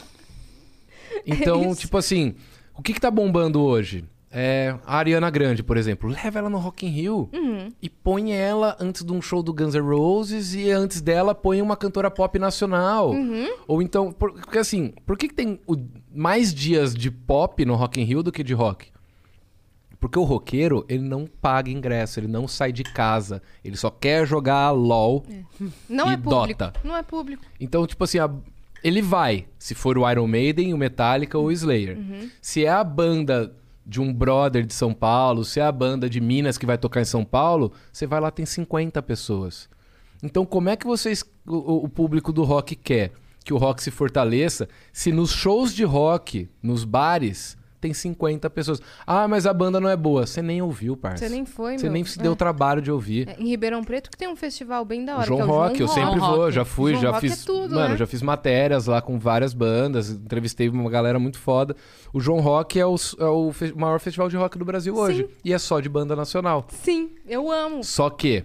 então, 1.27 1.75
tipo 1.75 1.97
assim, 1.97 2.35
o 2.75 2.83
que 2.83 2.95
que 2.95 3.01
tá 3.01 3.11
bombando 3.11 3.61
hoje? 3.61 4.05
É 4.33 4.77
a 4.87 4.97
Ariana 4.97 5.29
Grande, 5.29 5.61
por 5.63 5.77
exemplo. 5.77 6.09
Leva 6.09 6.39
ela 6.39 6.49
no 6.49 6.59
Rock 6.59 6.87
in 6.87 6.91
Rio 6.91 7.29
Uhum. 7.33 7.73
e 7.83 7.91
põe 7.91 8.33
ela 8.33 8.77
antes 8.79 9.03
de 9.05 9.13
um 9.13 9.21
show 9.21 9.43
do 9.43 9.53
Guns 9.53 9.75
N' 9.75 9.81
Roses 9.81 10.55
e 10.55 10.71
antes 10.71 11.01
dela 11.01 11.35
põe 11.35 11.61
uma 11.61 11.77
cantora 11.77 12.09
pop 12.11 12.39
nacional. 12.39 13.11
Uhum. 13.11 13.49
Ou 13.67 13.83
então, 13.83 14.13
por- 14.13 14.33
porque 14.33 14.59
assim, 14.59 14.93
por 15.05 15.19
que, 15.19 15.27
que 15.29 15.35
tem 15.35 15.59
o- 15.67 15.77
mais 16.15 16.55
dias 16.55 16.95
de 16.95 17.11
pop 17.11 17.65
no 17.65 17.75
Rock 17.75 18.01
in 18.01 18.05
Rio 18.05 18.23
do 18.23 18.31
que 18.31 18.45
de 18.45 18.55
rock? 18.55 18.87
Porque 19.99 20.19
o 20.19 20.23
roqueiro, 20.25 20.85
ele 20.89 21.03
não 21.03 21.27
paga 21.27 21.69
ingresso, 21.71 22.21
ele 22.21 22.29
não 22.29 22.47
sai 22.49 22.71
de 22.73 22.85
casa, 22.85 23.43
ele 23.65 23.77
só 23.77 23.91
quer 23.91 24.25
jogar 24.27 24.71
LOL. 24.71 25.25
Não 25.89 26.09
E 26.09 26.15
é 26.15 26.17
público. 26.17 26.59
Dota. 26.61 26.73
Não 26.85 26.97
é 26.97 27.03
público. 27.03 27.43
Então, 27.61 27.85
tipo 27.87 28.05
assim, 28.05 28.19
a- 28.21 28.31
ele 28.83 29.03
vai, 29.03 29.47
se 29.59 29.75
for 29.75 29.99
o 29.99 30.09
Iron 30.11 30.27
Maiden, 30.27 30.73
o 30.73 30.79
Metallica 30.79 31.37
ou 31.37 31.47
o 31.47 31.53
Slayer. 31.53 31.99
Se 32.41 32.65
é 32.65 32.71
a 32.71 32.83
banda 32.83 33.55
de 33.91 34.01
um 34.01 34.15
brother 34.15 34.65
de 34.65 34.73
São 34.73 34.95
Paulo, 34.95 35.45
se 35.45 35.59
é 35.59 35.65
a 35.65 35.73
banda 35.73 36.09
de 36.09 36.21
Minas 36.21 36.57
que 36.57 36.65
vai 36.65 36.79
tocar 36.79 37.01
em 37.01 37.05
São 37.05 37.25
Paulo, 37.25 37.73
você 37.93 38.07
vai 38.07 38.21
lá, 38.21 38.31
tem 38.31 38.47
50 38.47 39.03
pessoas. 39.03 39.69
Então, 40.23 40.47
como 40.47 40.69
é 40.69 40.77
que 40.77 40.87
vocês, 40.87 41.25
o, 41.45 41.85
o 41.85 41.89
público 41.89 42.33
do 42.33 42.45
rock 42.45 42.77
quer 42.77 43.11
que 43.45 43.53
o 43.53 43.57
rock 43.57 43.83
se 43.83 43.91
fortaleça 43.91 44.69
se 44.93 45.11
nos 45.11 45.33
shows 45.33 45.75
de 45.75 45.83
rock, 45.83 46.49
nos 46.63 46.85
bares, 46.85 47.59
tem 47.81 47.95
50 47.95 48.51
pessoas? 48.51 48.81
Ah, 49.07 49.27
mas 49.27 49.47
a 49.47 49.55
banda 49.55 49.81
não 49.81 49.89
é 49.89 49.97
boa. 49.97 50.27
Você 50.27 50.43
nem 50.43 50.61
ouviu, 50.61 50.97
parça. 50.97 51.25
Você 51.27 51.29
nem 51.33 51.47
foi, 51.47 51.79
Você 51.79 51.85
meu. 51.85 51.93
nem 51.93 52.05
se 52.05 52.19
É. 52.19 52.23
deu 52.23 52.33
o 52.33 52.37
trabalho 52.37 52.83
de 52.83 52.91
ouvir. 52.93 53.29
É, 53.29 53.37
em 53.41 53.49
Ribeirão 53.49 53.83
Preto 53.83 54.11
que 54.11 54.17
tem 54.17 54.29
um 54.29 54.37
festival 54.37 54.85
bem 54.85 55.05
da 55.05 55.15
O 55.15 55.17
hora. 55.19 55.27
João 55.27 55.39
que 55.39 55.43
é 55.43 55.47
o 55.47 55.49
Rock, 55.57 55.81
eu 55.81 55.87
João 55.87 55.95
sempre 55.99 56.19
João 56.19 56.31
vou, 56.33 56.41
Rock. 56.43 56.53
já 56.53 56.65
fui, 56.65 56.91
João 56.93 57.03
já 57.03 57.11
Rock 57.13 57.21
fiz. 57.21 57.43
é 57.43 57.47
tudo, 57.47 57.75
mano, 57.75 57.89
né? 57.91 57.97
já 57.97 58.07
fiz 58.07 58.23
matérias 58.23 58.87
lá 58.87 59.01
com 59.01 59.19
várias 59.19 59.55
bandas, 59.55 60.11
entrevistei 60.11 60.69
uma 60.69 60.91
galera 60.91 61.19
muito 61.19 61.39
foda. 61.39 61.75
O 62.13 62.21
João 62.21 62.41
Rock 62.41 62.79
é 62.79 62.85
o, 62.87 62.95
é 63.19 63.25
o 63.25 63.53
fe- 63.53 63.73
maior 63.75 63.99
festival 64.01 64.29
de 64.29 64.37
rock 64.37 64.59
do 64.59 64.65
Brasil 64.65 64.95
hoje. 64.95 65.29
E 65.45 65.53
é 65.53 65.59
só 65.59 65.81
de 65.81 65.89
banda 65.89 66.15
nacional. 66.15 66.67
Sim, 66.71 67.11
eu 67.27 67.51
amo. 67.51 67.83
Só 67.83 68.11
que 68.11 68.45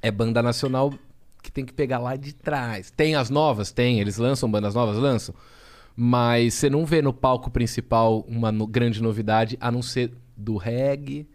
é 0.00 0.10
banda 0.10 0.42
nacional 0.42 0.92
que 1.42 1.50
tem 1.50 1.64
que 1.64 1.72
pegar 1.72 1.98
lá 1.98 2.14
de 2.16 2.32
trás. 2.32 2.90
Tem 2.96 3.16
as 3.16 3.28
novas? 3.28 3.72
Tem. 3.72 3.98
Eles 4.00 4.16
lançam 4.16 4.48
bandas 4.50 4.74
novas? 4.74 4.96
Lançam. 4.96 5.34
Mas 5.96 6.54
você 6.54 6.70
não 6.70 6.84
vê 6.86 7.02
no 7.02 7.12
palco 7.12 7.50
principal 7.50 8.20
uma 8.28 8.50
no- 8.50 8.66
grande 8.66 9.02
novidade, 9.02 9.56
a 9.60 9.70
não 9.70 9.82
ser 9.82 10.12
do 10.36 10.56
reggae, 10.56 11.26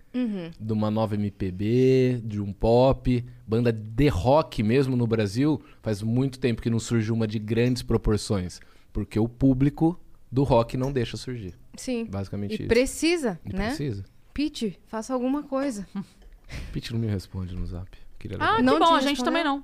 de 0.60 0.74
uma 0.74 0.90
nova 0.90 1.14
MPB, 1.14 2.22
de 2.24 2.42
um 2.42 2.52
pop. 2.52 3.24
Banda 3.46 3.72
de 3.72 4.08
rock 4.08 4.64
mesmo 4.64 4.96
no 4.96 5.06
Brasil, 5.06 5.62
faz 5.84 6.02
muito 6.02 6.40
tempo 6.40 6.62
que 6.62 6.70
não 6.72 6.80
surge 6.80 7.12
uma 7.12 7.28
de 7.28 7.38
grandes 7.38 7.84
proporções. 7.84 8.60
Porque 8.92 9.20
o 9.20 9.28
público 9.30 10.00
do 10.32 10.44
rock 10.44 10.76
não 10.76 10.92
deixa 10.92 11.16
surgir. 11.18 11.54
Sim. 11.76 12.06
Basicamente 12.06 12.54
E 12.54 12.56
isso. 12.56 12.68
precisa, 12.68 13.40
E 13.46 13.54
né? 13.56 13.68
precisa. 13.68 14.04
Pete, 14.34 14.80
faça 14.88 15.14
alguma 15.14 15.44
coisa. 15.44 15.88
Pete 16.74 16.92
não 16.94 17.00
me 17.00 17.08
responde 17.08 17.56
no 17.56 17.66
zap. 17.68 17.88
Queria 18.18 18.38
Ah, 18.40 18.56
que 18.58 18.64
Não 18.64 18.80
bom, 18.80 18.96
a 18.96 19.02
gente 19.02 19.24
também 19.24 19.44
não. 19.44 19.64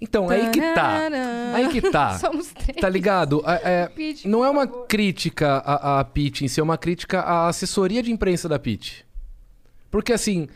Então, 0.00 0.28
aí 0.28 0.50
que 0.50 0.60
tá. 0.60 1.08
Aí 1.54 1.68
que 1.68 1.90
tá. 1.90 2.18
Somos 2.20 2.48
três. 2.52 2.80
Tá 2.80 2.88
ligado? 2.88 3.42
É, 3.46 3.82
é, 3.82 3.88
Pitty, 3.88 4.28
não 4.28 4.44
é 4.44 4.50
uma 4.50 4.66
crítica 4.66 5.56
à, 5.58 6.00
à 6.00 6.04
Pitty 6.04 6.44
em 6.44 6.48
si, 6.48 6.60
é 6.60 6.62
uma 6.62 6.76
crítica 6.76 7.20
à 7.20 7.48
assessoria 7.48 8.02
de 8.02 8.12
imprensa 8.12 8.48
da 8.48 8.58
Pitty. 8.58 9.06
Porque 9.90 10.12
assim, 10.12 10.48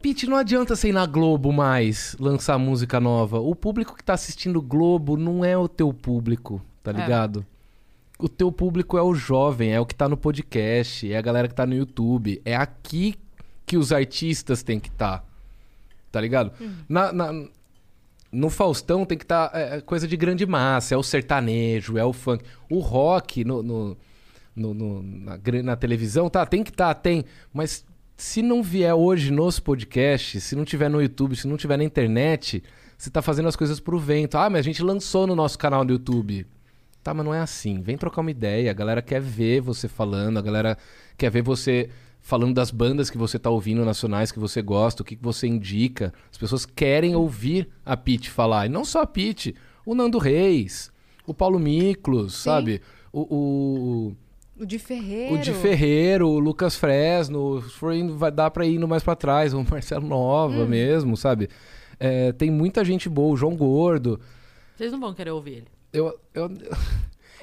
Pitty, 0.00 0.26
não 0.26 0.36
adianta 0.36 0.74
você 0.74 0.88
ir 0.88 0.92
na 0.92 1.04
Globo 1.04 1.52
mais 1.52 2.16
lançar 2.18 2.58
música 2.58 2.98
nova. 3.00 3.38
O 3.40 3.54
público 3.54 3.94
que 3.94 4.04
tá 4.04 4.14
assistindo 4.14 4.62
Globo 4.62 5.16
não 5.16 5.44
é 5.44 5.56
o 5.56 5.68
teu 5.68 5.92
público, 5.92 6.62
tá 6.82 6.92
ligado? 6.92 7.44
O 8.18 8.28
teu 8.28 8.50
público 8.50 8.96
é 8.96 9.02
o 9.02 9.14
jovem, 9.14 9.72
é 9.74 9.80
o 9.80 9.84
que 9.84 9.94
tá 9.94 10.08
no 10.08 10.16
podcast, 10.16 11.12
é 11.12 11.18
a 11.18 11.20
galera 11.20 11.48
que 11.48 11.54
tá 11.54 11.66
no 11.66 11.74
YouTube. 11.74 12.40
É 12.44 12.56
aqui 12.56 13.14
que 13.66 13.76
os 13.76 13.92
artistas 13.92 14.62
têm 14.62 14.80
que 14.80 14.88
estar. 14.88 15.18
Tá, 15.18 15.24
tá 16.12 16.20
ligado? 16.20 16.52
Na- 16.88 17.12
na, 17.12 17.32
no 18.36 18.50
Faustão 18.50 19.04
tem 19.04 19.16
que 19.16 19.24
estar 19.24 19.80
coisa 19.82 20.06
de 20.06 20.16
grande 20.16 20.44
massa, 20.46 20.94
é 20.94 20.98
o 20.98 21.02
sertanejo, 21.02 21.96
é 21.98 22.04
o 22.04 22.12
funk. 22.12 22.44
O 22.70 22.78
rock, 22.80 23.44
no, 23.44 23.62
no, 23.62 23.96
no- 24.54 24.74
no- 24.74 25.02
na, 25.02 25.38
na 25.62 25.76
televisão, 25.76 26.28
tá, 26.28 26.44
tem 26.44 26.62
que 26.62 26.70
estar, 26.70 26.94
tem. 26.94 27.24
Mas 27.52 27.84
se 28.16 28.42
não 28.42 28.62
vier 28.62 28.94
hoje 28.94 29.30
nos 29.30 29.58
podcasts, 29.60 30.42
se 30.42 30.54
não 30.56 30.64
tiver 30.64 30.88
no 30.88 31.00
YouTube, 31.00 31.36
se 31.36 31.46
não 31.46 31.56
tiver 31.56 31.76
na 31.76 31.84
internet, 31.84 32.62
você 32.96 33.10
tá 33.10 33.20
fazendo 33.20 33.48
as 33.48 33.56
coisas 33.56 33.78
pro 33.80 33.98
vento. 33.98 34.36
Ah, 34.38 34.48
mas 34.48 34.60
a 34.60 34.62
gente 34.62 34.82
lançou 34.82 35.26
no 35.26 35.34
nosso 35.34 35.58
canal 35.58 35.84
do 35.84 35.92
YouTube. 35.92 36.46
Tá, 37.02 37.14
mas 37.14 37.24
não 37.24 37.32
é 37.34 37.40
assim. 37.40 37.80
Vem 37.80 37.96
trocar 37.96 38.20
uma 38.20 38.30
ideia. 38.30 38.70
A 38.70 38.74
galera 38.74 39.00
quer 39.00 39.20
ver 39.20 39.60
você 39.60 39.86
falando, 39.86 40.38
a 40.38 40.42
galera 40.42 40.76
quer 41.16 41.30
ver 41.30 41.42
você 41.42 41.88
falando 42.26 42.54
das 42.54 42.72
bandas 42.72 43.08
que 43.08 43.16
você 43.16 43.38
tá 43.38 43.48
ouvindo 43.48 43.84
nacionais 43.84 44.32
que 44.32 44.38
você 44.40 44.60
gosta, 44.60 45.00
o 45.00 45.04
que, 45.04 45.14
que 45.14 45.22
você 45.22 45.46
indica. 45.46 46.12
As 46.28 46.36
pessoas 46.36 46.66
querem 46.66 47.14
ouvir 47.14 47.68
a 47.84 47.96
Pete 47.96 48.28
falar. 48.28 48.66
E 48.66 48.68
não 48.68 48.84
só 48.84 49.02
a 49.02 49.06
Pete, 49.06 49.54
o 49.84 49.94
Nando 49.94 50.18
Reis, 50.18 50.90
o 51.24 51.32
Paulo 51.32 51.56
Miklos, 51.60 52.34
sabe? 52.34 52.82
O, 53.12 53.20
o, 53.20 54.16
O 54.60 54.66
de 54.66 54.76
Ferreiro. 54.76 55.34
o 55.36 55.38
Di 55.38 55.52
Ferreiro, 55.52 56.28
o 56.28 56.40
Lucas 56.40 56.74
Fresno, 56.74 57.62
se 57.62 57.70
for 57.70 57.94
indo, 57.94 58.16
vai 58.18 58.32
dar 58.32 58.50
pra 58.50 58.66
ir 58.66 58.74
indo 58.74 58.88
mais 58.88 59.04
pra 59.04 59.14
trás, 59.14 59.54
o 59.54 59.62
Marcelo 59.62 60.06
Nova 60.08 60.64
Hum. 60.64 60.66
mesmo, 60.66 61.16
sabe? 61.16 61.48
É, 62.00 62.32
tem 62.32 62.50
muita 62.50 62.84
gente 62.84 63.08
boa, 63.08 63.34
o 63.34 63.36
João 63.36 63.54
Gordo. 63.56 64.18
Vocês 64.74 64.90
não 64.90 64.98
vão 64.98 65.14
querer 65.14 65.30
ouvir 65.30 65.52
ele. 65.58 65.66
Eu, 65.92 66.18
eu, 66.34 66.50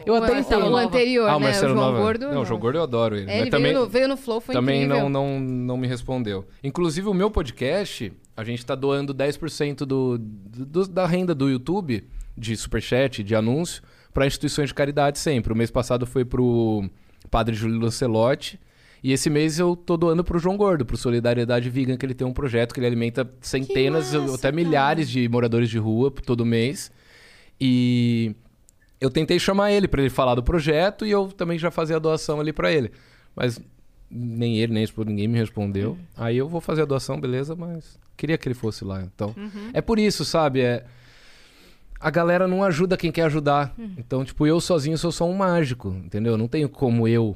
eu 0.06 0.16
até 0.16 0.34
o- 0.34 0.40
entendo. 0.40 0.66
o 0.72 0.76
anterior, 0.76 1.30
Ah, 1.30 1.36
o 1.36 1.40
né? 1.40 1.46
O 1.46 1.50
Marcelo 1.50 1.74
João 1.74 1.86
Nova. 1.92 2.00
Gordo. 2.00 2.32
Não, 2.32 2.42
o 2.42 2.46
João 2.46 2.60
Gordo 2.60 2.78
eu 2.80 2.84
adoro 2.84 3.16
ele. 3.16 3.30
É, 3.30 3.34
ele 3.36 3.42
mas 3.42 3.50
também, 3.50 3.72
veio, 3.74 3.84
no, 3.84 3.90
veio 3.90 4.08
no 4.08 4.18
Flow, 4.18 4.42
foi 4.42 4.54
também 4.56 4.84
incrível. 4.84 5.10
não, 5.10 5.10
não, 5.10 5.40
não 5.40 5.78
me 5.78 5.88
respondeu. 5.88 6.46
Inclusive, 6.64 7.08
o 7.08 7.14
meu 7.14 7.30
podcast, 7.30 8.12
a 8.36 8.44
gente 8.44 8.66
tá 8.66 8.76
doando 8.76 9.14
10% 9.14 9.86
do, 9.86 10.18
do- 10.20 10.88
da 10.88 11.06
renda 11.06 11.34
do 11.36 11.50
YouTube, 11.50 12.04
de 12.38 12.56
superchat, 12.58 13.24
de 13.24 13.36
anúncio, 13.36 13.84
para 14.14 14.26
instituições 14.28 14.70
de 14.70 14.74
caridade 14.74 15.20
sempre. 15.20 15.54
O 15.54 15.56
mês 15.56 15.70
passado 15.72 16.06
foi 16.06 16.24
pro 16.26 16.90
Padre 17.32 17.56
Júlio 17.56 17.80
Lancelotti. 17.80 18.60
E 19.04 19.12
esse 19.12 19.30
mês 19.30 19.60
eu 19.60 19.76
tô 19.76 19.98
doando 19.98 20.24
pro 20.24 20.40
João 20.40 20.56
Gordo, 20.56 20.86
pro 20.86 20.96
Solidariedade 20.96 21.70
Vegan, 21.70 21.98
que 21.98 22.06
ele 22.06 22.14
tem 22.14 22.26
um 22.26 22.32
projeto 22.32 22.74
que 22.74 22.80
ele 22.80 22.88
alimenta 22.88 23.30
centenas, 23.42 24.14
massa, 24.14 24.36
até 24.36 24.50
milhares 24.52 25.10
de 25.10 25.28
moradores 25.28 25.70
de 25.70 25.78
rua 25.78 26.10
todo 26.26 26.46
mês. 26.46 26.90
E 27.60 28.36
eu 29.04 29.10
tentei 29.10 29.38
chamar 29.38 29.72
ele 29.72 29.88
pra 29.88 30.02
ele 30.02 30.10
falar 30.10 30.36
do 30.36 30.42
projeto 30.44 31.06
e 31.06 31.12
eu 31.12 31.28
também 31.28 31.60
já 31.60 31.70
fazia 31.70 31.98
a 31.98 32.00
doação 32.00 32.40
ali 32.40 32.54
pra 32.54 32.72
ele. 32.72 32.92
Mas 33.36 33.60
nem 34.10 34.58
ele, 34.60 34.74
nem 34.74 34.84
esposa, 34.84 35.10
ninguém 35.10 35.28
me 35.28 35.38
respondeu. 35.38 35.98
Aí 36.16 36.38
eu 36.38 36.48
vou 36.48 36.62
fazer 36.62 36.84
a 36.84 36.86
doação, 36.86 37.20
beleza, 37.20 37.56
mas 37.56 38.00
queria 38.16 38.38
que 38.38 38.48
ele 38.48 38.54
fosse 38.56 38.86
lá, 38.86 39.02
então. 39.04 39.36
É 39.74 39.82
por 39.82 40.00
isso, 40.00 40.24
sabe? 40.24 40.62
É 40.62 40.86
a 42.00 42.10
galera 42.10 42.48
não 42.50 42.64
ajuda 42.64 42.98
quem 42.98 43.12
quer 43.12 43.24
ajudar. 43.24 43.74
Então, 43.98 44.26
tipo, 44.26 44.46
eu 44.46 44.60
sozinho 44.60 44.98
sou 44.98 45.12
só 45.12 45.26
um 45.26 45.34
mágico, 45.34 45.90
entendeu? 46.04 46.38
Não 46.38 46.50
tenho 46.50 46.68
como 46.68 47.08
eu 47.08 47.36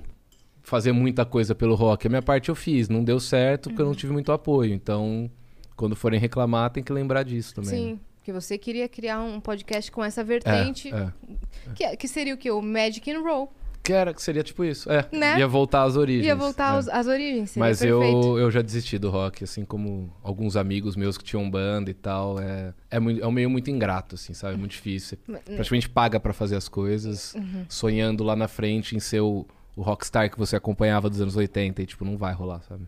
fazer 0.61 0.91
muita 0.91 1.25
coisa 1.25 1.55
pelo 1.55 1.73
rock. 1.73 2.05
A 2.05 2.09
minha 2.09 2.21
parte 2.21 2.49
eu 2.49 2.55
fiz, 2.55 2.89
não 2.89 3.01
deu 3.03 3.17
certo 3.19 3.69
porque 3.69 3.81
eu 3.81 3.85
não 3.85 3.95
tive 3.95 4.11
muito 4.11 4.29
apoio. 4.31 4.73
Então, 4.73 5.31
quando 5.77 5.95
forem 5.95 6.19
reclamar, 6.19 6.69
tem 6.69 6.83
que 6.83 6.91
lembrar 6.91 7.23
disso 7.23 7.55
também. 7.55 7.69
né? 7.71 7.77
Sim, 7.91 7.99
que 8.27 8.33
você 8.33 8.57
queria 8.57 8.89
criar 8.89 9.21
um 9.21 9.39
podcast 9.39 9.89
com 9.89 10.03
essa 10.03 10.21
vertente. 10.21 10.93
É, 10.93 10.97
é. 10.97 11.73
Que, 11.73 11.95
que 11.95 12.07
seria 12.09 12.33
o 12.33 12.37
quê? 12.37 12.51
O 12.51 12.61
Magic 12.61 13.09
and 13.09 13.21
Roll. 13.21 13.49
Que 13.81 13.93
era 13.93 14.13
que 14.13 14.21
seria 14.21 14.43
tipo 14.43 14.65
isso. 14.65 14.91
É. 14.91 15.07
Né? 15.13 15.39
Ia 15.39 15.47
voltar 15.47 15.83
às 15.83 15.95
origens. 15.95 16.25
Ia 16.25 16.35
voltar 16.35 16.73
é. 16.73 16.75
aos- 16.75 16.89
às 16.89 17.07
origens. 17.07 17.55
Mas 17.55 17.79
perfeito. 17.79 18.03
eu, 18.03 18.37
eu 18.37 18.51
já 18.51 18.61
desisti 18.61 18.97
do 18.97 19.09
rock, 19.09 19.45
assim 19.45 19.63
como 19.63 20.13
alguns 20.21 20.57
amigos 20.57 20.97
meus 20.97 21.17
que 21.17 21.23
tinham 21.23 21.49
banda 21.49 21.89
e 21.89 21.93
tal. 21.93 22.37
É, 22.37 22.73
é, 22.91 22.99
muito, 22.99 23.23
é 23.23 23.25
um 23.25 23.31
meio 23.31 23.49
muito 23.49 23.71
ingrato, 23.71 24.15
assim, 24.15 24.33
sabe? 24.33 24.55
É 24.55 24.57
muito 24.57 24.71
difícil. 24.71 25.17
Você 25.25 25.39
praticamente 25.55 25.87
paga 25.87 26.19
pra 26.19 26.33
fazer 26.33 26.57
as 26.57 26.67
coisas, 26.67 27.33
Uhum. 27.33 27.65
sonhando 27.69 28.25
lá 28.25 28.35
na 28.35 28.49
frente 28.49 28.93
em 28.93 28.99
ser 28.99 29.21
o, 29.21 29.45
o 29.73 29.81
rockstar 29.81 30.29
que 30.29 30.37
você 30.37 30.57
acompanhava 30.57 31.09
dos 31.09 31.21
anos 31.21 31.37
80 31.37 31.81
e, 31.81 31.85
tipo, 31.85 32.03
não 32.03 32.17
vai 32.17 32.33
rolar, 32.33 32.61
sabe? 32.67 32.85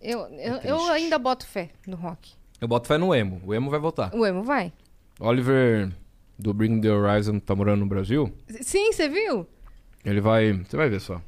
Eu, 0.00 0.18
eu, 0.30 0.54
É 0.56 0.60
eu 0.64 0.80
ainda 0.90 1.16
boto 1.16 1.46
fé 1.46 1.70
no 1.86 1.96
rock. 1.96 2.32
Eu 2.60 2.68
boto 2.68 2.88
fé 2.88 2.96
no 2.98 3.14
emo. 3.14 3.40
O 3.44 3.54
emo 3.54 3.70
vai 3.70 3.78
voltar. 3.80 4.14
O 4.14 4.24
emo 4.26 4.42
vai. 4.42 4.72
Oliver, 5.20 5.90
do 6.38 6.52
Bring 6.54 6.80
the 6.80 6.90
Horizon, 6.90 7.38
tá 7.38 7.54
morando 7.54 7.80
no 7.80 7.86
Brasil. 7.86 8.32
Sim, 8.60 8.92
você 8.92 9.08
viu? 9.08 9.46
Ele 10.04 10.20
vai... 10.20 10.52
Você 10.52 10.76
vai 10.76 10.88
ver 10.88 11.00
só. 11.00 11.20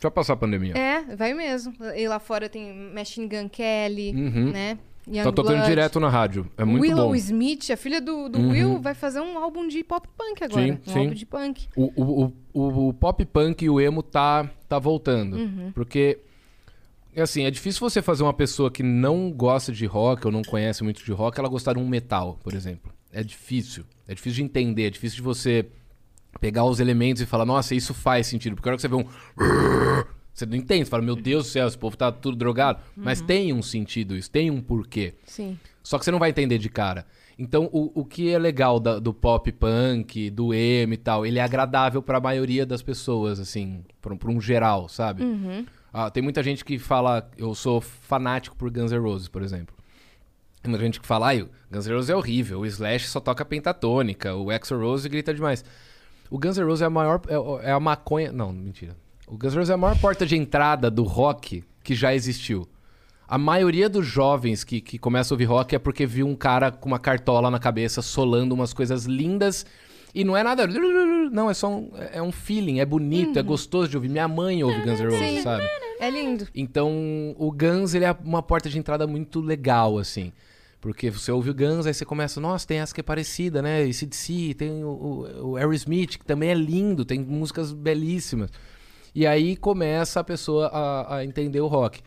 Já 0.00 0.10
passar 0.10 0.32
a 0.32 0.36
pandemia. 0.36 0.74
É, 0.76 1.14
vai 1.16 1.32
mesmo. 1.34 1.72
E 1.96 2.08
lá 2.08 2.18
fora 2.18 2.48
tem 2.48 2.72
Machine 2.92 3.28
Gun 3.28 3.48
Kelly, 3.48 4.12
Uhum. 4.12 4.50
né? 4.50 4.74
Tá 5.04 5.10
Youngblood. 5.10 5.34
tocando 5.34 5.64
direto 5.66 5.98
na 5.98 6.08
rádio. 6.08 6.48
É 6.56 6.64
muito 6.64 6.82
Willow 6.82 7.08
bom. 7.08 7.14
Smith, 7.16 7.70
a 7.72 7.76
filha 7.76 8.00
do, 8.00 8.28
do 8.28 8.38
Uhum. 8.38 8.50
Will, 8.50 8.80
vai 8.80 8.94
fazer 8.94 9.20
um 9.20 9.36
álbum 9.36 9.66
de 9.66 9.82
pop 9.82 10.08
punk 10.16 10.44
agora. 10.44 10.62
Sim, 10.64 10.72
um 10.72 10.92
sim. 10.92 10.98
álbum 11.00 11.14
de 11.14 11.26
punk. 11.26 11.68
O, 11.76 11.92
o, 11.96 12.24
o, 12.24 12.32
o- 12.54 12.88
o 12.88 12.94
pop 12.94 13.24
punk 13.26 13.62
e 13.64 13.70
o 13.70 13.80
emo 13.80 14.00
tá, 14.02 14.48
tá 14.68 14.78
voltando. 14.78 15.36
Uhum. 15.36 15.72
Porque, 15.74 16.18
assim, 17.20 17.44
é 17.44 17.50
difícil 17.50 17.80
você 17.80 18.00
fazer 18.00 18.22
uma 18.22 18.32
pessoa 18.32 18.70
que 18.70 18.82
não 18.82 19.30
gosta 19.30 19.70
de 19.72 19.84
rock 19.86 20.26
ou 20.26 20.32
não 20.32 20.42
conhece 20.42 20.82
muito 20.82 21.04
de 21.04 21.12
rock, 21.12 21.38
ela 21.38 21.48
gostar 21.48 21.74
de 21.74 21.78
um 21.78 21.86
metal, 21.88 22.38
por 22.42 22.54
exemplo. 22.54 22.92
É 23.12 23.22
difícil. 23.22 23.84
É 24.08 24.14
difícil 24.14 24.36
de 24.36 24.42
entender. 24.44 24.86
É 24.86 24.90
difícil 24.90 25.16
de 25.16 25.22
você 25.22 25.66
pegar 26.40 26.64
os 26.64 26.80
elementos 26.80 27.20
e 27.20 27.26
falar, 27.26 27.44
nossa, 27.44 27.74
isso 27.74 27.92
faz 27.92 28.26
sentido. 28.26 28.56
Porque 28.56 28.68
a 28.68 28.72
hora 28.72 28.76
que 28.76 28.82
você 28.82 28.88
vê 28.88 28.94
um. 28.96 29.04
Você 30.34 30.46
não 30.46 30.56
entende, 30.56 30.86
você 30.86 30.90
fala, 30.90 31.02
meu 31.02 31.14
Deus 31.14 31.44
do 31.44 31.50
céu, 31.50 31.68
esse 31.68 31.76
povo 31.76 31.94
tá 31.94 32.10
tudo 32.10 32.38
drogado. 32.38 32.80
Mas 32.96 33.20
tem 33.20 33.52
um 33.52 33.60
sentido 33.60 34.16
isso, 34.16 34.30
tem 34.30 34.50
um 34.50 34.62
porquê. 34.62 35.12
Sim. 35.26 35.58
Só 35.82 35.98
que 35.98 36.06
você 36.06 36.10
não 36.10 36.18
vai 36.18 36.30
entender 36.30 36.56
de 36.56 36.70
cara. 36.70 37.04
Então, 37.38 37.68
o, 37.70 38.00
o 38.00 38.02
que 38.02 38.30
é 38.30 38.38
legal 38.38 38.80
da- 38.80 38.98
do 38.98 39.12
pop 39.12 39.52
punk, 39.52 40.30
do 40.30 40.54
emo 40.54 40.94
e 40.94 40.96
tal, 40.96 41.26
ele 41.26 41.38
é 41.38 41.42
agradável 41.42 42.00
pra 42.02 42.18
maioria 42.18 42.64
das 42.64 42.80
pessoas, 42.80 43.38
assim, 43.38 43.84
pra, 44.00 44.14
um- 44.14 44.16
pra 44.16 44.30
um 44.30 44.40
geral, 44.40 44.88
sabe? 44.88 45.22
Ah, 45.92 46.10
tem 46.10 46.22
muita 46.22 46.42
gente 46.42 46.64
que 46.64 46.78
fala, 46.78 47.30
eu 47.36 47.54
sou 47.54 47.80
fanático 47.80 48.56
por 48.56 48.70
Guns 48.70 48.92
N' 48.92 48.98
Roses, 48.98 49.28
por 49.28 49.42
exemplo. 49.42 49.76
Tem 50.62 50.70
muita 50.70 50.84
gente 50.84 51.00
que 51.00 51.06
fala, 51.06 51.26
ai, 51.28 51.42
o 51.42 51.50
Guns 51.70 51.86
N' 51.86 51.94
Roses 51.94 52.10
é 52.10 52.16
horrível, 52.16 52.60
o 52.60 52.66
Slash 52.66 53.08
só 53.08 53.20
toca 53.20 53.44
pentatônica, 53.44 54.34
o 54.34 54.50
Axl 54.50 54.76
Rose 54.76 55.08
grita 55.08 55.34
demais. 55.34 55.64
O 56.30 56.38
Guns 56.38 56.56
N' 56.56 56.64
Roses 56.64 56.82
é 56.82 56.86
a 56.86 56.90
maior, 56.90 57.20
é, 57.28 57.68
é 57.68 57.72
a 57.72 57.80
maconha, 57.80 58.32
não, 58.32 58.52
mentira. 58.52 58.96
O 59.26 59.36
Guns 59.36 59.52
N' 59.52 59.58
Roses 59.58 59.70
é 59.70 59.74
a 59.74 59.76
maior 59.76 59.98
porta 59.98 60.24
de 60.24 60.36
entrada 60.36 60.90
do 60.90 61.02
rock 61.02 61.62
que 61.82 61.94
já 61.94 62.14
existiu. 62.14 62.66
A 63.28 63.36
maioria 63.36 63.88
dos 63.88 64.06
jovens 64.06 64.62
que, 64.62 64.80
que 64.80 64.98
começam 64.98 65.34
a 65.34 65.36
ouvir 65.36 65.44
rock 65.44 65.74
é 65.74 65.78
porque 65.78 66.06
viu 66.06 66.26
um 66.26 66.34
cara 66.34 66.70
com 66.70 66.88
uma 66.88 66.98
cartola 66.98 67.50
na 67.50 67.58
cabeça 67.58 68.00
solando 68.00 68.54
umas 68.54 68.72
coisas 68.72 69.04
lindas 69.04 69.66
e 70.14 70.24
não 70.24 70.36
é 70.36 70.42
nada. 70.42 70.66
Não, 70.66 71.50
é 71.50 71.54
só 71.54 71.70
um, 71.70 71.90
é 72.12 72.20
um 72.22 72.30
feeling, 72.30 72.80
é 72.80 72.84
bonito, 72.84 73.38
é 73.38 73.42
gostoso 73.42 73.88
de 73.88 73.96
ouvir. 73.96 74.10
Minha 74.10 74.28
mãe 74.28 74.62
ouve 74.62 74.82
Guns 74.82 75.00
N' 75.00 75.06
Roses, 75.06 75.18
Sim. 75.18 75.42
sabe? 75.42 75.64
É 76.02 76.10
lindo. 76.10 76.48
Então, 76.52 76.90
o 77.38 77.52
Guns, 77.52 77.94
ele 77.94 78.04
é 78.04 78.10
uma 78.24 78.42
porta 78.42 78.68
de 78.68 78.76
entrada 78.76 79.06
muito 79.06 79.40
legal, 79.40 79.98
assim. 79.98 80.32
Porque 80.80 81.08
você 81.08 81.30
ouve 81.30 81.50
o 81.50 81.54
Guns, 81.54 81.86
aí 81.86 81.94
você 81.94 82.04
começa, 82.04 82.40
nossa, 82.40 82.66
tem 82.66 82.80
essa 82.80 82.92
que 82.92 82.98
é 82.98 83.04
parecida, 83.04 83.62
né? 83.62 83.84
E 83.84 83.94
CDC, 83.94 84.54
tem 84.58 84.82
o, 84.82 84.88
o, 84.88 85.50
o 85.50 85.56
Aerosmith, 85.56 86.18
que 86.18 86.24
também 86.24 86.50
é 86.50 86.54
lindo, 86.54 87.04
tem 87.04 87.20
músicas 87.20 87.72
belíssimas. 87.72 88.50
E 89.14 89.24
aí 89.24 89.54
começa 89.54 90.18
a 90.18 90.24
pessoa 90.24 90.66
a, 90.72 91.18
a 91.18 91.24
entender 91.24 91.60
o 91.60 91.68
rock. 91.68 92.00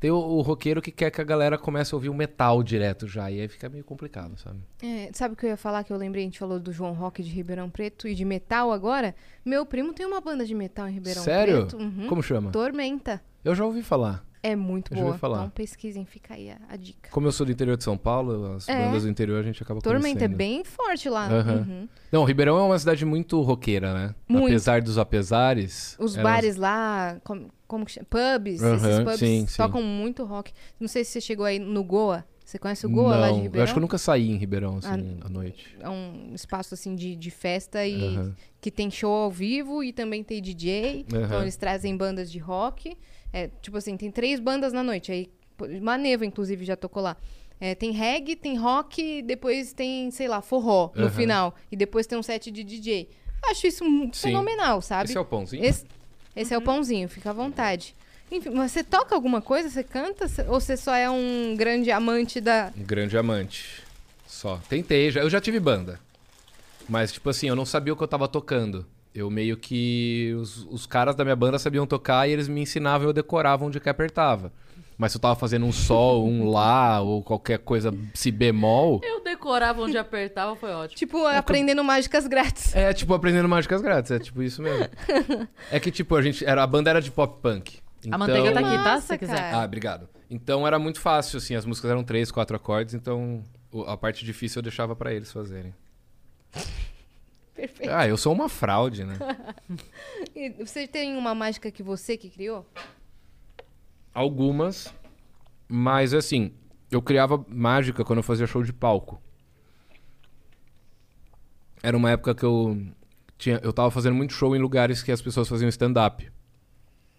Tem 0.00 0.10
o, 0.10 0.16
o 0.16 0.40
roqueiro 0.42 0.80
que 0.80 0.92
quer 0.92 1.10
que 1.10 1.20
a 1.20 1.24
galera 1.24 1.58
comece 1.58 1.92
a 1.94 1.96
ouvir 1.96 2.08
o 2.08 2.14
metal 2.14 2.62
direto 2.62 3.08
já, 3.08 3.30
e 3.30 3.40
aí 3.40 3.48
fica 3.48 3.68
meio 3.68 3.82
complicado, 3.82 4.38
sabe? 4.38 4.58
É, 4.82 5.10
sabe 5.12 5.34
o 5.34 5.36
que 5.36 5.44
eu 5.46 5.50
ia 5.50 5.56
falar 5.56 5.82
que 5.82 5.92
eu 5.92 5.96
lembrei? 5.96 6.22
A 6.22 6.26
gente 6.26 6.38
falou 6.38 6.60
do 6.60 6.72
João 6.72 6.92
Rock 6.92 7.22
de 7.22 7.30
Ribeirão 7.30 7.68
Preto 7.68 8.06
e 8.06 8.14
de 8.14 8.24
metal 8.24 8.70
agora. 8.70 9.14
Meu 9.44 9.66
primo 9.66 9.92
tem 9.92 10.06
uma 10.06 10.20
banda 10.20 10.46
de 10.46 10.54
metal 10.54 10.88
em 10.88 10.92
Ribeirão 10.92 11.22
Sério? 11.22 11.66
Preto. 11.66 11.76
Uhum. 11.82 12.06
Como 12.08 12.22
chama? 12.22 12.50
Tormenta. 12.52 13.20
Eu 13.44 13.54
já 13.54 13.64
ouvi 13.64 13.82
falar. 13.82 14.24
É 14.40 14.54
muito 14.54 14.92
Eu 14.94 14.98
já 14.98 15.02
boa. 15.02 15.16
Então 15.38 15.50
pesquisem, 15.50 16.04
fica 16.04 16.34
aí 16.34 16.48
a, 16.48 16.58
a 16.68 16.76
dica. 16.76 17.10
Como 17.10 17.26
eu 17.26 17.32
sou 17.32 17.44
do 17.44 17.50
interior 17.50 17.76
de 17.76 17.82
São 17.82 17.98
Paulo, 17.98 18.52
as 18.54 18.68
É. 18.68 18.84
bandas 18.86 19.02
do 19.02 19.08
interior 19.08 19.40
a 19.40 19.42
gente 19.42 19.60
acaba 19.60 19.80
Tormenta 19.80 20.06
é 20.10 20.12
conhecendo. 20.28 20.36
bem 20.36 20.62
forte 20.62 21.08
lá. 21.08 21.26
Aham. 21.26 21.66
Uhum. 21.68 21.88
Não, 22.12 22.22
Ribeirão 22.22 22.56
é 22.56 22.62
uma 22.62 22.78
cidade 22.78 23.04
muito 23.04 23.40
roqueira, 23.42 23.92
né? 23.92 24.14
Muito. 24.28 24.44
Apesar 24.46 24.80
dos 24.80 24.96
apesares. 24.96 25.96
Os 25.98 26.16
elas- 26.16 26.22
bares 26.32 26.56
lá, 26.56 27.20
como 27.68 27.84
que 27.84 27.92
chama? 27.92 28.06
Pubs, 28.10 28.60
esses 28.62 28.98
pubs 28.98 29.18
sim, 29.18 29.46
sim. 29.46 29.56
tocam 29.56 29.82
muito 29.82 30.24
rock. 30.24 30.52
Não 30.80 30.88
sei 30.88 31.04
se 31.04 31.12
você 31.12 31.20
chegou 31.20 31.44
aí 31.46 31.58
no 31.58 31.84
Goa. 31.84 32.24
Você 32.44 32.58
conhece 32.58 32.86
o 32.86 32.90
Goa 32.90 33.12
Não, 33.12 33.20
lá 33.20 33.26
de 33.30 33.40
Ribeirão? 33.40 33.58
eu 33.58 33.62
acho 33.64 33.72
que 33.74 33.78
eu 33.78 33.82
nunca 33.82 33.98
saí 33.98 34.30
em 34.30 34.36
Ribeirão, 34.36 34.78
assim, 34.78 35.18
Ah, 35.20 35.26
à 35.26 35.28
noite. 35.28 35.76
É 35.78 35.88
um 35.90 36.32
espaço 36.34 36.72
assim 36.72 36.96
de, 36.96 37.14
de 37.14 37.30
festa 37.30 37.86
e 37.86 38.18
que 38.58 38.70
tem 38.70 38.90
show 38.90 39.12
ao 39.12 39.30
vivo 39.30 39.84
e 39.84 39.92
também 39.92 40.24
tem 40.24 40.40
DJ. 40.40 41.04
Então 41.06 41.42
eles 41.42 41.56
trazem 41.56 41.94
bandas 41.94 42.32
de 42.32 42.38
rock. 42.38 42.96
É, 43.34 43.50
tipo 43.60 43.76
assim, 43.76 43.98
tem 43.98 44.10
três 44.10 44.40
bandas 44.40 44.72
na 44.72 44.82
noite. 44.82 45.12
Aí, 45.12 45.30
Maneva, 45.82 46.24
inclusive, 46.24 46.64
já 46.64 46.74
tocou 46.74 47.02
lá. 47.02 47.18
É, 47.60 47.74
tem 47.74 47.90
reggae, 47.90 48.34
tem 48.34 48.56
rock, 48.56 49.20
depois 49.22 49.74
tem, 49.74 50.10
sei 50.10 50.26
lá, 50.26 50.40
forró 50.40 50.90
no 50.94 51.10
final. 51.10 51.54
E 51.70 51.76
depois 51.76 52.06
tem 52.06 52.16
um 52.16 52.22
set 52.22 52.50
de 52.50 52.64
DJ. 52.64 53.10
Acho 53.44 53.66
isso 53.66 53.84
Sim. 53.84 54.10
fenomenal, 54.12 54.80
sabe? 54.80 55.10
Esse 55.10 55.18
é 55.18 55.20
o 55.20 55.24
pãozinho? 55.24 55.64
Esse, 55.64 55.84
esse 56.40 56.54
é 56.54 56.58
o 56.58 56.62
pãozinho, 56.62 57.08
fica 57.08 57.30
à 57.30 57.32
vontade. 57.32 57.94
Enfim, 58.30 58.50
mas 58.50 58.72
você 58.72 58.84
toca 58.84 59.14
alguma 59.14 59.40
coisa? 59.40 59.68
Você 59.68 59.82
canta? 59.82 60.26
Ou 60.48 60.60
você 60.60 60.76
só 60.76 60.94
é 60.94 61.10
um 61.10 61.54
grande 61.56 61.90
amante 61.90 62.40
da. 62.40 62.72
Um 62.76 62.84
grande 62.84 63.16
amante. 63.16 63.82
Só. 64.26 64.60
Tentei, 64.68 65.10
já, 65.10 65.20
eu 65.22 65.30
já 65.30 65.40
tive 65.40 65.58
banda. 65.58 65.98
Mas, 66.88 67.10
tipo 67.10 67.28
assim, 67.28 67.48
eu 67.48 67.56
não 67.56 67.66
sabia 67.66 67.92
o 67.92 67.96
que 67.96 68.02
eu 68.02 68.08
tava 68.08 68.28
tocando. 68.28 68.86
Eu 69.14 69.30
meio 69.30 69.56
que. 69.56 70.32
Os, 70.38 70.64
os 70.70 70.86
caras 70.86 71.16
da 71.16 71.24
minha 71.24 71.34
banda 71.34 71.58
sabiam 71.58 71.86
tocar 71.86 72.28
e 72.28 72.32
eles 72.32 72.46
me 72.46 72.60
ensinavam 72.60 73.06
e 73.06 73.08
eu 73.08 73.12
decorava 73.12 73.64
onde 73.64 73.80
que 73.80 73.88
apertava. 73.88 74.52
Mas 74.98 75.12
se 75.12 75.18
eu 75.18 75.22
tava 75.22 75.36
fazendo 75.36 75.64
um 75.64 75.70
sol, 75.70 76.26
um 76.26 76.50
lá, 76.50 77.00
ou 77.00 77.22
qualquer 77.22 77.60
coisa, 77.60 77.94
si 78.12 78.32
bemol. 78.32 79.00
Eu 79.04 79.22
decorava 79.22 79.80
onde 79.82 79.96
apertava, 79.96 80.56
foi 80.56 80.72
ótimo. 80.72 80.98
Tipo, 80.98 81.24
aprendendo 81.24 81.84
mágicas 81.84 82.26
grátis. 82.26 82.74
É 82.74 82.92
tipo 82.92 83.14
aprendendo 83.14 83.48
mágicas 83.48 83.80
grátis, 83.80 84.10
é 84.10 84.18
tipo 84.18 84.42
isso 84.42 84.60
mesmo. 84.60 84.88
é 85.70 85.78
que 85.78 85.92
tipo, 85.92 86.16
a 86.16 86.20
gente. 86.20 86.44
Era, 86.44 86.64
a 86.64 86.66
banda 86.66 86.90
era 86.90 87.00
de 87.00 87.12
pop 87.12 87.40
punk. 87.40 87.78
A 88.10 88.18
manteiga 88.18 88.50
tá 88.52 88.58
aqui, 88.58 88.84
tá? 88.84 89.00
Se 89.00 89.06
você 89.06 89.18
quiser. 89.18 89.36
cara. 89.36 89.58
Ah, 89.58 89.64
obrigado. 89.64 90.08
Então 90.28 90.66
era 90.66 90.80
muito 90.80 91.00
fácil, 91.00 91.38
assim, 91.38 91.54
as 91.54 91.64
músicas 91.64 91.92
eram 91.92 92.02
três, 92.02 92.32
quatro 92.32 92.56
acordes, 92.56 92.92
então 92.92 93.44
a 93.86 93.96
parte 93.96 94.24
difícil 94.24 94.58
eu 94.58 94.62
deixava 94.64 94.96
pra 94.96 95.14
eles 95.14 95.30
fazerem. 95.30 95.72
Perfeito. 97.54 97.92
Ah, 97.92 98.06
eu 98.06 98.16
sou 98.16 98.32
uma 98.32 98.48
fraude, 98.48 99.04
né? 99.04 99.16
E 100.34 100.50
você 100.64 100.86
tem 100.86 101.16
uma 101.16 101.34
mágica 101.34 101.70
que 101.70 101.82
você 101.82 102.16
que 102.16 102.30
criou? 102.30 102.64
Algumas, 104.18 104.92
mas 105.68 106.12
assim, 106.12 106.50
eu 106.90 107.00
criava 107.00 107.44
mágica 107.48 108.04
quando 108.04 108.18
eu 108.18 108.22
fazia 108.24 108.48
show 108.48 108.64
de 108.64 108.72
palco. 108.72 109.22
Era 111.80 111.96
uma 111.96 112.10
época 112.10 112.34
que 112.34 112.44
eu 112.44 112.82
tinha, 113.36 113.60
eu 113.62 113.72
tava 113.72 113.92
fazendo 113.92 114.16
muito 114.16 114.32
show 114.32 114.56
em 114.56 114.58
lugares 114.58 115.04
que 115.04 115.12
as 115.12 115.22
pessoas 115.22 115.48
faziam 115.48 115.68
stand-up. 115.68 116.28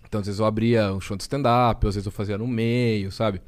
Então, 0.05 0.19
às 0.19 0.27
vezes 0.27 0.41
eu 0.41 0.45
abria 0.45 0.91
um 0.93 0.99
show 0.99 1.15
de 1.15 1.23
stand-up, 1.23 1.87
às 1.87 1.95
vezes 1.95 2.05
eu 2.05 2.11
fazia 2.11 2.37
no 2.37 2.45
meio, 2.45 3.13
sabe? 3.13 3.41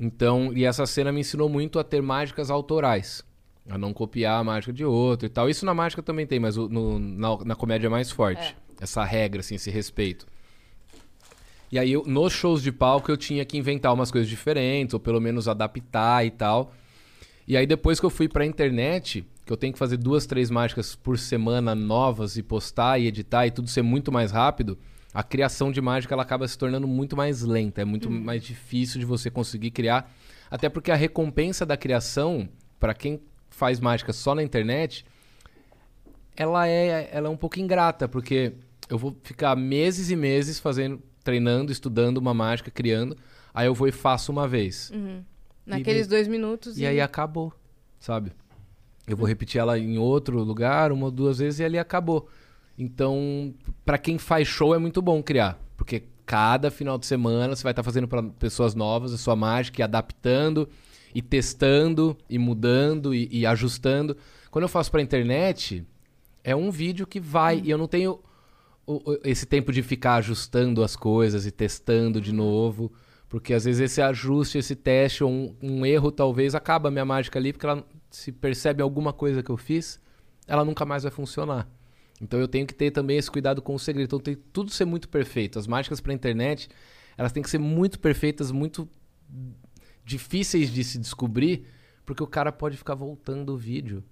Então, 0.00 0.52
e 0.52 0.64
essa 0.64 0.84
cena 0.84 1.12
me 1.12 1.20
ensinou 1.20 1.48
muito 1.48 1.78
a 1.78 1.84
ter 1.84 2.02
mágicas 2.02 2.50
autorais. 2.50 3.24
A 3.70 3.78
não 3.78 3.92
copiar 3.92 4.40
a 4.40 4.44
mágica 4.44 4.72
de 4.72 4.84
outro 4.84 5.26
e 5.26 5.28
tal. 5.28 5.48
Isso 5.48 5.64
na 5.64 5.72
mágica 5.72 6.02
também 6.02 6.26
tem, 6.26 6.40
mas 6.40 6.56
o- 6.56 6.68
no- 6.68 6.98
na, 6.98 7.44
na 7.44 7.54
comédia 7.54 7.86
é 7.86 7.90
mais 7.90 8.10
forte. 8.10 8.56
Essa 8.80 9.04
regra, 9.04 9.38
assim, 9.40 9.54
esse 9.54 9.70
respeito. 9.70 10.26
E 11.70 11.78
aí, 11.78 11.92
eu, 11.92 12.02
nos 12.06 12.32
shows 12.32 12.62
de 12.62 12.72
palco, 12.72 13.10
eu 13.10 13.16
tinha 13.16 13.44
que 13.44 13.58
inventar 13.58 13.92
umas 13.92 14.10
coisas 14.10 14.28
diferentes, 14.28 14.94
ou 14.94 15.00
pelo 15.00 15.20
menos 15.20 15.48
adaptar 15.48 16.24
e 16.24 16.30
tal. 16.30 16.72
E 17.46 17.56
aí, 17.56 17.66
depois 17.66 18.00
que 18.00 18.06
eu 18.06 18.10
fui 18.10 18.28
pra 18.28 18.44
internet, 18.44 19.24
que 19.44 19.52
eu 19.52 19.56
tenho 19.56 19.72
que 19.72 19.78
fazer 19.78 19.96
duas, 19.96 20.26
três 20.26 20.50
mágicas 20.50 20.94
por 20.94 21.18
semana 21.18 21.74
novas 21.74 22.36
e 22.36 22.42
postar 22.42 22.98
e 22.98 23.06
editar 23.06 23.46
e 23.46 23.50
tudo 23.50 23.68
ser 23.68 23.82
muito 23.82 24.12
mais 24.12 24.30
rápido, 24.30 24.78
a 25.12 25.22
criação 25.22 25.72
de 25.72 25.80
mágica 25.80 26.14
ela 26.14 26.22
acaba 26.22 26.46
se 26.46 26.56
tornando 26.56 26.86
muito 26.86 27.16
mais 27.16 27.42
lenta, 27.42 27.80
é 27.80 27.84
muito 27.84 28.10
mais 28.10 28.42
difícil 28.42 29.00
de 29.00 29.06
você 29.06 29.30
conseguir 29.30 29.70
criar. 29.70 30.14
Até 30.50 30.68
porque 30.68 30.90
a 30.90 30.94
recompensa 30.94 31.64
da 31.64 31.76
criação, 31.76 32.48
pra 32.78 32.92
quem 32.92 33.20
faz 33.48 33.80
mágica 33.80 34.12
só 34.12 34.34
na 34.34 34.42
internet, 34.42 35.04
ela 36.36 36.68
é, 36.68 37.08
ela 37.10 37.28
é 37.28 37.30
um 37.30 37.36
pouco 37.36 37.58
ingrata, 37.58 38.06
porque 38.06 38.52
eu 38.88 38.98
vou 38.98 39.16
ficar 39.22 39.56
meses 39.56 40.10
e 40.10 40.16
meses 40.16 40.58
fazendo, 40.58 41.02
treinando, 41.28 41.70
estudando 41.70 42.16
uma 42.16 42.32
mágica, 42.32 42.70
criando. 42.70 43.14
Aí 43.52 43.66
eu 43.66 43.74
vou 43.74 43.86
e 43.86 43.92
faço 43.92 44.32
uma 44.32 44.48
vez. 44.48 44.90
Naqueles 45.66 46.06
dois 46.06 46.26
minutos. 46.26 46.78
E 46.78 46.86
aí 46.86 47.02
acabou, 47.02 47.52
sabe? 48.00 48.32
Eu 49.06 49.14
vou 49.14 49.28
repetir 49.28 49.60
ela 49.60 49.78
em 49.78 49.98
outro 49.98 50.42
lugar 50.42 50.90
uma 50.90 51.04
ou 51.04 51.10
duas 51.10 51.38
vezes 51.38 51.60
e 51.60 51.64
ali 51.64 51.78
acabou. 51.78 52.30
Então, 52.78 53.52
pra 53.84 53.98
quem 53.98 54.16
faz 54.16 54.48
show 54.48 54.74
é 54.74 54.78
muito 54.78 55.02
bom 55.02 55.22
criar, 55.22 55.58
porque 55.76 56.04
cada 56.24 56.70
final 56.70 56.96
de 56.96 57.04
semana 57.04 57.54
você 57.54 57.62
vai 57.62 57.72
estar 57.72 57.82
fazendo 57.82 58.08
pra 58.08 58.22
pessoas 58.22 58.74
novas 58.74 59.12
a 59.12 59.18
sua 59.18 59.36
mágica, 59.36 59.82
e 59.82 59.82
adaptando 59.82 60.66
e 61.14 61.20
testando 61.20 62.16
e 62.28 62.38
mudando 62.38 63.14
e, 63.14 63.28
e 63.30 63.44
ajustando. 63.44 64.16
Quando 64.50 64.62
eu 64.62 64.68
faço 64.68 64.90
pra 64.90 65.02
internet, 65.02 65.84
é 66.42 66.56
um 66.56 66.70
vídeo 66.70 67.06
que 67.06 67.20
vai 67.20 67.60
e 67.62 67.68
eu 67.68 67.76
não 67.76 67.86
tenho 67.86 68.18
esse 69.24 69.46
tempo 69.46 69.72
de 69.72 69.82
ficar 69.82 70.14
ajustando 70.16 70.82
as 70.82 70.96
coisas 70.96 71.46
e 71.46 71.50
testando 71.50 72.20
de 72.20 72.32
novo. 72.32 72.92
Porque 73.28 73.52
às 73.52 73.64
vezes 73.64 73.80
esse 73.80 74.00
ajuste, 74.00 74.56
esse 74.56 74.74
teste 74.74 75.22
ou 75.22 75.30
um, 75.30 75.56
um 75.62 75.86
erro 75.86 76.10
talvez 76.10 76.54
acaba 76.54 76.88
a 76.88 76.90
minha 76.90 77.04
mágica 77.04 77.38
ali, 77.38 77.52
porque 77.52 77.66
ela 77.66 77.86
se 78.10 78.32
percebe 78.32 78.82
alguma 78.82 79.12
coisa 79.12 79.42
que 79.42 79.50
eu 79.50 79.56
fiz, 79.56 80.00
ela 80.46 80.64
nunca 80.64 80.86
mais 80.86 81.02
vai 81.02 81.12
funcionar. 81.12 81.68
Então 82.20 82.40
eu 82.40 82.48
tenho 82.48 82.66
que 82.66 82.74
ter 82.74 82.90
também 82.90 83.18
esse 83.18 83.30
cuidado 83.30 83.60
com 83.60 83.74
o 83.74 83.78
segredo. 83.78 84.06
Então 84.06 84.18
tem 84.18 84.34
que 84.34 84.42
tudo 84.52 84.70
ser 84.70 84.86
muito 84.86 85.08
perfeito. 85.08 85.58
As 85.58 85.66
mágicas 85.66 86.00
pra 86.00 86.12
internet, 86.12 86.68
elas 87.16 87.30
têm 87.30 87.42
que 87.42 87.50
ser 87.50 87.58
muito 87.58 88.00
perfeitas, 88.00 88.50
muito 88.50 88.88
difíceis 90.04 90.72
de 90.72 90.82
se 90.82 90.98
descobrir, 90.98 91.66
porque 92.06 92.22
o 92.22 92.26
cara 92.26 92.50
pode 92.50 92.78
ficar 92.78 92.94
voltando 92.94 93.52
o 93.52 93.56
vídeo 93.58 94.02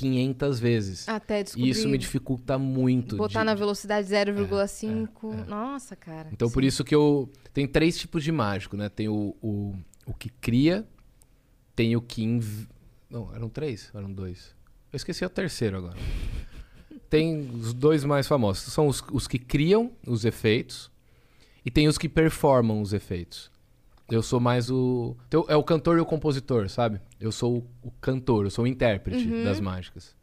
500 0.00 0.60
vezes. 0.60 1.08
Até 1.08 1.42
descobrir. 1.42 1.66
E 1.68 1.70
isso 1.70 1.88
me 1.88 1.98
dificulta 1.98 2.58
muito. 2.58 3.16
Botar 3.16 3.40
de- 3.40 3.46
na 3.46 3.54
velocidade 3.54 4.06
0,5. 4.06 5.46
Nossa, 5.46 5.96
cara. 5.96 6.28
Então, 6.32 6.50
por 6.50 6.62
isso 6.64 6.84
que 6.84 6.94
eu. 6.94 7.30
Tem 7.52 7.66
três 7.66 7.96
tipos 7.98 8.22
de 8.22 8.30
mágico, 8.30 8.76
né? 8.76 8.88
Tem 8.88 9.08
o, 9.08 9.34
o, 9.42 9.74
o 10.06 10.12
que 10.14 10.28
cria, 10.28 10.86
tem 11.74 11.96
o 11.96 12.00
que. 12.00 12.22
inv- 12.22 12.68
Não, 13.10 13.34
eram 13.34 13.48
três? 13.48 13.90
Eram 13.94 14.12
dois. 14.12 14.54
Eu 14.92 14.96
esqueci 14.96 15.24
o 15.24 15.30
terceiro 15.30 15.78
agora. 15.78 15.96
Tem 17.08 17.38
os 17.54 17.72
dois 17.72 18.02
mais 18.04 18.26
famosos. 18.26 18.72
São 18.72 18.88
os, 18.88 19.02
os 19.12 19.28
que 19.28 19.38
criam 19.38 19.92
os 20.06 20.24
efeitos 20.24 20.90
e 21.64 21.70
tem 21.70 21.86
os 21.86 21.96
que 21.96 22.08
performam 22.08 22.80
os 22.80 22.92
efeitos. 22.92 23.48
Eu 24.10 24.22
sou 24.22 24.38
mais 24.38 24.70
o. 24.70 25.16
então, 25.26 25.44
É 25.48 25.56
o 25.56 25.62
cantor 25.64 25.98
e 25.98 26.00
o 26.00 26.06
compositor, 26.06 26.68
sabe? 26.68 27.00
Eu 27.20 27.32
sou 27.32 27.66
o, 27.82 27.90
cantor, 28.00 28.44
eu 28.46 28.50
sou 28.50 28.64
o 28.64 28.68
intérprete 28.68 29.26
das 29.44 29.58
mágicas. 29.60 30.14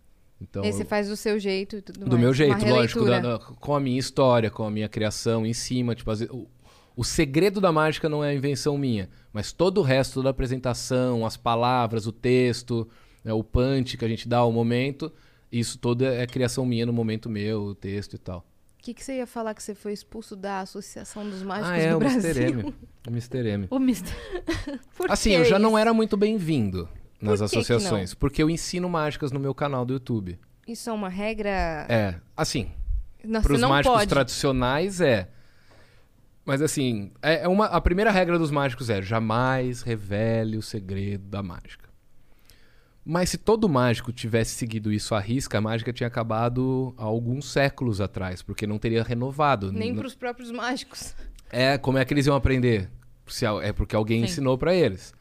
Então, 0.42 0.64
Aí 0.64 0.72
você 0.72 0.84
eu- 0.84 0.88
faz 0.88 1.08
do 1.10 1.16
seu 1.16 1.38
jeito 1.40 1.78
e 1.78 1.82
tudo 1.82 2.00
do 2.02 2.08
mais. 2.12 2.22
meu 2.22 2.34
jeito, 2.34 2.66
lógico, 2.66 3.06
da- 3.06 3.20
da- 3.20 3.40
com 3.40 3.76
a 3.76 3.80
minha 3.80 4.00
história, 4.00 4.50
com 4.50 4.64
a 4.64 4.72
minha 4.72 4.90
criação 4.90 5.46
em 5.46 5.54
cima. 5.54 5.96
Tipo, 5.96 6.14
vezes, 6.16 6.30
o, 6.34 6.48
o 6.96 7.04
segredo 7.04 7.60
da 7.62 7.72
mágica 7.72 8.08
não 8.10 8.24
é 8.24 8.30
a 8.30 8.34
invenção 8.34 8.78
minha, 8.78 9.10
mas 9.32 9.52
todo 9.52 9.80
o 9.80 9.84
resto 9.84 10.22
da 10.24 10.30
apresentação, 10.32 11.26
as 11.26 11.36
palavras, 11.38 12.08
o 12.08 12.12
texto, 12.12 12.88
né, 13.24 13.32
o 13.34 13.44
punch 13.44 13.98
que 13.98 14.04
a 14.06 14.08
gente 14.08 14.28
dá 14.28 14.38
ao 14.40 14.52
momento, 14.52 15.12
isso 15.52 15.78
tudo 15.78 16.04
é, 16.06 16.24
é 16.24 16.28
criação 16.28 16.66
minha 16.66 16.86
no 16.86 16.94
momento 16.94 17.30
meu, 17.30 17.62
o 17.64 17.76
texto 17.76 18.14
e 18.16 18.18
tal. 18.18 18.46
O 18.84 18.86
que, 18.86 18.94
que 18.94 19.02
você 19.02 19.16
ia 19.16 19.26
falar 19.26 19.54
que 19.54 19.64
você 19.64 19.74
foi 19.74 19.94
expulso 19.94 20.36
da 20.36 20.60
Associação 20.60 21.24
dos 21.24 21.42
Mágicos 21.42 21.70
ah, 21.70 21.78
é, 21.78 21.92
do 21.92 21.96
o 21.96 22.00
Brasil? 22.00 22.44
Mr. 22.44 22.52
M. 22.52 22.76
O 23.08 23.10
Mr. 23.10 23.48
M. 23.48 23.68
O 23.70 23.80
Mister. 23.80 24.14
Por 24.98 25.10
Assim, 25.10 25.30
que 25.30 25.36
eu 25.38 25.46
já 25.46 25.58
não 25.58 25.78
era 25.78 25.94
muito 25.94 26.18
bem-vindo 26.18 26.90
nas 27.22 27.40
Por 27.40 27.46
que 27.48 27.56
que 27.56 27.60
associações, 27.60 28.14
porque 28.14 28.44
eu 28.44 28.50
ensino 28.50 28.90
mágicas 28.90 29.32
no 29.32 29.40
meu 29.40 29.56
canal 29.56 29.86
do 29.86 29.94
YouTube. 29.94 30.38
Isso 30.68 30.90
é 30.90 30.92
uma 30.94 31.08
regra. 31.08 31.86
É, 31.88 32.16
assim, 32.36 32.74
Para 33.42 33.54
os 33.54 33.62
mágicos 33.62 34.00
pode. 34.00 34.10
tradicionais 34.10 35.00
é. 35.00 35.30
Mas 36.44 36.62
assim, 36.62 37.14
é 37.22 37.44
é 37.44 37.48
uma, 37.48 37.68
a 37.68 37.80
primeira 37.80 38.12
regra 38.12 38.38
dos 38.38 38.52
mágicos 38.52 38.90
é 38.90 39.02
jamais 39.02 39.82
revele 39.82 40.58
o 40.58 40.62
segredo 40.62 41.24
da 41.26 41.42
mágica. 41.42 41.88
Mas 43.06 43.30
se 43.30 43.38
todo 43.38 43.68
mágico 43.68 44.14
tivesse 44.14 44.56
seguido 44.56 44.92
isso 44.92 45.14
à 45.14 45.20
risca, 45.20 45.58
a 45.58 45.62
mágica 45.62 45.92
tinha 45.92 46.08
acabado 46.08 46.94
há 46.98 47.04
alguns 47.04 47.52
séculos 47.52 48.00
atrás, 48.00 48.42
porque 48.42 48.66
não 48.66 48.78
teria 48.80 49.04
renovado. 49.04 49.72
Nem 49.72 49.90
N- 49.90 49.98
para 49.98 50.08
os 50.08 50.16
próprios 50.16 50.52
mágicos. 50.52 51.14
É, 51.50 51.78
como 51.78 51.98
é 51.98 52.06
que 52.06 52.14
eles 52.14 52.26
iam 52.28 52.36
aprender? 52.36 52.90
Se 53.28 53.46
É 53.46 53.74
porque 53.74 53.96
alguém 53.96 54.20
Sim. 54.20 54.26
ensinou 54.26 54.58
pra 54.58 54.74
eles. 54.74 55.14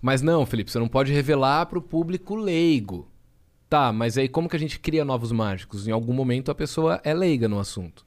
Mas 0.00 0.22
não, 0.22 0.46
Felipe, 0.46 0.70
você 0.70 0.78
não 0.78 0.88
pode 0.88 1.12
revelar 1.12 1.66
pro 1.66 1.82
público 1.82 2.36
leigo. 2.36 3.08
Tá, 3.68 3.92
mas 3.92 4.16
aí 4.16 4.28
como 4.28 4.48
que 4.48 4.56
a 4.56 4.58
gente 4.58 4.78
cria 4.78 5.04
novos 5.04 5.32
mágicos? 5.32 5.86
Em 5.88 5.90
algum 5.90 6.12
momento 6.12 6.50
a 6.50 6.54
pessoa 6.54 7.00
é 7.04 7.12
leiga 7.12 7.48
no 7.48 7.58
assunto. 7.58 8.06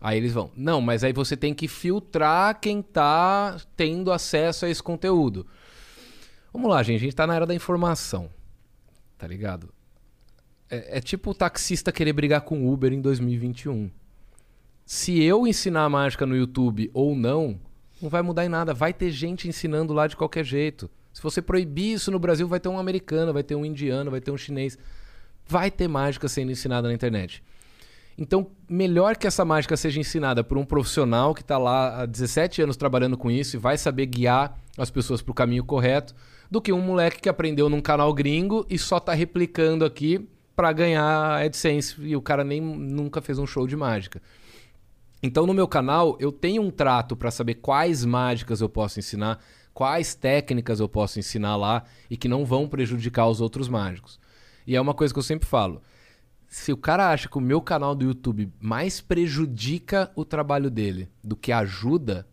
Aí 0.00 0.16
eles 0.16 0.32
vão, 0.32 0.50
não, 0.56 0.80
mas 0.80 1.02
aí 1.02 1.12
você 1.12 1.36
tem 1.36 1.52
que 1.52 1.66
filtrar 1.66 2.58
quem 2.60 2.80
tá 2.82 3.56
tendo 3.76 4.12
acesso 4.12 4.64
a 4.64 4.68
esse 4.70 4.82
conteúdo. 4.82 5.46
Vamos 6.52 6.70
lá, 6.70 6.82
gente, 6.82 6.96
a 6.96 7.00
gente 7.00 7.16
tá 7.16 7.26
na 7.26 7.34
era 7.34 7.46
da 7.46 7.54
informação. 7.54 8.30
Tá 9.18 9.26
ligado? 9.26 9.72
É, 10.70 10.98
é 10.98 11.00
tipo 11.00 11.30
o 11.30 11.34
taxista 11.34 11.92
querer 11.92 12.12
brigar 12.12 12.42
com 12.42 12.62
o 12.62 12.72
Uber 12.72 12.92
em 12.92 13.00
2021 13.00 13.90
se 14.84 15.22
eu 15.22 15.46
ensinar 15.46 15.88
mágica 15.88 16.26
no 16.26 16.36
YouTube 16.36 16.90
ou 16.92 17.16
não, 17.16 17.58
não 18.00 18.10
vai 18.10 18.22
mudar 18.22 18.44
em 18.44 18.48
nada. 18.48 18.74
Vai 18.74 18.92
ter 18.92 19.10
gente 19.10 19.48
ensinando 19.48 19.92
lá 19.92 20.06
de 20.06 20.16
qualquer 20.16 20.44
jeito. 20.44 20.90
Se 21.12 21.22
você 21.22 21.40
proibir 21.40 21.94
isso 21.94 22.10
no 22.10 22.18
Brasil, 22.18 22.46
vai 22.46 22.60
ter 22.60 22.68
um 22.68 22.78
americano, 22.78 23.32
vai 23.32 23.42
ter 23.42 23.54
um 23.54 23.64
indiano, 23.64 24.10
vai 24.10 24.20
ter 24.20 24.30
um 24.30 24.36
chinês. 24.36 24.78
Vai 25.46 25.70
ter 25.70 25.88
mágica 25.88 26.28
sendo 26.28 26.52
ensinada 26.52 26.88
na 26.88 26.94
internet. 26.94 27.42
Então, 28.16 28.48
melhor 28.68 29.16
que 29.16 29.26
essa 29.26 29.44
mágica 29.44 29.76
seja 29.76 29.98
ensinada 29.98 30.44
por 30.44 30.58
um 30.58 30.64
profissional 30.64 31.34
que 31.34 31.40
está 31.40 31.58
lá 31.58 32.02
há 32.02 32.06
17 32.06 32.62
anos 32.62 32.76
trabalhando 32.76 33.16
com 33.16 33.30
isso 33.30 33.56
e 33.56 33.58
vai 33.58 33.76
saber 33.76 34.06
guiar 34.06 34.58
as 34.78 34.90
pessoas 34.90 35.20
para 35.20 35.32
o 35.32 35.34
caminho 35.34 35.64
correto, 35.64 36.14
do 36.54 36.62
que 36.62 36.72
um 36.72 36.80
moleque 36.80 37.20
que 37.20 37.28
aprendeu 37.28 37.68
num 37.68 37.80
canal 37.80 38.14
gringo 38.14 38.64
e 38.70 38.78
só 38.78 38.98
está 38.98 39.12
replicando 39.12 39.84
aqui 39.84 40.24
para 40.54 40.72
ganhar 40.72 41.42
AdSense 41.44 41.96
e 42.00 42.14
o 42.14 42.22
cara 42.22 42.44
nem 42.44 42.60
nunca 42.60 43.20
fez 43.20 43.40
um 43.40 43.46
show 43.46 43.66
de 43.66 43.74
mágica. 43.74 44.22
Então, 45.20 45.46
no 45.46 45.52
meu 45.52 45.66
canal, 45.66 46.16
eu 46.20 46.30
tenho 46.30 46.62
um 46.62 46.70
trato 46.70 47.16
para 47.16 47.32
saber 47.32 47.54
quais 47.54 48.04
mágicas 48.04 48.60
eu 48.60 48.68
posso 48.68 49.00
ensinar, 49.00 49.40
quais 49.72 50.14
técnicas 50.14 50.78
eu 50.78 50.88
posso 50.88 51.18
ensinar 51.18 51.56
lá 51.56 51.82
e 52.08 52.16
que 52.16 52.28
não 52.28 52.44
vão 52.44 52.68
prejudicar 52.68 53.26
os 53.26 53.40
outros 53.40 53.68
mágicos. 53.68 54.20
E 54.64 54.76
é 54.76 54.80
uma 54.80 54.94
coisa 54.94 55.12
que 55.12 55.18
eu 55.18 55.24
sempre 55.24 55.48
falo. 55.48 55.82
Se 56.46 56.72
o 56.72 56.76
cara 56.76 57.10
acha 57.10 57.28
que 57.28 57.36
o 57.36 57.40
meu 57.40 57.60
canal 57.60 57.96
do 57.96 58.04
YouTube 58.04 58.48
mais 58.60 59.00
prejudica 59.00 60.12
o 60.14 60.24
trabalho 60.24 60.70
dele 60.70 61.08
do 61.20 61.34
que 61.34 61.50
ajuda, 61.50 62.28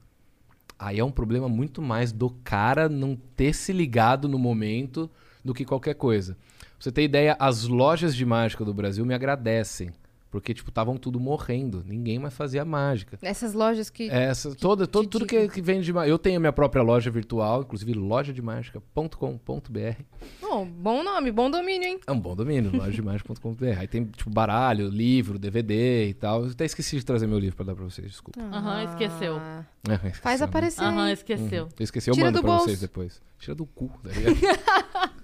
aí 0.81 0.97
é 0.97 1.05
um 1.05 1.11
problema 1.11 1.47
muito 1.47 1.79
mais 1.79 2.11
do 2.11 2.31
cara 2.43 2.89
não 2.89 3.15
ter 3.15 3.53
se 3.53 3.71
ligado 3.71 4.27
no 4.27 4.39
momento 4.39 5.07
do 5.45 5.53
que 5.53 5.63
qualquer 5.63 5.93
coisa. 5.93 6.35
Pra 6.59 6.69
você 6.79 6.91
ter 6.91 7.03
ideia, 7.03 7.37
as 7.39 7.65
lojas 7.65 8.15
de 8.15 8.25
mágica 8.25 8.65
do 8.65 8.73
Brasil 8.73 9.05
me 9.05 9.13
agradecem. 9.13 9.91
Porque, 10.31 10.53
tipo, 10.53 10.69
estavam 10.69 10.95
tudo 10.95 11.19
morrendo. 11.19 11.83
Ninguém 11.85 12.17
mais 12.17 12.33
fazia 12.33 12.63
mágica. 12.63 13.19
Essas 13.21 13.53
lojas 13.53 13.89
que. 13.89 14.09
Essa, 14.09 14.55
toda, 14.55 14.87
todo, 14.87 15.03
que 15.03 15.09
tudo 15.09 15.25
que, 15.25 15.49
que 15.49 15.61
vende 15.61 15.83
de 15.83 15.91
mágica. 15.91 16.09
Eu 16.09 16.17
tenho 16.17 16.37
a 16.37 16.39
minha 16.39 16.53
própria 16.53 16.81
loja 16.81 17.11
virtual, 17.11 17.63
inclusive 17.63 17.93
lojademagica.com.br. 17.93 20.01
Oh, 20.41 20.65
bom 20.65 21.03
nome, 21.03 21.31
bom 21.31 21.49
domínio, 21.51 21.87
hein? 21.87 21.99
É 22.07 22.11
um 22.11 22.19
bom 22.19 22.35
domínio, 22.35 22.71
lojademagica.com.br. 22.75 23.79
Aí 23.79 23.87
tem, 23.87 24.05
tipo, 24.05 24.29
baralho, 24.29 24.87
livro, 24.89 25.37
DVD 25.37 26.07
e 26.09 26.13
tal. 26.13 26.45
Eu 26.45 26.51
até 26.51 26.65
esqueci 26.65 26.97
de 26.97 27.05
trazer 27.05 27.27
meu 27.27 27.39
livro 27.39 27.55
pra 27.57 27.65
dar 27.65 27.75
pra 27.75 27.83
vocês, 27.83 28.07
desculpa. 28.07 28.39
Aham, 28.41 28.83
esqueceu. 28.85 29.35
Ah, 29.37 29.65
É, 29.89 29.93
esqueci, 29.95 30.21
Faz 30.21 30.39
né? 30.39 30.45
aparecer. 30.45 30.83
Aham, 30.83 31.03
aí. 31.05 31.13
esqueceu. 31.13 31.67
Eu 31.77 31.83
esqueci, 31.83 32.09
eu 32.09 32.13
Tira 32.13 32.27
mando 32.27 32.39
do 32.39 32.43
pra 32.43 32.51
bolso. 32.51 32.65
vocês 32.65 32.79
depois. 32.79 33.21
Tira 33.37 33.55
do 33.55 33.65
cu, 33.65 33.89
tá 34.03 34.09
ligado? 34.11 34.37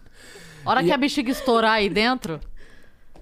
Hora 0.66 0.82
E 0.82 0.86
que 0.86 0.92
a- 0.92 0.96
a 0.96 0.98
bexiga 0.98 1.32
estourar 1.32 1.74
aí 1.74 1.90
dentro. 1.90 2.40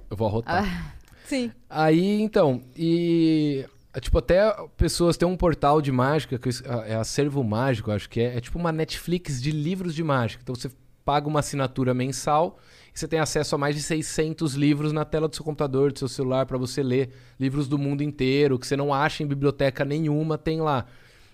Eu 0.10 0.18
vou 0.18 0.28
arrotar. 0.28 0.95
Sim. 1.26 1.52
Aí, 1.70 2.22
então, 2.22 2.62
e. 2.78 3.66
Tipo, 4.02 4.18
até 4.18 4.54
pessoas 4.76 5.16
têm 5.16 5.28
um 5.28 5.38
portal 5.38 5.82
de 5.82 5.90
mágica, 5.92 6.38
que 6.38 6.50
é 6.86 6.96
Acervo 6.96 7.44
Mágico, 7.44 7.92
acho 7.92 8.10
que 8.10 8.20
é. 8.20 8.38
É 8.38 8.42
tipo 8.42 8.60
uma 8.60 8.72
Netflix 8.72 9.42
de 9.42 9.52
livros 9.52 9.96
de 9.96 10.04
mágica. 10.04 10.42
Então 10.44 10.54
você 10.54 10.70
paga 11.06 11.28
uma 11.28 11.40
assinatura 11.40 11.94
mensal 11.94 12.58
e 12.94 13.00
você 13.00 13.08
tem 13.08 13.20
acesso 13.20 13.56
a 13.56 13.58
mais 13.58 13.76
de 13.76 13.82
600 13.82 14.56
livros 14.56 14.92
na 14.92 15.06
tela 15.06 15.28
do 15.28 15.36
seu 15.36 15.46
computador, 15.46 15.94
do 15.94 16.00
seu 16.00 16.10
celular, 16.10 16.46
pra 16.46 16.58
você 16.58 16.84
ler. 16.84 17.10
Livros 17.40 17.68
do 17.68 17.78
mundo 17.78 18.02
inteiro, 18.02 18.60
que 18.60 18.68
você 18.68 18.76
não 18.76 18.94
acha 18.94 19.24
em 19.24 19.28
biblioteca 19.28 19.86
nenhuma, 19.86 20.38
tem 20.38 20.60
lá. 20.60 20.86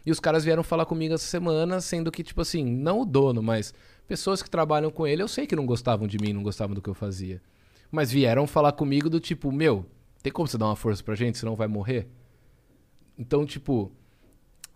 E 0.05 0.11
os 0.11 0.19
caras 0.19 0.43
vieram 0.43 0.63
falar 0.63 0.85
comigo 0.85 1.13
essa 1.13 1.25
semana, 1.25 1.79
sendo 1.79 2.11
que, 2.11 2.23
tipo 2.23 2.41
assim, 2.41 2.65
não 2.65 3.01
o 3.01 3.05
dono, 3.05 3.41
mas 3.41 3.73
pessoas 4.07 4.43
que 4.43 4.49
trabalham 4.49 4.91
com 4.91 5.07
ele, 5.07 5.23
eu 5.23 5.27
sei 5.27 5.47
que 5.47 5.55
não 5.55 5.65
gostavam 5.65 6.07
de 6.07 6.17
mim, 6.17 6.33
não 6.33 6.43
gostavam 6.43 6.75
do 6.75 6.81
que 6.81 6.89
eu 6.89 6.93
fazia. 6.95 7.41
Mas 7.91 8.11
vieram 8.11 8.47
falar 8.47 8.71
comigo 8.71 9.09
do 9.09 9.19
tipo, 9.19 9.51
meu, 9.51 9.85
tem 10.23 10.31
como 10.31 10.47
você 10.47 10.57
dar 10.57 10.67
uma 10.67 10.75
força 10.75 11.03
pra 11.03 11.15
gente, 11.15 11.37
senão 11.37 11.55
vai 11.55 11.67
morrer? 11.67 12.07
Então, 13.17 13.45
tipo, 13.45 13.91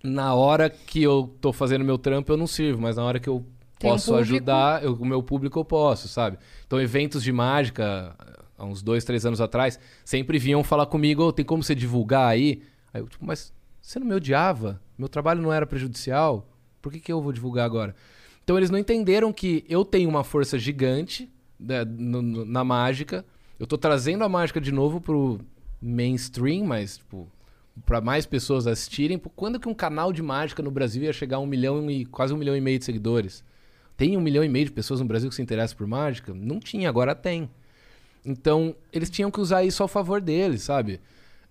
na 0.04 0.34
hora 0.34 0.70
que 0.70 1.02
eu 1.02 1.34
tô 1.42 1.52
fazendo 1.54 1.84
meu 1.86 1.98
trampo, 1.98 2.32
eu 2.32 2.38
não 2.38 2.48
sirvo, 2.48 2.82
mas 2.82 2.98
na 2.98 3.04
hora 3.04 3.20
que 3.20 3.30
eu 3.30 3.46
Tem 3.80 3.90
um 3.90 3.94
posso 3.94 4.12
público. 4.12 4.22
ajudar, 4.34 4.84
eu- 4.84 4.94
o 4.94 5.06
meu 5.06 5.24
público 5.24 5.58
eu 5.60 5.66
posso, 5.66 6.08
sabe? 6.08 6.38
Então, 6.66 6.80
eventos 6.80 7.24
de 7.24 7.32
mágica, 7.32 8.16
há 8.58 8.66
uns 8.66 8.82
dois, 8.82 9.04
três 9.04 9.26
anos 9.26 9.42
atrás, 9.42 9.80
sempre 10.04 10.38
vinham 10.38 10.64
falar 10.64 10.86
comigo, 10.86 11.24
"Ô, 11.24 11.32
tem 11.32 11.46
como 11.46 11.64
você 11.64 11.74
divulgar 11.76 12.28
aí? 12.28 12.62
Aí 12.94 13.02
eu, 13.02 13.08
tipo, 13.08 13.26
mas 13.26 13.54
você 13.82 14.00
não 14.00 14.08
me 14.08 14.14
odiava? 14.14 14.82
Meu 14.98 15.08
trabalho 15.10 15.42
não 15.42 15.52
era 15.52 15.66
prejudicial? 15.66 16.48
Por 16.82 16.92
que, 16.92 17.00
que 17.00 17.12
eu 17.12 17.22
vou 17.22 17.32
divulgar 17.34 17.66
agora? 17.66 17.96
Então, 18.44 18.58
eles 18.58 18.70
não 18.70 18.78
entenderam 18.78 19.34
que 19.34 19.66
eu 19.68 19.84
tenho 19.84 20.08
uma 20.10 20.24
força 20.24 20.58
gigante 20.60 21.30
né, 21.60 21.84
no- 21.86 22.22
no- 22.22 22.46
na 22.46 22.64
mágica. 22.64 23.26
Eu 23.60 23.66
tô 23.68 23.78
trazendo 23.78 24.24
a 24.24 24.30
mágica 24.30 24.60
de 24.60 24.72
novo 24.72 25.00
pro 25.00 25.40
mainstream, 25.82 26.66
mas, 26.66 26.98
tipo, 26.98 27.28
para 27.86 28.02
mais 28.02 28.26
pessoas 28.26 28.68
assistirem. 28.68 29.18
Quando 29.36 29.60
que 29.60 29.68
um 29.68 29.74
canal 29.74 30.12
de 30.14 30.22
mágica 30.22 30.62
no 30.64 30.72
Brasil 30.72 31.04
ia 31.04 31.14
chegar 31.14 31.38
a 31.38 31.40
um 31.40 31.46
milhão 31.46 31.90
e 31.90 32.06
quase 32.06 32.34
um 32.34 32.38
milhão 32.38 32.56
e 32.56 32.62
meio 32.62 32.80
de 32.80 32.86
seguidores? 32.86 33.44
Tem 33.98 34.18
um 34.18 34.22
milhão 34.22 34.44
e 34.44 34.50
meio 34.50 34.66
de 34.66 34.72
pessoas 34.72 35.00
no 35.00 35.06
Brasil 35.06 35.30
que 35.30 35.36
se 35.36 35.42
interessam 35.42 35.78
por 35.78 35.88
mágica? 35.88 36.34
Não 36.34 36.60
tinha, 36.60 36.90
agora 36.90 37.16
tem. 37.16 37.50
Então, 38.26 38.76
eles 38.92 39.10
tinham 39.10 39.30
que 39.32 39.40
usar 39.40 39.64
isso 39.64 39.84
ao 39.84 39.88
favor 39.88 40.20
deles, 40.20 40.64
sabe? 40.64 41.00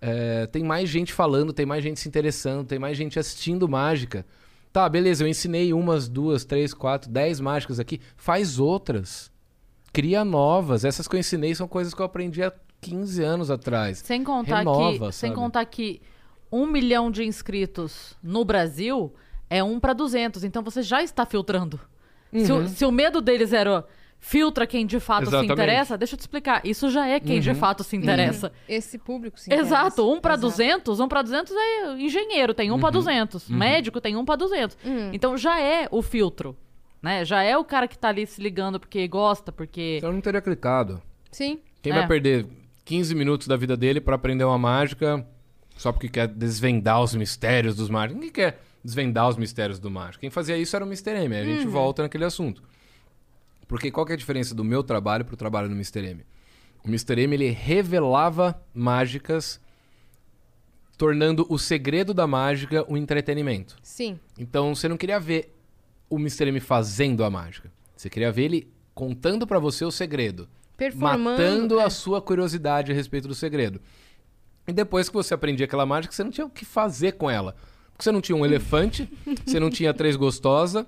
É, 0.00 0.46
tem 0.46 0.62
mais 0.62 0.88
gente 0.88 1.12
falando, 1.12 1.52
tem 1.52 1.64
mais 1.64 1.82
gente 1.82 2.00
se 2.00 2.08
interessando, 2.08 2.66
tem 2.66 2.78
mais 2.78 2.96
gente 2.96 3.18
assistindo 3.18 3.68
mágica. 3.68 4.26
Tá, 4.72 4.88
beleza, 4.88 5.22
eu 5.24 5.28
ensinei 5.28 5.72
umas, 5.72 6.08
duas, 6.08 6.44
três, 6.44 6.74
quatro, 6.74 7.08
dez 7.10 7.40
mágicas 7.40 7.78
aqui. 7.78 8.00
Faz 8.16 8.58
outras. 8.58 9.30
Cria 9.94 10.24
novas. 10.24 10.84
Essas 10.84 11.08
que 11.08 11.16
eu 11.16 11.20
ensinei 11.20 11.54
são 11.54 11.66
coisas 11.66 11.94
que 11.94 12.00
eu 12.02 12.04
aprendi 12.04 12.42
há 12.42 12.52
15 12.82 13.22
anos 13.22 13.50
atrás. 13.50 13.98
Sem 14.04 14.22
contar 14.22 14.58
Renova, 14.58 15.06
que, 15.06 15.12
sem 15.14 15.30
sabe? 15.30 15.40
contar 15.40 15.64
que 15.64 16.02
um 16.52 16.66
milhão 16.66 17.10
de 17.10 17.24
inscritos 17.24 18.14
no 18.22 18.44
Brasil 18.44 19.14
é 19.48 19.62
um 19.64 19.80
para 19.80 19.92
200. 19.94 20.44
Então 20.44 20.62
você 20.62 20.82
já 20.82 21.02
está 21.02 21.24
filtrando. 21.24 21.80
Se, 22.32 22.52
Uhum. 22.52 22.64
o, 22.64 22.68
se 22.68 22.84
o 22.84 22.90
medo 22.90 23.20
deles 23.20 23.52
era 23.52 23.86
filtra 24.18 24.66
quem 24.66 24.84
de 24.86 24.98
fato 24.98 25.24
Exatamente. 25.24 25.46
se 25.48 25.52
interessa, 25.52 25.96
deixa 25.98 26.14
eu 26.14 26.18
te 26.18 26.22
explicar. 26.22 26.60
Isso 26.66 26.90
já 26.90 27.06
é 27.06 27.20
quem 27.20 27.40
de 27.40 27.50
Uhum. 27.50 27.54
fato 27.56 27.84
se 27.84 27.94
interessa. 27.94 28.50
Esse 28.68 28.98
público 28.98 29.38
se 29.38 29.48
interessa. 29.48 29.66
Exato, 29.68 30.10
um 30.10 30.20
para 30.20 30.34
Exato. 30.34 30.48
200, 30.48 30.98
um 31.00 31.06
para 31.06 31.22
200 31.22 31.52
é 31.54 31.92
engenheiro, 32.00 32.52
tem 32.54 32.72
um 32.72 32.80
para 32.80 32.90
200, 32.90 33.48
médico 33.48 34.00
tem 34.00 34.16
um 34.16 34.24
para 34.24 34.36
200. 34.36 34.76
Hum. 34.84 35.10
Então 35.12 35.36
já 35.36 35.60
é 35.60 35.86
o 35.90 36.00
filtro, 36.02 36.56
né? 37.04 37.24
Já 37.24 37.42
é 37.42 37.56
o 37.56 37.64
cara 37.64 37.86
que 37.86 37.98
tá 37.98 38.08
ali 38.08 38.26
se 38.26 38.40
ligando 38.42 38.80
porque 38.80 39.06
gosta, 39.06 39.52
porque 39.52 39.96
Então 39.98 40.08
eu 40.08 40.14
não 40.14 40.20
teria 40.22 40.40
clicado. 40.40 41.02
Sim. 41.30 41.60
Quem 41.82 41.92
É. 41.92 41.96
vai 41.96 42.08
perder 42.08 42.46
15 42.84 43.14
minutos 43.14 43.46
da 43.46 43.56
vida 43.56 43.76
dele 43.76 44.00
pra 44.00 44.14
aprender 44.14 44.44
uma 44.44 44.56
mágica 44.58 45.26
só 45.76 45.92
porque 45.92 46.08
quer 46.08 46.26
desvendar 46.28 47.02
os 47.02 47.14
mistérios 47.14 47.76
dos 47.76 47.90
mágicos? 47.90 48.14
Ninguém 48.16 48.32
quer 48.32 48.60
desvendar 48.82 49.28
os 49.28 49.36
mistérios 49.36 49.78
do 49.78 49.90
mágico. 49.90 50.20
Quem 50.22 50.30
fazia 50.30 50.56
isso 50.56 50.74
era 50.74 50.84
o 50.84 50.88
Mr. 50.88 51.10
M. 51.10 51.34
Aí 51.36 51.42
a 51.42 51.44
gente 51.44 51.66
volta 51.66 52.02
naquele 52.02 52.24
assunto. 52.24 52.62
Porque 53.68 53.90
qual 53.90 54.06
que 54.06 54.12
é 54.12 54.14
a 54.14 54.18
diferença 54.18 54.54
do 54.54 54.64
meu 54.64 54.82
trabalho 54.82 55.24
pro 55.24 55.36
trabalho 55.36 55.68
do 55.68 55.74
Mr. 55.74 56.06
M? 56.06 56.24
O 56.84 56.88
Mr. 56.88 57.20
M 57.22 57.34
ele 57.34 57.50
revelava 57.50 58.60
mágicas 58.74 59.60
tornando 60.96 61.44
o 61.48 61.58
segredo 61.58 62.14
da 62.14 62.26
mágica 62.26 62.84
um 62.88 62.96
entretenimento. 62.96 63.76
Sim. 63.82 64.18
Então 64.38 64.74
você 64.74 64.88
não 64.88 64.96
queria 64.96 65.18
ver 65.18 65.53
o 66.14 66.18
Mr. 66.18 66.48
M 66.48 66.60
fazendo 66.60 67.24
a 67.24 67.30
mágica. 67.30 67.70
Você 67.96 68.08
queria 68.08 68.30
ver 68.30 68.44
ele 68.44 68.72
contando 68.94 69.46
pra 69.46 69.58
você 69.58 69.84
o 69.84 69.90
segredo. 69.90 70.48
Matando 71.18 71.80
é. 71.80 71.84
a 71.84 71.90
sua 71.90 72.20
curiosidade 72.20 72.92
a 72.92 72.94
respeito 72.94 73.28
do 73.28 73.34
segredo. 73.34 73.80
E 74.66 74.72
depois 74.72 75.08
que 75.08 75.14
você 75.14 75.34
aprendia 75.34 75.66
aquela 75.66 75.84
mágica, 75.84 76.14
você 76.14 76.24
não 76.24 76.30
tinha 76.30 76.46
o 76.46 76.50
que 76.50 76.64
fazer 76.64 77.12
com 77.12 77.30
ela. 77.30 77.54
Porque 77.92 78.04
você 78.04 78.12
não 78.12 78.20
tinha 78.20 78.36
um 78.36 78.44
elefante, 78.44 79.10
você 79.44 79.60
não 79.60 79.70
tinha 79.70 79.92
três 79.92 80.16
gostosa 80.16 80.86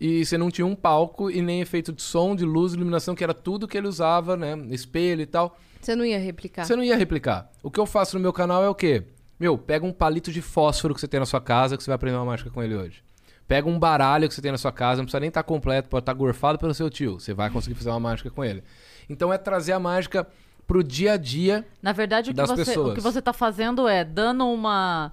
e 0.00 0.24
você 0.24 0.36
não 0.36 0.50
tinha 0.50 0.66
um 0.66 0.74
palco 0.74 1.30
e 1.30 1.40
nem 1.40 1.60
efeito 1.60 1.92
de 1.92 2.02
som, 2.02 2.34
de 2.34 2.44
luz, 2.44 2.74
iluminação, 2.74 3.14
que 3.14 3.24
era 3.24 3.34
tudo 3.34 3.68
que 3.68 3.78
ele 3.78 3.88
usava, 3.88 4.36
né? 4.36 4.56
Espelho 4.70 5.22
e 5.22 5.26
tal. 5.26 5.56
Você 5.80 5.94
não 5.94 6.04
ia 6.04 6.18
replicar. 6.18 6.64
Você 6.64 6.74
não 6.74 6.82
ia 6.82 6.96
replicar. 6.96 7.50
O 7.62 7.70
que 7.70 7.78
eu 7.78 7.86
faço 7.86 8.16
no 8.16 8.22
meu 8.22 8.32
canal 8.32 8.64
é 8.64 8.68
o 8.68 8.74
quê? 8.74 9.04
Meu, 9.38 9.58
pega 9.58 9.84
um 9.84 9.92
palito 9.92 10.32
de 10.32 10.40
fósforo 10.40 10.94
que 10.94 11.00
você 11.00 11.08
tem 11.08 11.20
na 11.20 11.26
sua 11.26 11.40
casa, 11.40 11.76
que 11.76 11.82
você 11.82 11.90
vai 11.90 11.96
aprender 11.96 12.16
uma 12.16 12.24
mágica 12.24 12.50
com 12.50 12.62
ele 12.62 12.74
hoje. 12.74 13.03
Pega 13.46 13.68
um 13.68 13.78
baralho 13.78 14.26
que 14.28 14.34
você 14.34 14.40
tem 14.40 14.50
na 14.52 14.58
sua 14.58 14.72
casa, 14.72 14.98
não 14.98 15.04
precisa 15.04 15.20
nem 15.20 15.28
estar 15.28 15.42
completo, 15.42 15.88
pode 15.88 16.02
estar 16.02 16.14
gorfado 16.14 16.58
pelo 16.58 16.72
seu 16.72 16.88
tio. 16.88 17.20
Você 17.20 17.34
vai 17.34 17.50
conseguir 17.50 17.74
fazer 17.76 17.90
uma 17.90 18.00
mágica 18.00 18.30
com 18.30 18.42
ele. 18.44 18.64
Então 19.08 19.32
é 19.32 19.36
trazer 19.36 19.72
a 19.72 19.78
mágica 19.78 20.26
pro 20.66 20.82
dia 20.82 21.12
a 21.12 21.16
dia. 21.18 21.66
Na 21.82 21.92
verdade, 21.92 22.30
o 22.30 22.34
que, 22.34 22.40
você, 22.40 22.64
pessoas. 22.64 22.92
o 22.92 22.94
que 22.94 23.00
você 23.02 23.20
tá 23.20 23.34
fazendo 23.34 23.86
é 23.86 24.02
dando 24.02 24.46
uma, 24.46 25.12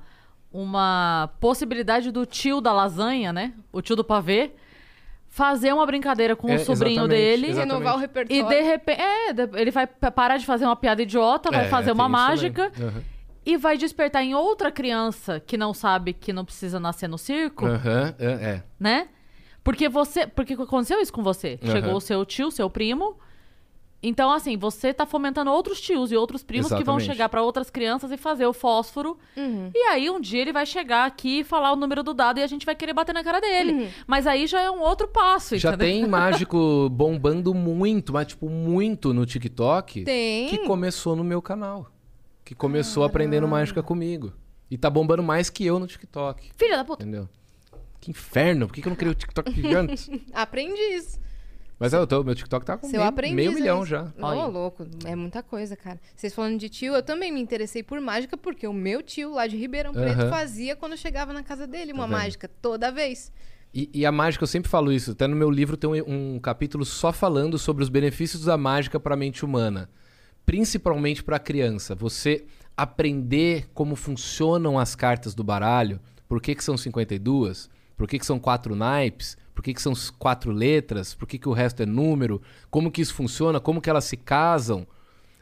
uma 0.51 1.29
possibilidade 1.41 2.09
do 2.11 2.25
tio 2.25 2.61
da 2.61 2.71
lasanha, 2.71 3.33
né? 3.33 3.53
O 3.71 3.81
tio 3.81 3.97
do 3.97 4.03
pavê, 4.03 4.51
fazer 5.27 5.73
uma 5.73 5.85
brincadeira 5.85 6.33
com 6.35 6.49
É, 6.49 6.55
o 6.55 6.59
sobrinho 6.59 7.07
dele. 7.09 7.47
exatamente. 7.47 7.73
Renovar 7.73 7.95
o 7.95 7.97
E 7.97 8.01
repertório. 8.01 8.47
de 8.47 8.61
repente. 8.61 9.01
É, 9.01 9.29
ele 9.61 9.71
vai 9.71 9.87
parar 9.87 10.37
de 10.37 10.45
fazer 10.45 10.63
uma 10.65 10.75
piada 10.77 11.01
idiota, 11.01 11.51
vai 11.51 11.65
É, 11.65 11.69
fazer 11.69 11.85
tem 11.85 11.93
uma 11.93 12.07
mágica 12.09 12.69
também. 12.71 13.03
E 13.45 13.57
vai 13.57 13.77
despertar 13.77 14.23
em 14.23 14.35
outra 14.35 14.71
criança 14.71 15.39
que 15.39 15.57
não 15.57 15.73
sabe 15.73 16.13
que 16.13 16.31
não 16.31 16.45
precisa 16.45 16.79
nascer 16.79 17.07
no 17.07 17.17
circo, 17.17 17.65
Aham, 17.65 18.13
é, 18.19 18.25
é. 18.25 18.63
né? 18.79 19.07
Porque 19.63 19.89
você. 19.89 20.27
Porque 20.27 20.53
aconteceu 20.53 20.99
isso 21.01 21.13
com 21.13 21.23
você. 21.23 21.59
Aham. 21.63 21.71
Chegou 21.71 21.95
o 21.95 22.01
seu 22.01 22.25
tio, 22.25 22.51
seu 22.51 22.69
primo. 22.69 23.17
Então, 24.03 24.31
assim, 24.31 24.57
você 24.57 24.91
tá 24.91 25.05
fomentando 25.05 25.51
outros 25.51 25.79
tios 25.79 26.11
e 26.11 26.17
outros 26.17 26.41
primos 26.43 26.69
que 26.69 26.83
vão 26.83 26.95
Exatamente. 26.97 27.05
chegar 27.05 27.29
pra 27.29 27.43
outras 27.43 27.69
crianças 27.69 28.11
e 28.11 28.17
fazer 28.17 28.47
o 28.47 28.53
fósforo. 28.53 29.15
Uhum. 29.37 29.69
E 29.75 29.77
aí, 29.89 30.09
um 30.09 30.19
dia 30.19 30.41
ele 30.41 30.51
vai 30.51 30.65
chegar 30.65 31.05
aqui 31.05 31.41
e 31.41 31.43
falar 31.43 31.71
o 31.71 31.75
número 31.75 32.01
do 32.01 32.11
dado 32.11 32.39
e 32.39 32.43
a 32.43 32.47
gente 32.47 32.65
vai 32.65 32.73
querer 32.73 32.93
bater 32.93 33.13
na 33.13 33.23
cara 33.23 33.39
dele. 33.39 33.73
Uhum. 33.73 33.87
Mas 34.07 34.25
aí 34.25 34.47
já 34.47 34.59
é 34.59 34.71
um 34.71 34.81
outro 34.81 35.07
passo, 35.07 35.55
Já 35.55 35.69
entendeu? 35.69 35.87
tem 35.87 36.07
mágico 36.07 36.89
bombando 36.89 37.53
muito, 37.53 38.11
mas 38.11 38.25
tipo, 38.25 38.49
muito 38.49 39.13
no 39.13 39.23
TikTok. 39.23 40.03
Tem. 40.03 40.47
Que 40.47 40.57
começou 40.65 41.15
no 41.15 41.23
meu 41.23 41.39
canal. 41.39 41.87
Que 42.51 42.55
começou 42.55 43.05
aprendendo 43.05 43.47
mágica 43.47 43.81
comigo. 43.81 44.33
E 44.69 44.77
tá 44.77 44.89
bombando 44.89 45.23
mais 45.23 45.49
que 45.49 45.65
eu 45.65 45.79
no 45.79 45.87
TikTok. 45.87 46.51
Filha 46.57 46.75
da 46.75 46.83
puta. 46.83 47.01
Entendeu? 47.01 47.29
Que 47.97 48.11
inferno. 48.11 48.67
Por 48.67 48.73
que, 48.73 48.81
que 48.81 48.89
eu 48.89 48.89
não 48.89 48.97
criei 48.97 49.13
o 49.13 49.15
TikTok 49.15 49.53
gigante? 49.53 50.21
Aprendiz. 50.35 51.17
Mas 51.79 51.93
é, 51.93 51.97
eu 51.97 52.05
tô, 52.05 52.21
meu 52.25 52.35
TikTok 52.35 52.65
tá 52.65 52.77
com 52.77 52.89
Seu 52.89 52.99
meio, 52.99 53.33
meio 53.33 53.51
é 53.51 53.53
milhão 53.55 53.77
isso. 53.77 53.85
já. 53.85 54.03
Ô, 54.03 54.25
Olha. 54.25 54.45
louco. 54.47 54.85
É 55.05 55.15
muita 55.15 55.41
coisa, 55.41 55.77
cara. 55.77 55.97
Vocês 56.13 56.33
falando 56.33 56.59
de 56.59 56.67
tio, 56.67 56.93
eu 56.93 57.01
também 57.01 57.31
me 57.31 57.39
interessei 57.39 57.81
por 57.83 58.01
mágica 58.01 58.35
porque 58.35 58.67
o 58.67 58.73
meu 58.73 59.01
tio 59.01 59.31
lá 59.31 59.47
de 59.47 59.55
Ribeirão 59.55 59.93
Preto 59.93 60.27
fazia 60.29 60.75
quando 60.75 60.91
eu 60.91 60.97
chegava 60.97 61.31
na 61.31 61.43
casa 61.43 61.65
dele 61.65 61.93
uma 61.93 62.05
vendo? 62.05 62.17
mágica 62.17 62.49
toda 62.61 62.91
vez. 62.91 63.31
E, 63.73 63.89
e 63.93 64.05
a 64.05 64.11
mágica, 64.11 64.43
eu 64.43 64.47
sempre 64.47 64.69
falo 64.69 64.91
isso. 64.91 65.11
Até 65.11 65.25
no 65.25 65.37
meu 65.37 65.49
livro 65.49 65.77
tem 65.77 65.89
um, 65.89 66.35
um 66.35 66.39
capítulo 66.41 66.83
só 66.83 67.13
falando 67.13 67.57
sobre 67.57 67.81
os 67.81 67.87
benefícios 67.87 68.43
da 68.43 68.57
mágica 68.57 68.99
para 68.99 69.13
a 69.13 69.17
mente 69.17 69.45
humana. 69.45 69.89
Principalmente 70.45 71.23
para 71.23 71.39
criança. 71.39 71.95
Você 71.95 72.45
aprender 72.75 73.69
como 73.73 73.95
funcionam 73.95 74.79
as 74.79 74.95
cartas 74.95 75.35
do 75.35 75.43
baralho, 75.43 75.99
por 76.27 76.41
que, 76.41 76.55
que 76.55 76.63
são 76.63 76.77
52, 76.77 77.69
por 77.97 78.07
que, 78.07 78.17
que 78.17 78.25
são 78.25 78.39
quatro 78.39 78.75
naipes, 78.75 79.37
por 79.53 79.63
que, 79.63 79.73
que 79.73 79.81
são 79.81 79.93
quatro 80.17 80.51
letras, 80.51 81.13
por 81.13 81.27
que, 81.27 81.37
que 81.37 81.49
o 81.49 81.53
resto 81.53 81.83
é 81.83 81.85
número, 81.85 82.41
como 82.69 82.89
que 82.89 83.01
isso 83.01 83.13
funciona, 83.13 83.59
como 83.59 83.81
que 83.81 83.89
elas 83.89 84.05
se 84.05 84.17
casam, 84.17 84.87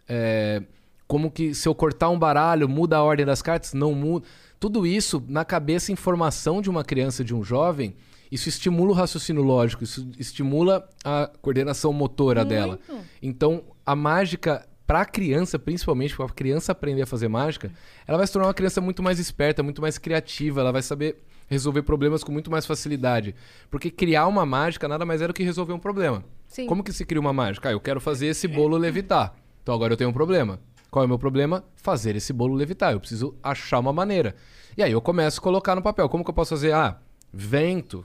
é, 0.08 0.64
como 1.08 1.32
que 1.32 1.54
se 1.54 1.68
eu 1.68 1.74
cortar 1.74 2.10
um 2.10 2.20
baralho 2.20 2.68
muda 2.68 2.98
a 2.98 3.04
ordem 3.04 3.26
das 3.26 3.42
cartas, 3.42 3.74
não 3.74 3.94
muda. 3.94 4.28
Tudo 4.60 4.86
isso 4.86 5.24
na 5.28 5.46
cabeça, 5.46 5.92
informação 5.92 6.62
de 6.62 6.70
uma 6.70 6.84
criança, 6.84 7.24
de 7.24 7.34
um 7.34 7.44
jovem, 7.44 7.96
isso 8.32 8.48
estimula 8.48 8.92
o 8.92 8.94
raciocínio 8.94 9.42
lógico, 9.42 9.84
isso 9.84 10.08
estimula 10.20 10.88
a 11.04 11.32
coordenação 11.42 11.92
motora 11.92 12.46
dela. 12.46 12.80
Então, 13.22 13.64
a 13.86 13.96
mágica 13.96 14.68
para 14.90 15.02
a 15.02 15.06
criança, 15.06 15.60
principalmente 15.60 16.16
para 16.16 16.26
a 16.26 16.30
criança 16.30 16.72
aprender 16.72 17.04
a 17.04 17.06
fazer 17.06 17.28
mágica, 17.28 17.72
ela 18.08 18.18
vai 18.18 18.26
se 18.26 18.34
tornar 18.34 18.48
uma 18.48 18.56
criança 18.56 18.82
muito 18.82 19.04
mais 19.04 19.20
esperta, 19.20 19.62
muito 19.62 19.84
mais 19.84 20.00
criativa, 20.00 20.62
ela 20.62 20.72
vai 20.72 20.82
saber 20.82 21.22
resolver 21.48 21.84
problemas 21.84 22.24
com 22.24 22.32
muito 22.32 22.50
mais 22.50 22.66
facilidade. 22.66 23.36
Porque 23.70 23.92
criar 23.92 24.26
uma 24.26 24.48
mágica 24.48 24.88
nada 24.88 25.06
mais 25.06 25.22
é 25.22 25.28
do 25.28 25.34
que 25.34 25.44
resolver 25.44 25.74
um 25.74 25.80
problema. 25.80 26.26
Sim. 26.48 26.66
Como 26.66 26.84
que 26.84 26.92
se 26.92 27.06
cria 27.06 27.22
uma 27.22 27.32
mágica? 27.32 27.70
Ah, 27.70 27.72
eu 27.72 27.80
quero 27.80 28.02
fazer 28.02 28.26
esse 28.26 28.48
bolo 28.48 28.78
levitar. 28.78 29.36
Então 29.62 29.76
agora 29.76 29.94
eu 29.94 29.98
tenho 29.98 30.10
um 30.10 30.14
problema. 30.14 30.60
Qual 30.90 31.04
é 31.04 31.06
o 31.06 31.10
meu 31.10 31.20
problema? 31.20 31.64
Fazer 31.76 32.16
esse 32.16 32.34
bolo 32.34 32.56
levitar. 32.56 32.92
Eu 32.92 33.00
preciso 33.00 33.36
achar 33.44 33.78
uma 33.78 33.94
maneira. 33.94 34.36
E 34.76 34.82
aí 34.82 34.92
eu 34.92 35.02
começo 35.02 35.40
a 35.40 35.44
colocar 35.44 35.76
no 35.76 35.84
papel. 35.84 36.10
Como 36.10 36.24
que 36.24 36.32
eu 36.32 36.34
posso 36.34 36.56
fazer? 36.56 36.74
Ah, 36.74 37.00
vento. 37.32 38.04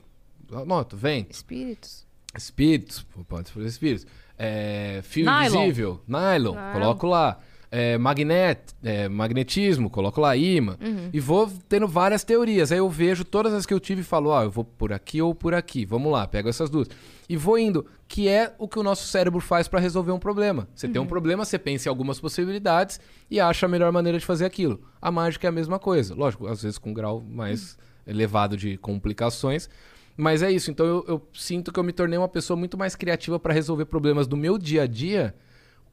Anoto, 0.52 0.98
vento. 0.98 1.32
Espíritos. 1.32 2.06
Espíritos, 2.36 3.06
pode 3.26 3.50
fazer 3.50 3.68
espíritos. 3.68 4.06
É, 4.44 5.00
fio 5.02 5.24
Nylon. 5.24 5.62
invisível, 5.64 6.00
nylon, 6.06 6.54
Nylon. 6.54 6.72
coloco 6.72 7.06
lá. 7.06 7.38
É, 7.76 7.98
magnet, 7.98 8.60
é, 8.84 9.08
magnetismo, 9.08 9.90
coloco 9.90 10.20
lá 10.20 10.36
imã. 10.36 10.76
Uhum. 10.80 11.08
E 11.12 11.18
vou 11.18 11.50
tendo 11.68 11.88
várias 11.88 12.22
teorias. 12.22 12.70
Aí 12.70 12.78
eu 12.78 12.88
vejo 12.88 13.24
todas 13.24 13.52
as 13.52 13.66
que 13.66 13.74
eu 13.74 13.80
tive 13.80 14.02
e 14.02 14.04
falo, 14.04 14.30
ó, 14.30 14.44
eu 14.44 14.50
vou 14.50 14.62
por 14.64 14.92
aqui 14.92 15.20
ou 15.20 15.34
por 15.34 15.54
aqui. 15.54 15.84
Vamos 15.84 16.12
lá, 16.12 16.24
pego 16.24 16.48
essas 16.48 16.70
duas. 16.70 16.86
E 17.28 17.36
vou 17.36 17.58
indo, 17.58 17.84
que 18.06 18.28
é 18.28 18.54
o 18.58 18.68
que 18.68 18.78
o 18.78 18.82
nosso 18.84 19.08
cérebro 19.08 19.40
faz 19.40 19.66
para 19.66 19.80
resolver 19.80 20.12
um 20.12 20.20
problema. 20.20 20.68
Você 20.72 20.86
Uhum. 20.86 20.92
tem 20.92 21.02
um 21.02 21.06
problema, 21.06 21.44
você 21.44 21.58
pensa 21.58 21.88
em 21.88 21.90
algumas 21.90 22.20
possibilidades 22.20 23.00
e 23.28 23.40
acha 23.40 23.66
a 23.66 23.68
melhor 23.68 23.90
maneira 23.90 24.20
de 24.20 24.24
fazer 24.24 24.44
aquilo. 24.44 24.80
A 25.02 25.10
mágica 25.10 25.48
é 25.48 25.50
a 25.50 25.52
mesma 25.52 25.80
coisa. 25.80 26.14
Lógico, 26.14 26.46
às 26.46 26.62
vezes 26.62 26.78
com 26.78 26.90
um 26.90 26.94
grau 26.94 27.20
mais 27.20 27.76
elevado 28.06 28.56
de 28.56 28.76
complicações. 28.76 29.68
Mas 30.16 30.42
é 30.42 30.50
isso. 30.50 30.70
Então 30.70 30.86
eu, 30.86 31.04
eu 31.08 31.28
sinto 31.34 31.72
que 31.72 31.78
eu 31.78 31.84
me 31.84 31.92
tornei 31.92 32.18
uma 32.18 32.28
pessoa 32.28 32.56
muito 32.56 32.78
mais 32.78 32.94
criativa 32.94 33.38
para 33.38 33.52
resolver 33.52 33.84
problemas 33.86 34.26
do 34.26 34.36
meu 34.36 34.56
dia 34.58 34.82
a 34.82 34.86
dia 34.86 35.34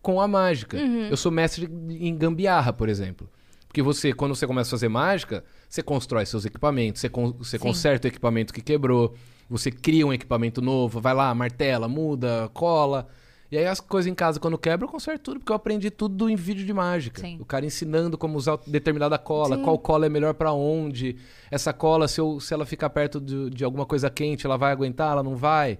com 0.01 0.19
a 0.21 0.27
mágica. 0.27 0.77
Eu 1.09 1.17
sou 1.17 1.31
mestre 1.31 1.65
em 1.89 2.15
gambiarra, 2.15 2.71
por 2.73 2.87
exemplo. 2.89 3.29
Porque 3.67 3.81
você, 3.81 4.11
quando 4.13 4.35
você 4.35 4.45
começa 4.45 4.69
a 4.69 4.71
fazer 4.71 4.89
mágica, 4.89 5.43
você 5.69 5.81
constrói 5.81 6.25
seus 6.25 6.43
equipamentos, 6.45 6.99
você, 7.01 7.07
con- 7.09 7.31
você 7.33 7.57
conserta 7.57 8.07
o 8.07 8.09
equipamento 8.09 8.53
que 8.53 8.61
quebrou, 8.61 9.15
você 9.49 9.71
cria 9.71 10.05
um 10.05 10.11
equipamento 10.11 10.61
novo, 10.61 10.99
vai 10.99 11.13
lá, 11.13 11.33
martela, 11.33 11.87
muda, 11.87 12.49
cola. 12.53 13.07
E 13.51 13.57
aí 13.57 13.65
as 13.67 13.81
coisas 13.81 14.09
em 14.09 14.15
casa, 14.15 14.39
quando 14.39 14.57
quebra, 14.57 14.85
eu 14.85 14.89
conserto 14.89 15.21
tudo, 15.23 15.39
porque 15.39 15.51
eu 15.51 15.55
aprendi 15.57 15.91
tudo 15.91 16.29
em 16.29 16.35
vídeo 16.37 16.65
de 16.65 16.73
mágica. 16.73 17.19
Sim. 17.19 17.37
O 17.41 17.45
cara 17.45 17.65
ensinando 17.65 18.17
como 18.17 18.37
usar 18.37 18.57
determinada 18.65 19.17
cola, 19.17 19.57
qual 19.57 19.77
cola 19.77 20.05
é 20.05 20.09
melhor 20.09 20.33
pra 20.33 20.53
onde. 20.53 21.17
Essa 21.51 21.73
cola, 21.73 22.07
se, 22.07 22.21
eu- 22.21 22.39
se 22.39 22.53
ela 22.53 22.65
ficar 22.65 22.89
perto 22.89 23.19
de, 23.19 23.49
de 23.49 23.65
alguma 23.65 23.85
coisa 23.85 24.09
quente, 24.09 24.45
ela 24.45 24.55
vai 24.57 24.71
aguentar, 24.71 25.11
ela 25.11 25.21
não 25.23 25.35
vai. 25.35 25.79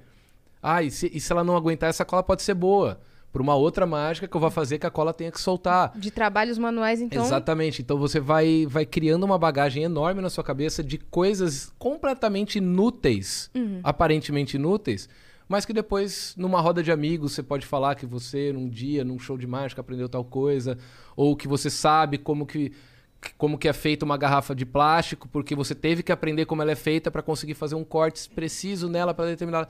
Ah, 0.62 0.84
e 0.84 0.92
se, 0.92 1.10
e 1.14 1.20
se 1.20 1.32
ela 1.32 1.44
não 1.46 1.56
aguentar, 1.56 1.90
essa 1.90 2.04
cola 2.04 2.22
pode 2.22 2.42
ser 2.44 2.54
boa. 2.56 3.00
Pra 3.32 3.42
uma 3.42 3.56
outra 3.56 3.86
mágica 3.86 4.28
que 4.28 4.36
eu 4.36 4.42
vou 4.42 4.52
fazer 4.52 4.78
que 4.78 4.86
a 4.86 4.92
cola 4.92 5.14
tenha 5.14 5.32
que 5.32 5.40
soltar. 5.40 5.98
De 5.98 6.12
trabalhos 6.12 6.58
manuais, 6.58 7.00
então. 7.02 7.24
Exatamente. 7.24 7.82
Então 7.82 7.98
você 7.98 8.20
vai, 8.20 8.66
vai 8.68 8.86
criando 8.86 9.24
uma 9.24 9.38
bagagem 9.40 9.84
enorme 9.84 10.22
na 10.22 10.30
sua 10.30 10.44
cabeça 10.44 10.84
de 10.84 10.98
coisas 10.98 11.72
completamente 11.80 12.58
inúteis, 12.58 13.50
aparentemente 13.82 14.58
inúteis, 14.58 15.08
mas 15.52 15.66
que 15.66 15.74
depois, 15.74 16.34
numa 16.38 16.62
roda 16.62 16.82
de 16.82 16.94
amigos, 16.94 17.34
você 17.34 17.44
pode 17.44 17.66
falar 17.66 17.96
que 17.96 18.06
você, 18.06 18.54
num 18.54 18.70
dia, 18.70 19.04
num 19.04 19.20
show 19.20 19.38
de 19.38 19.46
mágica, 19.46 19.82
aprendeu 19.82 20.08
tal 20.08 20.24
coisa, 20.24 20.78
ou 21.14 21.36
que 21.36 21.46
você 21.46 21.70
sabe 21.70 22.18
como 22.18 22.46
que, 22.46 22.72
como 23.38 23.58
que 23.58 23.68
é 23.68 23.74
feita 23.74 24.06
uma 24.06 24.16
garrafa 24.16 24.56
de 24.56 24.66
plástico, 24.66 25.28
porque 25.28 25.54
você 25.54 25.76
teve 25.76 26.04
que 26.04 26.12
aprender 26.12 26.46
como 26.46 26.62
ela 26.62 26.72
é 26.72 26.76
feita 26.76 27.12
para 27.12 27.22
conseguir 27.22 27.54
fazer 27.54 27.76
um 27.76 27.84
corte 27.84 28.30
preciso 28.30 28.88
nela 28.88 29.14
para 29.14 29.26
determinada. 29.26 29.68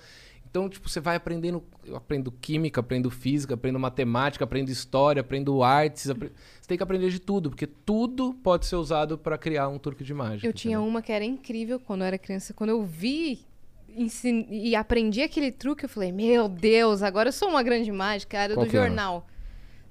Então, 0.47 0.69
tipo, 0.69 0.87
você 0.87 0.99
vai 0.99 1.15
aprendendo. 1.15 1.63
Eu 1.83 1.95
aprendo 1.95 2.31
química, 2.31 2.81
aprendo 2.81 3.09
física, 3.09 3.55
aprendo 3.55 3.79
matemática, 3.79 4.43
aprendo 4.43 4.69
história, 4.69 5.21
aprendo 5.21 5.63
artes. 5.63 6.05
Você 6.05 6.67
tem 6.67 6.77
que 6.77 6.83
aprender 6.83 7.09
de 7.09 7.19
tudo, 7.19 7.49
porque 7.49 7.65
tudo 7.65 8.35
pode 8.43 8.67
ser 8.67 8.75
usado 8.75 9.17
para 9.17 9.35
criar 9.35 9.67
um 9.69 9.79
truque 9.79 10.03
de 10.03 10.13
mágica. 10.13 10.45
Eu 10.45 10.53
tinha 10.53 10.75
entendeu? 10.75 10.87
uma 10.87 11.01
que 11.01 11.11
era 11.11 11.25
incrível 11.25 11.79
quando 11.79 12.01
eu 12.01 12.07
era 12.07 12.19
criança. 12.19 12.53
Quando 12.53 12.69
eu 12.69 12.83
vi 12.83 13.49
ensin- 13.95 14.47
e 14.49 14.76
aprendi 14.76 15.22
aquele 15.22 15.51
truque, 15.51 15.85
eu 15.85 15.89
falei, 15.89 16.11
meu 16.11 16.47
Deus, 16.49 17.01
agora 17.03 17.30
eu 17.30 17.34
sou 17.34 17.49
uma 17.49 17.63
grande 17.63 17.91
mágica. 17.91 18.38
Era 18.38 18.53
Qual 18.53 18.65
do 18.65 18.69
que 18.69 18.77
era? 18.77 18.88
jornal. 18.88 19.27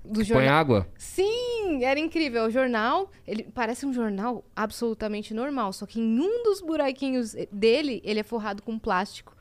Do 0.02 0.14
Põe 0.14 0.24
jornal. 0.24 0.54
água? 0.54 0.88
Sim, 0.96 1.84
era 1.84 2.00
incrível. 2.00 2.44
O 2.46 2.50
jornal, 2.50 3.10
ele 3.26 3.44
parece 3.54 3.84
um 3.84 3.92
jornal 3.92 4.42
absolutamente 4.56 5.34
normal, 5.34 5.72
só 5.74 5.84
que 5.84 6.00
em 6.00 6.18
um 6.20 6.42
dos 6.42 6.62
buraquinhos 6.62 7.34
dele, 7.52 8.00
ele 8.04 8.20
é 8.20 8.22
forrado 8.22 8.62
com 8.62 8.78
plástico. 8.78 9.36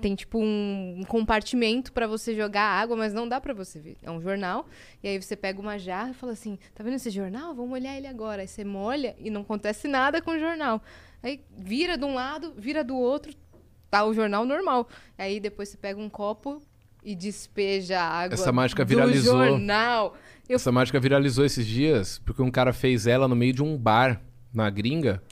Tem 0.00 0.14
tipo 0.14 0.38
um 0.40 1.02
compartimento 1.08 1.92
pra 1.92 2.06
você 2.06 2.34
jogar 2.34 2.62
água, 2.62 2.96
mas 2.96 3.12
não 3.12 3.28
dá 3.28 3.38
pra 3.40 3.52
você 3.52 3.78
ver. 3.80 3.96
É 4.02 4.10
um 4.10 4.20
jornal. 4.20 4.64
E 5.02 5.08
aí 5.08 5.20
você 5.20 5.36
pega 5.36 5.60
uma 5.60 5.76
jarra 5.78 6.12
e 6.12 6.14
fala 6.14 6.32
assim: 6.32 6.56
"Tá 6.74 6.82
vendo 6.82 6.94
esse 6.94 7.10
jornal? 7.10 7.54
Vamos 7.54 7.72
olhar 7.72 7.94
ele 7.96 8.06
agora". 8.06 8.40
Aí 8.42 8.48
você 8.48 8.64
molha 8.64 9.14
e 9.18 9.28
não 9.28 9.42
acontece 9.42 9.88
nada 9.88 10.22
com 10.22 10.30
o 10.30 10.38
jornal. 10.38 10.80
Aí 11.22 11.42
vira 11.58 11.98
de 11.98 12.04
um 12.04 12.14
lado, 12.14 12.54
vira 12.56 12.82
do 12.82 12.96
outro, 12.96 13.32
tá 13.90 14.04
o 14.04 14.14
jornal 14.14 14.44
normal. 14.44 14.88
Aí 15.18 15.40
depois 15.40 15.68
você 15.68 15.76
pega 15.76 15.98
um 16.00 16.08
copo 16.08 16.62
e 17.04 17.14
despeja 17.14 18.00
a 18.00 18.04
água 18.08 18.34
Essa 18.34 18.52
mágica 18.52 18.84
viralizou. 18.84 19.44
jornal. 19.46 20.14
Eu 20.48 20.56
Essa 20.56 20.70
mágica 20.72 20.98
viralizou 21.00 21.44
esses 21.44 21.66
dias 21.66 22.20
porque 22.24 22.42
um 22.42 22.50
cara 22.50 22.72
fez 22.72 23.06
ela 23.06 23.26
no 23.28 23.36
meio 23.36 23.52
de 23.52 23.62
um 23.62 23.76
bar 23.76 24.20
na 24.52 24.68
gringa, 24.68 25.22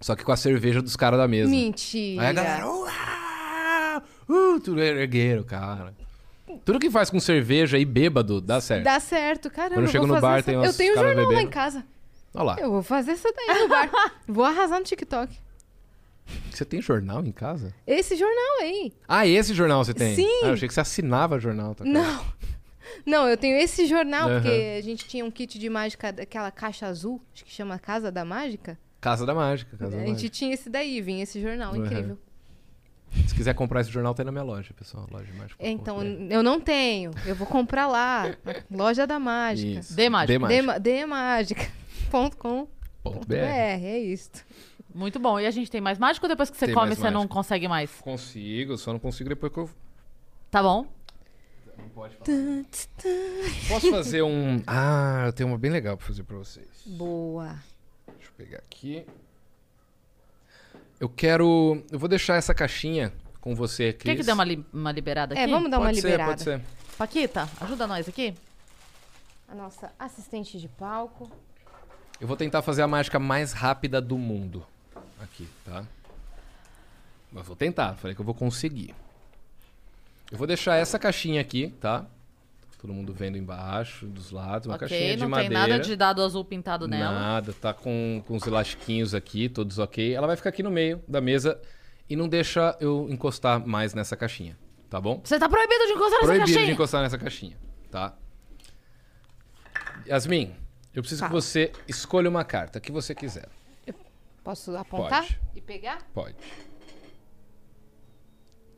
só 0.00 0.16
que 0.16 0.24
com 0.24 0.32
a 0.32 0.36
cerveja 0.36 0.82
dos 0.82 0.96
caras 0.96 1.18
da 1.18 1.28
mesa. 1.28 1.48
Mentira. 1.50 2.22
Aí 2.22 2.28
a 2.28 2.32
galera, 2.32 2.66
uau! 2.66 4.02
Uh, 4.28 4.60
tudo 4.60 4.80
ergueiro, 4.80 5.44
cara. 5.44 5.94
Tudo 6.64 6.78
que 6.78 6.90
faz 6.90 7.08
com 7.08 7.18
cerveja 7.20 7.78
e 7.78 7.84
bêbado 7.84 8.40
dá 8.40 8.60
certo. 8.60 8.84
Dá 8.84 9.00
certo, 9.00 9.48
caramba. 9.50 9.76
Quando 9.76 9.86
eu 9.86 9.90
chego 9.92 10.06
no 10.06 10.20
bar, 10.20 10.38
essa- 10.38 10.50
tem 10.50 10.62
Eu 10.62 10.72
tenho 10.74 10.92
um 10.92 10.96
jornal 10.96 11.14
lá 11.24 11.28
bebendo. 11.30 11.40
em 11.48 11.50
casa. 11.50 11.84
Olha 12.34 12.44
lá. 12.44 12.56
Eu 12.58 12.70
vou 12.70 12.82
fazer 12.82 13.12
essa 13.12 13.32
daí 13.32 13.58
no 13.62 13.68
bar. 13.68 13.90
vou 14.28 14.44
arrasar 14.44 14.78
no 14.78 14.84
TikTok. 14.84 15.32
Você 16.50 16.64
tem 16.64 16.80
jornal 16.80 17.24
em 17.24 17.32
casa? 17.32 17.74
Esse 17.86 18.16
jornal 18.16 18.60
aí. 18.60 18.92
Ah, 19.08 19.26
esse 19.26 19.52
jornal 19.54 19.84
você 19.84 19.92
tem? 19.94 20.14
Sim. 20.14 20.40
Ah, 20.44 20.48
eu 20.48 20.52
achei 20.54 20.68
que 20.68 20.74
você 20.74 20.80
assinava 20.80 21.38
jornal. 21.38 21.74
Tá 21.74 21.84
Não. 21.84 22.24
Não, 23.06 23.26
eu 23.28 23.36
tenho 23.36 23.56
esse 23.56 23.86
jornal, 23.86 24.28
Aham. 24.28 24.40
porque 24.40 24.76
a 24.78 24.82
gente 24.82 25.06
tinha 25.08 25.24
um 25.24 25.30
kit 25.30 25.58
de 25.58 25.68
mágica 25.70 26.12
daquela 26.12 26.50
caixa 26.50 26.86
azul, 26.86 27.20
acho 27.34 27.44
que 27.44 27.50
chama 27.50 27.78
Casa 27.78 28.12
da 28.12 28.24
Mágica. 28.24 28.78
Casa 29.00 29.24
da 29.24 29.34
Mágica. 29.34 29.76
Casa 29.76 29.96
a 29.96 29.98
da 29.98 30.04
gente 30.04 30.12
Mágica. 30.14 30.28
tinha 30.34 30.54
esse 30.54 30.68
daí, 30.68 31.00
vinha 31.00 31.22
esse 31.22 31.40
jornal, 31.40 31.72
Uhum. 31.74 31.84
incrível. 31.84 32.18
Se 33.26 33.34
quiser 33.34 33.54
comprar 33.54 33.80
esse 33.80 33.90
jornal, 33.90 34.14
tem 34.14 34.24
na 34.24 34.32
minha 34.32 34.44
loja, 34.44 34.72
pessoal. 34.74 35.06
Loja 35.10 35.24
de 35.26 35.32
mágica. 35.32 35.56
Então, 35.60 36.02
eu 36.02 36.42
não 36.42 36.60
tenho. 36.60 37.10
Eu 37.26 37.34
vou 37.34 37.46
comprar 37.46 37.86
lá. 37.86 38.34
Loja 38.70 39.06
da 39.06 39.18
Mágica. 39.18 39.80
Isso. 39.80 39.94
Dê 39.94 40.08
mágica. 40.08 40.32
Dê 40.32 40.38
mágica. 40.38 40.80
Dema- 40.80 40.80
Demágica.com. 40.80 42.68
Ponto 43.02 43.26
BR. 43.26 43.34
É, 43.34 43.80
é 43.82 43.98
isto. 43.98 44.44
Muito 44.94 45.18
bom. 45.18 45.38
E 45.40 45.46
a 45.46 45.50
gente 45.50 45.70
tem 45.70 45.80
mais 45.80 45.98
mágica 45.98 46.26
ou 46.26 46.28
depois 46.28 46.50
que 46.50 46.56
você 46.56 46.66
Tem 46.66 46.74
come 46.74 46.88
mais 46.88 46.98
você 46.98 47.10
não 47.10 47.26
consegue 47.26 47.66
mais? 47.68 47.90
Consigo, 48.00 48.76
só 48.76 48.92
não 48.92 48.98
consigo 49.00 49.28
depois 49.28 49.52
que 49.52 49.58
eu. 49.58 49.70
Tá 50.50 50.62
bom? 50.62 50.86
Posso 53.68 53.90
fazer 53.90 54.22
um. 54.22 54.62
Ah, 54.66 55.24
eu 55.26 55.32
tenho 55.32 55.48
uma 55.48 55.58
bem 55.58 55.70
legal 55.70 55.96
pra 55.96 56.06
fazer 56.06 56.22
pra 56.22 56.36
vocês. 56.36 56.66
Boa. 56.86 57.56
Deixa 58.18 58.28
eu 58.30 58.34
pegar 58.36 58.58
aqui. 58.58 59.06
Eu 61.00 61.08
quero. 61.08 61.82
Eu 61.90 61.98
vou 61.98 62.08
deixar 62.08 62.36
essa 62.36 62.54
caixinha 62.54 63.12
com 63.40 63.54
você, 63.54 63.92
Cris. 63.92 64.12
Quer 64.14 64.16
que 64.20 64.26
dê 64.26 64.32
uma, 64.32 64.44
li- 64.44 64.64
uma 64.72 64.92
liberada 64.92 65.34
aqui? 65.34 65.42
É, 65.42 65.46
vamos 65.46 65.70
dar 65.70 65.78
uma 65.78 65.86
Pode 65.86 66.00
ser, 66.00 66.06
liberada. 66.10 66.30
pode 66.32 66.42
ser. 66.42 66.60
Paquita, 66.96 67.48
ajuda 67.60 67.86
nós 67.86 68.08
aqui. 68.08 68.34
A 69.48 69.54
nossa 69.54 69.92
assistente 69.98 70.60
de 70.60 70.68
palco. 70.68 71.30
Eu 72.20 72.28
vou 72.28 72.36
tentar 72.36 72.62
fazer 72.62 72.82
a 72.82 72.88
mágica 72.88 73.18
mais 73.18 73.52
rápida 73.52 74.00
do 74.00 74.16
mundo. 74.16 74.64
Aqui, 75.22 75.48
tá? 75.64 75.84
Mas 77.30 77.46
vou 77.46 77.56
tentar, 77.56 77.94
falei 77.94 78.14
que 78.14 78.20
eu 78.20 78.24
vou 78.24 78.34
conseguir. 78.34 78.94
Eu 80.30 80.36
vou 80.38 80.46
deixar 80.46 80.76
essa 80.76 80.98
caixinha 80.98 81.40
aqui, 81.40 81.68
tá? 81.80 82.04
Todo 82.80 82.92
mundo 82.92 83.12
vendo 83.14 83.38
embaixo, 83.38 84.06
dos 84.06 84.32
lados, 84.32 84.66
uma 84.66 84.76
caixinha 84.76 85.00
ok, 85.00 85.14
de 85.16 85.22
não 85.22 85.28
madeira. 85.28 85.54
tem 85.54 85.68
nada 85.70 85.78
de 85.78 85.94
dado 85.94 86.22
azul 86.22 86.44
pintado 86.44 86.88
nela. 86.88 87.12
Nada, 87.12 87.52
tá 87.52 87.72
com, 87.72 88.22
com 88.26 88.34
os 88.34 88.44
elastiquinhos 88.44 89.14
aqui, 89.14 89.48
todos 89.48 89.78
ok. 89.78 90.12
Ela 90.14 90.26
vai 90.26 90.34
ficar 90.36 90.48
aqui 90.48 90.62
no 90.64 90.70
meio 90.70 91.00
da 91.06 91.20
mesa 91.20 91.60
e 92.10 92.16
não 92.16 92.28
deixa 92.28 92.76
eu 92.80 93.06
encostar 93.08 93.64
mais 93.64 93.94
nessa 93.94 94.16
caixinha, 94.16 94.58
tá 94.90 95.00
bom? 95.00 95.20
Você 95.22 95.38
tá 95.38 95.48
proibido 95.48 95.86
de 95.86 95.92
encostar 95.92 96.10
nessa 96.10 96.26
Proibido 96.26 96.46
caixinha. 96.46 96.66
de 96.66 96.72
encostar 96.72 97.02
nessa 97.02 97.18
caixinha, 97.18 97.56
tá? 97.90 98.14
Yasmin, 100.08 100.52
eu 100.92 101.02
preciso 101.02 101.22
que 101.22 101.28
Fala. 101.28 101.40
você 101.40 101.70
escolha 101.86 102.28
uma 102.28 102.42
carta, 102.44 102.80
que 102.80 102.90
você 102.90 103.14
quiser. 103.14 103.48
Posso 104.42 104.76
apontar 104.76 105.22
Pode. 105.22 105.40
e 105.54 105.60
pegar? 105.60 106.02
Pode. 106.12 106.36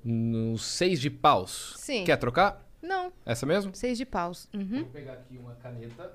No 0.05 0.59
seis 0.59 1.01
de 1.01 1.09
paus. 1.11 1.75
Sim. 1.79 2.05
Quer 2.05 2.17
trocar? 2.19 2.63
Não, 2.83 3.11
Essa 3.25 3.47
mesmo? 3.47 3.75
seis 3.75 3.97
de 3.97 4.05
paus. 4.05 4.47
Uhum. 4.53 4.83
Vou 4.83 4.91
pegar 4.91 5.15
aqui 5.15 5.39
uma 5.39 5.55
caneta. 5.55 6.13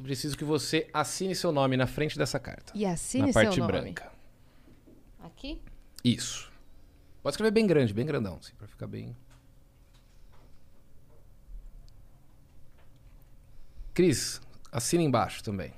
Preciso 0.00 0.36
que 0.38 0.44
você 0.44 0.88
assine 0.94 1.34
seu 1.34 1.50
nome 1.50 1.76
na 1.76 1.86
frente 1.86 2.16
dessa 2.16 2.38
carta. 2.38 2.72
E 2.76 2.86
assine 2.86 3.26
na 3.26 3.32
seu 3.32 3.42
parte 3.42 3.58
nome. 3.58 3.72
branca. 3.72 4.12
Aqui? 5.18 5.60
Isso. 6.04 6.50
Pode 7.22 7.34
escrever 7.34 7.50
bem 7.50 7.66
grande, 7.66 7.92
bem 7.92 8.06
grandão, 8.06 8.36
assim, 8.40 8.54
pra 8.54 8.68
ficar 8.68 8.86
bem. 8.86 9.16
Cris, 13.92 14.40
assina 14.70 15.02
embaixo 15.02 15.42
também. 15.42 15.74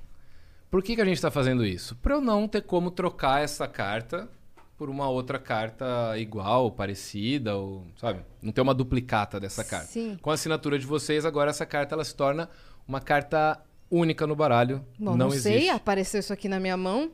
Por 0.73 0.81
que, 0.81 0.95
que 0.95 1.01
a 1.03 1.05
gente 1.05 1.21
tá 1.21 1.29
fazendo 1.29 1.63
isso? 1.63 1.95
Pra 1.97 2.15
eu 2.15 2.19
não 2.19 2.47
ter 2.47 2.63
como 2.63 2.89
trocar 2.89 3.43
essa 3.43 3.67
carta 3.67 4.27
por 4.75 4.89
uma 4.89 5.07
outra 5.07 5.37
carta 5.37 6.17
igual, 6.17 6.71
parecida, 6.71 7.55
ou, 7.55 7.85
sabe? 7.95 8.21
Não 8.41 8.51
ter 8.51 8.61
uma 8.61 8.73
duplicata 8.73 9.39
dessa 9.39 9.63
carta. 9.63 9.85
Sim. 9.85 10.17
Com 10.19 10.31
a 10.31 10.33
assinatura 10.33 10.79
de 10.79 10.85
vocês, 10.87 11.27
agora 11.27 11.51
essa 11.51 11.63
carta 11.63 11.93
ela 11.93 12.03
se 12.03 12.15
torna 12.15 12.49
uma 12.87 12.99
carta 12.99 13.61
única 13.87 14.25
no 14.25 14.35
baralho. 14.35 14.83
Bom, 14.97 15.11
não 15.11 15.17
não, 15.17 15.29
sei, 15.29 15.57
existe. 15.57 15.69
apareceu 15.69 16.19
isso 16.19 16.33
aqui 16.33 16.49
na 16.49 16.59
minha 16.59 16.75
mão. 16.75 17.11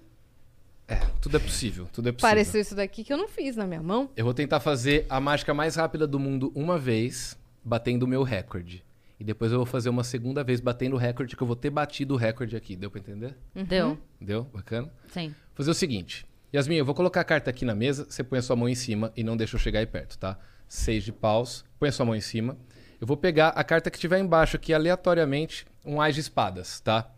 É, 0.87 0.95
tudo 1.19 1.35
é 1.35 1.39
possível, 1.41 1.85
tudo 1.91 2.07
é 2.07 2.13
possível. 2.13 2.29
Apareceu 2.29 2.61
isso 2.61 2.75
daqui 2.75 3.03
que 3.03 3.11
eu 3.11 3.17
não 3.17 3.27
fiz 3.27 3.57
na 3.57 3.67
minha 3.67 3.83
mão. 3.83 4.09
Eu 4.15 4.23
vou 4.23 4.33
tentar 4.33 4.61
fazer 4.61 5.05
a 5.09 5.19
mágica 5.19 5.53
mais 5.53 5.75
rápida 5.75 6.07
do 6.07 6.17
mundo 6.17 6.49
uma 6.55 6.77
vez, 6.77 7.37
batendo 7.61 8.03
o 8.03 8.07
meu 8.07 8.23
recorde. 8.23 8.85
E 9.19 9.23
depois 9.23 9.51
eu 9.51 9.57
vou 9.57 9.65
fazer 9.65 9.89
uma 9.89 10.03
segunda 10.03 10.43
vez 10.43 10.61
batendo 10.61 10.95
o 10.95 10.97
recorde, 10.97 11.35
que 11.35 11.43
eu 11.43 11.47
vou 11.47 11.55
ter 11.55 11.69
batido 11.69 12.13
o 12.13 12.17
recorde 12.17 12.55
aqui. 12.55 12.75
Deu 12.75 12.89
pra 12.89 12.99
entender? 13.01 13.35
Deu? 13.53 13.97
Deu? 14.19 14.45
Bacana? 14.45 14.89
Sim. 15.09 15.35
Fazer 15.53 15.71
o 15.71 15.73
seguinte. 15.73 16.25
Yasmin, 16.53 16.77
eu 16.77 16.85
vou 16.85 16.95
colocar 16.95 17.21
a 17.21 17.23
carta 17.23 17.49
aqui 17.49 17.65
na 17.65 17.75
mesa, 17.75 18.07
você 18.09 18.23
põe 18.23 18.39
a 18.39 18.41
sua 18.41 18.55
mão 18.55 18.69
em 18.69 18.75
cima 18.75 19.11
e 19.15 19.23
não 19.23 19.35
deixa 19.35 19.55
eu 19.55 19.59
chegar 19.59 19.79
aí 19.79 19.85
perto, 19.85 20.17
tá? 20.17 20.39
Seis 20.67 21.03
de 21.03 21.11
paus, 21.11 21.65
põe 21.77 21.89
a 21.89 21.91
sua 21.91 22.05
mão 22.05 22.15
em 22.15 22.21
cima. 22.21 22.57
Eu 22.99 23.05
vou 23.05 23.17
pegar 23.17 23.49
a 23.49 23.63
carta 23.63 23.91
que 23.91 23.99
tiver 23.99 24.19
embaixo 24.19 24.55
aqui, 24.55 24.73
aleatoriamente, 24.73 25.65
um 25.85 26.01
Ás 26.01 26.15
de 26.15 26.21
espadas, 26.21 26.79
tá? 26.79 27.11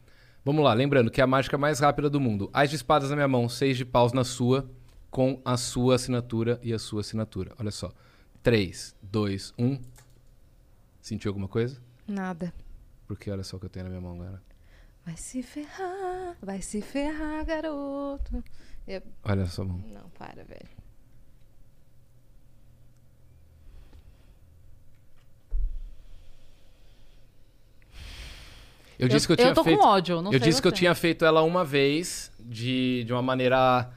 Vamos 0.43 0.63
lá, 0.63 0.73
lembrando 0.73 1.11
que 1.11 1.21
é 1.21 1.23
a 1.23 1.27
mágica 1.27 1.57
mais 1.57 1.79
rápida 1.79 2.09
do 2.09 2.19
mundo. 2.19 2.49
Ás 2.51 2.69
de 2.69 2.75
espadas 2.75 3.09
na 3.09 3.15
minha 3.15 3.27
mão, 3.27 3.47
seis 3.47 3.77
de 3.77 3.85
paus 3.85 4.11
na 4.11 4.23
sua, 4.23 4.69
com 5.11 5.39
a 5.45 5.55
sua 5.55 5.95
assinatura 5.95 6.59
e 6.63 6.73
a 6.73 6.79
sua 6.79 7.01
assinatura. 7.01 7.53
Olha 7.59 7.71
só. 7.71 7.91
3, 8.41 8.95
2, 9.03 9.53
1. 9.57 9.79
Sentiu 10.99 11.29
alguma 11.29 11.47
coisa? 11.47 11.77
Nada. 12.11 12.53
Porque 13.07 13.29
olha 13.31 13.43
só 13.43 13.57
o 13.57 13.59
que 13.59 13.65
eu 13.65 13.69
tenho 13.69 13.85
na 13.85 13.89
minha 13.89 14.01
mão 14.01 14.13
agora. 14.15 14.41
Vai 15.05 15.17
se 15.17 15.41
ferrar, 15.41 16.35
vai 16.41 16.61
se 16.61 16.81
ferrar, 16.81 17.43
garoto. 17.45 18.43
Eu- 18.87 19.01
Olha 19.23 19.43
a 19.43 19.47
sua 19.47 19.65
mão. 19.65 19.77
Não, 19.79 20.09
para, 20.11 20.43
velho. 20.43 20.69
Eu 28.99 29.07
disse 29.07 29.25
que 29.25 29.31
eu 29.33 29.35
eu 29.35 29.37
tinha 29.37 29.53
tô 29.53 29.63
feito... 29.63 29.79
com 29.79 29.85
ódio, 29.87 30.21
não 30.21 30.31
eu 30.31 30.39
sei 30.39 30.47
disse 30.47 30.61
que 30.61 30.67
eu 30.67 30.71
você. 30.71 30.77
tinha 30.77 30.93
feito 30.93 31.25
ela 31.25 31.41
uma 31.41 31.65
vez, 31.65 32.31
de, 32.39 33.03
de 33.03 33.11
uma 33.11 33.21
maneira 33.21 33.89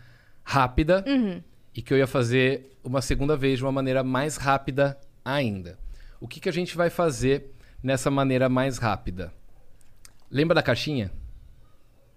rápida, 0.42 1.04
Uhum. 1.06 1.42
e 1.74 1.82
que 1.82 1.92
eu 1.92 1.98
ia 1.98 2.06
fazer 2.06 2.78
uma 2.82 3.02
segunda 3.02 3.36
vez 3.36 3.58
de 3.58 3.64
uma 3.64 3.72
maneira 3.72 4.02
mais 4.02 4.36
rápida 4.36 4.98
ainda. 5.24 5.78
O 6.20 6.26
que, 6.28 6.40
que 6.40 6.48
a 6.48 6.52
gente 6.52 6.74
vai 6.74 6.88
fazer 6.88 7.53
nessa 7.84 8.10
maneira 8.10 8.48
mais 8.48 8.78
rápida? 8.78 9.32
Lembra 10.30 10.54
da 10.54 10.62
caixinha? 10.62 11.12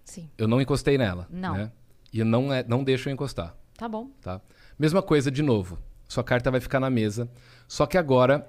Sim. 0.02 0.30
Eu 0.38 0.48
não 0.48 0.60
encostei 0.60 0.96
nela. 0.96 1.28
Não. 1.30 1.54
Né? 1.54 1.72
E 2.10 2.20
eu 2.20 2.24
não, 2.24 2.50
é, 2.50 2.64
não 2.66 2.82
deixo 2.82 3.10
eu 3.10 3.12
encostar. 3.12 3.54
Tá 3.76 3.86
bom. 3.86 4.08
tá? 4.22 4.40
Mesma 4.78 5.02
coisa 5.02 5.30
de 5.30 5.42
novo. 5.42 5.78
Sua 6.08 6.24
carta 6.24 6.50
vai 6.50 6.58
ficar 6.58 6.80
na 6.80 6.88
mesa. 6.88 7.30
Só 7.68 7.84
que 7.84 7.98
agora 7.98 8.48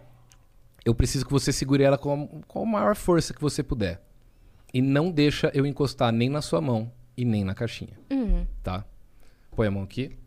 eu 0.86 0.96
preciso 0.96 1.26
que 1.26 1.32
você 1.32 1.52
segure 1.52 1.84
ela 1.84 1.98
com, 1.98 2.42
com 2.48 2.64
a 2.64 2.66
maior 2.66 2.96
força 2.96 3.34
que 3.34 3.42
você 3.42 3.62
puder. 3.62 4.02
E 4.74 4.82
não 4.82 5.12
deixa 5.12 5.52
eu 5.54 5.66
encostar 5.66 6.14
nem 6.14 6.30
na 6.30 6.42
sua 6.42 6.62
mão 6.62 6.90
e 7.18 7.26
nem 7.26 7.44
na 7.44 7.54
caixinha. 7.54 8.00
Uhum. 8.10 8.48
Tá? 8.64 8.86
Põe 9.54 9.68
a 9.68 9.72
mão 9.72 9.84
aqui. 9.84 10.18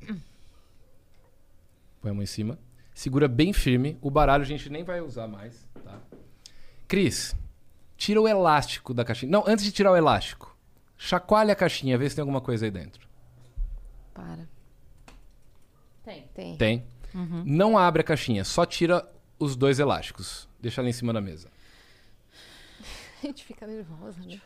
Põe 2.03 2.11
a 2.11 2.15
mão 2.15 2.23
em 2.23 2.27
cima. 2.27 2.59
Segura 2.93 3.27
bem 3.27 3.55
firme. 3.55 3.97
O 4.03 4.11
baralho 4.11 4.43
a 4.43 4.47
gente 4.47 4.69
nem 4.69 4.85
vai 4.85 5.01
usar 5.01 5.27
mais, 5.27 5.67
tá? 5.83 5.99
Cris, 6.93 7.35
tira 7.97 8.21
o 8.21 8.29
elástico 8.29 8.93
da 8.93 9.03
caixinha. 9.03 9.33
Não, 9.33 9.43
antes 9.47 9.65
de 9.65 9.73
tirar 9.73 9.93
o 9.93 9.97
elástico, 9.97 10.55
chacoalha 10.99 11.55
a 11.55 11.57
caixinha, 11.57 11.97
vê 11.97 12.07
se 12.11 12.15
tem 12.17 12.21
alguma 12.21 12.43
coisa 12.43 12.67
aí 12.67 12.71
dentro. 12.71 13.09
Para. 14.13 14.47
Tem. 16.05 16.29
Tem. 16.35 16.57
Tem. 16.59 16.87
Não 17.47 17.79
abre 17.79 18.03
a 18.03 18.05
caixinha, 18.05 18.45
só 18.45 18.67
tira 18.67 19.11
os 19.39 19.57
dois 19.57 19.79
elásticos. 19.79 20.47
Deixa 20.61 20.83
ela 20.83 20.91
em 20.91 20.93
cima 20.93 21.15
da 21.15 21.21
mesa. 21.23 21.49
A 23.25 23.27
gente 23.27 23.43
fica 23.43 23.67
nervosa, 23.67 24.21
né? 24.21 24.39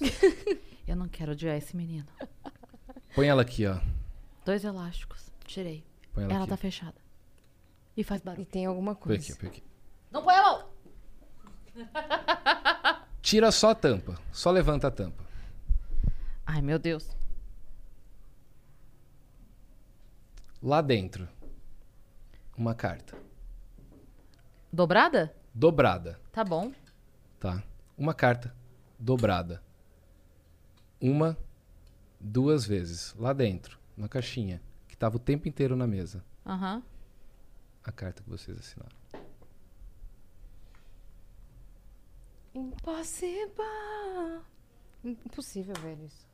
Eu 0.84 0.96
não 0.96 1.06
quero 1.06 1.30
odiar 1.30 1.56
esse 1.56 1.76
menino. 1.76 2.08
Põe 3.14 3.28
ela 3.28 3.42
aqui, 3.42 3.64
ó. 3.68 3.78
Dois 4.44 4.64
elásticos. 4.64 5.30
Tirei. 5.44 5.84
Põe 6.12 6.24
ela, 6.24 6.32
Ela 6.32 6.42
aqui. 6.42 6.50
tá 6.50 6.56
fechada. 6.56 6.96
E 7.96 8.02
faz 8.02 8.20
E 8.20 8.24
barulho. 8.24 8.46
tem 8.46 8.66
alguma 8.66 8.96
Põe 8.96 9.16
coisa. 9.16 9.32
aqui, 9.32 9.38
põe 9.40 9.48
aqui. 9.50 9.62
Não 10.10 10.24
põe 10.24 10.34
a 10.34 10.42
mão! 10.42 10.67
Tira 13.22 13.50
só 13.50 13.70
a 13.70 13.74
tampa. 13.74 14.18
Só 14.32 14.50
levanta 14.50 14.88
a 14.88 14.90
tampa. 14.90 15.24
Ai, 16.46 16.62
meu 16.62 16.78
Deus. 16.78 17.08
Lá 20.62 20.80
dentro, 20.80 21.28
uma 22.56 22.74
carta. 22.74 23.16
Dobrada? 24.72 25.34
Dobrada, 25.54 26.20
Tá 26.32 26.44
bom. 26.44 26.72
tá? 27.40 27.62
Uma 27.96 28.12
carta 28.14 28.54
dobrada. 28.98 29.62
Uma, 31.00 31.36
duas 32.20 32.64
vezes. 32.66 33.14
Lá 33.18 33.32
dentro, 33.32 33.78
na 33.96 34.08
caixinha, 34.08 34.60
que 34.88 34.96
tava 34.96 35.16
o 35.16 35.20
tempo 35.20 35.48
inteiro 35.48 35.76
na 35.76 35.86
mesa. 35.86 36.24
Aham. 36.44 36.82
A 37.84 37.92
carta 37.92 38.22
que 38.22 38.28
vocês 38.28 38.58
assinaram. 38.58 38.96
Impossível. 42.58 44.42
Impossível, 45.04 45.74
velho, 45.80 46.04
isso. 46.06 46.26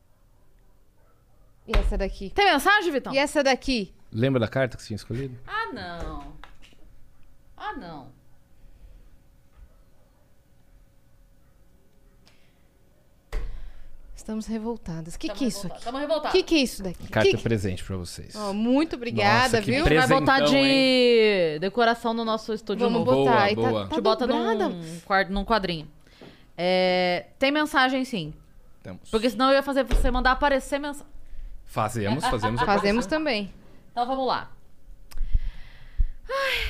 E 1.67 1.71
essa 1.77 1.97
daqui? 1.97 2.29
Tem 2.31 2.45
mensagem, 2.45 2.91
Vitão? 2.91 3.13
E 3.13 3.17
essa 3.17 3.43
daqui? 3.43 3.93
Lembra 4.11 4.39
da 4.39 4.47
carta 4.47 4.75
que 4.77 4.83
você 4.83 4.87
tinha 4.87 4.95
escolhido? 4.95 5.37
Ah, 5.47 5.71
não. 5.73 6.33
Ah, 7.57 7.73
não. 7.73 8.11
Estamos 14.15 14.47
revoltadas. 14.47 15.15
O 15.15 15.19
que, 15.19 15.29
que 15.29 15.43
é 15.43 15.47
isso 15.47 15.67
aqui? 15.67 15.83
Tamo 15.83 15.97
O 15.97 16.01
revoltados. 16.01 16.31
que, 16.31 16.41
que 16.41 16.55
é 16.55 16.59
isso 16.59 16.81
daqui? 16.81 17.07
Carta 17.09 17.29
Que 17.29 17.37
que- 17.37 17.43
presente 17.43 17.83
pra 17.83 17.95
vocês. 17.97 18.33
Ó, 18.35 18.53
muito 18.53 18.95
obrigada, 18.95 19.57
Nossa, 19.57 19.61
que 19.61 19.71
viu? 19.71 19.83
Vai 19.83 20.07
botar 20.07 20.39
de 20.39 21.59
decoração 21.59 22.13
no 22.13 22.23
nosso 22.25 22.53
estúdio 22.53 22.89
Vamos 22.89 23.05
novo. 23.05 23.25
botar. 23.25 23.35
Boa, 23.35 23.51
e 23.51 23.55
tá, 23.55 23.61
boa. 23.61 23.83
A 23.83 23.87
tá 23.87 23.95
gente 23.95 24.03
bota 24.03 24.25
dobrada. 24.27 24.69
num 25.29 25.45
quadrinho. 25.45 25.87
É, 26.57 27.27
tem 27.37 27.51
mensagem 27.51 28.05
sim. 28.05 28.33
Temos. 28.81 29.09
Porque 29.09 29.29
senão 29.29 29.49
eu 29.49 29.55
ia 29.55 29.63
fazer 29.63 29.83
você 29.83 30.09
mandar 30.11 30.31
aparecer 30.31 30.79
mensagem. 30.79 31.11
Fazemos, 31.65 32.23
fazemos. 32.27 32.61
Fazemos 32.61 33.05
também. 33.05 33.53
Então 33.91 34.05
vamos 34.05 34.27
lá. 34.27 34.51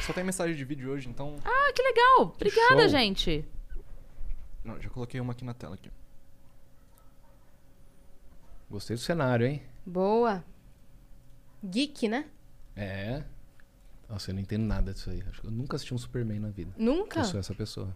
Só 0.06 0.14
tem 0.14 0.24
mensagem 0.24 0.56
de 0.56 0.66
vídeo 0.66 0.92
hoje, 0.92 1.10
então. 1.10 1.38
Ah, 1.44 1.72
que 1.74 1.82
legal. 1.82 2.34
Obrigada, 2.36 2.82
show. 2.82 2.90
gente. 2.90 3.46
Não, 4.64 4.80
já 4.82 4.90
coloquei 4.90 5.20
uma 5.20 5.34
aqui 5.34 5.46
na 5.46 5.54
tela 5.54 5.76
aqui. 5.76 5.90
Gostei 8.70 8.96
do 8.96 9.02
cenário, 9.02 9.46
hein? 9.46 9.62
Boa. 9.86 10.44
Geek, 11.64 12.08
né? 12.08 12.26
É. 12.76 13.24
Nossa, 14.10 14.32
eu 14.32 14.36
não 14.36 14.42
entendo 14.42 14.64
nada 14.64 14.94
disso 14.94 15.10
aí. 15.10 15.24
Acho 15.30 15.42
que 15.42 15.48
eu 15.48 15.52
nunca 15.52 15.76
assisti 15.76 15.94
um 15.94 15.98
Superman 15.98 16.40
na 16.40 16.50
vida. 16.50 16.74
Nunca? 16.78 17.20
Eu 17.20 17.26
sou 17.26 17.40
essa 17.40 17.54
pessoa. 17.54 17.96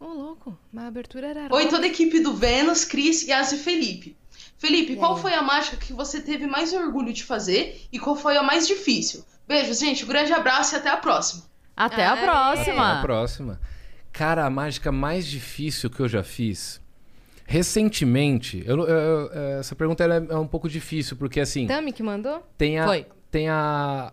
Ô, 0.00 0.06
louco. 0.06 0.56
Mas 0.72 0.84
a 0.84 0.88
abertura 0.88 1.26
era... 1.28 1.48
Oi, 1.54 1.68
toda 1.68 1.84
a 1.84 1.88
equipe 1.88 2.20
do 2.20 2.34
Vênus, 2.34 2.84
Cris, 2.84 3.22
Yas 3.26 3.52
e 3.52 3.56
Felipe. 3.58 4.16
Felipe, 4.56 4.92
E 4.92 4.96
qual 4.96 5.16
foi 5.16 5.34
a 5.34 5.42
mágica 5.42 5.76
que 5.76 5.92
você 5.92 6.20
teve 6.20 6.46
mais 6.46 6.72
orgulho 6.72 7.12
de 7.12 7.24
fazer 7.24 7.80
e 7.92 7.98
qual 7.98 8.16
foi 8.16 8.36
a 8.36 8.42
mais 8.42 8.66
difícil? 8.66 9.24
Beijos, 9.46 9.78
gente. 9.78 10.04
Um 10.04 10.08
grande 10.08 10.32
abraço 10.32 10.74
e 10.74 10.78
até 10.78 10.88
a 10.90 10.96
próxima. 10.96 11.44
Até 11.76 12.04
a 12.04 12.12
Aê. 12.14 12.22
próxima. 12.24 12.90
Até 12.90 12.98
a 12.98 13.02
próxima. 13.02 13.60
Cara, 14.12 14.44
a 14.44 14.50
mágica 14.50 14.90
mais 14.90 15.26
difícil 15.26 15.88
que 15.90 16.00
eu 16.00 16.08
já 16.08 16.22
fiz. 16.24 16.80
Recentemente, 17.46 18.62
eu, 18.66 18.78
eu- 18.80 18.86
eu- 18.86 19.58
essa 19.60 19.74
pergunta 19.74 20.04
ela 20.04 20.16
é, 20.16 20.26
é 20.30 20.36
um 20.36 20.46
pouco 20.46 20.68
difícil, 20.68 21.16
porque 21.16 21.40
assim, 21.40 21.66
Tami 21.66 21.92
que 21.92 22.02
mandou? 22.02 22.42
tem 22.58 22.78
a, 22.78 22.84
Foi. 22.84 23.06
tem 23.30 23.48
a 23.48 24.12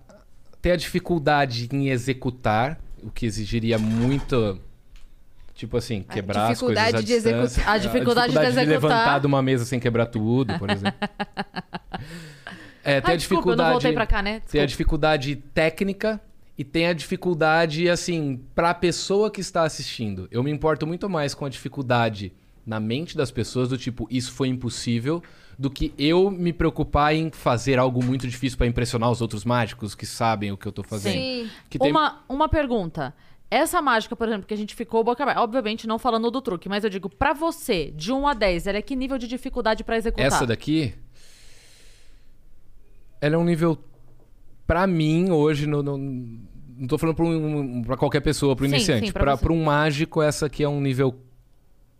tem 0.62 0.72
a 0.72 0.76
dificuldade 0.76 1.68
em 1.72 1.90
executar, 1.90 2.80
o 3.04 3.12
que 3.12 3.26
exigiria 3.26 3.78
muito 3.78 4.60
Tipo 5.56 5.78
assim, 5.78 6.04
quebrar 6.04 6.52
as 6.52 6.60
coisas 6.60 6.78
dificuldade 6.84 6.98
à 6.98 7.00
de 7.00 7.06
distância. 7.24 7.64
A 7.72 7.78
dificuldade 7.78 8.34
de 8.34 8.40
executar. 8.40 8.68
levantar 8.68 9.20
de 9.22 9.26
uma 9.28 9.42
mesa 9.42 9.64
sem 9.66 9.80
quebrar 9.80 10.06
tudo, 10.08 10.60
por 10.60 10.70
exemplo. 10.70 11.00
É, 12.84 13.02
tem 13.02 13.10
Ai, 13.12 13.14
a 13.16 13.18
desculpa, 13.18 13.50
eu 13.50 13.56
dificuldade... 13.56 13.64
não 13.64 13.72
voltei 13.74 13.94
pra 13.94 14.06
cá, 14.06 14.22
né? 14.22 14.30
Tem 14.32 14.38
a 14.38 14.42
Desculpa. 14.42 14.68
dificuldade 14.68 15.36
técnica 15.56 16.22
e 16.56 16.64
tem 16.64 16.86
a 16.88 16.94
dificuldade, 16.94 17.90
assim, 17.90 18.40
pra 18.54 18.76
pessoa 18.76 19.32
que 19.32 19.42
está 19.42 19.64
assistindo. 19.64 20.28
Eu 20.30 20.44
me 20.44 20.52
importo 20.52 20.86
muito 20.86 21.10
mais 21.10 21.34
com 21.34 21.46
a 21.46 21.50
dificuldade 21.50 22.32
na 22.64 22.80
mente 22.80 23.18
das 23.18 23.32
pessoas, 23.32 23.70
do 23.70 23.78
tipo, 23.78 24.08
isso 24.12 24.32
foi 24.34 24.50
impossível, 24.50 25.24
do 25.58 25.70
que 25.70 25.94
eu 25.98 26.30
me 26.30 26.54
preocupar 26.54 27.16
em 27.16 27.32
fazer 27.32 27.80
algo 27.80 28.04
muito 28.04 28.28
difícil 28.28 28.56
pra 28.58 28.68
impressionar 28.68 29.10
os 29.10 29.20
outros 29.20 29.44
mágicos 29.46 29.96
que 29.96 30.06
sabem 30.06 30.52
o 30.52 30.58
que 30.58 30.68
eu 30.68 30.72
tô 30.72 30.84
fazendo. 30.84 31.14
Sim. 31.14 31.50
Tem- 31.80 31.90
Uma, 31.92 32.20
uma 32.30 32.48
pergunta. 32.48 33.16
Essa 33.50 33.82
mágica, 33.82 34.16
por 34.16 34.28
exemplo, 34.28 34.48
que 34.48 34.54
a 34.54 34.58
gente 34.58 34.74
ficou 34.76 35.04
boca 35.04 35.22
aberta, 35.24 35.42
obviamente 35.42 35.86
não 35.88 36.00
falando 36.00 36.30
do 36.32 36.42
truque, 36.42 36.68
mas 36.68 36.84
eu 36.84 36.90
digo, 36.90 37.10
pra 37.10 37.32
você, 37.34 37.92
de 37.92 38.12
1 38.12 38.28
a 38.28 38.34
10, 38.34 38.68
ela 38.68 38.78
é 38.80 38.82
que 38.82 38.96
nível 38.96 39.18
de 39.18 39.28
dificuldade 39.28 39.84
pra 39.84 39.98
executar? 39.98 40.26
Essa 40.26 40.46
daqui. 40.46 40.94
Ela 43.22 43.36
é 43.36 43.38
um 43.38 43.44
nível. 43.46 43.78
Pra 44.68 44.88
mim, 44.88 45.30
hoje, 45.32 45.68
no, 45.68 45.84
no- 45.84 45.98
não 45.98 46.88
tô 46.88 46.98
falando 46.98 47.16
pra, 47.16 47.26
um, 47.26 47.84
pra 47.84 47.96
qualquer 47.98 48.20
pessoa, 48.22 48.56
pro 48.56 48.66
Sim, 48.66 48.74
iniciante. 48.76 49.08
sim, 49.08 49.14
pra 49.14 49.24
pra, 49.24 49.38
pra 49.38 49.54
um 49.54 49.64
mágico, 49.64 50.22
essa 50.22 50.48
aqui 50.48 50.64
é 50.64 50.68
um 50.70 50.82
nível 50.82 51.16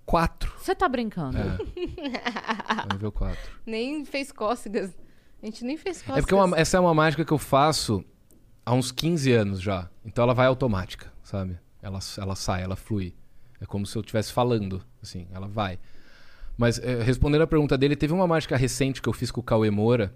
4. 0.06 0.52
Você 0.58 0.74
tá 0.76 0.90
brincando? 0.90 1.38
É. 1.38 1.58
É 2.78 2.84
um 2.92 2.94
nível 2.96 3.12
4. 3.12 3.38
Nem 3.66 4.04
fez 4.04 4.32
cócegas. 4.32 4.92
A 5.42 5.46
gente 5.46 5.64
nem 5.64 5.78
fez 5.78 5.98
cócegas. 6.02 6.18
É 6.18 6.22
porque 6.22 6.36
uma- 6.36 6.58
essa 6.58 6.78
é 6.78 6.80
uma 6.80 6.94
mágica 6.94 7.24
que 7.24 7.32
eu 7.32 7.38
faço 7.38 8.04
há 8.66 8.74
uns 8.74 8.92
15 8.92 9.32
anos 9.32 9.62
já. 9.62 9.90
Então 10.04 10.24
ela 10.24 10.34
vai 10.34 10.48
automática, 10.48 11.12
sabe? 11.36 11.58
Ela, 11.82 12.00
ela 12.18 12.36
sai, 12.36 12.64
ela 12.64 12.76
flui. 12.76 13.14
É 13.60 13.66
como 13.66 13.86
se 13.86 13.98
eu 13.98 14.02
estivesse 14.02 14.32
falando, 14.32 14.82
assim, 15.02 15.28
ela 15.34 15.48
vai. 15.48 15.78
Mas 16.58 16.80
eh, 16.80 17.04
respondendo 17.04 17.42
a 17.42 17.48
pergunta 17.48 17.78
dele, 17.78 17.96
teve 17.96 18.14
uma 18.14 18.28
mágica 18.28 18.56
recente 18.56 19.02
que 19.02 19.10
eu 19.10 19.14
fiz 19.14 19.32
com 19.32 19.42
o 19.42 19.44
Cauê 19.44 19.70
Moura, 19.70 20.14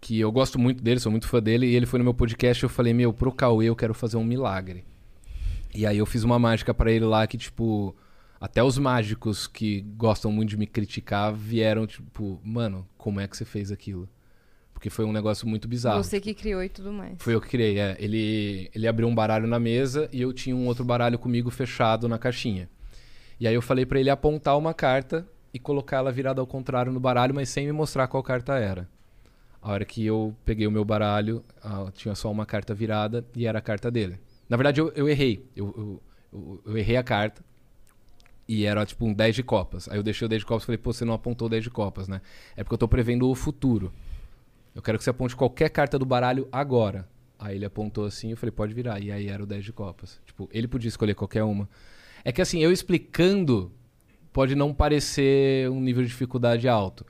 que 0.00 0.18
eu 0.20 0.30
gosto 0.30 0.58
muito 0.58 0.82
dele, 0.82 1.00
sou 1.00 1.10
muito 1.10 1.26
fã 1.26 1.42
dele, 1.42 1.66
e 1.66 1.74
ele 1.74 1.86
foi 1.86 1.98
no 1.98 2.04
meu 2.04 2.14
podcast 2.14 2.62
e 2.62 2.66
eu 2.66 2.68
falei, 2.70 2.92
meu, 2.92 3.12
pro 3.12 3.32
Cauê 3.32 3.66
eu 3.66 3.76
quero 3.76 3.94
fazer 3.94 4.16
um 4.16 4.24
milagre. 4.24 4.84
E 5.74 5.86
aí 5.86 5.96
eu 5.96 6.06
fiz 6.06 6.22
uma 6.22 6.38
mágica 6.38 6.74
pra 6.74 6.92
ele 6.92 7.06
lá 7.06 7.26
que, 7.26 7.38
tipo, 7.38 7.96
até 8.38 8.62
os 8.62 8.76
mágicos 8.76 9.46
que 9.46 9.80
gostam 9.96 10.30
muito 10.30 10.50
de 10.50 10.56
me 10.58 10.66
criticar 10.66 11.32
vieram, 11.32 11.86
tipo, 11.86 12.40
mano, 12.44 12.86
como 12.98 13.20
é 13.20 13.26
que 13.26 13.36
você 13.36 13.44
fez 13.44 13.72
aquilo? 13.72 14.08
Porque 14.82 14.90
foi 14.90 15.04
um 15.04 15.12
negócio 15.12 15.46
muito 15.46 15.68
bizarro. 15.68 16.02
Você 16.02 16.20
que 16.20 16.34
criou 16.34 16.60
e 16.60 16.68
tudo 16.68 16.92
mais. 16.92 17.14
Foi 17.18 17.36
eu 17.36 17.40
que 17.40 17.48
criei, 17.48 17.78
é. 17.78 17.96
Ele, 18.00 18.68
ele 18.74 18.88
abriu 18.88 19.06
um 19.06 19.14
baralho 19.14 19.46
na 19.46 19.60
mesa 19.60 20.08
e 20.12 20.20
eu 20.20 20.32
tinha 20.32 20.56
um 20.56 20.66
outro 20.66 20.84
baralho 20.84 21.20
comigo 21.20 21.52
fechado 21.52 22.08
na 22.08 22.18
caixinha. 22.18 22.68
E 23.38 23.46
aí 23.46 23.54
eu 23.54 23.62
falei 23.62 23.86
pra 23.86 24.00
ele 24.00 24.10
apontar 24.10 24.58
uma 24.58 24.74
carta 24.74 25.24
e 25.54 25.58
colocar 25.60 25.98
ela 25.98 26.10
virada 26.10 26.40
ao 26.40 26.48
contrário 26.48 26.90
no 26.90 26.98
baralho, 26.98 27.32
mas 27.32 27.48
sem 27.48 27.64
me 27.64 27.70
mostrar 27.70 28.08
qual 28.08 28.24
carta 28.24 28.58
era. 28.58 28.88
A 29.60 29.70
hora 29.70 29.84
que 29.84 30.04
eu 30.04 30.34
peguei 30.44 30.66
o 30.66 30.70
meu 30.72 30.84
baralho, 30.84 31.44
tinha 31.94 32.16
só 32.16 32.28
uma 32.28 32.44
carta 32.44 32.74
virada 32.74 33.24
e 33.36 33.46
era 33.46 33.60
a 33.60 33.62
carta 33.62 33.88
dele. 33.88 34.18
Na 34.48 34.56
verdade, 34.56 34.80
eu, 34.80 34.90
eu 34.96 35.08
errei. 35.08 35.48
Eu, 35.54 35.72
eu, 35.78 36.02
eu, 36.32 36.62
eu 36.66 36.76
errei 36.76 36.96
a 36.96 37.04
carta. 37.04 37.40
E 38.48 38.64
era 38.66 38.84
tipo 38.84 39.06
um 39.06 39.14
10 39.14 39.36
de 39.36 39.42
copas. 39.44 39.88
Aí 39.88 39.96
eu 39.96 40.02
deixei 40.02 40.26
o 40.26 40.28
10 40.28 40.42
de 40.42 40.46
copas 40.46 40.64
e 40.64 40.66
falei, 40.66 40.78
pô, 40.78 40.92
você 40.92 41.04
não 41.04 41.14
apontou 41.14 41.46
o 41.46 41.48
10 41.48 41.62
de 41.62 41.70
copas, 41.70 42.08
né? 42.08 42.20
É 42.56 42.64
porque 42.64 42.74
eu 42.74 42.78
tô 42.78 42.88
prevendo 42.88 43.30
o 43.30 43.34
futuro. 43.36 43.92
Eu 44.74 44.80
quero 44.82 44.98
que 44.98 45.04
você 45.04 45.10
aponte 45.10 45.36
qualquer 45.36 45.68
carta 45.68 45.98
do 45.98 46.04
baralho 46.06 46.48
agora. 46.50 47.08
Aí 47.38 47.56
ele 47.56 47.64
apontou 47.64 48.04
assim, 48.06 48.30
eu 48.30 48.36
falei, 48.36 48.52
pode 48.52 48.72
virar. 48.72 49.00
E 49.02 49.10
aí 49.10 49.28
era 49.28 49.42
o 49.42 49.46
10 49.46 49.64
de 49.64 49.72
copas. 49.72 50.20
Tipo, 50.24 50.48
ele 50.52 50.68
podia 50.68 50.88
escolher 50.88 51.14
qualquer 51.14 51.42
uma. 51.42 51.68
É 52.24 52.30
que 52.32 52.40
assim, 52.40 52.60
eu 52.60 52.70
explicando, 52.72 53.72
pode 54.32 54.54
não 54.54 54.72
parecer 54.72 55.68
um 55.70 55.80
nível 55.80 56.02
de 56.02 56.08
dificuldade 56.08 56.68
alto. 56.68 57.04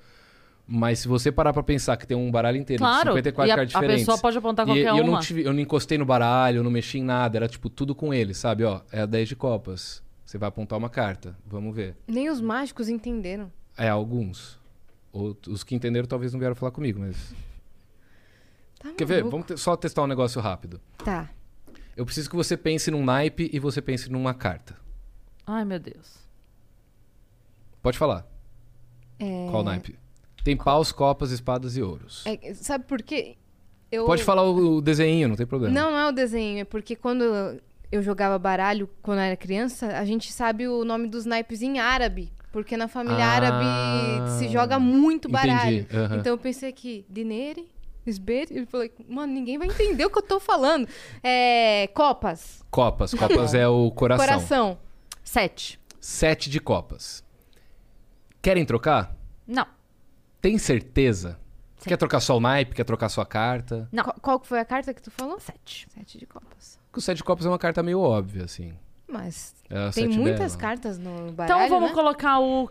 Mas 0.67 1.01
se 1.01 1.09
você 1.09 1.31
parar 1.31 1.53
pra 1.53 1.63
pensar 1.63 1.97
que 1.97 2.07
tem 2.07 2.17
um 2.17 2.31
baralho 2.31 2.57
inteiro 2.57 2.81
Claro, 2.81 3.11
de 3.11 3.17
54 3.19 3.49
e 3.49 3.53
a- 3.53 3.57
cartas 3.57 3.75
a 3.75 3.79
diferentes. 3.81 4.07
pessoa 4.07 4.19
pode 4.19 4.39
apontar 4.39 4.65
e, 4.65 4.69
qualquer 4.69 4.83
e 4.95 4.99
eu 4.99 5.05
não 5.05 5.13
uma. 5.15 5.21
tive- 5.21 5.43
eu 5.45 5.53
não 5.53 5.61
encostei 5.61 5.99
no 5.99 6.07
baralho, 6.07 6.59
eu 6.59 6.63
não 6.65 6.71
mexi 6.71 6.99
em 6.99 7.03
nada. 7.05 7.37
Era 7.37 7.49
tipo 7.49 7.69
tudo 7.69 7.95
com 7.95 8.15
ele, 8.15 8.33
sabe? 8.33 8.65
Ó, 8.65 8.81
é 8.91 9.01
a 9.03 9.07
10 9.07 9.29
de 9.29 9.37
copas. 9.37 10.03
Você 10.25 10.39
vai 10.39 10.49
apontar 10.49 10.79
uma 10.79 10.89
carta. 10.89 11.37
Vamos 11.47 11.75
ver. 11.77 11.95
Nem 12.07 12.31
os 12.31 12.41
mágicos 12.41 12.89
entenderam. 12.89 13.53
É, 13.77 13.89
alguns. 13.89 14.59
Ou- 15.13 15.37
os 15.49 15.63
que 15.63 15.75
entenderam 15.75 16.07
talvez 16.09 16.33
não 16.33 16.39
vieram 16.41 16.55
falar 16.57 16.73
comigo, 16.73 17.01
mas. 17.01 17.35
Tá 18.83 18.91
Quer 18.97 19.05
ver? 19.05 19.23
Vamos 19.25 19.47
te- 19.47 19.57
só 19.57 19.77
testar 19.77 20.03
um 20.03 20.07
negócio 20.07 20.41
rápido. 20.41 20.81
Tá. 20.99 21.31
Eu 21.97 22.05
preciso 22.05 22.29
que 22.31 22.37
você 22.37 22.57
pense 22.57 22.91
num 22.91 23.05
naipe 23.05 23.51
e 23.53 23.59
você 23.59 23.81
pense 23.83 24.11
numa 24.11 24.33
carta. 24.35 24.77
Ai, 25.47 25.65
meu 25.65 25.79
Deus. 25.79 26.19
Pode 27.83 27.99
falar. 27.99 28.27
É... 29.19 29.49
Qual 29.51 29.63
naipe? 29.63 29.97
Tem 30.45 30.57
paus, 30.57 30.91
copas, 30.91 31.31
espadas 31.31 31.77
e 31.77 31.83
ouros. 31.83 32.25
É, 32.27 32.55
sabe 32.55 32.85
por 32.85 33.03
quê? 33.03 33.37
Eu... 33.91 34.07
Pode 34.07 34.25
falar 34.25 34.43
o, 34.43 34.77
o 34.79 34.81
desenho, 34.81 35.29
não 35.29 35.37
tem 35.37 35.47
problema. 35.47 35.73
Não, 35.75 35.91
não 35.91 35.99
é 35.99 36.09
o 36.09 36.13
desenho. 36.13 36.61
É 36.61 36.65
porque 36.65 36.97
quando 36.97 37.61
eu 37.93 38.03
jogava 38.03 38.39
baralho, 38.39 38.89
quando 39.03 39.19
eu 39.19 39.25
era 39.25 39.37
criança, 39.37 39.87
a 39.99 40.05
gente 40.05 40.33
sabe 40.33 40.67
o 40.67 40.85
nome 40.85 41.09
dos 41.09 41.27
naipes 41.27 41.61
em 41.63 41.79
árabe. 41.79 42.33
Porque 42.51 42.77
na 42.77 42.89
família 42.89 43.25
Ah, 43.25 43.33
árabe 43.35 44.31
se 44.39 44.49
joga 44.49 44.79
muito 44.79 45.29
baralho. 45.29 45.79
entendi, 45.81 45.97
aham. 45.97 46.17
Então 46.19 46.33
eu 46.33 46.39
pensei 46.39 46.69
aqui, 46.69 47.05
dinheiro, 47.09 47.65
esber... 48.07 48.49
Eu 48.51 48.66
falei, 48.66 48.93
mano, 49.09 49.33
ninguém 49.33 49.59
vai 49.59 49.69
entender 49.69 50.05
o 50.05 50.11
que 50.11 50.19
eu 50.19 50.23
tô 50.23 50.41
falando. 50.41 50.89
É... 51.23 51.89
Copas. 51.95 52.62
Copas. 52.70 53.15
Copas 53.15 53.55
é 53.55 53.66
o 53.69 53.91
coração. 53.91 54.27
Coração. 54.27 54.79
Sete. 55.24 55.81
Sete 56.01 56.51
de 56.51 56.61
copas. 56.61 57.24
Querem 58.41 58.65
trocar? 58.65 59.15
Não. 59.47 59.66
Tem 60.41 60.59
certeza? 60.59 61.39
Quer 61.85 61.97
trocar 61.97 62.20
só 62.20 62.37
o 62.37 62.41
naipe? 62.41 62.74
Quer 62.74 62.85
trocar 62.85 63.09
só 63.09 63.20
a 63.23 63.27
carta? 63.27 63.89
Não. 63.93 64.05
Qual, 64.05 64.16
qual 64.20 64.41
que 64.41 64.47
foi 64.47 64.61
a 64.61 64.65
carta 64.65 64.93
que 64.95 65.03
tu 65.03 65.11
falou? 65.11 65.39
Sete. 65.41 65.87
Sete 65.93 66.19
de 66.19 66.27
copas. 66.27 66.79
Porque 66.87 66.99
o 66.99 67.03
sete 67.03 67.19
de 67.19 67.24
copas 67.24 67.47
é 67.47 67.49
uma 67.49 67.59
carta 67.59 67.83
meio 67.83 68.01
óbvia, 68.01 68.45
assim. 68.45 68.73
Mas 69.07 69.55
É 69.69 69.91
tem 69.91 70.07
sete 70.07 70.19
muitas 70.19 70.57
cartas 70.57 70.99
no 70.99 71.29
Então 71.29 71.35
baralho, 71.35 71.69
vamos 71.70 71.91
né? 71.91 71.95
colocar 71.95 72.41
o 72.41 72.70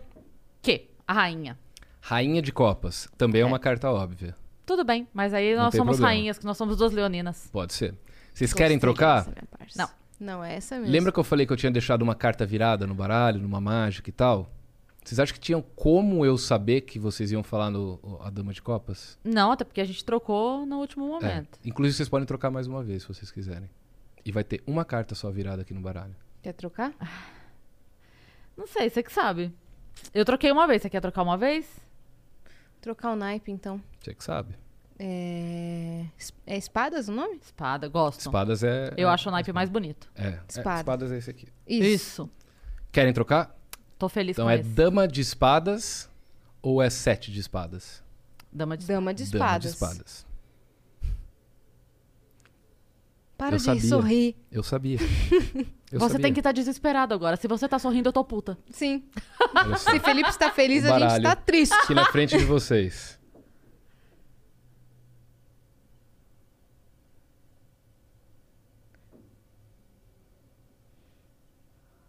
quê? 0.60 0.88
A 1.06 1.12
rainha. 1.12 1.58
Rainha 2.00 2.42
de 2.42 2.52
copas. 2.52 3.08
Também 3.16 3.42
é, 3.42 3.44
uma 3.44 3.58
carta 3.58 3.90
óbvia. 3.90 4.34
Tudo 4.72 4.84
bem, 4.84 5.06
mas 5.12 5.34
aí 5.34 5.54
nós 5.54 5.74
somos 5.74 5.96
problema. 5.98 6.06
rainhas, 6.06 6.38
que 6.38 6.46
nós 6.46 6.56
somos 6.56 6.78
duas 6.78 6.92
leoninas. 6.92 7.46
Pode 7.52 7.74
ser. 7.74 7.94
Vocês 8.32 8.54
querem 8.54 8.78
Gostei 8.78 8.94
trocar? 8.94 9.18
dessa, 9.18 9.30
minha 9.30 9.44
parça. 9.58 9.78
Não. 9.78 10.02
Não, 10.38 10.42
é 10.44 10.54
essa 10.54 10.76
mesmo. 10.78 10.90
Lembra 10.90 11.12
que 11.12 11.18
eu 11.18 11.24
falei 11.24 11.44
que 11.44 11.52
eu 11.52 11.56
tinha 11.58 11.70
deixado 11.70 12.00
uma 12.00 12.14
carta 12.14 12.46
virada 12.46 12.86
no 12.86 12.94
baralho, 12.94 13.38
numa 13.38 13.60
mágica 13.60 14.08
e 14.08 14.12
tal? 14.12 14.50
Vocês 15.04 15.18
acham 15.20 15.34
que 15.34 15.40
tinham 15.40 15.60
como 15.60 16.24
eu 16.24 16.38
saber 16.38 16.80
que 16.82 16.98
vocês 16.98 17.30
iam 17.32 17.42
falar 17.42 17.70
no 17.70 18.18
a 18.22 18.30
Dama 18.30 18.52
de 18.54 18.62
Copas? 18.62 19.18
Não, 19.22 19.52
até 19.52 19.62
porque 19.62 19.80
a 19.80 19.84
gente 19.84 20.02
trocou 20.04 20.64
no 20.64 20.78
último 20.78 21.04
É. 21.04 21.08
momento. 21.08 21.58
Inclusive, 21.66 21.94
vocês 21.96 22.08
podem 22.08 22.24
trocar 22.26 22.50
mais 22.50 22.66
uma 22.66 22.82
vez, 22.82 23.02
se 23.02 23.08
vocês 23.08 23.30
quiserem. 23.30 23.68
E 24.24 24.32
vai 24.32 24.42
ter 24.44 24.62
uma 24.66 24.84
carta 24.86 25.14
só 25.14 25.30
virada 25.30 25.60
aqui 25.62 25.74
no 25.74 25.80
baralho. 25.82 26.14
Quer 26.40 26.54
trocar? 26.54 26.94
Não 28.56 28.66
sei, 28.66 28.88
você 28.88 29.02
que 29.02 29.12
sabe. 29.12 29.52
Eu 30.14 30.24
troquei 30.24 30.50
uma 30.50 30.66
vez, 30.66 30.80
você 30.80 30.88
quer 30.88 31.00
trocar 31.00 31.22
uma 31.22 31.36
vez? 31.36 31.66
Trocar 32.82 33.12
o 33.12 33.16
naipe, 33.16 33.52
então. 33.52 33.80
Você 34.00 34.12
que 34.12 34.24
sabe. 34.24 34.56
É... 34.98 36.04
é 36.44 36.58
espadas 36.58 37.08
o 37.08 37.12
nome? 37.12 37.36
Espada, 37.36 37.88
gosto. 37.88 38.20
Espadas 38.20 38.64
é. 38.64 38.92
Eu 38.96 39.08
é, 39.08 39.12
acho 39.12 39.28
o 39.28 39.32
naipe 39.32 39.52
mais 39.52 39.70
bonito. 39.70 40.10
É. 40.16 40.26
é, 40.26 40.40
Espada. 40.48 40.80
espadas 40.80 41.12
é 41.12 41.16
esse 41.16 41.30
aqui. 41.30 41.46
Isso. 41.64 42.28
Querem 42.90 43.12
trocar? 43.12 43.56
Tô 43.96 44.08
feliz 44.08 44.34
Então 44.34 44.46
com 44.46 44.50
é 44.50 44.56
esse. 44.56 44.68
Dama 44.68 45.06
de 45.06 45.20
Espadas 45.20 46.10
ou 46.60 46.82
é 46.82 46.90
Sete 46.90 47.30
de 47.30 47.38
Espadas? 47.38 48.02
Dama 48.52 48.76
de 48.76 48.84
Dama 48.84 49.14
de 49.14 49.30
Dama 49.30 49.44
espadas. 49.44 49.62
de 49.62 49.68
Espadas. 49.68 50.26
Para 53.38 53.54
Eu 53.54 53.58
de 53.58 53.64
sabia. 53.64 53.88
sorrir. 53.88 54.36
Eu 54.50 54.62
sabia. 54.64 54.98
Eu 55.92 56.00
você 56.00 56.12
sabia. 56.12 56.22
tem 56.22 56.32
que 56.32 56.40
estar 56.40 56.52
desesperado 56.52 57.12
agora. 57.12 57.36
Se 57.36 57.46
você 57.46 57.68
tá 57.68 57.78
sorrindo, 57.78 58.08
eu 58.08 58.12
tô 58.12 58.24
puta. 58.24 58.56
Sim. 58.70 59.04
Se 59.76 60.00
Felipe 60.00 60.30
está 60.30 60.50
feliz, 60.50 60.86
a 60.86 60.98
gente 60.98 61.18
está 61.18 61.36
triste. 61.36 61.74
Aqui 61.74 61.94
na 61.94 62.06
frente 62.06 62.38
de 62.38 62.46
vocês. 62.46 63.20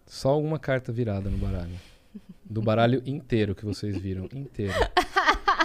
Só 0.06 0.40
uma 0.40 0.58
carta 0.58 0.94
virada 0.94 1.30
no 1.30 1.38
baralho. 1.38 1.78
Do 2.46 2.62
baralho 2.62 3.04
inteiro 3.06 3.54
que 3.54 3.66
vocês 3.66 3.98
viram. 3.98 4.30
Inteiro. 4.34 4.74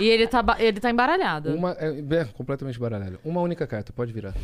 E 0.01 0.07
ele 0.09 0.27
tá, 0.27 0.45
ele 0.59 0.81
tá 0.81 0.91
embaralhado. 0.91 1.55
Uma, 1.55 1.77
é, 1.79 1.91
é 1.91 2.25
completamente 2.25 2.79
baralhado. 2.79 3.21
Uma 3.25 3.41
única 3.41 3.67
carta, 3.67 3.93
pode 3.93 4.13
virar. 4.13 4.35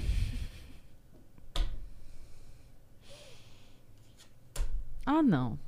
Ah, 5.07 5.23
não. 5.23 5.59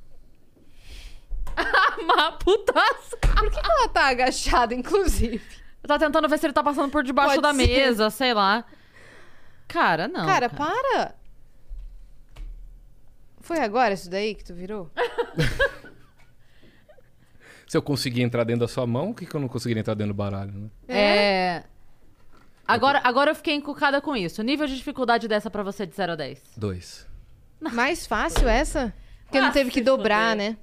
Uma 2.01 2.31
putaça. 2.33 3.17
Por 3.17 3.49
que, 3.51 3.61
que 3.61 3.71
ela 3.71 3.89
tá 3.89 4.07
agachada, 4.07 4.73
inclusive? 4.73 5.41
Eu 5.83 5.87
tava 5.87 6.03
tentando 6.05 6.27
ver 6.27 6.37
se 6.37 6.45
ele 6.45 6.53
tá 6.53 6.63
passando 6.63 6.91
por 6.91 7.03
debaixo 7.03 7.41
Pode 7.41 7.41
da 7.41 7.53
ser. 7.53 7.67
mesa, 7.67 8.09
sei 8.09 8.33
lá. 8.33 8.65
Cara, 9.67 10.07
não. 10.07 10.25
cara, 10.25 10.49
para. 10.49 11.15
Foi 13.41 13.59
agora 13.59 13.93
isso 13.93 14.09
daí 14.09 14.35
que 14.35 14.43
tu 14.43 14.53
virou? 14.53 14.91
Se 17.67 17.75
eu 17.75 17.81
conseguir 17.81 18.21
entrar 18.21 18.45
dentro 18.45 18.61
da 18.61 18.67
sua 18.67 18.87
mão, 18.87 19.07
por 19.13 19.19
que, 19.19 19.25
que 19.25 19.35
eu 19.35 19.41
não 19.41 19.49
conseguiria 19.49 19.81
entrar 19.81 19.93
dentro 19.93 20.13
do 20.13 20.17
baralho, 20.17 20.53
né? 20.53 20.69
É. 20.87 21.63
Agora, 22.65 23.01
agora 23.03 23.31
eu 23.31 23.35
fiquei 23.35 23.53
encucada 23.55 23.99
com 23.99 24.15
isso. 24.15 24.41
Nível 24.41 24.67
de 24.67 24.77
dificuldade 24.77 25.27
dessa 25.27 25.49
pra 25.51 25.63
você 25.63 25.85
de 25.85 25.93
0 25.93 26.13
a 26.13 26.15
10. 26.15 26.41
Dois. 26.55 27.05
Mais 27.59 28.07
fácil 28.07 28.47
essa? 28.47 28.93
Porque 29.27 29.39
não 29.41 29.49
Ah, 29.49 29.51
teve 29.51 29.69
que 29.71 29.81
dobrar, 29.81 30.31
fuder. 30.31 30.51
né? 30.51 30.57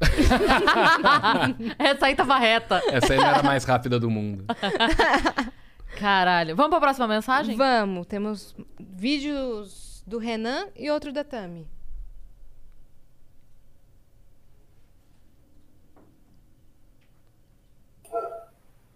Essa 1.78 2.06
aí 2.06 2.14
tava 2.16 2.38
reta. 2.38 2.82
Essa 2.90 3.12
aí 3.12 3.18
não 3.18 3.26
era 3.26 3.40
a 3.40 3.42
mais 3.42 3.64
rápida 3.64 3.98
do 4.00 4.10
mundo. 4.10 4.44
Caralho. 5.98 6.56
Vamos 6.56 6.70
pra 6.70 6.80
próxima 6.80 7.06
mensagem? 7.06 7.56
Vamos, 7.56 8.06
temos 8.06 8.54
vídeos 8.78 10.02
do 10.06 10.18
Renan 10.18 10.66
e 10.76 10.90
outro 10.90 11.12
da 11.12 11.22
Tami. 11.22 11.66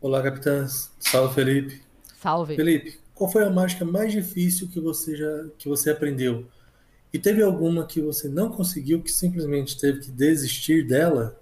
Olá, 0.01 0.23
capitãs. 0.23 0.91
Salve, 0.99 1.35
Felipe. 1.35 1.83
Salve. 2.21 2.57
Felipe, 2.57 2.99
qual 3.15 3.31
foi 3.31 3.45
a 3.45 3.51
mágica 3.51 3.85
mais 3.85 4.13
difícil 4.13 4.69
que 4.69 4.81
você 4.81 5.17
já 5.17 5.45
que 5.59 5.69
você 5.69 5.91
aprendeu? 5.91 6.47
E 7.15 7.19
teve 7.19 7.41
alguma 7.43 7.87
que 7.87 8.01
você 8.01 8.29
não 8.29 8.51
conseguiu 8.51 9.01
que 9.01 9.09
simplesmente 9.11 9.79
teve 9.81 10.01
que 10.01 10.11
desistir 10.11 10.85
dela? 10.87 11.41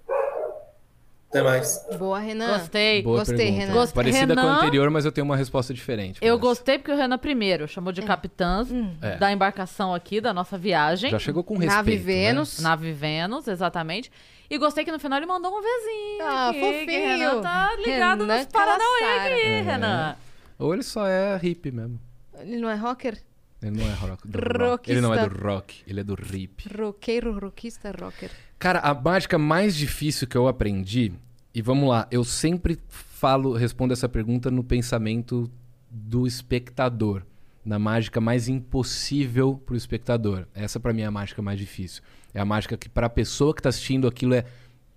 Até 1.29 1.41
mais. 1.41 1.83
Boa, 1.97 2.19
Renan. 2.19 2.59
Gostei. 2.59 3.01
Boa 3.01 3.17
Gostei, 3.17 3.37
pergunta. 3.37 3.59
Renan. 3.59 3.73
Gostei. 3.73 3.95
Parecida 3.95 4.35
com 4.35 4.39
a 4.39 4.43
Renan- 4.43 4.57
anterior, 4.57 4.89
mas 4.91 5.03
eu 5.03 5.11
tenho 5.11 5.25
uma 5.25 5.35
resposta 5.35 5.73
diferente. 5.73 6.19
Eu 6.21 6.35
essa. 6.35 6.41
gostei 6.41 6.77
porque 6.77 6.91
o 6.91 6.95
Renan 6.95 7.17
primeiro 7.17 7.67
chamou 7.67 7.91
de 7.91 8.03
capitãs 8.03 8.67
É. 9.01 9.17
da 9.17 9.31
embarcação 9.31 9.95
aqui, 9.95 10.21
da 10.21 10.31
nossa 10.31 10.59
viagem. 10.59 11.09
Já 11.09 11.17
chegou 11.17 11.43
com 11.43 11.55
respeito. 11.55 11.75
Nave 11.75 11.91
né? 11.97 11.97
Vênus. 12.03 12.59
Nave 12.59 12.91
Vênus, 12.91 13.47
exatamente. 13.47 14.11
E 14.47 14.57
gostei 14.59 14.85
que 14.85 14.91
no 14.91 14.99
final 14.99 15.17
ele 15.17 15.25
mandou 15.25 15.51
um 15.51 15.59
Vzinho. 15.59 16.21
Ah, 16.21 16.49
aqui, 16.49 16.59
fofinho. 16.59 16.85
que 16.85 16.97
Renan 16.99 17.41
tá 17.41 17.75
ligado 17.77 18.21
Renan 18.21 18.37
nos 18.37 18.45
Paranauê 18.45 19.03
aqui, 19.17 19.41
É. 19.47 19.61
Renan. 19.61 20.15
Ou 20.59 20.71
ele 20.71 20.83
só 20.83 21.07
é 21.07 21.35
hippie 21.41 21.71
mesmo. 21.71 21.99
Ele 22.41 22.57
não 22.57 22.69
é 22.69 22.75
rocker? 22.75 23.17
Ele 23.63 23.71
não 23.71 23.87
é 23.87 23.93
rock, 23.93 24.27
do 24.27 24.39
rock. 24.39 24.91
Ele 24.91 25.01
não 25.01 25.13
é 25.13 25.27
do 25.27 25.41
rock, 25.41 25.83
ele 25.87 26.01
é 26.01 26.03
do 26.03 26.13
hip. 26.13 26.69
Roqueiro, 26.77 27.39
rockista, 27.39 27.91
rocker. 27.91 28.29
Cara, 28.59 28.79
a 28.79 28.93
mágica 28.93 29.37
mais 29.37 29.75
difícil 29.75 30.27
que 30.27 30.35
eu 30.35 30.47
aprendi, 30.47 31.13
e 31.55 31.61
vamos 31.61 31.87
lá, 31.87 32.07
eu 32.11 32.23
sempre 32.23 32.77
falo, 32.89 33.53
respondo 33.53 33.93
essa 33.93 34.09
pergunta 34.09 34.51
no 34.51 34.63
pensamento 34.63 35.49
do 35.89 36.27
espectador, 36.27 37.23
na 37.63 37.79
mágica 37.79 38.19
mais 38.19 38.49
impossível 38.49 39.61
pro 39.65 39.77
espectador. 39.77 40.45
Essa 40.53 40.79
pra 40.79 40.91
mim 40.91 41.03
é 41.03 41.05
a 41.05 41.11
mágica 41.11 41.41
mais 41.41 41.57
difícil. 41.57 42.03
É 42.33 42.41
a 42.41 42.45
mágica 42.45 42.75
que 42.75 42.89
pra 42.89 43.07
pessoa 43.07 43.55
que 43.55 43.61
tá 43.61 43.69
assistindo 43.69 44.07
aquilo 44.07 44.33
é 44.33 44.43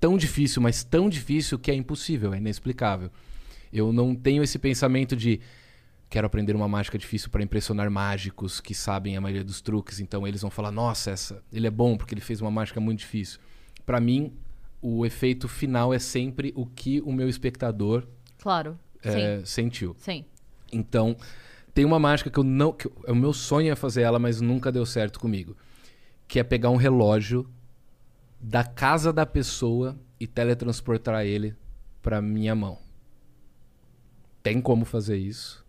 tão 0.01 0.17
difícil, 0.17 0.61
mas 0.61 0.83
tão 0.83 1.09
difícil 1.09 1.59
que 1.59 1.71
é 1.71 1.75
impossível, 1.75 2.35
é 2.35 2.39
inexplicável. 2.39 3.11
Eu 3.73 3.93
não 3.93 4.15
tenho 4.15 4.43
esse 4.43 4.59
pensamento 4.59 5.15
de 5.15 5.41
quero 6.09 6.27
aprender 6.27 6.55
uma 6.55 6.69
mágica 6.69 6.97
difícil 6.97 7.31
para 7.31 7.43
impressionar 7.43 7.91
mágicos 7.91 8.61
que 8.61 8.75
sabem 8.75 9.17
a 9.17 9.21
maioria 9.21 9.45
dos 9.45 9.61
truques, 9.61 10.01
então 10.01 10.27
eles 10.27 10.41
vão 10.43 10.51
falar: 10.51 10.71
"Nossa, 10.71 11.11
essa, 11.11 11.43
ele 11.53 11.67
é 11.67 11.71
bom 11.71 11.97
porque 11.97 12.15
ele 12.15 12.21
fez 12.21 12.41
uma 12.41 12.51
mágica 12.51 12.81
muito 12.81 13.01
difícil". 13.01 13.41
Pra 13.85 14.01
mim, 14.01 14.33
o 14.83 15.05
efeito 15.07 15.49
final 15.49 15.93
é 15.93 15.99
sempre 15.99 16.53
o 16.57 16.67
que 16.67 17.01
o 17.03 17.13
meu 17.13 17.29
espectador 17.29 18.07
Claro. 18.39 18.79
é, 19.03 19.39
Sim. 19.39 19.45
sentiu. 19.45 19.97
Sim. 19.99 20.25
Então, 20.73 21.17
tem 21.75 21.85
uma 21.85 21.99
mágica 21.99 22.31
que 22.31 22.39
eu 22.39 22.45
não. 22.45 22.73
Que 22.73 22.87
eu- 22.87 22.93
o 23.09 23.15
meu 23.15 23.33
sonho 23.33 23.71
é 23.73 23.77
fazer 23.77 24.03
ela, 24.03 24.19
mas 24.19 24.41
nunca 24.41 24.71
deu 24.73 24.85
certo 24.87 25.19
comigo. 25.21 25.57
Que 26.29 26.39
é 26.41 26.45
pegar 26.45 26.71
um 26.71 26.77
relógio 26.77 27.49
da 28.41 28.65
casa 28.65 29.13
da 29.13 29.25
pessoa 29.27 29.99
e 30.21 30.27
teletransportar 30.27 31.25
ele 31.25 31.55
pra 32.03 32.21
minha 32.23 32.55
mão. 32.55 32.79
Tem 34.43 34.61
como 34.61 34.85
fazer 34.85 35.17
isso. 35.17 35.65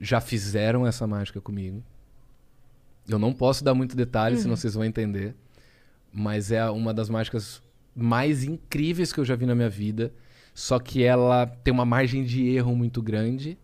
Já 0.00 0.20
fizeram 0.20 0.86
essa 0.86 1.06
mágica 1.06 1.40
comigo. 1.40 1.82
Eu 3.08 3.18
não 3.18 3.32
posso 3.32 3.64
dar 3.64 3.74
muito 3.74 3.96
detalhe, 3.96 4.36
senão 4.36 4.56
vocês 4.56 4.74
vão 4.74 4.84
entender. 4.84 5.34
Mas 6.12 6.52
é 6.52 6.68
uma 6.70 6.92
das 6.92 7.08
mágicas 7.08 7.62
mais 7.94 8.44
incríveis 8.44 9.12
que 9.12 9.18
eu 9.20 9.24
já 9.24 9.34
vi 9.34 9.46
na 9.46 9.54
minha 9.54 9.70
vida. 9.70 10.12
Só 10.54 10.78
que 10.78 11.02
ela 11.02 11.46
tem 11.46 11.72
uma 11.72 11.84
margem 11.84 12.24
de 12.24 12.46
erro 12.48 12.74
muito 12.76 13.00
grande 13.00 13.56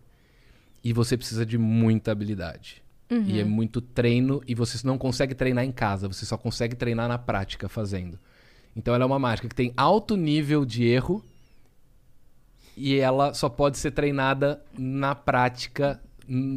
e 0.83 0.93
você 0.93 1.17
precisa 1.17 1.45
de 1.45 1.57
muita 1.57 2.11
habilidade. 2.11 2.83
E 3.09 3.39
é 3.39 3.43
muito 3.43 3.81
treino 3.81 4.41
e 4.47 4.55
você 4.55 4.85
não 4.85 4.97
consegue 4.97 5.35
treinar 5.35 5.63
em 5.63 5.71
casa, 5.71 6.07
você 6.07 6.25
só 6.25 6.37
consegue 6.37 6.75
treinar 6.75 7.07
na 7.07 7.17
prática 7.17 7.69
fazendo. 7.69 8.17
Então 8.75 8.95
ela 8.95 9.03
é 9.03 9.05
uma 9.05 9.19
mágica 9.19 9.47
que 9.47 9.55
tem 9.55 9.71
alto 9.77 10.17
nível 10.17 10.65
de 10.65 10.83
erro 10.85 11.23
e 12.75 12.95
ela 12.95 13.33
só 13.33 13.47
pode 13.47 13.77
ser 13.77 13.91
treinada 13.91 14.61
na 14.77 15.13
prática 15.13 16.01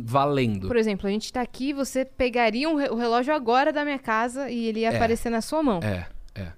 valendo. 0.04 0.66
Por 0.68 0.76
exemplo, 0.76 1.06
a 1.06 1.10
gente 1.10 1.32
tá 1.32 1.40
aqui, 1.42 1.72
você 1.72 2.04
pegaria 2.04 2.68
um 2.68 2.76
re- 2.76 2.88
o 2.90 2.94
relógio 2.96 3.34
agora 3.34 3.72
da 3.72 3.84
minha 3.84 3.98
casa 3.98 4.48
e 4.50 4.66
ele 4.66 4.80
ia 4.80 4.90
É. 4.92 4.96
aparecer 4.96 5.30
na 5.30 5.40
sua 5.40 5.62
mão. 5.62 5.80
É, 5.82 6.08
é. 6.34 6.52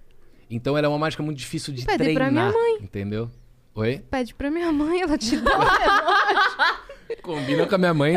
Então 0.50 0.76
ela 0.78 0.86
é 0.86 0.88
uma 0.88 0.98
mágica 0.98 1.22
muito 1.22 1.38
difícil 1.38 1.72
de 1.74 1.84
Pede 1.84 1.98
treinar, 1.98 2.22
pra 2.22 2.30
minha 2.30 2.52
mãe. 2.52 2.78
entendeu? 2.82 3.30
Oi? 3.74 3.98
Pede 4.10 4.34
pra 4.34 4.50
minha 4.50 4.70
mãe, 4.72 5.00
ela 5.02 5.16
te 5.18 5.36
dá. 5.40 5.50
Combina 7.22 7.66
com 7.66 7.74
a 7.74 7.78
minha 7.78 7.92
mãe, 7.94 8.14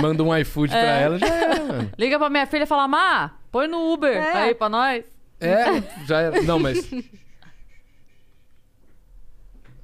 manda 0.00 0.22
um 0.22 0.36
iFood 0.38 0.70
pra 0.70 0.78
ela, 0.80 1.18
já 1.18 1.26
era, 1.26 1.64
mano. 1.64 1.90
Liga 1.98 2.18
pra 2.18 2.30
minha 2.30 2.46
filha 2.46 2.62
e 2.62 2.66
fala, 2.66 2.86
Má, 2.86 3.32
põe 3.50 3.66
no 3.66 3.92
Uber 3.92 4.16
É. 4.16 4.32
aí 4.44 4.54
pra 4.54 4.68
nós. 4.68 5.04
É, 5.40 5.80
já 6.06 6.20
era. 6.20 6.40
Não, 6.42 6.58
mas. 6.58 6.88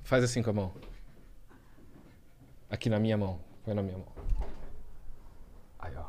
Faz 0.05 0.23
assim 0.25 0.43
com 0.43 0.51
a 0.51 0.53
mão. 0.53 0.73
Aqui 2.71 2.89
na 2.89 2.99
minha 3.01 3.17
mão. 3.17 3.41
Põe 3.65 3.75
na 3.75 3.83
minha 3.83 3.99
mão. 3.99 4.07
Aí, 5.81 5.93
ó. 5.97 6.05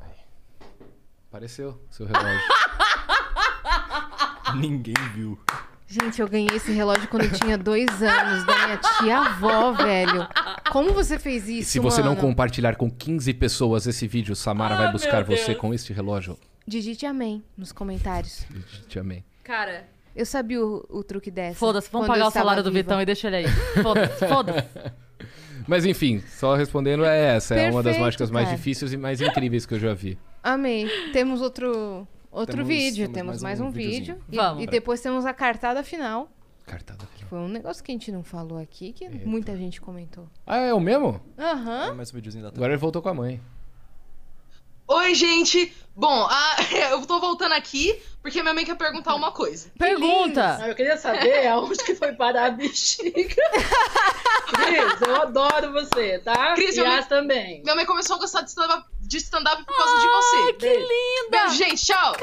Aí. 0.00 0.10
Apareceu 1.36 1.78
seu 1.90 2.06
relógio. 2.06 2.40
Ninguém 4.56 4.94
viu. 5.14 5.38
Gente, 5.86 6.18
eu 6.18 6.26
ganhei 6.26 6.48
esse 6.56 6.72
relógio 6.72 7.06
quando 7.08 7.24
eu 7.24 7.32
tinha 7.32 7.58
dois 7.58 7.86
anos, 8.02 8.42
da 8.46 8.54
minha 8.64 8.78
tia-avó, 8.78 9.72
velho. 9.72 10.26
Como 10.72 10.94
você 10.94 11.18
fez 11.18 11.46
E 11.46 11.58
isso, 11.58 11.72
se 11.72 11.78
você 11.78 12.00
não 12.00 12.14
mano? 12.14 12.22
compartilhar 12.22 12.76
com 12.76 12.90
15 12.90 13.34
pessoas 13.34 13.86
esse 13.86 14.08
vídeo, 14.08 14.34
Samara 14.34 14.76
Ah, 14.76 14.78
vai 14.78 14.92
buscar 14.92 15.24
você 15.24 15.54
com 15.54 15.74
este 15.74 15.92
relógio. 15.92 16.38
Digite 16.66 17.04
amém 17.04 17.44
nos 17.54 17.70
comentários. 17.70 18.46
Te 18.88 18.98
amei. 18.98 19.22
Cara, 19.44 19.84
Eu 20.16 20.24
sabia 20.24 20.64
o, 20.64 20.86
o 20.88 21.04
truque 21.04 21.30
dessa. 21.30 21.58
foda-se, 21.58 21.90
vamos 21.92 22.06
pagar 22.08 22.28
o 22.28 22.30
salário 22.30 22.62
do. 22.62 22.72
Vitão 22.72 22.98
e 23.02 23.04
deixa 23.04 23.26
ele 23.26 23.36
aí. 23.36 23.48
Foda-se, 23.82 24.24
foda-se. 24.26 24.66
Mas 25.68 25.84
enfim, 25.84 26.22
só 26.28 26.54
respondendo, 26.54 27.04
é 27.04 27.36
essa. 27.36 27.54
é 27.54 27.64
uma 27.70 27.82
das 27.82 27.92
Perfeito, 27.92 28.00
mágicas 28.04 28.30
mais 28.30 28.46
cara. 28.46 28.56
difíceis 28.56 28.92
e 28.94 28.96
mais 28.96 29.20
incríveis 29.20 29.66
que 29.66 29.74
eu 29.74 29.78
já 29.78 29.92
vi. 29.92 30.18
Amei. 30.46 30.88
Temos 31.12 31.40
outro, 31.42 32.06
outro 32.30 32.56
Temos- 32.58 32.68
vídeo. 32.68 33.06
temos 33.08 33.14
Temos 33.14 33.42
mais 33.42 33.58
mais 33.58 33.60
um 33.60 33.66
um, 33.66 33.70
vídeo. 33.72 34.16
E, 34.30 34.36
Vamos. 34.36 34.62
e 34.62 34.66
depois 34.68 35.00
temos 35.00 35.26
a 35.26 35.34
cartada 35.34 35.82
final. 35.82 36.30
Cartada 36.64 37.04
final. 37.06 37.28
Foi 37.28 37.38
um 37.40 37.48
negócio 37.48 37.82
que 37.82 37.90
a 37.90 37.94
gente 37.94 38.12
não 38.12 38.22
falou 38.22 38.58
aqui, 38.58 38.92
que 38.92 39.08
muita 39.26 39.56
gente 39.56 39.80
comentou. 39.80 40.28
Ah, 40.46 40.58
é 40.58 40.72
o 40.72 40.78
mesmo? 40.78 41.20
Aham. 41.36 41.88
É 41.88 41.92
mais 41.92 42.12
um 42.12 42.14
videozinho 42.14 42.44
da 42.44 42.50
Agora 42.50 42.72
ele 42.72 42.76
voltou 42.80 43.02
com 43.02 43.08
a 43.08 43.14
mãe. 43.14 43.40
Oi, 44.88 45.14
gente! 45.16 45.74
Bom, 45.96 46.26
a- 46.30 46.56
eu 46.92 47.06
tô 47.06 47.18
voltando 47.18 47.52
aqui 47.52 48.00
porque 48.22 48.42
minha 48.42 48.52
mãe 48.52 48.64
quer 48.64 48.76
perguntar 48.76 49.14
uma 49.14 49.30
coisa. 49.32 49.70
Pergunta. 49.78 50.58
Ah, 50.60 50.68
eu 50.68 50.74
queria 50.74 50.96
saber 50.96 51.46
aonde 51.48 51.76
que 51.84 51.94
foi 51.94 52.12
parar 52.12 52.46
a 52.46 52.50
bexiga. 52.50 53.12
Cris, 54.46 55.00
eu 55.06 55.16
adoro 55.22 55.72
você, 55.72 56.18
tá? 56.20 56.54
Cris, 56.54 56.76
e 56.76 56.80
eu 56.80 56.84
me- 56.86 56.90
Yas 56.90 57.06
também. 57.06 57.62
Minha 57.62 57.74
mãe 57.74 57.84
começou 57.86 58.16
a 58.16 58.18
gostar 58.18 58.42
de 58.42 58.50
stand-up 58.50 58.84
de 59.00 59.18
stand-up 59.18 59.64
por 59.64 59.76
causa 59.76 60.00
de 60.00 60.08
você. 60.08 60.52
Que 60.54 60.66
linda! 60.76 61.30
Beijo, 61.30 61.54
gente. 61.54 61.86
Tchau. 61.86 62.16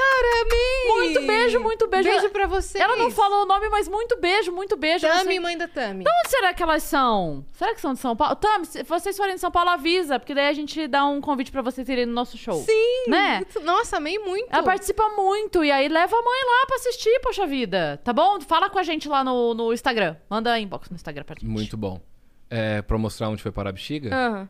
Muito 0.88 1.22
beijo, 1.26 1.60
muito 1.60 1.86
beijo. 1.88 2.08
Beijo 2.10 2.28
pra 2.30 2.46
vocês. 2.46 2.82
Ela 2.84 2.96
não 2.96 3.10
falou 3.10 3.42
o 3.44 3.46
nome, 3.46 3.68
mas 3.70 3.88
muito 3.88 4.18
beijo, 4.18 4.52
muito 4.52 4.76
beijo. 4.76 5.06
Tami, 5.06 5.40
mãe 5.40 5.56
da 5.56 5.66
Tami. 5.66 6.04
Onde 6.06 6.28
será 6.30 6.52
que 6.52 6.62
elas 6.62 6.82
são? 6.82 7.44
Será 7.52 7.74
que 7.74 7.80
são 7.80 7.94
de 7.94 8.00
São 8.00 8.14
Paulo? 8.14 8.36
Tami, 8.36 8.66
se 8.66 8.82
vocês 8.82 9.16
forem 9.16 9.34
de 9.34 9.40
São 9.40 9.50
Paulo, 9.50 9.70
avisa, 9.70 10.18
porque 10.18 10.34
daí 10.34 10.48
a 10.48 10.52
gente 10.52 10.86
dá 10.86 11.06
um 11.06 11.20
convite 11.22 11.50
pra 11.50 11.62
vocês 11.62 11.88
irem 11.88 12.04
no 12.06 12.12
nosso 12.12 12.36
show. 12.36 12.62
Sim. 12.62 13.04
Né? 13.08 13.44
Nossa, 13.64 13.96
amei 13.96 14.18
muito. 14.18 14.52
Ela 14.52 14.62
participa 14.62 15.08
muito, 15.10 15.64
e 15.64 15.72
aí 15.72 15.88
leva 15.88 16.14
a 16.14 16.22
mãe 16.22 16.40
lá 16.46 16.66
pra 16.66 16.76
assistir, 16.76 17.18
poxa 17.20 17.46
vida. 17.46 17.98
Tá 18.04 18.12
bom? 18.12 18.40
Fala 18.40 18.68
com 18.68 18.78
a 18.78 18.82
gente 18.82 19.08
lá 19.08 19.24
no, 19.24 19.54
no 19.54 19.72
Instagram. 19.72 20.16
Manda 20.28 20.58
inbox 20.60 20.90
no 20.90 20.96
Instagram 20.96 21.24
pra 21.24 21.34
gente. 21.34 21.48
Muito 21.48 21.76
bom. 21.76 22.00
É, 22.50 22.82
pra 22.82 22.98
mostrar 22.98 23.28
onde 23.30 23.42
foi 23.42 23.50
parar 23.50 23.70
a 23.70 23.72
bexiga? 23.72 24.14
Aham. 24.14 24.48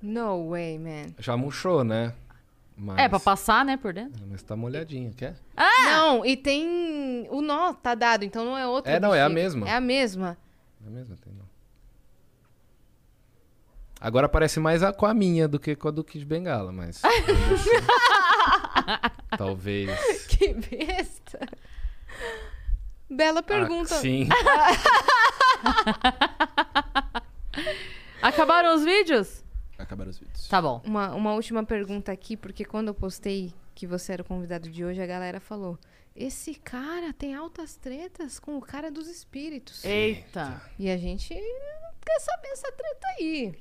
No 0.00 0.50
way, 0.50 0.78
man. 0.78 1.12
Já 1.18 1.36
murchou, 1.36 1.82
né? 1.82 2.14
Mas... 2.76 2.98
É, 2.98 3.08
pra 3.08 3.18
passar, 3.18 3.64
né, 3.64 3.76
por 3.76 3.92
dentro. 3.92 4.24
Mas 4.30 4.40
tá 4.44 4.54
molhadinha, 4.54 5.10
quer? 5.10 5.34
Não, 5.56 6.24
e 6.24 6.36
tem. 6.36 7.26
O 7.30 7.42
nó 7.42 7.72
tá 7.74 7.96
dado, 7.96 8.24
então 8.24 8.44
não 8.44 8.56
é 8.56 8.64
outro. 8.64 8.92
É, 8.92 9.00
não, 9.00 9.12
é 9.12 9.20
a 9.20 9.28
bexiga. 9.28 9.42
mesma. 9.42 9.68
É 9.68 9.74
a 9.74 9.80
mesma. 9.80 10.38
É 10.86 10.90
mesmo? 10.90 11.16
Tem 11.16 11.27
não. 11.27 11.27
Agora 14.00 14.28
parece 14.28 14.60
mais 14.60 14.82
a- 14.82 14.92
com 14.92 15.06
a 15.06 15.14
minha 15.14 15.48
do 15.48 15.58
que 15.58 15.74
com 15.74 15.88
a 15.88 15.90
do 15.90 16.04
Kid 16.04 16.24
Bengala, 16.24 16.70
mas. 16.72 17.02
talvez. 19.36 20.26
Que 20.26 20.54
besta. 20.54 21.40
Bela 23.10 23.42
pergunta. 23.42 23.94
Ah, 23.94 23.98
sim. 23.98 24.28
Acabaram 28.22 28.74
os 28.74 28.84
vídeos? 28.84 29.44
Acabaram 29.78 30.10
os 30.10 30.18
vídeos. 30.18 30.48
Tá 30.48 30.60
bom. 30.60 30.82
Uma, 30.84 31.14
uma 31.14 31.32
última 31.34 31.64
pergunta 31.64 32.10
aqui, 32.12 32.36
porque 32.36 32.64
quando 32.64 32.88
eu 32.88 32.94
postei 32.94 33.52
que 33.74 33.86
você 33.86 34.12
era 34.12 34.22
o 34.22 34.24
convidado 34.24 34.68
de 34.68 34.84
hoje, 34.84 35.00
a 35.00 35.06
galera 35.06 35.40
falou: 35.40 35.78
Esse 36.14 36.54
cara 36.56 37.12
tem 37.12 37.34
altas 37.34 37.76
tretas 37.76 38.38
com 38.38 38.56
o 38.56 38.60
cara 38.60 38.90
dos 38.90 39.08
espíritos. 39.08 39.84
Eita. 39.84 40.60
E 40.78 40.90
a 40.90 40.96
gente 40.96 41.28
quer 41.28 42.20
saber 42.20 42.48
essa 42.48 42.72
treta 42.72 43.06
aí. 43.18 43.54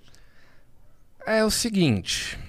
É 1.29 1.43
o 1.43 1.51
seguinte, 1.51 2.39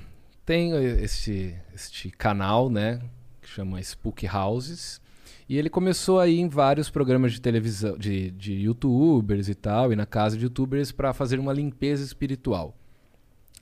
tem 0.47 0.71
este, 1.03 1.53
este 1.75 2.13
canal, 2.13 2.71
né, 2.71 3.01
que 3.43 3.49
chama 3.49 3.81
Spook 3.83 4.25
Houses, 4.29 5.01
e 5.49 5.59
ele 5.59 5.69
começou 5.69 6.21
aí 6.21 6.39
em 6.39 6.49
vários 6.49 6.89
programas 6.89 7.33
de 7.33 7.41
televisão, 7.41 7.99
de, 7.99 8.31
de 8.31 8.53
youtubers 8.53 9.49
e 9.49 9.55
tal, 9.57 9.93
e 9.93 9.97
na 9.97 10.07
casa 10.07 10.37
de 10.37 10.45
youtubers 10.45 10.93
para 10.93 11.13
fazer 11.13 11.41
uma 11.41 11.53
limpeza 11.53 12.05
espiritual. 12.05 12.73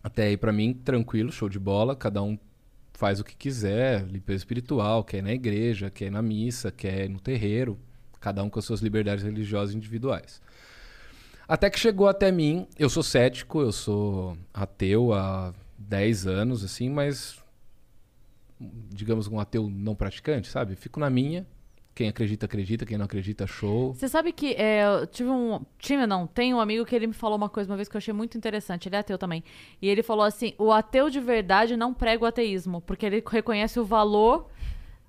Até 0.05 0.25
aí 0.25 0.37
pra 0.37 0.53
mim, 0.53 0.75
tranquilo, 0.75 1.33
show 1.33 1.49
de 1.49 1.59
bola, 1.59 1.97
cada 1.97 2.23
um 2.23 2.39
faz 2.93 3.19
o 3.19 3.25
que 3.25 3.35
quiser, 3.35 4.07
limpeza 4.07 4.37
espiritual, 4.37 5.03
quer 5.03 5.21
ir 5.21 5.23
na 5.23 5.33
igreja, 5.33 5.89
quer 5.89 6.09
ir 6.09 6.11
na 6.11 6.21
missa, 6.21 6.71
quer 6.71 7.07
ir 7.07 7.09
no 7.09 7.21
terreiro, 7.21 7.79
cada 8.21 8.43
um 8.43 8.51
com 8.51 8.59
as 8.59 8.67
suas 8.67 8.81
liberdades 8.83 9.25
religiosas 9.25 9.75
individuais. 9.75 10.43
Até 11.48 11.70
que 11.70 11.78
chegou 11.78 12.09
até 12.09 12.32
mim, 12.32 12.66
eu 12.78 12.89
sou 12.89 13.02
cético, 13.02 13.60
eu 13.60 13.73
sou 13.73 14.36
ateu 14.52 15.12
há 15.12 15.55
10 15.78 16.27
anos, 16.27 16.64
assim, 16.64 16.89
mas 16.89 17.39
digamos 18.60 19.28
um 19.28 19.39
ateu 19.39 19.68
não 19.70 19.94
praticante, 19.94 20.48
sabe? 20.48 20.74
Fico 20.74 20.98
na 20.98 21.10
minha, 21.10 21.47
quem 21.97 22.09
acredita, 22.09 22.47
acredita, 22.47 22.85
quem 22.85 22.98
não 22.98 23.06
acredita, 23.06 23.47
show. 23.47 23.94
Você 23.94 24.06
sabe 24.06 24.31
que 24.31 24.55
é, 24.55 24.85
eu 24.85 25.06
tive 25.06 25.31
um. 25.31 25.62
Tive, 25.78 26.06
não, 26.06 26.27
tem 26.27 26.52
um 26.52 26.60
amigo 26.60 26.85
que 26.85 26.94
ele 26.94 27.06
me 27.06 27.14
falou 27.14 27.39
uma 27.39 27.48
coisa 27.48 27.70
uma 27.70 27.77
vez 27.77 27.89
que 27.89 27.97
eu 27.97 27.98
achei 27.98 28.12
muito 28.12 28.36
interessante. 28.36 28.86
Ele 28.86 28.97
é 28.97 28.98
ateu 28.98 29.16
também. 29.16 29.43
E 29.81 29.89
ele 29.89 30.02
falou 30.02 30.24
assim: 30.24 30.52
o 30.59 30.70
ateu 30.70 31.09
de 31.09 31.20
verdade 31.20 31.74
não 31.74 31.94
prega 31.94 32.23
o 32.23 32.27
ateísmo, 32.27 32.82
porque 32.82 33.06
ele 33.06 33.24
reconhece 33.27 33.81
o 33.81 33.85
valor 33.85 34.51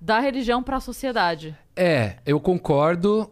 da 0.00 0.18
religião 0.18 0.62
para 0.62 0.78
a 0.78 0.80
sociedade. 0.80 1.54
É, 1.76 2.16
eu 2.24 2.40
concordo 2.40 3.30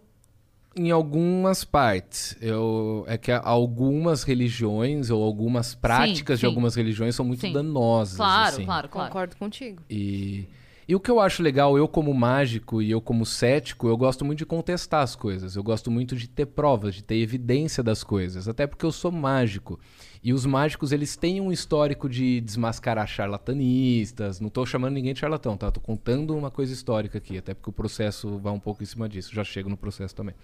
em 0.76 0.90
algumas 0.90 1.64
partes. 1.64 2.36
Eu, 2.40 3.04
é 3.08 3.16
que 3.16 3.32
algumas 3.32 4.22
religiões 4.22 5.10
ou 5.10 5.22
algumas 5.22 5.74
práticas 5.74 6.38
de 6.38 6.42
sim. 6.42 6.46
algumas 6.46 6.74
religiões 6.74 7.14
são 7.14 7.24
muito 7.24 7.40
Sim. 7.40 7.52
danosas. 7.52 8.16
Claro, 8.16 8.54
assim. 8.54 8.64
claro, 8.64 8.88
claro. 8.88 9.08
Concordo 9.08 9.36
contigo. 9.36 9.82
E, 9.88 10.46
e 10.88 10.94
o 10.94 11.00
que 11.00 11.10
eu 11.10 11.18
acho 11.18 11.42
legal, 11.42 11.76
eu 11.76 11.88
como 11.88 12.14
mágico 12.14 12.80
e 12.80 12.92
eu 12.92 13.00
como 13.00 13.26
cético, 13.26 13.88
eu 13.88 13.96
gosto 13.96 14.24
muito 14.24 14.38
de 14.38 14.46
contestar 14.46 15.02
as 15.02 15.16
coisas. 15.16 15.56
Eu 15.56 15.62
gosto 15.64 15.90
muito 15.90 16.14
de 16.14 16.28
ter 16.28 16.46
provas, 16.46 16.94
de 16.94 17.02
ter 17.02 17.16
evidência 17.16 17.82
das 17.82 18.04
coisas. 18.04 18.46
Até 18.46 18.68
porque 18.68 18.86
eu 18.86 18.92
sou 18.92 19.10
mágico. 19.10 19.80
E 20.22 20.32
os 20.32 20.46
mágicos, 20.46 20.92
eles 20.92 21.16
têm 21.16 21.40
um 21.40 21.50
histórico 21.50 22.08
de 22.08 22.40
desmascarar 22.40 23.08
charlatanistas. 23.08 24.38
Não 24.38 24.48
tô 24.48 24.64
chamando 24.64 24.94
ninguém 24.94 25.12
de 25.12 25.18
charlatão, 25.18 25.56
tá? 25.56 25.72
Tô 25.72 25.80
contando 25.80 26.36
uma 26.36 26.52
coisa 26.52 26.72
histórica 26.72 27.18
aqui. 27.18 27.36
Até 27.36 27.52
porque 27.52 27.70
o 27.70 27.72
processo 27.72 28.38
vai 28.38 28.52
um 28.52 28.60
pouco 28.60 28.80
em 28.80 28.86
cima 28.86 29.08
disso. 29.08 29.34
Já 29.34 29.42
chego 29.42 29.68
no 29.68 29.76
processo 29.76 30.14
também. 30.14 30.36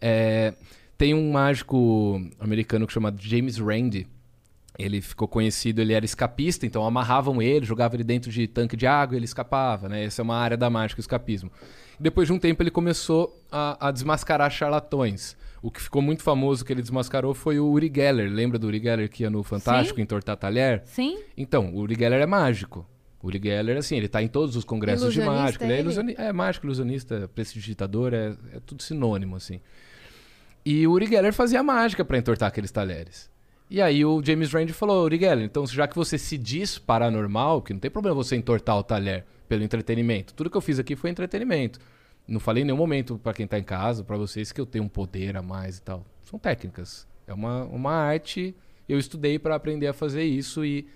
É, 0.00 0.54
tem 0.98 1.14
um 1.14 1.30
mágico 1.30 2.20
americano 2.40 2.84
que 2.84 2.92
chama 2.92 3.14
James 3.16 3.58
Randi. 3.58 4.08
Ele 4.78 5.00
ficou 5.02 5.28
conhecido, 5.28 5.80
ele 5.80 5.92
era 5.92 6.04
escapista, 6.04 6.64
então 6.64 6.84
amarravam 6.84 7.42
ele, 7.42 7.66
jogavam 7.66 7.96
ele 7.96 8.04
dentro 8.04 8.30
de 8.30 8.46
tanque 8.46 8.76
de 8.76 8.86
água 8.86 9.14
e 9.14 9.18
ele 9.18 9.26
escapava, 9.26 9.88
né? 9.88 10.04
Essa 10.04 10.22
é 10.22 10.24
uma 10.24 10.36
área 10.36 10.56
da 10.56 10.70
mágica, 10.70 10.98
o 10.98 11.02
escapismo. 11.02 11.50
Depois 12.00 12.26
de 12.26 12.32
um 12.32 12.38
tempo 12.38 12.62
ele 12.62 12.70
começou 12.70 13.38
a, 13.50 13.88
a 13.88 13.90
desmascarar 13.90 14.50
charlatões. 14.50 15.36
O 15.60 15.70
que 15.70 15.80
ficou 15.80 16.00
muito 16.02 16.22
famoso 16.22 16.64
que 16.64 16.72
ele 16.72 16.80
desmascarou 16.82 17.34
foi 17.34 17.60
o 17.60 17.66
Uri 17.70 17.92
Geller. 17.94 18.28
Lembra 18.32 18.58
do 18.58 18.66
Uri 18.66 18.80
Geller 18.82 19.08
que 19.10 19.22
ia 19.22 19.30
no 19.30 19.42
Fantástico 19.44 20.00
entortar 20.00 20.36
talher? 20.36 20.82
Sim? 20.86 21.18
Então, 21.36 21.72
o 21.72 21.78
Uri 21.80 21.94
Geller 21.94 22.20
é 22.20 22.26
mágico. 22.26 22.84
O 23.22 23.28
Uri 23.28 23.38
Geller, 23.40 23.76
assim, 23.76 23.96
ele 23.96 24.08
tá 24.08 24.20
em 24.20 24.26
todos 24.26 24.56
os 24.56 24.64
congressos 24.64 25.12
de 25.12 25.20
mágica. 25.42 25.64
Ele 25.64 25.72
é, 25.74 25.76
ilusioni- 25.80 26.14
é 26.18 26.32
mágico, 26.32 26.66
ilusionista, 26.66 27.30
prestidigitador, 27.32 28.12
é, 28.12 28.34
é 28.54 28.60
tudo 28.66 28.82
sinônimo, 28.82 29.36
assim. 29.36 29.60
E 30.64 30.84
o 30.86 30.92
Uri 30.92 31.06
Geller 31.06 31.32
fazia 31.32 31.62
mágica 31.62 32.04
pra 32.04 32.18
entortar 32.18 32.48
aqueles 32.48 32.70
talheres. 32.72 33.30
E 33.72 33.80
aí 33.80 34.04
o 34.04 34.22
James 34.22 34.52
Randi 34.52 34.70
falou, 34.70 35.02
Uri 35.02 35.18
Geller, 35.18 35.46
então 35.46 35.66
já 35.66 35.88
que 35.88 35.96
você 35.96 36.18
se 36.18 36.36
diz 36.36 36.78
paranormal, 36.78 37.62
que 37.62 37.72
não 37.72 37.80
tem 37.80 37.90
problema 37.90 38.14
você 38.14 38.36
entortar 38.36 38.76
o 38.76 38.82
talher 38.82 39.24
pelo 39.48 39.64
entretenimento. 39.64 40.34
Tudo 40.34 40.50
que 40.50 40.56
eu 40.58 40.60
fiz 40.60 40.78
aqui 40.78 40.94
foi 40.94 41.08
entretenimento. 41.08 41.80
Não 42.28 42.38
falei 42.38 42.62
em 42.62 42.66
nenhum 42.66 42.76
momento 42.76 43.16
pra 43.16 43.32
quem 43.32 43.46
tá 43.46 43.58
em 43.58 43.62
casa, 43.62 44.04
pra 44.04 44.18
vocês, 44.18 44.52
que 44.52 44.60
eu 44.60 44.66
tenho 44.66 44.84
um 44.84 44.88
poder 44.88 45.38
a 45.38 45.42
mais 45.42 45.78
e 45.78 45.82
tal. 45.82 46.04
São 46.22 46.38
técnicas. 46.38 47.08
É 47.26 47.32
uma, 47.32 47.64
uma 47.64 47.92
arte. 47.94 48.54
Eu 48.86 48.98
estudei 48.98 49.38
pra 49.38 49.54
aprender 49.54 49.86
a 49.86 49.94
fazer 49.94 50.24
isso 50.24 50.62
e, 50.66 50.86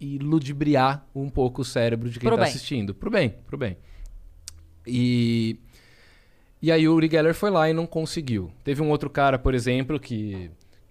e 0.00 0.18
ludibriar 0.18 1.04
um 1.12 1.28
pouco 1.28 1.62
o 1.62 1.64
cérebro 1.64 2.08
de 2.08 2.20
quem 2.20 2.28
Pro 2.28 2.36
tá 2.36 2.44
bem. 2.44 2.50
assistindo. 2.52 2.94
Pro 2.94 3.10
bem, 3.10 3.34
pro 3.44 3.58
bem. 3.58 3.76
E, 4.86 5.58
e 6.62 6.70
aí 6.70 6.88
o 6.88 6.94
Uri 6.94 7.08
Geller 7.10 7.34
foi 7.34 7.50
lá 7.50 7.68
e 7.68 7.72
não 7.72 7.88
conseguiu. 7.88 8.52
Teve 8.62 8.82
um 8.82 8.88
outro 8.88 9.10
cara, 9.10 9.36
por 9.36 9.52
exemplo, 9.52 9.98
que, 9.98 10.48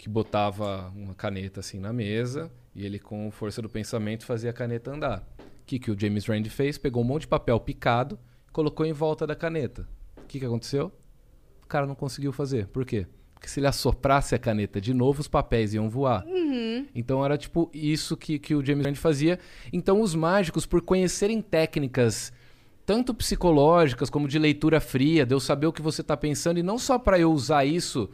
que 0.08 0.10
botava 0.10 0.90
uma 0.96 1.14
caneta 1.14 1.60
assim 1.60 1.80
na 1.80 1.92
mesa 1.92 2.50
e 2.74 2.86
ele, 2.86 2.98
com 2.98 3.30
força 3.30 3.62
do 3.62 3.68
pensamento, 3.68 4.26
fazia 4.26 4.52
a 4.52 4.54
caneta 4.54 4.90
andar. 4.90 5.28
O 5.38 5.66
que, 5.66 5.78
que 5.78 5.92
o 5.92 6.00
James 6.00 6.26
Randi 6.26 6.50
fez? 6.50 6.78
Pegou 6.78 7.04
um 7.04 7.06
monte 7.06 7.24
de 7.24 7.28
papel 7.28 7.60
picado, 7.60 8.18
colocou 8.54 8.86
em 8.86 8.94
volta 8.94 9.28
da 9.28 9.36
caneta. 9.36 9.86
O 10.16 10.22
que, 10.22 10.40
que 10.40 10.46
aconteceu? 10.46 10.94
O 11.62 11.68
cara 11.68 11.86
não 11.86 11.94
conseguiu 11.94 12.32
fazer. 12.32 12.68
Por 12.68 12.86
quê? 12.86 13.06
Porque 13.34 13.50
se 13.50 13.60
ele 13.60 13.68
assoprasse 13.68 14.34
a 14.34 14.40
caneta 14.40 14.80
de 14.80 14.94
novo, 14.94 15.20
os 15.20 15.28
papéis 15.28 15.74
iam 15.74 15.90
voar. 15.90 16.24
Então 16.96 17.24
era 17.26 17.38
tipo 17.38 17.70
isso 17.74 18.16
que, 18.16 18.40
que 18.40 18.56
o 18.56 18.66
James 18.66 18.86
Randi 18.86 19.00
fazia. 19.00 19.38
Então 19.74 20.00
os 20.00 20.16
mágicos, 20.16 20.66
por 20.66 20.82
conhecerem 20.82 21.42
técnicas 21.42 22.32
tanto 22.86 23.14
psicológicas 23.14 24.10
como 24.10 24.30
de 24.30 24.40
leitura 24.40 24.80
fria, 24.80 25.26
de 25.26 25.36
eu 25.36 25.42
saber 25.42 25.68
o 25.68 25.74
que 25.74 25.82
você 25.82 26.00
está 26.00 26.16
pensando, 26.16 26.58
e 26.58 26.64
não 26.64 26.78
só 26.78 26.98
para 26.98 27.20
eu 27.20 27.30
usar 27.30 27.66
isso, 27.66 28.10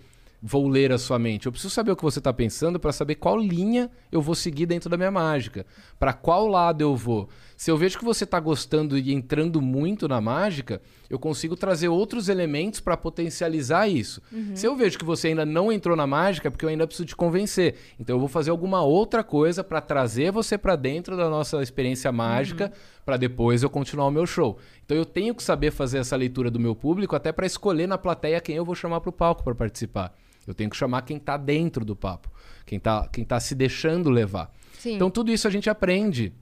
vou 0.46 0.68
ler 0.68 0.92
a 0.92 0.98
sua 0.98 1.18
mente. 1.18 1.46
Eu 1.46 1.54
preciso 1.54 1.74
saber 1.74 1.94
o 1.94 1.96
que 1.96 2.04
você 2.04 2.20
está 2.20 2.34
pensando 2.34 2.78
para 2.78 2.92
saber 2.92 3.16
qual 3.16 3.38
linha 3.38 3.90
eu 4.12 4.22
vou 4.22 4.36
seguir 4.36 4.66
dentro 4.66 4.90
da 4.90 4.98
minha 4.98 5.10
mágica. 5.10 5.66
Para 5.98 6.12
qual 6.12 6.48
lado 6.48 6.82
eu 6.82 6.94
vou. 6.98 7.30
Se 7.56 7.72
eu 7.72 7.78
vejo 7.78 7.98
que 7.98 8.04
você 8.04 8.26
está 8.26 8.42
gostando 8.42 8.98
e 8.98 9.14
entrando 9.14 9.62
muito 9.62 10.06
na 10.06 10.20
mágica, 10.20 10.82
eu 11.10 11.18
consigo 11.18 11.56
trazer 11.56 11.88
outros 11.88 12.28
elementos 12.28 12.82
para 12.82 12.98
potencializar 12.98 13.88
isso. 13.88 14.22
Se 14.54 14.68
eu 14.68 14.76
vejo 14.76 14.98
que 14.98 15.06
você 15.06 15.30
ainda 15.30 15.46
não 15.46 15.72
entrou 15.72 15.96
na 15.96 16.06
mágica, 16.06 16.50
é 16.50 16.52
porque 16.52 16.66
eu 16.66 16.70
ainda 16.70 16.86
preciso 16.86 17.08
te 17.08 17.16
convencer. 17.16 17.76
Então 17.98 18.18
eu 18.18 18.20
vou 18.20 18.28
fazer 18.28 18.52
alguma 18.52 18.82
outra 18.82 19.24
coisa 19.24 19.64
para 19.64 19.80
trazer 19.80 20.30
você 20.30 20.58
para 20.58 20.76
dentro 20.76 21.16
da 21.16 21.30
nossa 21.30 21.64
experiência 21.64 22.12
mágica, 22.12 22.74
para 23.06 23.16
depois 23.16 23.64
eu 23.64 23.70
continuar 23.70 24.08
o 24.08 24.12
meu 24.12 24.26
show. 24.26 24.58
Então 24.84 24.98
eu 24.98 25.06
tenho 25.06 25.34
que 25.34 25.42
saber 25.42 25.72
fazer 25.72 26.00
essa 26.00 26.18
leitura 26.18 26.52
do 26.52 26.60
meu 26.60 26.76
público 26.76 27.16
até 27.16 27.32
para 27.32 27.46
escolher 27.46 27.88
na 27.88 27.98
plateia 27.98 28.42
quem 28.42 28.58
eu 28.58 28.66
vou 28.66 28.76
chamar 28.76 29.00
para 29.00 29.10
o 29.10 29.14
palco 29.14 29.42
para 29.42 29.56
participar. 29.56 30.14
Eu 30.48 30.54
tenho 30.54 30.70
que 30.70 30.76
chamar 30.78 31.02
quem 31.04 31.18
está 31.18 31.38
dentro 31.38 31.84
do 31.86 31.96
papo, 31.96 32.30
quem 32.66 32.78
está 32.78 33.08
quem 33.08 33.24
tá 33.24 33.40
se 33.40 33.56
deixando 33.56 34.10
levar. 34.10 34.52
Sim. 34.80 34.96
Então 34.96 35.10
tudo 35.10 35.32
isso 35.32 35.48
a 35.48 35.52
gente 35.52 35.70
aprende 35.70 36.34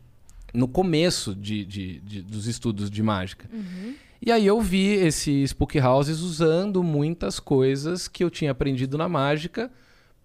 no 0.53 0.67
começo 0.67 1.33
de, 1.35 1.63
de- 1.65 1.99
de- 2.01 2.21
dos 2.21 2.47
estudos 2.47 2.89
de 2.89 3.01
mágica. 3.03 3.49
E 4.21 4.31
aí 4.31 4.45
eu 4.45 4.59
vi 4.61 4.87
esse 4.93 5.43
Spook 5.47 5.79
Houses 5.79 6.19
usando 6.19 6.83
muitas 6.83 7.39
coisas 7.39 8.07
que 8.07 8.23
eu 8.23 8.29
tinha 8.29 8.51
aprendido 8.51 8.97
na 8.97 9.07
mágica 9.09 9.71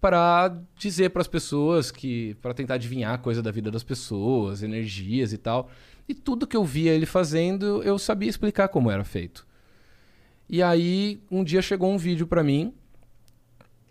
para 0.01 0.55
dizer 0.77 1.09
para 1.09 1.21
as 1.21 1.27
pessoas 1.27 1.89
que 1.89 2.35
para 2.41 2.53
tentar 2.53 2.75
adivinhar 2.75 3.17
coisa 3.19 3.41
da 3.41 3.49
vida 3.51 3.71
das 3.71 3.83
pessoas, 3.83 4.61
energias 4.61 5.33
e 5.33 5.37
tal. 5.37 5.69
E 6.07 6.13
tudo 6.13 6.45
que 6.45 6.55
eu 6.55 6.63
via 6.63 6.91
ele 6.93 7.05
fazendo, 7.07 7.81
eu 7.83 7.97
sabia 7.97 8.29
explicar 8.29 8.67
como 8.67 8.91
era 8.91 9.03
feito. 9.03 9.45
E 10.49 10.61
aí 10.61 11.19
um 11.31 11.43
dia 11.43 11.61
chegou 11.61 11.91
um 11.91 11.97
vídeo 11.97 12.27
para 12.27 12.43
mim 12.43 12.73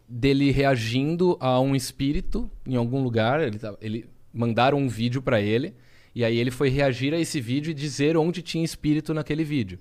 dele 0.09 0.51
reagindo 0.51 1.37
a 1.41 1.61
um 1.61 1.75
espírito 1.75 2.51
em 2.67 2.77
algum 2.77 3.03
lugar, 3.03 3.41
ele, 3.41 3.59
ele 3.81 4.09
mandaram 4.33 4.79
um 4.79 4.89
vídeo 4.89 5.21
para 5.21 5.41
ele 5.41 5.75
e 6.15 6.25
aí 6.25 6.39
ele 6.39 6.51
foi 6.51 6.69
reagir 6.69 7.13
a 7.13 7.19
esse 7.19 7.41
vídeo 7.41 7.71
e 7.71 7.75
dizer 7.75 8.17
onde 8.17 8.41
tinha 8.43 8.65
espírito 8.65 9.13
naquele 9.13 9.45
vídeo. 9.45 9.79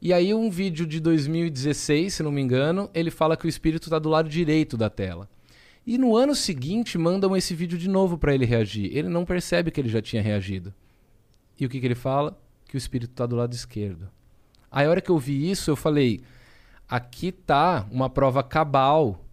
E 0.00 0.12
aí 0.12 0.34
um 0.34 0.50
vídeo 0.50 0.84
de 0.84 0.98
2016, 0.98 2.14
se 2.14 2.22
não 2.22 2.32
me 2.32 2.40
engano, 2.40 2.90
ele 2.92 3.10
fala 3.10 3.36
que 3.36 3.46
o 3.46 3.48
espírito 3.48 3.84
está 3.84 3.98
do 3.98 4.08
lado 4.08 4.28
direito 4.28 4.76
da 4.76 4.90
tela. 4.90 5.28
E 5.86 5.96
no 5.96 6.16
ano 6.16 6.34
seguinte 6.34 6.98
mandam 6.98 7.36
esse 7.36 7.54
vídeo 7.54 7.78
de 7.78 7.88
novo 7.88 8.18
para 8.18 8.34
ele 8.34 8.44
reagir. 8.44 8.96
Ele 8.96 9.08
não 9.08 9.24
percebe 9.24 9.70
que 9.70 9.80
ele 9.80 9.88
já 9.88 10.02
tinha 10.02 10.20
reagido. 10.20 10.74
E 11.58 11.64
o 11.64 11.68
que, 11.68 11.80
que 11.80 11.86
ele 11.86 11.94
fala? 11.94 12.38
Que 12.66 12.76
o 12.76 12.78
espírito 12.78 13.10
está 13.12 13.26
do 13.26 13.36
lado 13.36 13.54
esquerdo. 13.54 14.08
Aí 14.70 14.86
a 14.86 14.90
hora 14.90 15.00
que 15.00 15.10
eu 15.10 15.18
vi 15.18 15.50
isso, 15.50 15.70
eu 15.70 15.76
falei: 15.76 16.22
aqui 16.88 17.32
tá 17.32 17.86
uma 17.90 18.10
prova 18.10 18.42
cabal 18.42 19.24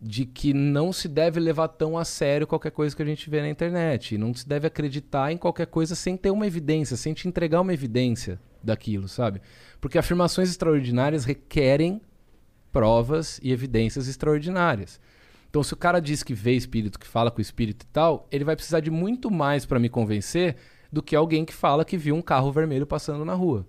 de 0.00 0.26
que 0.26 0.52
não 0.52 0.92
se 0.92 1.08
deve 1.08 1.40
levar 1.40 1.68
tão 1.68 1.96
a 1.96 2.04
sério 2.04 2.46
qualquer 2.46 2.70
coisa 2.70 2.94
que 2.94 3.02
a 3.02 3.06
gente 3.06 3.30
vê 3.30 3.40
na 3.40 3.48
internet. 3.48 4.18
Não 4.18 4.34
se 4.34 4.46
deve 4.46 4.66
acreditar 4.66 5.32
em 5.32 5.38
qualquer 5.38 5.66
coisa 5.66 5.94
sem 5.94 6.16
ter 6.16 6.30
uma 6.30 6.46
evidência, 6.46 6.96
sem 6.96 7.14
te 7.14 7.26
entregar 7.26 7.62
uma 7.62 7.72
evidência 7.72 8.38
daquilo, 8.62 9.08
sabe? 9.08 9.40
Porque 9.80 9.96
afirmações 9.96 10.50
extraordinárias 10.50 11.24
requerem 11.24 12.02
provas 12.70 13.40
e 13.42 13.50
evidências 13.50 14.06
extraordinárias. 14.06 15.00
Então, 15.48 15.62
se 15.62 15.72
o 15.72 15.76
cara 15.76 16.00
diz 16.00 16.22
que 16.22 16.34
vê 16.34 16.52
espírito, 16.52 16.98
que 16.98 17.06
fala 17.06 17.30
com 17.30 17.40
espírito 17.40 17.84
e 17.84 17.86
tal, 17.86 18.26
ele 18.30 18.44
vai 18.44 18.56
precisar 18.56 18.80
de 18.80 18.90
muito 18.90 19.30
mais 19.30 19.64
para 19.64 19.78
me 19.78 19.88
convencer 19.88 20.56
do 20.92 21.02
que 21.02 21.14
alguém 21.16 21.44
que 21.44 21.54
fala 21.54 21.84
que 21.84 21.96
viu 21.96 22.14
um 22.14 22.22
carro 22.22 22.52
vermelho 22.52 22.86
passando 22.86 23.24
na 23.24 23.34
rua. 23.34 23.66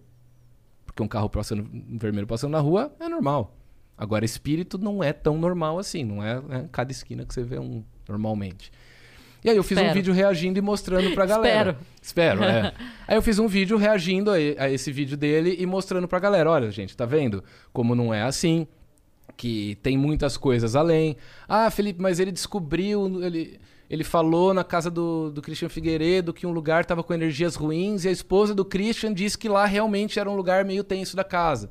Porque 0.96 1.04
um 1.04 1.10
carro 1.10 1.30
passando, 1.30 1.70
um 1.74 1.98
vermelho 1.98 2.26
passando 2.26 2.52
na 2.52 2.60
rua 2.62 2.96
é 3.02 3.10
normal. 3.10 3.54
Agora, 3.98 4.24
espírito 4.24 4.78
não 4.78 5.04
é 5.04 5.12
tão 5.12 5.38
normal 5.38 5.78
assim, 5.78 6.06
não 6.06 6.24
é 6.24 6.40
né, 6.40 6.70
cada 6.72 6.90
esquina 6.90 7.26
que 7.26 7.34
você 7.34 7.44
vê 7.44 7.60
um 7.60 7.84
normalmente. 8.08 8.72
E 9.44 9.50
aí 9.50 9.58
eu 9.58 9.64
fiz 9.64 9.78
um 9.78 9.82
Espero. 9.82 9.94
vídeo 9.94 10.14
reagindo 10.14 10.58
e 10.58 10.62
mostrando 10.62 11.14
pra 11.14 11.26
galera. 11.26 11.78
Espero, 12.02 12.44
é. 12.44 12.74
Aí 13.08 13.16
eu 13.16 13.22
fiz 13.22 13.38
um 13.38 13.48
vídeo 13.48 13.78
reagindo 13.78 14.32
a, 14.32 14.36
a 14.36 14.72
esse 14.72 14.92
vídeo 14.92 15.16
dele 15.16 15.56
e 15.60 15.66
mostrando 15.68 16.08
pra 16.08 16.18
galera, 16.18 16.50
olha, 16.50 16.72
gente, 16.72 16.98
tá 16.98 17.06
vendo 17.06 17.44
como 17.72 17.94
não 17.94 18.12
é 18.12 18.24
assim, 18.24 18.66
que 19.38 19.78
tem 19.84 19.98
muitas 19.98 20.36
coisas 20.36 20.76
além. 20.76 21.16
Ah, 21.48 21.70
Felipe, 21.70 22.02
mas 22.02 22.20
ele 22.20 22.32
descobriu, 22.32 23.24
ele, 23.24 23.60
ele 23.90 24.04
falou 24.04 24.54
na 24.54 24.64
casa 24.64 24.90
do, 24.90 25.30
do 25.32 25.42
Christian 25.42 25.70
Figueiredo 25.70 26.34
que 26.34 26.46
um 26.48 26.52
lugar 26.52 26.86
tava 26.86 27.04
com 27.04 27.14
energias 27.14 27.56
ruins 27.56 28.04
e 28.06 28.08
a 28.10 28.12
esposa 28.12 28.54
do 28.56 28.66
Christian 28.66 29.14
disse 29.14 29.38
que 29.38 29.48
lá 29.50 29.66
realmente 29.66 30.20
era 30.20 30.30
um 30.30 30.36
lugar 30.36 30.66
meio 30.66 30.84
tenso 30.84 31.16
da 31.16 31.24
casa. 31.24 31.70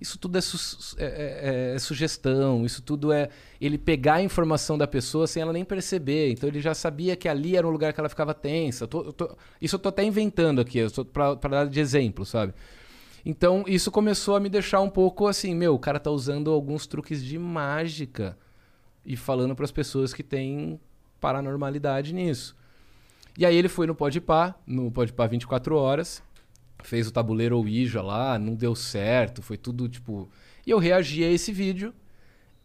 Isso 0.00 0.18
tudo 0.18 0.38
é, 0.38 0.40
su- 0.40 0.96
é- 0.98 1.72
é- 1.72 1.74
é 1.74 1.78
sugestão, 1.78 2.64
isso 2.64 2.80
tudo 2.80 3.12
é 3.12 3.28
ele 3.60 3.76
pegar 3.76 4.14
a 4.14 4.22
informação 4.22 4.78
da 4.78 4.86
pessoa 4.86 5.26
sem 5.26 5.42
ela 5.42 5.52
nem 5.52 5.64
perceber. 5.64 6.30
Então 6.32 6.48
ele 6.48 6.60
já 6.60 6.72
sabia 6.72 7.14
que 7.16 7.28
ali 7.28 7.54
era 7.56 7.66
um 7.66 7.70
lugar 7.70 7.92
que 7.92 8.00
ela 8.00 8.08
ficava 8.08 8.32
tensa. 8.32 8.84
Eu 8.84 8.88
tô- 8.88 9.02
eu 9.02 9.12
tô- 9.12 9.36
isso 9.60 9.74
eu 9.76 9.78
tô 9.78 9.90
até 9.90 10.02
inventando 10.02 10.58
aqui, 10.60 10.78
pra 11.12 11.34
dar 11.34 11.66
de 11.68 11.78
exemplo, 11.80 12.24
sabe? 12.24 12.54
Então 13.26 13.64
isso 13.66 13.90
começou 13.90 14.36
a 14.36 14.40
me 14.40 14.48
deixar 14.48 14.80
um 14.80 14.88
pouco 14.88 15.26
assim, 15.26 15.54
meu, 15.54 15.74
o 15.74 15.78
cara 15.78 16.00
tá 16.00 16.10
usando 16.10 16.50
alguns 16.50 16.86
truques 16.86 17.22
de 17.22 17.38
mágica 17.38 18.38
e 19.04 19.16
falando 19.16 19.54
pras 19.54 19.70
pessoas 19.70 20.14
que 20.14 20.22
tem 20.22 20.80
paranormalidade 21.20 22.12
nisso. 22.14 22.56
E 23.38 23.46
aí 23.46 23.54
ele 23.56 23.68
foi 23.68 23.86
no 23.86 23.94
Podpah, 23.94 24.54
no 24.66 24.90
Podpah 24.90 25.26
24 25.26 25.76
horas, 25.76 26.22
fez 26.82 27.06
o 27.06 27.12
tabuleiro 27.12 27.56
Ouija 27.58 28.02
lá, 28.02 28.38
não 28.38 28.54
deu 28.54 28.74
certo, 28.74 29.42
foi 29.42 29.56
tudo 29.56 29.88
tipo. 29.88 30.28
E 30.66 30.70
eu 30.70 30.78
reagi 30.78 31.22
a 31.24 31.30
esse 31.30 31.52
vídeo 31.52 31.92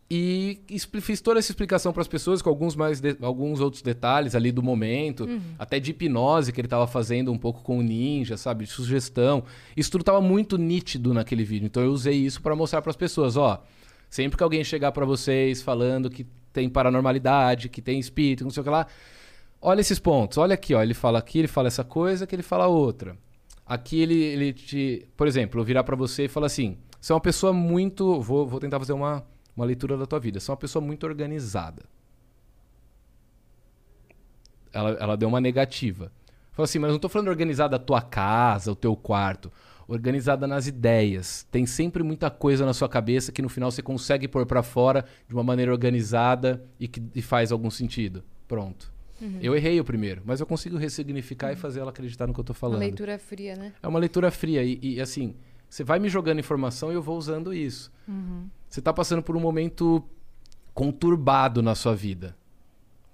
e 0.10 0.60
fiz 1.02 1.20
toda 1.20 1.40
essa 1.40 1.52
explicação 1.52 1.92
para 1.92 2.02
as 2.02 2.08
pessoas 2.08 2.40
com 2.42 2.48
alguns 2.50 2.76
mais 2.76 3.00
de- 3.00 3.18
alguns 3.22 3.60
outros 3.60 3.82
detalhes 3.82 4.36
ali 4.36 4.52
do 4.52 4.62
momento, 4.62 5.28
até 5.58 5.80
de 5.80 5.92
hipnose 5.92 6.52
que 6.54 6.62
ele 6.62 6.68
tava 6.68 6.86
fazendo 6.86 7.32
um 7.32 7.38
pouco 7.38 7.64
com 7.64 7.80
o 7.80 7.82
ninja, 7.82 8.38
sabe, 8.38 8.66
de 8.66 8.72
sugestão. 8.72 9.44
Isso 9.76 9.90
tudo 9.92 10.04
tava 10.04 10.22
muito 10.22 10.58
nítido 10.58 11.14
naquele 11.14 11.44
vídeo. 11.44 11.66
Então 11.66 11.82
eu 11.84 11.92
usei 11.92 12.16
isso 12.16 12.40
para 12.42 12.56
mostrar 12.56 12.82
para 12.84 12.92
as 12.92 12.96
pessoas, 12.96 13.36
ó, 13.36 13.64
sempre 14.10 14.38
que 14.38 14.44
alguém 14.44 14.64
chegar 14.64 14.92
para 14.92 15.06
vocês 15.06 15.62
falando 15.64 16.08
que 16.10 16.26
tem 16.56 16.70
paranormalidade, 16.70 17.68
que 17.68 17.82
tem 17.82 18.00
espírito, 18.00 18.46
não 18.46 18.50
sei 18.50 18.62
o 18.62 18.64
que 18.64 18.70
lá, 18.70 18.88
olha 19.62 19.82
esses 19.82 20.00
pontos. 20.00 20.38
Olha 20.38 20.54
aqui, 20.54 20.74
ó, 20.74 20.82
ele 20.82 20.94
fala 20.94 21.20
aqui, 21.20 21.40
ele 21.40 21.48
fala 21.50 21.68
essa 21.68 21.84
coisa, 21.84 22.26
que 22.26 22.34
ele 22.34 22.44
fala 22.44 22.66
outra. 22.68 23.18
Aqui 23.66 24.00
ele, 24.02 24.16
ele 24.16 24.54
te. 24.54 25.06
Por 25.18 25.28
exemplo, 25.28 25.60
eu 25.60 25.66
virar 25.66 25.84
pra 25.84 25.96
você 25.96 26.26
e 26.26 26.28
falar 26.30 26.46
assim: 26.46 26.78
você 27.02 27.12
é 27.12 27.16
uma 27.16 27.22
pessoa 27.22 27.52
muito. 27.52 28.22
Vou, 28.22 28.48
vou 28.48 28.60
tentar 28.60 28.80
fazer 28.80 28.94
uma, 28.94 29.26
uma 29.56 29.66
leitura 29.66 29.98
da 29.98 30.06
tua 30.06 30.20
vida. 30.20 30.40
Você 30.40 30.50
é 30.50 30.54
uma 30.54 30.58
pessoa 30.58 30.84
muito 30.84 31.06
organizada. 31.06 31.84
Ela, 34.72 34.92
ela 34.92 35.18
deu 35.18 35.28
uma 35.28 35.42
negativa. 35.42 36.12
Falou 36.52 36.64
assim, 36.64 36.80
mas 36.80 36.92
não 36.92 37.00
tô 37.00 37.10
falando 37.10 37.28
organizada 37.28 37.76
a 37.76 37.80
tua 37.80 38.02
casa, 38.02 38.72
o 38.72 38.76
teu 38.76 38.96
quarto. 38.96 39.52
Organizada 39.88 40.48
nas 40.48 40.68
ideias. 40.68 41.46
Tem 41.52 41.66
sempre 41.66 42.02
muita 42.02 42.30
coisa 42.32 42.66
na 42.66 42.74
sua 42.74 42.90
cabeça 42.90 43.32
que 43.32 43.42
no 43.42 43.50
final 43.50 43.70
você 43.70 43.82
consegue 43.82 44.28
pôr 44.28 44.46
pra 44.46 44.64
fora 44.64 45.06
de 45.28 45.34
uma 45.34 45.44
maneira 45.44 45.72
organizada 45.72 46.64
e 46.80 46.88
que 46.88 47.02
e 47.14 47.22
faz 47.22 47.52
algum 47.52 47.70
sentido. 47.70 48.24
Pronto. 48.48 48.94
Eu 49.42 49.56
errei 49.56 49.80
o 49.80 49.84
primeiro, 49.86 50.22
mas 50.26 50.40
eu 50.42 50.46
consigo 50.46 50.78
ressignificar 50.78 51.52
e 51.52 51.56
fazer 51.56 51.80
ela 51.80 51.90
acreditar 51.90 52.28
no 52.28 52.34
que 52.34 52.40
eu 52.40 52.44
tô 52.44 52.52
Uma 52.52 52.60
falando. 52.60 52.80
leitura 52.80 53.18
fria, 53.18 53.56
né? 53.56 53.74
É 53.82 53.88
uma 53.88 53.98
leitura 53.98 54.30
fria. 54.30 54.62
E, 54.62 54.78
e, 54.82 55.02
assim, 55.02 55.36
você 55.70 55.84
vai 55.86 56.00
me 56.00 56.10
jogando 56.10 56.40
informação 56.40 56.92
e 56.92 56.96
eu 56.96 57.02
vou 57.02 57.18
usando 57.18 57.54
isso. 57.54 57.92
Você 58.70 58.82
tá 58.82 58.92
passando 58.92 59.24
por 59.24 59.36
um 59.38 59.40
momento 59.40 60.04
conturbado 60.74 61.64
na 61.64 61.74
sua 61.76 61.96
vida, 61.96 62.36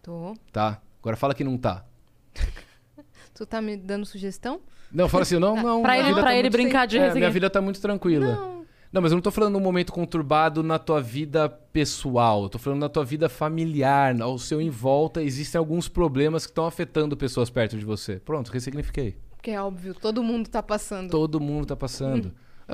Tô. 0.01 0.33
tá? 0.51 0.81
Agora 0.99 1.15
fala 1.15 1.35
que 1.35 1.43
não 1.43 1.57
tá. 1.57 1.85
Tu 3.33 3.45
tá 3.45 3.61
me 3.61 3.77
dando 3.77 4.05
sugestão? 4.05 4.61
Não, 4.93 5.07
fala 5.09 5.23
assim, 5.23 5.39
não, 5.39 5.55
não. 5.55 5.81
Pra 5.81 5.93
minha 5.93 6.03
ele- 6.03 6.09
vida 6.09 6.21
pra 6.21 6.31
tá 6.31 6.35
ele 6.37 6.49
brincar 6.49 6.85
de 6.85 6.97
é, 6.97 7.13
minha 7.13 7.29
vida 7.29 7.49
tá 7.49 7.61
muito 7.61 7.79
tranquila. 7.81 8.35
Não. 8.35 8.61
Não, 8.91 9.01
mas 9.01 9.13
eu 9.13 9.15
não 9.15 9.21
tô 9.21 9.31
falando 9.31 9.53
num 9.53 9.59
momento 9.61 9.93
conturbado 9.93 10.61
na 10.61 10.77
tua 10.77 11.01
vida 11.01 11.47
pessoal. 11.47 12.43
Eu 12.43 12.49
tô 12.49 12.59
falando 12.59 12.81
na 12.81 12.89
tua 12.89 13.05
vida 13.05 13.29
familiar, 13.29 14.19
ao 14.21 14.37
seu 14.37 14.59
em 14.61 14.69
volta. 14.69 15.23
Existem 15.23 15.57
alguns 15.57 15.87
problemas 15.87 16.45
que 16.45 16.51
estão 16.51 16.65
afetando 16.65 17.15
pessoas 17.15 17.49
perto 17.49 17.77
de 17.77 17.85
você. 17.85 18.17
Pronto, 18.19 18.51
ressignifiquei. 18.51 19.15
Porque 19.37 19.51
é 19.51 19.61
óbvio, 19.61 19.93
todo 19.93 20.21
mundo 20.21 20.49
tá 20.49 20.61
passando. 20.61 21.09
Todo 21.09 21.39
mundo 21.39 21.65
tá 21.67 21.75
passando. 21.75 22.33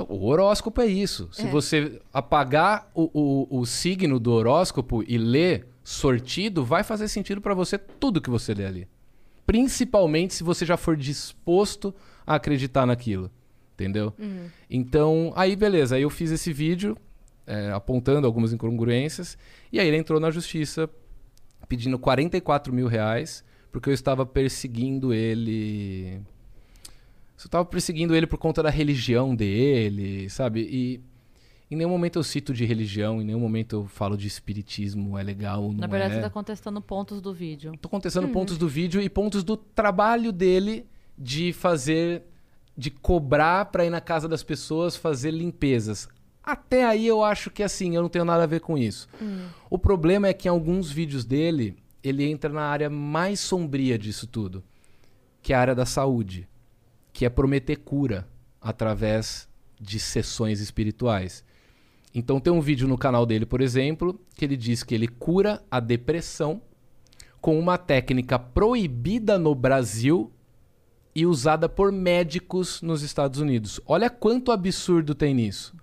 O 0.10 0.28
horóscopo 0.28 0.82
é 0.82 0.88
isso. 0.88 1.30
Se 1.32 1.44
É. 1.44 1.50
você 1.50 2.02
apagar 2.14 2.90
o, 2.96 3.10
o, 3.52 3.60
o 3.60 3.66
signo 3.68 4.20
do 4.20 4.32
horóscopo 4.32 5.04
e 5.08 5.18
ler 5.20 5.68
sortido, 5.84 6.66
vai 6.66 6.84
fazer 6.84 7.08
sentido 7.08 7.42
pra 7.42 7.54
você 7.54 7.78
tudo 7.78 8.20
que 8.22 8.30
você 8.30 8.54
lê 8.56 8.66
ali. 8.66 8.88
Principalmente 9.48 10.36
se 10.36 10.44
você 10.44 10.64
já 10.64 10.78
for 10.78 10.96
disposto 10.96 11.96
a 12.26 12.36
acreditar 12.36 12.86
naquilo. 12.86 13.32
Entendeu? 13.74 14.14
Então, 14.70 15.34
aí 15.36 15.56
beleza. 15.56 15.96
Aí 15.96 16.04
eu 16.04 16.10
fiz 16.10 16.30
esse 16.30 16.54
vídeo 16.54 16.96
é, 17.48 17.72
apontando 17.72 18.28
algumas 18.28 18.54
incongruências. 18.54 19.38
E 19.72 19.80
aí 19.80 19.88
ele 19.88 19.98
entrou 19.98 20.20
na 20.20 20.30
justiça 20.30 20.88
pedindo 21.68 21.98
44 21.98 22.72
mil 22.72 22.88
reais 22.88 23.44
porque 23.72 23.90
eu 23.90 23.94
estava 23.94 24.26
perseguindo 24.26 25.14
ele. 25.14 26.16
Eu 26.16 27.46
estava 27.46 27.64
perseguindo 27.64 28.16
ele 28.16 28.26
por 28.26 28.38
conta 28.38 28.64
da 28.64 28.70
religião 28.70 29.36
dele, 29.36 30.30
sabe? 30.30 30.62
E 30.62 31.02
em 31.70 31.76
nenhum 31.76 31.90
momento 31.90 32.18
eu 32.18 32.24
cito 32.24 32.54
de 32.54 32.66
religião, 32.66 33.22
em 33.22 33.26
nenhum 33.26 33.40
momento 33.40 33.76
eu 33.76 33.86
falo 33.86 34.18
de 34.18 34.28
espiritismo, 34.28 35.18
é 35.18 35.24
legal 35.24 35.64
ou 35.64 35.74
não 35.74 35.80
Na 35.80 35.88
verdade, 35.88 36.14
é. 36.14 36.16
você 36.18 36.22
tá 36.22 36.30
contestando 36.30 36.82
pontos 36.82 37.22
do 37.22 37.34
vídeo. 37.34 37.74
Tô 37.82 37.90
contestando 37.90 38.28
pontos 38.30 38.58
do 38.58 38.68
vídeo 38.68 39.02
e 39.02 39.10
pontos 39.10 39.44
do 39.44 39.58
trabalho 39.58 40.32
dele 40.32 40.86
de 41.18 41.52
fazer, 41.52 42.24
de 42.76 42.90
cobrar 42.90 43.66
pra 43.66 43.86
ir 43.86 43.90
na 43.90 44.00
casa 44.00 44.28
das 44.30 44.44
pessoas 44.44 44.96
fazer 44.96 45.32
limpezas. 45.32 46.08
Até 46.42 46.86
aí 46.86 47.06
eu 47.06 47.22
acho 47.22 47.52
que 47.52 47.62
assim, 47.62 47.96
eu 47.96 48.02
não 48.02 48.08
tenho 48.08 48.24
nada 48.24 48.44
a 48.44 48.48
ver 48.48 48.62
com 48.62 48.78
isso. 48.78 49.10
O 49.70 49.78
problema 49.78 50.30
é 50.30 50.34
que 50.34 50.48
em 50.48 50.52
alguns 50.52 50.90
vídeos 50.90 51.26
dele, 51.26 51.76
ele 52.02 52.24
entra 52.24 52.50
na 52.50 52.62
área 52.62 52.90
mais 52.90 53.42
sombria 53.42 54.00
disso 54.00 54.26
tudo, 54.26 54.64
que 55.42 55.52
é 55.52 55.56
a 55.58 55.60
área 55.60 55.76
da 55.76 55.86
saúde, 55.86 56.48
que 57.12 57.26
é 57.26 57.30
prometer 57.30 57.76
cura 57.76 58.26
através 58.62 59.50
de 59.80 60.00
sessões 60.00 60.62
espirituais. 60.62 61.44
Então 62.18 62.40
tem 62.40 62.52
um 62.52 62.60
vídeo 62.60 62.88
no 62.88 62.98
canal 62.98 63.28
dele, 63.28 63.46
por 63.46 63.62
exemplo, 63.62 64.20
que 64.36 64.44
ele 64.44 64.58
diz 64.58 64.82
que 64.82 64.96
ele 64.96 65.08
cura 65.08 65.62
a 65.70 65.80
depressão 65.80 66.60
com 67.40 67.60
uma 67.60 67.78
técnica 67.78 68.40
proibida 68.40 69.38
no 69.38 69.54
Brasil 69.54 70.32
e 71.14 71.28
usada 71.28 71.70
por 71.70 71.92
médicos 71.92 72.82
nos 72.82 73.04
Estados 73.04 73.40
Unidos. 73.40 73.80
Olha 73.86 74.10
quanto 74.10 74.52
absurdo 74.52 75.14
tem 75.14 75.36
nisso. 75.36 75.76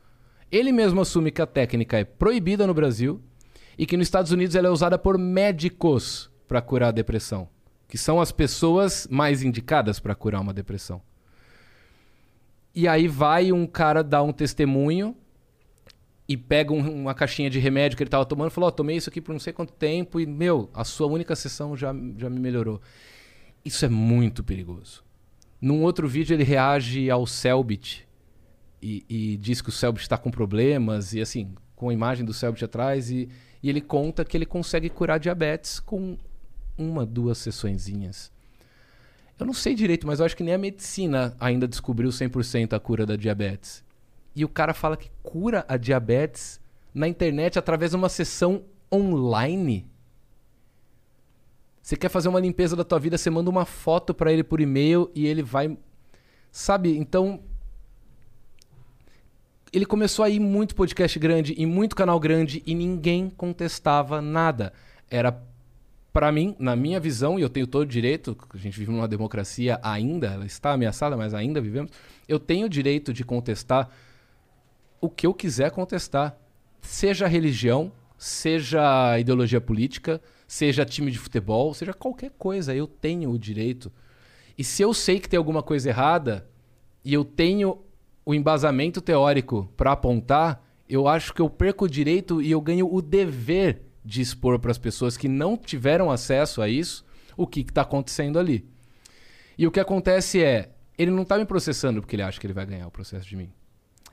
Ele 0.51 0.73
mesmo 0.73 1.01
assume 1.01 1.31
que 1.31 1.41
a 1.41 1.47
técnica 1.47 2.01
é 2.01 2.05
proibida 2.05 2.67
no 2.67 2.75
Brasil 2.75 3.23
e 3.79 3.87
que 3.87 3.97
nos 3.97 4.09
Estados 4.09 4.33
Unidos 4.33 4.57
ela 4.57 4.67
é 4.67 4.73
usada 4.73 4.99
por 4.99 5.17
médicos 5.17 6.29
para 6.49 6.61
curar 6.61 6.89
a 6.89 6.91
depressão, 6.91 7.49
que 7.87 7.97
são 7.97 8.21
as 8.21 8.33
pessoas 8.33 9.07
mais 9.09 9.41
indicadas 9.45 10.01
para 10.01 10.17
curar 10.17 10.41
uma 10.41 10.53
depressão. 10.53 11.01
E 12.75 12.89
aí 12.89 13.07
vai 13.07 13.53
um 13.53 13.69
cara 13.69 14.03
dar 14.03 14.25
um 14.25 14.33
testemunho 14.33 15.17
e 16.29 16.37
pega 16.37 16.73
um- 16.73 17.03
uma 17.03 17.15
caixinha 17.15 17.51
de 17.51 17.59
remédio 17.59 17.97
que 17.97 18.03
ele 18.03 18.11
tava 18.11 18.25
tomando 18.25 18.51
e 18.51 18.55
falou: 18.55 18.69
Ó, 18.69 18.71
tomei 18.71 18.97
isso 18.97 19.09
aqui 19.11 19.21
por 19.21 19.33
não 19.33 19.39
sei 19.39 19.53
quanto 19.53 19.73
tempo 19.73 20.19
e, 20.21 20.27
meu, 20.27 20.71
a 20.73 20.85
sua 20.85 21.07
única 21.07 21.37
sessão 21.37 21.77
já, 21.77 21.95
já 22.17 22.31
me 22.31 22.41
melhorou. 22.41 22.81
Isso 23.65 23.85
é 23.85 23.89
muito 23.89 24.43
perigoso. 24.43 25.03
Num 25.61 25.83
outro 25.83 26.07
vídeo, 26.09 26.35
ele 26.35 26.45
reage 26.45 27.11
ao 27.11 27.27
Selbit 27.27 28.07
e, 28.83 29.05
e 29.09 29.37
diz 29.39 29.63
que 29.63 29.71
o 29.71 29.73
Selbit 29.73 30.03
está 30.03 30.19
com 30.19 30.31
problemas 30.31 31.15
e, 31.15 31.21
assim, 31.21 31.55
com 31.75 31.89
a 31.89 31.93
imagem 31.95 32.25
do 32.25 32.35
Selbit 32.35 32.65
atrás 32.65 33.11
e, 33.11 33.29
e 33.63 33.69
ele 33.71 33.81
conta 33.81 34.25
que 34.25 34.37
ele 34.37 34.45
consegue 34.47 34.91
curar 34.91 35.19
diabetes 35.19 35.81
com 35.81 36.19
uma, 36.77 37.07
duas 37.07 37.39
sessõezinhas. 37.39 38.31
Eu 39.39 39.47
não 39.47 39.55
sei 39.55 39.75
direito, 39.75 40.07
mas 40.07 40.21
eu 40.21 40.27
acho 40.27 40.37
que 40.37 40.45
nem 40.45 40.55
a 40.55 40.59
medicina 40.59 41.35
ainda 41.41 41.67
descobriu 41.67 42.11
100% 42.11 42.73
a 42.75 42.81
cura 42.81 43.05
da 43.07 43.17
diabetes. 43.17 43.83
E 44.35 44.45
o 44.45 44.49
cara 44.49 44.75
fala 44.75 44.97
que 44.97 45.11
cura 45.23 45.65
a 45.69 45.77
diabetes 45.77 46.61
na 46.93 47.09
internet 47.09 47.59
através 47.59 47.93
de 47.93 47.97
uma 47.97 48.09
sessão 48.09 48.65
online? 48.93 49.87
Você 51.81 51.97
quer 51.97 52.09
fazer 52.09 52.29
uma 52.29 52.41
limpeza 52.41 52.75
da 52.75 52.85
tua 52.85 52.99
vida, 52.99 53.19
você 53.19 53.31
manda 53.31 53.51
uma 53.51 53.65
foto 53.65 54.15
pra 54.15 54.33
ele 54.33 54.43
por 54.43 54.61
e-mail 54.61 55.11
e 55.15 55.27
ele 55.27 55.43
vai. 55.43 55.77
Sabe? 56.51 56.97
Então. 56.97 57.41
Ele 59.73 59.85
começou 59.85 60.25
a 60.25 60.31
ir 60.31 60.39
muito 60.39 60.75
podcast 60.75 61.19
grande 61.19 61.53
e 61.59 61.67
muito 61.67 61.97
canal 61.97 62.19
grande 62.21 62.63
e 62.65 62.75
ninguém 62.75 63.29
contestava 63.29 64.23
nada. 64.23 64.73
Era 65.11 65.33
Pra 66.15 66.31
mim, 66.31 66.55
na 66.61 66.77
minha 66.77 67.01
visão, 67.01 67.41
e 67.41 67.43
eu 67.43 67.49
tenho 67.49 67.67
todo 67.67 67.83
o 67.83 67.87
direito, 67.87 68.37
a 68.55 68.57
gente 68.57 68.79
vive 68.79 68.93
numa 68.93 69.09
democracia 69.09 69.81
ainda, 69.83 70.29
ela 70.29 70.47
está 70.47 70.71
ameaçada, 70.71 71.17
mas 71.17 71.35
ainda 71.35 71.61
vivemos, 71.61 71.91
eu 72.29 72.39
tenho 72.39 72.67
o 72.67 72.69
direito 72.69 73.13
de 73.13 73.25
contestar 73.25 73.91
o 75.05 75.11
que 75.11 75.27
eu 75.27 75.35
quiser 75.35 75.71
contestar. 75.71 76.35
Seja 76.81 77.27
religião, 77.27 77.93
seja 78.17 79.19
ideologia 79.19 79.61
política, 79.61 80.19
seja 80.49 80.85
time 80.85 81.11
de 81.11 81.19
futebol, 81.19 81.75
seja 81.75 81.93
qualquer 81.93 82.31
coisa, 82.39 82.75
eu 82.75 82.87
tenho 82.87 83.31
o 83.31 83.39
direito. 83.39 83.93
E 84.57 84.65
se 84.65 84.83
eu 84.83 84.95
sei 84.95 85.21
que 85.21 85.29
tem 85.29 85.37
alguma 85.37 85.63
coisa 85.63 85.91
errada 85.91 86.49
e 87.05 87.13
eu 87.13 87.23
tenho 87.23 87.83
o 88.25 88.35
embasamento 88.35 89.03
teórico 89.03 89.71
para 89.77 89.93
apontar, 89.93 90.65
eu 90.89 91.07
acho 91.07 91.35
que 91.35 91.43
eu 91.43 91.51
perco 91.51 91.85
o 91.85 91.89
direito 91.89 92.41
e 92.41 92.51
eu 92.51 92.61
ganho 92.61 92.89
o 92.91 93.03
dever 93.03 93.83
de 94.03 94.23
expor 94.23 94.59
para 94.59 94.71
as 94.71 94.79
pessoas 94.79 95.19
que 95.19 95.29
não 95.29 95.55
tiveram 95.55 96.11
acesso 96.11 96.63
a 96.63 96.69
isso 96.69 97.05
o 97.37 97.47
que 97.47 97.61
está 97.61 97.83
acontecendo 97.83 98.39
ali. 98.39 98.67
E 99.59 99.67
o 99.67 99.71
que 99.71 99.81
acontece 99.81 100.43
é, 100.43 100.71
ele 100.97 101.11
não 101.11 101.25
está 101.25 101.37
me 101.37 101.45
processando 101.45 102.01
porque 102.01 102.17
ele 102.17 102.23
acha 102.23 102.41
que 102.41 102.47
ele 102.47 102.55
vai 102.55 102.65
ganhar 102.65 102.87
o 102.87 102.91
processo 102.91 103.29
de 103.29 103.37
mim. 103.37 103.53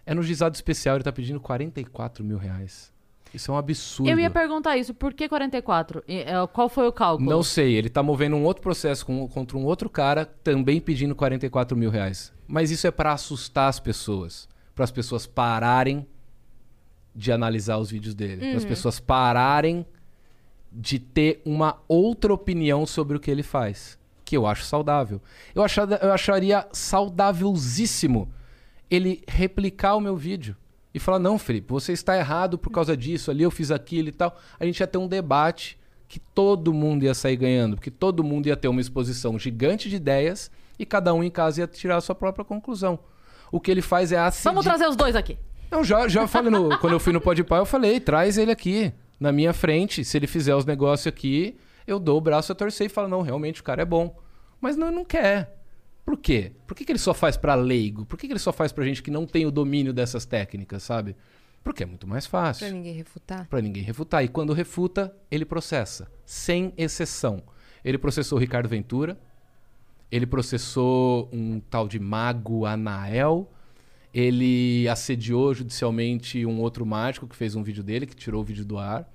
É 0.06 0.14
no 0.14 0.23
juizado 0.23 0.56
especial, 0.56 0.95
ele 0.95 1.02
está 1.02 1.11
pedindo 1.11 1.40
44 1.40 2.23
mil 2.23 2.38
reais. 2.38 2.91
Isso 3.34 3.49
é 3.49 3.53
um 3.53 3.57
absurdo. 3.57 4.10
Eu 4.10 4.19
ia 4.19 4.30
perguntar 4.30 4.76
isso, 4.78 4.94
por 4.94 5.14
que 5.14 5.30
44? 5.30 6.03
E, 6.07 6.18
é, 6.19 6.34
Qual 6.52 6.68
foi 6.68 6.86
o 6.88 6.91
cálculo? 6.91 7.30
Não 7.30 7.41
sei, 7.41 7.73
ele 7.76 7.90
tá 7.90 8.03
movendo 8.03 8.36
um 8.36 8.44
outro 8.44 8.61
processo 8.61 9.06
com- 9.06 9.26
contra 9.28 9.57
um 9.57 9.64
outro 9.64 9.90
cara, 9.90 10.26
também 10.44 10.82
pedindo 10.82 11.15
44 11.15 11.78
mil 11.78 11.90
reais. 11.90 12.34
Mas 12.45 12.72
isso 12.72 12.86
é 12.88 12.91
para 12.91 13.14
assustar 13.14 13.69
as 13.69 13.80
pessoas. 13.80 14.49
Para 14.76 14.84
as 14.84 14.91
pessoas 14.91 15.26
pararem 15.26 16.06
de 17.15 17.32
analisar 17.32 17.78
os 17.78 17.90
vídeos 17.91 18.14
dele. 18.14 18.38
Para 18.48 18.57
as 18.57 18.64
Uhum. 18.64 18.69
pessoas 18.69 18.99
pararem 18.99 19.86
de 20.72 20.99
ter 20.99 21.41
uma 21.45 21.78
outra 21.88 22.34
opinião 22.34 22.86
sobre 22.86 23.15
o 23.15 23.19
que 23.19 23.32
ele 23.32 23.44
faz. 23.44 23.98
Que 24.26 24.36
eu 24.36 24.45
acho 24.45 24.64
saudável. 24.65 25.22
Eu, 25.56 25.64
achada- 25.64 25.99
eu 26.02 26.11
acharia 26.11 26.68
saudávelzíssimo 26.73 28.30
ele 28.91 29.23
replicar 29.26 29.95
o 29.95 30.01
meu 30.01 30.18
vídeo. 30.18 30.57
E 30.93 30.99
falar, 30.99 31.19
não, 31.19 31.39
Felipe, 31.39 31.72
você 31.72 31.93
está 31.93 32.18
errado 32.18 32.57
por 32.57 32.69
causa 32.69 32.97
disso, 32.97 33.31
ali 33.31 33.43
eu 33.43 33.49
fiz 33.49 33.72
aquilo 33.72 34.09
e 34.09 34.11
tal. 34.11 34.38
A 34.59 34.65
gente 34.65 34.81
ia 34.81 34.88
ter 34.88 34.97
um 34.97 35.07
debate 35.07 35.80
que 36.09 36.19
todo 36.19 36.73
mundo 36.73 37.03
ia 37.03 37.13
sair 37.13 37.38
ganhando, 37.38 37.77
porque 37.77 37.89
todo 37.89 38.22
mundo 38.22 38.47
ia 38.47 38.57
ter 38.57 38.68
uma 38.68 38.81
exposição 38.81 39.39
gigante 39.39 39.89
de 39.89 39.95
ideias 39.95 40.51
e 40.77 40.85
cada 40.85 41.13
um 41.13 41.23
em 41.23 41.31
casa 41.31 41.61
ia 41.61 41.68
tirar 41.68 41.95
a 41.95 42.01
sua 42.01 42.13
própria 42.13 42.43
conclusão. 42.43 42.99
O 43.49 43.61
que 43.61 43.72
ele 43.72 43.81
faz 43.81 44.11
é 44.11 44.18
assediar... 44.18 44.53
Vamos 44.53 44.65
trazer 44.65 44.88
os 44.89 44.97
dois 44.97 45.15
aqui. 45.15 45.38
Não, 45.72 45.81
já, 45.81 46.09
já 46.09 46.27
falei 46.27 46.51
no, 46.51 46.76
quando 46.80 46.93
eu 46.93 46.99
fui 46.99 47.13
no 47.13 47.22
Podpah, 47.22 47.59
eu 47.59 47.65
falei, 47.65 48.01
traz 48.01 48.38
ele 48.38 48.51
aqui, 48.51 48.91
na 49.18 49.31
minha 49.31 49.53
frente. 49.53 50.03
Se 50.03 50.18
ele 50.18 50.27
fizer 50.27 50.53
os 50.53 50.65
negócios 50.65 51.07
aqui, 51.07 51.57
eu 51.88 51.97
dou 51.97 52.18
o 52.18 52.22
braço 52.22 52.51
a 52.51 52.55
torcer 52.55 52.88
e 52.88 52.89
falo, 52.89 53.07
não, 53.07 53.22
realmente 53.22 53.61
o 53.61 53.63
cara 53.63 53.84
é 53.84 53.85
bom. 53.85 54.13
Mas 54.59 54.76
não, 54.76 54.91
não 54.91 55.05
quer. 55.05 55.60
Por 56.06 56.18
quê? 56.18 56.52
Por 56.68 56.76
que, 56.76 56.84
que 56.86 56.91
ele 56.91 56.99
só 56.99 57.14
faz 57.14 57.38
pra 57.38 57.56
leigo? 57.56 58.06
Por 58.06 58.18
que, 58.18 58.28
que 58.28 58.34
ele 58.34 58.40
só 58.40 58.52
faz 58.52 58.72
pra 58.72 58.84
gente 58.84 59.02
que 59.03 59.11
não 59.11 59.26
tem 59.26 59.45
o 59.45 59.52
domínio 59.52 59.94
dessas 59.94 60.26
técnicas, 60.26 60.84
sabe? 60.84 61.15
Porque 61.64 61.84
é 61.84 61.86
muito 61.86 62.07
mais 62.07 62.26
fácil. 62.26 62.65
Pra 62.68 62.76
ninguém 62.76 62.94
refutar. 62.94 63.48
Pra 63.48 63.61
ninguém 63.61 63.84
refutar. 63.84 64.23
E 64.23 64.28
quando 64.28 64.52
refuta, 64.52 65.15
ele 65.30 65.45
processa. 65.45 66.11
Sem 66.26 66.73
exceção. 66.76 67.44
Ele 67.86 67.98
processou 67.99 68.38
o 68.38 68.41
Ricardo 68.41 68.68
Ventura. 68.68 69.18
Ele 70.11 70.26
processou 70.26 71.30
um 71.32 71.60
tal 71.60 71.88
de 71.88 71.99
Mago 71.99 72.65
Anael. 72.65 73.49
Ele 74.14 74.88
assediou 74.90 75.53
judicialmente 75.53 76.45
um 76.45 76.60
outro 76.60 76.86
mágico 76.86 77.28
que 77.28 77.36
fez 77.36 77.56
um 77.56 77.64
vídeo 77.64 77.84
dele, 77.84 78.06
que 78.06 78.15
tirou 78.15 78.41
o 78.41 78.44
vídeo 78.44 78.65
do 78.65 78.78
ar. 78.78 79.07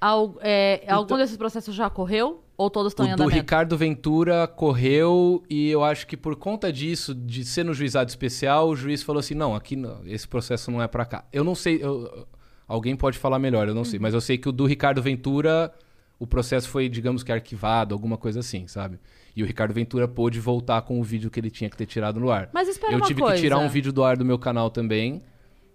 Al- 0.00 0.36
é, 0.40 0.82
Algum 0.88 1.16
desses 1.16 1.36
processos 1.36 1.74
já 1.74 1.88
correu? 1.88 2.42
Ou 2.58 2.70
todos 2.70 2.92
estão 2.92 3.04
em 3.04 3.12
O 3.12 3.16
do 3.16 3.22
andamento? 3.24 3.40
Ricardo 3.40 3.76
Ventura 3.76 4.46
correu 4.46 5.42
e 5.50 5.68
eu 5.70 5.84
acho 5.84 6.06
que 6.06 6.16
por 6.16 6.36
conta 6.36 6.72
disso, 6.72 7.14
de 7.14 7.44
ser 7.44 7.64
no 7.64 7.74
juizado 7.74 8.08
especial, 8.08 8.68
o 8.68 8.76
juiz 8.76 9.02
falou 9.02 9.20
assim: 9.20 9.34
não, 9.34 9.54
aqui 9.54 9.76
não, 9.76 10.00
esse 10.06 10.26
processo 10.26 10.70
não 10.70 10.82
é 10.82 10.88
pra 10.88 11.04
cá. 11.04 11.24
Eu 11.32 11.44
não 11.44 11.54
sei, 11.54 11.82
eu- 11.82 12.26
alguém 12.66 12.96
pode 12.96 13.18
falar 13.18 13.38
melhor, 13.38 13.68
eu 13.68 13.74
não 13.74 13.84
sei, 13.84 13.98
mas 13.98 14.14
eu 14.14 14.20
sei 14.20 14.38
que 14.38 14.48
o 14.48 14.52
do 14.52 14.64
Ricardo 14.66 15.02
Ventura, 15.02 15.70
o 16.18 16.26
processo 16.26 16.68
foi, 16.70 16.88
digamos 16.88 17.22
que 17.22 17.30
arquivado, 17.30 17.94
alguma 17.94 18.16
coisa 18.16 18.40
assim, 18.40 18.66
sabe? 18.66 18.98
E 19.36 19.42
o 19.42 19.46
Ricardo 19.46 19.74
Ventura 19.74 20.08
pôde 20.08 20.40
voltar 20.40 20.80
com 20.80 20.98
o 20.98 21.02
vídeo 21.02 21.30
que 21.30 21.38
ele 21.38 21.50
tinha 21.50 21.68
que 21.68 21.76
ter 21.76 21.84
tirado 21.84 22.18
no 22.18 22.30
ar. 22.30 22.48
Mas 22.54 22.68
espera 22.68 22.94
Eu 22.94 23.02
tive 23.02 23.20
coisa. 23.20 23.36
que 23.36 23.42
tirar 23.42 23.58
um 23.58 23.68
vídeo 23.68 23.92
do 23.92 24.02
ar 24.02 24.16
do 24.16 24.24
meu 24.24 24.38
canal 24.38 24.70
também, 24.70 25.22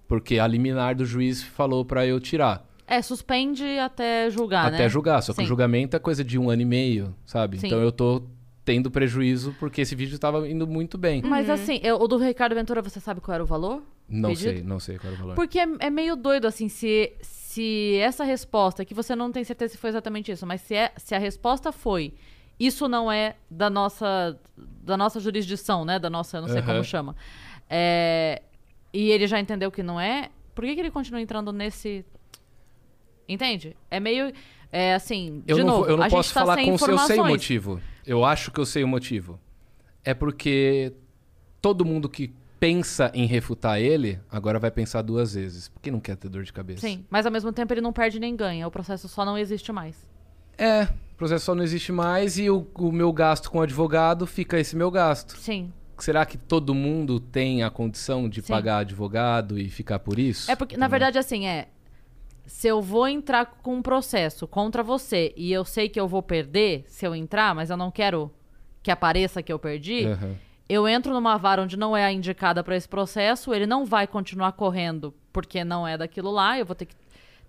porque 0.08 0.40
a 0.40 0.48
liminar 0.48 0.96
do 0.96 1.06
juiz 1.06 1.44
falou 1.44 1.86
pra 1.86 2.08
eu 2.08 2.20
tirar. 2.20 2.68
É, 2.92 3.02
suspende 3.02 3.64
até 3.80 4.30
julgar, 4.30 4.70
né? 4.70 4.78
Até 4.78 4.90
julgar, 4.90 5.22
só 5.22 5.32
que 5.32 5.38
Sim. 5.38 5.44
o 5.44 5.48
julgamento 5.48 5.96
é 5.96 6.00
coisa 6.00 6.24
de 6.24 6.38
um 6.38 6.50
ano 6.50 6.62
e 6.62 6.66
meio, 6.66 7.16
sabe? 7.26 7.58
Sim. 7.58 7.68
Então 7.68 7.80
eu 7.82 7.92
tô 7.92 8.24
tendo 8.66 8.92
prejuízo 8.92 9.54
porque 9.58 9.82
esse 9.82 9.96
vídeo 9.96 10.20
tava 10.20 10.48
indo 10.50 10.68
muito 10.68 10.98
bem. 10.98 11.22
Mas 11.24 11.48
Uhum. 11.48 11.54
assim, 11.54 11.80
eu- 11.84 11.96
o 12.02 12.08
do 12.08 12.18
Ricardo 12.18 12.54
Ventura, 12.54 12.82
você 12.82 13.00
sabe 13.00 13.22
qual 13.22 13.34
era 13.36 13.44
o 13.44 13.48
valor? 13.48 13.82
Não 14.10 14.30
pedido? 14.30 14.52
sei, 14.52 14.62
não 14.64 14.80
sei 14.80 14.98
qual 14.98 15.12
é 15.12 15.16
o 15.16 15.18
valor. 15.20 15.36
Porque 15.36 15.58
é, 15.58 15.68
é 15.80 15.90
meio 15.90 16.16
doido, 16.18 16.46
assim, 16.48 16.68
se, 16.68 17.14
se 17.22 17.96
essa 18.02 18.24
resposta, 18.26 18.84
que 18.84 18.94
você 18.94 19.16
não 19.16 19.32
tem 19.32 19.44
certeza 19.44 19.72
se 19.72 19.78
foi 19.78 19.90
exatamente 19.90 20.32
isso, 20.32 20.46
mas 20.46 20.60
se, 20.62 20.76
é, 20.76 20.92
se 20.98 21.16
a 21.16 21.18
resposta 21.18 21.72
foi 21.72 22.14
isso 22.60 22.88
não 22.90 23.12
é 23.12 23.36
da 23.50 23.70
nossa, 23.70 24.38
da 24.58 24.96
nossa 24.98 25.20
jurisdição, 25.20 25.84
né? 25.86 25.98
Da 25.98 26.10
nossa, 26.10 26.38
eu 26.38 26.42
não 26.42 26.50
sei 26.50 26.60
Aham. 26.60 26.68
como 26.74 26.84
chama. 26.84 27.16
É, 27.70 28.42
e 28.94 29.10
ele 29.10 29.26
já 29.28 29.40
entendeu 29.40 29.72
que 29.72 29.82
não 29.82 30.00
é, 30.00 30.30
por 30.54 30.66
que, 30.66 30.76
que 30.76 30.82
ele 30.82 30.92
continua 30.92 31.22
entrando 31.22 31.52
nesse. 31.54 32.06
Entende? 33.34 33.76
É 33.90 34.00
meio. 34.00 34.34
É 34.72 34.94
assim, 34.94 35.44
Eu 35.48 35.58
de 35.58 35.64
não, 35.64 35.80
novo, 35.80 35.90
eu 35.90 35.98
não 35.98 36.04
a 36.06 36.10
posso 36.10 36.30
gente 36.30 36.34
tá 36.34 36.40
falar 36.40 36.56
sem 36.56 36.72
com 36.72 36.78
se 36.78 36.90
eu 36.90 36.98
sei 37.00 37.20
o 37.20 37.26
motivo. 37.26 37.82
Eu 38.06 38.24
acho 38.24 38.52
que 38.52 38.60
eu 38.60 38.66
sei 38.66 38.84
o 38.84 38.88
motivo. 38.88 39.40
É 40.04 40.14
porque 40.14 40.94
todo 41.62 41.84
mundo 41.86 42.08
que 42.08 42.34
pensa 42.60 43.12
em 43.14 43.26
refutar 43.26 43.80
ele, 43.82 44.20
agora 44.30 44.60
vai 44.60 44.72
pensar 44.72 45.02
duas 45.02 45.34
vezes. 45.34 45.68
Porque 45.68 45.92
não 45.92 46.00
quer 46.00 46.16
ter 46.16 46.30
dor 46.30 46.44
de 46.44 46.54
cabeça. 46.54 46.88
Sim, 46.88 47.06
mas 47.10 47.26
ao 47.26 47.32
mesmo 47.32 47.52
tempo 47.52 47.74
ele 47.74 47.82
não 47.82 47.92
perde 47.92 48.20
nem 48.20 48.36
ganha. 48.36 48.68
O 48.68 48.72
processo 48.72 49.10
só 49.10 49.26
não 49.26 49.38
existe 49.38 49.72
mais. 49.72 50.08
É, 50.58 50.84
o 50.84 51.18
processo 51.18 51.46
só 51.46 51.56
não 51.56 51.64
existe 51.64 51.92
mais 51.92 52.38
e 52.38 52.50
o, 52.50 52.68
o 52.76 52.92
meu 52.92 53.12
gasto 53.12 53.50
com 53.50 53.58
o 53.58 53.62
advogado 53.62 54.26
fica 54.28 54.60
esse 54.60 54.76
meu 54.76 54.92
gasto. 54.92 55.38
Sim. 55.38 55.72
Será 55.98 56.26
que 56.26 56.38
todo 56.38 56.74
mundo 56.74 57.20
tem 57.20 57.64
a 57.64 57.70
condição 57.70 58.28
de 58.28 58.42
Sim. 58.42 58.54
pagar 58.54 58.78
advogado 58.80 59.60
e 59.60 59.70
ficar 59.70 60.00
por 60.00 60.18
isso? 60.18 60.50
É 60.50 60.56
porque, 60.56 60.76
na 60.76 60.88
verdade, 60.88 61.18
assim, 61.18 61.46
é. 61.46 61.68
Se 62.46 62.68
eu 62.68 62.82
vou 62.82 63.08
entrar 63.08 63.46
com 63.46 63.76
um 63.76 63.82
processo 63.82 64.48
contra 64.48 64.84
você 64.84 65.34
e 65.38 65.52
eu 65.52 65.64
sei 65.64 65.88
que 65.88 66.00
eu 66.00 66.08
vou 66.08 66.22
perder 66.22 66.84
se 66.88 67.06
eu 67.06 67.16
entrar, 67.16 67.54
mas 67.56 67.70
eu 67.70 67.78
não 67.78 67.92
quero 67.92 68.32
que 68.84 68.92
apareça 68.92 69.42
que 69.44 69.54
eu 69.54 69.60
perdi, 69.60 70.06
Aham. 70.06 70.36
eu 70.68 70.88
entro 70.88 71.14
numa 71.14 71.38
vara 71.38 71.62
onde 71.62 71.78
não 71.78 71.96
é 71.96 72.04
a 72.04 72.12
indicada 72.12 72.64
para 72.64 72.76
esse 72.76 72.90
processo, 72.90 73.54
ele 73.54 73.68
não 73.68 73.86
vai 73.86 74.08
continuar 74.08 74.54
correndo 74.54 75.14
porque 75.32 75.64
não 75.64 75.88
é 75.88 75.98
daquilo 75.98 76.32
lá, 76.32 76.58
eu 76.58 76.66
vou 76.66 76.76
ter 76.76 76.86
que 76.86 76.96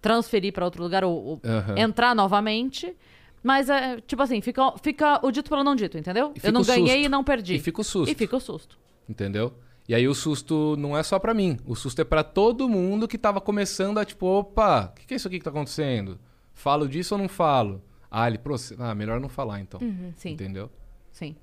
transferir 0.00 0.52
para 0.52 0.64
outro 0.64 0.82
lugar 0.82 1.04
ou, 1.04 1.12
ou 1.24 1.40
Aham. 1.44 1.78
entrar 1.78 2.14
novamente. 2.14 2.94
Mas 3.42 3.68
é, 3.68 4.00
tipo 4.00 4.22
assim, 4.22 4.40
fica, 4.40 4.72
fica 4.82 5.24
o 5.24 5.30
dito 5.32 5.48
pelo 5.48 5.64
não 5.64 5.74
dito, 5.74 5.98
entendeu? 5.98 6.32
Eu 6.42 6.52
não 6.52 6.62
ganhei 6.62 6.98
susto. 6.98 7.06
e 7.06 7.08
não 7.08 7.24
perdi. 7.24 7.54
E 7.54 7.58
fica 7.58 7.80
o 7.80 7.84
susto. 7.84 8.12
E 8.12 8.14
fica 8.14 8.36
o 8.36 8.40
susto. 8.40 8.78
Entendeu? 9.08 9.52
E 9.88 9.94
aí 9.94 10.06
o 10.06 10.14
susto 10.14 10.76
não 10.78 10.96
é 10.96 11.02
só 11.02 11.18
pra 11.18 11.34
mim. 11.34 11.58
O 11.66 11.74
susto 11.74 12.00
é 12.00 12.04
pra 12.04 12.22
todo 12.22 12.68
mundo 12.68 13.08
que 13.08 13.18
tava 13.18 13.40
começando 13.40 13.98
a 13.98 14.04
tipo, 14.04 14.26
opa, 14.26 14.86
o 14.86 14.94
que, 14.94 15.06
que 15.06 15.14
é 15.14 15.16
isso 15.16 15.26
aqui 15.28 15.38
que 15.38 15.44
tá 15.44 15.50
acontecendo? 15.50 16.18
Falo 16.54 16.88
disso 16.88 17.14
ou 17.14 17.20
não 17.20 17.28
falo? 17.28 17.82
Ah, 18.10 18.28
ele. 18.28 18.38
Ah, 18.78 18.94
melhor 18.94 19.18
não 19.20 19.28
falar 19.28 19.60
então. 19.60 19.80
Uhum, 19.80 20.12
sim. 20.16 20.30
Entendeu? 20.32 20.70
Sim. 21.10 21.34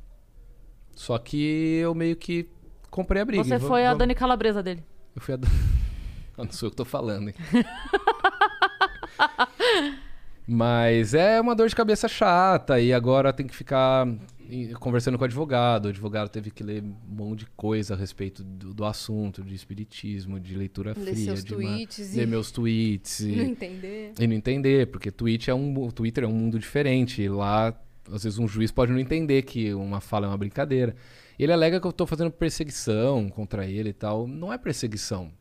Só 0.96 1.18
que 1.18 1.78
eu 1.82 1.94
meio 1.96 2.16
que 2.16 2.50
comprei 2.90 3.22
a 3.22 3.26
briga. 3.26 3.44
Você 3.44 3.58
Vamos- 3.58 3.68
foi 3.68 3.86
a 3.86 3.94
Dani 3.94 4.16
Calabresa 4.16 4.62
dele. 4.64 4.84
Eu 5.16 5.22
fui 5.22 5.34
a. 5.34 5.38
Ah, 6.42 6.46
não 6.46 6.52
sou 6.54 6.68
eu 6.68 6.72
que 6.72 6.78
tô 6.78 6.86
falando, 6.86 7.28
hein? 7.28 7.36
Mas 10.48 11.14
é 11.14 11.40
uma 11.40 11.54
dor 11.56 11.68
de 11.68 11.76
cabeça 11.76 12.08
chata 12.08 12.80
e 12.80 12.94
agora 12.94 13.32
tem 13.34 13.46
que 13.46 13.56
ficar 13.56 14.08
conversando 14.80 15.18
com 15.18 15.24
o 15.24 15.26
advogado. 15.26 15.86
O 15.86 15.90
advogado 15.90 16.30
teve 16.30 16.50
que 16.52 16.64
ler 16.64 16.82
um 16.84 16.96
monte 17.08 17.40
de 17.40 17.46
coisa 17.56 17.94
a 17.94 17.98
respeito 17.98 18.44
do, 18.44 18.74
do 18.74 18.86
assunto, 18.86 19.44
de 19.44 19.54
espiritismo, 19.56 20.40
de 20.40 20.56
leitura 20.56 20.94
Ler 20.98 21.14
fria, 21.14 21.26
seus 21.26 21.44
de 21.44 21.54
uma- 21.56 21.62
tweets 21.64 22.16
ler 22.16 22.24
e- 22.24 22.26
meus 22.26 22.52
tweets 22.52 23.20
e 23.28 23.36
Não 23.36 23.44
entender. 23.46 24.14
e 24.20 24.28
não 24.28 24.34
entender, 24.36 24.88
porque 24.88 25.12
tweet 25.12 25.50
é 25.50 25.54
um, 25.54 25.78
o 25.80 25.92
Twitter 25.92 26.24
é 26.24 26.28
um 26.28 26.32
mundo 26.34 26.58
diferente. 26.60 27.22
E 27.22 27.30
lá, 27.30 27.74
às 28.12 28.24
vezes, 28.24 28.40
um 28.40 28.48
juiz 28.48 28.72
pode 28.72 28.92
não 28.92 29.00
entender 29.00 29.44
que 29.44 29.74
uma 29.74 30.00
fala 30.02 30.26
é 30.26 30.30
uma 30.30 30.38
brincadeira. 30.38 30.96
Ele 31.38 31.54
alega 31.54 31.80
que 31.80 31.88
eu 31.88 31.94
tô 31.94 32.06
fazendo 32.06 32.32
perseguição 32.32 33.30
contra 33.30 33.66
ele 33.66 33.90
e 33.90 33.94
tal. 33.94 34.28
Não 34.28 34.52
é 34.52 34.58
perseguição. 34.58 35.32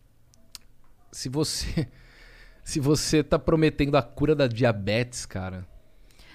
Se 1.11 1.29
você. 1.29 1.89
se 2.63 2.79
você 2.81 3.23
tá 3.25 3.39
prometendo 3.39 3.97
a 3.97 4.03
cura 4.03 4.35
da 4.35 4.47
diabetes, 4.47 5.25
cara. 5.25 5.67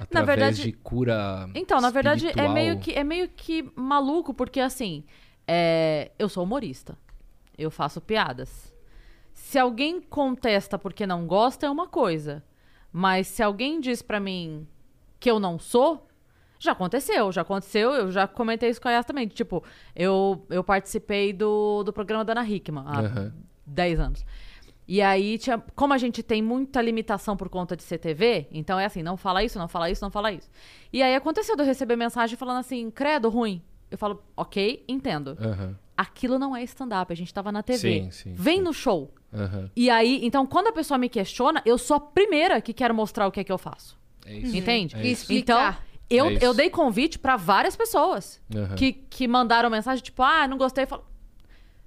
Através 0.04 0.40
verdade- 0.40 0.64
de 0.64 0.72
cura. 0.74 1.50
Então, 1.56 1.80
na 1.82 1.90
verdade, 1.90 2.28
é 2.40 2.48
meio, 2.48 2.80
que, 2.80 2.92
é 2.92 3.04
meio 3.04 3.30
que 3.30 3.72
maluco, 3.76 4.34
porque 4.34 4.60
assim, 4.60 5.04
é, 5.48 6.12
eu 6.18 6.30
sou 6.30 6.44
humorista. 6.44 6.98
Eu 7.58 7.70
faço 7.70 8.02
piadas. 8.02 8.74
Se 9.34 9.58
alguém 9.60 10.02
contesta 10.02 10.78
porque 10.78 11.06
não 11.06 11.26
gosta, 11.28 11.66
é 11.66 11.70
uma 11.70 11.88
coisa. 11.88 12.44
Mas 12.92 13.28
se 13.28 13.42
alguém 13.42 13.80
diz 13.80 14.02
pra 14.02 14.20
mim 14.20 14.68
que 15.20 15.30
eu 15.30 15.40
não 15.40 15.58
sou, 15.58 16.08
já 16.60 16.72
aconteceu, 16.72 17.32
já 17.32 17.42
aconteceu, 17.42 17.92
eu 17.92 18.12
já 18.12 18.28
comentei 18.28 18.70
isso 18.70 18.82
com 18.82 18.88
a 18.88 18.92
Yas 18.92 19.06
também. 19.06 19.28
Tipo, 19.28 19.64
eu, 19.96 20.46
eu 20.50 20.64
participei 20.64 21.34
do, 21.34 21.84
do 21.84 21.92
programa 21.92 22.24
da 22.24 22.34
Ana 22.34 22.48
Hickman 22.48 22.84
há 22.88 23.00
Aham. 23.00 23.34
10 23.66 24.00
anos. 24.00 24.26
E 24.88 25.02
aí, 25.02 25.38
tinha, 25.38 25.58
como 25.76 25.94
a 25.94 25.98
gente 25.98 26.22
tem 26.22 26.42
muita 26.42 26.82
limitação 26.82 27.38
por 27.38 27.48
conta 27.50 27.76
de 27.76 27.84
CTV, 27.84 28.48
então 28.52 28.78
é 28.80 28.86
assim, 28.86 29.02
não 29.02 29.16
fala 29.16 29.44
isso, 29.44 29.58
não 29.58 29.68
fala 29.68 29.90
isso, 29.90 30.04
não 30.04 30.12
fala 30.12 30.32
isso. 30.32 30.50
E 30.92 31.02
aí 31.02 31.16
aconteceu 31.16 31.56
de 31.56 31.62
eu 31.62 31.66
receber 31.66 31.96
mensagem 31.96 32.38
falando 32.38 32.60
assim, 32.60 32.92
credo, 32.92 33.30
ruim. 33.30 33.62
Eu 33.90 33.98
falo, 33.98 34.22
ok, 34.36 34.84
entendo. 34.88 35.38
Aham. 35.40 35.78
Aquilo 35.96 36.40
não 36.40 36.56
é 36.56 36.64
stand-up, 36.64 37.14
a 37.14 37.16
gente 37.16 37.32
tava 37.34 37.52
na 37.52 37.62
TV. 37.62 37.78
Sim, 38.04 38.12
sim, 38.12 38.34
Vem 38.34 38.58
sim. 38.58 38.64
no 38.64 38.74
show. 38.74 39.14
Aham. 39.32 39.70
E 39.76 39.90
aí, 39.90 40.20
então, 40.26 40.46
quando 40.46 40.68
a 40.68 40.72
pessoa 40.72 40.98
me 40.98 41.08
questiona, 41.08 41.62
eu 41.66 41.78
sou 41.78 41.98
a 41.98 42.00
primeira 42.00 42.60
que 42.60 42.74
quero 42.74 42.94
mostrar 42.94 43.28
o 43.28 43.32
que 43.32 43.40
é 43.40 43.44
que 43.44 43.52
eu 43.52 43.58
faço. 43.58 43.98
É 44.26 44.34
isso. 44.36 44.58
Entende? 44.58 44.96
É 44.96 45.06
isso. 45.06 45.32
Então, 45.32 45.76
eu, 46.10 46.26
É 46.28 46.34
isso. 46.34 46.46
eu 46.46 46.54
dei 46.54 46.70
convite 46.70 47.20
pra 47.20 47.38
várias 47.38 47.76
pessoas 47.76 48.42
Aham. 48.54 48.76
que, 48.76 48.92
que 48.94 49.28
mandaram 49.28 49.70
mensagem, 49.70 50.04
tipo, 50.04 50.24
ah, 50.24 50.48
não 50.48 50.58
gostei. 50.58 50.84
Eu 50.84 50.88
falo, 50.88 51.06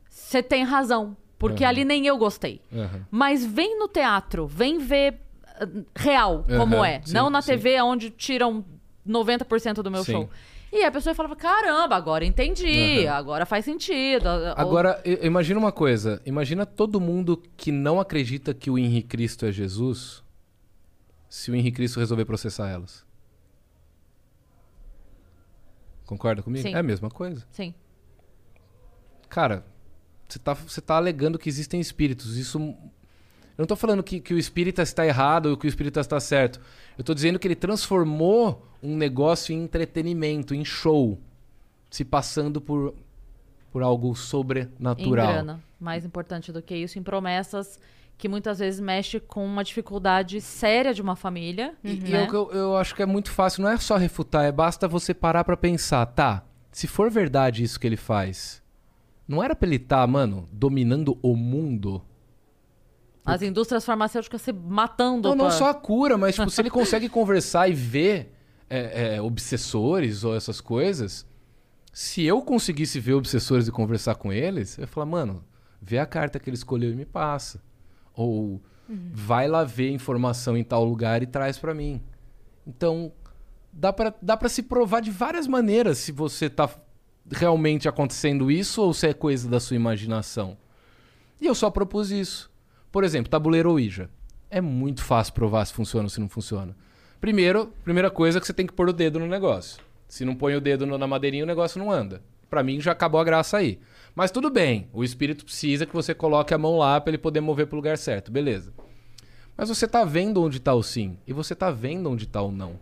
Você 0.08 0.42
tem 0.42 0.62
razão, 0.64 1.16
porque 1.38 1.64
Aham. 1.64 1.70
ali 1.70 1.84
nem 1.84 2.06
eu 2.06 2.16
gostei. 2.18 2.60
Aham. 2.72 3.06
Mas 3.10 3.44
vem 3.44 3.78
no 3.78 3.88
teatro, 3.88 4.46
vem 4.46 4.78
ver 4.78 5.20
ah, 5.46 5.66
real 5.94 6.44
como 6.56 6.84
é. 6.84 7.00
sim, 7.04 7.12
não 7.14 7.28
na 7.30 7.42
sim. 7.42 7.52
TV 7.52 7.80
onde 7.82 8.10
tiram 8.10 8.64
90% 9.06 9.82
do 9.82 9.90
meu 9.90 10.02
Sim. 10.04 10.12
show. 10.12 10.30
E 10.72 10.84
a 10.84 10.90
pessoa 10.90 11.14
falava, 11.14 11.36
caramba, 11.36 11.94
agora 11.96 12.24
entendi, 12.24 13.06
Aham. 13.06 13.16
agora 13.16 13.46
faz 13.46 13.64
sentido. 13.64 14.26
Ou- 14.28 14.54
Agora, 14.56 15.00
i- 15.04 15.20
imagina 15.26 15.58
uma 15.60 15.70
coisa. 15.72 16.20
Imagina 16.26 16.66
todo 16.66 17.00
mundo 17.00 17.40
que 17.56 17.70
não 17.70 18.00
acredita 18.00 18.52
que 18.52 18.68
o 18.70 18.76
Henrique 18.76 19.08
Cristo 19.08 19.46
é 19.46 19.52
Jesus, 19.52 20.22
se 21.28 21.50
o 21.50 21.54
Henrique 21.54 21.76
Cristo 21.76 22.00
resolver 22.00 22.24
processar 22.24 22.68
elas. 22.68 23.06
Concorda 26.04 26.42
comigo? 26.42 26.62
Sim. 26.62 26.74
É 26.74 26.78
a 26.78 26.82
mesma 26.82 27.10
coisa. 27.10 27.46
Sim. 27.50 27.74
Cara, 29.28 29.64
você 30.28 30.38
tá, 30.38 30.54
você 30.54 30.80
tá 30.80 30.96
alegando 30.96 31.38
que 31.38 31.48
existem 31.48 31.80
espíritos. 31.80 32.36
Isso. 32.36 32.58
Eu 32.58 33.62
não 33.62 33.66
tô 33.66 33.76
falando 33.76 34.02
que, 34.02 34.20
que 34.20 34.34
o 34.34 34.38
espírita 34.38 34.82
está 34.82 35.06
errado 35.06 35.46
ou 35.46 35.56
que 35.56 35.66
o 35.66 35.68
espírita 35.68 36.00
está 36.00 36.20
certo. 36.20 36.60
Eu 36.98 37.04
tô 37.04 37.14
dizendo 37.14 37.38
que 37.38 37.48
ele 37.48 37.54
transformou 37.54 38.66
um 38.82 38.96
negócio 38.96 39.54
em 39.54 39.62
entretenimento, 39.62 40.54
em 40.54 40.64
show. 40.64 41.18
Se 41.90 42.04
passando 42.04 42.60
por, 42.60 42.94
por 43.72 43.82
algo 43.82 44.10
Em 44.10 44.14
sobrenatural. 44.14 45.32
grana. 45.32 45.60
Mais 45.80 46.04
importante 46.04 46.52
do 46.52 46.60
que 46.60 46.76
isso, 46.76 46.98
em 46.98 47.02
promessas 47.02 47.78
que 48.18 48.28
muitas 48.28 48.58
vezes 48.58 48.80
mexe 48.80 49.20
com 49.20 49.44
uma 49.44 49.62
dificuldade 49.62 50.40
séria 50.40 50.94
de 50.94 51.02
uma 51.02 51.16
família. 51.16 51.74
E, 51.84 51.94
e 51.94 52.00
né? 52.00 52.22
é 52.22 52.24
o 52.24 52.28
que 52.28 52.34
eu, 52.34 52.50
eu 52.50 52.76
acho 52.76 52.94
que 52.94 53.02
é 53.02 53.06
muito 53.06 53.30
fácil, 53.30 53.62
não 53.62 53.70
é 53.70 53.76
só 53.76 53.96
refutar, 53.96 54.44
é 54.44 54.52
basta 54.52 54.88
você 54.88 55.12
parar 55.12 55.44
pra 55.44 55.56
pensar, 55.56 56.06
tá? 56.06 56.42
Se 56.72 56.86
for 56.86 57.10
verdade 57.10 57.62
isso 57.62 57.78
que 57.78 57.86
ele 57.86 57.96
faz, 57.96 58.62
não 59.26 59.42
era 59.42 59.54
pra 59.54 59.66
ele 59.66 59.76
estar, 59.76 60.06
mano, 60.06 60.48
dominando 60.52 61.18
o 61.22 61.34
mundo? 61.34 62.02
As 63.24 63.42
indústrias 63.42 63.84
farmacêuticas 63.84 64.40
se 64.40 64.52
matando. 64.52 65.30
Não, 65.30 65.36
não 65.36 65.50
só 65.50 65.70
a 65.70 65.74
cura, 65.74 66.16
mas 66.16 66.36
tipo, 66.36 66.48
se 66.48 66.60
ele 66.60 66.70
consegue 66.70 67.08
conversar 67.08 67.68
e 67.68 67.72
ver 67.72 68.32
é, 68.70 69.16
é, 69.16 69.20
obsessores 69.20 70.22
ou 70.22 70.36
essas 70.36 70.60
coisas, 70.60 71.26
se 71.92 72.22
eu 72.22 72.40
conseguisse 72.42 73.00
ver 73.00 73.14
obsessores 73.14 73.66
e 73.66 73.72
conversar 73.72 74.14
com 74.14 74.32
eles, 74.32 74.78
eu 74.78 74.82
ia 74.82 74.86
falar, 74.86 75.06
mano, 75.06 75.44
vê 75.82 75.98
a 75.98 76.06
carta 76.06 76.38
que 76.38 76.48
ele 76.48 76.56
escolheu 76.56 76.92
e 76.92 76.96
me 76.96 77.04
passa. 77.04 77.60
Ou 78.14 78.62
vai 79.12 79.48
lá 79.48 79.64
ver 79.64 79.90
informação 79.90 80.56
em 80.56 80.62
tal 80.62 80.84
lugar 80.84 81.22
e 81.22 81.26
traz 81.26 81.58
pra 81.58 81.74
mim. 81.74 82.00
Então, 82.64 83.12
dá 83.72 83.92
pra, 83.92 84.14
dá 84.22 84.36
pra 84.36 84.48
se 84.48 84.62
provar 84.62 85.00
de 85.00 85.10
várias 85.10 85.46
maneiras 85.46 85.98
se 85.98 86.12
você 86.12 86.48
tá 86.48 86.70
realmente 87.30 87.88
acontecendo 87.88 88.50
isso 88.50 88.82
ou 88.82 88.94
se 88.94 89.08
é 89.08 89.14
coisa 89.14 89.48
da 89.48 89.60
sua 89.60 89.76
imaginação. 89.76 90.56
E 91.40 91.46
eu 91.46 91.54
só 91.54 91.70
propus 91.70 92.10
isso. 92.10 92.50
Por 92.90 93.04
exemplo, 93.04 93.30
tabuleiro 93.30 93.70
Ouija. 93.70 94.08
É 94.48 94.60
muito 94.60 95.02
fácil 95.02 95.34
provar 95.34 95.64
se 95.64 95.72
funciona 95.72 96.04
ou 96.04 96.10
se 96.10 96.20
não 96.20 96.28
funciona. 96.28 96.76
Primeiro, 97.20 97.72
primeira 97.82 98.10
coisa 98.10 98.38
é 98.38 98.40
que 98.40 98.46
você 98.46 98.52
tem 98.52 98.66
que 98.66 98.72
pôr 98.72 98.88
o 98.88 98.92
dedo 98.92 99.18
no 99.18 99.26
negócio. 99.26 99.80
Se 100.08 100.24
não 100.24 100.36
põe 100.36 100.54
o 100.54 100.60
dedo 100.60 100.86
na 100.86 101.06
madeirinha, 101.06 101.44
o 101.44 101.46
negócio 101.46 101.78
não 101.78 101.90
anda. 101.90 102.22
Pra 102.48 102.62
mim 102.62 102.80
já 102.80 102.92
acabou 102.92 103.20
a 103.20 103.24
graça 103.24 103.56
aí. 103.56 103.80
Mas 104.14 104.30
tudo 104.30 104.50
bem, 104.50 104.88
o 104.92 105.02
espírito 105.02 105.44
precisa 105.44 105.84
que 105.84 105.92
você 105.92 106.14
coloque 106.14 106.54
a 106.54 106.58
mão 106.58 106.78
lá 106.78 107.00
pra 107.00 107.10
ele 107.10 107.18
poder 107.18 107.40
mover 107.40 107.66
pro 107.66 107.76
lugar 107.76 107.98
certo, 107.98 108.30
beleza. 108.30 108.72
Mas 109.56 109.68
você 109.68 109.88
tá 109.88 110.04
vendo 110.04 110.42
onde 110.42 110.60
tá 110.60 110.74
o 110.74 110.82
sim 110.82 111.18
e 111.26 111.32
você 111.32 111.54
tá 111.54 111.70
vendo 111.70 112.10
onde 112.10 112.26
tá 112.26 112.40
o 112.40 112.52
não. 112.52 112.78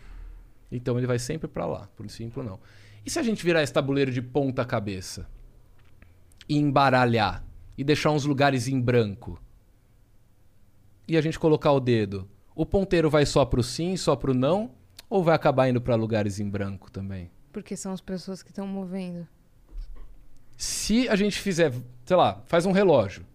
Então 0.71 0.99
ele 0.99 1.07
vai 1.07 1.19
sempre 1.19 1.49
pra 1.49 1.67
lá, 1.67 1.89
por 1.97 2.09
sim 2.11 2.29
pro 2.29 2.43
não. 2.43 2.59
E 3.05 3.11
se 3.11 3.19
a 3.19 3.23
gente 3.23 3.45
virar 3.45 3.63
esse 3.63 3.73
tabuleiro 3.73 4.11
de 4.11 4.23
ponta 4.23 4.65
cabeça 4.65 5.29
e 6.49 6.57
embaralhar 6.57 7.45
e 7.77 7.85
deixar 7.85 8.11
uns 8.11 8.25
lugares 8.25 8.67
em 8.67 8.81
branco? 8.81 9.39
E 11.07 11.17
a 11.17 11.21
gente 11.21 11.39
colocar 11.39 11.73
o 11.73 11.81
dedo, 11.81 12.27
o 12.55 12.65
ponteiro 12.65 13.11
vai 13.11 13.27
só 13.27 13.45
pro 13.45 13.63
sim, 13.63 13.97
só 13.97 14.17
pro 14.17 14.33
não 14.33 14.71
ou 15.09 15.23
vai 15.23 15.35
acabar 15.35 15.69
indo 15.69 15.81
pra 15.81 15.95
lugares 15.95 16.41
em 16.41 16.49
branco 16.49 16.91
também? 16.91 17.31
Porque 17.53 17.77
são 17.77 17.93
as 17.93 18.01
pessoas 18.01 18.43
que 18.43 18.51
estão 18.51 18.67
movendo. 18.67 19.29
Se 20.57 21.09
a 21.09 21.15
gente 21.15 21.39
fizer, 21.39 21.73
sei 22.07 22.17
lá, 22.17 22.43
faz 22.47 22.65
um 22.65 22.73
relógio. 22.73 23.27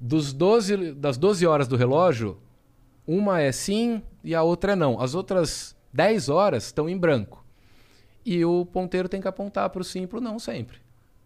Dos 0.00 0.32
12, 0.32 0.94
das 0.94 1.18
12 1.18 1.46
horas 1.46 1.68
do 1.68 1.76
relógio, 1.76 2.38
uma 3.06 3.40
é 3.40 3.52
sim 3.52 4.02
e 4.24 4.34
a 4.34 4.42
outra 4.42 4.72
é 4.72 4.76
não. 4.76 5.00
As 5.00 5.14
outras 5.14 5.76
10 5.92 6.28
horas 6.28 6.64
estão 6.64 6.88
em 6.88 6.96
branco. 6.96 7.45
E 8.26 8.44
o 8.44 8.66
ponteiro 8.66 9.08
tem 9.08 9.20
que 9.20 9.28
apontar 9.28 9.70
para 9.70 9.80
o 9.80 9.84
sim 9.84 10.02
e 10.02 10.06
para 10.08 10.18
o 10.18 10.20
não 10.20 10.36
sempre. 10.36 10.78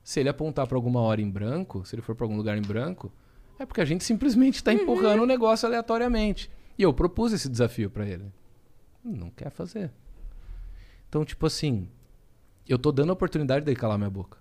Se 0.05 0.21
ele 0.21 0.29
apontar 0.29 0.67
para 0.67 0.77
alguma 0.77 1.01
hora 1.01 1.23
em 1.23 1.31
branco, 1.31 1.83
se 1.87 1.95
ele 1.95 2.03
for 2.03 2.15
para 2.15 2.27
algum 2.27 2.37
lugar 2.37 2.59
em 2.59 2.63
branco, 2.63 3.11
é 3.59 3.65
porque 3.65 3.81
a 3.81 3.87
gente 3.87 4.05
simplesmente 4.05 4.57
está 4.57 4.71
empurrando 4.71 5.23
o 5.23 5.27
negócio 5.27 5.67
aleatoriamente. 5.67 6.51
E 6.77 6.83
eu 6.83 6.93
propus 6.93 7.33
esse 7.33 7.49
desafio 7.49 7.89
para 7.89 8.07
ele. 8.07 8.31
Não 9.03 9.31
quer 9.31 9.51
fazer. 9.51 9.91
Então, 11.09 11.25
tipo 11.25 11.47
assim, 11.47 11.89
eu 12.69 12.79
tô 12.79 12.93
dando 12.93 13.09
a 13.09 13.15
oportunidade 13.15 13.65
dele 13.65 13.79
calar 13.79 13.97
minha 13.97 14.11
boca. 14.11 14.37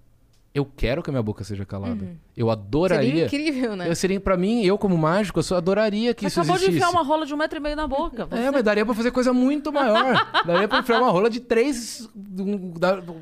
Eu 0.54 0.66
quero 0.66 1.04
que 1.04 1.10
a 1.10 1.14
minha 1.14 1.22
boca 1.22 1.44
seja 1.44 1.64
calada. 1.64 2.18
Eu 2.36 2.50
adoraria. 2.50 3.30
Seria 3.30 3.50
incrível, 3.50 3.76
né? 3.76 3.88
Eu 3.88 3.96
seria, 3.96 4.20
pra 4.20 4.36
mim, 4.36 4.64
eu 4.66 4.78
como 4.80 4.98
mágico, 4.98 5.38
eu 5.40 5.44
só 5.44 5.58
adoraria 5.58 6.14
que 6.14 6.22
Você 6.24 6.28
isso 6.28 6.40
acabou 6.42 6.58
de 6.58 6.64
existisse. 6.66 6.84
enfiar 6.88 6.90
uma 7.00 7.06
rola 7.08 7.26
de 7.26 7.34
um 7.34 7.38
metro 7.38 7.58
e 7.58 7.62
meio 7.62 7.76
na 7.76 7.88
boca. 7.88 8.26
Você- 8.26 8.36
É, 8.42 8.50
mas 8.52 8.64
daria 8.64 8.84
pra 8.84 8.96
fazer 8.96 9.12
coisa 9.12 9.32
muito 9.32 9.72
maior. 9.72 10.14
daria 10.48 10.68
pra 10.68 10.80
enfiar 10.80 11.00
uma 11.02 11.12
rola 11.12 11.30
de 11.30 11.40
três. 11.40 12.10
Um, 12.40 12.74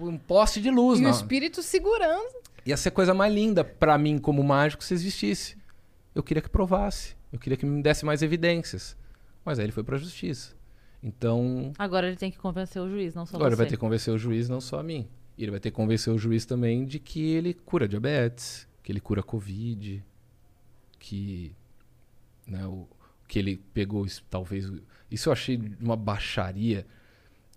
um 0.07 0.17
poste 0.17 0.61
de 0.61 0.69
luz, 0.71 0.99
E 1.01 1.05
o 1.05 1.09
espírito 1.09 1.61
segurando. 1.61 2.33
Ia 2.65 2.77
ser 2.77 2.91
coisa 2.91 3.13
mais 3.13 3.33
linda 3.33 3.63
pra 3.63 3.97
mim, 3.97 4.17
como 4.17 4.41
mágico, 4.41 4.83
se 4.83 4.93
existisse. 4.93 5.57
Eu 6.15 6.23
queria 6.23 6.41
que 6.41 6.49
provasse. 6.49 7.15
Eu 7.31 7.39
queria 7.39 7.57
que 7.57 7.65
me 7.65 7.81
desse 7.81 8.05
mais 8.05 8.21
evidências. 8.21 8.95
Mas 9.43 9.59
aí 9.59 9.65
ele 9.65 9.71
foi 9.73 9.83
pra 9.83 9.97
justiça. 9.97 10.55
Então, 11.03 11.71
Agora 11.77 12.07
ele 12.07 12.15
tem 12.17 12.31
que 12.31 12.37
convencer 12.37 12.81
o 12.81 12.89
juiz, 12.89 13.13
não 13.13 13.25
só 13.25 13.35
agora 13.35 13.49
ele 13.49 13.55
você. 13.55 13.61
vai 13.61 13.65
ter 13.67 13.75
que 13.75 13.79
convencer 13.79 14.13
o 14.13 14.17
juiz, 14.17 14.49
não 14.49 14.59
só 14.59 14.79
a 14.79 14.83
mim. 14.83 15.07
E 15.37 15.43
ele 15.43 15.51
vai 15.51 15.59
ter 15.59 15.69
que 15.69 15.75
convencer 15.75 16.11
o 16.11 16.17
juiz 16.17 16.45
também 16.45 16.85
de 16.85 16.99
que 16.99 17.21
ele 17.21 17.53
cura 17.53 17.87
diabetes, 17.87 18.67
que 18.81 18.91
ele 18.91 18.99
cura 18.99 19.21
Covid, 19.21 20.03
que. 20.97 21.53
Né, 22.47 22.65
o, 22.65 22.87
que 23.27 23.37
ele 23.37 23.57
pegou, 23.73 24.05
talvez. 24.29 24.71
Isso 25.11 25.29
eu 25.29 25.33
achei 25.33 25.61
uma 25.79 25.95
baixaria. 25.95 26.85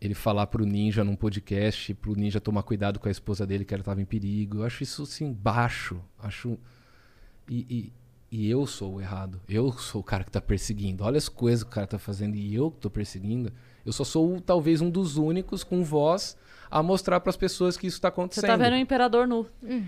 Ele 0.01 0.15
falar 0.15 0.47
pro 0.47 0.65
Ninja 0.65 1.05
num 1.05 1.15
podcast, 1.15 1.93
pro 1.95 2.17
Ninja 2.17 2.41
tomar 2.41 2.63
cuidado 2.63 2.99
com 2.99 3.07
a 3.09 3.11
esposa 3.11 3.47
dele, 3.47 3.65
que 3.65 3.73
ela 3.73 3.83
tava 3.83 4.01
em 4.01 4.05
perigo. 4.05 4.59
Eu 4.59 4.65
acho 4.65 4.83
isso, 4.83 5.03
assim, 5.03 5.33
baixo. 5.33 6.01
Acho. 6.19 6.59
E, 7.49 7.67
e, 7.69 7.93
e 8.31 8.51
eu 8.51 8.67
sou 8.67 8.95
o 8.95 9.01
errado. 9.01 9.41
Eu 9.49 9.73
sou 9.73 10.01
o 10.01 10.05
cara 10.05 10.25
que 10.25 10.31
tá 10.31 10.41
perseguindo. 10.41 11.05
Olha 11.05 11.19
as 11.19 11.29
coisas 11.29 11.63
que 11.63 11.71
o 11.71 11.73
cara 11.75 11.87
tá 11.87 11.99
fazendo 11.99 12.35
e 12.35 12.55
eu 12.55 12.71
que 12.71 12.79
tô 12.79 12.91
perseguindo. 12.91 13.53
Eu 13.85 13.93
só 13.93 14.05
sou 14.05 14.41
talvez 14.41 14.81
um 14.81 14.91
dos 14.91 15.17
únicos 15.17 15.63
com 15.63 15.85
voz 15.85 16.37
a 16.71 16.83
mostrar 16.83 17.19
para 17.21 17.31
as 17.31 17.37
pessoas 17.37 17.77
que 17.77 17.87
isso 17.87 18.01
tá 18.01 18.09
Você 18.09 18.13
acontecendo. 18.13 18.47
tá 18.47 18.57
vendo 18.57 18.75
o 18.75 18.77
imperador 18.77 19.27
nu. 19.27 19.47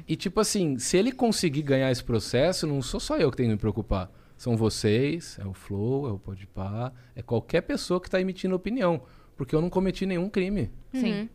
E 0.08 0.16
tipo 0.16 0.40
assim, 0.40 0.78
se 0.78 0.96
ele 0.96 1.12
conseguir 1.12 1.62
ganhar 1.62 1.90
esse 1.90 2.02
processo, 2.02 2.66
não 2.66 2.82
sou 2.82 2.98
só 2.98 3.16
eu 3.18 3.30
que 3.30 3.36
tenho 3.36 3.50
que 3.50 3.54
me 3.54 3.58
preocupar. 3.60 4.10
São 4.36 4.56
vocês, 4.56 5.38
é 5.40 5.46
o 5.46 5.52
Flow, 5.52 6.08
é 6.08 6.10
o 6.10 6.18
Podpah, 6.18 6.92
é 7.14 7.22
qualquer 7.22 7.60
pessoa 7.60 8.00
que 8.00 8.10
tá 8.10 8.20
emitindo 8.20 8.56
opinião. 8.56 9.02
Porque 9.36 9.54
eu 9.54 9.60
não 9.60 9.70
cometi 9.70 10.04
nenhum 10.04 10.28
crime. 10.28 10.70
Sim. 10.92 11.28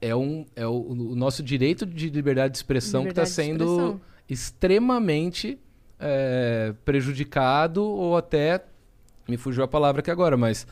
É, 0.00 0.14
um, 0.14 0.46
é 0.54 0.64
o, 0.64 0.80
o 0.90 1.16
nosso 1.16 1.42
direito 1.42 1.84
de 1.84 2.08
liberdade 2.08 2.52
de 2.52 2.58
expressão 2.58 3.02
que 3.02 3.08
Liberdade 3.08 3.30
está 3.30 3.42
de 3.42 3.48
sendo 3.48 4.00
extremamente 4.28 5.58
é, 5.98 6.72
prejudicado 6.84 7.82
ou 7.82 8.16
até 8.16 8.64
Me 9.26 9.36
fugiu 9.36 9.64
a 9.64 9.68
palavra 9.68 10.00
aqui 10.00 10.10
agora, 10.10 10.36
mas. 10.36 10.64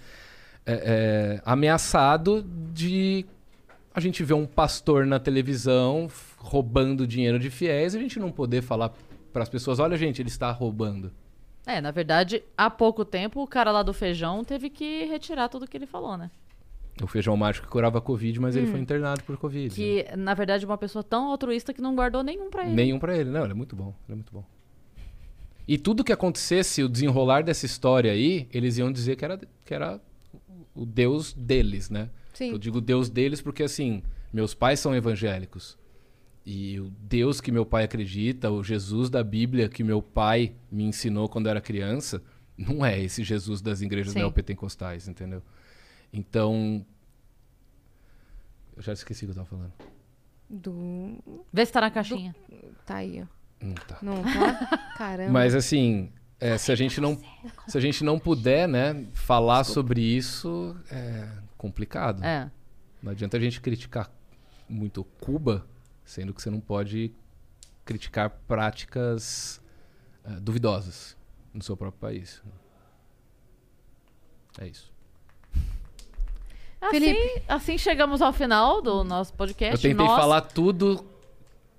é, 0.64 0.72
é, 0.74 1.42
ameaçado 1.44 2.42
de 2.72 3.24
a 3.96 4.00
gente 4.00 4.22
ver 4.22 4.34
um 4.34 4.44
pastor 4.44 5.06
na 5.06 5.18
televisão 5.18 6.06
roubando 6.36 7.06
dinheiro 7.06 7.38
de 7.38 7.48
fiéis 7.48 7.94
e 7.94 7.96
a 7.96 8.00
gente 8.00 8.18
não 8.18 8.30
poder 8.30 8.60
falar 8.62 8.92
para 9.32 9.42
as 9.42 9.48
pessoas: 9.48 9.78
olha, 9.78 9.96
gente, 9.96 10.20
ele 10.20 10.28
está 10.28 10.50
roubando. 10.50 11.10
É, 11.66 11.80
na 11.80 11.90
verdade, 11.90 12.42
há 12.56 12.68
pouco 12.68 13.04
tempo 13.06 13.42
o 13.42 13.46
cara 13.46 13.72
lá 13.72 13.82
do 13.82 13.94
feijão 13.94 14.44
teve 14.44 14.68
que 14.68 15.04
retirar 15.06 15.48
tudo 15.48 15.66
que 15.66 15.76
ele 15.76 15.86
falou, 15.86 16.16
né? 16.16 16.30
O 17.02 17.06
feijão 17.06 17.36
mágico 17.36 17.66
que 17.66 17.72
curava 17.72 18.00
Covid, 18.00 18.38
mas 18.38 18.54
ele 18.54 18.66
Hum. 18.68 18.70
foi 18.72 18.80
internado 18.80 19.22
por 19.24 19.36
Covid. 19.38 19.74
Que, 19.74 20.06
na 20.16 20.34
verdade, 20.34 20.64
uma 20.66 20.78
pessoa 20.78 21.02
tão 21.02 21.30
altruísta 21.30 21.72
que 21.74 21.80
não 21.80 21.94
guardou 21.96 22.22
nenhum 22.22 22.50
pra 22.50 22.64
ele. 22.64 22.74
Nenhum 22.74 22.98
pra 22.98 23.16
ele. 23.16 23.30
Não, 23.30 23.42
ele 23.44 23.52
é 23.52 23.54
muito 23.56 23.74
bom. 23.74 23.94
Ele 24.06 24.12
é 24.12 24.14
muito 24.14 24.32
bom. 24.32 24.44
E 25.66 25.76
tudo 25.78 26.04
que 26.04 26.12
acontecesse, 26.12 26.82
o 26.82 26.88
desenrolar 26.88 27.42
dessa 27.42 27.66
história 27.66 28.12
aí, 28.12 28.46
eles 28.52 28.78
iam 28.78 28.92
dizer 28.92 29.16
que 29.16 29.24
era, 29.24 29.40
que 29.64 29.74
era 29.74 30.00
o 30.74 30.86
Deus 30.86 31.32
deles, 31.32 31.90
né? 31.90 32.08
Sim. 32.36 32.50
Eu 32.50 32.58
digo 32.58 32.82
Deus 32.82 33.08
deles 33.08 33.40
porque, 33.40 33.62
assim, 33.62 34.02
meus 34.30 34.52
pais 34.52 34.78
são 34.78 34.94
evangélicos. 34.94 35.78
E 36.44 36.78
o 36.78 36.90
Deus 37.00 37.40
que 37.40 37.50
meu 37.50 37.64
pai 37.64 37.84
acredita, 37.84 38.50
o 38.50 38.62
Jesus 38.62 39.08
da 39.08 39.24
Bíblia 39.24 39.70
que 39.70 39.82
meu 39.82 40.02
pai 40.02 40.54
me 40.70 40.84
ensinou 40.84 41.30
quando 41.30 41.46
eu 41.46 41.50
era 41.52 41.62
criança, 41.62 42.22
não 42.56 42.84
é 42.84 43.00
esse 43.00 43.24
Jesus 43.24 43.62
das 43.62 43.80
igrejas 43.80 44.12
Sim. 44.12 44.18
neopentecostais, 44.18 45.08
entendeu? 45.08 45.42
Então. 46.12 46.84
Eu 48.76 48.82
já 48.82 48.92
esqueci 48.92 49.24
o 49.24 49.28
que 49.28 49.30
eu 49.30 49.36
tava 49.36 49.48
falando. 49.48 49.72
Do. 50.48 51.18
Vê 51.50 51.64
se 51.64 51.72
tá 51.72 51.80
na 51.80 51.90
caixinha. 51.90 52.36
Tá 52.84 52.96
aí, 52.96 53.22
ó. 53.22 53.64
Não 53.64 53.74
tá. 53.74 53.98
Não 54.02 54.22
tá? 54.22 54.92
Caramba. 54.98 55.32
Mas 55.32 55.54
assim, 55.54 56.12
é, 56.38 56.58
se 56.58 56.70
a 56.70 56.74
gente 56.74 57.00
não 57.00 57.18
se 57.66 57.78
a 57.78 57.80
gente 57.80 58.04
não 58.04 58.18
puder, 58.18 58.68
né, 58.68 59.06
falar 59.14 59.64
sobre 59.64 60.02
isso, 60.02 60.76
é 60.90 61.45
complicado. 61.56 62.22
É. 62.24 62.50
Não 63.02 63.12
adianta 63.12 63.36
a 63.36 63.40
gente 63.40 63.60
criticar 63.60 64.10
muito 64.68 65.04
Cuba, 65.20 65.66
sendo 66.04 66.32
que 66.34 66.40
você 66.42 66.50
não 66.50 66.60
pode 66.60 67.12
criticar 67.84 68.30
práticas 68.48 69.60
é, 70.24 70.30
duvidosas 70.40 71.16
no 71.54 71.62
seu 71.62 71.76
próprio 71.76 72.00
país. 72.00 72.42
É 74.58 74.66
isso. 74.66 74.92
Assim, 76.80 77.14
assim 77.48 77.78
chegamos 77.78 78.20
ao 78.22 78.32
final 78.32 78.80
do 78.82 79.02
nosso 79.02 79.32
podcast. 79.34 79.84
Eu 79.84 79.90
tentei 79.90 80.06
Nós- 80.06 80.18
falar 80.20 80.40
tudo 80.42 81.04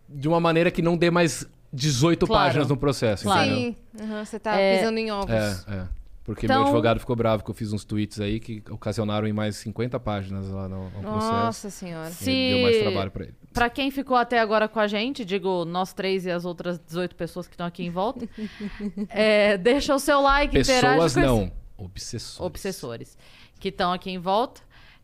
de 0.10 0.28
uma 0.28 0.40
maneira 0.40 0.72
que 0.72 0.82
não 0.82 0.98
dê 0.98 1.10
mais 1.12 1.46
18 1.72 2.26
Claro. 2.26 2.46
páginas 2.46 2.68
no 2.70 2.78
processo, 2.78 3.24
Claro. 3.24 3.50
entendeu? 3.52 3.76
Sim, 3.98 4.04
aham, 4.04 4.26
você 4.26 4.40
tá 4.40 4.56
É, 4.56 4.80
pisando 4.80 4.98
em 5.00 5.12
ovos. 5.12 5.30
É, 5.32 5.74
é. 5.74 5.88
Porque 6.28 6.46
Então- 6.46 6.58
meu 6.58 6.66
advogado 6.68 7.00
ficou 7.00 7.16
bravo 7.16 7.42
que 7.42 7.50
eu 7.50 7.56
fiz 7.56 7.72
uns 7.72 7.86
tweets 7.86 8.20
aí 8.20 8.38
que 8.42 8.62
ocasionaram 8.70 9.26
em 9.26 9.32
mais 9.32 9.56
50 9.56 9.98
páginas 9.98 10.50
lá 10.50 10.68
no, 10.68 10.84
no 10.90 11.02
processo. 11.02 11.32
Nossa 11.32 11.70
senhora. 11.70 12.10
Se- 12.12 12.26
deu 12.54 12.60
mais 12.64 12.80
trabalho 12.80 13.12
pra 13.12 13.24
ele. 13.24 13.34
Pra 13.54 13.70
quem 13.70 13.90
ficou 13.90 14.18
até 14.18 14.38
agora 14.38 14.68
com 14.68 14.78
a 14.78 14.88
gente, 14.88 15.24
digo 15.24 15.64
nós 15.64 15.94
três 15.94 16.26
e 16.26 16.30
as 16.30 16.44
outras 16.44 16.78
18 16.80 17.16
pessoas 17.16 17.48
que 17.48 17.54
estão 17.54 17.66
aqui 17.66 17.82
em 17.86 17.90
volta, 17.90 18.28
é, 19.10 19.58
deixa 19.58 19.96
o 19.96 20.00
seu 20.00 20.20
like, 20.22 20.52
Pessoas 20.54 20.84
com 20.84 21.06
esse- 21.06 21.20
não, 21.22 21.50
obsessores. 21.78 22.40
obsessores 22.42 23.18
que 23.58 23.70
estão 23.70 23.94
aqui 23.94 24.12
em 24.12 24.18
volta. 24.20 24.60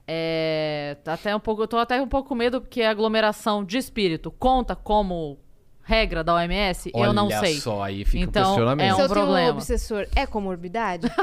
É, 0.05 0.97
tá 1.05 1.13
até 1.13 1.33
um 1.33 1.39
pouco, 1.39 1.63
eu 1.63 1.67
tô 1.69 1.77
até 1.77 2.01
um 2.01 2.07
pouco 2.09 2.27
com 2.29 2.35
medo 2.35 2.59
porque 2.59 2.81
a 2.81 2.91
aglomeração 2.91 3.63
de 3.63 3.77
espírito 3.77 4.29
conta 4.29 4.75
como 4.75 5.39
regra 5.83 6.23
da 6.23 6.33
OMS, 6.35 6.91
eu 6.95 7.11
não 7.13 7.25
Olha 7.27 7.39
sei. 7.39 7.59
só, 7.59 7.83
aí 7.83 8.05
fica 8.05 8.25
o 8.25 8.29
então, 8.29 8.43
questionamento. 8.45 8.85
é 8.91 8.95
Se 8.95 9.01
um 9.01 9.03
eu 9.03 9.09
tenho 9.09 9.19
um 9.21 9.25
problema. 9.27 9.49
obsessor, 9.51 10.07
é 10.15 10.25
comorbidade? 10.25 11.07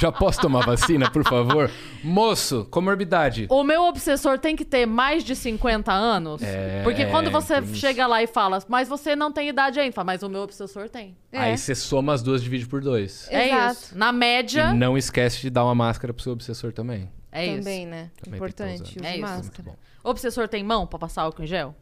Já 0.00 0.10
posso 0.10 0.40
tomar 0.40 0.64
vacina, 0.64 1.10
por 1.10 1.22
favor? 1.24 1.70
Moço, 2.02 2.66
comorbidade. 2.70 3.46
O 3.50 3.62
meu 3.62 3.82
obsessor 3.84 4.38
tem 4.38 4.56
que 4.56 4.64
ter 4.64 4.86
mais 4.86 5.22
de 5.24 5.36
50 5.36 5.92
anos? 5.92 6.40
É, 6.42 6.82
Porque 6.82 7.04
quando 7.06 7.30
você 7.30 7.54
tem 7.60 7.64
isso. 7.64 7.76
chega 7.76 8.06
lá 8.06 8.22
e 8.22 8.26
fala, 8.26 8.58
mas 8.68 8.88
você 8.88 9.14
não 9.14 9.30
tem 9.30 9.48
idade 9.48 9.78
ainda, 9.78 9.92
fala, 9.92 10.06
mas 10.06 10.22
o 10.22 10.28
meu 10.28 10.40
obsessor 10.42 10.88
tem. 10.88 11.16
Aí 11.32 11.58
você 11.58 11.74
soma 11.74 12.14
as 12.14 12.22
duas 12.22 12.40
e 12.40 12.44
divide 12.44 12.66
por 12.66 12.80
dois. 12.80 13.26
É 13.30 13.48
Exato. 13.48 13.72
isso. 13.72 13.98
Na 13.98 14.10
média, 14.12 14.70
E 14.72 14.76
não 14.76 14.96
esquece 14.96 15.40
de 15.40 15.50
dar 15.50 15.64
uma 15.64 15.74
máscara 15.74 16.14
pro 16.14 16.22
seu 16.22 16.32
obsessor 16.32 16.72
também. 16.72 17.10
é 17.30 17.44
isso. 17.46 17.58
Também, 17.58 17.86
né? 17.86 18.10
Também 18.22 18.30
tá 18.40 18.46
Importante. 18.46 18.98
É 19.04 19.12
isso. 19.12 19.20
máscara. 19.20 19.78
Obsessor 20.02 20.48
tem 20.48 20.64
mão 20.64 20.86
pra 20.86 20.98
passar 20.98 21.22
álcool 21.22 21.42
em 21.42 21.46
gel? 21.46 21.74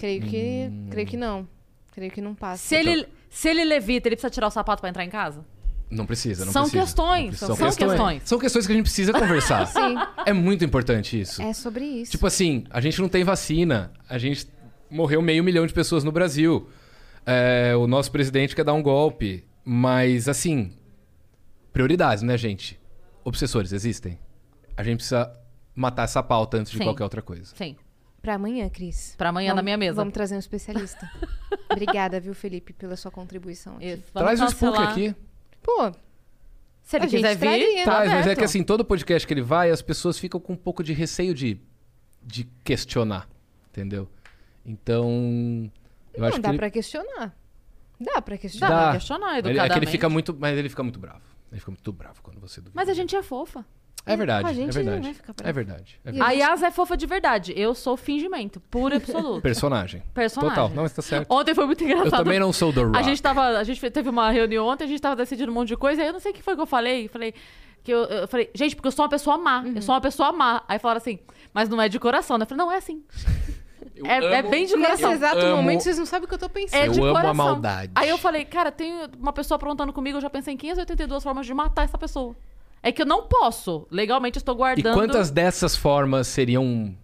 Creio 0.00 0.22
que, 0.22 0.68
Hum. 0.70 0.86
creio 0.90 1.06
que 1.06 1.16
não. 1.16 1.46
Creio 1.92 2.10
que 2.10 2.20
não 2.20 2.34
passa. 2.34 2.66
Se 2.66 2.74
ele, 2.74 3.06
se 3.28 3.48
ele 3.48 3.64
levita, 3.64 4.08
ele 4.08 4.16
precisa 4.16 4.30
tirar 4.30 4.46
o 4.46 4.50
sapato 4.50 4.80
pra 4.80 4.88
entrar 4.90 5.04
em 5.04 5.10
casa? 5.10 5.44
Não 5.90 6.06
precisa, 6.06 6.44
não 6.44 6.52
São 6.52 6.62
precisa. 6.62 6.84
questões, 6.84 7.22
Não 7.40 7.48
precisa. 7.56 7.56
são 7.56 7.88
questões. 7.88 8.22
São 8.24 8.38
questões 8.38 8.66
que 8.66 8.72
a 8.72 8.76
gente 8.76 8.84
precisa 8.84 9.12
conversar. 9.12 9.66
Sim. 9.68 9.96
É 10.24 10.32
muito 10.32 10.64
importante 10.64 11.20
isso. 11.20 11.42
É 11.42 11.52
sobre 11.52 11.84
isso. 11.84 12.12
Tipo 12.12 12.26
assim, 12.26 12.64
a 12.70 12.80
gente 12.80 13.00
não 13.00 13.08
tem 13.08 13.24
vacina. 13.24 13.92
A 14.08 14.16
gente 14.16 14.46
morreu 14.88 15.20
meio 15.20 15.42
milhão 15.44 15.66
de 15.66 15.72
pessoas 15.74 16.04
no 16.04 16.12
Brasil. 16.12 16.68
É, 17.26 17.74
o 17.76 17.86
nosso 17.88 18.10
presidente 18.12 18.54
quer 18.56 18.64
dar 18.64 18.72
um 18.72 18.82
golpe. 18.82 19.44
Mas, 19.64 20.28
assim, 20.28 20.72
prioridades, 21.72 22.22
né, 22.22 22.36
gente? 22.38 22.78
Obsessores 23.24 23.72
existem. 23.72 24.18
A 24.76 24.82
gente 24.82 24.96
precisa 24.98 25.30
matar 25.74 26.04
essa 26.04 26.22
pauta 26.22 26.56
antes 26.56 26.72
de 26.72 26.78
Sim. 26.78 26.84
qualquer 26.84 27.02
outra 27.04 27.20
coisa. 27.22 27.52
Sim. 27.56 27.76
Pra 28.22 28.34
amanhã, 28.34 28.68
Cris. 28.68 29.14
Pra 29.16 29.30
amanhã 29.30 29.48
na 29.48 29.54
Vamos- 29.56 29.64
minha 29.64 29.76
mesa. 29.78 29.94
Vamos 29.96 30.12
trazer 30.12 30.36
um 30.36 30.38
especialista. 30.38 31.10
Obrigada, 31.70 32.20
viu, 32.20 32.34
Felipe, 32.34 32.72
pela 32.72 32.96
sua 32.96 33.10
contribuição 33.10 33.76
aqui. 33.76 33.86
Isso. 33.92 34.12
Traz 34.12 34.40
o 34.40 34.46
Spook 34.46 34.78
aqui. 34.78 35.14
Pô, 35.62 35.92
Se 36.82 36.96
ele 36.96 37.04
A 37.04 37.08
gente 37.08 37.20
quiser 37.22 37.34
vir, 37.34 37.40
traria. 37.40 37.84
tá 37.84 37.90
Traz, 37.90 38.10
mas 38.12 38.26
é 38.26 38.34
que 38.36 38.44
assim, 38.44 38.62
todo 38.62 38.84
podcast 38.84 39.26
que 39.26 39.32
ele 39.32 39.42
vai, 39.42 39.70
as 39.70 39.80
pessoas 39.80 40.18
ficam 40.18 40.38
com 40.40 40.52
um 40.52 40.56
pouco 40.56 40.82
de 40.82 40.92
receio 40.92 41.32
de, 41.34 41.60
de 42.22 42.44
questionar. 42.64 43.28
Entendeu? 43.70 44.08
Então. 44.66 45.70
Eu 46.12 46.20
não 46.20 46.28
acho 46.28 46.38
dá 46.38 46.48
que 46.48 46.50
ele... 46.50 46.58
pra 46.58 46.70
questionar. 46.70 47.36
Dá 48.00 48.22
pra 48.22 48.34
Dá 48.34 48.38
questionar. 48.38 48.68
pra 48.82 48.92
questionar 48.92 49.28
Ele- 49.30 49.38
É 49.38 49.42
que 49.42 49.48
educadamente. 49.50 49.78
ele 49.84 49.90
fica 49.90 50.08
muito. 50.08 50.36
Mas 50.38 50.58
ele 50.58 50.68
fica 50.68 50.82
muito 50.82 50.98
bravo. 50.98 51.22
Ele 51.52 51.58
fica 51.60 51.70
muito 51.70 51.92
bravo 51.92 52.22
quando 52.22 52.40
você 52.40 52.60
duvida. 52.60 52.72
Mas 52.74 52.88
a 52.88 52.94
gente 52.94 53.14
é 53.14 53.22
fofa. 53.22 53.64
É 54.06 54.14
a 54.14 54.16
verdade, 54.16 54.54
gente 54.54 54.76
é 54.76 54.80
ele 54.80 54.90
verdade. 54.90 55.16
É 55.44 55.52
verdade. 55.52 56.00
É 56.04 56.10
verdade. 56.12 56.20
a 56.22 56.26
A 56.26 56.30
Yas 56.50 56.62
é 56.62 56.70
fofa 56.70 56.96
de 56.96 57.06
verdade. 57.06 57.52
Eu 57.56 57.74
sou 57.74 57.96
fingimento, 57.96 58.58
puro 58.58 58.94
e 58.94 58.96
absoluto. 58.96 59.42
Personagem. 59.42 60.02
Personagem. 60.14 60.54
Total. 60.56 60.68
Não, 60.74 60.82
mas 60.82 60.92
tá 60.92 61.02
certo. 61.02 61.30
Ontem 61.30 61.54
foi 61.54 61.66
muito 61.66 61.84
engraçado. 61.84 62.06
Eu 62.20 62.24
também 62.24 62.40
não 62.40 62.52
sou 62.52 62.72
The 62.72 62.82
Rock. 62.82 62.98
A 62.98 63.02
gente 63.02 63.22
tava. 63.22 63.58
A 63.58 63.62
gente 63.64 63.90
teve 63.90 64.08
uma 64.08 64.30
reunião 64.30 64.66
ontem, 64.66 64.84
a 64.84 64.86
gente 64.86 65.00
tava 65.00 65.16
decidindo 65.16 65.50
um 65.52 65.54
monte 65.54 65.68
de 65.68 65.76
coisa, 65.76 66.00
aí 66.02 66.08
eu 66.08 66.12
não 66.12 66.20
sei 66.20 66.32
o 66.32 66.34
que 66.34 66.42
foi 66.42 66.54
que 66.56 66.62
eu 66.62 66.66
falei. 66.66 67.08
Falei. 67.08 67.34
Que 67.82 67.92
eu, 67.92 68.04
eu 68.04 68.28
falei, 68.28 68.50
gente, 68.54 68.74
porque 68.76 68.88
eu 68.88 68.92
sou 68.92 69.04
uma 69.04 69.08
pessoa 69.10 69.38
má. 69.38 69.60
Uhum. 69.60 69.72
Eu 69.76 69.82
sou 69.82 69.94
uma 69.94 70.00
pessoa 70.00 70.32
má. 70.32 70.62
Aí 70.68 70.78
falaram 70.78 70.98
assim, 70.98 71.18
mas 71.52 71.68
não 71.68 71.80
é 71.80 71.88
de 71.88 71.98
coração, 71.98 72.36
né? 72.36 72.42
Eu 72.44 72.46
falei, 72.48 72.64
não, 72.64 72.72
é 72.72 72.76
assim. 72.78 73.02
É, 74.02 74.16
é 74.16 74.40
amo- 74.40 74.50
bem 74.50 74.64
de 74.64 74.74
Nesse 74.76 74.86
coração. 75.02 75.12
exato 75.12 75.38
amo- 75.40 75.56
momento, 75.56 75.82
vocês 75.82 75.98
não 75.98 76.06
sabem 76.06 76.24
o 76.24 76.28
que 76.28 76.32
eu 76.34 76.38
tô 76.38 76.48
pensando. 76.48 76.80
É 76.80 76.86
Eu 76.86 76.92
de 76.92 77.00
amo 77.00 77.10
a 77.10 77.12
coração. 77.20 77.34
maldade. 77.34 77.92
Aí 77.94 78.08
eu 78.08 78.16
falei, 78.16 78.46
cara, 78.46 78.72
tem 78.72 78.94
uma 79.18 79.32
pessoa 79.32 79.56
aprontando 79.56 79.92
comigo, 79.92 80.16
eu 80.16 80.22
já 80.22 80.30
pensei 80.30 80.54
em 80.54 80.56
582 80.56 81.22
formas 81.22 81.44
de 81.44 81.52
matar 81.52 81.82
essa 81.84 81.98
pessoa. 81.98 82.34
É 82.82 82.90
que 82.90 83.02
eu 83.02 83.06
não 83.06 83.22
posso. 83.26 83.86
Legalmente, 83.90 84.36
eu 84.36 84.40
estou 84.40 84.54
E 84.54 84.58
guardando. 84.58 84.94
quantas 84.94 85.30
dessas 85.30 85.76
formas 85.76 86.26
seriam, 86.26 86.94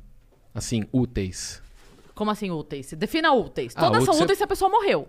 assim, 0.54 0.84
úteis? 0.92 1.62
Como 2.14 2.30
assim 2.30 2.50
úteis? 2.50 2.92
Defina 2.94 3.32
úteis. 3.32 3.74
Ah, 3.76 3.80
Todas 3.82 4.04
são 4.04 4.14
útil- 4.14 4.24
úteis 4.24 4.38
se 4.38 4.44
a 4.44 4.46
pessoa 4.46 4.70
morreu. 4.70 5.06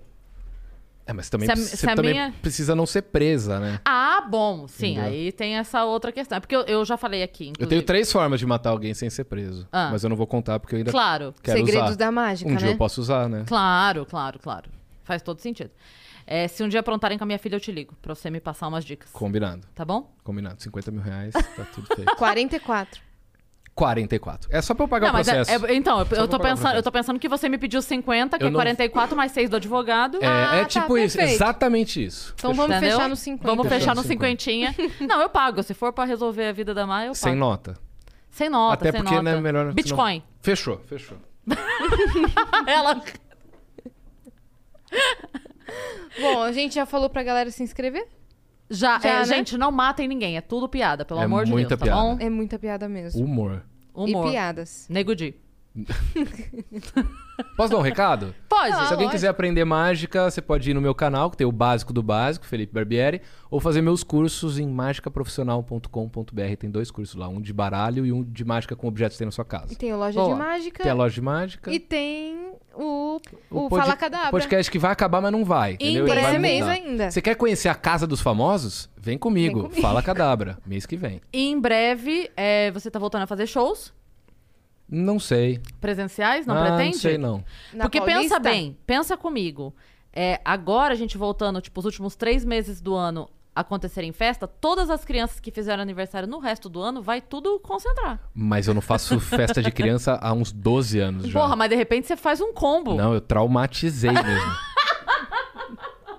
É, 1.06 1.14
mas 1.14 1.30
também, 1.30 1.46
Se 1.48 1.54
a- 1.54 1.56
você 1.56 1.78
se 1.78 1.88
também 1.96 2.12
minha- 2.12 2.34
precisa 2.42 2.76
não 2.76 2.86
ser 2.86 3.04
presa, 3.04 3.62
né? 3.62 3.80
Ah, 3.86 4.28
bom. 4.30 4.68
Sim, 4.68 4.92
Entendeu? 4.98 5.04
aí 5.10 5.32
tem 5.32 5.56
essa 5.56 5.86
outra 5.86 6.12
questão. 6.12 6.36
É 6.36 6.42
porque 6.42 6.54
eu, 6.54 6.64
eu 6.64 6.84
já 6.84 6.98
falei 6.98 7.24
aqui, 7.24 7.46
Eu 7.46 7.50
inclusive. 7.52 7.70
tenho 7.70 7.84
três 7.84 8.12
formas 8.12 8.42
de 8.42 8.46
matar 8.46 8.72
alguém 8.72 8.94
sem 8.94 9.10
ser 9.10 9.24
preso. 9.24 9.66
Ah. 9.72 9.88
Mas 9.90 10.04
eu 10.04 10.10
não 10.10 10.18
vou 10.18 10.28
contar 10.28 10.60
porque 10.60 10.76
eu 10.76 10.80
ainda 10.80 10.92
Claro. 10.92 11.34
quero 11.42 11.60
Segredos 11.60 11.92
usar. 11.92 11.96
da 11.98 12.12
mágica, 12.12 12.50
um 12.50 12.54
né? 12.56 12.60
dia 12.60 12.72
eu 12.72 12.78
posso 12.78 13.00
usar, 13.00 13.30
né? 13.30 13.46
Claro, 13.48 14.06
claro, 14.06 14.38
claro. 14.38 14.70
Faz 15.06 15.22
todo 15.22 15.40
sentido. 15.40 15.72
É, 16.30 16.46
se 16.50 16.62
um 16.62 16.68
dia 16.68 16.82
aprontarem 16.82 17.18
com 17.18 17.24
a 17.24 17.28
minha 17.28 17.40
filha, 17.40 17.56
eu 17.56 17.60
te 17.60 17.72
ligo. 17.72 17.96
Pra 18.02 18.14
você 18.14 18.30
me 18.30 18.42
passar 18.42 18.68
umas 18.68 18.84
dicas. 18.84 19.10
Combinado. 19.12 19.66
Tá 19.74 19.86
bom? 19.86 20.14
Combinado. 20.26 20.62
50 20.62 20.92
mil 20.92 21.02
reais, 21.02 21.34
tá 21.34 21.64
tudo 21.74 21.88
feito. 21.96 22.14
44. 22.18 23.02
44. 23.74 24.50
É 24.52 24.60
só 24.62 24.74
pra 24.74 24.84
eu 24.86 24.88
pagar 24.90 25.08
Não, 25.08 25.14
o 25.14 25.18
mas 25.20 25.28
é- 25.28 25.36
processo. 25.36 25.66
é- 25.68 25.76
então, 25.76 26.00
eu, 26.00 26.08
eu 26.18 26.28
tô 26.28 26.40
pensando, 26.40 26.76
eu 26.76 26.84
tô 26.84 26.92
pensando 26.92 27.20
que 27.20 27.30
você 27.30 27.48
me 27.48 27.58
pediu 27.60 27.80
50, 27.82 28.38
que 28.38 28.44
Eu 28.44 28.48
é 28.48 28.50
não- 28.52 28.58
44 28.58 29.16
mais 29.16 29.32
6 29.32 29.50
do 29.52 29.56
advogado. 29.56 30.18
É, 30.22 30.26
Ah, 30.28 30.56
é 30.56 30.62
tá, 30.64 30.66
tipo 30.66 30.98
isso. 30.98 31.16
perfeito. 31.16 31.38
Exatamente 31.42 32.04
isso. 32.04 32.34
Então 32.36 32.54
vamos 32.56 32.76
Entendeu? 32.76 32.98
fechar 32.98 33.08
no 33.10 33.16
50. 33.16 33.48
Vamos 33.48 33.64
Fechar 33.68 33.80
fechar 33.80 33.96
no 33.96 34.02
no 34.02 34.08
cinquentinha. 34.08 34.76
Não, 35.08 35.22
eu 35.22 35.30
pago. 35.30 35.62
Se 35.64 35.74
for 35.76 35.94
pra 35.94 36.04
resolver 36.06 36.48
a 36.48 36.52
vida 36.52 36.74
da 36.74 36.86
Maia, 36.88 37.06
eu 37.08 37.12
pago. 37.14 37.18
Sem 37.18 37.36
nota. 37.36 37.78
Sem 38.32 38.50
nota, 38.50 38.74
Até 38.74 38.92
sem 38.92 39.02
porque, 39.02 39.16
nota. 39.16 39.24
né, 39.36 39.40
melhor... 39.40 39.72
Bitcoin. 39.74 40.22
senão- 40.22 40.28
Fechou, 40.42 40.80
fechou. 40.88 41.18
Ela... 42.68 43.02
Bom, 46.20 46.42
a 46.44 46.52
gente 46.52 46.76
já 46.76 46.86
falou 46.86 47.10
pra 47.10 47.24
galera 47.24 47.52
se 47.52 47.64
inscrever? 47.64 48.08
Já, 48.70 49.00
Já, 49.00 49.10
é, 49.10 49.20
né? 49.20 49.26
gente, 49.26 49.58
não 49.58 49.72
matem 49.72 50.08
ninguém. 50.08 50.38
É 50.38 50.42
tudo 50.42 50.68
piada, 50.68 51.06
pelo 51.06 51.22
É 51.22 51.24
amor 51.24 51.46
de 51.46 51.52
muita 51.52 51.78
Deus, 51.78 51.90
tá 51.90 51.96
bom? 51.96 52.18
É 52.20 52.30
muita 52.30 52.60
piada 52.60 52.90
mesmo. 52.90 53.24
Humor. 53.24 53.64
Humor. 53.94 54.28
E 54.28 54.32
piadas. 54.32 54.88
Nego 54.90 55.16
Di. 55.16 55.36
Posso 57.56 57.72
dar 57.72 57.78
um 57.78 57.82
recado? 57.82 58.34
Pode. 58.50 58.76
Se 58.88 58.94
alguém 58.94 59.10
quiser 59.10 59.28
aprender 59.28 59.64
mágica, 59.66 60.30
você 60.30 60.42
pode 60.42 60.70
ir 60.70 60.74
no 60.74 60.82
meu 60.82 60.96
canal, 60.96 61.30
que 61.30 61.38
tem 61.38 61.46
o 61.46 61.52
básico 61.52 61.94
do 61.94 62.02
básico, 62.02 62.46
Felipe 62.46 62.74
Barbieri, 62.74 63.22
ou 63.50 63.60
fazer 63.60 63.82
meus 63.82 64.04
cursos 64.04 64.58
em 64.60 64.68
mágicaprofissional.com.br. 64.68 66.56
Tem 66.60 66.70
dois 66.70 66.90
cursos 66.92 67.16
lá, 67.16 67.28
um 67.28 67.40
de 67.42 67.54
baralho 67.54 68.06
e 68.06 68.12
um 68.12 68.24
de 68.24 68.44
mágica 68.44 68.76
com 68.76 68.88
objetos 68.88 69.16
que 69.16 69.20
tem 69.20 69.26
na 69.26 69.32
sua 69.32 69.46
casa. 69.46 69.72
E 69.74 69.76
tem 69.76 69.92
a 69.92 69.98
loja 69.98 70.24
de 70.24 70.34
mágica. 70.34 70.84
Tem 70.84 70.92
a 70.92 70.96
loja 70.96 71.14
de 71.16 71.22
mágica. 71.22 71.72
E 71.72 71.80
tem 71.80 72.54
o, 72.76 73.20
o, 73.50 73.70
pod- 73.70 73.82
Fala 73.82 73.96
Cadabra. 73.96 74.32
podcast 74.32 74.72
que 74.72 74.80
vai 74.80 74.92
acabar, 74.92 75.22
mas 75.22 75.32
não 75.32 75.44
vai. 75.46 75.74
Entendeu? 75.74 76.08
Em 76.08 76.20
esse 76.20 76.40
mês 76.40 76.68
ainda. 76.68 77.12
Você 77.12 77.22
quer 77.22 77.36
conhecer 77.36 77.70
a 77.70 77.76
Casa 77.76 78.06
dos 78.08 78.22
Famosos? 78.22 78.90
Vem 78.98 79.18
comigo. 79.18 79.62
Vem 79.62 79.70
comigo. 79.70 79.82
Fala 79.82 80.02
Cadabra, 80.02 80.58
mês 80.66 80.86
que 80.86 80.96
vem. 80.98 81.22
E 81.32 81.50
em 81.50 81.60
breve, 81.60 82.30
é, 82.36 82.72
você 82.72 82.90
tá 82.92 83.00
voltando 83.00 83.24
a 83.24 83.28
fazer 83.28 83.48
shows 83.48 83.94
Não 84.90 85.20
sei. 85.20 85.60
presenciais? 85.82 86.46
Não 86.46 86.56
ah, 86.56 86.62
pretende? 86.62 86.96
Não 86.96 87.02
sei, 87.02 87.18
não. 87.18 87.44
Na 87.74 87.84
Porque 87.84 88.00
Paulista? 88.00 88.22
pensa 88.22 88.40
bem, 88.40 88.78
pensa 88.86 89.18
comigo. 89.18 89.76
É, 90.14 90.40
agora 90.44 90.94
a 90.94 90.98
gente 90.98 91.18
voltando, 91.18 91.62
tipo, 91.62 91.80
os 91.80 91.86
últimos 91.86 92.16
três 92.16 92.44
meses 92.44 92.82
do 92.82 92.96
ano 92.96 93.30
acontecerem 93.54 94.12
festa, 94.12 94.48
todas 94.48 94.90
as 94.90 95.04
crianças 95.04 95.40
que 95.40 95.52
fizeram 95.52 95.82
aniversário 95.82 96.28
no 96.28 96.40
resto 96.40 96.70
do 96.70 96.80
ano 96.80 97.02
vai 97.02 97.20
tudo 97.22 97.60
concentrar. 97.60 98.20
Mas 98.34 98.68
eu 98.68 98.74
não 98.74 98.82
faço 98.82 99.20
festa 99.22 99.62
de 99.62 99.72
criança 99.72 100.18
há 100.22 100.32
uns 100.32 100.52
12 100.52 101.00
anos 101.00 101.28
já. 101.28 101.40
Porra, 101.40 101.56
mas 101.56 101.70
de 101.70 101.76
repente 101.76 102.08
você 102.08 102.16
faz 102.16 102.40
um 102.40 102.54
combo. 102.54 102.96
Não, 102.96 103.14
eu 103.14 103.22
traumatizei 103.22 104.12
mesmo. 104.12 104.68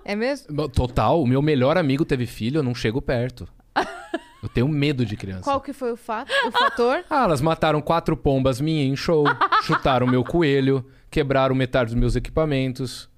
É 0.04 0.16
mesmo? 0.16 0.68
Total, 0.68 1.20
o 1.20 1.26
meu 1.26 1.42
melhor 1.42 1.76
amigo 1.76 2.04
teve 2.04 2.24
filho, 2.24 2.58
eu 2.58 2.62
não 2.62 2.74
chego 2.74 3.00
perto. 3.00 3.46
Eu 4.42 4.48
tenho 4.48 4.68
medo 4.68 5.04
de 5.04 5.16
criança. 5.16 5.42
Qual 5.44 5.60
que 5.60 5.72
foi 5.72 5.90
o, 5.92 5.96
fato, 5.96 6.30
o 6.46 6.50
fator? 6.52 7.04
Ah, 7.10 7.24
elas 7.24 7.40
mataram 7.40 7.80
quatro 7.80 8.16
pombas 8.16 8.60
minhas 8.60 8.92
em 8.92 8.96
show, 8.96 9.24
chutaram 9.64 10.06
meu 10.06 10.22
coelho, 10.22 10.84
quebraram 11.10 11.54
metade 11.54 11.90
dos 11.90 11.98
meus 11.98 12.14
equipamentos. 12.16 13.08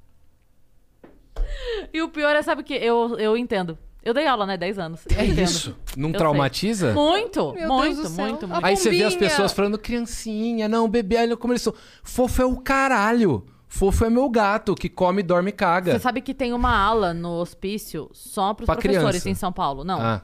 E 1.93 2.01
o 2.03 2.09
pior 2.09 2.35
é, 2.35 2.43
sabe 2.43 2.63
o 2.63 2.65
que? 2.65 2.75
Eu, 2.75 3.19
eu 3.19 3.37
entendo. 3.37 3.77
Eu 4.03 4.15
dei 4.15 4.27
aula, 4.27 4.47
né? 4.47 4.57
10 4.57 4.79
anos. 4.79 5.01
Eu 5.11 5.19
É 5.19 5.27
entendo. 5.27 5.45
isso. 5.45 5.77
Não 5.97 6.09
Eu 6.09 6.15
traumatiza? 6.17 6.93
Muito, 6.95 7.53
Meu 7.53 7.69
muito, 7.69 7.97
Deus 7.97 8.09
do 8.11 8.15
céu. 8.15 8.25
muito, 8.25 8.49
muito. 8.49 8.65
Aí 8.65 8.75
você 8.77 8.89
vê 8.91 9.05
as 9.05 9.15
pessoas 9.15 9.53
falando, 9.53 9.77
criancinha, 9.79 10.69
não, 10.69 10.89
bebê, 10.89 11.19
olha 11.19 11.37
como 11.37 11.53
eles 11.53 11.61
são. 11.63 11.75
Fofo 12.03 12.41
é 12.41 12.47
o 12.47 12.57
caralho. 12.57 13.45
Fofo 13.69 14.05
é 14.05 14.11
meu 14.11 14.29
gato, 14.31 14.75
que 14.75 14.89
come, 14.89 15.23
dorme 15.23 15.51
e 15.51 15.53
caga. 15.53 15.93
Você 15.93 15.99
sabe 15.99 16.21
que 16.23 16.33
tem 16.33 16.53
uma 16.55 16.75
ala 16.75 17.13
no 17.13 17.33
hospício 17.41 18.09
só 18.13 18.55
pros 18.55 18.67
Pra 18.67 18.75
professores 18.75 19.23
criança. 19.23 19.29
em 19.29 19.35
São 19.35 19.53
Paulo? 19.53 19.85
Não. 19.85 20.01
Ah. 20.01 20.23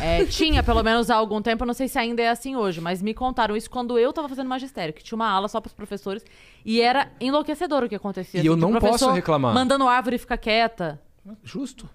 É, 0.00 0.24
tinha, 0.26 0.62
pelo 0.62 0.82
menos 0.82 1.10
há 1.10 1.16
algum 1.16 1.40
tempo, 1.40 1.62
eu 1.64 1.66
não 1.66 1.74
sei 1.74 1.88
se 1.88 1.98
ainda 1.98 2.22
é 2.22 2.28
assim 2.28 2.56
hoje, 2.56 2.80
mas 2.80 3.00
me 3.00 3.14
contaram 3.14 3.56
isso 3.56 3.70
quando 3.70 3.98
eu 3.98 4.12
tava 4.12 4.28
fazendo 4.28 4.48
magistério, 4.48 4.92
que 4.92 5.02
tinha 5.02 5.16
uma 5.16 5.28
ala 5.28 5.48
só 5.48 5.60
pros 5.60 5.72
professores 5.72 6.24
e 6.64 6.80
era 6.80 7.10
enlouquecedor 7.20 7.84
o 7.84 7.88
que 7.88 7.94
acontecia. 7.94 8.40
E 8.42 8.46
eu 8.46 8.52
assim, 8.52 8.66
de 8.66 8.72
não 8.72 8.80
posso 8.80 9.10
reclamar. 9.10 9.54
Mandando 9.54 9.88
árvore 9.88 10.18
ficar 10.18 10.36
quieta. 10.36 11.00
Justo. 11.42 11.88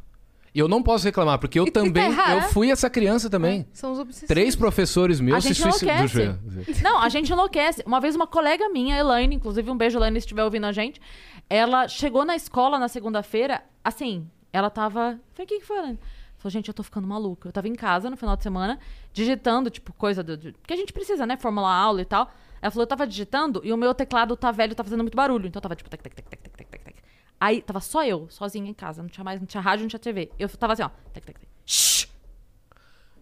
E 0.55 0.59
eu 0.59 0.67
não 0.67 0.83
posso 0.83 1.03
reclamar, 1.05 1.39
porque 1.39 1.59
eu 1.59 1.65
E 1.65 1.71
também. 1.71 2.05
errado. 2.05 2.43
eu 2.43 2.49
fui 2.49 2.69
essa 2.69 2.87
criança 2.87 3.27
também. 3.27 3.65
São 3.73 3.91
os 3.91 3.97
obsessivos. 3.99 4.27
Três 4.27 4.55
professores 4.55 5.19
A 5.19 5.23
meus 5.23 5.43
se 5.43 5.55
suicidaram. 5.55 6.39
Não, 6.83 6.99
a 6.99 7.09
gente 7.09 7.31
enlouquece. 7.31 7.81
Uma 7.87 7.99
vez 7.99 8.15
uma 8.15 8.27
colega 8.27 8.69
minha, 8.69 8.95
Elaine, 8.97 9.35
inclusive 9.35 9.69
um 9.71 9.75
beijo, 9.77 9.97
Elaine, 9.97 10.19
se 10.19 10.25
estiver 10.25 10.43
ouvindo 10.43 10.65
a 10.65 10.71
gente, 10.71 11.01
ela 11.49 11.87
chegou 11.87 12.23
na 12.23 12.35
escola 12.35 12.77
na 12.77 12.87
segunda-feira, 12.87 13.63
assim, 13.83 14.27
ela 14.51 14.69
tava... 14.69 15.19
Falei, 15.33 15.45
o 15.45 15.47
que 15.47 15.59
que 15.59 15.65
foi, 15.65 15.77
Elaine? 15.79 15.99
Falei, 16.43 16.51
gente, 16.51 16.67
eu 16.67 16.73
tô 16.73 16.83
ficando 16.83 17.07
maluca. 17.07 17.47
Eu 17.47 17.53
tava 17.53 17.69
em 17.69 17.73
casa 17.73 18.09
no 18.09 18.17
final 18.17 18.35
de 18.35 18.43
semana, 18.43 18.77
digitando, 19.13 19.69
tipo, 19.69 19.93
coisa 19.93 20.21
do, 20.21 20.37
que 20.37 20.73
a 20.73 20.75
gente 20.75 20.91
precisa, 20.91 21.25
né? 21.25 21.37
Formular 21.37 21.73
aula 21.73 22.01
e 22.01 22.05
tal. 22.05 22.29
Ela 22.61 22.69
falou, 22.69 22.83
eu 22.83 22.87
tava 22.87 23.07
digitando 23.07 23.61
e 23.63 23.71
o 23.71 23.77
meu 23.77 23.93
teclado 23.93 24.35
tá 24.35 24.51
velho, 24.51 24.75
tá 24.75 24.83
fazendo 24.83 25.03
muito 25.03 25.15
barulho. 25.15 25.47
Então 25.47 25.59
eu 25.59 25.61
tava, 25.61 25.73
tipo, 25.73 25.89
tec, 25.89 26.03
tec, 26.03 26.13
tec, 26.13 26.27
tec, 26.27 26.41
tec, 26.41 26.67
tec, 26.67 26.83
tec. 26.83 26.95
Aí 27.39 27.61
tava 27.61 27.79
só 27.79 28.03
eu, 28.03 28.27
sozinha 28.29 28.69
em 28.69 28.73
casa. 28.73 29.01
Não 29.01 29.07
tinha 29.07 29.23
mais, 29.23 29.39
não 29.39 29.47
tinha 29.47 29.61
rádio, 29.61 29.83
não 29.83 29.87
tinha 29.87 29.99
TV. 29.99 30.31
Eu 30.37 30.49
tava 30.49 30.73
assim, 30.73 30.83
ó, 30.83 30.89
tec, 31.13 31.25
tec, 31.25 31.39
tec. 31.39 31.49
Shhh! 31.65 32.09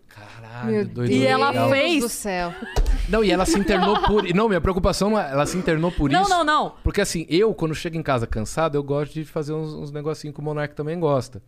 Caralho, 0.08 0.88
doido. 0.88 1.12
E 1.12 1.24
ela 1.24 1.52
legal. 1.52 1.70
fez. 1.70 2.04
do 2.04 2.10
céu. 2.10 2.52
Não, 3.08 3.24
e 3.24 3.30
ela 3.30 3.46
se 3.46 3.60
internou 3.60 4.02
por. 4.02 4.24
Não, 4.34 4.48
minha 4.48 4.60
preocupação 4.60 5.12
não 5.12 5.20
é. 5.20 5.32
Ela 5.32 5.46
se 5.46 5.56
internou 5.58 5.92
por 5.92 6.10
não, 6.10 6.22
isso. 6.22 6.30
Não, 6.32 6.44
não, 6.44 6.64
não. 6.64 6.74
Porque 6.84 7.02
assim, 7.02 7.28
eu, 7.30 7.54
quando 7.54 7.76
chego 7.76 7.98
em 7.98 8.04
casa 8.04 8.26
cansado, 8.26 8.76
eu 8.76 8.84
gosto 8.84 9.14
de 9.14 9.26
fazer 9.26 9.54
uns, 9.54 9.74
uns 9.76 9.92
negocinhos 9.92 10.34
que 10.34 10.40
o 10.40 10.44
Monark 10.44 10.74
também 10.76 11.00
gosta. 11.00 11.40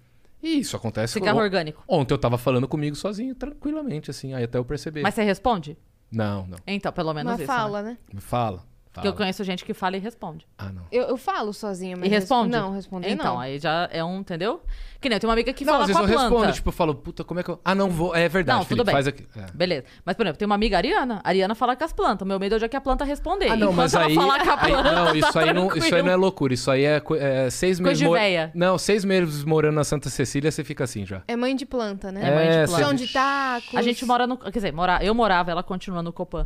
E 0.43 0.59
isso 0.59 0.75
acontece 0.75 1.13
Cigarro 1.13 1.39
on- 1.39 1.41
orgânico. 1.41 1.81
Ontem 1.87 2.13
eu 2.13 2.17
tava 2.17 2.37
falando 2.37 2.67
comigo 2.67 2.95
sozinho, 2.97 3.33
tranquilamente, 3.33 4.11
assim, 4.11 4.33
aí 4.33 4.43
até 4.43 4.57
eu 4.57 4.65
percebi. 4.65 5.01
Mas 5.01 5.13
você 5.15 5.23
responde? 5.23 5.77
Não, 6.11 6.45
não. 6.45 6.57
Então, 6.67 6.91
pelo 6.91 7.13
menos 7.13 7.31
Uma 7.31 7.37
isso. 7.37 7.47
fala, 7.47 7.81
né? 7.81 7.97
né? 8.13 8.19
Fala. 8.19 8.63
Porque 8.93 9.07
eu 9.07 9.13
conheço 9.13 9.43
gente 9.43 9.65
que 9.65 9.73
fala 9.73 9.97
e 9.97 9.99
responde. 9.99 10.45
Ah, 10.57 10.69
não. 10.69 10.83
Eu, 10.91 11.03
eu 11.05 11.17
falo 11.17 11.51
sozinha, 11.51 11.97
mas... 11.97 12.05
E 12.05 12.09
responde? 12.09 12.51
Não, 12.51 12.71
responder 12.73 13.09
Então, 13.09 13.33
não. 13.33 13.39
aí 13.39 13.57
já 13.57 13.89
é 13.91 14.03
um, 14.03 14.19
entendeu? 14.19 14.61
Que 15.01 15.09
nem 15.09 15.15
eu 15.15 15.19
tenho 15.19 15.29
uma 15.29 15.33
amiga 15.33 15.51
que 15.51 15.65
não, 15.65 15.73
fala 15.73 15.83
às 15.83 15.87
vezes 15.87 16.01
com 16.01 16.07
eu 16.07 16.13
a 16.13 16.17
planta. 16.19 16.31
respondo, 16.35 16.53
tipo, 16.53 16.69
eu 16.69 16.73
falo, 16.73 16.95
puta, 16.95 17.23
como 17.23 17.39
é 17.39 17.43
que 17.43 17.49
eu. 17.49 17.59
Ah, 17.65 17.73
não 17.75 17.89
vou. 17.89 18.15
É 18.15 18.29
verdade, 18.29 18.59
Não, 18.59 18.63
tudo 18.63 18.69
Felipe, 18.69 18.85
bem. 18.85 18.93
faz 18.93 19.07
aqui. 19.07 19.27
É. 19.35 19.51
Beleza. 19.51 19.83
Mas, 20.05 20.15
por 20.15 20.25
exemplo, 20.25 20.37
tem 20.37 20.45
uma 20.45 20.55
amiga 20.55 20.77
Ariana. 20.77 21.19
A 21.23 21.27
Ariana 21.29 21.55
fala 21.55 21.75
com 21.75 21.83
as 21.83 21.91
plantas. 21.91 22.23
O 22.23 22.27
meu 22.27 22.39
medo 22.39 22.55
hoje 22.55 22.63
é 22.65 22.69
que 22.69 22.77
a 22.77 22.81
planta 22.81 23.03
responder. 23.03 23.47
Ah, 23.49 23.55
não, 23.57 23.71
Enquanto 23.71 23.77
mas 23.77 23.93
ela 23.95 24.05
aí. 24.05 24.15
falar 24.15 24.43
com 24.45 24.49
a 24.51 24.61
aí- 24.63 24.71
planta, 24.71 24.91
não, 24.93 25.15
isso 25.15 25.33
tá 25.33 25.39
aí 25.41 25.53
não, 25.53 25.75
isso 25.75 25.95
aí 25.95 26.03
não 26.03 26.11
é 26.11 26.15
loucura. 26.15 26.53
Isso 26.53 26.71
aí 26.71 26.85
é, 26.85 27.01
é 27.19 27.49
seis 27.49 27.79
Coisa 27.79 27.83
meses. 27.83 27.99
de 27.99 28.05
mor-. 28.05 28.51
Não, 28.53 28.77
seis 28.77 29.03
meses 29.03 29.43
morando 29.43 29.75
na 29.75 29.83
Santa 29.83 30.09
Cecília, 30.09 30.51
você 30.51 30.63
fica 30.63 30.83
assim 30.85 31.03
já. 31.05 31.21
É 31.27 31.35
mãe 31.35 31.53
de 31.55 31.65
planta, 31.65 32.09
né? 32.11 32.21
É 32.23 32.35
mãe 32.35 32.49
de 32.49 32.55
É, 32.57 32.65
planta. 32.67 32.83
Chão 32.83 32.93
de 32.93 33.07
tacos. 33.11 33.75
A 33.75 33.81
gente 33.81 34.05
mora 34.05 34.25
no... 34.27 34.37
Quer 34.37 34.51
dizer, 34.51 34.71
mora... 34.71 34.99
eu 35.03 35.13
morava, 35.15 35.51
ela 35.51 35.63
continua 35.63 36.01
no 36.03 36.13
Copan. 36.13 36.45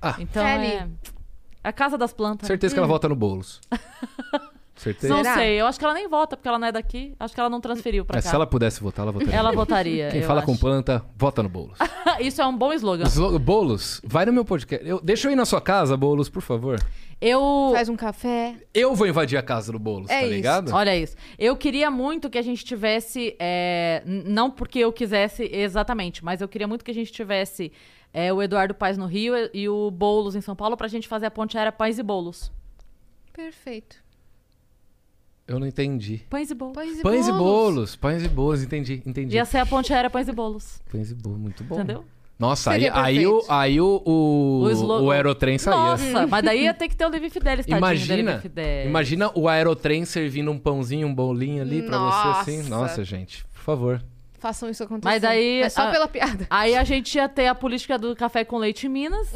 Ah. 0.00 0.14
Então 0.18 0.46
É 0.46 0.54
ali. 0.54 0.66
é... 0.68 0.88
A 1.62 1.72
casa 1.72 1.98
das 1.98 2.12
plantas. 2.12 2.46
Certeza 2.46 2.74
que 2.74 2.78
ela 2.78 2.86
volta 2.88 3.08
no 3.08 3.14
Boulos. 3.16 3.60
Certeza. 4.74 5.12
Não 5.12 5.22
Será? 5.22 5.34
sei. 5.34 5.60
Eu 5.60 5.66
acho 5.66 5.78
que 5.78 5.84
ela 5.84 5.92
nem 5.92 6.08
vota, 6.08 6.38
porque 6.38 6.48
ela 6.48 6.58
não 6.58 6.66
é 6.66 6.72
daqui. 6.72 7.14
Acho 7.20 7.34
que 7.34 7.40
ela 7.40 7.50
não 7.50 7.60
transferiu 7.60 8.02
pra 8.02 8.18
É, 8.18 8.22
cá. 8.22 8.30
se 8.30 8.34
ela 8.34 8.46
pudesse 8.46 8.80
votar, 8.80 9.02
ela 9.02 9.12
votaria. 9.12 9.34
Ela 9.36 9.52
votaria, 9.52 10.08
Quem 10.10 10.20
eu 10.22 10.26
fala 10.26 10.38
acho. 10.40 10.46
com 10.46 10.56
planta, 10.56 11.04
vota 11.18 11.42
no 11.42 11.50
Boulos. 11.50 11.76
Isso 12.18 12.40
é 12.40 12.46
um 12.46 12.56
bom 12.56 12.72
slogan. 12.72 13.04
Slo- 13.04 13.38
Boulos, 13.38 14.00
vai 14.02 14.24
no 14.24 14.32
meu 14.32 14.42
podcast. 14.42 14.86
Eu, 14.88 14.98
deixa 15.02 15.28
eu 15.28 15.32
ir 15.32 15.36
na 15.36 15.44
sua 15.44 15.60
casa, 15.60 15.98
Boulos, 15.98 16.30
por 16.30 16.40
favor. 16.40 16.80
Eu... 17.20 17.72
Faz 17.74 17.90
um 17.90 17.96
café. 17.96 18.54
Eu 18.72 18.94
vou 18.94 19.06
invadir 19.06 19.36
a 19.36 19.42
casa 19.42 19.70
do 19.70 19.78
Boulos, 19.78 20.08
É 20.08 20.20
tá 20.20 20.22
isso. 20.22 20.32
ligado? 20.34 20.72
Olha 20.72 20.96
isso. 20.96 21.14
Eu 21.38 21.54
queria 21.58 21.90
muito 21.90 22.30
que 22.30 22.38
a 22.38 22.42
gente 22.42 22.64
tivesse. 22.64 23.36
é, 23.38 24.02
não 24.06 24.50
porque 24.50 24.78
eu 24.78 24.90
quisesse 24.90 25.42
exatamente, 25.52 26.24
mas 26.24 26.40
eu 26.40 26.48
queria 26.48 26.66
muito 26.66 26.82
que 26.82 26.90
a 26.90 26.94
gente 26.94 27.12
tivesse 27.12 27.70
é, 28.12 28.32
o 28.32 28.42
Eduardo 28.42 28.74
Paes 28.74 28.98
no 28.98 29.06
Rio 29.06 29.34
e, 29.54 29.68
o 29.68 29.90
Boulos 29.90 30.34
em 30.34 30.40
São 30.40 30.56
Paulo 30.56 30.76
pra 30.76 30.88
gente 30.88 31.06
fazer 31.08 31.26
a 31.26 31.30
ponte 31.30 31.56
aérea 31.56 31.72
Pães 31.72 31.98
e 31.98 32.02
Bolos. 32.02 32.50
Perfeito. 33.32 33.96
Eu 35.46 35.58
não 35.58 35.66
entendi. 35.66 36.22
Pães 36.30 36.50
e 36.50 36.54
Bolos. 36.54 36.74
Pães 36.74 36.98
e 36.98 37.02
Pães 37.02 37.26
e 37.26 37.32
bolos. 37.32 37.42
bolos, 37.42 37.96
pães 37.96 38.22
e 38.24 38.28
bolos, 38.28 38.62
entendi, 38.62 39.02
entendi. 39.04 39.34
Ia 39.34 39.44
ser 39.44 39.58
a 39.58 39.66
ponte 39.66 39.92
aérea 39.92 40.08
Pães 40.10 40.28
e 40.28 40.32
Bolos. 40.32 40.80
Pães 40.90 41.10
e 41.10 41.14
bolos, 41.14 41.38
muito 41.40 41.64
bom. 41.64 41.74
Entendeu? 41.76 42.04
Nossa, 42.38 42.70
aí, 42.70 42.80
Seria 42.82 43.02
aí, 43.02 43.26
o, 43.26 43.44
aí 43.50 43.80
o, 43.80 44.02
o, 44.02 44.62
O 44.62 44.70
slogan. 44.70 45.04
o 45.04 45.10
aerotrem 45.10 45.58
saía. 45.58 45.76
Nossa, 45.76 46.26
mas 46.26 46.42
daí 46.42 46.62
ia 46.62 46.72
ter 46.72 46.88
que 46.88 46.96
ter 46.96 47.04
o 47.04 47.10
Levi 47.10 47.28
Fidelis, 47.28 47.66
tadinho 47.66 47.76
Imagina, 47.78 48.38
Fidelis. 48.40 48.86
imagina 48.88 49.30
o 49.34 49.46
aerotrem 49.46 50.06
servindo 50.06 50.50
um 50.50 50.58
pãozinho, 50.58 51.06
um 51.06 51.14
bolinho 51.14 51.60
ali 51.60 51.82
pra 51.82 51.98
você 51.98 52.28
assim. 52.50 52.68
Nossa, 52.68 53.04
gente, 53.04 53.44
por 53.52 53.60
favor. 53.60 54.02
Façam 54.40 54.68
isso 54.70 54.82
acontecer. 54.82 55.08
Mas 55.14 55.22
daí, 55.22 55.60
É 55.62 55.68
só 55.68 55.82
a- 55.82 55.90
pela 55.92 56.08
piada. 56.08 56.46
Aí 56.50 56.74
a 56.74 56.82
gente 56.82 57.14
ia 57.14 57.28
ter 57.28 57.46
a 57.46 57.54
política 57.54 57.96
do 57.98 58.16
café 58.16 58.44
com 58.44 58.56
leite 58.58 58.86
em 58.86 58.88
Minas. 58.90 59.28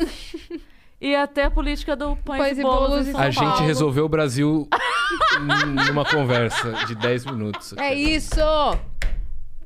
e 1.01 1.09
ia 1.11 1.27
ter 1.27 1.43
a 1.43 1.51
política 1.51 1.95
do 1.95 2.17
Pães, 2.17 2.39
Pães 2.39 2.57
e 2.59 2.61
e 2.61 2.63
Bolos, 2.65 2.89
bolos 2.89 3.07
em 3.07 3.11
em 3.11 3.13
São 3.13 3.21
a 3.21 3.33
Paulo. 3.33 3.57
gente 3.59 3.67
resolveu 3.67 4.05
o 4.07 4.09
Brasil 4.09 4.67
numa 5.89 6.05
conversa 6.05 6.73
de 6.87 6.95
10 6.95 7.27
minutos. 7.27 7.75
É 7.77 7.95
isso! 7.95 8.41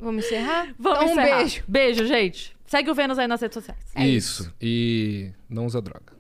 Vamos 0.01 0.25
encerrar? 0.27 0.69
Vamos 0.79 1.03
então, 1.03 1.09
um 1.09 1.21
encerrar. 1.21 1.37
beijo. 1.39 1.63
Beijo, 1.69 2.07
gente. 2.07 2.57
Segue 2.67 2.91
o 2.91 2.95
Vênus 2.95 3.19
aí 3.19 3.27
nas 3.27 3.41
redes 3.41 3.55
sociais. 3.55 3.81
É 3.95 4.07
isso. 4.07 4.53
E 4.61 5.31
não 5.49 5.67
usa 5.67 5.81
droga. 5.81 6.18